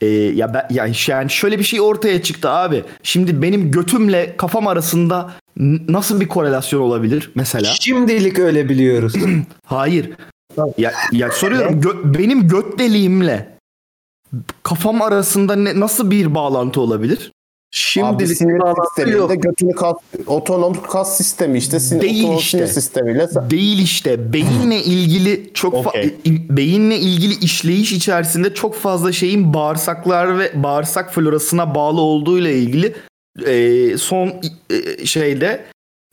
e, 0.00 0.06
ya 0.06 0.54
ben, 0.54 0.66
yani 0.70 1.30
şöyle 1.30 1.58
bir 1.58 1.64
şey 1.64 1.80
ortaya 1.80 2.22
çıktı 2.22 2.50
abi. 2.50 2.84
Şimdi 3.02 3.42
benim 3.42 3.70
götümle 3.70 4.36
kafam 4.36 4.66
arasında 4.66 5.30
nasıl 5.88 6.20
bir 6.20 6.28
korelasyon 6.28 6.80
olabilir 6.80 7.30
mesela? 7.34 7.64
Şimdilik 7.80 8.38
öyle 8.38 8.68
biliyoruz. 8.68 9.14
Hayır. 9.66 10.10
Ya, 10.78 10.92
ya 11.12 11.30
soruyorum 11.30 11.80
gö- 11.80 12.18
benim 12.18 12.48
göt 12.48 12.78
deliğimle 12.78 13.51
kafam 14.62 15.02
arasında 15.02 15.56
ne, 15.56 15.80
nasıl 15.80 16.10
bir 16.10 16.34
bağlantı 16.34 16.80
olabilir? 16.80 17.18
Abi 17.18 17.76
Şimdilik 17.76 18.36
sinir 18.38 18.60
bağlantı 18.60 18.80
sisteminde 18.96 19.16
yok. 19.16 19.42
götünü 19.42 19.72
kas, 19.72 19.94
otonom 20.26 20.82
kas 20.82 21.16
sistemi 21.16 21.58
işte 21.58 21.80
sin, 21.80 22.00
Değil 22.00 22.28
işte. 22.38 22.58
sinir 22.58 22.66
sistemiyle 22.66 23.28
Değil 23.50 23.78
işte. 23.82 24.32
Beyinle 24.32 24.82
ilgili 24.82 25.50
çok 25.54 25.74
fa- 25.74 25.88
Okey. 25.88 26.14
i- 26.24 26.56
beyinle 26.56 26.98
ilgili 26.98 27.34
işleyiş 27.34 27.92
içerisinde 27.92 28.54
çok 28.54 28.74
fazla 28.74 29.12
şeyin 29.12 29.54
bağırsaklar 29.54 30.38
ve 30.38 30.62
bağırsak 30.62 31.14
florasına 31.14 31.74
bağlı 31.74 32.00
olduğuyla 32.00 32.50
ilgili 32.50 32.94
e, 33.46 33.98
son 33.98 34.32
e, 34.70 35.06
şeyde 35.06 35.64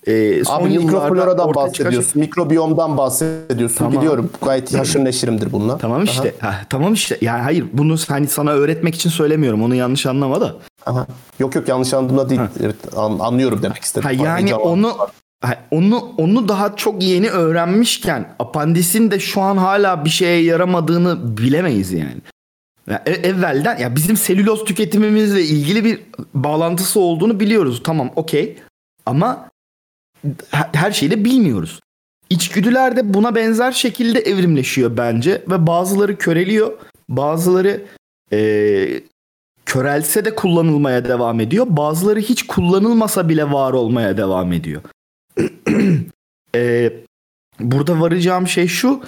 e, 0.07 0.43
son 0.43 0.61
Abi 0.61 0.69
mikrofloradan 0.77 1.47
çıkan- 1.47 1.55
bahsediyorsun. 1.55 2.19
Mikrobiyomdan 2.19 2.97
bahsediyorsun. 2.97 3.77
Tamam. 3.77 3.93
Biliyorum. 3.93 4.29
Gayet 4.45 4.77
haşır 4.77 5.05
neşirimdir 5.05 5.51
bununla. 5.51 5.77
Tamam 5.77 6.03
işte. 6.03 6.35
Ha, 6.39 6.55
tamam 6.69 6.93
işte. 6.93 7.17
Yani 7.21 7.41
hayır 7.41 7.65
bunu 7.73 7.95
hani 8.07 8.27
sana 8.27 8.51
öğretmek 8.51 8.95
için 8.95 9.09
söylemiyorum. 9.09 9.63
Onu 9.63 9.75
yanlış 9.75 10.05
anlama 10.05 10.41
da. 10.41 10.55
Aha. 10.85 11.07
Yok 11.39 11.55
yok 11.55 11.67
yanlış 11.67 11.93
anladığımda 11.93 12.29
değil. 12.29 12.41
Evet, 12.63 12.75
an- 12.97 13.19
anlıyorum 13.19 13.59
demek 13.63 13.83
istedim. 13.83 14.07
Ha, 14.07 14.11
yani 14.11 14.47
cevap. 14.49 14.65
onu 14.65 14.97
onu 15.71 16.11
onu 16.17 16.47
daha 16.47 16.75
çok 16.75 17.03
yeni 17.03 17.29
öğrenmişken 17.29 18.35
apandisin 18.39 19.11
de 19.11 19.19
şu 19.19 19.41
an 19.41 19.57
hala 19.57 20.05
bir 20.05 20.09
şeye 20.09 20.43
yaramadığını 20.43 21.37
bilemeyiz 21.37 21.91
yani. 21.91 22.17
Ya 22.89 23.03
e- 23.05 23.11
evvelden 23.11 23.77
ya 23.77 23.95
bizim 23.95 24.17
selüloz 24.17 24.65
tüketimimizle 24.65 25.43
ilgili 25.43 25.85
bir 25.85 25.99
bağlantısı 26.33 26.99
olduğunu 26.99 27.39
biliyoruz. 27.39 27.81
Tamam 27.83 28.09
okey. 28.15 28.57
Ama 29.05 29.48
her 30.51 30.91
şeyi 30.91 31.11
de 31.11 31.25
bilmiyoruz. 31.25 31.79
İçgüdüler 32.29 32.95
de 32.95 33.13
buna 33.13 33.35
benzer 33.35 33.71
şekilde 33.71 34.19
evrimleşiyor 34.19 34.97
bence 34.97 35.43
ve 35.49 35.67
bazıları 35.67 36.17
köreliyor, 36.17 36.77
bazıları 37.09 37.85
eee, 38.31 39.03
körelse 39.65 40.25
de 40.25 40.35
kullanılmaya 40.35 41.05
devam 41.05 41.39
ediyor. 41.39 41.65
Bazıları 41.69 42.19
hiç 42.19 42.47
kullanılmasa 42.47 43.29
bile 43.29 43.51
var 43.51 43.73
olmaya 43.73 44.17
devam 44.17 44.53
ediyor. 44.53 44.81
Eee, 46.55 47.03
burada 47.59 48.01
varacağım 48.01 48.47
şey 48.47 48.67
şu. 48.67 49.01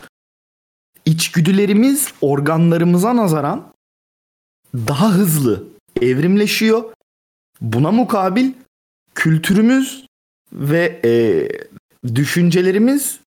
İçgüdülerimiz 1.06 2.14
organlarımıza 2.22 3.16
nazaran 3.16 3.74
daha 4.76 5.12
hızlı 5.12 5.64
evrimleşiyor. 6.02 6.84
Buna 7.62 7.92
mukabil 7.92 8.52
kültürümüz 9.16 10.06
ve 10.54 11.02
e, 11.06 11.12
düşüncelerimiz 12.16 13.20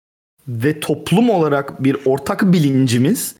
ve 0.47 0.79
toplum 0.79 1.29
olarak 1.29 1.83
bir 1.83 1.97
ortak 2.05 2.53
bilincimiz 2.53 3.35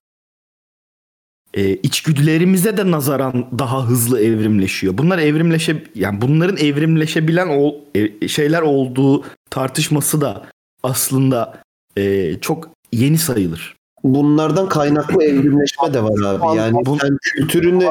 e, 1.53 1.69
içgüdülerimize 1.75 2.77
de 2.77 2.91
nazaran 2.91 3.59
daha 3.59 3.87
hızlı 3.87 4.21
evrimleşiyor. 4.21 4.97
Bunlar 4.97 5.17
evrimleşe 5.19 5.83
yani 5.95 6.21
bunların 6.21 6.57
evrimleşebilen 6.57 7.47
ol- 7.47 7.75
e, 7.95 8.27
şeyler 8.27 8.61
olduğu 8.61 9.25
tartışması 9.49 10.21
da 10.21 10.47
aslında 10.83 11.61
e, 11.97 12.35
çok 12.41 12.69
yeni 12.91 13.17
sayılır. 13.17 13.75
Bunlardan 14.03 14.69
kaynaklı 14.69 15.23
evrimleşme 15.23 15.93
de 15.93 16.03
var 16.03 16.19
abi. 16.23 16.57
Yani 16.57 16.85
Bu- 16.85 16.97
sen 16.99 17.17
kültürünü 17.21 17.85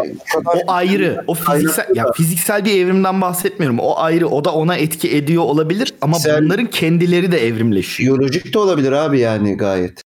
O 0.44 0.72
ayrı. 0.72 1.24
O 1.26 1.34
fiziksel 1.34 1.86
ya 1.94 2.12
fiziksel 2.12 2.64
bir 2.64 2.78
evrimden 2.84 3.20
bahsetmiyorum. 3.20 3.78
O 3.78 3.96
ayrı. 3.96 4.28
O 4.28 4.44
da 4.44 4.54
ona 4.54 4.76
etki 4.76 5.16
ediyor 5.16 5.42
olabilir 5.42 5.94
ama 6.00 6.16
Fiziksel- 6.16 6.44
bunların 6.44 6.66
kendileri 6.66 7.32
de 7.32 7.46
evrimleşiyor. 7.46 8.18
biyolojik 8.18 8.54
de 8.54 8.58
olabilir 8.58 8.92
abi 8.92 9.18
yani 9.20 9.56
gayet. 9.56 10.02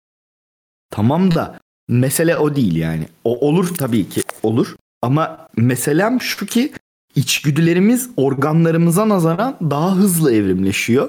Tamam 0.90 1.34
da 1.34 1.58
mesele 1.88 2.36
o 2.36 2.56
değil 2.56 2.76
yani. 2.76 3.04
O 3.24 3.48
olur 3.48 3.74
tabii 3.78 4.08
ki 4.08 4.22
olur. 4.42 4.76
Ama 5.02 5.48
meselem 5.56 6.20
şu 6.20 6.46
ki 6.46 6.72
içgüdülerimiz 7.16 8.10
organlarımıza 8.16 9.08
nazaran 9.08 9.56
daha 9.60 9.96
hızlı 9.96 10.34
evrimleşiyor. 10.34 11.08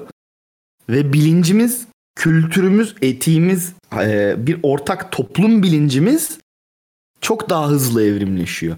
Ve 0.88 1.12
bilincimiz, 1.12 1.86
kültürümüz, 2.16 2.94
etiğimiz, 3.02 3.72
e, 4.00 4.34
bir 4.46 4.58
ortak 4.62 5.12
toplum 5.12 5.62
bilincimiz 5.62 6.38
çok 7.20 7.50
daha 7.50 7.68
hızlı 7.68 8.04
evrimleşiyor. 8.04 8.76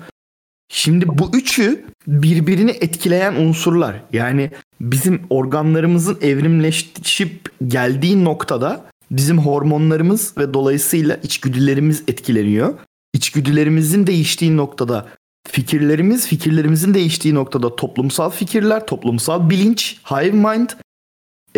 Şimdi 0.68 1.06
bu 1.08 1.30
üçü 1.32 1.84
birbirini 2.06 2.70
etkileyen 2.70 3.34
unsurlar. 3.34 4.02
Yani 4.12 4.50
bizim 4.80 5.22
organlarımızın 5.30 6.18
evrimleşip 6.22 7.50
geldiği 7.66 8.24
noktada 8.24 8.84
bizim 9.10 9.38
hormonlarımız 9.38 10.38
ve 10.38 10.54
dolayısıyla 10.54 11.16
içgüdülerimiz 11.16 12.02
etkileniyor. 12.08 12.74
İçgüdülerimizin 13.14 14.06
değiştiği 14.06 14.56
noktada 14.56 15.06
fikirlerimiz, 15.48 16.26
fikirlerimizin 16.26 16.94
değiştiği 16.94 17.34
noktada 17.34 17.76
toplumsal 17.76 18.30
fikirler, 18.30 18.86
toplumsal 18.86 19.50
bilinç, 19.50 19.96
hive 20.10 20.30
mind 20.30 20.68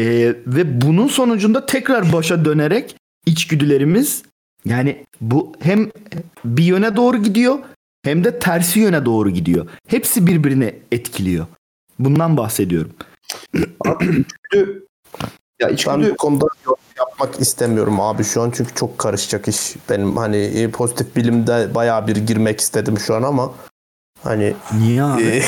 ee, 0.00 0.34
ve 0.46 0.80
bunun 0.80 1.08
sonucunda 1.08 1.66
tekrar 1.66 2.12
başa 2.12 2.44
dönerek 2.44 2.96
içgüdülerimiz 3.26 4.22
yani 4.64 5.06
bu 5.20 5.52
hem 5.60 5.90
bir 6.44 6.64
yöne 6.64 6.96
doğru 6.96 7.16
gidiyor 7.16 7.58
hem 8.02 8.24
de 8.24 8.38
tersi 8.38 8.80
yöne 8.80 9.04
doğru 9.04 9.30
gidiyor. 9.30 9.68
Hepsi 9.88 10.26
birbirini 10.26 10.74
etkiliyor. 10.92 11.46
Bundan 11.98 12.36
bahsediyorum. 12.36 12.92
İçgüdü, 14.00 14.86
ya 15.60 15.68
Ben 15.68 15.74
içgüdü 15.74 16.10
bu 16.10 16.16
konuda 16.16 16.46
yapmak 16.98 17.40
istemiyorum 17.40 18.00
abi 18.00 18.24
şu 18.24 18.42
an 18.42 18.50
çünkü 18.50 18.74
çok 18.74 18.98
karışacak 18.98 19.48
iş. 19.48 19.76
Benim 19.90 20.16
hani 20.16 20.36
e, 20.36 20.70
pozitif 20.70 21.16
bilimde 21.16 21.74
bayağı 21.74 22.06
bir 22.06 22.16
girmek 22.16 22.60
istedim 22.60 22.98
şu 22.98 23.14
an 23.14 23.22
ama 23.22 23.54
hani 24.22 24.54
Niye 24.78 25.02
abi? 25.02 25.22
e, 25.22 25.42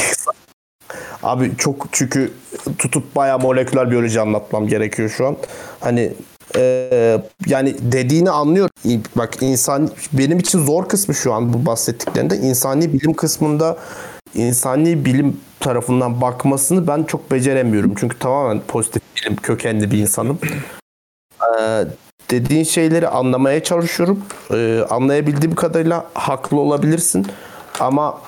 abi 1.23 1.52
çok 1.59 1.86
çünkü 1.92 2.33
tutup 2.78 3.17
bayağı 3.17 3.39
moleküler 3.39 3.91
biyoloji 3.91 4.20
anlatmam 4.20 4.68
gerekiyor 4.68 5.09
şu 5.09 5.26
an. 5.26 5.36
Hani 5.81 6.12
e, 6.57 7.18
yani 7.47 7.75
dediğini 7.81 8.31
anlıyorum. 8.31 8.73
Bak 9.17 9.42
insan 9.42 9.91
benim 10.12 10.39
için 10.39 10.65
zor 10.65 10.89
kısmı 10.89 11.15
şu 11.15 11.33
an 11.33 11.52
bu 11.52 11.67
bahsettiklerinde 11.67 12.36
insani 12.36 12.92
bilim 12.92 13.15
kısmında 13.15 13.78
insani 14.34 15.05
bilim 15.05 15.41
tarafından 15.60 16.20
bakmasını 16.20 16.86
ben 16.86 17.02
çok 17.02 17.31
beceremiyorum. 17.31 17.94
Çünkü 17.97 18.18
tamamen 18.18 18.60
pozitif 18.68 19.02
bilim 19.17 19.36
kökenli 19.36 19.91
bir 19.91 19.99
insanım. 19.99 20.39
Ee, 21.42 21.84
dediğin 22.31 22.65
şeyleri 22.65 23.09
anlamaya 23.09 23.62
çalışıyorum. 23.62 24.25
Ee, 24.55 24.84
anlayabildiğim 24.91 25.55
kadarıyla 25.55 26.07
haklı 26.15 26.60
olabilirsin. 26.60 27.26
Ama 27.81 28.20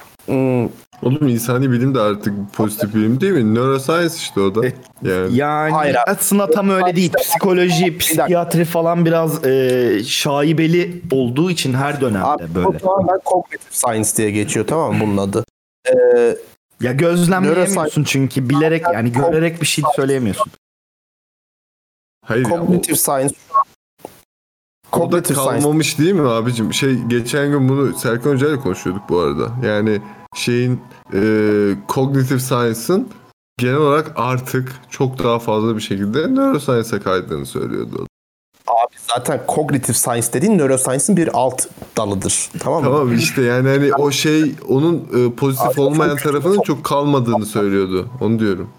Oğlum 1.04 1.28
insani 1.28 1.70
bilim 1.70 1.94
de 1.94 2.00
artık 2.00 2.34
pozitif 2.52 2.94
bilim 2.94 3.20
değil 3.20 3.32
mi? 3.32 3.54
Neuroscience 3.54 4.14
işte 4.16 4.40
o 4.40 4.54
da. 4.54 4.64
Yani 5.02 5.36
Yani 5.36 5.72
Hayır 5.72 5.94
abi. 5.94 6.10
aslında 6.10 6.50
tam 6.50 6.68
öyle 6.70 6.96
değil. 6.96 7.12
Psikoloji, 7.12 7.98
psikiyatri 7.98 8.64
falan 8.64 9.04
biraz 9.06 9.46
e, 9.46 10.02
şaibeli 10.04 11.02
olduğu 11.12 11.50
için 11.50 11.74
her 11.74 12.00
dönemde 12.00 12.24
abi, 12.26 12.54
böyle. 12.54 12.66
o 12.68 12.72
tamamen 12.78 13.18
cognitive 13.26 13.70
science 13.70 14.08
diye 14.16 14.30
geçiyor 14.30 14.66
tamam 14.66 14.94
mı 14.94 15.00
bunun 15.02 15.16
adı? 15.16 15.44
Ee, 15.88 16.36
Ya 16.80 16.92
gözlemleyemiyorsun 16.92 18.04
çünkü 18.04 18.48
bilerek 18.48 18.84
yani 18.94 19.12
görerek 19.12 19.60
bir 19.60 19.66
şey 19.66 19.84
söyleyemiyorsun. 19.96 20.52
hayır 22.26 22.44
cognitive 22.44 22.96
science 22.96 23.34
o 24.92 24.96
da 24.96 25.00
cognitive 25.00 25.34
science 25.38 25.60
kalmamış 25.60 25.98
değil 25.98 26.12
mi 26.12 26.28
abicim? 26.28 26.74
Şey 26.74 26.94
geçen 26.94 27.50
gün 27.50 27.68
bunu 27.68 27.94
Serkan 27.98 28.30
Hoca 28.30 28.48
ile 28.48 28.56
konuşuyorduk 28.56 29.02
bu 29.08 29.18
arada. 29.18 29.50
Yani 29.66 30.00
şeyin 30.34 30.80
e, 31.12 31.20
cognitive 31.88 32.40
science'ın 32.40 33.08
genel 33.58 33.76
olarak 33.76 34.12
artık 34.16 34.72
çok 34.90 35.18
daha 35.24 35.38
fazla 35.38 35.76
bir 35.76 35.80
şekilde 35.82 36.34
neuroscience'a 36.34 37.02
kaydığını 37.02 37.46
söylüyordu. 37.46 38.06
abi 38.66 38.94
zaten 39.14 39.40
cognitive 39.48 39.96
science 39.96 40.32
dediğin 40.32 40.58
neuroscience'ın 40.58 41.16
bir 41.16 41.30
alt 41.32 41.66
dalıdır. 41.96 42.50
Tamam 42.58 42.82
mı? 42.84 42.88
Tamam 42.90 43.14
işte 43.14 43.42
yani 43.42 43.68
hani 43.68 43.94
o 43.94 44.10
şey 44.10 44.54
onun 44.68 44.96
e, 44.96 45.32
pozitif 45.34 45.66
Abi, 45.68 45.80
olmayan 45.80 46.16
çok- 46.16 46.22
tarafının 46.32 46.60
çok 46.60 46.84
kalmadığını 46.84 47.46
söylüyordu. 47.46 48.08
Onu 48.20 48.38
diyorum. 48.38 48.70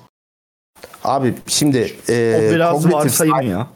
Abi 1.04 1.36
şimdi 1.48 1.78
e, 2.10 2.36
O 2.52 2.54
biraz 2.56 2.74
cognitive 2.74 2.94
varsayım 3.00 3.34
science- 3.36 3.50
ya. 3.50 3.68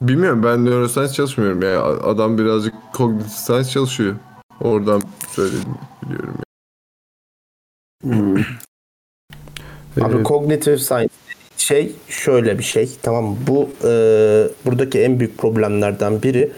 Bilmiyorum 0.00 0.42
ben 0.42 0.64
neuroscience 0.64 1.12
çalışmıyorum 1.12 1.62
ya. 1.62 1.82
Adam 1.84 2.38
birazcık 2.38 2.74
cognitive 2.96 3.28
science 3.28 3.68
çalışıyor. 3.70 4.14
Oradan 4.60 5.02
söyledim 5.28 5.74
biliyorum. 6.02 6.36
Abi 10.00 10.14
Evet. 10.14 10.26
cognitive 10.26 10.78
science 10.78 11.14
şey 11.56 11.92
şöyle 12.08 12.58
bir 12.58 12.62
şey. 12.62 12.90
Tamam? 13.02 13.36
Bu 13.46 13.70
e, 13.84 13.88
buradaki 14.66 15.00
en 15.00 15.20
büyük 15.20 15.38
problemlerden 15.38 16.22
biri 16.22 16.52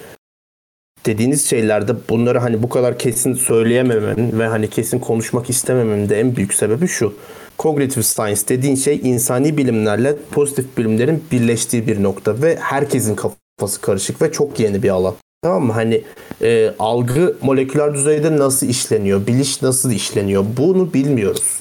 dediğiniz 1.07 1.47
şeylerde 1.51 1.93
bunları 2.09 2.39
hani 2.39 2.63
bu 2.63 2.69
kadar 2.69 2.99
kesin 2.99 3.35
söyleyememenin 3.35 4.39
ve 4.39 4.47
hani 4.47 4.71
kesin 4.71 4.99
konuşmak 4.99 5.51
istememenin 5.51 6.09
de 6.09 6.21
en 6.21 6.37
büyük 6.37 6.55
sebebi 6.55 6.89
şu. 6.89 7.15
Cognitive 7.59 8.05
science 8.05 8.41
dediğin 8.49 8.75
şey 8.75 9.01
insani 9.03 9.57
bilimlerle 9.57 10.17
pozitif 10.31 10.77
bilimlerin 10.79 11.25
birleştiği 11.33 11.87
bir 11.87 12.03
nokta 12.03 12.43
ve 12.43 12.57
herkesin 12.57 13.17
kafası 13.17 13.81
karışık 13.81 14.23
ve 14.23 14.33
çok 14.33 14.61
yeni 14.61 14.83
bir 14.83 14.89
alan. 14.89 15.15
Tamam 15.45 15.65
mı? 15.65 15.73
Hani 15.73 16.03
e, 16.43 16.71
algı 16.79 17.37
moleküler 17.43 17.95
düzeyde 17.95 18.37
nasıl 18.37 18.67
işleniyor, 18.67 19.27
biliş 19.27 19.63
nasıl 19.63 19.91
işleniyor 19.91 20.45
bunu 20.57 20.95
bilmiyoruz. 20.95 21.61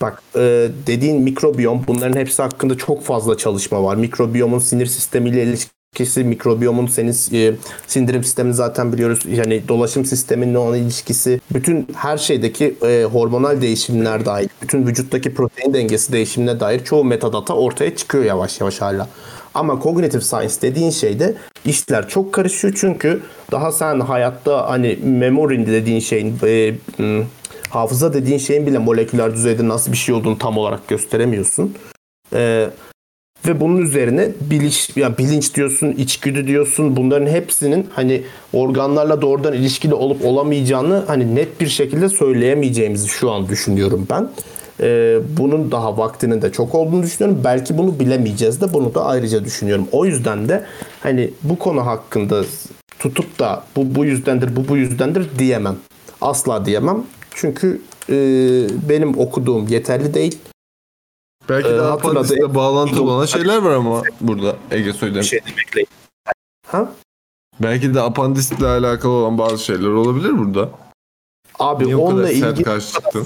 Bak 0.00 0.22
e, 0.36 0.68
dediğin 0.86 1.22
mikrobiyom 1.22 1.84
bunların 1.86 2.20
hepsi 2.20 2.42
hakkında 2.42 2.76
çok 2.76 3.04
fazla 3.04 3.36
çalışma 3.36 3.82
var. 3.82 3.96
Mikrobiyomun 3.96 4.58
sinir 4.58 4.86
sistemiyle 4.86 5.42
ilişkisi, 5.42 6.24
mikrobiyomun 6.24 6.86
senin 6.86 7.16
e, 7.32 7.54
sindirim 7.86 8.24
sistemini 8.24 8.54
zaten 8.54 8.92
biliyoruz. 8.92 9.20
Yani 9.36 9.62
dolaşım 9.68 10.04
sisteminle 10.04 10.58
olan 10.58 10.78
ilişkisi, 10.78 11.40
bütün 11.54 11.86
her 11.96 12.18
şeydeki 12.18 12.74
e, 12.82 13.04
hormonal 13.04 13.60
değişimler 13.60 14.26
dahil, 14.26 14.48
bütün 14.62 14.86
vücuttaki 14.86 15.34
protein 15.34 15.74
dengesi 15.74 16.12
değişimine 16.12 16.60
dair 16.60 16.84
çoğu 16.84 17.04
metadata 17.04 17.54
ortaya 17.54 17.96
çıkıyor 17.96 18.24
yavaş 18.24 18.60
yavaş 18.60 18.80
hala. 18.80 19.08
Ama 19.54 19.80
cognitive 19.82 20.22
science 20.22 20.54
dediğin 20.62 20.90
şeyde 20.90 21.34
işler 21.64 22.08
çok 22.08 22.32
karışıyor 22.32 22.74
çünkü 22.76 23.22
daha 23.52 23.72
sen 23.72 24.00
hayatta 24.00 24.70
hani 24.70 24.98
memory 25.02 25.66
dediğin 25.66 26.00
şeyin 26.00 26.38
e, 26.46 26.74
hafıza 27.70 28.14
dediğin 28.14 28.38
şeyin 28.38 28.66
bile 28.66 28.78
moleküler 28.78 29.34
düzeyde 29.34 29.68
nasıl 29.68 29.92
bir 29.92 29.96
şey 29.96 30.14
olduğunu 30.14 30.38
tam 30.38 30.58
olarak 30.58 30.88
gösteremiyorsun. 30.88 31.74
Ee, 32.32 32.68
ve 33.46 33.60
bunun 33.60 33.76
üzerine 33.76 34.28
bilinç, 34.40 34.96
ya 34.96 35.18
bilinç 35.18 35.54
diyorsun, 35.54 35.92
içgüdü 35.92 36.46
diyorsun. 36.46 36.96
Bunların 36.96 37.26
hepsinin 37.26 37.86
hani 37.92 38.22
organlarla 38.52 39.22
doğrudan 39.22 39.52
ilişkili 39.52 39.94
olup 39.94 40.24
olamayacağını 40.24 41.04
hani 41.06 41.34
net 41.34 41.60
bir 41.60 41.68
şekilde 41.68 42.08
söyleyemeyeceğimizi 42.08 43.08
şu 43.08 43.30
an 43.30 43.48
düşünüyorum 43.48 44.06
ben. 44.10 44.28
Ee, 44.80 45.18
bunun 45.38 45.70
daha 45.72 45.98
vaktinin 45.98 46.42
de 46.42 46.52
çok 46.52 46.74
olduğunu 46.74 47.02
düşünüyorum. 47.02 47.40
Belki 47.44 47.78
bunu 47.78 48.00
bilemeyeceğiz 48.00 48.60
de 48.60 48.72
bunu 48.72 48.94
da 48.94 49.04
ayrıca 49.04 49.44
düşünüyorum. 49.44 49.88
O 49.92 50.04
yüzden 50.06 50.48
de 50.48 50.64
hani 51.00 51.30
bu 51.42 51.58
konu 51.58 51.86
hakkında 51.86 52.42
tutup 52.98 53.38
da 53.38 53.64
bu 53.76 53.94
bu 53.94 54.04
yüzdendir, 54.04 54.56
bu 54.56 54.68
bu 54.68 54.76
yüzdendir 54.76 55.26
diyemem. 55.38 55.76
Asla 56.20 56.66
diyemem. 56.66 57.02
Çünkü 57.34 57.80
e, 58.08 58.14
benim 58.88 59.18
okuduğum 59.18 59.68
yeterli 59.68 60.14
değil. 60.14 60.38
Belki 61.48 61.68
Ee, 61.68 61.72
de 61.72 61.80
hatırladı- 61.80 62.08
apandisle 62.10 62.54
bağlantılı 62.54 63.02
olan 63.12 63.26
şeyler 63.26 63.56
var 63.58 63.70
ama 63.70 64.02
burada 64.20 64.56
Ege. 64.70 64.92
Bir 65.02 65.22
şey 65.22 65.40
demekle. 65.40 65.84
Ha? 66.66 66.92
Belki 67.62 67.94
de 67.94 68.00
apandisle 68.00 68.66
alakalı 68.66 69.12
olan 69.12 69.38
bazı 69.38 69.64
şeyler 69.64 69.88
olabilir 69.88 70.38
burada. 70.38 70.68
Abi 71.58 71.84
Niye 71.84 71.96
onunla 71.96 72.30
ilgili 72.30 72.44
sert 72.44 72.56
çıkma 72.56 73.20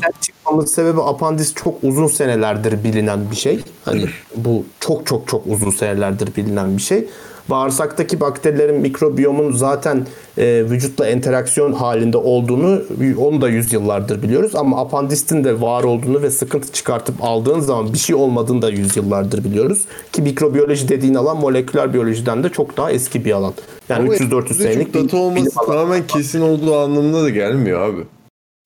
yapmamın 0.48 0.64
sebebi 0.64 1.02
apandis 1.02 1.54
çok 1.54 1.74
uzun 1.82 2.06
senelerdir 2.06 2.84
bilinen 2.84 3.30
bir 3.30 3.36
şey. 3.36 3.60
Hani 3.84 4.04
bu 4.36 4.64
çok 4.80 5.06
çok 5.06 5.28
çok 5.28 5.46
uzun 5.46 5.70
senelerdir 5.70 6.36
bilinen 6.36 6.76
bir 6.76 6.82
şey. 6.82 7.08
Bağırsaktaki 7.50 8.20
bakterilerin 8.20 8.80
mikrobiyomun 8.80 9.52
zaten 9.52 10.06
e, 10.38 10.64
vücutla 10.70 11.08
interaksiyon 11.08 11.72
halinde 11.72 12.16
olduğunu 12.16 12.82
onu 13.18 13.40
da 13.40 13.48
yüzyıllardır 13.48 14.22
biliyoruz. 14.22 14.54
Ama 14.54 14.80
apandistin 14.80 15.44
de 15.44 15.60
var 15.60 15.84
olduğunu 15.84 16.22
ve 16.22 16.30
sıkıntı 16.30 16.72
çıkartıp 16.72 17.24
aldığın 17.24 17.60
zaman 17.60 17.92
bir 17.92 17.98
şey 17.98 18.16
olmadığını 18.16 18.62
da 18.62 18.70
yüzyıllardır 18.70 19.44
biliyoruz. 19.44 19.84
Ki 20.12 20.22
mikrobiyoloji 20.22 20.88
dediğin 20.88 21.14
alan 21.14 21.36
moleküler 21.36 21.94
biyolojiden 21.94 22.44
de 22.44 22.48
çok 22.48 22.76
daha 22.76 22.90
eski 22.90 23.24
bir 23.24 23.32
alan. 23.32 23.52
Yani 23.88 24.00
Ama 24.00 24.14
300-400 24.14 24.36
elimizde 24.36 24.54
senelik 24.54 24.94
bir 24.94 25.04
data 25.04 25.16
olması 25.16 25.54
tamamen 25.66 26.06
kesin 26.06 26.40
olduğu 26.40 26.76
anlamına 26.78 27.22
da 27.22 27.30
gelmiyor 27.30 27.80
abi. 27.80 28.00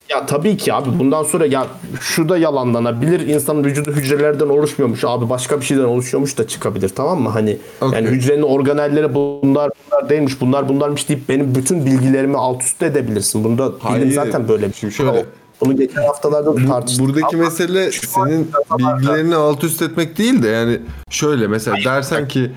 Ya 0.08 0.26
tabii 0.26 0.56
ki 0.56 0.74
abi 0.74 0.98
bundan 0.98 1.22
sonra 1.22 1.46
ya 1.46 1.66
şu 2.00 2.28
da 2.28 2.38
yalanlanabilir. 2.38 3.28
İnsanın 3.28 3.64
vücudu 3.64 3.90
hücrelerden 3.92 4.48
oluşmuyormuş 4.48 5.04
abi 5.04 5.30
başka 5.30 5.60
bir 5.60 5.64
şeyden 5.64 5.84
oluşuyormuş 5.84 6.38
da 6.38 6.46
çıkabilir 6.46 6.88
tamam 6.88 7.20
mı? 7.20 7.28
Hani 7.28 7.58
yani 7.82 8.08
hücrenin 8.08 8.42
organelleri 8.42 9.14
bunlar 9.14 9.70
bunlar 9.90 10.08
değilmiş 10.08 10.40
bunlar 10.40 10.68
bunlarmış 10.68 11.08
deyip 11.08 11.28
benim 11.28 11.54
bütün 11.54 11.86
bilgilerimi 11.86 12.36
alt 12.36 12.62
üst 12.62 12.82
edebilirsin. 12.82 13.44
Bunda 13.44 13.68
bilim 13.68 13.78
Hayır. 13.80 14.12
zaten 14.12 14.48
böyle 14.48 14.68
bir 14.68 14.74
şey. 14.74 14.90
Şöyle 14.90 15.26
Bunu 15.60 15.76
geçen 15.76 16.02
haftalarda 16.02 16.56
da 16.56 16.66
tartıştık. 16.66 17.06
Buradaki 17.06 17.36
Ama 17.36 17.44
mesele 17.44 17.92
senin 17.92 18.50
bilgilerini 18.78 19.36
alt 19.36 19.64
üst 19.64 19.82
etmek 19.82 20.18
değil 20.18 20.42
de 20.42 20.48
yani 20.48 20.78
şöyle 21.10 21.46
mesela 21.46 21.76
dersen 21.84 22.28
ki 22.28 22.50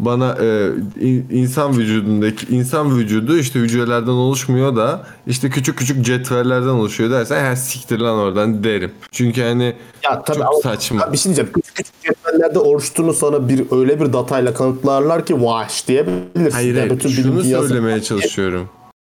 bana 0.00 0.36
e, 0.40 0.70
in- 1.00 1.26
insan 1.30 1.78
vücudundaki 1.78 2.46
insan 2.56 2.98
vücudu 2.98 3.38
işte 3.38 3.60
hücrelerden 3.60 4.10
oluşmuyor 4.10 4.76
da 4.76 5.06
işte 5.26 5.50
küçük 5.50 5.78
küçük 5.78 6.04
cetvellerden 6.04 6.68
oluşuyor 6.68 7.10
dersen 7.10 7.44
ha 7.44 7.56
siktir 7.56 7.98
lan 7.98 8.18
oradan 8.18 8.64
derim. 8.64 8.92
Çünkü 9.12 9.42
hani 9.42 9.76
ya 10.04 10.22
tabii 10.22 10.36
çok 10.38 10.46
ama- 10.46 10.60
saçma. 10.62 11.00
Ha, 11.00 11.12
bir 11.12 11.16
şey 11.18 11.24
diyeceğim. 11.24 11.50
Küçük 11.52 11.74
küçük 11.76 11.94
cetvellerde 12.02 12.58
oluştuğunu 12.58 13.12
sana 13.14 13.48
bir 13.48 13.62
öyle 13.70 14.00
bir 14.00 14.12
datayla 14.12 14.54
kanıtlarlar 14.54 15.26
ki 15.26 15.42
vaş 15.42 15.88
diyebilirsin. 15.88 16.50
Hayır, 16.50 16.74
Ya 16.74 16.80
hayır 16.80 16.92
bütün 16.94 17.08
şunu 17.08 17.42
söylemeye 17.44 18.02
çalışıyorum. 18.02 18.68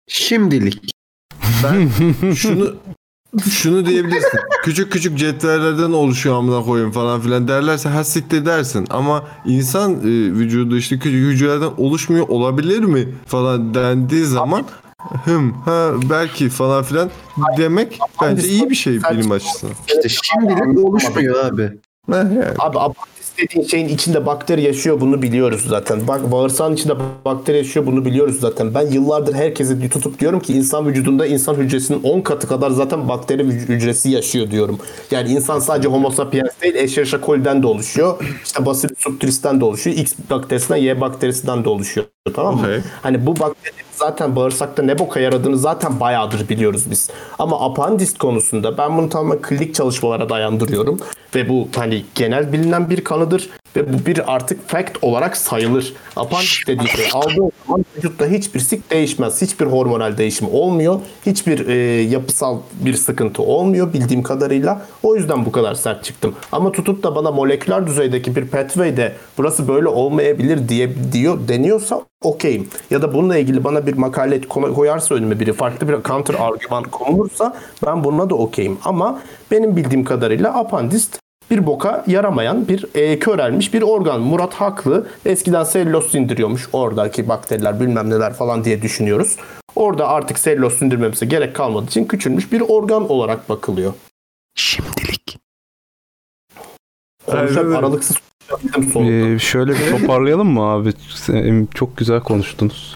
Şimdilik. 0.08 0.92
Ben 1.64 1.90
şunu 2.34 2.76
şunu 3.50 3.86
diyebilirsin. 3.86 4.40
küçük 4.64 4.92
küçük 4.92 5.18
cetvellerden 5.18 5.92
oluşuyor 5.92 6.36
amına 6.36 6.64
koyayım 6.64 6.92
falan 6.92 7.22
filan 7.22 7.48
derlerse 7.48 7.90
ha 7.90 8.04
siktir 8.04 8.46
dersin. 8.46 8.88
Ama 8.90 9.24
insan 9.46 9.94
e, 9.94 10.04
vücudu 10.08 10.78
işte 10.78 11.00
küçük 11.00 11.26
hücrelerden 11.28 11.72
oluşmuyor 11.78 12.28
olabilir 12.28 12.80
mi 12.80 13.08
falan 13.26 13.74
dendiği 13.74 14.26
zaman 14.26 14.66
hım 15.26 15.52
ha 15.52 15.92
belki 16.10 16.50
falan 16.50 16.84
filan 16.84 17.10
demek 17.58 18.00
bence 18.22 18.48
iyi 18.48 18.70
bir 18.70 18.76
şey 18.76 18.94
bilim 18.94 19.32
açısından. 19.32 19.76
İşte 19.88 20.10
şimdilik 20.10 20.86
oluşmuyor 20.86 21.46
abi. 21.46 21.72
Abi 22.60 22.78
apandis 23.32 23.38
dediğin 23.38 23.68
şeyin 23.68 23.88
içinde 23.88 24.26
bakteri 24.26 24.62
yaşıyor 24.62 25.02
bunu 25.02 25.22
biliyoruz 25.22 25.66
zaten. 25.68 26.08
Bak 26.08 26.32
bağırsağın 26.32 26.74
içinde 26.74 26.94
bakteri 27.26 27.58
yaşıyor 27.58 27.86
bunu 27.86 28.06
biliyoruz 28.06 28.40
zaten. 28.40 28.74
Ben 28.76 28.88
yıllardır 28.88 29.34
herkese 29.34 29.90
tutup 29.90 30.20
diyorum 30.20 30.40
ki 30.40 30.54
insan 30.54 30.88
vücudunda 30.88 31.26
insan 31.26 31.56
hücresinin 31.56 32.04
10 32.04 32.22
katı 32.22 32.48
kadar 32.48 32.72
zaten 32.72 33.10
bakteri 33.10 33.44
hücresi 33.44 34.10
yaşıyor 34.10 34.52
diyorum. 34.52 34.80
Yani 35.12 35.30
insan 35.30 35.60
sadece 35.60 35.88
homo 35.88 36.10
sapiens 36.10 36.52
değil 36.62 36.76
Escherichia 36.76 37.20
coli'den 37.26 37.64
de 37.64 37.68
oluşuyor. 37.68 38.24
İşte 38.46 38.66
Bacillus 38.66 39.00
subtilis'ten 39.00 39.62
de 39.62 39.66
oluşuyor. 39.66 39.98
X 39.98 40.14
bakterisinden 40.30 40.78
Y 40.78 41.02
bakterisinden 41.02 41.66
de 41.66 41.70
oluşuyor. 41.70 42.06
Tamam 42.36 42.56
mı? 42.56 42.62
Okey. 42.62 42.80
Hani 43.02 43.26
bu 43.26 43.40
bakteri 43.40 43.81
zaten 44.02 44.36
bağırsakta 44.36 44.84
ne 44.84 45.00
boka 45.00 45.20
yaradığını 45.20 45.58
zaten 45.58 46.00
bayağıdır 46.00 46.50
biliyoruz 46.50 46.92
biz. 46.92 47.10
Ama 47.40 47.66
apandist 47.66 48.18
konusunda 48.18 48.78
ben 48.78 48.98
bunu 48.98 49.10
tamamen 49.10 49.42
klinik 49.42 49.76
çalışmalara 49.76 50.30
dayandırıyorum. 50.30 51.00
Ve 51.36 51.50
bu 51.50 51.68
hani 51.76 52.06
genel 52.16 52.54
bilinen 52.54 52.90
bir 52.90 53.04
kanıdır. 53.04 53.50
Ve 53.76 53.94
bu 53.94 54.06
bir 54.06 54.34
artık 54.36 54.70
fact 54.70 54.98
olarak 55.02 55.38
sayılır. 55.38 55.94
Apandist 56.16 56.68
dediği 56.68 56.88
şey 56.88 57.06
aldığın 57.14 57.52
zaman 57.68 57.86
vücutta 57.98 58.26
hiçbir 58.26 58.60
sik 58.60 58.92
değişmez. 58.92 59.42
Hiçbir 59.42 59.66
hormonal 59.66 60.18
değişim 60.18 60.48
olmuyor. 60.52 61.00
Hiçbir 61.26 61.68
e, 61.68 62.02
yapısal 62.02 62.60
bir 62.74 62.94
sıkıntı 62.94 63.42
olmuyor 63.42 63.94
bildiğim 63.94 64.24
kadarıyla. 64.24 64.82
O 65.04 65.16
yüzden 65.16 65.46
bu 65.46 65.52
kadar 65.52 65.76
sert 65.76 66.04
çıktım. 66.04 66.36
Ama 66.52 66.72
tutup 66.72 67.04
da 67.04 67.16
bana 67.16 67.32
moleküler 67.32 67.88
düzeydeki 67.88 68.36
bir 68.36 68.48
pathway'de 68.48 69.16
burası 69.38 69.68
böyle 69.68 69.88
olmayabilir 69.88 70.70
diye 70.70 70.90
diyor 71.12 71.48
deniyorsa 71.48 72.02
okeyim. 72.22 72.70
Ya 72.92 73.02
da 73.02 73.14
bununla 73.14 73.38
ilgili 73.38 73.64
bana 73.64 73.88
bir 73.88 73.94
makale 73.94 74.42
koyarsa 74.48 75.16
önüme 75.16 75.40
biri 75.40 75.54
farklı 75.54 75.88
bir 75.88 76.04
counter 76.04 76.36
argüman 76.40 76.84
konulursa 76.84 77.54
ben 77.86 78.04
bununla 78.04 78.30
da 78.30 78.36
okeyim. 78.36 78.78
Ama 78.84 79.22
benim 79.52 79.76
bildiğim 79.76 80.04
kadarıyla 80.04 80.60
apandist 80.60 81.21
bir 81.50 81.66
boka 81.66 82.04
yaramayan 82.08 82.68
bir 82.68 82.86
e, 82.96 83.20
körelmiş 83.20 83.74
bir 83.74 83.82
organ. 83.82 84.22
Murat 84.22 84.54
haklı. 84.54 85.08
Eskiden 85.26 85.64
selüloz 85.64 86.12
sindiriyormuş 86.12 86.70
oradaki 86.74 87.30
bakteriler 87.30 87.80
bilmem 87.80 88.10
neler 88.10 88.34
falan 88.34 88.64
diye 88.66 88.82
düşünüyoruz. 88.82 89.38
Orada 89.76 90.08
artık 90.08 90.40
selüloz 90.40 90.74
sindirmemize 90.74 91.26
gerek 91.26 91.56
kalmadığı 91.56 91.86
için 91.86 92.06
küçülmüş 92.06 92.52
bir 92.52 92.62
organ 92.62 93.10
olarak 93.10 93.50
bakılıyor. 93.50 93.94
Şimdilik. 94.56 95.40
Konuşacak 97.26 97.66
Evet. 97.66 97.78
aralıksız. 97.78 98.18
Ee, 98.96 99.40
şöyle 99.40 99.72
bir 99.72 99.92
toparlayalım 99.92 100.48
mı 100.48 100.62
abi? 100.62 100.94
Sen- 101.16 101.68
Çok 101.74 101.98
güzel 101.98 102.20
konuştunuz. 102.20 102.96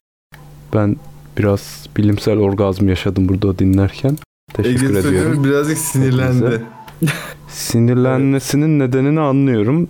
Ben 0.73 0.95
biraz 1.37 1.89
bilimsel 1.97 2.37
orgazm 2.37 2.89
yaşadım 2.89 3.29
burada 3.29 3.59
dinlerken. 3.59 4.17
Teşekkür 4.53 4.89
Ege 4.97 4.99
ediyorum. 5.09 5.43
Birazcık 5.43 5.77
sinirlendi. 5.77 6.61
Sinirlenmesinin 7.49 8.79
nedenini 8.79 9.19
anlıyorum. 9.19 9.89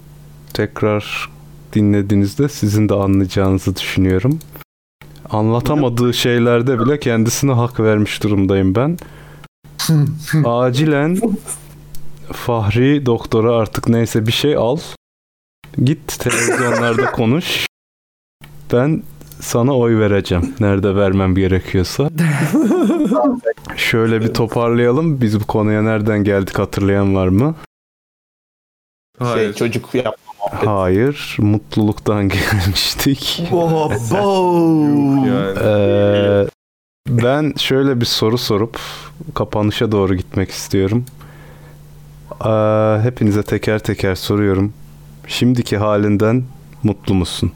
Tekrar 0.53 1.30
dinlediğinizde 1.74 2.50
sizin 2.50 2.90
de 2.90 2.93
anlayacağınızı 2.93 3.75
düşünüyorum. 3.75 4.40
Anlatamadığı 5.30 6.14
şeylerde 6.14 6.80
bile 6.80 7.00
kendisine 7.00 7.51
hak 7.51 7.80
vermiş 7.80 8.24
durumdayım 8.24 8.75
ben. 8.75 8.98
Acilen 10.45 11.19
Fahri 12.32 13.06
doktora 13.06 13.56
artık 13.56 13.90
neyse 13.90 14.27
bir 14.27 14.32
şey 14.32 14.56
al. 14.56 14.77
Git 15.84 16.19
televizyonlarda 16.19 17.11
konuş. 17.11 17.66
Ben 18.74 19.03
sana 19.39 19.77
oy 19.77 19.99
vereceğim. 19.99 20.53
Nerede 20.59 20.95
vermem 20.95 21.35
gerekiyorsa. 21.35 22.09
Şöyle 23.75 24.22
bir 24.22 24.33
toparlayalım. 24.33 25.22
Biz 25.22 25.39
bu 25.39 25.45
konuya 25.45 25.81
nereden 25.81 26.23
geldik 26.23 26.59
hatırlayan 26.59 27.15
var 27.15 27.27
mı? 27.27 27.55
Şey, 29.33 29.53
çocuk 29.53 29.93
muhabbeti. 29.93 30.65
Hayır. 30.65 31.38
Mutluluktan 31.39 32.30
gelmiştik. 32.30 33.43
Yani. 35.25 35.59
Ee, 35.64 36.47
ben 37.09 37.53
şöyle 37.57 38.01
bir 38.01 38.05
soru 38.05 38.38
sorup 38.38 38.80
kapanışa 39.33 39.91
doğru 39.91 40.15
gitmek 40.15 40.49
istiyorum. 40.51 41.05
Ee, 42.45 43.03
hepinize 43.03 43.43
teker 43.43 43.80
teker 43.80 44.15
soruyorum. 44.15 44.73
Şimdiki 45.27 45.77
halinden 45.77 46.43
mutlu 46.83 47.14
musun? 47.14 47.51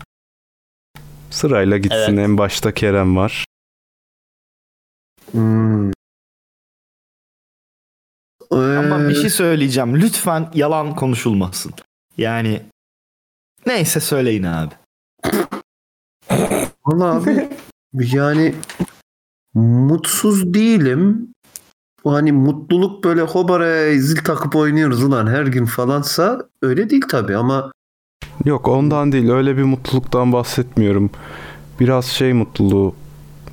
Sırayla 1.30 1.78
gitsin. 1.78 1.98
Evet. 1.98 2.20
En 2.20 2.38
başta 2.38 2.74
Kerem 2.74 3.18
var. 3.18 3.46
Hmm. 5.32 5.92
Ama 8.52 9.02
Ee, 9.04 9.10
bir 9.10 9.16
şey 9.16 9.30
söyleyeceğim. 9.30 9.96
Lütfen 10.02 10.50
yalan 10.54 10.96
konuşulmasın. 10.96 11.74
Yani 12.18 12.62
neyse 13.66 14.00
söyleyin 14.00 14.44
abi. 14.44 14.74
Valla 16.86 17.06
abi 17.16 17.50
yani 17.94 18.56
mutsuz 19.54 20.54
değilim. 20.54 21.34
Hani 22.04 22.32
mutluluk 22.32 23.04
böyle 23.04 23.22
hobara 23.22 23.98
zil 23.98 24.24
takıp 24.24 24.56
oynuyoruz 24.56 25.04
ulan 25.04 25.28
her 25.28 25.44
gün 25.44 25.66
falansa 25.66 26.50
öyle 26.62 26.90
değil 26.90 27.02
tabii 27.10 27.36
ama 27.38 27.72
Yok 28.46 28.68
ondan 28.68 29.12
değil. 29.12 29.30
Öyle 29.30 29.58
bir 29.58 29.64
mutluluktan 29.64 30.34
bahsetmiyorum. 30.34 31.10
Biraz 31.80 32.06
şey 32.06 32.34
mutluluğu. 32.34 32.96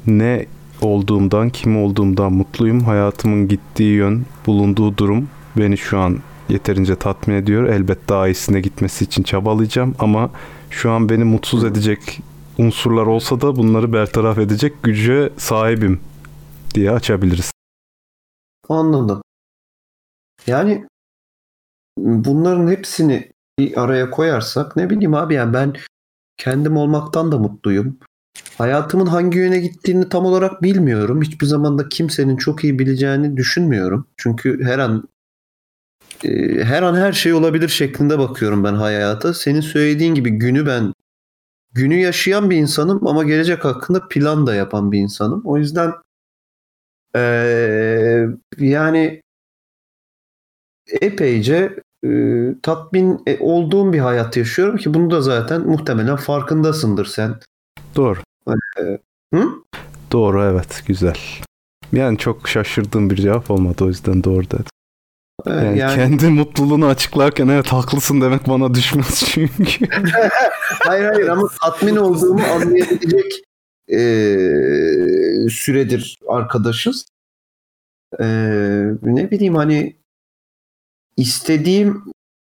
Ne 0.06 0.46
olduğumdan, 0.82 1.50
kim 1.50 1.84
olduğumdan 1.84 2.32
mutluyum. 2.32 2.80
Hayatımın 2.80 3.48
gittiği 3.48 3.92
yön, 3.94 4.26
bulunduğu 4.46 4.96
durum 4.96 5.28
beni 5.56 5.78
şu 5.78 5.98
an 5.98 6.18
yeterince 6.48 6.96
tatmin 6.96 7.34
ediyor. 7.34 7.64
Elbette 7.64 8.08
daha 8.08 8.28
iyisine 8.28 8.60
gitmesi 8.60 9.04
için 9.04 9.22
çabalayacağım 9.22 9.94
ama 9.98 10.30
şu 10.70 10.90
an 10.90 11.08
beni 11.08 11.24
mutsuz 11.24 11.64
edecek 11.64 12.20
unsurlar 12.58 13.06
olsa 13.06 13.40
da 13.40 13.56
bunları 13.56 13.92
bertaraf 13.92 14.38
edecek 14.38 14.82
güce 14.82 15.32
sahibim 15.36 16.00
diye 16.74 16.90
açabiliriz. 16.90 17.52
anladım. 18.68 19.22
Yani 20.46 20.86
bunların 21.98 22.70
hepsini 22.70 23.32
bir 23.58 23.82
araya 23.82 24.10
koyarsak 24.10 24.76
ne 24.76 24.90
bileyim 24.90 25.14
abi 25.14 25.34
yani 25.34 25.52
ben 25.52 25.74
kendim 26.36 26.76
olmaktan 26.76 27.32
da 27.32 27.38
mutluyum. 27.38 27.98
Hayatımın 28.58 29.06
hangi 29.06 29.38
yöne 29.38 29.58
gittiğini 29.58 30.08
tam 30.08 30.26
olarak 30.26 30.62
bilmiyorum. 30.62 31.22
Hiçbir 31.22 31.46
zaman 31.46 31.78
da 31.78 31.88
kimsenin 31.88 32.36
çok 32.36 32.64
iyi 32.64 32.78
bileceğini 32.78 33.36
düşünmüyorum. 33.36 34.06
Çünkü 34.16 34.64
her 34.64 34.78
an 34.78 35.08
e, 36.24 36.28
her 36.64 36.82
an 36.82 36.94
her 36.94 37.12
şey 37.12 37.32
olabilir 37.32 37.68
şeklinde 37.68 38.18
bakıyorum 38.18 38.64
ben 38.64 38.74
hayata. 38.74 39.34
Senin 39.34 39.60
söylediğin 39.60 40.14
gibi 40.14 40.30
günü 40.30 40.66
ben 40.66 40.92
günü 41.72 41.94
yaşayan 41.94 42.50
bir 42.50 42.56
insanım 42.56 43.06
ama 43.06 43.24
gelecek 43.24 43.64
hakkında 43.64 44.08
plan 44.08 44.46
da 44.46 44.54
yapan 44.54 44.92
bir 44.92 44.98
insanım. 44.98 45.42
O 45.44 45.58
yüzden 45.58 45.92
eee, 47.14 48.28
yani 48.58 49.22
epeyce 51.00 51.76
e, 52.06 52.60
tatmin 52.62 53.22
e, 53.26 53.38
olduğum 53.40 53.92
bir 53.92 53.98
hayat 53.98 54.36
yaşıyorum 54.36 54.76
ki 54.76 54.94
bunu 54.94 55.10
da 55.10 55.20
zaten 55.20 55.60
muhtemelen 55.60 56.16
farkındasındır 56.16 57.04
sen. 57.06 57.34
Doğru. 57.96 58.18
Ee, 58.80 58.98
Hı? 59.34 59.48
Doğru 60.12 60.42
evet 60.42 60.82
güzel. 60.86 61.16
Yani 61.92 62.18
çok 62.18 62.48
şaşırdığım 62.48 63.10
bir 63.10 63.16
cevap 63.16 63.50
olmadı 63.50 63.84
o 63.84 63.86
yüzden 63.88 64.24
doğru 64.24 64.44
dedim. 64.50 64.64
Ee, 65.46 65.50
Yani, 65.50 65.78
yani- 65.78 65.94
kendi 65.94 66.28
mutluluğunu 66.28 66.86
açıklarken 66.86 67.48
evet 67.48 67.66
haklısın 67.68 68.20
demek 68.20 68.48
bana 68.48 68.74
düşmez 68.74 69.22
çünkü. 69.30 69.86
hayır 70.84 71.04
hayır 71.04 71.28
ama 71.28 71.48
tatmin 71.62 71.96
olduğumu 71.96 72.42
anlayabilecek 72.44 73.32
e, 73.92 73.98
süredir 75.50 76.18
arkadaşız. 76.28 77.06
E, 78.20 78.26
ne 79.02 79.30
bileyim 79.30 79.54
hani 79.54 79.96
istediğim 81.16 82.04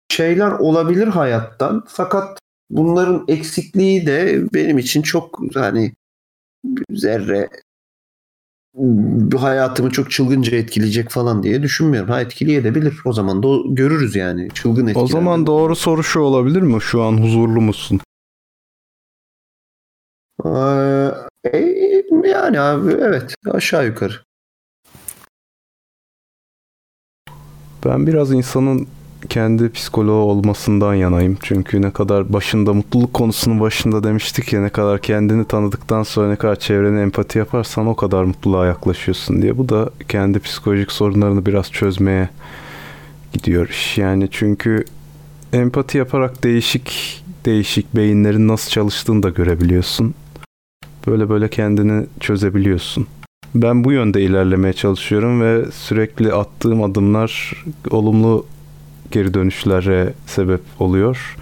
şeyler 0.10 0.52
olabilir 0.52 1.08
hayattan 1.08 1.84
fakat 1.88 2.40
bunların 2.70 3.26
eksikliği 3.28 4.06
de 4.06 4.44
benim 4.54 4.78
için 4.78 5.02
çok 5.02 5.40
hani 5.54 5.94
zerre 6.90 7.50
hayatımı 9.40 9.92
çok 9.92 10.12
çılgınca 10.12 10.58
etkileyecek 10.58 11.10
falan 11.10 11.44
diye 11.44 11.64
düşünmüyorum. 11.64 12.10
Ha 12.10 12.22
etkileyebilir. 12.22 13.00
O 13.06 13.14
zaman 13.14 13.44
da 13.44 13.48
görürüz 13.66 14.16
yani. 14.16 14.50
Çılgın 14.54 14.88
etkiler. 14.88 15.04
o 15.04 15.08
zaman 15.08 15.46
doğru 15.46 15.76
soru 15.76 16.04
şu 16.04 16.20
olabilir 16.20 16.62
mi? 16.62 16.82
Şu 16.82 17.02
an 17.02 17.24
huzurlu 17.24 17.62
musun? 17.62 18.00
Ee, 20.46 20.50
e, 21.54 22.04
yani 22.24 22.60
abi 22.60 22.92
evet 22.92 23.36
aşağı 23.52 23.86
yukarı. 23.86 24.14
Ben 27.86 28.08
biraz 28.08 28.32
insanın 28.32 28.88
kendi 29.30 29.72
psikoloğu 29.72 30.24
olmasından 30.24 30.94
yanayım. 30.94 31.38
Çünkü 31.44 31.82
ne 31.82 31.92
kadar 31.92 32.34
başında 32.34 32.74
mutluluk 32.74 33.14
konusunun 33.14 33.60
başında 33.60 34.04
demiştik 34.04 34.54
ya 34.54 34.62
ne 34.62 34.70
kadar 34.70 35.02
kendini 35.02 35.46
tanıdıktan 35.46 36.04
sonra 36.04 36.30
ne 36.30 36.36
kadar 36.36 36.56
çevrene 36.56 37.02
empati 37.02 37.40
yaparsan 37.40 37.88
o 37.88 37.96
kadar 37.96 38.24
mutluluğa 38.24 38.66
yaklaşıyorsun 38.66 39.42
diye. 39.42 39.58
Bu 39.58 39.70
da 39.70 39.90
kendi 40.10 40.40
psikolojik 40.40 40.92
sorunlarını 40.92 41.46
biraz 41.46 41.72
çözmeye 41.72 42.30
gidiyor 43.34 43.70
iş. 43.70 43.98
Yani 43.98 44.28
çünkü 44.32 44.86
empati 45.54 45.98
yaparak 45.98 46.44
değişik 46.44 47.20
değişik 47.46 47.96
beyinlerin 47.96 48.48
nasıl 48.48 48.70
çalıştığını 48.70 49.24
da 49.24 49.30
görebiliyorsun. 49.30 50.14
Böyle 51.08 51.30
böyle 51.30 51.50
kendini 51.50 52.06
çözebiliyorsun. 52.20 53.08
Ben 53.56 53.84
bu 53.84 53.92
yönde 53.92 54.22
ilerlemeye 54.22 54.74
çalışıyorum 54.74 55.42
ve 55.42 55.72
sürekli 55.72 56.34
attığım 56.34 56.84
adımlar 56.84 57.54
olumlu 57.92 58.46
geri 59.12 59.34
dönüşlere 59.34 60.14
sebep 60.26 60.62
oluyor. 60.80 61.38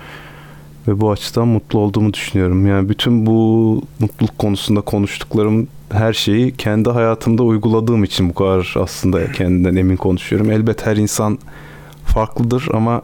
Ve 0.87 1.01
bu 1.01 1.11
açıdan 1.11 1.47
mutlu 1.47 1.79
olduğumu 1.79 2.13
düşünüyorum. 2.13 2.67
Yani 2.67 2.89
bütün 2.89 3.25
bu 3.25 3.81
mutluluk 3.99 4.37
konusunda 4.39 4.81
konuştuklarım 4.81 5.67
her 5.91 6.13
şeyi 6.13 6.57
kendi 6.57 6.89
hayatımda 6.89 7.43
uyguladığım 7.43 8.03
için 8.03 8.29
bu 8.29 8.33
kadar 8.33 8.73
aslında 8.79 9.31
kendinden 9.31 9.75
emin 9.75 9.95
konuşuyorum. 9.95 10.51
Elbet 10.51 10.85
her 10.85 10.97
insan 10.97 11.39
farklıdır 12.05 12.67
ama 12.73 13.01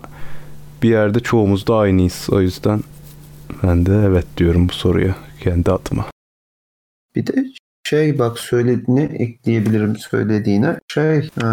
bir 0.83 0.89
yerde 0.89 1.19
çoğumuz 1.19 1.67
da 1.67 1.75
aynıyız. 1.75 2.27
O 2.31 2.41
yüzden 2.41 2.81
ben 3.63 3.85
de 3.85 4.03
evet 4.07 4.25
diyorum 4.37 4.69
bu 4.69 4.73
soruya 4.73 5.15
kendi 5.39 5.71
adıma. 5.71 6.05
Bir 7.15 7.27
de 7.27 7.45
şey 7.87 8.19
bak 8.19 8.39
söylediğine 8.39 9.03
ekleyebilirim 9.03 9.97
söylediğine. 9.97 10.79
Şey 10.87 11.17
eee 11.17 11.51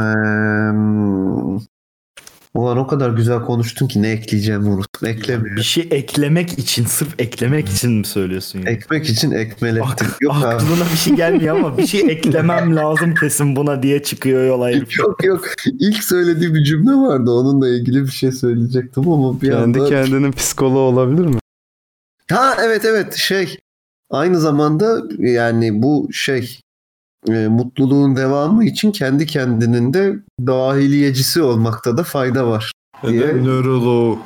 ulan 2.55 2.79
o 2.79 2.87
kadar 2.87 3.11
güzel 3.11 3.41
konuştun 3.41 3.89
ki 3.89 4.03
ne 4.03 4.11
ekleyeceğimi 4.11 4.69
unuttum. 4.69 5.09
Eklemiyorum. 5.09 5.57
Bir 5.57 5.63
şey 5.63 5.89
eklemek 5.91 6.59
için, 6.59 6.85
sırf 6.85 7.21
eklemek 7.21 7.69
için 7.69 7.93
mi 7.93 8.07
söylüyorsun? 8.07 8.59
Yani? 8.59 8.69
Ekmek 8.69 9.09
için 9.09 9.31
ekmelettim. 9.31 10.07
Yok 10.21 10.35
abi. 10.37 10.47
Aklına 10.47 10.85
bir 10.93 10.97
şey 10.97 11.15
gelmiyor 11.15 11.57
ama 11.57 11.79
bir 11.79 11.87
şey 11.87 12.01
eklemem 12.01 12.77
lazım 12.77 13.15
kesin 13.15 13.57
buna 13.57 13.83
diye 13.83 14.03
çıkıyor 14.03 14.47
yola 14.47 14.69
herif. 14.69 14.99
Yok 14.99 15.25
yok. 15.25 15.45
İlk 15.81 16.05
söylediği 16.05 16.55
bir 16.55 16.65
cümle 16.65 16.93
vardı. 16.93 17.31
Onunla 17.31 17.69
ilgili 17.69 18.03
bir 18.03 18.13
şey 18.13 18.33
söyleyecektim 18.33 19.09
ama 19.09 19.41
bir 19.41 19.51
Kendi 19.51 19.79
anda... 19.81 19.89
kendinin 19.89 20.33
psikoloğu 20.33 20.79
olabilir 20.89 21.27
mi? 21.27 21.39
Ha 22.31 22.57
evet 22.63 22.85
evet 22.85 23.15
şey. 23.15 23.59
Aynı 24.15 24.41
zamanda 24.41 25.03
yani 25.19 25.83
bu 25.83 26.09
şey 26.13 26.59
e, 27.29 27.33
mutluluğun 27.49 28.17
devamı 28.17 28.65
için 28.65 28.93
kendi 28.93 29.27
kendinin 29.27 29.95
de 29.95 30.15
dahiliyecisi 30.47 31.43
olmakta 31.43 31.97
da 31.97 32.03
fayda 32.03 32.47
var. 32.47 32.73
diye. 33.07 33.27
Nöroloğu. 33.27 34.19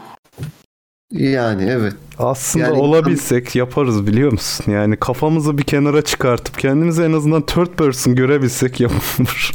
Yani 1.12 1.64
evet. 1.70 1.94
Aslında 2.18 2.64
Yani 2.64 2.78
olabilsek 2.78 3.56
yaparız 3.56 4.06
biliyor 4.06 4.32
musun? 4.32 4.72
Yani 4.72 4.96
kafamızı 4.96 5.58
bir 5.58 5.62
kenara 5.62 6.02
çıkartıp 6.02 6.58
kendimizi 6.58 7.02
en 7.02 7.12
azından 7.12 7.42
third 7.42 7.68
person 7.68 8.14
görebilsek 8.14 8.80
yapılır. 8.80 9.52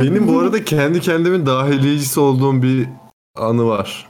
Benim 0.00 0.28
bu 0.28 0.38
arada 0.38 0.64
kendi 0.64 1.00
kendimin 1.00 1.46
dahiliyecisi 1.46 2.20
olduğum 2.20 2.62
bir 2.62 2.88
anı 3.36 3.66
var. 3.66 4.08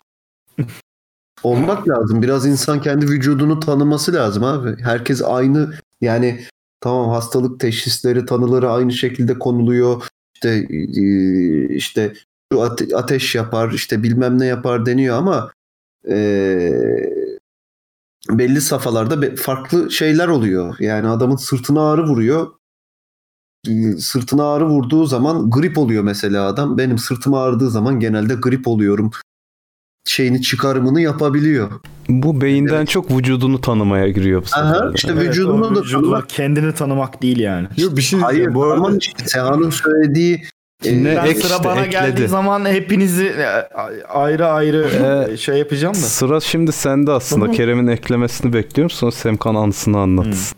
Olmak 1.43 1.89
lazım. 1.89 2.23
Biraz 2.23 2.47
insan 2.47 2.81
kendi 2.81 3.07
vücudunu 3.07 3.61
tanıması 3.61 4.13
lazım 4.15 4.45
abi. 4.45 4.83
Herkes 4.83 5.23
aynı 5.23 5.73
yani 6.01 6.41
tamam 6.81 7.09
hastalık 7.11 7.61
teşhisleri 7.61 8.27
tanıları 8.27 8.71
aynı 8.71 8.93
şekilde 8.93 9.39
konuluyor. 9.39 10.03
İşte 10.35 10.67
e, 10.71 11.75
işte 11.75 12.13
şu 12.53 12.63
ate- 12.63 12.97
ateş 12.97 13.35
yapar 13.35 13.71
işte 13.73 14.03
bilmem 14.03 14.39
ne 14.39 14.47
yapar 14.47 14.87
deniyor 14.87 15.17
ama 15.17 15.51
e, 16.09 16.17
belli 18.31 18.61
safhalarda 18.61 19.37
farklı 19.37 19.91
şeyler 19.91 20.29
oluyor. 20.29 20.77
Yani 20.81 21.09
adamın 21.09 21.37
sırtına 21.37 21.91
ağrı 21.91 22.05
vuruyor. 22.07 22.47
E, 23.69 23.93
Sırtına 23.93 24.53
ağrı 24.53 24.67
vurduğu 24.69 25.07
zaman 25.07 25.51
grip 25.51 25.79
oluyor 25.79 26.03
mesela 26.03 26.47
adam. 26.47 26.79
Benim 26.79 26.99
sırtım 26.99 27.35
ağrıdığı 27.35 27.71
zaman 27.71 28.01
genelde 28.01 28.35
grip 28.35 28.69
oluyorum 28.69 29.11
şeyini 30.05 30.43
çıkarımını 30.43 31.01
yapabiliyor. 31.01 31.71
Bu 32.09 32.41
beyinden 32.41 32.85
çok 32.85 33.11
vücudunu 33.11 33.61
tanımaya 33.61 34.09
giriyor 34.09 34.43
bu 34.43 34.47
sefer. 34.47 34.63
Aha, 34.63 34.91
işte 34.95 35.17
vücudunu 35.17 35.75
da 35.77 35.81
Vücudunu 35.81 36.03
tanımak. 36.11 36.29
kendini 36.29 36.75
tanımak 36.75 37.23
değil 37.23 37.39
yani. 37.39 37.69
Yok 37.77 37.97
bir 37.97 38.03
şey 38.03 38.21
Hayır. 38.21 38.55
Bu 38.55 38.65
arada 38.65 38.75
ama 38.75 38.97
işte 39.01 39.25
Seha'nın 39.29 39.71
söylediği 39.71 40.43
e, 40.85 41.05
Ne 41.05 41.17
Ben 41.17 41.25
ek 41.27 41.41
sıra 41.41 41.53
işte, 41.57 41.65
bana 41.65 41.81
ekledi. 41.81 41.91
geldiği 41.91 42.29
zaman 42.29 42.65
hepinizi 42.65 43.27
e, 43.27 43.47
ayrı 44.09 44.47
ayrı 44.47 44.89
Ee, 45.33 45.37
şey 45.37 45.57
yapacağım 45.59 45.95
da. 45.95 45.99
Sıra 45.99 46.41
şimdi 46.41 46.73
sende 46.73 47.13
aslında. 47.13 47.51
Kerem'in 47.51 47.87
eklemesini 47.87 48.53
bekliyorum. 48.53 48.91
Sonra 48.91 49.13
Semkan 49.13 49.55
anısını 49.55 49.99
anlatsın. 49.99 50.57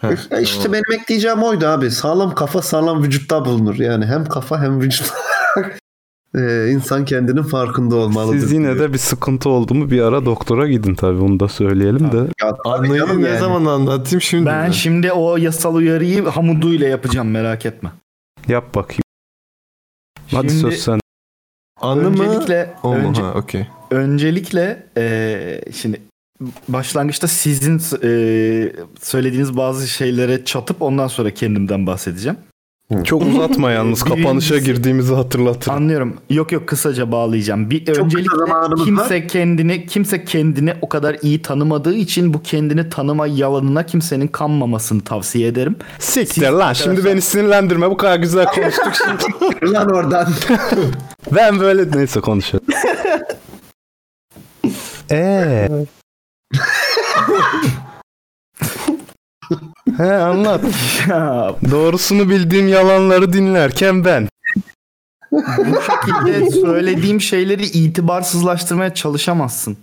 Heh, 0.00 0.08
e, 0.30 0.42
işte 0.42 0.62
tamam. 0.62 0.72
benim 0.72 1.00
ekleyeceğim 1.00 1.42
oydu 1.42 1.66
abi. 1.66 1.90
Sağlam 1.90 2.34
kafa 2.34 2.62
sağlam 2.62 3.02
vücutta 3.02 3.44
bulunur. 3.44 3.78
Yani 3.78 4.06
hem 4.06 4.24
kafa 4.24 4.62
hem 4.62 4.80
vücut. 4.80 5.12
e, 6.34 6.68
insan 6.70 7.04
kendinin 7.04 7.42
farkında 7.42 7.96
olmalıdır. 7.96 8.38
Siz 8.40 8.52
yine 8.52 8.64
diyor. 8.64 8.78
de 8.78 8.92
bir 8.92 8.98
sıkıntı 8.98 9.48
oldu 9.48 9.74
mu 9.74 9.90
bir 9.90 10.00
ara 10.02 10.24
doktora 10.24 10.68
gidin 10.68 10.94
tabii. 10.94 11.20
Bunu 11.20 11.40
da 11.40 11.48
söyleyelim 11.48 12.12
de. 12.12 12.16
Ya, 12.16 12.56
tabii 12.64 12.68
Anlayı 12.68 13.00
canım 13.06 13.22
ne 13.22 13.28
yani. 13.28 13.38
zaman 13.40 13.64
anlatayım 13.64 14.20
şimdi? 14.20 14.46
Ben 14.46 14.68
mi? 14.68 14.74
şimdi 14.74 15.12
o 15.12 15.36
yasal 15.36 15.74
uyarıyı 15.74 16.24
Hamudu 16.24 16.74
ile 16.74 16.86
yapacağım 16.88 17.30
merak 17.30 17.66
etme. 17.66 17.90
Yap 18.48 18.74
bakayım. 18.74 19.02
Hadi 20.30 20.48
Şimdi 20.48 20.60
söz 20.60 20.74
sen. 20.82 21.00
Anı 21.80 22.10
mı? 22.10 22.22
öncelikle 22.24 22.74
mu? 22.82 22.94
önce- 22.94 23.22
Ha, 23.22 23.32
okey. 23.34 23.66
öncelikle 23.90 24.86
e, 24.96 25.60
şimdi 25.74 26.00
başlangıçta 26.68 27.28
sizin 27.28 27.80
e, 28.02 28.72
söylediğiniz 29.00 29.56
bazı 29.56 29.88
şeylere 29.88 30.44
çatıp 30.44 30.82
ondan 30.82 31.06
sonra 31.06 31.30
kendimden 31.30 31.86
bahsedeceğim. 31.86 32.38
Çok 33.04 33.22
uzatma 33.22 33.70
yalnız. 33.70 34.02
Kapanışa 34.02 34.58
girdiğimizi 34.58 35.14
hatırlatır. 35.14 35.70
Anlıyorum. 35.70 36.16
Yok 36.30 36.52
yok 36.52 36.68
kısaca 36.68 37.12
bağlayacağım. 37.12 37.70
Bir 37.70 37.84
kısa 37.84 38.02
öncelikle 38.02 38.84
kimse 38.84 39.26
kendini 39.26 39.86
kimse 39.86 40.24
kendini 40.24 40.74
o 40.82 40.88
kadar 40.88 41.16
iyi 41.22 41.42
tanımadığı 41.42 41.94
için 41.94 42.34
bu 42.34 42.42
kendini 42.42 42.88
tanıma 42.88 43.26
yalanına 43.26 43.86
kimsenin 43.86 44.28
kanmamasını 44.28 45.00
tavsiye 45.04 45.48
ederim. 45.48 45.76
Siktir 45.98 46.50
lan 46.50 46.72
şimdi 46.72 47.04
beni 47.04 47.20
sinirlendirme. 47.20 47.90
Bu 47.90 47.96
kadar 47.96 48.16
güzel 48.16 48.46
konuştuk 48.46 48.92
şimdi. 48.94 49.72
Lan 49.72 49.90
oradan. 49.90 50.28
ben 51.32 51.60
böyle 51.60 51.98
neyse 51.98 52.20
konuşalım. 52.20 52.64
Eee. 55.10 55.70
He 59.96 60.12
anlat. 60.12 60.64
Ya, 61.08 61.54
Doğrusunu 61.70 62.28
bildiğim 62.30 62.68
yalanları 62.68 63.32
dinlerken 63.32 64.04
ben. 64.04 64.28
Bu 65.32 65.42
şekilde 65.82 66.50
söylediğim 66.60 67.20
şeyleri 67.20 67.64
itibarsızlaştırmaya 67.64 68.94
çalışamazsın. 68.94 69.76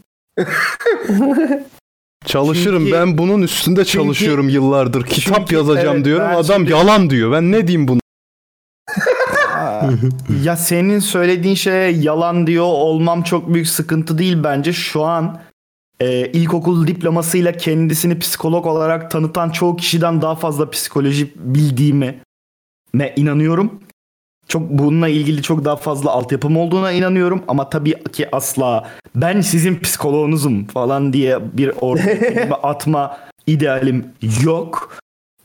Çalışırım 2.26 2.80
Çünkü- 2.86 2.94
ben 2.94 3.18
bunun 3.18 3.42
üstünde 3.42 3.86
çünkü- 3.86 4.04
çalışıyorum 4.04 4.50
yıllardır. 4.50 5.04
Kitap 5.06 5.38
çünkü- 5.38 5.56
yazacağım 5.56 5.96
evet, 5.96 6.06
diyorum. 6.06 6.28
Adam 6.36 6.58
şimdi- 6.58 6.72
yalan 6.72 7.10
diyor. 7.10 7.32
Ben 7.32 7.52
ne 7.52 7.68
diyeyim 7.68 7.88
bunu? 7.88 8.00
ya 10.44 10.56
senin 10.58 11.00
söylediğin 11.00 11.56
şeye 11.56 11.92
yalan 11.92 12.48
diyor 12.48 12.66
olmam 12.66 13.24
çok 13.24 13.54
büyük 13.54 13.68
sıkıntı 13.68 14.18
değil 14.18 14.38
bence. 14.44 14.74
Şu 14.74 15.04
an 15.04 15.40
e, 16.00 16.27
ilkokul 16.27 16.88
diplomasıyla 16.88 17.51
kendisini 17.51 18.19
psikolog 18.19 18.66
olarak 18.66 19.11
tanıtan 19.11 19.50
çoğu 19.50 19.76
kişiden 19.76 20.22
daha 20.22 20.35
fazla 20.35 20.69
psikoloji 20.69 21.34
bildiğime 21.35 22.19
ne 22.93 23.14
inanıyorum. 23.16 23.80
Çok 24.48 24.69
bununla 24.69 25.08
ilgili 25.08 25.42
çok 25.42 25.66
daha 25.66 25.76
fazla 25.76 26.11
altyapım 26.11 26.58
olduğuna 26.58 26.92
inanıyorum 26.92 27.43
ama 27.48 27.69
tabii 27.69 28.03
ki 28.03 28.35
asla 28.35 28.90
ben 29.16 29.42
sizin 29.42 29.80
psikoloğunuzum 29.80 30.66
falan 30.66 31.14
diye 31.14 31.58
bir 31.58 31.72
ortaya 31.82 32.56
atma 32.64 33.17
idealim 33.48 34.06
yok. 34.43 34.98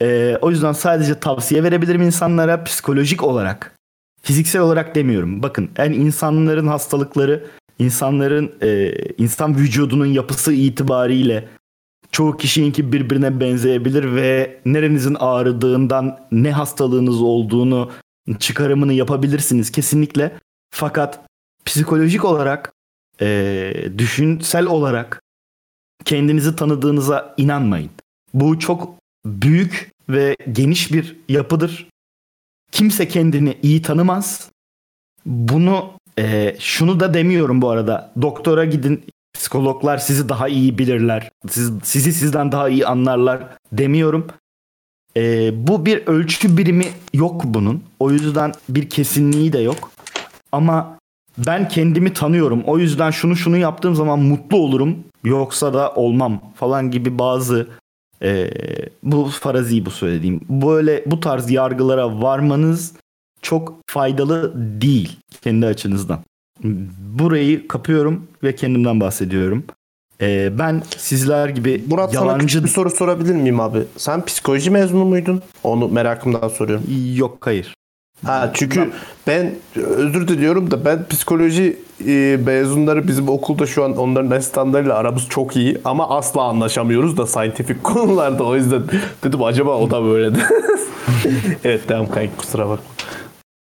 E, 0.02 0.38
o 0.42 0.50
yüzden 0.50 0.72
sadece 0.72 1.20
tavsiye 1.20 1.62
verebilirim 1.62 2.02
insanlara 2.02 2.64
psikolojik 2.64 3.22
olarak 3.22 3.74
fiziksel 4.22 4.62
olarak 4.62 4.94
demiyorum. 4.94 5.42
Bakın 5.42 5.70
yani 5.78 5.96
insanların 5.96 6.66
hastalıkları, 6.66 7.46
insanların 7.82 8.52
e, 8.62 8.94
insan 9.18 9.56
vücudunun 9.56 10.06
yapısı 10.06 10.52
itibariyle 10.52 11.48
çoğu 12.12 12.36
kişininki 12.36 12.92
birbirine 12.92 13.40
benzeyebilir 13.40 14.14
ve 14.14 14.60
nerenizin 14.64 15.16
ağrıdığından 15.20 16.28
ne 16.32 16.52
hastalığınız 16.52 17.22
olduğunu 17.22 17.90
çıkarımını 18.38 18.92
yapabilirsiniz 18.92 19.72
kesinlikle. 19.72 20.38
Fakat 20.70 21.20
psikolojik 21.64 22.24
olarak, 22.24 22.72
e, 23.20 23.72
düşünsel 23.98 24.66
olarak 24.66 25.22
kendinizi 26.04 26.56
tanıdığınıza 26.56 27.34
inanmayın. 27.36 27.90
Bu 28.34 28.58
çok 28.58 28.94
büyük 29.26 29.92
ve 30.08 30.36
geniş 30.52 30.92
bir 30.92 31.16
yapıdır. 31.28 31.88
Kimse 32.72 33.08
kendini 33.08 33.58
iyi 33.62 33.82
tanımaz. 33.82 34.50
Bunu 35.26 35.90
e, 36.18 36.56
şunu 36.58 37.00
da 37.00 37.14
demiyorum 37.14 37.62
bu 37.62 37.70
arada. 37.70 38.12
Doktora 38.22 38.64
gidin. 38.64 39.04
Psikologlar 39.34 39.98
sizi 39.98 40.28
daha 40.28 40.48
iyi 40.48 40.78
bilirler. 40.78 41.30
Siz, 41.48 41.72
sizi 41.82 42.12
sizden 42.12 42.52
daha 42.52 42.68
iyi 42.68 42.86
anlarlar 42.86 43.48
demiyorum. 43.72 44.26
E, 45.16 45.50
bu 45.66 45.86
bir 45.86 46.06
ölçü 46.06 46.56
birimi 46.56 46.86
yok 47.14 47.42
bunun. 47.44 47.82
O 48.00 48.10
yüzden 48.10 48.52
bir 48.68 48.90
kesinliği 48.90 49.52
de 49.52 49.58
yok. 49.58 49.90
Ama 50.52 50.98
ben 51.38 51.68
kendimi 51.68 52.12
tanıyorum. 52.12 52.62
O 52.66 52.78
yüzden 52.78 53.10
şunu 53.10 53.36
şunu 53.36 53.56
yaptığım 53.56 53.94
zaman 53.94 54.18
mutlu 54.18 54.56
olurum. 54.56 54.98
Yoksa 55.24 55.74
da 55.74 55.92
olmam 55.94 56.40
falan 56.54 56.90
gibi 56.90 57.18
bazı 57.18 57.68
e, 58.22 58.50
bu 59.02 59.24
farazi 59.24 59.86
bu 59.86 59.90
söylediğim. 59.90 60.40
Böyle 60.48 61.04
bu 61.06 61.20
tarz 61.20 61.50
yargılara 61.50 62.22
varmanız 62.22 62.92
çok 63.42 63.74
faydalı 63.86 64.52
değil 64.80 65.16
kendi 65.42 65.66
açınızdan. 65.66 66.18
Burayı 66.98 67.68
kapıyorum 67.68 68.26
ve 68.42 68.54
kendimden 68.54 69.00
bahsediyorum. 69.00 69.64
E, 70.20 70.58
ben 70.58 70.82
sizler 70.98 71.48
gibi 71.48 71.84
Murat 71.88 72.12
sana 72.12 72.24
yalancı 72.24 72.46
küçük 72.46 72.64
bir 72.64 72.68
soru 72.68 72.90
sorabilir 72.90 73.34
miyim 73.34 73.60
abi? 73.60 73.78
Sen 73.96 74.24
psikoloji 74.24 74.70
mezunu 74.70 75.04
muydun? 75.04 75.42
Onu 75.62 75.88
merakımdan 75.88 76.48
soruyorum. 76.48 76.84
yok 77.14 77.38
hayır. 77.40 77.74
Ha 78.26 78.50
çünkü 78.54 78.90
ben 79.26 79.54
özür 79.76 80.28
diliyorum 80.28 80.70
da 80.70 80.84
ben 80.84 81.06
psikoloji 81.08 81.78
e, 82.06 82.38
mezunları 82.46 83.08
bizim 83.08 83.28
okulda 83.28 83.66
şu 83.66 83.84
an 83.84 83.96
onların 83.96 84.30
asistanlarıyla 84.30 84.94
aramız 84.94 85.28
çok 85.28 85.56
iyi 85.56 85.78
ama 85.84 86.08
asla 86.08 86.42
anlaşamıyoruz 86.42 87.16
da 87.16 87.26
scientific 87.26 87.78
konularda 87.82 88.44
o 88.44 88.56
yüzden 88.56 88.82
dedim 89.24 89.42
acaba 89.42 89.76
o 89.76 89.90
da 89.90 90.04
böyle 90.04 90.34
de. 90.34 90.38
evet 91.64 91.88
devam 91.88 92.10
kanka 92.10 92.36
kusura 92.36 92.68
bakma. 92.68 92.91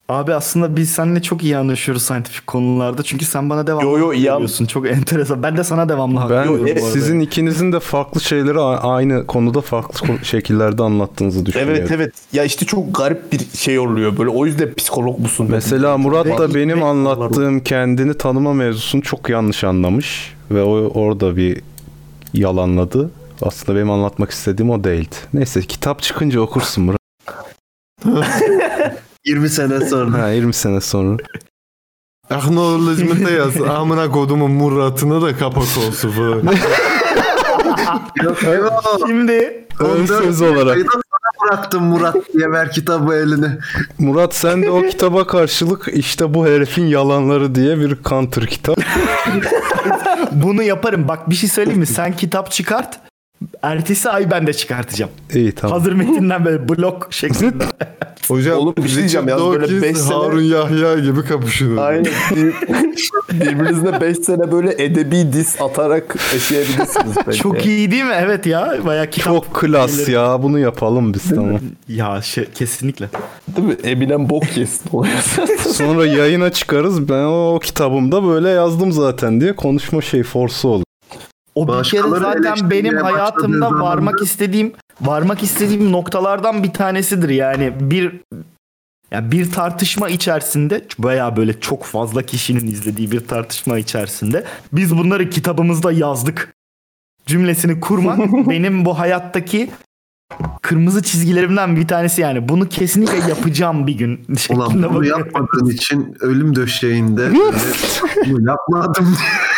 Abi 0.08 0.34
aslında 0.34 0.76
biz 0.76 0.90
seninle 0.90 1.22
çok 1.22 1.42
iyi 1.44 1.56
anlaşıyoruz 1.56 2.02
scientific 2.02 2.40
konularda. 2.46 3.02
Çünkü 3.02 3.24
sen 3.24 3.50
bana 3.50 3.66
devamlı 3.66 3.84
Yo, 3.90 3.98
yo, 3.98 4.08
hak 4.08 4.16
iyi 4.16 4.30
an- 4.32 4.36
veriyorsun. 4.36 4.66
Çok 4.66 4.88
enteresan. 4.90 5.42
Ben 5.42 5.56
de 5.56 5.64
sana 5.64 5.88
devamlı 5.88 6.18
hak 6.20 6.30
Ben 6.30 6.36
veriyorum 6.42 6.66
arada. 6.76 6.80
sizin 6.80 7.20
ikinizin 7.20 7.72
de 7.72 7.80
farklı 7.80 8.20
şeyleri 8.20 8.60
aynı 8.60 9.26
konuda 9.26 9.60
farklı 9.60 10.18
şekillerde 10.24 10.82
anlattığınızı 10.82 11.46
düşünüyorum. 11.46 11.74
Evet 11.78 11.90
evet 11.90 12.14
ya 12.32 12.44
işte 12.44 12.66
çok 12.66 12.94
garip 12.96 13.32
bir 13.32 13.40
şey 13.58 13.78
oluyor 13.78 14.16
böyle 14.18 14.30
o 14.30 14.46
yüzden 14.46 14.74
psikolog 14.74 15.18
musun? 15.18 15.46
dedim. 15.46 15.54
Mesela 15.54 15.98
Murat 15.98 16.26
da 16.38 16.48
Ve- 16.50 16.54
benim 16.54 16.80
ve- 16.80 16.84
anlattığım 16.84 17.60
kendini 17.60 18.14
tanıma 18.14 18.52
mevzusunu 18.54 19.02
çok 19.02 19.28
yanlış 19.28 19.64
anlamış 19.64 20.34
ve 20.50 20.62
o 20.62 20.70
orada 21.00 21.36
bir 21.36 21.60
yalanladı. 22.34 23.10
Aslında 23.42 23.76
benim 23.78 23.90
anlatmak 23.90 24.30
istediğim 24.30 24.70
o 24.70 24.84
değildi. 24.84 25.16
Neyse 25.34 25.60
kitap 25.62 26.02
çıkınca 26.02 26.40
okursun 26.40 26.84
Murat. 26.84 26.98
20 29.26 29.48
sene 29.48 29.80
sonra. 29.80 30.22
Ha, 30.22 30.28
20 30.30 30.52
sene 30.54 30.80
sonra. 30.80 31.22
Acknowledgement'e 32.30 33.32
yaz. 33.32 33.62
Amına 33.62 34.10
kodumun 34.10 34.50
Murat'ına 34.50 35.22
da 35.22 35.36
kapak 35.36 35.62
olsun 35.88 36.10
falan. 36.10 36.42
Yok 38.24 38.44
eyvah. 38.44 38.80
Şimdi 39.06 39.66
Ön 39.80 40.06
söz 40.06 40.42
olarak. 40.42 40.78
Sana 40.78 41.02
bıraktım 41.50 41.84
Murat 41.84 42.16
diye 42.34 42.50
ver 42.50 42.72
kitabı 42.72 43.14
eline. 43.14 43.58
Murat 43.98 44.34
sen 44.34 44.62
de 44.62 44.70
o 44.70 44.82
kitaba 44.82 45.26
karşılık 45.26 45.88
işte 45.92 46.34
bu 46.34 46.46
herifin 46.46 46.86
yalanları 46.86 47.54
diye 47.54 47.78
bir 47.78 48.02
counter 48.02 48.46
kitap. 48.46 48.78
bunu 50.32 50.62
yaparım. 50.62 51.08
Bak 51.08 51.30
bir 51.30 51.34
şey 51.34 51.48
söyleyeyim 51.48 51.80
mi? 51.80 51.86
Sen 51.86 52.16
kitap 52.16 52.50
çıkart. 52.50 52.98
Ertesi 53.62 54.10
ay 54.10 54.30
ben 54.30 54.46
de 54.46 54.52
çıkartacağım. 54.52 55.10
İyi 55.34 55.52
tamam. 55.52 55.78
Hazır 55.78 55.92
metinden 55.92 56.44
böyle 56.44 56.68
blok 56.68 57.06
şeklinde. 57.10 57.64
Hocam 58.28 58.58
Oğlum 58.58 58.74
bir 58.76 58.88
şey 58.88 58.98
diyeceğim 58.98 59.28
ya, 59.28 59.38
böyle 59.38 59.60
Dawkins, 59.60 59.82
beş 59.82 59.96
sene- 59.98 60.14
Harun 60.14 60.40
Yahya 60.42 60.98
gibi 60.98 61.24
kapışın. 61.24 61.76
Aynen. 61.76 62.04
Bir- 62.36 62.54
Birbirinizle 63.40 64.00
5 64.00 64.16
sene 64.18 64.52
böyle 64.52 64.84
edebi 64.84 65.32
dis 65.32 65.60
atarak 65.62 66.16
yaşayabilirsiniz. 66.32 67.16
bence. 67.26 67.38
Çok 67.38 67.66
iyi 67.66 67.90
değil 67.90 68.04
mi? 68.04 68.14
Evet 68.16 68.46
ya. 68.46 68.74
Bayağı 68.86 69.06
kitap. 69.10 69.34
Çok 69.34 69.54
klas 69.54 70.08
ya 70.08 70.42
bunu 70.42 70.58
yapalım 70.58 71.14
biz 71.14 71.28
tamam. 71.34 71.60
Ya 71.88 72.22
şey, 72.22 72.44
kesinlikle. 72.54 73.08
Değil 73.56 73.68
mi? 73.68 73.76
Eminem 73.84 74.30
bok 74.30 74.56
yesin 74.56 74.90
oluyor. 74.92 75.14
Sonra 75.72 76.06
yayına 76.06 76.50
çıkarız 76.52 77.08
ben 77.08 77.24
o 77.24 77.58
kitabımda 77.62 78.24
böyle 78.26 78.48
yazdım 78.48 78.92
zaten 78.92 79.40
diye 79.40 79.56
konuşma 79.56 80.02
şey 80.02 80.22
forsu 80.22 80.68
olur. 80.68 80.83
O 81.54 81.68
bir 81.68 81.84
kere 81.84 82.08
zaten 82.08 82.70
benim 82.70 82.96
hayatımda 82.96 83.70
varmak 83.70 84.20
da- 84.20 84.24
istediğim 84.24 84.72
varmak 85.00 85.42
istediğim 85.42 85.92
noktalardan 85.92 86.62
bir 86.62 86.72
tanesidir. 86.72 87.28
Yani 87.28 87.72
bir 87.80 88.20
ya 89.10 89.30
bir 89.30 89.52
tartışma 89.52 90.08
içerisinde 90.08 90.84
bayağı 90.98 91.36
böyle 91.36 91.60
çok 91.60 91.84
fazla 91.84 92.22
kişinin 92.22 92.66
izlediği 92.66 93.10
bir 93.10 93.20
tartışma 93.20 93.78
içerisinde 93.78 94.44
biz 94.72 94.98
bunları 94.98 95.30
kitabımızda 95.30 95.92
yazdık 95.92 96.54
cümlesini 97.26 97.80
kurmak 97.80 98.18
benim 98.48 98.84
bu 98.84 98.98
hayattaki 98.98 99.70
kırmızı 100.62 101.02
çizgilerimden 101.02 101.76
bir 101.76 101.88
tanesi 101.88 102.20
yani. 102.20 102.48
Bunu 102.48 102.68
kesinlikle 102.68 103.28
yapacağım 103.28 103.86
bir 103.86 103.92
gün. 103.98 104.26
Ulan 104.50 104.74
bunu 104.74 104.94
bakıyorum. 104.94 105.20
yapmadığın 105.26 105.70
için 105.70 106.16
ölüm 106.20 106.56
döşeğinde 106.56 107.30
bunu 108.26 108.48
yapmadım 108.48 109.16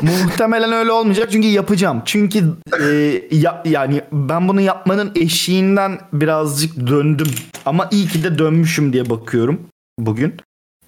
Muhtemelen 0.00 0.72
öyle 0.72 0.92
olmayacak 0.92 1.28
çünkü 1.32 1.48
yapacağım. 1.48 2.02
Çünkü 2.04 2.44
e, 2.80 2.86
ya, 3.30 3.62
yani 3.64 4.02
ben 4.12 4.48
bunu 4.48 4.60
yapmanın 4.60 5.12
eşiğinden 5.14 6.00
birazcık 6.12 6.86
döndüm. 6.86 7.28
Ama 7.66 7.88
iyi 7.90 8.08
ki 8.08 8.24
de 8.24 8.38
dönmüşüm 8.38 8.92
diye 8.92 9.10
bakıyorum 9.10 9.60
bugün. 9.98 10.34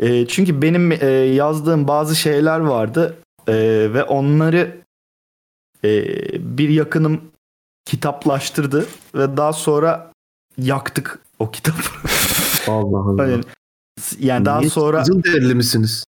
E, 0.00 0.26
çünkü 0.26 0.62
benim 0.62 0.92
e, 0.92 1.06
yazdığım 1.10 1.88
bazı 1.88 2.16
şeyler 2.16 2.58
vardı 2.60 3.16
E, 3.48 3.55
ve 3.94 4.05
onları 4.05 4.76
e, 5.84 6.05
bir 6.56 6.68
yakınım 6.68 7.20
kitaplaştırdı 7.84 8.86
ve 9.14 9.36
daha 9.36 9.52
sonra 9.52 10.12
yaktık 10.58 11.18
o 11.38 11.50
kitabı. 11.50 11.76
Allah 12.68 12.98
Allah. 12.98 13.26
Yani, 13.28 13.44
yani 14.18 14.44
daha 14.44 14.62
sonra 14.62 14.98
Kızılderili 14.98 15.55
misiniz? 15.55 16.05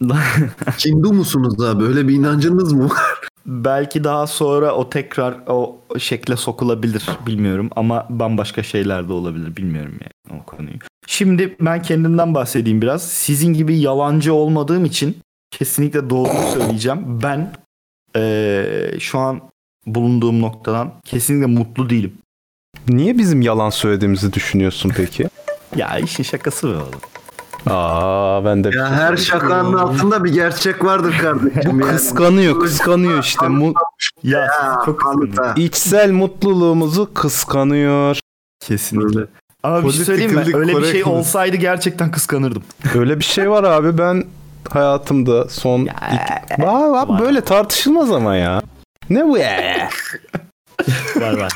Hindu 0.86 1.12
musunuz 1.12 1.60
abi? 1.64 1.84
Öyle 1.84 2.08
bir 2.08 2.14
inancınız 2.14 2.72
mı 2.72 2.84
var? 2.84 3.20
Belki 3.46 4.04
daha 4.04 4.26
sonra 4.26 4.72
o 4.74 4.90
tekrar 4.90 5.34
o 5.46 5.80
şekle 5.98 6.36
sokulabilir 6.36 7.06
bilmiyorum 7.26 7.70
ama 7.76 8.06
bambaşka 8.10 8.62
şeyler 8.62 9.08
de 9.08 9.12
olabilir 9.12 9.56
bilmiyorum 9.56 9.94
yani 10.00 10.40
o 10.40 10.44
konuyu. 10.46 10.76
Şimdi 11.06 11.56
ben 11.60 11.82
kendimden 11.82 12.34
bahsedeyim 12.34 12.82
biraz. 12.82 13.02
Sizin 13.02 13.52
gibi 13.54 13.78
yalancı 13.78 14.34
olmadığım 14.34 14.84
için 14.84 15.16
kesinlikle 15.50 16.10
doğru 16.10 16.28
söyleyeceğim. 16.52 17.22
Ben 17.22 17.52
eee, 18.16 18.96
şu 19.00 19.18
an 19.18 19.40
bulunduğum 19.86 20.40
noktadan 20.40 20.92
kesinlikle 21.04 21.46
mutlu 21.46 21.90
değilim. 21.90 22.12
Niye 22.88 23.18
bizim 23.18 23.42
yalan 23.42 23.70
söylediğimizi 23.70 24.32
düşünüyorsun 24.32 24.92
peki? 24.96 25.28
Ya 25.76 25.98
işin 25.98 26.22
şakası 26.22 26.68
be 26.68 26.74
oğlum. 26.76 27.00
Aa 27.66 28.44
ben 28.44 28.64
de 28.64 28.70
Ya 28.76 28.90
her 28.90 29.16
şakanın 29.16 29.72
altında 29.72 30.24
bir 30.24 30.32
gerçek 30.32 30.84
vardır 30.84 31.18
kardeşim. 31.22 31.80
Bu 31.80 31.86
kıskanıyor, 31.86 32.60
kıskanıyor 32.60 33.18
işte. 33.24 33.48
Mu- 33.48 33.74
Ya 34.22 34.48
siz 34.60 34.84
çok 34.86 35.00
kıskanıyor. 35.00 35.56
içsel 35.56 36.10
mutluluğumuzu 36.10 37.14
kıskanıyor. 37.14 38.18
Kesinlikle. 38.60 39.20
Ama 39.62 39.84
bir 39.84 39.90
şey 39.92 40.04
söyleyeyim 40.04 40.32
mi? 40.34 40.44
Öyle 40.56 40.76
bir 40.76 40.84
şey 40.84 41.04
olsaydı 41.04 41.56
gerçekten 41.56 42.10
kıskanırdım. 42.10 42.62
Öyle 42.94 43.18
bir 43.18 43.24
şey 43.24 43.50
var 43.50 43.64
abi 43.64 43.98
ben 43.98 44.24
hayatımda 44.70 45.48
son 45.48 45.80
iki... 45.80 46.62
Aa, 46.66 47.00
abi 47.00 47.22
böyle 47.24 47.40
tartışılmaz 47.40 48.12
ama 48.12 48.36
ya. 48.36 48.62
Ne 49.10 49.26
bu 49.28 49.38
ya? 49.38 49.88
var 51.20 51.32
var. 51.38 51.52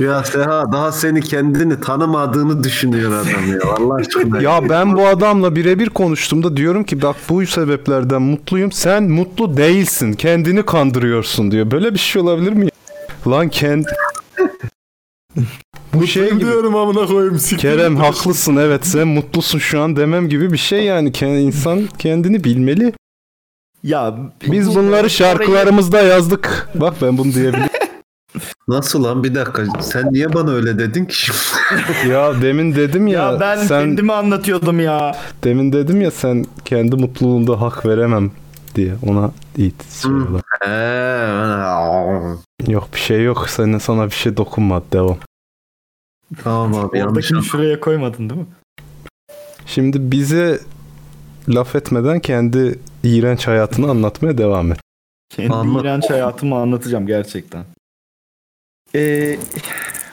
Ya 0.00 0.24
Seha 0.24 0.72
daha 0.72 0.92
seni 0.92 1.20
kendini 1.20 1.80
tanımadığını 1.80 2.64
düşünüyor 2.64 3.12
adam 3.12 3.48
ya. 3.52 3.58
Allah 3.78 3.94
aşkına. 3.94 4.42
Ya 4.42 4.68
ben 4.68 4.96
bu 4.96 5.06
adamla 5.06 5.56
birebir 5.56 5.88
konuştuğumda 5.88 6.56
diyorum 6.56 6.84
ki 6.84 7.02
bak 7.02 7.16
bu 7.28 7.46
sebeplerden 7.46 8.22
mutluyum. 8.22 8.72
Sen 8.72 9.02
mutlu 9.02 9.56
değilsin. 9.56 10.12
Kendini 10.12 10.62
kandırıyorsun 10.62 11.50
diyor. 11.50 11.70
Böyle 11.70 11.94
bir 11.94 11.98
şey 11.98 12.22
olabilir 12.22 12.52
mi? 12.52 12.68
Lan 13.26 13.48
kend... 13.48 13.84
bu 15.94 16.06
şey 16.06 16.30
gibi. 16.30 16.40
diyorum 16.40 16.76
amına 16.76 17.06
koyayım. 17.06 17.38
Kerem 17.58 17.96
haklısın 17.96 18.56
evet 18.56 18.86
sen 18.86 19.08
mutlusun 19.08 19.58
şu 19.58 19.80
an 19.80 19.96
demem 19.96 20.28
gibi 20.28 20.52
bir 20.52 20.58
şey 20.58 20.84
yani. 20.84 21.12
Kendi 21.12 21.38
insan 21.38 21.88
kendini 21.98 22.44
bilmeli. 22.44 22.92
Ya 23.82 24.14
Biz 24.46 24.74
bunları 24.76 25.10
şarkılarımızda 25.10 26.02
yazdık. 26.02 26.68
Bak 26.74 26.94
ben 27.02 27.18
bunu 27.18 27.34
diyebilirim. 27.34 27.68
Nasıl 28.68 29.04
lan 29.04 29.24
bir 29.24 29.34
dakika 29.34 29.64
sen 29.80 30.12
niye 30.12 30.32
bana 30.34 30.50
öyle 30.50 30.78
dedin 30.78 31.04
ki 31.04 31.16
şimdi? 31.16 31.38
ya 32.12 32.42
demin 32.42 32.74
dedim 32.74 33.06
ya, 33.06 33.32
Ya 33.32 33.40
ben 33.40 33.56
sen 33.56 33.80
kendimi 33.84 34.12
anlatıyordum 34.12 34.80
ya. 34.80 35.16
demin 35.44 35.72
dedim 35.72 36.00
ya 36.00 36.10
sen 36.10 36.44
kendi 36.64 36.96
mutluluğunda 36.96 37.60
hak 37.60 37.86
veremem 37.86 38.30
diye 38.74 38.94
ona 39.06 39.30
it. 39.56 39.84
Yok 42.68 42.88
bir 42.94 43.00
şey 43.00 43.22
yok. 43.24 43.48
Senin 43.50 43.78
sana 43.78 44.06
bir 44.06 44.10
şey 44.14 44.36
dokunmadı. 44.36 44.84
Devam. 44.92 45.18
Tamam 46.44 46.74
abi 46.74 46.98
yanlış 46.98 47.32
Oradakini 47.32 47.42
şuraya 47.50 47.80
koymadın 47.80 48.30
değil 48.30 48.40
mi? 48.40 48.46
Şimdi 49.66 50.12
bize 50.12 50.60
laf 51.48 51.76
etmeden 51.76 52.20
kendi 52.20 52.78
iğrenç 53.02 53.46
hayatını 53.46 53.90
anlatmaya 53.90 54.38
devam 54.38 54.72
et. 54.72 54.78
Kendi 55.30 55.54
Anlat. 55.54 55.82
iğrenç 55.82 56.10
hayatımı 56.10 56.56
anlatacağım 56.56 57.06
gerçekten. 57.06 57.64
Ee, 58.94 59.38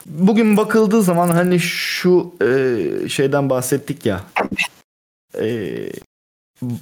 bugün 0.06 0.56
bakıldığı 0.56 1.02
zaman 1.02 1.28
hani 1.28 1.60
şu 1.60 2.34
e, 2.42 3.08
şeyden 3.08 3.50
bahsettik 3.50 4.06
ya. 4.06 4.24
E, 5.40 5.76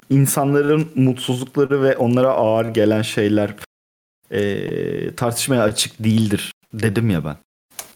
insanların 0.09 0.91
mutsuzlukları 0.95 1.83
ve 1.83 1.97
onlara 1.97 2.29
ağır 2.29 2.65
gelen 2.65 3.01
şeyler 3.01 3.55
e, 4.31 5.15
tartışmaya 5.15 5.63
açık 5.63 6.03
değildir 6.03 6.53
dedim 6.73 7.09
ya 7.09 7.25
ben. 7.25 7.37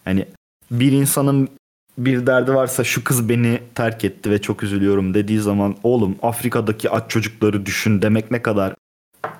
Hani 0.05 0.25
bir 0.71 0.91
insanın 0.91 1.49
bir 1.97 2.27
derdi 2.27 2.53
varsa 2.53 2.83
şu 2.83 3.03
kız 3.03 3.29
beni 3.29 3.61
terk 3.75 4.05
etti 4.05 4.31
ve 4.31 4.41
çok 4.41 4.63
üzülüyorum 4.63 5.13
dediği 5.13 5.39
zaman 5.39 5.75
oğlum 5.83 6.15
Afrika'daki 6.21 6.89
aç 6.89 7.11
çocukları 7.11 7.65
düşün 7.65 8.01
demek 8.01 8.31
ne 8.31 8.41
kadar 8.41 8.75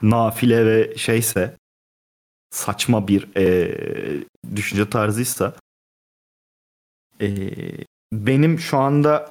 nafile 0.02 0.66
ve 0.66 0.98
şeyse 0.98 1.56
saçma 2.50 3.08
bir 3.08 3.38
e, 3.38 3.76
düşünce 4.56 4.90
tarzıysa 4.90 5.54
e, 7.22 7.28
benim 8.14 8.60
şu 8.60 8.78
anda 8.78 9.30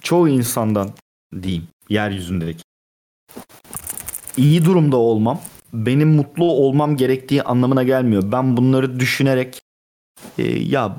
çoğu 0.00 0.28
insandan 0.28 0.90
diyeyim 1.42 1.68
yeryüzündeki 1.88 2.62
iyi 4.36 4.64
durumda 4.64 4.96
olmam 4.96 5.40
benim 5.72 6.08
mutlu 6.08 6.44
olmam 6.44 6.96
gerektiği 6.96 7.42
anlamına 7.42 7.82
gelmiyor. 7.82 8.22
Ben 8.32 8.56
bunları 8.56 9.00
düşünerek 9.00 9.62
e, 10.38 10.42
ya 10.58 10.96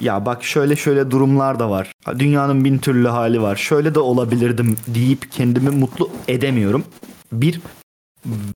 ya 0.00 0.26
bak 0.26 0.44
şöyle 0.44 0.76
şöyle 0.76 1.10
durumlar 1.10 1.58
da 1.58 1.70
var. 1.70 1.92
Dünyanın 2.18 2.64
bin 2.64 2.78
türlü 2.78 3.08
hali 3.08 3.42
var. 3.42 3.56
Şöyle 3.56 3.94
de 3.94 4.00
olabilirdim 4.00 4.76
deyip 4.86 5.32
kendimi 5.32 5.70
mutlu 5.70 6.10
edemiyorum. 6.28 6.84
Bir 7.32 7.60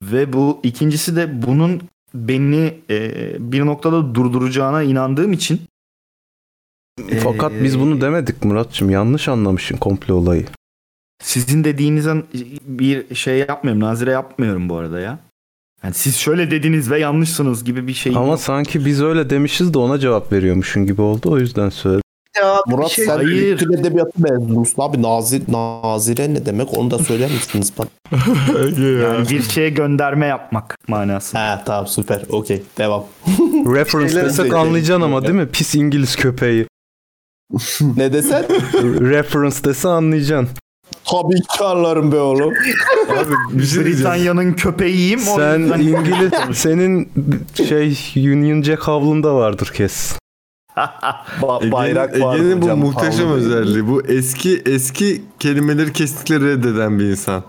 ve 0.01 0.33
bu 0.33 0.59
ikincisi 0.63 1.15
de 1.15 1.41
bunun 1.47 1.81
beni 2.13 2.73
e, 2.89 3.11
bir 3.39 3.65
noktada 3.65 4.15
durduracağına 4.15 4.83
inandığım 4.83 5.33
için 5.33 5.61
Fakat 7.23 7.51
e, 7.51 7.63
biz 7.63 7.79
bunu 7.79 8.01
demedik 8.01 8.45
Muratçım. 8.45 8.89
Yanlış 8.89 9.27
anlamışsın 9.27 9.77
komple 9.77 10.13
olayı. 10.13 10.45
sizin 11.23 11.63
dediğinizden 11.63 12.23
bir 12.65 13.15
şey 13.15 13.37
yapmıyorum. 13.37 13.83
Nazire 13.83 14.11
yapmıyorum 14.11 14.69
bu 14.69 14.77
arada 14.77 14.99
ya. 14.99 15.19
Yani 15.83 15.93
siz 15.93 16.15
şöyle 16.15 16.51
dediniz 16.51 16.91
ve 16.91 16.99
yanlışsınız 16.99 17.63
gibi 17.63 17.87
bir 17.87 17.93
şey. 17.93 18.13
Ama 18.15 18.37
sanki 18.37 18.85
biz 18.85 19.01
öyle 19.01 19.29
demişiz 19.29 19.73
de 19.73 19.79
ona 19.79 19.99
cevap 19.99 20.31
veriyormuşsun 20.31 20.85
gibi 20.85 21.01
oldu. 21.01 21.31
O 21.31 21.37
yüzden 21.37 21.69
söyledim. 21.69 22.03
Murat 22.67 22.89
şey- 22.91 23.05
sen 23.05 23.15
Hayır. 23.15 23.57
kültür 23.57 23.79
edebiyatı 23.79 24.11
mezunusun 24.17 24.81
abi. 24.83 25.01
Nazir, 25.01 25.41
nazire 25.47 26.33
ne 26.33 26.45
demek 26.45 26.77
onu 26.77 26.91
da 26.91 26.99
söyler 26.99 27.31
misiniz 27.31 27.73
bana? 27.79 27.87
yani 29.03 29.29
bir 29.29 29.41
şeye 29.41 29.69
gönderme 29.69 30.25
yapmak 30.25 30.77
manası. 30.87 31.37
He 31.37 31.59
tamam 31.65 31.87
süper 31.87 32.21
okey 32.29 32.63
devam. 32.77 33.05
Reference 33.75 34.09
Şeyler 34.13 34.25
desek 34.29 34.51
de- 34.51 34.55
anlayacaksın 34.57 35.01
ama 35.01 35.21
değil 35.21 35.33
mi? 35.33 35.47
Pis 35.47 35.75
İngiliz 35.75 36.15
köpeği. 36.15 36.67
ne 37.97 38.13
desen? 38.13 38.43
Reference 38.83 39.63
dese 39.63 39.87
anlayacaksın. 39.87 40.49
Tabii 41.05 41.41
ki 41.41 41.63
anlarım 41.63 42.11
be 42.11 42.17
oğlum. 42.19 42.53
Britanya'nın 43.53 44.53
köpeğiyim. 44.53 45.19
o 45.19 45.35
Sen 45.37 45.59
İngiliz, 45.59 46.31
senin 46.57 47.09
şey 47.67 47.97
Union 48.15 48.61
Jack 48.61 48.83
havlunda 48.83 49.35
vardır 49.35 49.71
kes. 49.75 50.15
Ba- 51.41 51.71
bayrak 51.71 52.09
Ege'nin, 52.09 52.25
var 52.25 52.35
Ege'nin 52.35 52.61
bu 52.61 52.75
muhteşem 52.75 53.27
havlu 53.27 53.39
değil. 53.39 53.51
özelliği. 53.51 53.87
Bu 53.87 54.01
eski 54.07 54.61
eski 54.65 55.21
kelimeleri 55.39 55.93
kesinlikle 55.93 56.39
reddeden 56.39 56.99
bir 56.99 57.05
insan. 57.05 57.43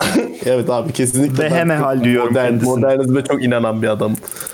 Evet 0.44 0.70
abi 0.70 0.92
kesinlikle. 0.92 1.44
Veheme 1.44 1.74
ben 1.74 1.80
hal 1.82 2.04
diyorum 2.04 2.28
Modern, 2.28 2.46
kendisine. 2.46 2.70
modernizme 2.70 3.24
çok 3.24 3.44
inanan 3.44 3.82
bir 3.82 3.88
adam. 3.88 4.12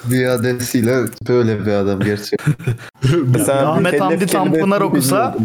Ziyadesiyle 0.09 0.97
böyle 1.29 1.67
bir 1.67 1.73
adam 1.73 2.01
gerçekten. 2.01 2.55
Ahmet 3.53 4.01
Hamdi 4.01 4.27
Tanpınar 4.27 4.81
okusa 4.81 5.37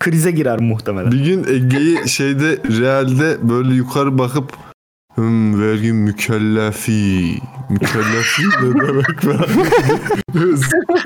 krize 0.00 0.30
girer 0.30 0.60
muhtemelen. 0.60 1.12
Bir 1.12 1.24
gün 1.24 1.44
Ege'yi 1.44 2.08
şeyde 2.08 2.58
realde 2.80 3.36
böyle 3.48 3.74
yukarı 3.74 4.18
bakıp 4.18 4.52
Hım 5.18 5.60
vergi 5.62 5.92
mükellefi. 5.92 7.38
Mükellefi 7.68 8.42
ne 8.62 8.88
demek 8.88 9.06
ben? 9.26 9.38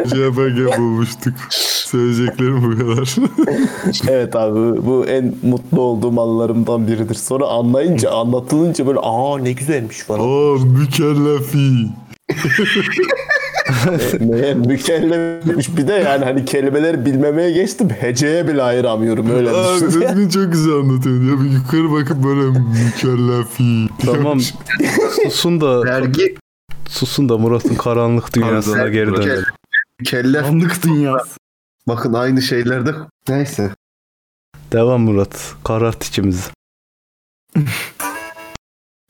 Cevap 0.09 0.79
bulmuştuk. 0.79 1.35
Söyleyeceklerim 1.87 2.63
bu 2.63 2.79
kadar. 2.79 3.15
Evet 4.09 4.37
abi 4.37 4.87
bu 4.87 5.07
en 5.07 5.35
mutlu 5.43 5.81
olduğum 5.81 6.21
anlarımdan 6.21 6.87
biridir. 6.87 7.15
Sonra 7.15 7.47
anlayınca 7.47 8.11
anlatılınca 8.11 8.87
böyle 8.87 8.99
aa 9.03 9.39
ne 9.39 9.53
güzelmiş 9.53 9.99
falan. 9.99 10.21
Aa 10.21 10.65
mükellefi. 10.65 11.87
Meğer 14.21 14.55
mükellefmiş 14.67 15.77
bir 15.77 15.89
de 15.89 15.93
yani 15.93 16.25
hani 16.25 16.45
kelimeleri 16.45 17.07
bilmemeye 17.07 17.51
geçtim. 17.53 17.91
Heceye 17.91 18.49
bile 18.49 18.63
ayıramıyorum 18.63 19.31
öyle 19.31 19.51
Abi 19.51 19.75
düşün. 19.85 20.03
Özgün 20.03 20.29
çok 20.43 20.53
güzel 20.53 20.73
anlatıyorsun. 20.75 21.29
Ya 21.29 21.41
bir 21.45 21.51
yukarı 21.51 21.93
bakıp 21.93 22.25
böyle 22.25 22.59
mükellefi. 22.59 23.89
Tamam. 24.07 24.41
susun 25.25 25.61
da 25.61 25.85
Vergi 25.85 26.35
susun 26.89 27.29
da 27.29 27.39
Murat'ın 27.39 27.75
karanlık 27.75 28.35
dünyasına 28.35 28.89
geri 28.89 29.17
dönelim. 29.17 29.45
mükellef. 30.01 30.45
Anlık 30.45 30.83
dünyası. 30.85 31.37
Bakın 31.89 32.13
aynı 32.13 32.43
şeylerde. 32.43 32.95
Neyse. 33.29 33.71
Devam 34.73 35.01
Murat. 35.03 35.55
Karart 35.65 36.05
içimizi. 36.05 36.51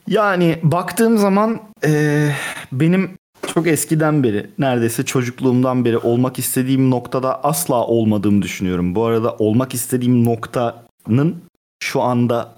Yani 0.09 0.59
baktığım 0.63 1.19
zaman 1.19 1.61
eee, 1.85 2.37
benim 2.73 3.11
çok 3.47 3.67
eskiden 3.67 4.23
beri 4.23 4.47
neredeyse 4.59 5.05
çocukluğumdan 5.05 5.85
beri 5.85 5.99
olmak 5.99 6.39
istediğim 6.39 6.91
noktada 6.91 7.45
asla 7.45 7.87
olmadığımı 7.87 8.43
düşünüyorum. 8.43 8.95
Bu 8.95 9.05
arada 9.05 9.37
olmak 9.39 9.75
istediğim 9.75 10.25
noktanın 10.25 11.37
şu 11.83 12.03
anda 12.03 12.55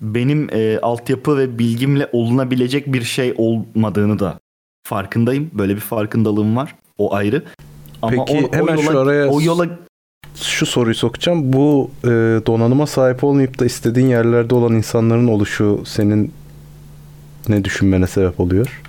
benim 0.00 0.48
eee, 0.48 0.78
altyapı 0.78 1.38
ve 1.38 1.58
bilgimle 1.58 2.08
olunabilecek 2.12 2.92
bir 2.92 3.02
şey 3.02 3.34
olmadığını 3.36 4.18
da 4.18 4.38
farkındayım. 4.88 5.50
Böyle 5.52 5.74
bir 5.74 5.80
farkındalığım 5.80 6.56
var. 6.56 6.74
O 6.98 7.14
ayrı. 7.14 7.42
Ama 8.02 8.24
Peki, 8.24 8.48
hemen 8.52 8.76
şu 8.76 9.00
araya- 9.00 9.28
o 9.28 9.40
yola 9.42 9.66
Şu 10.34 10.66
soruyu 10.66 10.94
sokacağım. 10.94 11.52
Bu 11.52 11.90
e, 12.04 12.08
donanıma 12.46 12.86
sahip 12.86 13.24
olmayıp 13.24 13.58
da 13.58 13.64
istediğin 13.66 14.06
yerlerde 14.06 14.54
olan 14.54 14.74
insanların 14.74 15.28
oluşu 15.28 15.82
senin 15.86 16.32
ne 17.48 17.64
düşünmene 17.64 18.06
sebep 18.06 18.40
oluyor? 18.40 18.82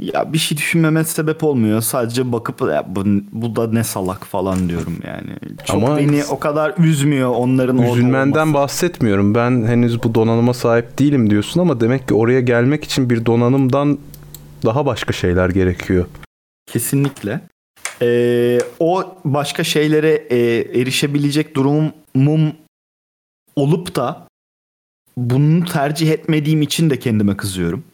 Ya 0.00 0.32
bir 0.32 0.38
şey 0.38 0.58
düşünmeme 0.58 1.04
sebep 1.04 1.44
olmuyor. 1.44 1.80
Sadece 1.80 2.32
bakıp 2.32 2.60
ya 2.60 2.84
bu, 2.88 3.04
bu 3.32 3.56
da 3.56 3.72
ne 3.72 3.84
salak 3.84 4.26
falan 4.26 4.68
diyorum 4.68 4.98
yani. 5.06 5.56
Çok 5.64 5.76
Ama- 5.76 5.98
beni 5.98 6.24
o 6.24 6.38
kadar 6.38 6.74
üzmüyor 6.78 7.30
onların 7.30 7.78
Üzülmenden 7.78 8.54
bahsetmiyorum. 8.54 9.34
Ben 9.34 9.66
henüz 9.66 10.02
bu 10.02 10.14
donanıma 10.14 10.54
sahip 10.54 10.98
değilim 10.98 11.30
diyorsun 11.30 11.60
ama 11.60 11.80
demek 11.80 12.08
ki 12.08 12.14
oraya 12.14 12.40
gelmek 12.40 12.84
için 12.84 13.10
bir 13.10 13.26
donanımdan 13.26 13.98
daha 14.64 14.86
başka 14.86 15.12
şeyler 15.12 15.48
gerekiyor. 15.48 16.06
Kesinlikle. 16.66 17.40
Ee, 18.02 18.58
o 18.78 19.14
başka 19.24 19.64
şeylere 19.64 20.10
e, 20.10 20.36
erişebilecek 20.80 21.56
durumum 21.56 22.52
olup 23.56 23.96
da 23.96 24.26
bunu 25.16 25.64
tercih 25.64 26.10
etmediğim 26.10 26.62
için 26.62 26.90
de 26.90 26.98
kendime 26.98 27.36
kızıyorum. 27.36 27.84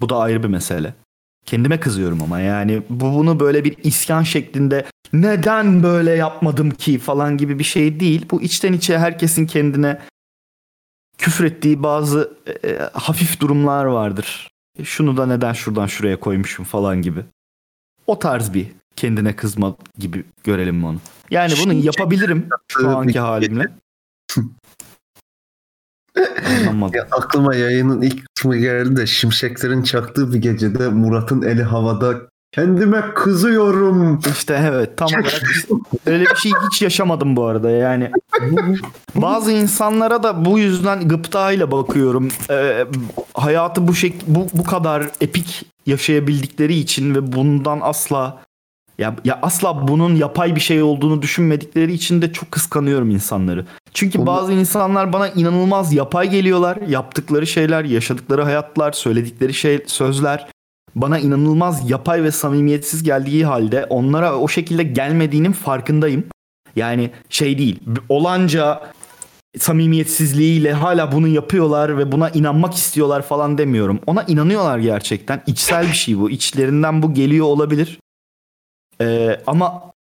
Bu 0.00 0.08
da 0.08 0.16
ayrı 0.16 0.42
bir 0.42 0.48
mesele. 0.48 0.94
Kendime 1.46 1.80
kızıyorum 1.80 2.22
ama 2.22 2.40
yani 2.40 2.82
bu 2.90 3.14
bunu 3.14 3.40
böyle 3.40 3.64
bir 3.64 3.76
isyan 3.82 4.22
şeklinde 4.22 4.84
neden 5.12 5.82
böyle 5.82 6.10
yapmadım 6.10 6.70
ki 6.70 6.98
falan 6.98 7.36
gibi 7.36 7.58
bir 7.58 7.64
şey 7.64 8.00
değil. 8.00 8.26
Bu 8.30 8.42
içten 8.42 8.72
içe 8.72 8.98
herkesin 8.98 9.46
kendine 9.46 9.98
küfür 11.18 11.44
ettiği 11.44 11.82
bazı 11.82 12.32
e, 12.64 12.78
hafif 12.92 13.40
durumlar 13.40 13.84
vardır. 13.84 14.48
E, 14.78 14.84
Şunu 14.84 15.16
da 15.16 15.26
neden 15.26 15.52
şuradan 15.52 15.86
şuraya 15.86 16.20
koymuşum 16.20 16.64
falan 16.64 17.02
gibi. 17.02 17.20
O 18.06 18.18
tarz 18.18 18.54
bir 18.54 18.66
kendine 18.96 19.36
kızma 19.36 19.76
gibi 19.98 20.24
görelim 20.44 20.84
onu. 20.84 20.98
Yani 21.30 21.52
bunu 21.64 21.72
yapabilirim 21.72 22.48
şu 22.68 22.88
anki 22.96 23.20
halimle. 23.20 23.66
Anlamadım. 26.60 26.94
Ya 26.94 27.06
aklıma 27.10 27.54
yayının 27.54 28.02
ilk 28.02 28.34
kısmı 28.34 28.56
geldi 28.56 28.96
de 28.96 29.06
şimşeklerin 29.06 29.82
çaktığı 29.82 30.32
bir 30.32 30.38
gecede 30.38 30.88
Murat'ın 30.88 31.42
eli 31.42 31.62
havada 31.62 32.14
kendime 32.52 33.14
kızıyorum. 33.14 34.20
İşte 34.32 34.60
evet 34.72 34.96
tam 34.96 35.08
olarak 35.08 35.42
işte 35.50 35.74
öyle 36.06 36.24
bir 36.24 36.36
şey 36.36 36.52
hiç 36.70 36.82
yaşamadım 36.82 37.36
bu 37.36 37.46
arada 37.46 37.70
yani. 37.70 38.10
Bazı 39.14 39.52
insanlara 39.52 40.22
da 40.22 40.44
bu 40.44 40.58
yüzden 40.58 41.08
gıptayla 41.08 41.70
bakıyorum. 41.70 42.28
Ee, 42.50 42.86
hayatı 43.34 43.88
bu 43.88 43.94
şek 43.94 44.14
bu 44.26 44.46
bu 44.54 44.64
kadar 44.64 45.10
epik 45.20 45.66
yaşayabildikleri 45.86 46.74
için 46.74 47.14
ve 47.14 47.32
bundan 47.32 47.80
asla 47.82 48.42
ya, 49.02 49.16
ya 49.24 49.38
asla 49.42 49.88
bunun 49.88 50.14
yapay 50.14 50.54
bir 50.54 50.60
şey 50.60 50.82
olduğunu 50.82 51.22
düşünmedikleri 51.22 51.92
için 51.92 52.22
de 52.22 52.32
çok 52.32 52.50
kıskanıyorum 52.50 53.10
insanları. 53.10 53.66
Çünkü 53.94 54.26
bazı 54.26 54.52
insanlar 54.52 55.12
bana 55.12 55.28
inanılmaz 55.28 55.92
yapay 55.92 56.30
geliyorlar. 56.30 56.76
Yaptıkları 56.88 57.46
şeyler, 57.46 57.84
yaşadıkları 57.84 58.42
hayatlar, 58.42 58.92
söyledikleri 58.92 59.54
şey, 59.54 59.82
sözler 59.86 60.48
bana 60.94 61.18
inanılmaz 61.18 61.90
yapay 61.90 62.22
ve 62.22 62.30
samimiyetsiz 62.30 63.02
geldiği 63.02 63.44
halde 63.44 63.86
onlara 63.90 64.36
o 64.36 64.48
şekilde 64.48 64.82
gelmediğinin 64.82 65.52
farkındayım. 65.52 66.24
Yani 66.76 67.10
şey 67.28 67.58
değil, 67.58 67.80
olanca 68.08 68.82
samimiyetsizliğiyle 69.58 70.72
hala 70.72 71.12
bunu 71.12 71.28
yapıyorlar 71.28 71.98
ve 71.98 72.12
buna 72.12 72.30
inanmak 72.30 72.74
istiyorlar 72.74 73.22
falan 73.22 73.58
demiyorum. 73.58 74.00
Ona 74.06 74.22
inanıyorlar 74.22 74.78
gerçekten. 74.78 75.42
İçsel 75.46 75.86
bir 75.86 75.96
şey 75.96 76.18
bu. 76.18 76.30
İçlerinden 76.30 77.02
bu 77.02 77.14
geliyor 77.14 77.46
olabilir. 77.46 77.98
Ee, 79.02 79.40
ama 79.46 79.92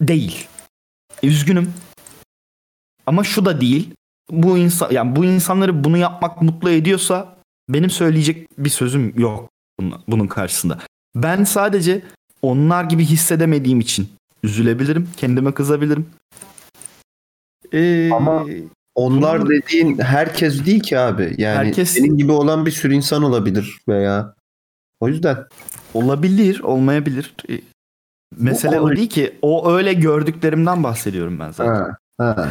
değil. 0.00 0.46
Üzgünüm. 1.22 1.72
Ama 3.06 3.24
şu 3.24 3.44
da 3.44 3.60
değil. 3.60 3.90
Bu 4.30 4.58
insan 4.58 4.90
yani 4.90 5.16
bu 5.16 5.24
insanları 5.24 5.84
bunu 5.84 5.96
yapmak 5.96 6.42
mutlu 6.42 6.70
ediyorsa 6.70 7.36
benim 7.68 7.90
söyleyecek 7.90 8.48
bir 8.58 8.70
sözüm 8.70 9.18
yok 9.18 9.50
bunun, 9.80 10.02
bunun 10.08 10.26
karşısında. 10.26 10.78
Ben 11.16 11.44
sadece 11.44 12.02
onlar 12.42 12.84
gibi 12.84 13.04
hissedemediğim 13.04 13.80
için 13.80 14.08
üzülebilirim, 14.42 15.08
kendime 15.16 15.54
kızabilirim. 15.54 16.06
Ee, 17.72 18.10
Ama 18.12 18.46
onlar 18.94 19.48
dediğin 19.48 19.98
herkes 19.98 20.66
değil 20.66 20.80
ki 20.80 20.98
abi. 20.98 21.34
Yani 21.38 21.56
Herkes- 21.66 21.90
senin 21.90 22.16
gibi 22.18 22.32
olan 22.32 22.66
bir 22.66 22.70
sürü 22.70 22.94
insan 22.94 23.22
olabilir 23.22 23.78
veya 23.88 24.34
o 25.00 25.08
yüzden. 25.08 25.38
olabilir, 25.94 26.60
olmayabilir. 26.60 27.34
Mesele 28.36 28.80
o 28.80 28.82
olay- 28.82 28.96
değil 28.96 29.08
ki. 29.08 29.34
O 29.42 29.72
öyle 29.72 29.92
gördüklerimden 29.92 30.82
bahsediyorum 30.84 31.38
ben 31.40 31.50
zaten. 31.50 31.74
Ha, 31.74 31.96
ha. 32.18 32.48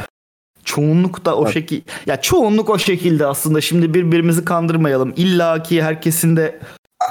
Çoğunluk 0.64 1.26
da 1.26 1.36
o 1.38 1.48
şekil 1.52 1.82
ya 2.06 2.22
çoğunluk 2.22 2.70
o 2.70 2.78
şekilde 2.78 3.26
aslında 3.26 3.62
şimdi 3.62 3.94
birbirimizi 3.94 4.45
kandırmayalım. 4.45 5.14
İlla 5.16 5.64
ki 5.64 5.84
herkesin 5.84 6.38
de 6.38 6.60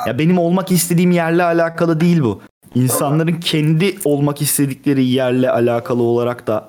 ya 0.07 0.19
benim 0.19 0.39
olmak 0.39 0.73
istediğim 0.73 1.11
yerle 1.11 1.45
alakalı 1.45 2.01
değil 2.01 2.23
bu. 2.23 2.43
İnsanların 2.75 3.41
kendi 3.41 3.97
olmak 4.05 4.43
istedikleri 4.43 5.05
yerle 5.05 5.51
alakalı 5.51 6.03
olarak 6.03 6.47
da 6.47 6.69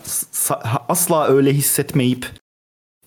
asla 0.89 1.27
öyle 1.27 1.53
hissetmeyip 1.53 2.27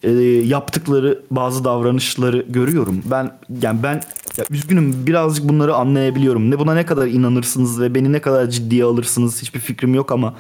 e, 0.03 0.11
yaptıkları 0.45 1.23
bazı 1.31 1.65
davranışları 1.65 2.45
görüyorum. 2.49 3.03
Ben 3.11 3.39
yani 3.63 3.83
ben 3.83 4.01
ya 4.39 4.45
üzgünüm 4.51 5.07
birazcık 5.07 5.49
bunları 5.49 5.75
anlayabiliyorum. 5.75 6.51
Ne 6.51 6.59
buna 6.59 6.75
ne 6.75 6.87
kadar 6.87 7.07
inanırsınız 7.07 7.81
ve 7.81 7.95
beni 7.95 8.13
ne 8.13 8.21
kadar 8.21 8.47
ciddiye 8.51 8.85
alırsınız 8.85 9.43
hiçbir 9.43 9.61
fikrim 9.61 9.95
yok 9.95 10.13
ama 10.13 10.37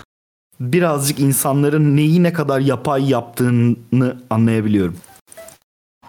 birazcık 0.60 1.20
insanların 1.20 1.96
neyi 1.96 2.22
ne 2.22 2.32
kadar 2.32 2.60
yapay 2.60 3.10
yaptığını 3.10 4.16
anlayabiliyorum. 4.30 4.96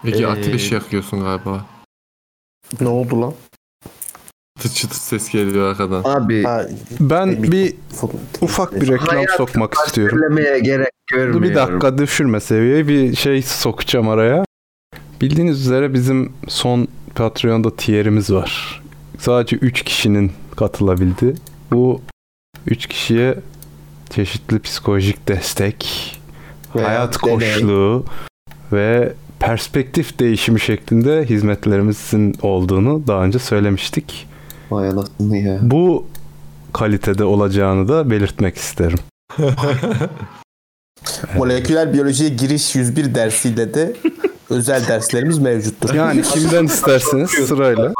Ege 0.04 0.22
Ee, 0.22 0.26
ateş 0.26 0.72
yakıyorsun 0.72 1.20
galiba. 1.20 1.66
Ne 2.80 2.88
oldu 2.88 3.20
lan? 3.20 3.34
Çıtır 4.60 4.74
çıtır 4.74 4.96
ses 4.96 5.28
geliyor 5.28 5.70
arkadan. 5.70 6.02
Abi 6.04 6.44
Ben 7.00 7.42
bir 7.42 7.74
ufak 8.40 8.80
bir 8.80 8.88
reklam 8.88 9.08
Hayat 9.16 9.30
sokmak 9.30 9.74
istiyorum. 9.86 10.36
gerek 10.62 10.88
görmüyorum. 11.12 11.42
bir 11.42 11.54
dakika 11.54 11.98
düşürme 11.98 12.40
seviyeyi 12.40 12.88
bir 12.88 13.16
şey 13.16 13.42
sokacağım 13.42 14.08
araya. 14.08 14.44
Bildiğiniz 15.20 15.60
üzere 15.60 15.94
bizim 15.94 16.32
son 16.48 16.88
Patreon'da 17.14 17.76
tier'imiz 17.76 18.30
var. 18.30 18.82
Sadece 19.18 19.56
3 19.56 19.82
kişinin 19.82 20.32
katılabildi. 20.56 21.34
Bu 21.72 22.00
3 22.66 22.86
kişiye 22.86 23.34
çeşitli 24.10 24.58
psikolojik 24.60 25.28
destek, 25.28 25.86
Veya 26.76 26.88
hayat 26.88 27.24
deney. 27.24 27.34
koçluğu 27.34 28.04
ve 28.72 29.12
perspektif 29.38 30.18
değişimi 30.18 30.60
şeklinde 30.60 31.24
hizmetlerimizin 31.24 32.34
olduğunu 32.42 33.06
daha 33.06 33.24
önce 33.24 33.38
söylemiştik. 33.38 34.26
Vay 34.70 34.88
anasını 34.88 35.36
ya. 35.38 35.58
Bu 35.62 36.06
kalitede 36.72 37.24
olacağını 37.24 37.88
da 37.88 38.10
belirtmek 38.10 38.56
isterim. 38.56 38.98
Moleküler 41.36 41.92
biyolojiye 41.92 42.30
giriş 42.30 42.74
101 42.76 43.14
dersiyle 43.14 43.74
de 43.74 43.96
özel 44.50 44.88
derslerimiz 44.88 45.38
mevcuttur. 45.38 45.94
Yani 45.94 46.22
kimden 46.22 46.64
isterseniz 46.64 47.30
sırayla. 47.30 47.92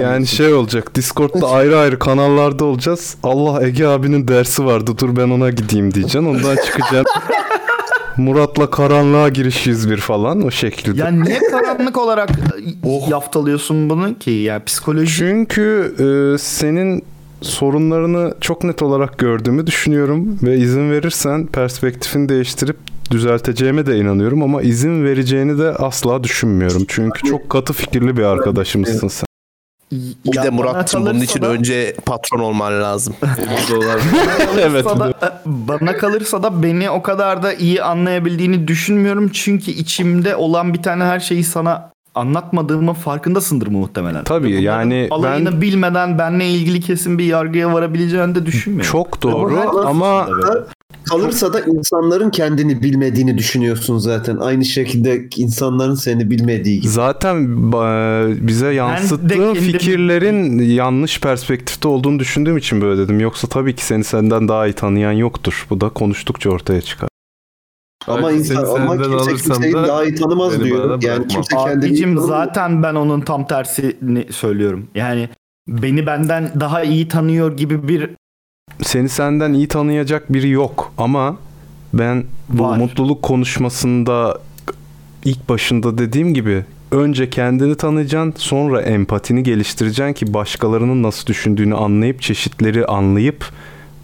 Yani 0.00 0.26
şey 0.26 0.54
olacak. 0.54 0.94
Discord'da 0.94 1.50
ayrı 1.50 1.78
ayrı 1.78 1.98
kanallarda 1.98 2.64
olacağız. 2.64 3.16
Allah 3.22 3.66
Ege 3.66 3.86
abinin 3.86 4.28
dersi 4.28 4.64
vardı. 4.64 4.92
Dur 4.98 5.16
ben 5.16 5.30
ona 5.30 5.50
gideyim 5.50 5.94
diyeceksin. 5.94 6.28
Ondan 6.28 6.56
çıkacaksın. 6.56 7.22
Murat'la 8.16 8.70
karanlığa 8.70 9.28
giriş 9.28 9.66
101 9.66 9.96
falan 9.96 10.42
o 10.42 10.50
şekilde. 10.50 11.00
Ya 11.00 11.10
niye 11.10 11.40
karanlık 11.50 11.98
olarak 11.98 12.30
yaftalıyorsun 13.08 13.90
bunu 13.90 14.18
ki? 14.18 14.30
Ya 14.30 14.64
psikoloji 14.64 15.16
Çünkü 15.16 15.94
e, 15.98 16.38
senin 16.38 17.04
sorunlarını 17.40 18.34
çok 18.40 18.64
net 18.64 18.82
olarak 18.82 19.18
gördüğümü 19.18 19.66
düşünüyorum 19.66 20.38
ve 20.42 20.56
izin 20.56 20.90
verirsen 20.90 21.46
perspektifini 21.46 22.28
değiştirip 22.28 22.76
düzelteceğime 23.12 23.86
de 23.86 23.98
inanıyorum 23.98 24.42
ama 24.42 24.62
izin 24.62 25.04
vereceğini 25.04 25.58
de 25.58 25.70
asla 25.70 26.24
düşünmüyorum. 26.24 26.84
Çünkü 26.88 27.28
çok 27.28 27.50
katı 27.50 27.72
fikirli 27.72 28.16
bir 28.16 28.22
arkadaşımızsın 28.22 29.08
sen. 29.08 29.26
Bir 30.26 30.34
Ya 30.36 30.42
de 30.44 30.50
Murat'cığım 30.50 31.06
bunun 31.06 31.20
için 31.20 31.42
da- 31.42 31.46
önce 31.48 31.94
patron 32.06 32.38
olman 32.38 32.82
lazım. 32.82 33.14
evet. 34.60 34.84
Da- 34.84 35.42
bana 35.46 35.96
kalırsa 35.96 36.42
da 36.42 36.62
beni 36.62 36.90
o 36.90 37.02
kadar 37.02 37.42
da 37.42 37.52
iyi 37.54 37.82
anlayabildiğini 37.82 38.68
düşünmüyorum. 38.68 39.28
Çünkü 39.32 39.70
içimde 39.70 40.36
olan 40.36 40.74
bir 40.74 40.82
tane 40.82 41.04
her 41.04 41.20
şeyi 41.20 41.44
sana 41.44 41.90
anlatmadığımın 42.14 42.92
farkındasındır 42.94 43.66
muhtemelen. 43.66 44.24
Tabii, 44.24 44.46
bunların 44.48 44.62
yani 44.62 45.08
alayını 45.10 45.52
ben- 45.52 45.60
bilmeden 45.60 46.18
benle 46.18 46.48
ilgili 46.48 46.80
kesin 46.80 47.18
bir 47.18 47.24
yargıya 47.24 47.72
varabileceğini 47.74 48.34
de 48.34 48.46
düşünmüyorum. 48.46 48.92
Çok 48.92 49.22
doğru 49.22 49.60
Ama- 49.60 49.80
ama 49.90 50.28
Kalırsa 51.08 51.52
da 51.52 51.60
insanların 51.60 52.30
kendini 52.30 52.82
bilmediğini 52.82 53.38
düşünüyorsun 53.38 53.98
zaten. 53.98 54.36
Aynı 54.36 54.64
şekilde 54.64 55.28
insanların 55.36 55.94
seni 55.94 56.30
bilmediği 56.30 56.80
gibi. 56.80 56.88
zaten 56.92 57.46
bize 58.48 58.72
yansıttığın 58.72 59.28
kendim- 59.28 59.54
fikirlerin 59.72 60.58
yanlış 60.58 61.20
perspektifte 61.20 61.88
olduğunu 61.88 62.18
düşündüğüm 62.18 62.56
için 62.56 62.80
böyle 62.80 63.00
dedim. 63.00 63.20
Yoksa 63.20 63.48
tabii 63.48 63.74
ki 63.74 63.84
seni 63.84 64.04
senden 64.04 64.48
daha 64.48 64.66
iyi 64.66 64.72
tanıyan 64.72 65.12
yoktur. 65.12 65.66
Bu 65.70 65.80
da 65.80 65.88
konuştukça 65.88 66.50
ortaya 66.50 66.80
çıkar. 66.80 67.08
Ama 68.06 68.28
Belki 68.28 68.38
insan 68.38 68.64
ama 68.64 69.02
kimse 69.02 69.34
kimseyi 69.36 69.74
da 69.74 69.88
daha 69.88 70.04
iyi 70.04 70.14
tanımaz 70.14 70.64
diyor. 70.64 71.02
Yani 71.02 71.28
kimse 71.28 71.56
kendini 71.56 71.90
Abicim 71.90 72.18
zaten 72.18 72.82
ben 72.82 72.94
onun 72.94 73.20
tam 73.20 73.46
tersini 73.46 74.32
söylüyorum. 74.32 74.88
Yani 74.94 75.28
beni 75.68 76.06
benden 76.06 76.52
daha 76.60 76.82
iyi 76.82 77.08
tanıyor 77.08 77.56
gibi 77.56 77.88
bir 77.88 78.10
Seni 78.82 79.08
senden 79.08 79.52
iyi 79.52 79.68
tanıyacak 79.68 80.32
biri 80.32 80.48
yok 80.48 80.92
ama 80.98 81.36
ben 81.94 82.24
bu 82.48 82.62
Var. 82.62 82.76
mutluluk 82.76 83.22
konuşmasında 83.22 84.40
ilk 85.24 85.48
başında 85.48 85.98
dediğim 85.98 86.34
gibi 86.34 86.64
önce 86.90 87.30
kendini 87.30 87.76
tanıyacaksın 87.76 88.34
sonra 88.36 88.82
empatini 88.82 89.42
geliştireceksin 89.42 90.12
ki 90.12 90.34
başkalarının 90.34 91.02
nasıl 91.02 91.26
düşündüğünü 91.26 91.74
anlayıp 91.74 92.22
çeşitleri 92.22 92.86
anlayıp 92.86 93.50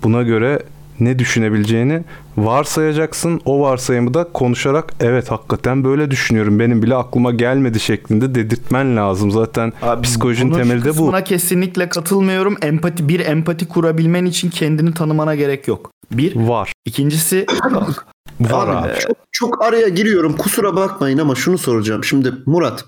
buna 0.03 0.23
göre 0.23 0.62
ne 1.01 1.18
düşünebileceğini 1.18 2.05
varsayacaksın. 2.36 3.41
O 3.44 3.60
varsayımı 3.60 4.15
da 4.15 4.25
konuşarak 4.33 4.93
evet 5.01 5.31
hakikaten 5.31 5.85
böyle 5.85 6.10
düşünüyorum 6.10 6.59
benim 6.59 6.83
bile 6.83 6.94
aklıma 6.94 7.31
gelmedi 7.33 7.81
şeklinde 7.81 8.35
dedirtmen 8.35 8.97
lazım. 8.97 9.31
Zaten 9.31 9.73
psikolojinin 10.02 10.51
Bunun 10.51 10.62
temeli 10.62 10.81
de 10.81 10.89
bu. 10.89 10.93
kısmına 10.93 11.25
kesinlikle 11.25 11.89
katılmıyorum. 11.89 12.57
Empati 12.62 13.09
bir 13.09 13.20
empati 13.20 13.68
kurabilmen 13.68 14.25
için 14.25 14.51
kendini 14.51 14.94
tanımana 14.94 15.35
gerek 15.35 15.68
yok. 15.68 15.91
Bir. 16.12 16.36
Var. 16.36 16.73
İkincisi 16.86 17.47
Var 18.41 18.68
Abi, 18.68 18.77
abi. 18.89 18.99
Çok, 19.01 19.17
çok 19.33 19.62
araya 19.65 19.89
giriyorum 19.89 20.36
kusura 20.36 20.77
bakmayın 20.77 21.18
ama 21.18 21.35
şunu 21.35 21.59
soracağım. 21.59 22.05
Şimdi 22.05 22.33
Murat 22.47 22.85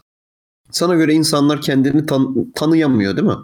sana 0.70 0.94
göre 0.94 1.12
insanlar 1.12 1.60
kendini 1.60 2.06
tan- 2.06 2.52
tanıyamıyor 2.56 3.16
değil 3.16 3.28
mi? 3.28 3.34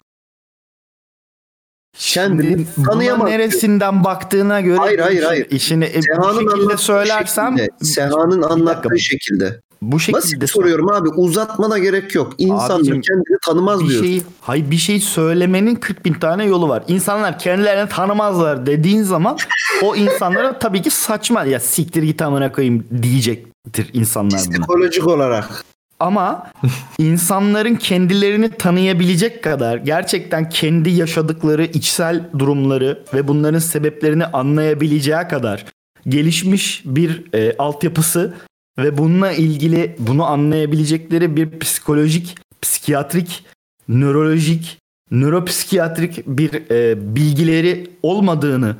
Kendini 1.98 2.66
tanıyamaz. 2.86 3.28
neresinden 3.30 4.04
baktığına 4.04 4.60
göre 4.60 4.76
Hayır, 4.78 4.98
hayır, 4.98 5.22
hayır. 5.22 5.46
İşini 5.50 5.84
e, 5.84 5.98
bu 5.98 6.02
Seha'nın 6.02 6.50
şekilde 6.50 6.76
söylersem 6.76 7.58
şekilde, 7.58 7.84
Seha'nın 7.84 8.42
anlattığı 8.42 8.98
şekilde. 8.98 9.60
bu 9.82 10.00
şekilde 10.00 10.22
Basit 10.22 10.50
soruyorum 10.50 10.90
abi 10.92 11.08
uzatmana 11.08 11.78
gerek 11.78 12.14
yok. 12.14 12.32
İnsanlar 12.38 12.74
Abicim, 12.76 13.00
kendini 13.00 13.38
tanımaz 13.46 13.84
bir 13.84 13.88
diyor. 13.88 14.04
şeyi, 14.04 14.22
hayır 14.40 14.70
bir 14.70 14.76
şey 14.76 15.00
söylemenin 15.00 15.74
40 15.74 16.04
bin 16.04 16.14
tane 16.14 16.44
yolu 16.44 16.68
var. 16.68 16.84
İnsanlar 16.88 17.38
kendilerini 17.38 17.88
tanımazlar 17.88 18.66
dediğin 18.66 19.02
zaman 19.02 19.36
o 19.82 19.96
insanlara 19.96 20.58
tabii 20.58 20.82
ki 20.82 20.90
saçma 20.90 21.44
ya 21.44 21.60
siktir 21.60 22.02
git 22.02 22.22
amına 22.22 22.52
koyayım 22.52 22.84
diyecektir 23.02 23.90
insanlar 23.92 24.40
buna. 24.46 24.52
Psikolojik 24.58 25.06
olarak. 25.06 25.64
Ama 26.00 26.52
insanların 26.98 27.74
kendilerini 27.74 28.50
tanıyabilecek 28.50 29.44
kadar 29.44 29.76
gerçekten 29.76 30.48
kendi 30.48 30.90
yaşadıkları 30.90 31.64
içsel 31.64 32.30
durumları 32.38 33.04
ve 33.14 33.28
bunların 33.28 33.58
sebeplerini 33.58 34.26
anlayabileceği 34.26 35.28
kadar 35.30 35.64
gelişmiş 36.08 36.82
bir 36.84 37.34
e, 37.34 37.56
altyapısı 37.58 38.34
ve 38.78 38.98
bununla 38.98 39.32
ilgili 39.32 39.96
bunu 39.98 40.24
anlayabilecekleri 40.24 41.36
bir 41.36 41.58
psikolojik, 41.58 42.36
psikiyatrik, 42.62 43.44
nörolojik, 43.88 44.78
nöropsikiyatrik 45.10 46.26
bir 46.26 46.70
e, 46.70 47.14
bilgileri 47.16 47.90
olmadığını 48.02 48.76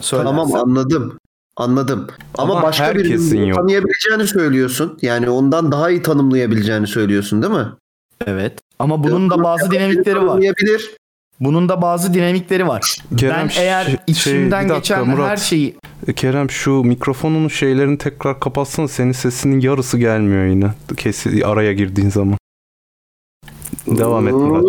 söylersem 0.00 0.36
Tamam 0.36 0.54
anladım. 0.54 1.18
Anladım. 1.60 2.06
Ama, 2.38 2.52
Ama 2.52 2.62
başka 2.62 2.94
birinin 2.94 3.44
yok. 3.44 3.58
tanıyabileceğini 3.58 4.26
söylüyorsun. 4.26 4.98
Yani 5.02 5.30
ondan 5.30 5.72
daha 5.72 5.90
iyi 5.90 6.02
tanımlayabileceğini 6.02 6.86
söylüyorsun 6.86 7.42
değil 7.42 7.52
mi? 7.52 7.66
Evet. 8.26 8.58
Ama 8.78 9.04
bunun 9.04 9.30
da 9.30 9.44
bazı 9.44 9.70
dinamikleri 9.70 10.26
var. 10.26 10.42
Bunun 11.40 11.68
da 11.68 11.82
bazı 11.82 12.14
dinamikleri 12.14 12.68
var. 12.68 12.96
Kerem, 13.16 13.48
ben 13.56 13.62
eğer 13.62 13.84
şey- 13.84 13.96
içimden 14.06 14.64
bir 14.64 14.68
dakika, 14.70 14.94
geçen 14.96 15.08
Murat. 15.08 15.28
her 15.28 15.36
şeyi 15.36 15.76
Kerem 16.16 16.50
şu 16.50 16.70
mikrofonunun 16.70 17.48
şeylerini 17.48 17.98
tekrar 17.98 18.40
kapatsana. 18.40 18.88
Senin 18.88 19.12
sesinin 19.12 19.60
yarısı 19.60 19.98
gelmiyor 19.98 20.44
yine. 20.46 20.70
Kesi 20.96 21.46
araya 21.46 21.72
girdiğin 21.72 22.10
zaman. 22.10 22.38
Devam 23.86 24.28
et 24.28 24.34
Murat. 24.34 24.64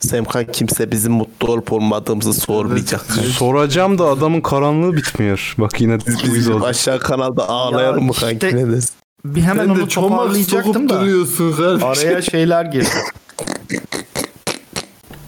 Semkan 0.00 0.44
kimse 0.52 0.90
bizim 0.90 1.12
mutlu 1.12 1.52
olup 1.52 1.72
olmadığımızı 1.72 2.32
sormayacak. 2.34 3.00
Soracağım 3.38 3.98
da 3.98 4.04
adamın 4.04 4.40
karanlığı 4.40 4.96
bitmiyor. 4.96 5.54
Bak 5.58 5.80
yine 5.80 5.98
Bizim 6.24 6.54
oldu. 6.54 6.64
aşağı 6.64 6.98
kanalda 7.00 7.48
ağlayalım 7.48 8.04
mı 8.04 8.10
işte- 8.12 8.38
kanki 8.38 8.56
ne 8.56 8.72
dersin? 8.72 8.90
bir 9.24 9.42
hemen 9.42 9.64
Sen 9.64 9.70
onu 9.70 9.88
toparlayacaktım 9.88 10.88
da 10.88 11.00
duruyorsun 11.00 11.52
kardeşim. 11.56 11.88
araya 12.08 12.22
şeyler 12.22 12.64
girdi. 12.64 12.88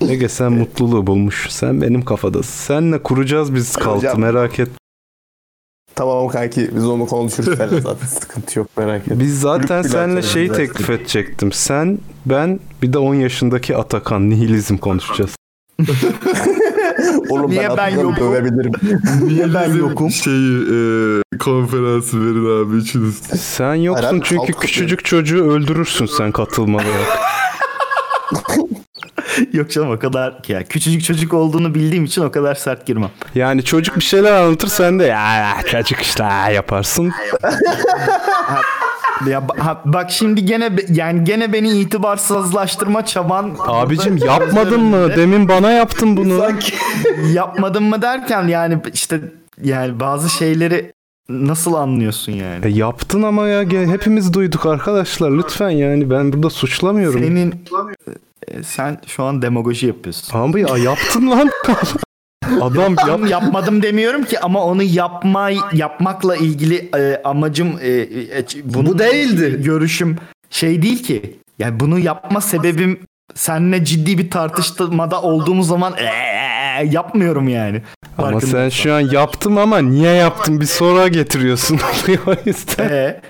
Ege 0.08 0.28
sen 0.28 0.52
mutluluğu 0.52 1.06
bulmuş. 1.06 1.46
Sen 1.50 1.82
benim 1.82 2.04
kafadasın. 2.04 2.52
Senle 2.66 3.02
kuracağız 3.02 3.54
biz 3.54 3.76
kaltı 3.76 4.18
merak 4.18 4.58
et. 4.60 4.68
Tamam 5.94 6.28
kanki 6.28 6.70
biz 6.76 6.86
onu 6.86 7.06
konuşuruz 7.06 7.56
seninle 7.58 7.80
zaten 7.80 8.06
sıkıntı 8.06 8.58
yok 8.58 8.68
merak 8.76 9.02
etme. 9.02 9.20
Biz 9.20 9.40
zaten 9.40 9.82
Kulüp 9.82 9.92
seninle 9.92 10.18
açarız 10.18 10.56
teklif 10.56 10.90
edecektim. 10.90 11.52
Sen, 11.52 11.98
ben 12.26 12.60
bir 12.82 12.92
de 12.92 12.98
10 12.98 13.14
yaşındaki 13.14 13.76
Atakan 13.76 14.30
nihilizm 14.30 14.76
konuşacağız. 14.76 15.30
Oğlum 17.30 17.50
Niye 17.50 17.68
ben, 17.68 17.76
ben 17.76 17.88
yokum? 17.88 18.16
dövebilirim. 18.16 18.72
Niye 19.22 19.54
ben 19.54 19.74
yokum? 19.74 20.10
Şeyi 20.10 20.56
e, 20.58 21.38
konferansı 21.38 22.20
verin 22.20 22.64
abi 22.64 22.76
üçünüz. 22.76 23.16
Sen 23.40 23.74
yoksun 23.74 24.02
Herhalde 24.04 24.24
çünkü 24.24 24.52
küçücük 24.52 25.04
çocuğu 25.04 25.50
öldürürsün 25.50 26.06
sen 26.06 26.32
katılmayarak. 26.32 27.18
Yok 29.52 29.70
canım 29.70 29.90
o 29.90 29.98
kadar 29.98 30.38
ya 30.48 30.64
küçücük 30.64 31.04
çocuk 31.04 31.34
olduğunu 31.34 31.74
bildiğim 31.74 32.04
için 32.04 32.22
o 32.22 32.30
kadar 32.30 32.54
sert 32.54 32.86
girmem. 32.86 33.10
Yani 33.34 33.64
çocuk 33.64 33.96
bir 33.96 34.04
şeyler 34.04 34.32
anlatır 34.32 34.68
sen 34.68 34.98
de 34.98 35.04
ya 35.04 35.56
çocuk 35.66 36.00
işte 36.00 36.24
yaparsın. 36.54 37.12
Ya 39.26 39.42
ha, 39.58 39.82
bak 39.84 40.10
şimdi 40.10 40.44
gene 40.44 40.70
yani 40.88 41.24
gene 41.24 41.52
beni 41.52 41.70
itibarsızlaştırma 41.70 43.04
çaban 43.04 43.56
Abicim 43.66 44.16
yapmadın 44.26 44.80
mı? 44.80 45.16
Demin 45.16 45.48
bana 45.48 45.70
yaptın 45.70 46.16
bunu. 46.16 46.48
yapmadın 47.32 47.82
mı 47.82 48.02
derken 48.02 48.48
yani 48.48 48.78
işte 48.92 49.20
yani 49.62 50.00
bazı 50.00 50.30
şeyleri 50.30 50.92
nasıl 51.28 51.74
anlıyorsun 51.74 52.32
yani? 52.32 52.66
E, 52.66 52.68
yaptın 52.68 53.22
ama 53.22 53.48
ya 53.48 53.60
hepimiz 53.70 54.32
duyduk 54.34 54.66
arkadaşlar 54.66 55.30
lütfen 55.30 55.70
yani 55.70 56.10
ben 56.10 56.32
burada 56.32 56.50
suçlamıyorum. 56.50 57.20
Senin 57.20 57.64
e, 58.48 58.62
sen 58.62 58.98
şu 59.06 59.24
an 59.24 59.42
demagoji 59.42 59.86
yapıyorsun. 59.86 60.38
Abi 60.38 60.60
ya 60.60 60.78
yaptın 60.78 61.30
lan. 61.30 61.50
Adam 62.60 62.94
yap 62.94 63.08
Yap, 63.08 63.30
yapmadım 63.30 63.82
demiyorum 63.82 64.24
ki 64.24 64.40
ama 64.40 64.64
onu 64.64 64.82
yapma 64.82 65.50
yapmakla 65.72 66.36
ilgili 66.36 66.90
e, 66.96 67.22
amacım 67.24 67.78
e, 67.82 67.88
e, 67.88 68.44
bunun 68.64 68.86
Bu 68.86 68.98
değildi. 68.98 69.60
Görüşüm 69.64 70.18
şey 70.50 70.82
değil 70.82 71.04
ki. 71.04 71.36
Yani 71.58 71.80
bunu 71.80 71.98
yapma 71.98 72.40
sebebim 72.40 73.00
seninle 73.34 73.84
ciddi 73.84 74.18
bir 74.18 74.30
tartışmada 74.30 75.22
olduğumuz 75.22 75.68
zaman 75.68 75.94
e, 75.96 76.04
yapmıyorum 76.86 77.48
yani. 77.48 77.82
ama 78.18 78.40
sen 78.40 78.68
şu 78.68 78.94
an 78.94 79.00
yaptım 79.00 79.58
ama 79.58 79.78
niye 79.78 80.12
yaptım 80.12 80.60
bir 80.60 80.66
soruğa 80.66 81.08
getiriyorsun. 81.08 81.80
o 82.26 82.34
yüzden. 82.44 83.20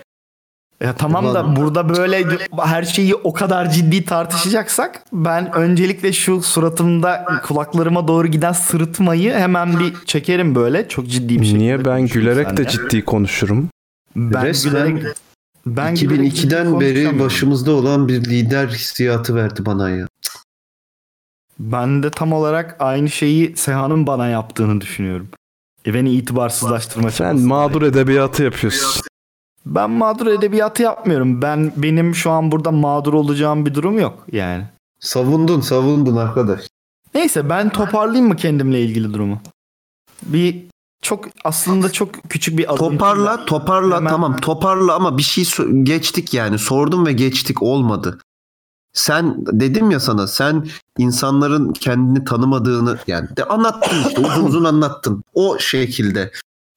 Ya 0.82 0.94
tamam 0.96 1.34
da 1.34 1.56
burada 1.56 1.88
böyle 1.88 2.24
her 2.58 2.82
şeyi 2.82 3.14
o 3.14 3.32
kadar 3.32 3.70
ciddi 3.70 4.04
tartışacaksak 4.04 5.02
ben 5.12 5.52
öncelikle 5.52 6.12
şu 6.12 6.42
suratımda 6.42 7.40
kulaklarıma 7.46 8.08
doğru 8.08 8.28
giden 8.28 8.52
sırıtmayı 8.52 9.32
hemen 9.34 9.80
bir 9.80 9.94
çekerim 10.06 10.54
böyle 10.54 10.88
çok 10.88 11.08
ciddi 11.08 11.40
bir 11.40 11.44
şekilde. 11.44 11.58
Niye 11.58 11.84
ben 11.84 12.06
gülerek 12.06 12.50
de 12.50 12.56
seninle. 12.56 12.70
ciddi 12.70 13.04
konuşurum. 13.04 13.68
Ben 14.16 14.44
Resmen 14.44 14.88
gülerek 14.88 15.16
ben 15.66 15.94
gülerek 15.94 16.34
ciddi 16.34 16.54
2002'den 16.54 16.80
beri 16.80 17.20
başımızda 17.20 17.72
olan 17.72 18.08
bir 18.08 18.24
lider 18.24 18.68
hissiyatı 18.68 19.34
verdi 19.34 19.66
bana 19.66 19.90
ya. 19.90 20.06
Ben 21.58 22.02
de 22.02 22.10
tam 22.10 22.32
olarak 22.32 22.76
aynı 22.78 23.10
şeyi 23.10 23.56
Seha'nın 23.56 24.06
bana 24.06 24.28
yaptığını 24.28 24.80
düşünüyorum. 24.80 25.28
E 25.86 25.94
beni 25.94 26.12
itibarsızlaştırma 26.12 27.10
Sen 27.10 27.40
mağdur 27.40 27.82
edebiyatı 27.82 28.42
yapıyorsun. 28.42 29.02
Ben 29.66 29.91
mağdur 29.91 30.26
edebiyatı 30.26 30.82
yapmıyorum. 30.82 31.42
Ben 31.42 31.73
benim 31.76 32.15
şu 32.15 32.31
an 32.31 32.52
burada 32.52 32.70
mağdur 32.70 33.15
olacağım 33.15 33.66
bir 33.66 33.74
durum 33.74 33.99
yok 33.99 34.26
yani. 34.32 34.65
Savundun 35.00 35.60
savundun 35.60 36.16
arkadaş. 36.16 36.60
Neyse 37.15 37.49
ben 37.49 37.68
toparlayayım 37.68 38.28
mı 38.28 38.36
kendimle 38.36 38.81
ilgili 38.82 39.15
durumu? 39.15 39.41
Bir 40.23 40.65
çok 41.02 41.24
aslında 41.44 41.92
çok 41.92 42.15
küçük 42.28 42.58
bir 42.58 42.74
adım. 42.74 42.76
Toparla 42.76 43.44
toparla 43.44 43.97
Hemen- 43.97 44.10
tamam 44.10 44.36
toparla 44.36 44.94
ama 44.94 45.18
bir 45.18 45.23
şey 45.23 45.44
so- 45.44 45.84
geçtik 45.84 46.34
yani 46.34 46.58
sordum 46.58 47.07
ve 47.07 47.12
geçtik 47.12 47.62
olmadı. 47.62 48.18
Sen 48.92 49.47
dedim 49.47 49.91
ya 49.91 50.00
sana 50.00 50.26
sen 50.26 50.68
insanların 50.99 51.73
kendini 51.73 52.24
tanımadığını 52.24 52.99
yani 53.07 53.36
de 53.36 53.44
anlattın 53.44 53.97
işte 54.08 54.20
uzun 54.20 54.44
uzun 54.44 54.65
anlattın 54.65 55.24
o 55.34 55.58
şekilde. 55.58 56.32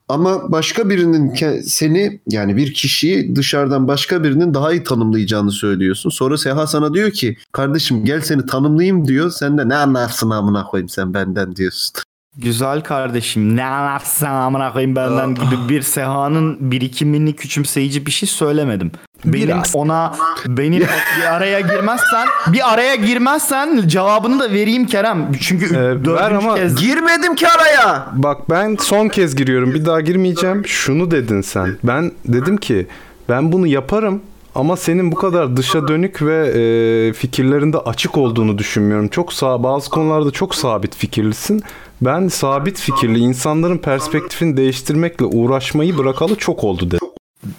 Ama 0.09 0.51
başka 0.51 0.89
birinin 0.89 1.61
seni 1.61 2.19
yani 2.27 2.57
bir 2.57 2.73
kişiyi 2.73 3.35
dışarıdan 3.35 3.87
başka 3.87 4.23
birinin 4.23 4.53
daha 4.53 4.71
iyi 4.71 4.83
tanımlayacağını 4.83 5.51
söylüyorsun. 5.51 6.09
Sonra 6.09 6.37
Seha 6.37 6.67
sana 6.67 6.93
diyor 6.93 7.11
ki 7.11 7.37
kardeşim 7.51 8.05
gel 8.05 8.21
seni 8.21 8.45
tanımlayayım 8.45 9.07
diyor. 9.07 9.31
Sen 9.31 9.57
de 9.57 9.69
ne 9.69 9.75
anlarsın 9.75 10.29
amına 10.29 10.63
koyayım 10.63 10.89
sen 10.89 11.13
benden 11.13 11.55
diyorsun. 11.55 11.93
Güzel 12.37 12.81
kardeşim 12.81 13.55
ne 13.55 13.65
anlatsın 13.65 14.25
amına 14.25 14.73
koyayım 14.73 14.95
benden 14.95 15.35
gibi 15.35 15.69
bir 15.69 15.81
sehanın 15.81 16.71
birikimini 16.71 17.35
küçümseyici 17.35 18.05
bir 18.05 18.11
şey 18.11 18.29
söylemedim. 18.29 18.91
Benim 19.25 19.47
Biraz. 19.47 19.75
ona 19.75 20.15
benim 20.47 20.79
bir 21.19 21.25
araya 21.33 21.59
girmezsen 21.59 22.27
bir 22.47 22.73
araya 22.73 22.95
girmezsen 22.95 23.87
cevabını 23.87 24.39
da 24.39 24.51
vereyim 24.51 24.85
Kerem. 24.85 25.31
Çünkü 25.41 25.75
Ee, 25.75 26.13
ver 26.13 26.31
ama- 26.31 26.55
kez 26.55 26.75
Girmedim 26.75 27.35
ki 27.35 27.47
araya. 27.47 28.07
Bak 28.13 28.49
ben 28.49 28.77
son 28.79 29.07
kez 29.07 29.35
giriyorum. 29.35 29.73
Bir 29.73 29.85
daha 29.85 30.01
girmeyeceğim. 30.01 30.67
Şunu 30.67 31.11
dedin 31.11 31.41
sen. 31.41 31.77
Ben 31.83 32.11
dedim 32.25 32.57
ki 32.57 32.87
ben 33.29 33.51
bunu 33.51 33.67
yaparım 33.67 34.21
ama 34.55 34.77
senin 34.77 35.11
bu 35.11 35.15
kadar 35.15 35.57
dışa 35.57 35.87
dönük 35.87 36.21
ve 36.21 36.47
e, 36.47 37.13
fikirlerinde 37.13 37.77
açık 37.77 38.17
olduğunu 38.17 38.57
düşünmüyorum. 38.57 39.07
Çok 39.07 39.33
sağ 39.33 39.63
bazı 39.63 39.89
konularda 39.89 40.31
çok 40.31 40.55
sabit 40.55 40.95
fikirlisin. 40.95 41.63
Ben 42.01 42.27
sabit 42.27 42.79
fikirli 42.79 43.19
insanların 43.19 43.77
perspektifini 43.77 44.57
değiştirmekle 44.57 45.25
uğraşmayı 45.25 45.97
bırakalı 45.97 46.35
çok 46.35 46.63
oldu 46.63 46.91
dedim. 46.91 47.07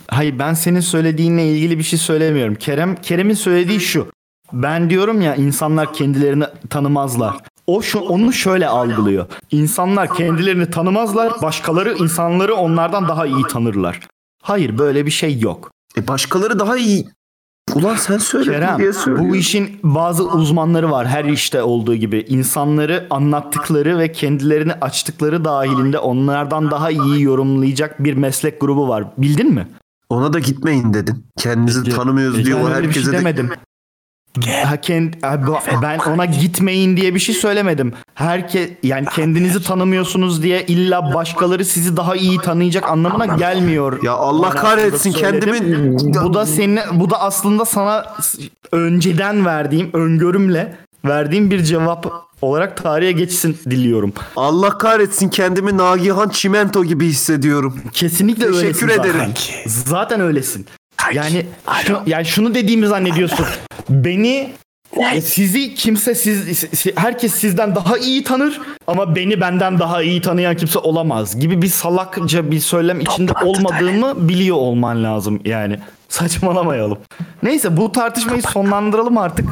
Hayır 0.08 0.38
ben 0.38 0.54
senin 0.54 0.80
söylediğinle 0.80 1.48
ilgili 1.48 1.78
bir 1.78 1.82
şey 1.82 1.98
söylemiyorum. 1.98 2.54
Kerem 2.54 2.96
Kerem'in 2.96 3.34
söylediği 3.34 3.80
şu. 3.80 4.06
Ben 4.52 4.90
diyorum 4.90 5.20
ya 5.20 5.34
insanlar 5.34 5.94
kendilerini 5.94 6.44
tanımazlar. 6.70 7.36
O 7.66 7.82
şu 7.82 7.98
onu 7.98 8.32
şöyle 8.32 8.68
algılıyor. 8.68 9.26
İnsanlar 9.50 10.14
kendilerini 10.14 10.70
tanımazlar, 10.70 11.42
başkaları 11.42 11.94
insanları 11.94 12.54
onlardan 12.54 13.08
daha 13.08 13.26
iyi 13.26 13.42
tanırlar. 13.42 14.00
Hayır 14.42 14.78
böyle 14.78 15.06
bir 15.06 15.10
şey 15.10 15.38
yok. 15.38 15.70
E 15.98 16.08
başkaları 16.08 16.58
daha 16.58 16.76
iyi. 16.76 17.06
Ulan 17.74 17.96
sen 17.96 18.18
söyle 18.18 18.50
Kerem 18.52 18.78
diye 18.78 18.92
söylüyorum. 18.92 19.30
bu 19.30 19.36
işin 19.36 19.78
bazı 19.82 20.24
uzmanları 20.28 20.90
var 20.90 21.06
her 21.06 21.24
işte 21.24 21.62
olduğu 21.62 21.94
gibi. 21.94 22.24
İnsanları 22.28 23.06
anlattıkları 23.10 23.98
ve 23.98 24.12
kendilerini 24.12 24.72
açtıkları 24.72 25.44
dahilinde 25.44 25.98
onlardan 25.98 26.70
daha 26.70 26.90
iyi 26.90 27.22
yorumlayacak 27.22 28.04
bir 28.04 28.14
meslek 28.14 28.60
grubu 28.60 28.88
var. 28.88 29.04
Bildin 29.18 29.54
mi? 29.54 29.68
Ona 30.08 30.32
da 30.32 30.38
gitmeyin 30.38 30.94
dedin. 30.94 31.26
Kendinizi 31.38 31.90
tanımıyoruz 31.90 32.44
diyor. 32.46 32.58
Ben 32.58 32.64
O 32.64 32.68
öyle 32.68 32.78
bir 32.82 32.86
herkese 32.86 33.04
şey 33.04 33.12
de 33.12 33.18
demedim. 33.18 33.50
Kend- 34.82 35.82
ben 35.82 35.98
ona 35.98 36.24
gitmeyin 36.24 36.96
diye 36.96 37.14
bir 37.14 37.20
şey 37.20 37.34
söylemedim. 37.34 37.92
Herke 38.14 38.78
yani 38.82 39.06
kendinizi 39.14 39.62
tanımıyorsunuz 39.62 40.42
diye 40.42 40.66
illa 40.66 41.14
başkaları 41.14 41.64
sizi 41.64 41.96
daha 41.96 42.16
iyi 42.16 42.38
tanıyacak 42.38 42.90
anlamına 42.90 43.26
gelmiyor. 43.26 44.02
Ya 44.02 44.12
Allah 44.12 44.50
kahretsin 44.50 45.12
kendimin 45.12 45.96
Bu 46.24 46.34
da 46.34 46.46
senin 46.46 46.80
bu 46.92 47.10
da 47.10 47.20
aslında 47.20 47.64
sana 47.64 48.04
önceden 48.72 49.46
verdiğim 49.46 49.90
öngörümle 49.92 50.76
verdiğim 51.04 51.50
bir 51.50 51.62
cevap 51.64 52.06
olarak 52.42 52.82
tarihe 52.82 53.12
geçsin 53.12 53.56
diliyorum. 53.70 54.12
Allah 54.36 54.78
kahretsin 54.78 55.28
kendimi 55.28 55.76
Nagihan 55.76 56.28
Çimento 56.28 56.84
gibi 56.84 57.06
hissediyorum. 57.06 57.76
Kesinlikle 57.92 58.46
Teşekkür 58.46 58.58
öylesin 58.64 58.88
ederim. 58.88 59.20
zaten. 59.20 59.34
Zaten 59.66 60.20
öylesin. 60.20 60.66
Yani 61.14 61.46
şu, 61.86 62.02
yani 62.06 62.24
şunu 62.26 62.54
dediğimi 62.54 62.86
zannediyorsun. 62.86 63.46
Beni 63.88 64.50
e, 65.12 65.20
sizi 65.20 65.74
kimse 65.74 66.14
siz 66.14 66.58
si- 66.58 66.92
herkes 66.96 67.34
sizden 67.34 67.74
daha 67.74 67.98
iyi 67.98 68.24
tanır 68.24 68.60
ama 68.86 69.16
beni 69.16 69.40
benden 69.40 69.78
daha 69.78 70.02
iyi 70.02 70.20
tanıyan 70.20 70.56
kimse 70.56 70.78
olamaz 70.78 71.40
gibi 71.40 71.62
bir 71.62 71.68
salakça 71.68 72.50
bir 72.50 72.60
söylem 72.60 73.00
içinde 73.00 73.32
olmadığımı 73.44 74.28
biliyor 74.28 74.56
olman 74.56 75.04
lazım 75.04 75.40
yani. 75.44 75.78
Saçmalamayalım. 76.08 76.98
Neyse 77.42 77.76
bu 77.76 77.92
tartışmayı 77.92 78.42
sonlandıralım 78.42 79.18
artık. 79.18 79.48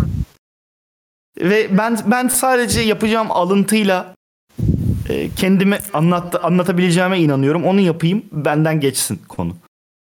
Ve 1.41 1.78
ben 1.78 1.99
ben 2.07 2.28
sadece 2.28 2.81
yapacağım 2.81 3.31
alıntıyla 3.31 4.15
e, 5.08 5.31
kendimi 5.36 5.78
anlat, 5.94 6.44
anlatabileceğime 6.44 7.20
inanıyorum. 7.20 7.65
Onu 7.65 7.81
yapayım 7.81 8.23
benden 8.33 8.81
geçsin 8.81 9.20
konu. 9.28 9.57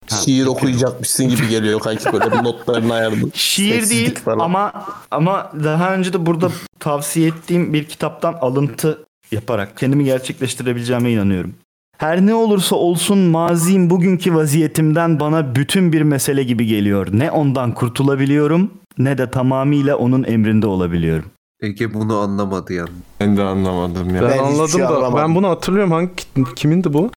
Şiir 0.09 0.45
okuyacakmışsın 0.45 1.29
gibi 1.29 1.47
geliyor 1.49 1.79
kanki 1.79 2.13
böyle 2.13 2.31
bir 2.31 2.43
notlarını 2.43 2.93
ayarladın. 2.93 3.31
Şiir 3.35 3.89
değil 3.89 4.15
falan. 4.15 4.39
ama 4.45 4.73
ama 5.11 5.51
daha 5.63 5.93
önce 5.93 6.13
de 6.13 6.25
burada 6.25 6.51
tavsiye 6.79 7.27
ettiğim 7.27 7.73
bir 7.73 7.83
kitaptan 7.85 8.33
alıntı 8.41 9.05
yaparak 9.31 9.77
kendimi 9.77 10.03
gerçekleştirebileceğime 10.05 11.11
inanıyorum. 11.11 11.53
Her 11.97 12.25
ne 12.25 12.33
olursa 12.33 12.75
olsun 12.75 13.17
mazim 13.17 13.89
bugünkü 13.89 14.35
vaziyetimden 14.35 15.19
bana 15.19 15.55
bütün 15.55 15.93
bir 15.93 16.01
mesele 16.01 16.43
gibi 16.43 16.65
geliyor. 16.65 17.07
Ne 17.11 17.31
ondan 17.31 17.73
kurtulabiliyorum 17.73 18.71
ne 18.97 19.17
de 19.17 19.31
tamamıyla 19.31 19.95
onun 19.97 20.23
emrinde 20.23 20.67
olabiliyorum. 20.67 21.25
Ege 21.61 21.93
bunu 21.93 22.17
anlamadı 22.17 22.73
yani. 22.73 22.89
Ben 23.19 23.37
de 23.37 23.43
anlamadım 23.43 24.15
ya. 24.15 24.21
Ben, 24.21 24.29
Ben 24.29 24.37
anladım 24.37 24.67
şey 24.69 24.81
da 24.81 24.87
anlamadım. 24.87 25.17
ben 25.17 25.35
bunu 25.35 25.47
hatırlıyorum. 25.49 25.91
Hangi 25.91 26.11
kimindi 26.55 26.93
bu? 26.93 27.11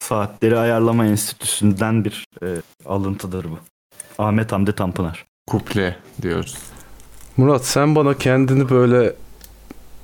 Saatleri 0.00 0.58
Ayarlama 0.58 1.06
Enstitüsü'nden 1.06 2.04
bir 2.04 2.24
e, 2.42 2.46
alıntıdır 2.86 3.44
bu. 3.44 3.58
Ahmet 4.22 4.52
Hamdi 4.52 4.72
Tanpınar. 4.72 5.26
Kuple 5.46 5.96
diyoruz. 6.22 6.56
Murat 7.36 7.64
sen 7.64 7.94
bana 7.94 8.14
kendini 8.14 8.70
böyle 8.70 9.14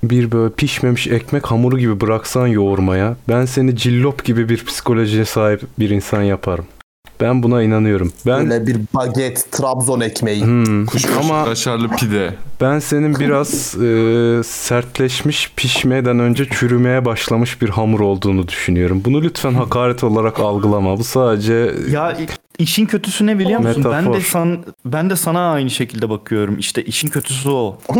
bir 0.03 0.33
böyle 0.33 0.55
pişmemiş 0.55 1.07
ekmek 1.07 1.47
hamuru 1.47 1.79
gibi 1.79 2.01
bıraksan 2.01 2.47
yoğurmaya 2.47 3.17
ben 3.29 3.45
seni 3.45 3.77
cillop 3.77 4.25
gibi 4.25 4.49
bir 4.49 4.65
psikolojiye 4.65 5.25
sahip 5.25 5.63
bir 5.79 5.91
insan 5.91 6.23
yaparım. 6.23 6.67
Ben 7.21 7.43
buna 7.43 7.63
inanıyorum. 7.63 8.13
Ben 8.27 8.51
Böyle 8.51 8.67
bir 8.67 8.77
baget, 8.95 9.53
Trabzon 9.53 10.01
ekmeği. 10.01 10.45
Hmm, 10.45 10.81
Ama 11.21 11.35
ama 11.35 11.45
kaşarlı 11.45 11.89
pide. 11.89 12.35
ben 12.61 12.79
senin 12.79 13.19
biraz 13.21 13.75
e, 13.83 14.43
sertleşmiş 14.45 15.53
pişmeden 15.57 16.19
önce 16.19 16.45
çürümeye 16.49 17.05
başlamış 17.05 17.63
bir 17.63 17.69
hamur 17.69 18.01
olduğunu 18.01 18.49
düşünüyorum. 18.49 19.03
Bunu 19.05 19.23
lütfen 19.23 19.55
hakaret 19.55 20.05
olarak 20.05 20.41
algılama. 20.41 20.99
Bu 20.99 21.05
sadece 21.05 21.75
Ya 21.91 22.17
işin 22.59 22.87
kötüsü 22.87 23.27
ne 23.27 23.39
biliyor 23.39 23.61
musun? 23.61 23.85
Ben 23.85 23.93
de 24.05 24.09
Metafor. 24.09 24.21
san, 24.21 24.65
ben 24.85 25.11
de 25.11 25.17
sana 25.17 25.53
aynı 25.53 25.71
şekilde 25.71 26.11
bakıyorum. 26.11 26.59
İşte 26.59 26.85
işin 26.85 27.09
kötüsü 27.09 27.49
o. 27.51 27.79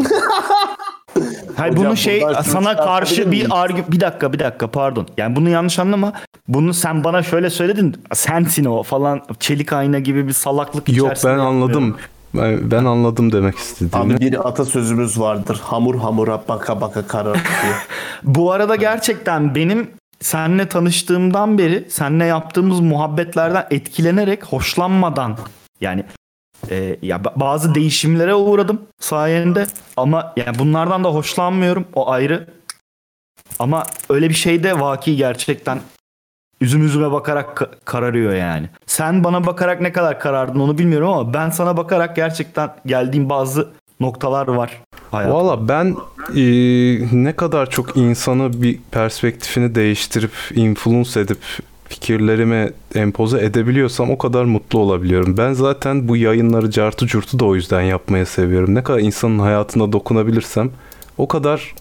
Hayır 1.57 1.73
Hocam 1.73 1.87
bunu 1.87 1.97
şey 1.97 2.23
sana 2.45 2.77
karşı 2.77 3.33
bir 3.33 3.47
argü 3.51 3.85
bir 3.89 4.01
dakika 4.01 4.33
bir 4.33 4.39
dakika 4.39 4.67
pardon. 4.67 5.07
Yani 5.17 5.37
bunu 5.37 5.49
yanlış 5.49 5.79
anlama. 5.79 6.13
Bunu 6.49 6.75
sen 6.75 7.05
bana 7.05 7.23
şöyle 7.23 7.51
söyledin. 7.51 7.97
Sensin 8.13 8.65
o 8.65 8.83
falan 8.83 9.23
çelik 9.41 9.73
ayna 9.73 9.99
gibi 9.99 10.29
bir 10.29 10.33
salaklık 10.33 10.97
yok 10.97 11.13
ben 11.25 11.39
anladım. 11.39 11.97
Ben, 12.35 12.71
ben 12.71 12.85
anladım 12.85 13.33
demek 13.33 13.59
istediğini. 13.59 14.15
Abi 14.15 14.21
bir 14.21 14.49
atasözümüz 14.49 15.21
vardır. 15.21 15.61
Hamur 15.65 15.99
hamura 15.99 16.43
baka 16.49 16.81
baka 16.81 17.07
karar 17.07 17.35
diye. 17.35 17.73
Bu 18.23 18.53
arada 18.53 18.77
gerçekten 18.77 19.55
benim 19.55 19.91
seninle 20.21 20.69
tanıştığımdan 20.69 21.59
beri 21.59 21.87
seninle 21.91 22.25
yaptığımız 22.25 22.81
muhabbetlerden 22.81 23.67
etkilenerek 23.71 24.45
hoşlanmadan 24.45 25.37
yani 25.81 26.05
e, 26.71 26.97
ya 27.03 27.17
ba- 27.17 27.41
bazı 27.41 27.75
değişimlere 27.75 28.35
uğradım 28.35 28.83
sayende 29.01 29.67
ama 29.97 30.33
yani 30.37 30.59
bunlardan 30.59 31.05
da 31.05 31.09
hoşlanmıyorum 31.15 31.85
o 31.95 32.11
ayrı. 32.11 32.47
Ama 33.59 33.85
öyle 34.09 34.29
bir 34.29 34.35
şey 34.35 34.63
de 34.63 34.81
vaki 34.81 35.17
gerçekten 35.17 35.81
üzüm 36.61 36.87
üzüme 36.87 37.13
bakarak 37.13 37.59
ka- 37.59 37.71
kararıyor 37.85 38.35
yani. 38.35 38.69
Sen 38.87 39.25
bana 39.25 39.47
bakarak 39.47 39.81
ne 39.81 39.93
kadar 39.93 40.21
karardın 40.21 40.61
onu 40.61 40.79
bilmiyorum 40.79 41.09
ama 41.09 41.35
ben 41.35 41.51
sana 41.51 41.77
bakarak 41.77 42.17
gerçekten 42.17 42.71
geldiğim 42.87 43.31
bazı 43.31 43.69
noktalar 44.01 44.49
var. 44.49 44.81
Valla 45.33 45.69
ben 45.69 45.97
e, 46.37 46.43
ne 47.13 47.37
kadar 47.37 47.71
çok 47.71 47.97
insanı 47.97 48.63
bir 48.63 48.79
perspektifini 48.91 49.75
değiştirip, 49.75 50.33
influence 50.55 51.21
edip 51.21 51.39
fikirlerime 51.95 52.73
empoze 52.95 53.45
edebiliyorsam 53.45 54.11
o 54.11 54.19
kadar 54.19 54.45
mutlu 54.45 54.79
olabiliyorum. 54.79 55.37
Ben 55.37 55.53
zaten 55.53 56.09
bu 56.09 56.17
yayınları 56.17 56.71
cartı 56.71 57.07
curtu 57.07 57.39
da 57.39 57.45
o 57.45 57.55
yüzden 57.55 57.81
yapmayı 57.81 58.27
seviyorum. 58.27 58.75
Ne 58.75 58.83
kadar 58.83 58.99
insanın 58.99 59.39
hayatına 59.39 59.93
dokunabilirsem 59.93 60.71
o 61.19 61.29
kadar 61.29 61.75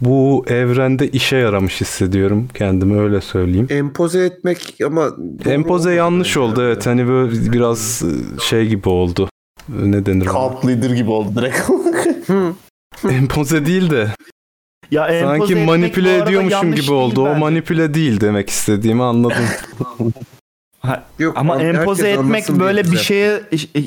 bu 0.00 0.44
evrende 0.48 1.08
işe 1.08 1.36
yaramış 1.36 1.80
hissediyorum 1.80 2.48
kendimi 2.54 3.00
öyle 3.00 3.20
söyleyeyim. 3.20 3.66
Empoze 3.70 4.24
etmek 4.24 4.74
ama 4.86 5.08
Empoze 5.46 5.94
yanlış 5.94 6.36
oldu 6.36 6.62
evet 6.62 6.86
hani 6.86 7.08
böyle 7.08 7.52
biraz 7.52 8.02
e, 8.02 8.40
şey 8.40 8.66
gibi 8.66 8.88
oldu. 8.88 9.28
Ne 9.68 10.06
denir? 10.06 10.26
ona? 10.26 10.32
Cult 10.32 10.66
leader 10.66 10.90
gibi 10.90 11.10
oldu 11.10 11.28
direkt. 11.36 11.70
Empoze 13.10 13.66
değil 13.66 13.90
de 13.90 14.08
Ya 14.90 15.06
empoze 15.08 15.38
Sanki 15.54 15.54
manipüle 15.66 16.16
ediyormuşum 16.16 16.70
gibi 16.70 16.76
değil 16.76 16.90
oldu. 16.90 17.22
O 17.22 17.26
bence. 17.26 17.38
manipüle 17.40 17.94
değil 17.94 18.20
demek 18.20 18.50
istediğimi 18.50 19.02
anladım. 19.02 19.44
Yok, 21.18 21.36
Ama 21.38 21.62
empoze 21.62 22.10
etmek 22.10 22.48
böyle 22.48 22.80
bir 22.84 22.90
güzel. 22.90 23.02
şeye 23.04 23.42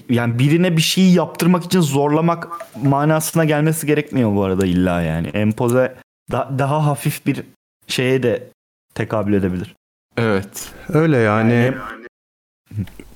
yani 0.09 0.39
birine 0.39 0.77
bir 0.77 0.81
şeyi 0.81 1.13
yaptırmak 1.13 1.65
için 1.65 1.81
zorlamak 1.81 2.47
manasına 2.83 3.45
gelmesi 3.45 3.87
gerekmiyor 3.87 4.35
bu 4.35 4.43
arada 4.43 4.65
illa 4.65 5.01
yani. 5.01 5.27
Empoze 5.27 5.95
da- 6.31 6.49
daha 6.59 6.85
hafif 6.85 7.25
bir 7.25 7.43
şeye 7.87 8.23
de 8.23 8.49
tekabül 8.95 9.33
edebilir. 9.33 9.75
Evet. 10.17 10.69
Öyle 10.89 11.17
yani 11.17 11.53
Yani- 11.53 11.75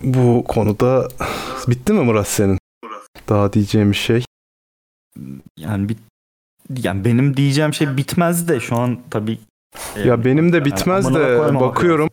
bu 0.04 0.44
konuda 0.48 1.08
bitti 1.68 1.94
mi 1.94 2.02
Murat 2.02 2.28
senin? 2.28 2.60
Daha 3.30 3.54
diyeceğim 3.54 3.92
bir 3.92 3.96
şey. 3.96 4.24
Yani 5.58 5.90
bir 5.90 5.98
yani 6.84 7.06
benim 7.06 7.38
diyeceğim 7.38 7.74
şey 7.74 7.98
bitmez 7.98 8.48
de 8.48 8.60
şu 8.60 8.76
an 8.76 8.98
tabii 9.10 9.40
Ya 10.06 10.26
benim 10.26 10.54
de 10.54 10.66
bitmez 10.66 11.06
amına 11.06 11.20
de 11.20 11.60
bakıyorum. 11.60 12.10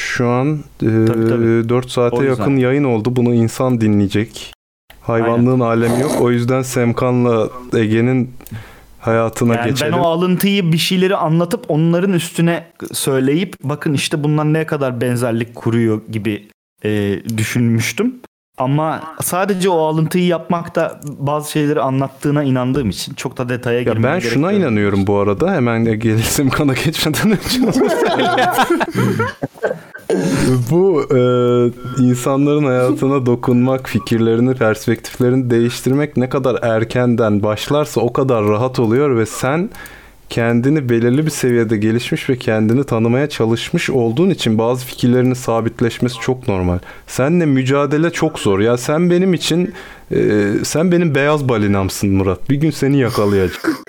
Şu 0.00 0.28
an 0.28 0.54
e, 0.82 0.86
Tabii, 1.06 1.28
tabii. 1.28 1.68
4 1.68 1.90
saate 1.90 2.24
yakın 2.24 2.56
yayın 2.56 2.84
oldu. 2.84 3.16
Bunu 3.16 3.34
insan 3.34 3.80
dinleyecek. 3.80 4.52
Hayvanlığın 5.00 5.60
alemi 5.60 6.00
yok. 6.00 6.20
O 6.20 6.30
yüzden 6.30 6.62
Semkan'la 6.62 7.48
Ege'nin 7.76 8.34
hayatına 9.00 9.54
Yani 9.54 9.70
geçelim. 9.70 9.92
ben 9.92 9.98
o 9.98 10.02
alıntıyı 10.02 10.72
bir 10.72 10.78
şeyleri 10.78 11.16
anlatıp 11.16 11.64
onların 11.68 12.12
üstüne 12.12 12.66
söyleyip 12.92 13.56
bakın 13.62 13.92
işte 13.94 14.24
bunlar 14.24 14.52
ne 14.52 14.66
kadar 14.66 15.00
benzerlik 15.00 15.54
kuruyor 15.54 16.00
gibi 16.10 16.48
e, 16.84 17.20
düşünmüştüm. 17.36 18.14
Ama 18.58 19.02
sadece 19.22 19.68
o 19.70 19.78
alıntıyı 19.78 20.26
yapmakta 20.26 21.00
bazı 21.18 21.50
şeyleri 21.50 21.80
anlattığına 21.80 22.42
inandığım 22.44 22.90
için 22.90 23.14
çok 23.14 23.38
da 23.38 23.48
detaya 23.48 23.76
Ya 23.76 23.82
girmeye 23.82 24.02
ben 24.02 24.20
gerek 24.20 24.32
şuna 24.32 24.52
yok. 24.52 24.60
inanıyorum 24.60 25.06
bu 25.06 25.18
arada. 25.18 25.52
Hemen 25.52 25.86
Ege'li 25.86 26.22
Semkan'a 26.22 26.72
geçmeden 26.84 27.30
önce. 27.30 27.60
bu 30.70 31.02
e, 31.02 31.20
insanların 32.02 32.64
hayatına 32.64 33.26
dokunmak, 33.26 33.88
fikirlerini, 33.88 34.54
perspektiflerini 34.54 35.50
değiştirmek 35.50 36.16
ne 36.16 36.28
kadar 36.28 36.58
erkenden 36.62 37.42
başlarsa 37.42 38.00
o 38.00 38.12
kadar 38.12 38.44
rahat 38.44 38.78
oluyor 38.78 39.16
ve 39.16 39.26
sen 39.26 39.70
kendini 40.30 40.88
belirli 40.88 41.26
bir 41.26 41.30
seviyede 41.30 41.76
gelişmiş 41.76 42.30
ve 42.30 42.36
kendini 42.38 42.84
tanımaya 42.84 43.28
çalışmış 43.28 43.90
olduğun 43.90 44.30
için 44.30 44.58
bazı 44.58 44.86
fikirlerinin 44.86 45.34
sabitleşmesi 45.34 46.20
çok 46.20 46.48
normal. 46.48 46.78
Seninle 47.06 47.46
mücadele 47.46 48.10
çok 48.10 48.38
zor. 48.38 48.60
Ya 48.60 48.76
sen 48.76 49.10
benim 49.10 49.34
için 49.34 49.74
e, 50.10 50.18
sen 50.64 50.92
benim 50.92 51.14
beyaz 51.14 51.48
balinamsın 51.48 52.10
Murat. 52.10 52.50
Bir 52.50 52.56
gün 52.56 52.70
seni 52.70 52.98
yakalayacak. 52.98 53.70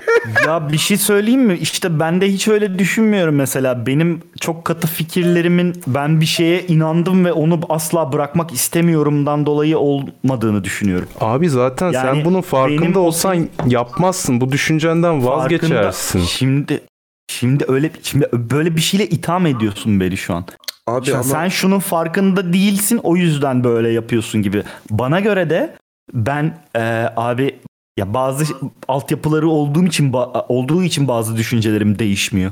Ya 0.45 0.69
bir 0.71 0.77
şey 0.77 0.97
söyleyeyim 0.97 1.41
mi? 1.41 1.57
İşte 1.61 1.99
ben 1.99 2.21
de 2.21 2.27
hiç 2.31 2.47
öyle 2.47 2.79
düşünmüyorum 2.79 3.35
mesela. 3.35 3.85
Benim 3.85 4.21
çok 4.41 4.65
katı 4.65 4.87
fikirlerimin 4.87 5.81
ben 5.87 6.21
bir 6.21 6.25
şeye 6.25 6.61
inandım 6.67 7.25
ve 7.25 7.31
onu 7.33 7.59
asla 7.69 8.13
bırakmak 8.13 8.53
istemiyorumdan 8.53 9.45
dolayı 9.45 9.77
olmadığını 9.77 10.63
düşünüyorum. 10.63 11.07
Abi 11.21 11.49
zaten 11.49 11.91
Yani 11.91 12.15
sen 12.15 12.25
bunun 12.25 12.33
benim 12.33 12.41
farkında 12.41 12.99
o 12.99 13.03
olsan 13.03 13.47
yapmazsın. 13.67 14.41
Bu 14.41 14.51
düşüncenden 14.51 15.25
vazgeçersin. 15.25 16.19
Farkında- 16.19 16.27
Şimdi 16.29 16.81
şimdi 17.27 17.65
öyle 17.67 17.91
şimdi 18.03 18.29
böyle 18.33 18.75
bir 18.75 18.81
şeyle 18.81 19.07
itham 19.07 19.45
ediyorsun 19.45 19.99
beni 19.99 20.17
şu 20.17 20.33
an. 20.33 20.45
Abi 20.87 21.05
Şu 21.05 21.11
an 21.13 21.19
ama 21.19 21.23
Sen 21.29 21.47
şunun 21.49 21.79
farkında 21.79 22.53
değilsin 22.53 22.99
o 23.03 23.15
yüzden 23.15 23.63
böyle 23.63 23.89
yapıyorsun 23.89 24.41
gibi. 24.41 24.63
Bana 24.89 25.19
göre 25.19 25.49
de 25.49 25.73
ben 26.13 26.63
e, 26.75 26.81
abi 27.15 27.59
ya 27.97 28.13
bazı 28.13 28.45
altyapıları 28.87 29.49
olduğum 29.49 29.85
için 29.85 30.13
olduğu 30.49 30.83
için 30.83 31.07
bazı 31.07 31.37
düşüncelerim 31.37 31.99
değişmiyor. 31.99 32.51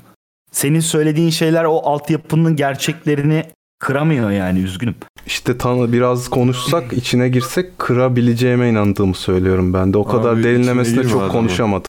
Senin 0.52 0.80
söylediğin 0.80 1.30
şeyler 1.30 1.64
o 1.64 1.78
altyapının 1.78 2.56
gerçeklerini 2.56 3.44
kıramıyor 3.80 4.32
yani 4.32 4.60
üzgünüm. 4.60 4.96
İşte 5.26 5.58
tanı 5.58 5.94
biraz 5.94 6.30
konuşsak, 6.30 6.94
içine 6.98 7.30
girsek 7.30 7.80
kırabileceğime 7.80 8.70
inandığımı 8.70 9.16
söylüyorum 9.16 9.74
ben 9.74 9.94
de. 9.94 9.98
O 9.98 10.04
kadar 10.04 10.34
Abi, 10.34 10.44
derinlemesine 10.44 11.04
çok 11.04 11.22
adamın. 11.22 11.32
konuşamadım. 11.32 11.88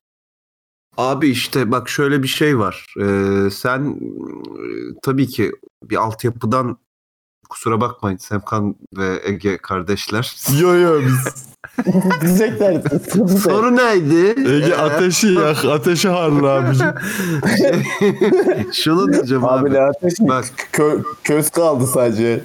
Abi 0.96 1.28
işte 1.28 1.70
bak 1.70 1.88
şöyle 1.88 2.22
bir 2.22 2.28
şey 2.28 2.58
var. 2.58 2.86
Ee, 3.00 3.50
sen 3.50 3.90
e, 3.90 4.68
tabii 5.02 5.26
ki 5.26 5.52
bir 5.82 5.96
altyapıdan 5.96 6.78
kusura 7.47 7.81
bakmayın 7.81 8.16
Semkan 8.16 8.76
ve 8.97 9.20
Ege 9.25 9.58
kardeşler. 9.58 10.36
Yo 10.60 10.75
yo 10.75 11.00
biz 11.00 11.47
Diyecekler. 12.23 12.83
Soru 13.39 13.76
neydi? 13.76 14.50
Ege 14.50 14.75
ateşi 14.75 15.26
yak, 15.26 15.65
ateşi 15.65 16.08
harla 16.08 16.49
abicim. 16.50 16.86
Şunu 18.73 19.12
diyeceğim 19.12 19.44
abi. 19.44 19.70
Abi 19.70 19.81
ateş 19.81 20.15
Bak 20.20 20.44
Kö- 20.73 21.05
köz 21.25 21.50
kaldı 21.50 21.86
sadece. 21.86 22.44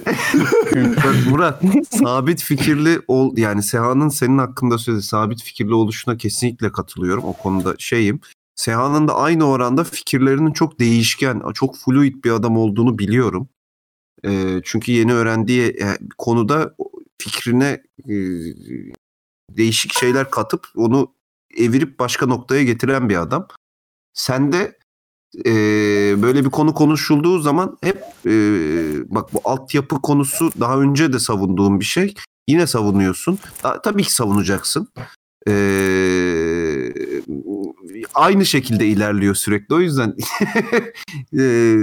Bak 0.96 1.14
Murat 1.30 1.62
sabit 2.02 2.42
fikirli 2.42 3.00
ol 3.08 3.36
yani 3.36 3.62
Seha'nın 3.62 4.08
senin 4.08 4.38
hakkında 4.38 4.78
söylediği 4.78 5.02
sabit 5.06 5.42
fikirli 5.42 5.74
oluşuna 5.74 6.16
kesinlikle 6.16 6.72
katılıyorum. 6.72 7.24
O 7.24 7.32
konuda 7.32 7.74
şeyim. 7.78 8.20
Seha'nın 8.54 9.08
da 9.08 9.16
aynı 9.16 9.44
oranda 9.48 9.84
fikirlerinin 9.84 10.52
çok 10.52 10.80
değişken, 10.80 11.42
çok 11.54 11.76
fluid 11.76 12.24
bir 12.24 12.30
adam 12.30 12.56
olduğunu 12.56 12.98
biliyorum. 12.98 13.48
Ee, 14.26 14.60
çünkü 14.64 14.92
yeni 14.92 15.12
öğrendiği 15.12 15.68
e, 15.68 15.98
konuda 16.18 16.74
fikrine 17.18 17.82
e, 18.08 18.14
değişik 19.50 19.92
şeyler 19.92 20.30
katıp 20.30 20.66
onu 20.76 21.14
evirip 21.56 21.98
başka 21.98 22.26
noktaya 22.26 22.62
getiren 22.62 23.08
bir 23.08 23.16
adam. 23.16 23.48
Sen 24.14 24.52
de 24.52 24.78
e, 25.46 25.52
böyle 26.22 26.44
bir 26.44 26.50
konu 26.50 26.74
konuşulduğu 26.74 27.38
zaman 27.38 27.78
hep 27.82 28.02
e, 28.26 28.30
bak 29.14 29.34
bu 29.34 29.40
altyapı 29.44 30.02
konusu 30.02 30.50
daha 30.60 30.80
önce 30.80 31.12
de 31.12 31.18
savunduğum 31.18 31.80
bir 31.80 31.84
şey. 31.84 32.14
Yine 32.48 32.66
savunuyorsun. 32.66 33.38
Ta- 33.62 33.82
tabii 33.82 34.02
ki 34.02 34.12
savunacaksın. 34.14 34.88
E, 35.48 35.52
aynı 38.14 38.46
şekilde 38.46 38.86
ilerliyor 38.86 39.34
sürekli. 39.34 39.74
O 39.74 39.80
yüzden 39.80 40.16
e, 41.38 41.76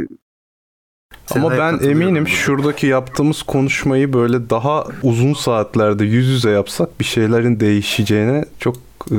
Ama 1.36 1.52
ben 1.58 1.80
eminim 1.90 2.28
şuradaki 2.28 2.88
yaptığımız 2.88 3.44
konuşmayı 3.44 4.14
böyle 4.14 4.50
daha 4.50 4.86
uzun 5.04 5.34
saatlerde 5.34 6.06
yüz 6.06 6.28
yüze 6.28 6.50
yapsak 6.50 7.00
bir 7.00 7.06
şeylerin 7.06 7.60
değişeceğine 7.60 8.46
çok 8.60 8.76
e, 9.12 9.16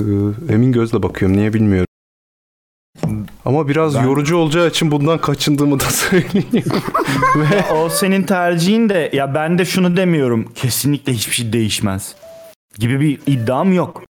emin 0.52 0.72
gözle 0.72 1.02
bakıyorum. 1.02 1.36
Niye 1.36 1.52
bilmiyorum. 1.52 1.86
Ama 3.44 3.68
biraz 3.68 3.94
Ben- 3.94 4.04
yorucu 4.04 4.36
olacağı 4.36 4.68
için 4.68 4.90
bundan 4.90 5.18
kaçındığımı 5.18 5.80
da 5.80 5.84
söyleyeyim. 5.90 6.64
Ve 7.36 7.72
O 7.74 7.88
senin 7.88 8.22
tercihin 8.22 8.88
de 8.88 9.10
ya 9.12 9.34
ben 9.34 9.58
de 9.58 9.64
şunu 9.64 9.96
demiyorum. 9.96 10.52
Kesinlikle 10.54 11.12
hiçbir 11.12 11.34
şey 11.34 11.52
değişmez. 11.52 12.14
Gibi 12.78 13.00
bir 13.00 13.18
iddiam 13.26 13.72
yok. 13.72 14.02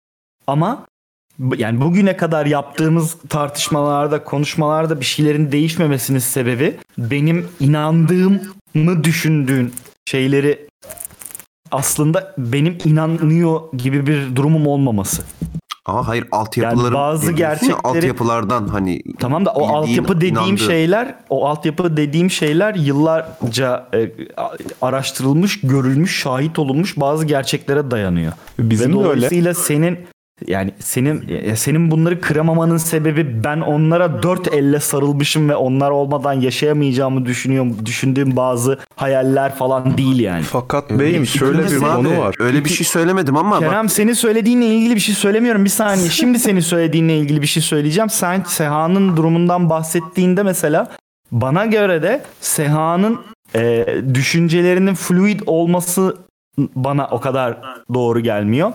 Ama 0.46 0.86
yani 1.56 1.80
bugüne 1.80 2.16
kadar 2.16 2.46
yaptığımız 2.46 3.16
tartışmalarda, 3.28 4.24
konuşmalarda 4.24 5.00
bir 5.00 5.04
şeylerin 5.04 5.52
değişmemesinin 5.52 6.18
sebebi 6.18 6.76
benim 6.98 7.48
inandığımı 7.60 9.04
düşündüğün 9.04 9.72
şeyleri 10.06 10.66
aslında 11.70 12.34
benim 12.38 12.78
inanıyor 12.84 13.60
gibi 13.76 14.06
bir 14.06 14.36
durumum 14.36 14.66
olmaması. 14.66 15.22
ama 15.86 16.08
hayır 16.08 16.24
altyapıların 16.32 16.84
Yani 16.84 16.94
bazı 16.94 17.26
ya, 17.26 17.32
gerçekleri- 17.32 17.74
altyapılardan 17.84 18.68
hani 18.68 19.02
Tamam 19.18 19.46
da 19.46 19.50
o 19.52 19.66
altyapı 19.68 20.16
dediğim 20.16 20.34
inandığın- 20.36 20.56
şeyler, 20.66 21.14
o 21.30 21.46
altyapı 21.46 21.96
dediğim 21.96 22.30
şeyler 22.30 22.74
yıllarca 22.74 23.86
e, 23.94 24.10
araştırılmış, 24.82 25.60
görülmüş, 25.60 26.20
şahit 26.22 26.58
olunmuş 26.58 26.96
bazı 27.00 27.24
gerçeklere 27.26 27.90
dayanıyor. 27.90 28.32
bizim 28.58 28.90
Ve 28.90 28.94
de 28.94 28.98
öyle. 28.98 29.06
dolayısıyla 29.16 29.54
senin 29.54 29.98
yani 30.46 30.72
senin 30.78 31.24
senin 31.54 31.90
bunları 31.90 32.20
kıramamanın 32.20 32.76
sebebi 32.76 33.44
ben 33.44 33.60
onlara 33.60 34.22
dört 34.22 34.54
elle 34.54 34.80
sarılmışım 34.80 35.48
ve 35.48 35.56
onlar 35.56 35.90
olmadan 35.90 36.32
yaşayamayacağımı 36.32 37.26
düşünüyorum 37.26 37.76
düşündüğüm 37.86 38.36
bazı 38.36 38.78
hayaller 38.96 39.54
falan 39.54 39.98
değil 39.98 40.20
yani. 40.20 40.42
Fakat 40.42 40.90
beyim 40.90 41.26
şöyle 41.26 41.62
bir 41.62 41.78
konu 41.78 42.08
Abi, 42.08 42.18
var. 42.18 42.34
Öyle 42.38 42.64
bir 42.64 42.70
şey 42.70 42.86
söylemedim 42.86 43.36
ama 43.36 43.50
bak, 43.50 43.60
Kerem 43.60 43.88
senin 43.88 44.12
söylediğinle 44.12 44.66
ilgili 44.66 44.94
bir 44.94 45.00
şey 45.00 45.14
söylemiyorum. 45.14 45.64
Bir 45.64 45.70
saniye. 45.70 46.08
Şimdi 46.08 46.38
senin 46.38 46.60
söylediğinle 46.60 47.18
ilgili 47.18 47.42
bir 47.42 47.46
şey 47.46 47.62
söyleyeceğim. 47.62 48.10
Sen 48.10 48.42
Seha'nın 48.46 49.16
durumundan 49.16 49.70
bahsettiğinde 49.70 50.42
mesela 50.42 50.90
bana 51.32 51.66
göre 51.66 52.02
de 52.02 52.22
Seha'nın 52.40 53.20
e, 53.54 53.86
düşüncelerinin 54.14 54.94
fluid 54.94 55.40
olması 55.46 56.16
bana 56.58 57.08
o 57.10 57.20
kadar 57.20 57.58
doğru 57.94 58.20
gelmiyor. 58.20 58.72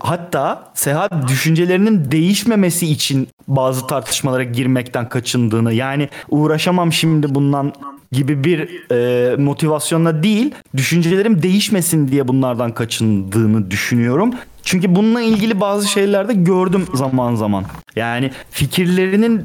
Hatta 0.00 0.72
Seha 0.74 1.28
düşüncelerinin 1.28 2.10
değişmemesi 2.10 2.86
için 2.86 3.28
bazı 3.48 3.86
tartışmalara 3.86 4.44
girmekten 4.44 5.08
kaçındığını 5.08 5.72
yani 5.72 6.08
uğraşamam 6.28 6.92
şimdi 6.92 7.34
bundan 7.34 7.72
gibi 8.12 8.44
bir 8.44 8.90
e, 8.90 9.36
motivasyonla 9.36 10.22
değil 10.22 10.54
düşüncelerim 10.76 11.42
değişmesin 11.42 12.08
diye 12.08 12.28
bunlardan 12.28 12.74
kaçındığını 12.74 13.70
düşünüyorum. 13.70 14.34
Çünkü 14.62 14.96
bununla 14.96 15.20
ilgili 15.20 15.60
bazı 15.60 15.88
şeylerde 15.88 16.34
gördüm 16.34 16.86
zaman 16.94 17.34
zaman. 17.34 17.64
Yani 17.96 18.30
fikirlerinin 18.50 19.44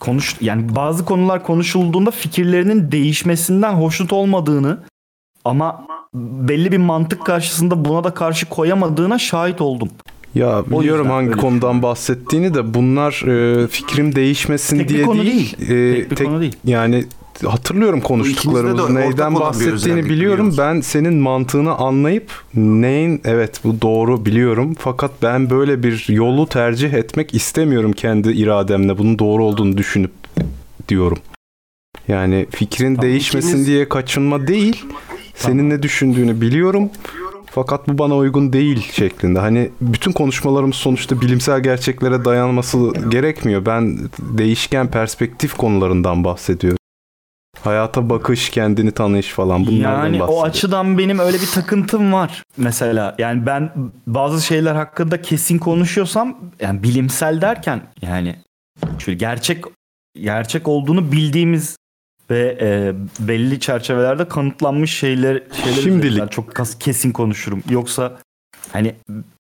konuş 0.00 0.36
yani 0.40 0.76
bazı 0.76 1.04
konular 1.04 1.42
konuşulduğunda 1.42 2.10
fikirlerinin 2.10 2.92
değişmesinden 2.92 3.72
hoşnut 3.72 4.12
olmadığını 4.12 4.78
ama 5.44 5.86
belli 6.14 6.72
bir 6.72 6.78
mantık 6.78 7.26
karşısında 7.26 7.84
buna 7.84 8.04
da 8.04 8.14
karşı 8.14 8.46
koyamadığına 8.48 9.18
şahit 9.18 9.60
oldum. 9.60 9.88
Ya 10.34 10.62
biliyorum 10.70 11.06
hangi 11.10 11.30
öyle 11.30 11.40
konudan 11.40 11.82
bahsettiğini 11.82 12.54
de 12.54 12.74
bunlar 12.74 13.22
e, 13.62 13.66
fikrim 13.68 14.14
değişmesin 14.14 14.78
Tek 14.78 14.88
bir 14.88 14.94
diye 14.94 15.04
konu 15.04 15.22
değil. 15.22 15.56
değil. 15.68 15.70
E, 15.70 15.94
Tek 16.08 16.10
bir 16.10 16.24
konu 16.24 16.40
değil. 16.40 16.56
Yani 16.64 17.04
hatırlıyorum 17.46 18.00
konuştuklarımızı. 18.00 18.94
Neyden 18.94 19.34
bahsettiğini 19.34 20.04
biliyorum. 20.04 20.54
Ben 20.58 20.80
senin 20.80 21.14
mantığını 21.14 21.74
anlayıp 21.74 22.30
neyin 22.54 23.20
evet 23.24 23.60
bu 23.64 23.80
doğru 23.82 24.26
biliyorum. 24.26 24.74
Fakat 24.78 25.10
ben 25.22 25.50
böyle 25.50 25.82
bir 25.82 26.04
yolu 26.08 26.46
tercih 26.46 26.92
etmek 26.92 27.34
istemiyorum 27.34 27.92
kendi 27.92 28.32
irademle. 28.32 28.98
Bunun 28.98 29.18
doğru 29.18 29.44
olduğunu 29.44 29.76
düşünüp 29.78 30.10
diyorum. 30.88 31.18
Yani 32.08 32.46
fikrin 32.50 33.02
değişmesin 33.02 33.48
ikimiz- 33.48 33.66
diye 33.66 33.88
kaçınma 33.88 34.46
değil. 34.46 34.84
Senin 35.40 35.70
ne 35.70 35.82
düşündüğünü 35.82 36.40
biliyorum. 36.40 36.90
Fakat 37.46 37.88
bu 37.88 37.98
bana 37.98 38.16
uygun 38.16 38.52
değil 38.52 38.92
şeklinde. 38.92 39.38
Hani 39.38 39.70
bütün 39.80 40.12
konuşmalarımız 40.12 40.76
sonuçta 40.76 41.20
bilimsel 41.20 41.60
gerçeklere 41.62 42.24
dayanması 42.24 42.78
gerekmiyor. 43.08 43.66
Ben 43.66 43.98
değişken 44.18 44.90
perspektif 44.90 45.54
konularından 45.54 46.24
bahsediyorum. 46.24 46.78
Hayata 47.62 48.10
bakış, 48.10 48.50
kendini 48.50 48.90
tanıyış 48.92 49.28
falan 49.28 49.66
bunlardan 49.66 49.90
Yani 50.04 50.20
bahsediyorum. 50.20 50.34
o 50.34 50.42
açıdan 50.42 50.98
benim 50.98 51.18
öyle 51.18 51.36
bir 51.40 51.46
takıntım 51.54 52.12
var 52.12 52.42
mesela. 52.56 53.14
Yani 53.18 53.46
ben 53.46 53.72
bazı 54.06 54.46
şeyler 54.46 54.74
hakkında 54.74 55.22
kesin 55.22 55.58
konuşuyorsam 55.58 56.38
yani 56.60 56.82
bilimsel 56.82 57.40
derken 57.40 57.82
yani 58.02 58.36
şöyle 58.98 59.18
gerçek 59.18 59.64
gerçek 60.20 60.68
olduğunu 60.68 61.12
bildiğimiz 61.12 61.76
ve 62.30 62.58
e, 62.60 62.92
belli 63.28 63.60
çerçevelerde 63.60 64.28
kanıtlanmış 64.28 64.98
şeyler 64.98 65.42
şeyler 65.64 65.82
Şimdilik. 65.82 66.32
çok 66.32 66.54
kas- 66.54 66.78
kesin 66.78 67.12
konuşurum. 67.12 67.62
Yoksa 67.70 68.18
hani 68.72 68.94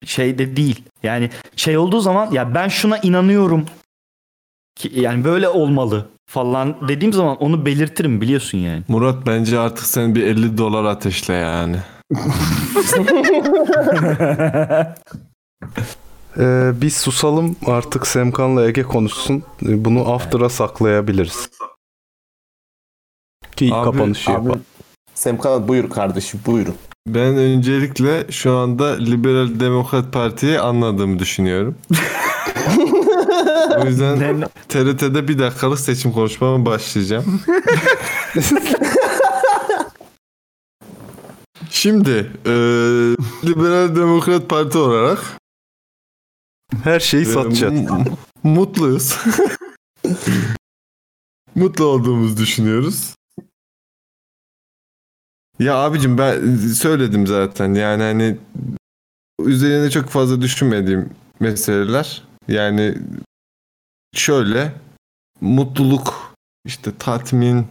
şey 0.05 0.37
de 0.37 0.55
değil. 0.55 0.83
Yani 1.03 1.29
şey 1.55 1.77
olduğu 1.77 1.99
zaman 1.99 2.31
ya 2.31 2.55
ben 2.55 2.67
şuna 2.67 2.97
inanıyorum 2.97 3.65
ki 4.75 4.91
yani 4.95 5.23
böyle 5.23 5.49
olmalı 5.49 6.05
falan 6.29 6.75
dediğim 6.87 7.13
zaman 7.13 7.37
onu 7.37 7.65
belirtirim 7.65 8.21
biliyorsun 8.21 8.57
yani. 8.57 8.83
Murat 8.87 9.27
bence 9.27 9.59
artık 9.59 9.85
sen 9.85 10.15
bir 10.15 10.23
50 10.23 10.57
dolar 10.57 10.83
ateşle 10.83 11.33
yani. 11.33 11.75
Ee, 16.39 16.71
biz 16.81 16.97
susalım 16.97 17.55
artık 17.65 18.07
Semkan'la 18.07 18.67
Ege 18.67 18.83
konuşsun. 18.83 19.43
Bunu 19.61 20.11
after'a 20.13 20.49
saklayabiliriz. 20.49 21.49
Ki 23.59 23.65
ilk 23.65 23.73
Abi, 23.73 23.83
kapanışı 23.83 24.31
Abi, 24.31 24.35
yapalım. 24.35 24.61
Semkan 25.13 25.67
buyur 25.67 25.89
kardeşim 25.89 26.39
buyurun. 26.45 26.75
Ben 27.07 27.37
öncelikle 27.37 28.31
şu 28.31 28.57
anda 28.57 28.85
Liberal 28.97 29.59
Demokrat 29.59 30.13
Parti'yi 30.13 30.59
anladığımı 30.59 31.19
düşünüyorum. 31.19 31.75
o 33.77 33.85
yüzden 33.85 34.41
TRT'de 34.69 35.27
bir 35.27 35.39
dakikalık 35.39 35.79
seçim 35.79 36.11
konuşmama 36.11 36.65
başlayacağım. 36.65 37.41
Şimdi 41.69 42.31
e, 42.45 42.51
Liberal 43.45 43.95
Demokrat 43.95 44.49
Parti 44.49 44.77
olarak 44.77 45.19
Her 46.83 46.99
şeyi 46.99 47.21
e, 47.21 47.25
satacağız. 47.25 47.73
mutluyuz. 48.43 49.17
Mutlu 51.55 51.85
olduğumuzu 51.85 52.37
düşünüyoruz. 52.37 53.18
Ya 55.59 55.75
abicim 55.75 56.17
ben 56.17 56.55
söyledim 56.57 57.27
zaten 57.27 57.73
yani 57.73 58.03
hani 58.03 58.37
üzerine 59.45 59.89
çok 59.89 60.09
fazla 60.09 60.41
düşünmediğim 60.41 61.09
meseleler. 61.39 62.23
Yani 62.47 62.97
şöyle 64.15 64.73
mutluluk 65.41 66.33
işte 66.65 66.91
tatmin 66.99 67.67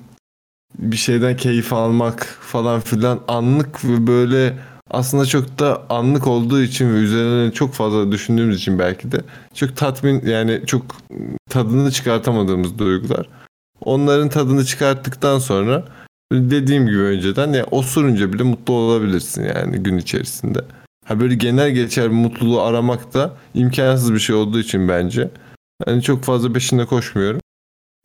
bir 0.79 0.97
şeyden 0.97 1.37
keyif 1.37 1.73
almak 1.73 2.25
falan 2.41 2.81
filan 2.81 3.21
anlık 3.29 3.85
ve 3.85 4.07
böyle 4.07 4.59
aslında 4.91 5.27
çok 5.27 5.59
da 5.59 5.87
anlık 5.89 6.27
olduğu 6.27 6.61
için 6.63 6.95
ve 6.95 6.99
üzerine 6.99 7.53
çok 7.53 7.75
fazla 7.75 8.13
düşündüğümüz 8.13 8.57
için 8.57 8.79
belki 8.79 9.13
de 9.13 9.21
çok 9.55 9.77
tatmin 9.77 10.27
yani 10.27 10.63
çok 10.67 10.83
tadını 11.51 11.91
çıkartamadığımız 11.91 12.79
duygular. 12.79 13.29
Onların 13.81 14.29
tadını 14.29 14.65
çıkarttıktan 14.65 15.39
sonra 15.39 15.85
dediğim 16.33 16.87
gibi 16.87 16.99
önceden 16.99 17.53
ya 17.53 17.65
osurunca 17.71 18.33
bile 18.33 18.43
mutlu 18.43 18.75
olabilirsin 18.75 19.45
yani 19.45 19.79
gün 19.79 19.99
içerisinde. 19.99 20.65
Ha 21.05 21.21
böyle 21.21 21.35
genel 21.35 21.71
geçer 21.71 22.11
bir 22.11 22.17
mutluluğu 22.17 22.61
aramak 22.63 23.15
da 23.15 23.37
imkansız 23.55 24.15
bir 24.15 24.19
şey 24.19 24.37
olduğu 24.37 24.59
için 24.59 24.89
bence. 24.89 25.31
Yani 25.87 26.03
çok 26.03 26.25
fazla 26.25 26.53
peşinde 26.53 26.87
koşmuyorum. 26.87 27.41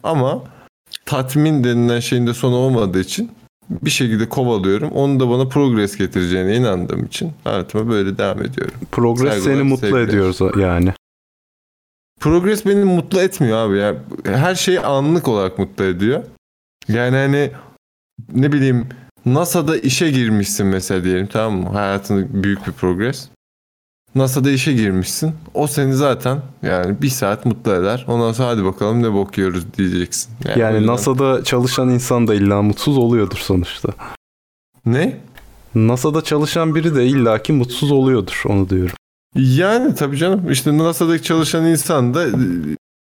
Ama 0.03 0.43
tatmin 1.05 1.63
denilen 1.63 1.99
şeyin 1.99 2.27
de 2.27 2.33
sonu 2.33 2.55
olmadığı 2.55 2.99
için 2.99 3.31
bir 3.69 3.89
şekilde 3.89 4.29
kovalıyorum. 4.29 4.91
Onu 4.91 5.19
da 5.19 5.29
bana 5.29 5.47
progres 5.47 5.97
getireceğine 5.97 6.55
inandığım 6.55 7.05
için 7.05 7.31
hayatıma 7.43 7.89
böyle 7.89 8.17
devam 8.17 8.41
ediyorum. 8.41 8.73
Progres 8.91 9.29
Saygılar, 9.29 9.53
seni 9.53 9.63
mutlu 9.63 9.87
sevgiler. 9.87 10.07
ediyor 10.07 10.57
yani. 10.57 10.93
Progres 12.19 12.65
beni 12.65 12.83
mutlu 12.83 13.21
etmiyor 13.21 13.57
abi 13.57 13.77
ya. 13.77 13.95
Her 14.25 14.55
şey 14.55 14.77
anlık 14.77 15.27
olarak 15.27 15.59
mutlu 15.59 15.83
ediyor. 15.83 16.23
Yani 16.87 17.15
hani 17.15 17.51
ne 18.33 18.51
bileyim 18.51 18.87
NASA'da 19.25 19.77
işe 19.77 20.11
girmişsin 20.11 20.67
mesela 20.67 21.03
diyelim 21.03 21.27
tamam 21.27 21.59
mı? 21.61 21.69
Hayatında 21.69 22.43
büyük 22.43 22.67
bir 22.67 22.71
progres. 22.71 23.27
NASA'da 24.15 24.51
işe 24.51 24.73
girmişsin. 24.73 25.31
O 25.53 25.67
seni 25.67 25.93
zaten 25.93 26.41
yani 26.61 27.01
bir 27.01 27.09
saat 27.09 27.45
mutlu 27.45 27.73
eder. 27.73 28.05
Ondan 28.07 28.31
sonra 28.31 28.49
hadi 28.49 28.63
bakalım 28.65 29.03
ne 29.03 29.13
bok 29.13 29.37
yiyoruz 29.37 29.73
diyeceksin. 29.77 30.31
Yani 30.55 30.75
yüzden- 30.77 30.93
NASA'da 30.93 31.43
çalışan 31.43 31.89
insan 31.89 32.27
da 32.27 32.35
illa 32.35 32.61
mutsuz 32.61 32.97
oluyordur 32.97 33.37
sonuçta. 33.37 33.89
Ne? 34.85 35.17
NASA'da 35.75 36.21
çalışan 36.21 36.75
biri 36.75 36.95
de 36.95 37.05
illaki 37.05 37.53
mutsuz 37.53 37.91
oluyordur 37.91 38.41
onu 38.45 38.69
diyorum. 38.69 38.95
Yani 39.35 39.95
tabii 39.95 40.17
canım. 40.17 40.51
İşte 40.51 40.77
NASA'daki 40.77 41.23
çalışan 41.23 41.65
insan 41.65 42.13
da 42.13 42.25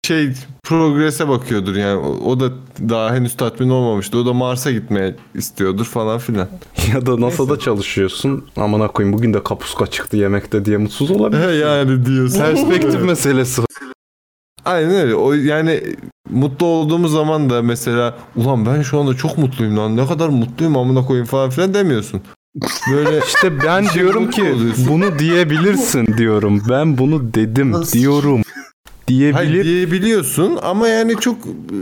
şey 0.09 0.31
progrese 0.63 1.27
bakıyordur 1.29 1.75
yani. 1.75 1.99
O, 1.99 2.39
da 2.39 2.51
daha 2.89 3.13
henüz 3.15 3.37
tatmin 3.37 3.69
olmamıştı. 3.69 4.17
O 4.17 4.25
da 4.25 4.33
Mars'a 4.33 4.71
gitmeye 4.71 5.15
istiyordur 5.35 5.85
falan 5.85 6.19
filan. 6.19 6.47
Ya 6.93 7.05
da 7.05 7.21
NASA'da 7.21 7.59
çalışıyorsun. 7.59 8.45
Amına 8.57 8.87
koyayım 8.87 9.17
bugün 9.17 9.33
de 9.33 9.43
kapuska 9.43 9.87
çıktı 9.87 10.17
yemekte 10.17 10.65
diye 10.65 10.77
mutsuz 10.77 11.11
olabilir. 11.11 11.53
yani 11.61 12.05
diyorsun. 12.05 12.39
Perspektif 12.39 13.01
meselesi. 13.01 13.61
Aynen 14.65 14.91
öyle. 14.91 15.15
O 15.15 15.33
yani 15.33 15.83
mutlu 16.29 16.65
olduğumuz 16.65 17.11
zaman 17.11 17.49
da 17.49 17.61
mesela 17.61 18.17
ulan 18.35 18.65
ben 18.65 18.81
şu 18.81 18.99
anda 18.99 19.13
çok 19.13 19.37
mutluyum 19.37 19.77
lan. 19.77 19.97
Ne 19.97 20.07
kadar 20.07 20.29
mutluyum 20.29 20.77
amına 20.77 21.05
koyayım 21.05 21.27
falan 21.27 21.49
filan 21.49 21.73
demiyorsun. 21.73 22.21
Böyle 22.93 23.19
İşte 23.27 23.63
ben 23.65 23.83
şey 23.83 23.93
diyorum 23.93 24.29
ki 24.29 24.41
oluyorsun. 24.43 24.87
bunu 24.89 25.19
diyebilirsin 25.19 26.17
diyorum. 26.17 26.63
Ben 26.69 26.97
bunu 26.97 27.33
dedim 27.33 27.75
diyorum. 27.93 28.41
Diyebilir. 29.09 29.33
Hayır 29.33 29.63
diyebiliyorsun 29.63 30.59
ama 30.61 30.87
yani 30.87 31.15
çok 31.19 31.37
e, 31.45 31.77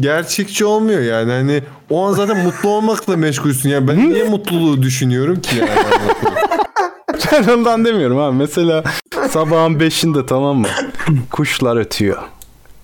gerçekçi 0.00 0.64
olmuyor 0.64 1.00
yani. 1.00 1.32
Hani 1.32 1.62
o 1.90 2.06
an 2.06 2.12
zaten 2.12 2.44
mutlu 2.44 2.68
olmakla 2.68 3.16
meşgulsün. 3.16 3.68
Yani 3.68 3.88
ben 3.88 4.10
niye 4.10 4.24
mutluluğu 4.24 4.82
düşünüyorum 4.82 5.40
ki 5.40 5.56
yani? 5.56 5.70
Ben 7.32 7.48
ondan 7.48 7.84
demiyorum 7.84 8.18
abi. 8.18 8.36
Mesela 8.36 8.84
sabahın 9.30 9.80
beşinde 9.80 10.26
tamam 10.26 10.56
mı? 10.56 10.66
Kuşlar 11.30 11.76
ötüyor. 11.76 12.22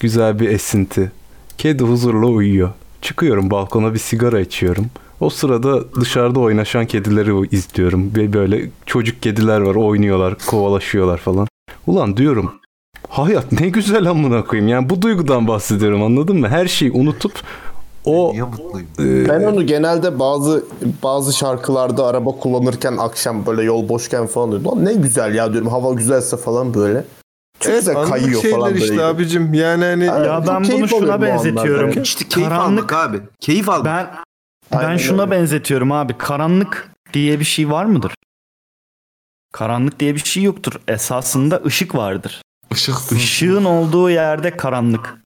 Güzel 0.01 0.41
bir 0.41 0.49
esinti. 0.49 1.13
Kedi 1.59 1.85
huzurla 1.85 2.27
uyuyor. 2.27 2.71
Çıkıyorum 3.03 3.51
balkona 3.51 3.95
bir 3.95 3.99
sigara 3.99 4.41
içiyorum. 4.41 4.87
O 5.21 5.31
sırada 5.31 5.93
dışarıda 6.01 6.41
oynaşan 6.41 6.87
kedileri 6.87 7.49
izliyorum. 7.57 8.15
Ve 8.17 8.33
böyle 8.33 8.71
çocuk 8.87 9.23
kediler 9.23 9.61
var 9.61 9.75
oynuyorlar, 9.75 10.35
kovalaşıyorlar 10.47 11.19
falan. 11.19 11.49
Ulan 11.87 12.17
diyorum 12.17 12.53
hayat 13.09 13.53
ne 13.53 13.69
güzel 13.69 14.11
amına 14.11 14.45
koyayım. 14.45 14.69
Yani 14.69 14.91
bu 14.91 15.03
duygudan 15.03 15.49
bahsediyorum 15.49 16.03
anladın 16.03 16.37
mı? 16.37 16.49
Her 16.49 16.67
şeyi 16.67 16.93
unutup 16.93 17.33
o 18.05 18.35
e, 18.99 19.29
Ben 19.29 19.43
onu 19.45 19.67
genelde 19.67 20.19
bazı 20.19 20.65
bazı 21.03 21.33
şarkılarda 21.33 22.07
araba 22.07 22.31
kullanırken 22.31 22.97
akşam 22.97 23.47
böyle 23.47 23.63
yol 23.63 23.89
boşken 23.89 24.27
falan 24.27 24.51
diyorum. 24.51 24.67
Lan 24.67 24.85
ne 24.85 24.93
güzel 24.95 25.35
ya 25.35 25.53
diyorum 25.53 25.69
hava 25.69 25.93
güzelse 25.95 26.37
falan 26.37 26.75
böyle. 26.75 27.05
Çok 27.61 27.73
güzel 27.75 27.97
anlık 27.97 28.11
kayıyor 28.11 28.43
şeyler 28.43 28.57
falan 28.59 28.75
böyle. 28.75 28.85
işte 28.85 29.05
abicim. 29.05 29.55
Yani 29.55 29.85
hani 29.85 30.05
Ya 30.05 30.45
ben 30.49 30.63
keyif 30.63 30.81
bunu 30.81 30.89
şuna 30.89 31.23
benzetiyorum. 31.23 31.85
anlarda. 31.85 32.01
İşte 32.01 32.25
keyif 32.29 32.49
Karanlık- 32.49 32.93
almak 32.93 32.93
abi. 32.93 33.21
Keyif 33.41 33.69
almak. 33.69 33.85
Ben 33.87 34.07
ben 34.73 34.79
Aynen 34.79 34.97
şuna 34.97 35.23
öyle. 35.23 35.31
benzetiyorum 35.31 35.93
abi. 35.93 36.15
Karanlık 36.19 36.91
diye 37.13 37.41
bir 37.41 37.45
şey 37.45 37.71
var 37.71 37.85
mıdır? 37.85 38.13
Karanlık 39.53 40.01
diye 40.01 40.15
bir 40.15 40.21
şey 40.21 40.43
yoktur. 40.43 40.73
Esasında 40.89 41.61
ışık 41.67 41.95
vardır. 41.95 42.43
Işıksız. 42.75 43.19
Işığın 43.19 43.65
olduğu 43.65 44.11
yerde 44.11 44.57
karanlık. 44.57 45.19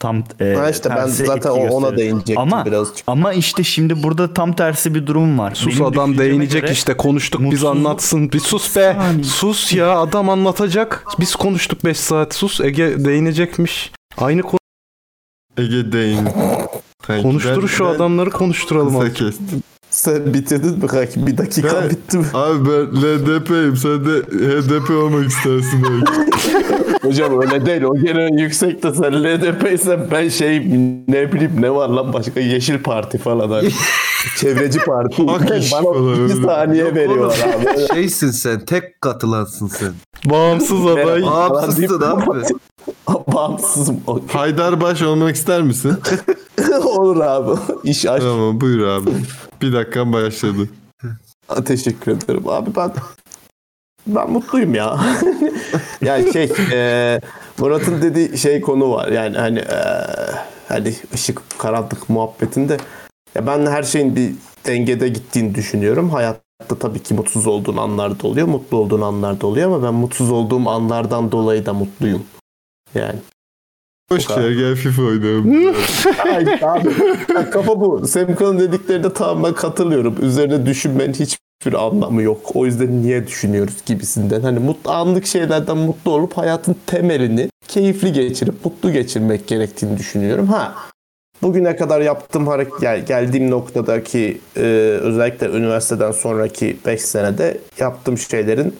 Tam 0.00 0.24
e, 0.40 0.54
Ha 0.54 0.70
işte 0.70 0.90
ben 0.90 1.06
zaten 1.06 1.50
ona 1.50 1.62
gösterir. 1.68 1.96
değinecektim 1.96 2.38
Ama 2.38 2.64
birazcık. 2.66 3.04
ama 3.06 3.32
işte 3.32 3.64
şimdi 3.64 4.02
burada 4.02 4.34
tam 4.34 4.52
tersi 4.52 4.94
bir 4.94 5.06
durum 5.06 5.38
var. 5.38 5.54
Sus 5.54 5.74
Benim 5.74 5.84
adam 5.86 6.18
değinecek 6.18 6.62
göre 6.62 6.72
işte 6.72 6.96
konuştuk 6.96 7.40
biz 7.40 7.48
mutsuzluk- 7.62 7.68
anlatsın. 7.70 8.32
Bir 8.32 8.40
sus 8.40 8.76
be. 8.76 8.96
saniye. 8.98 9.24
Sus 9.24 9.72
ya 9.72 9.98
adam 10.00 10.28
anlatacak. 10.30 11.04
Biz 11.20 11.36
konuştuk 11.36 11.84
5 11.84 11.96
saat. 12.00 12.34
Sus 12.34 12.60
Ege 12.60 13.04
değinecekmiş. 13.04 13.92
Aynı 14.18 14.42
konu 14.42 14.58
Ege 15.58 15.92
değin. 15.92 16.28
Konuştur 17.22 17.62
ben- 17.62 17.66
şu 17.66 17.84
ben 17.84 17.90
adamları 17.90 18.30
konuşturalım. 18.30 18.88
kısa 18.92 18.98
artık. 19.04 19.16
kestim. 19.16 19.62
Sen 19.90 20.34
bitirdin 20.34 20.78
mi 20.78 20.86
kanki? 20.86 21.26
Bir 21.26 21.38
dakika 21.38 21.68
Ben- 21.82 21.90
bitti 21.90 22.18
mi? 22.18 22.24
Abi 22.34 22.68
ben 22.70 23.02
LDP'yim. 23.02 23.76
Sen 23.76 24.04
de 24.04 24.22
HDP 24.22 24.90
olmak 24.90 25.28
istersin 25.30 25.82
belki. 25.82 26.12
Hocam 27.02 27.40
öyle 27.42 27.66
değil. 27.66 27.82
O 27.82 27.94
gene 27.96 28.42
yüksekte 28.42 28.94
sen 28.94 29.24
LDP 29.24 29.72
ise 29.72 30.08
ben 30.10 30.28
şey 30.28 30.58
ne 31.08 31.32
bileyim 31.32 31.52
ne 31.62 31.74
var 31.74 31.88
lan 31.88 32.12
başka 32.12 32.40
Yeşil 32.40 32.82
Parti 32.82 33.18
falan. 33.18 33.50
Hani. 33.50 33.68
Çevreci 34.36 34.78
Parti. 34.78 35.26
Bana 35.26 35.38
falan 35.70 36.26
iki 36.28 36.42
saniye 36.42 36.94
veriyorlar 36.94 37.38
abi. 37.38 37.86
Şeysin 37.94 38.30
sen 38.30 38.60
tek 38.64 39.00
katılansın 39.00 39.66
sen. 39.66 39.92
Bağımsız 40.24 40.86
aday. 40.86 41.22
Bağımsızsın 41.22 42.00
abi. 42.00 42.42
Bağımsızım. 43.34 44.00
Okey. 44.06 44.28
Haydarbaş 44.28 45.02
olmak 45.02 45.36
ister 45.36 45.62
misin? 45.62 45.96
Olur 46.84 47.20
abi. 47.20 47.60
İş 47.84 48.06
aç. 48.06 48.22
tamam 48.22 48.60
buyur 48.60 48.86
abi. 48.86 49.10
Bir 49.62 49.72
dakika 49.72 50.12
başladı. 50.12 50.68
Aa, 51.48 51.64
Teşekkür 51.64 52.12
ederim 52.12 52.48
abi 52.48 52.70
ben 52.76 52.92
ben 54.06 54.30
mutluyum 54.30 54.74
ya. 54.74 55.00
yani 56.00 56.32
şey 56.32 56.52
e, 56.72 57.20
Murat'ın 57.58 58.02
dediği 58.02 58.38
şey 58.38 58.60
konu 58.60 58.90
var. 58.90 59.08
Yani 59.08 59.38
hani 59.38 59.58
e, 59.58 59.78
hani 60.68 60.94
ışık 61.14 61.42
karanlık 61.58 62.10
muhabbetinde 62.10 62.76
ya 63.34 63.46
ben 63.46 63.66
her 63.66 63.82
şeyin 63.82 64.16
bir 64.16 64.32
dengede 64.66 65.08
gittiğini 65.08 65.54
düşünüyorum. 65.54 66.10
Hayatta 66.10 66.78
tabii 66.80 67.02
ki 67.02 67.14
mutsuz 67.14 67.46
olduğun 67.46 67.76
anlar 67.76 68.22
da 68.22 68.26
oluyor, 68.26 68.46
mutlu 68.46 68.76
olduğun 68.76 69.00
anlar 69.00 69.40
da 69.40 69.46
oluyor 69.46 69.66
ama 69.66 69.82
ben 69.82 69.94
mutsuz 69.94 70.30
olduğum 70.30 70.68
anlardan 70.68 71.32
dolayı 71.32 71.66
da 71.66 71.72
mutluyum. 71.72 72.22
Yani. 72.94 73.18
Hoş 74.08 74.26
gel 74.26 74.52
gel 74.52 74.76
FIFA 74.76 75.02
oynayalım. 75.02 75.74
Ay, 76.24 76.46
abi, 76.62 76.90
kafa 77.50 77.80
bu. 77.80 78.06
Semkan'ın 78.06 78.58
dediklerine 78.58 79.12
tamamen 79.12 79.54
katılıyorum. 79.54 80.16
Üzerine 80.22 80.66
düşünmenin 80.66 81.12
hiçbir 81.12 81.72
anlamı 81.72 82.22
yok. 82.22 82.40
O 82.54 82.66
yüzden 82.66 83.02
niye 83.02 83.26
düşünüyoruz 83.26 83.76
gibisinden. 83.86 84.40
Hani 84.40 84.58
mutlu, 84.58 84.90
anlık 84.90 85.26
şeylerden 85.26 85.76
mutlu 85.76 86.10
olup 86.10 86.36
hayatın 86.36 86.76
temelini 86.86 87.50
keyifli 87.68 88.12
geçirip 88.12 88.64
mutlu 88.64 88.92
geçirmek 88.92 89.46
gerektiğini 89.46 89.98
düşünüyorum. 89.98 90.46
Ha 90.46 90.74
bugüne 91.42 91.76
kadar 91.76 92.00
yaptığım 92.00 92.46
hareket 92.46 92.82
yani 92.82 93.04
geldiğim 93.04 93.50
noktadaki 93.50 94.40
e, 94.56 94.60
özellikle 95.02 95.46
üniversiteden 95.46 96.12
sonraki 96.12 96.76
5 96.86 97.02
senede 97.02 97.60
yaptığım 97.78 98.18
şeylerin 98.18 98.76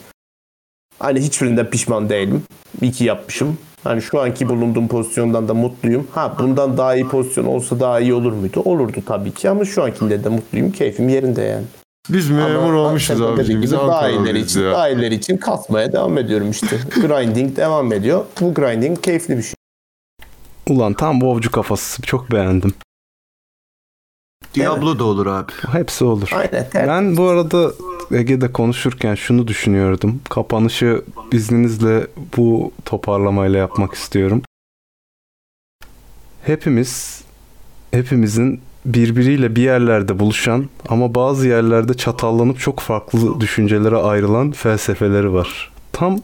hani 0.99 1.19
hiçbirinden 1.19 1.69
pişman 1.69 2.09
değilim. 2.09 2.43
İyi 2.81 2.91
ki 2.91 3.03
yapmışım. 3.03 3.57
Hani 3.83 4.01
şu 4.01 4.21
anki 4.21 4.49
bulunduğum 4.49 4.87
pozisyondan 4.87 5.47
da 5.47 5.53
mutluyum. 5.53 6.07
Ha 6.11 6.35
bundan 6.39 6.77
daha 6.77 6.95
iyi 6.95 7.07
pozisyon 7.07 7.45
olsa 7.45 7.79
daha 7.79 7.99
iyi 7.99 8.13
olur 8.13 8.33
muydu? 8.33 8.61
Olurdu 8.65 8.97
tabii 9.05 9.31
ki 9.31 9.49
ama 9.49 9.65
şu 9.65 9.83
ankinde 9.83 10.23
de 10.23 10.29
mutluyum. 10.29 10.71
Keyfim 10.71 11.09
yerinde 11.09 11.41
yani. 11.41 11.65
Biz 12.09 12.29
memur 12.29 12.73
Ama 12.73 12.77
olmuşuz 12.77 13.21
abi. 13.21 13.61
Biz 13.61 13.73
Ankara'lıyız 13.73 14.51
için, 14.51 14.61
ya. 14.61 15.07
için 15.07 15.37
kasmaya 15.37 15.93
devam 15.93 16.17
ediyorum 16.17 16.51
işte. 16.51 16.77
grinding 16.95 17.57
devam 17.57 17.93
ediyor. 17.93 18.25
Bu 18.41 18.53
grinding 18.53 19.01
keyifli 19.01 19.37
bir 19.37 19.43
şey. 19.43 19.53
Ulan 20.69 20.93
tam 20.93 21.19
WoW'cu 21.19 21.51
kafası. 21.51 22.01
Çok 22.01 22.31
beğendim. 22.31 22.73
Diablo 24.55 24.99
da 24.99 25.03
olur 25.03 25.25
abi. 25.25 25.51
Hepsi 25.71 26.05
olur. 26.05 26.31
Aynen. 26.33 26.67
Ben 26.73 27.17
bu 27.17 27.23
arada 27.23 27.71
Ege'de 28.11 28.51
konuşurken 28.51 29.15
şunu 29.15 29.47
düşünüyordum. 29.47 30.21
Kapanışı 30.29 31.01
izninizle 31.31 32.07
bu 32.37 32.71
toparlamayla 32.85 33.59
yapmak 33.59 33.93
istiyorum. 33.93 34.41
Hepimiz, 36.43 37.23
hepimizin 37.91 38.61
birbiriyle 38.85 39.55
bir 39.55 39.61
yerlerde 39.61 40.19
buluşan 40.19 40.65
ama 40.89 41.15
bazı 41.15 41.47
yerlerde 41.47 41.93
çatallanıp 41.93 42.59
çok 42.59 42.79
farklı 42.79 43.41
düşüncelere 43.41 43.97
ayrılan 43.97 44.51
felsefeleri 44.51 45.33
var. 45.33 45.71
Tam 45.91 46.19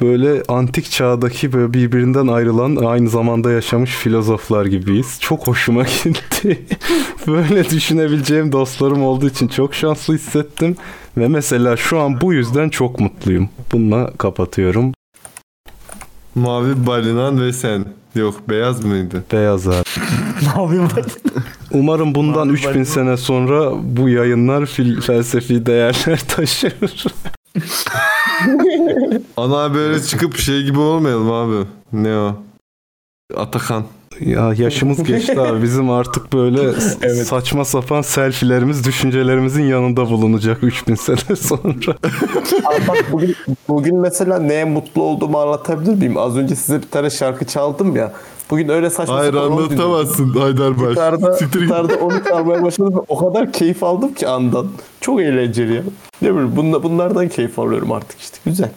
böyle 0.00 0.42
antik 0.48 0.90
çağdaki 0.90 1.52
böyle 1.52 1.74
birbirinden 1.74 2.26
ayrılan 2.26 2.76
aynı 2.76 3.08
zamanda 3.08 3.50
yaşamış 3.50 3.90
filozoflar 3.90 4.66
gibiyiz. 4.66 5.18
Çok 5.20 5.46
hoşuma 5.46 5.82
gitti. 6.04 6.66
böyle 7.26 7.70
düşünebileceğim 7.70 8.52
dostlarım 8.52 9.02
olduğu 9.02 9.28
için 9.28 9.48
çok 9.48 9.74
şanslı 9.74 10.14
hissettim. 10.14 10.76
Ve 11.16 11.28
mesela 11.28 11.76
şu 11.76 11.98
an 11.98 12.20
bu 12.20 12.32
yüzden 12.32 12.68
çok 12.68 13.00
mutluyum. 13.00 13.48
Bununla 13.72 14.10
kapatıyorum. 14.18 14.92
Mavi 16.34 16.86
balinan 16.86 17.40
ve 17.40 17.52
sen. 17.52 17.84
Yok 18.14 18.34
beyaz 18.48 18.84
mıydı? 18.84 19.24
Beyaz 19.32 19.68
abi. 19.68 19.82
Umarım 21.72 22.14
bundan 22.14 22.48
3000 22.48 22.84
sene 22.84 23.16
sonra 23.16 23.70
bu 23.82 24.08
yayınlar 24.08 24.62
fil- 24.62 25.00
felsefi 25.00 25.66
değerler 25.66 26.20
taşır. 26.28 26.74
Ana 29.36 29.74
böyle 29.74 30.02
çıkıp 30.02 30.36
şey 30.36 30.62
gibi 30.62 30.78
olmayalım 30.78 31.30
abi. 31.32 31.66
Ne 31.92 32.16
o? 32.16 32.34
Atakan. 33.36 33.84
Ya 34.20 34.52
yaşımız 34.56 35.02
geçti 35.02 35.40
abi. 35.40 35.62
Bizim 35.62 35.90
artık 35.90 36.32
böyle 36.32 36.72
s- 36.80 37.24
saçma 37.24 37.64
sapan 37.64 38.02
selfilerimiz 38.02 38.86
düşüncelerimizin 38.86 39.62
yanında 39.64 40.10
bulunacak 40.10 40.64
3000 40.64 40.94
sene 40.94 41.36
sonra. 41.36 41.96
Abi 42.64 42.88
bak 42.88 43.04
bugün, 43.12 43.36
bugün 43.68 43.96
mesela 43.96 44.38
neye 44.38 44.64
mutlu 44.64 45.02
olduğumu 45.02 45.38
anlatabilir 45.38 45.94
miyim? 45.94 46.16
Az 46.18 46.36
önce 46.36 46.56
size 46.56 46.82
bir 46.82 46.88
tane 46.90 47.10
şarkı 47.10 47.44
çaldım 47.44 47.96
ya. 47.96 48.12
Bugün 48.50 48.68
öyle 48.68 48.90
saçma 48.90 49.14
Hayır 49.14 49.32
sapan 49.32 49.50
anlatamazsın 49.52 50.34
Haydarbaş. 50.34 50.88
Gitarda, 50.88 51.32
Siktir 51.32 51.60
git. 51.60 51.68
gitarda 51.68 51.96
onu 51.96 52.24
çalmaya 52.24 52.62
başladım. 52.62 52.94
ve 52.94 53.00
O 53.08 53.18
kadar 53.18 53.52
keyif 53.52 53.82
aldım 53.82 54.14
ki 54.14 54.28
andan. 54.28 54.66
Çok 55.00 55.20
eğlenceli 55.20 55.74
ya. 55.74 55.82
Ne 56.22 56.30
bileyim 56.34 56.56
bunla- 56.56 56.82
bunlardan 56.82 57.28
keyif 57.28 57.58
alıyorum 57.58 57.92
artık 57.92 58.20
işte. 58.20 58.38
Güzel. 58.46 58.70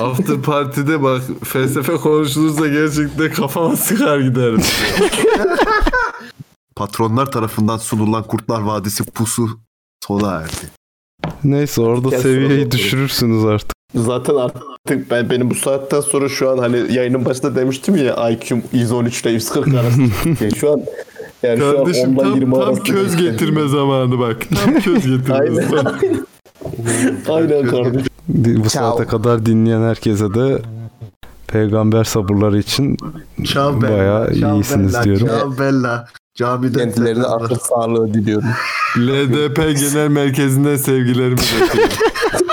After 0.00 0.42
Party'de 0.42 1.02
bak 1.02 1.22
felsefe 1.44 1.96
konuşulursa 1.96 2.68
gerçekten 2.68 3.32
kafama 3.32 3.76
sıkar 3.76 4.18
giderim. 4.18 4.60
Patronlar 6.76 7.32
tarafından 7.32 7.76
sunulan 7.76 8.22
Kurtlar 8.22 8.60
Vadisi 8.60 9.04
pusu 9.04 9.48
sona 10.06 10.30
erdi. 10.32 10.77
Neyse 11.44 11.80
orada 11.80 12.10
Kes 12.10 12.22
seviyeyi 12.22 12.70
düşürürsünüz 12.70 13.44
artık. 13.44 13.72
Zaten 13.94 14.34
artık 14.34 15.10
ben 15.10 15.30
benim 15.30 15.50
bu 15.50 15.54
saatten 15.54 16.00
sonra 16.00 16.28
şu 16.28 16.50
an 16.50 16.58
hani 16.58 16.92
yayının 16.92 17.24
başında 17.24 17.56
demiştim 17.56 17.96
ya 17.96 18.30
IQ'm 18.30 18.62
113 18.72 19.22
ile 19.22 19.30
140 19.30 19.68
arası. 19.74 20.00
Yani 20.40 20.54
şu 20.56 20.72
an 20.72 20.82
yani 21.42 21.58
Kardeşim 21.60 21.94
şu 22.04 22.08
an 22.10 22.14
10'dan 22.16 22.24
tam, 22.24 22.34
20 22.34 22.52
tam 22.54 22.62
arasında. 22.62 22.82
köz 22.84 23.16
getirme 23.16 23.68
zamanı 23.68 24.18
bak. 24.18 24.36
Tam 24.64 24.74
köz 24.80 25.06
getirme 25.06 25.34
Aynen. 25.38 25.54
zamanı. 25.68 25.94
Aynen 27.28 27.66
kardeşim. 27.66 28.06
Bu 28.64 28.70
saate 28.70 29.04
kadar 29.04 29.46
dinleyen 29.46 29.82
herkese 29.82 30.34
de 30.34 30.58
peygamber 31.46 32.04
sabırları 32.04 32.58
için 32.58 32.96
Ciao 33.42 33.82
bayağı 33.82 34.32
iyisiniz 34.32 35.04
diyorum. 35.04 35.26
Ciao 35.26 35.58
Bella. 35.58 36.08
Camiden 36.38 36.92
Kendilerine 36.92 37.24
akıl 37.24 37.54
sağlığı 37.58 38.14
diliyorum. 38.14 38.48
LDP 38.98 39.56
Genel 39.56 40.08
Merkezi'nden 40.08 40.76
sevgilerimi 40.76 41.40
iletiyorum. 41.58 42.47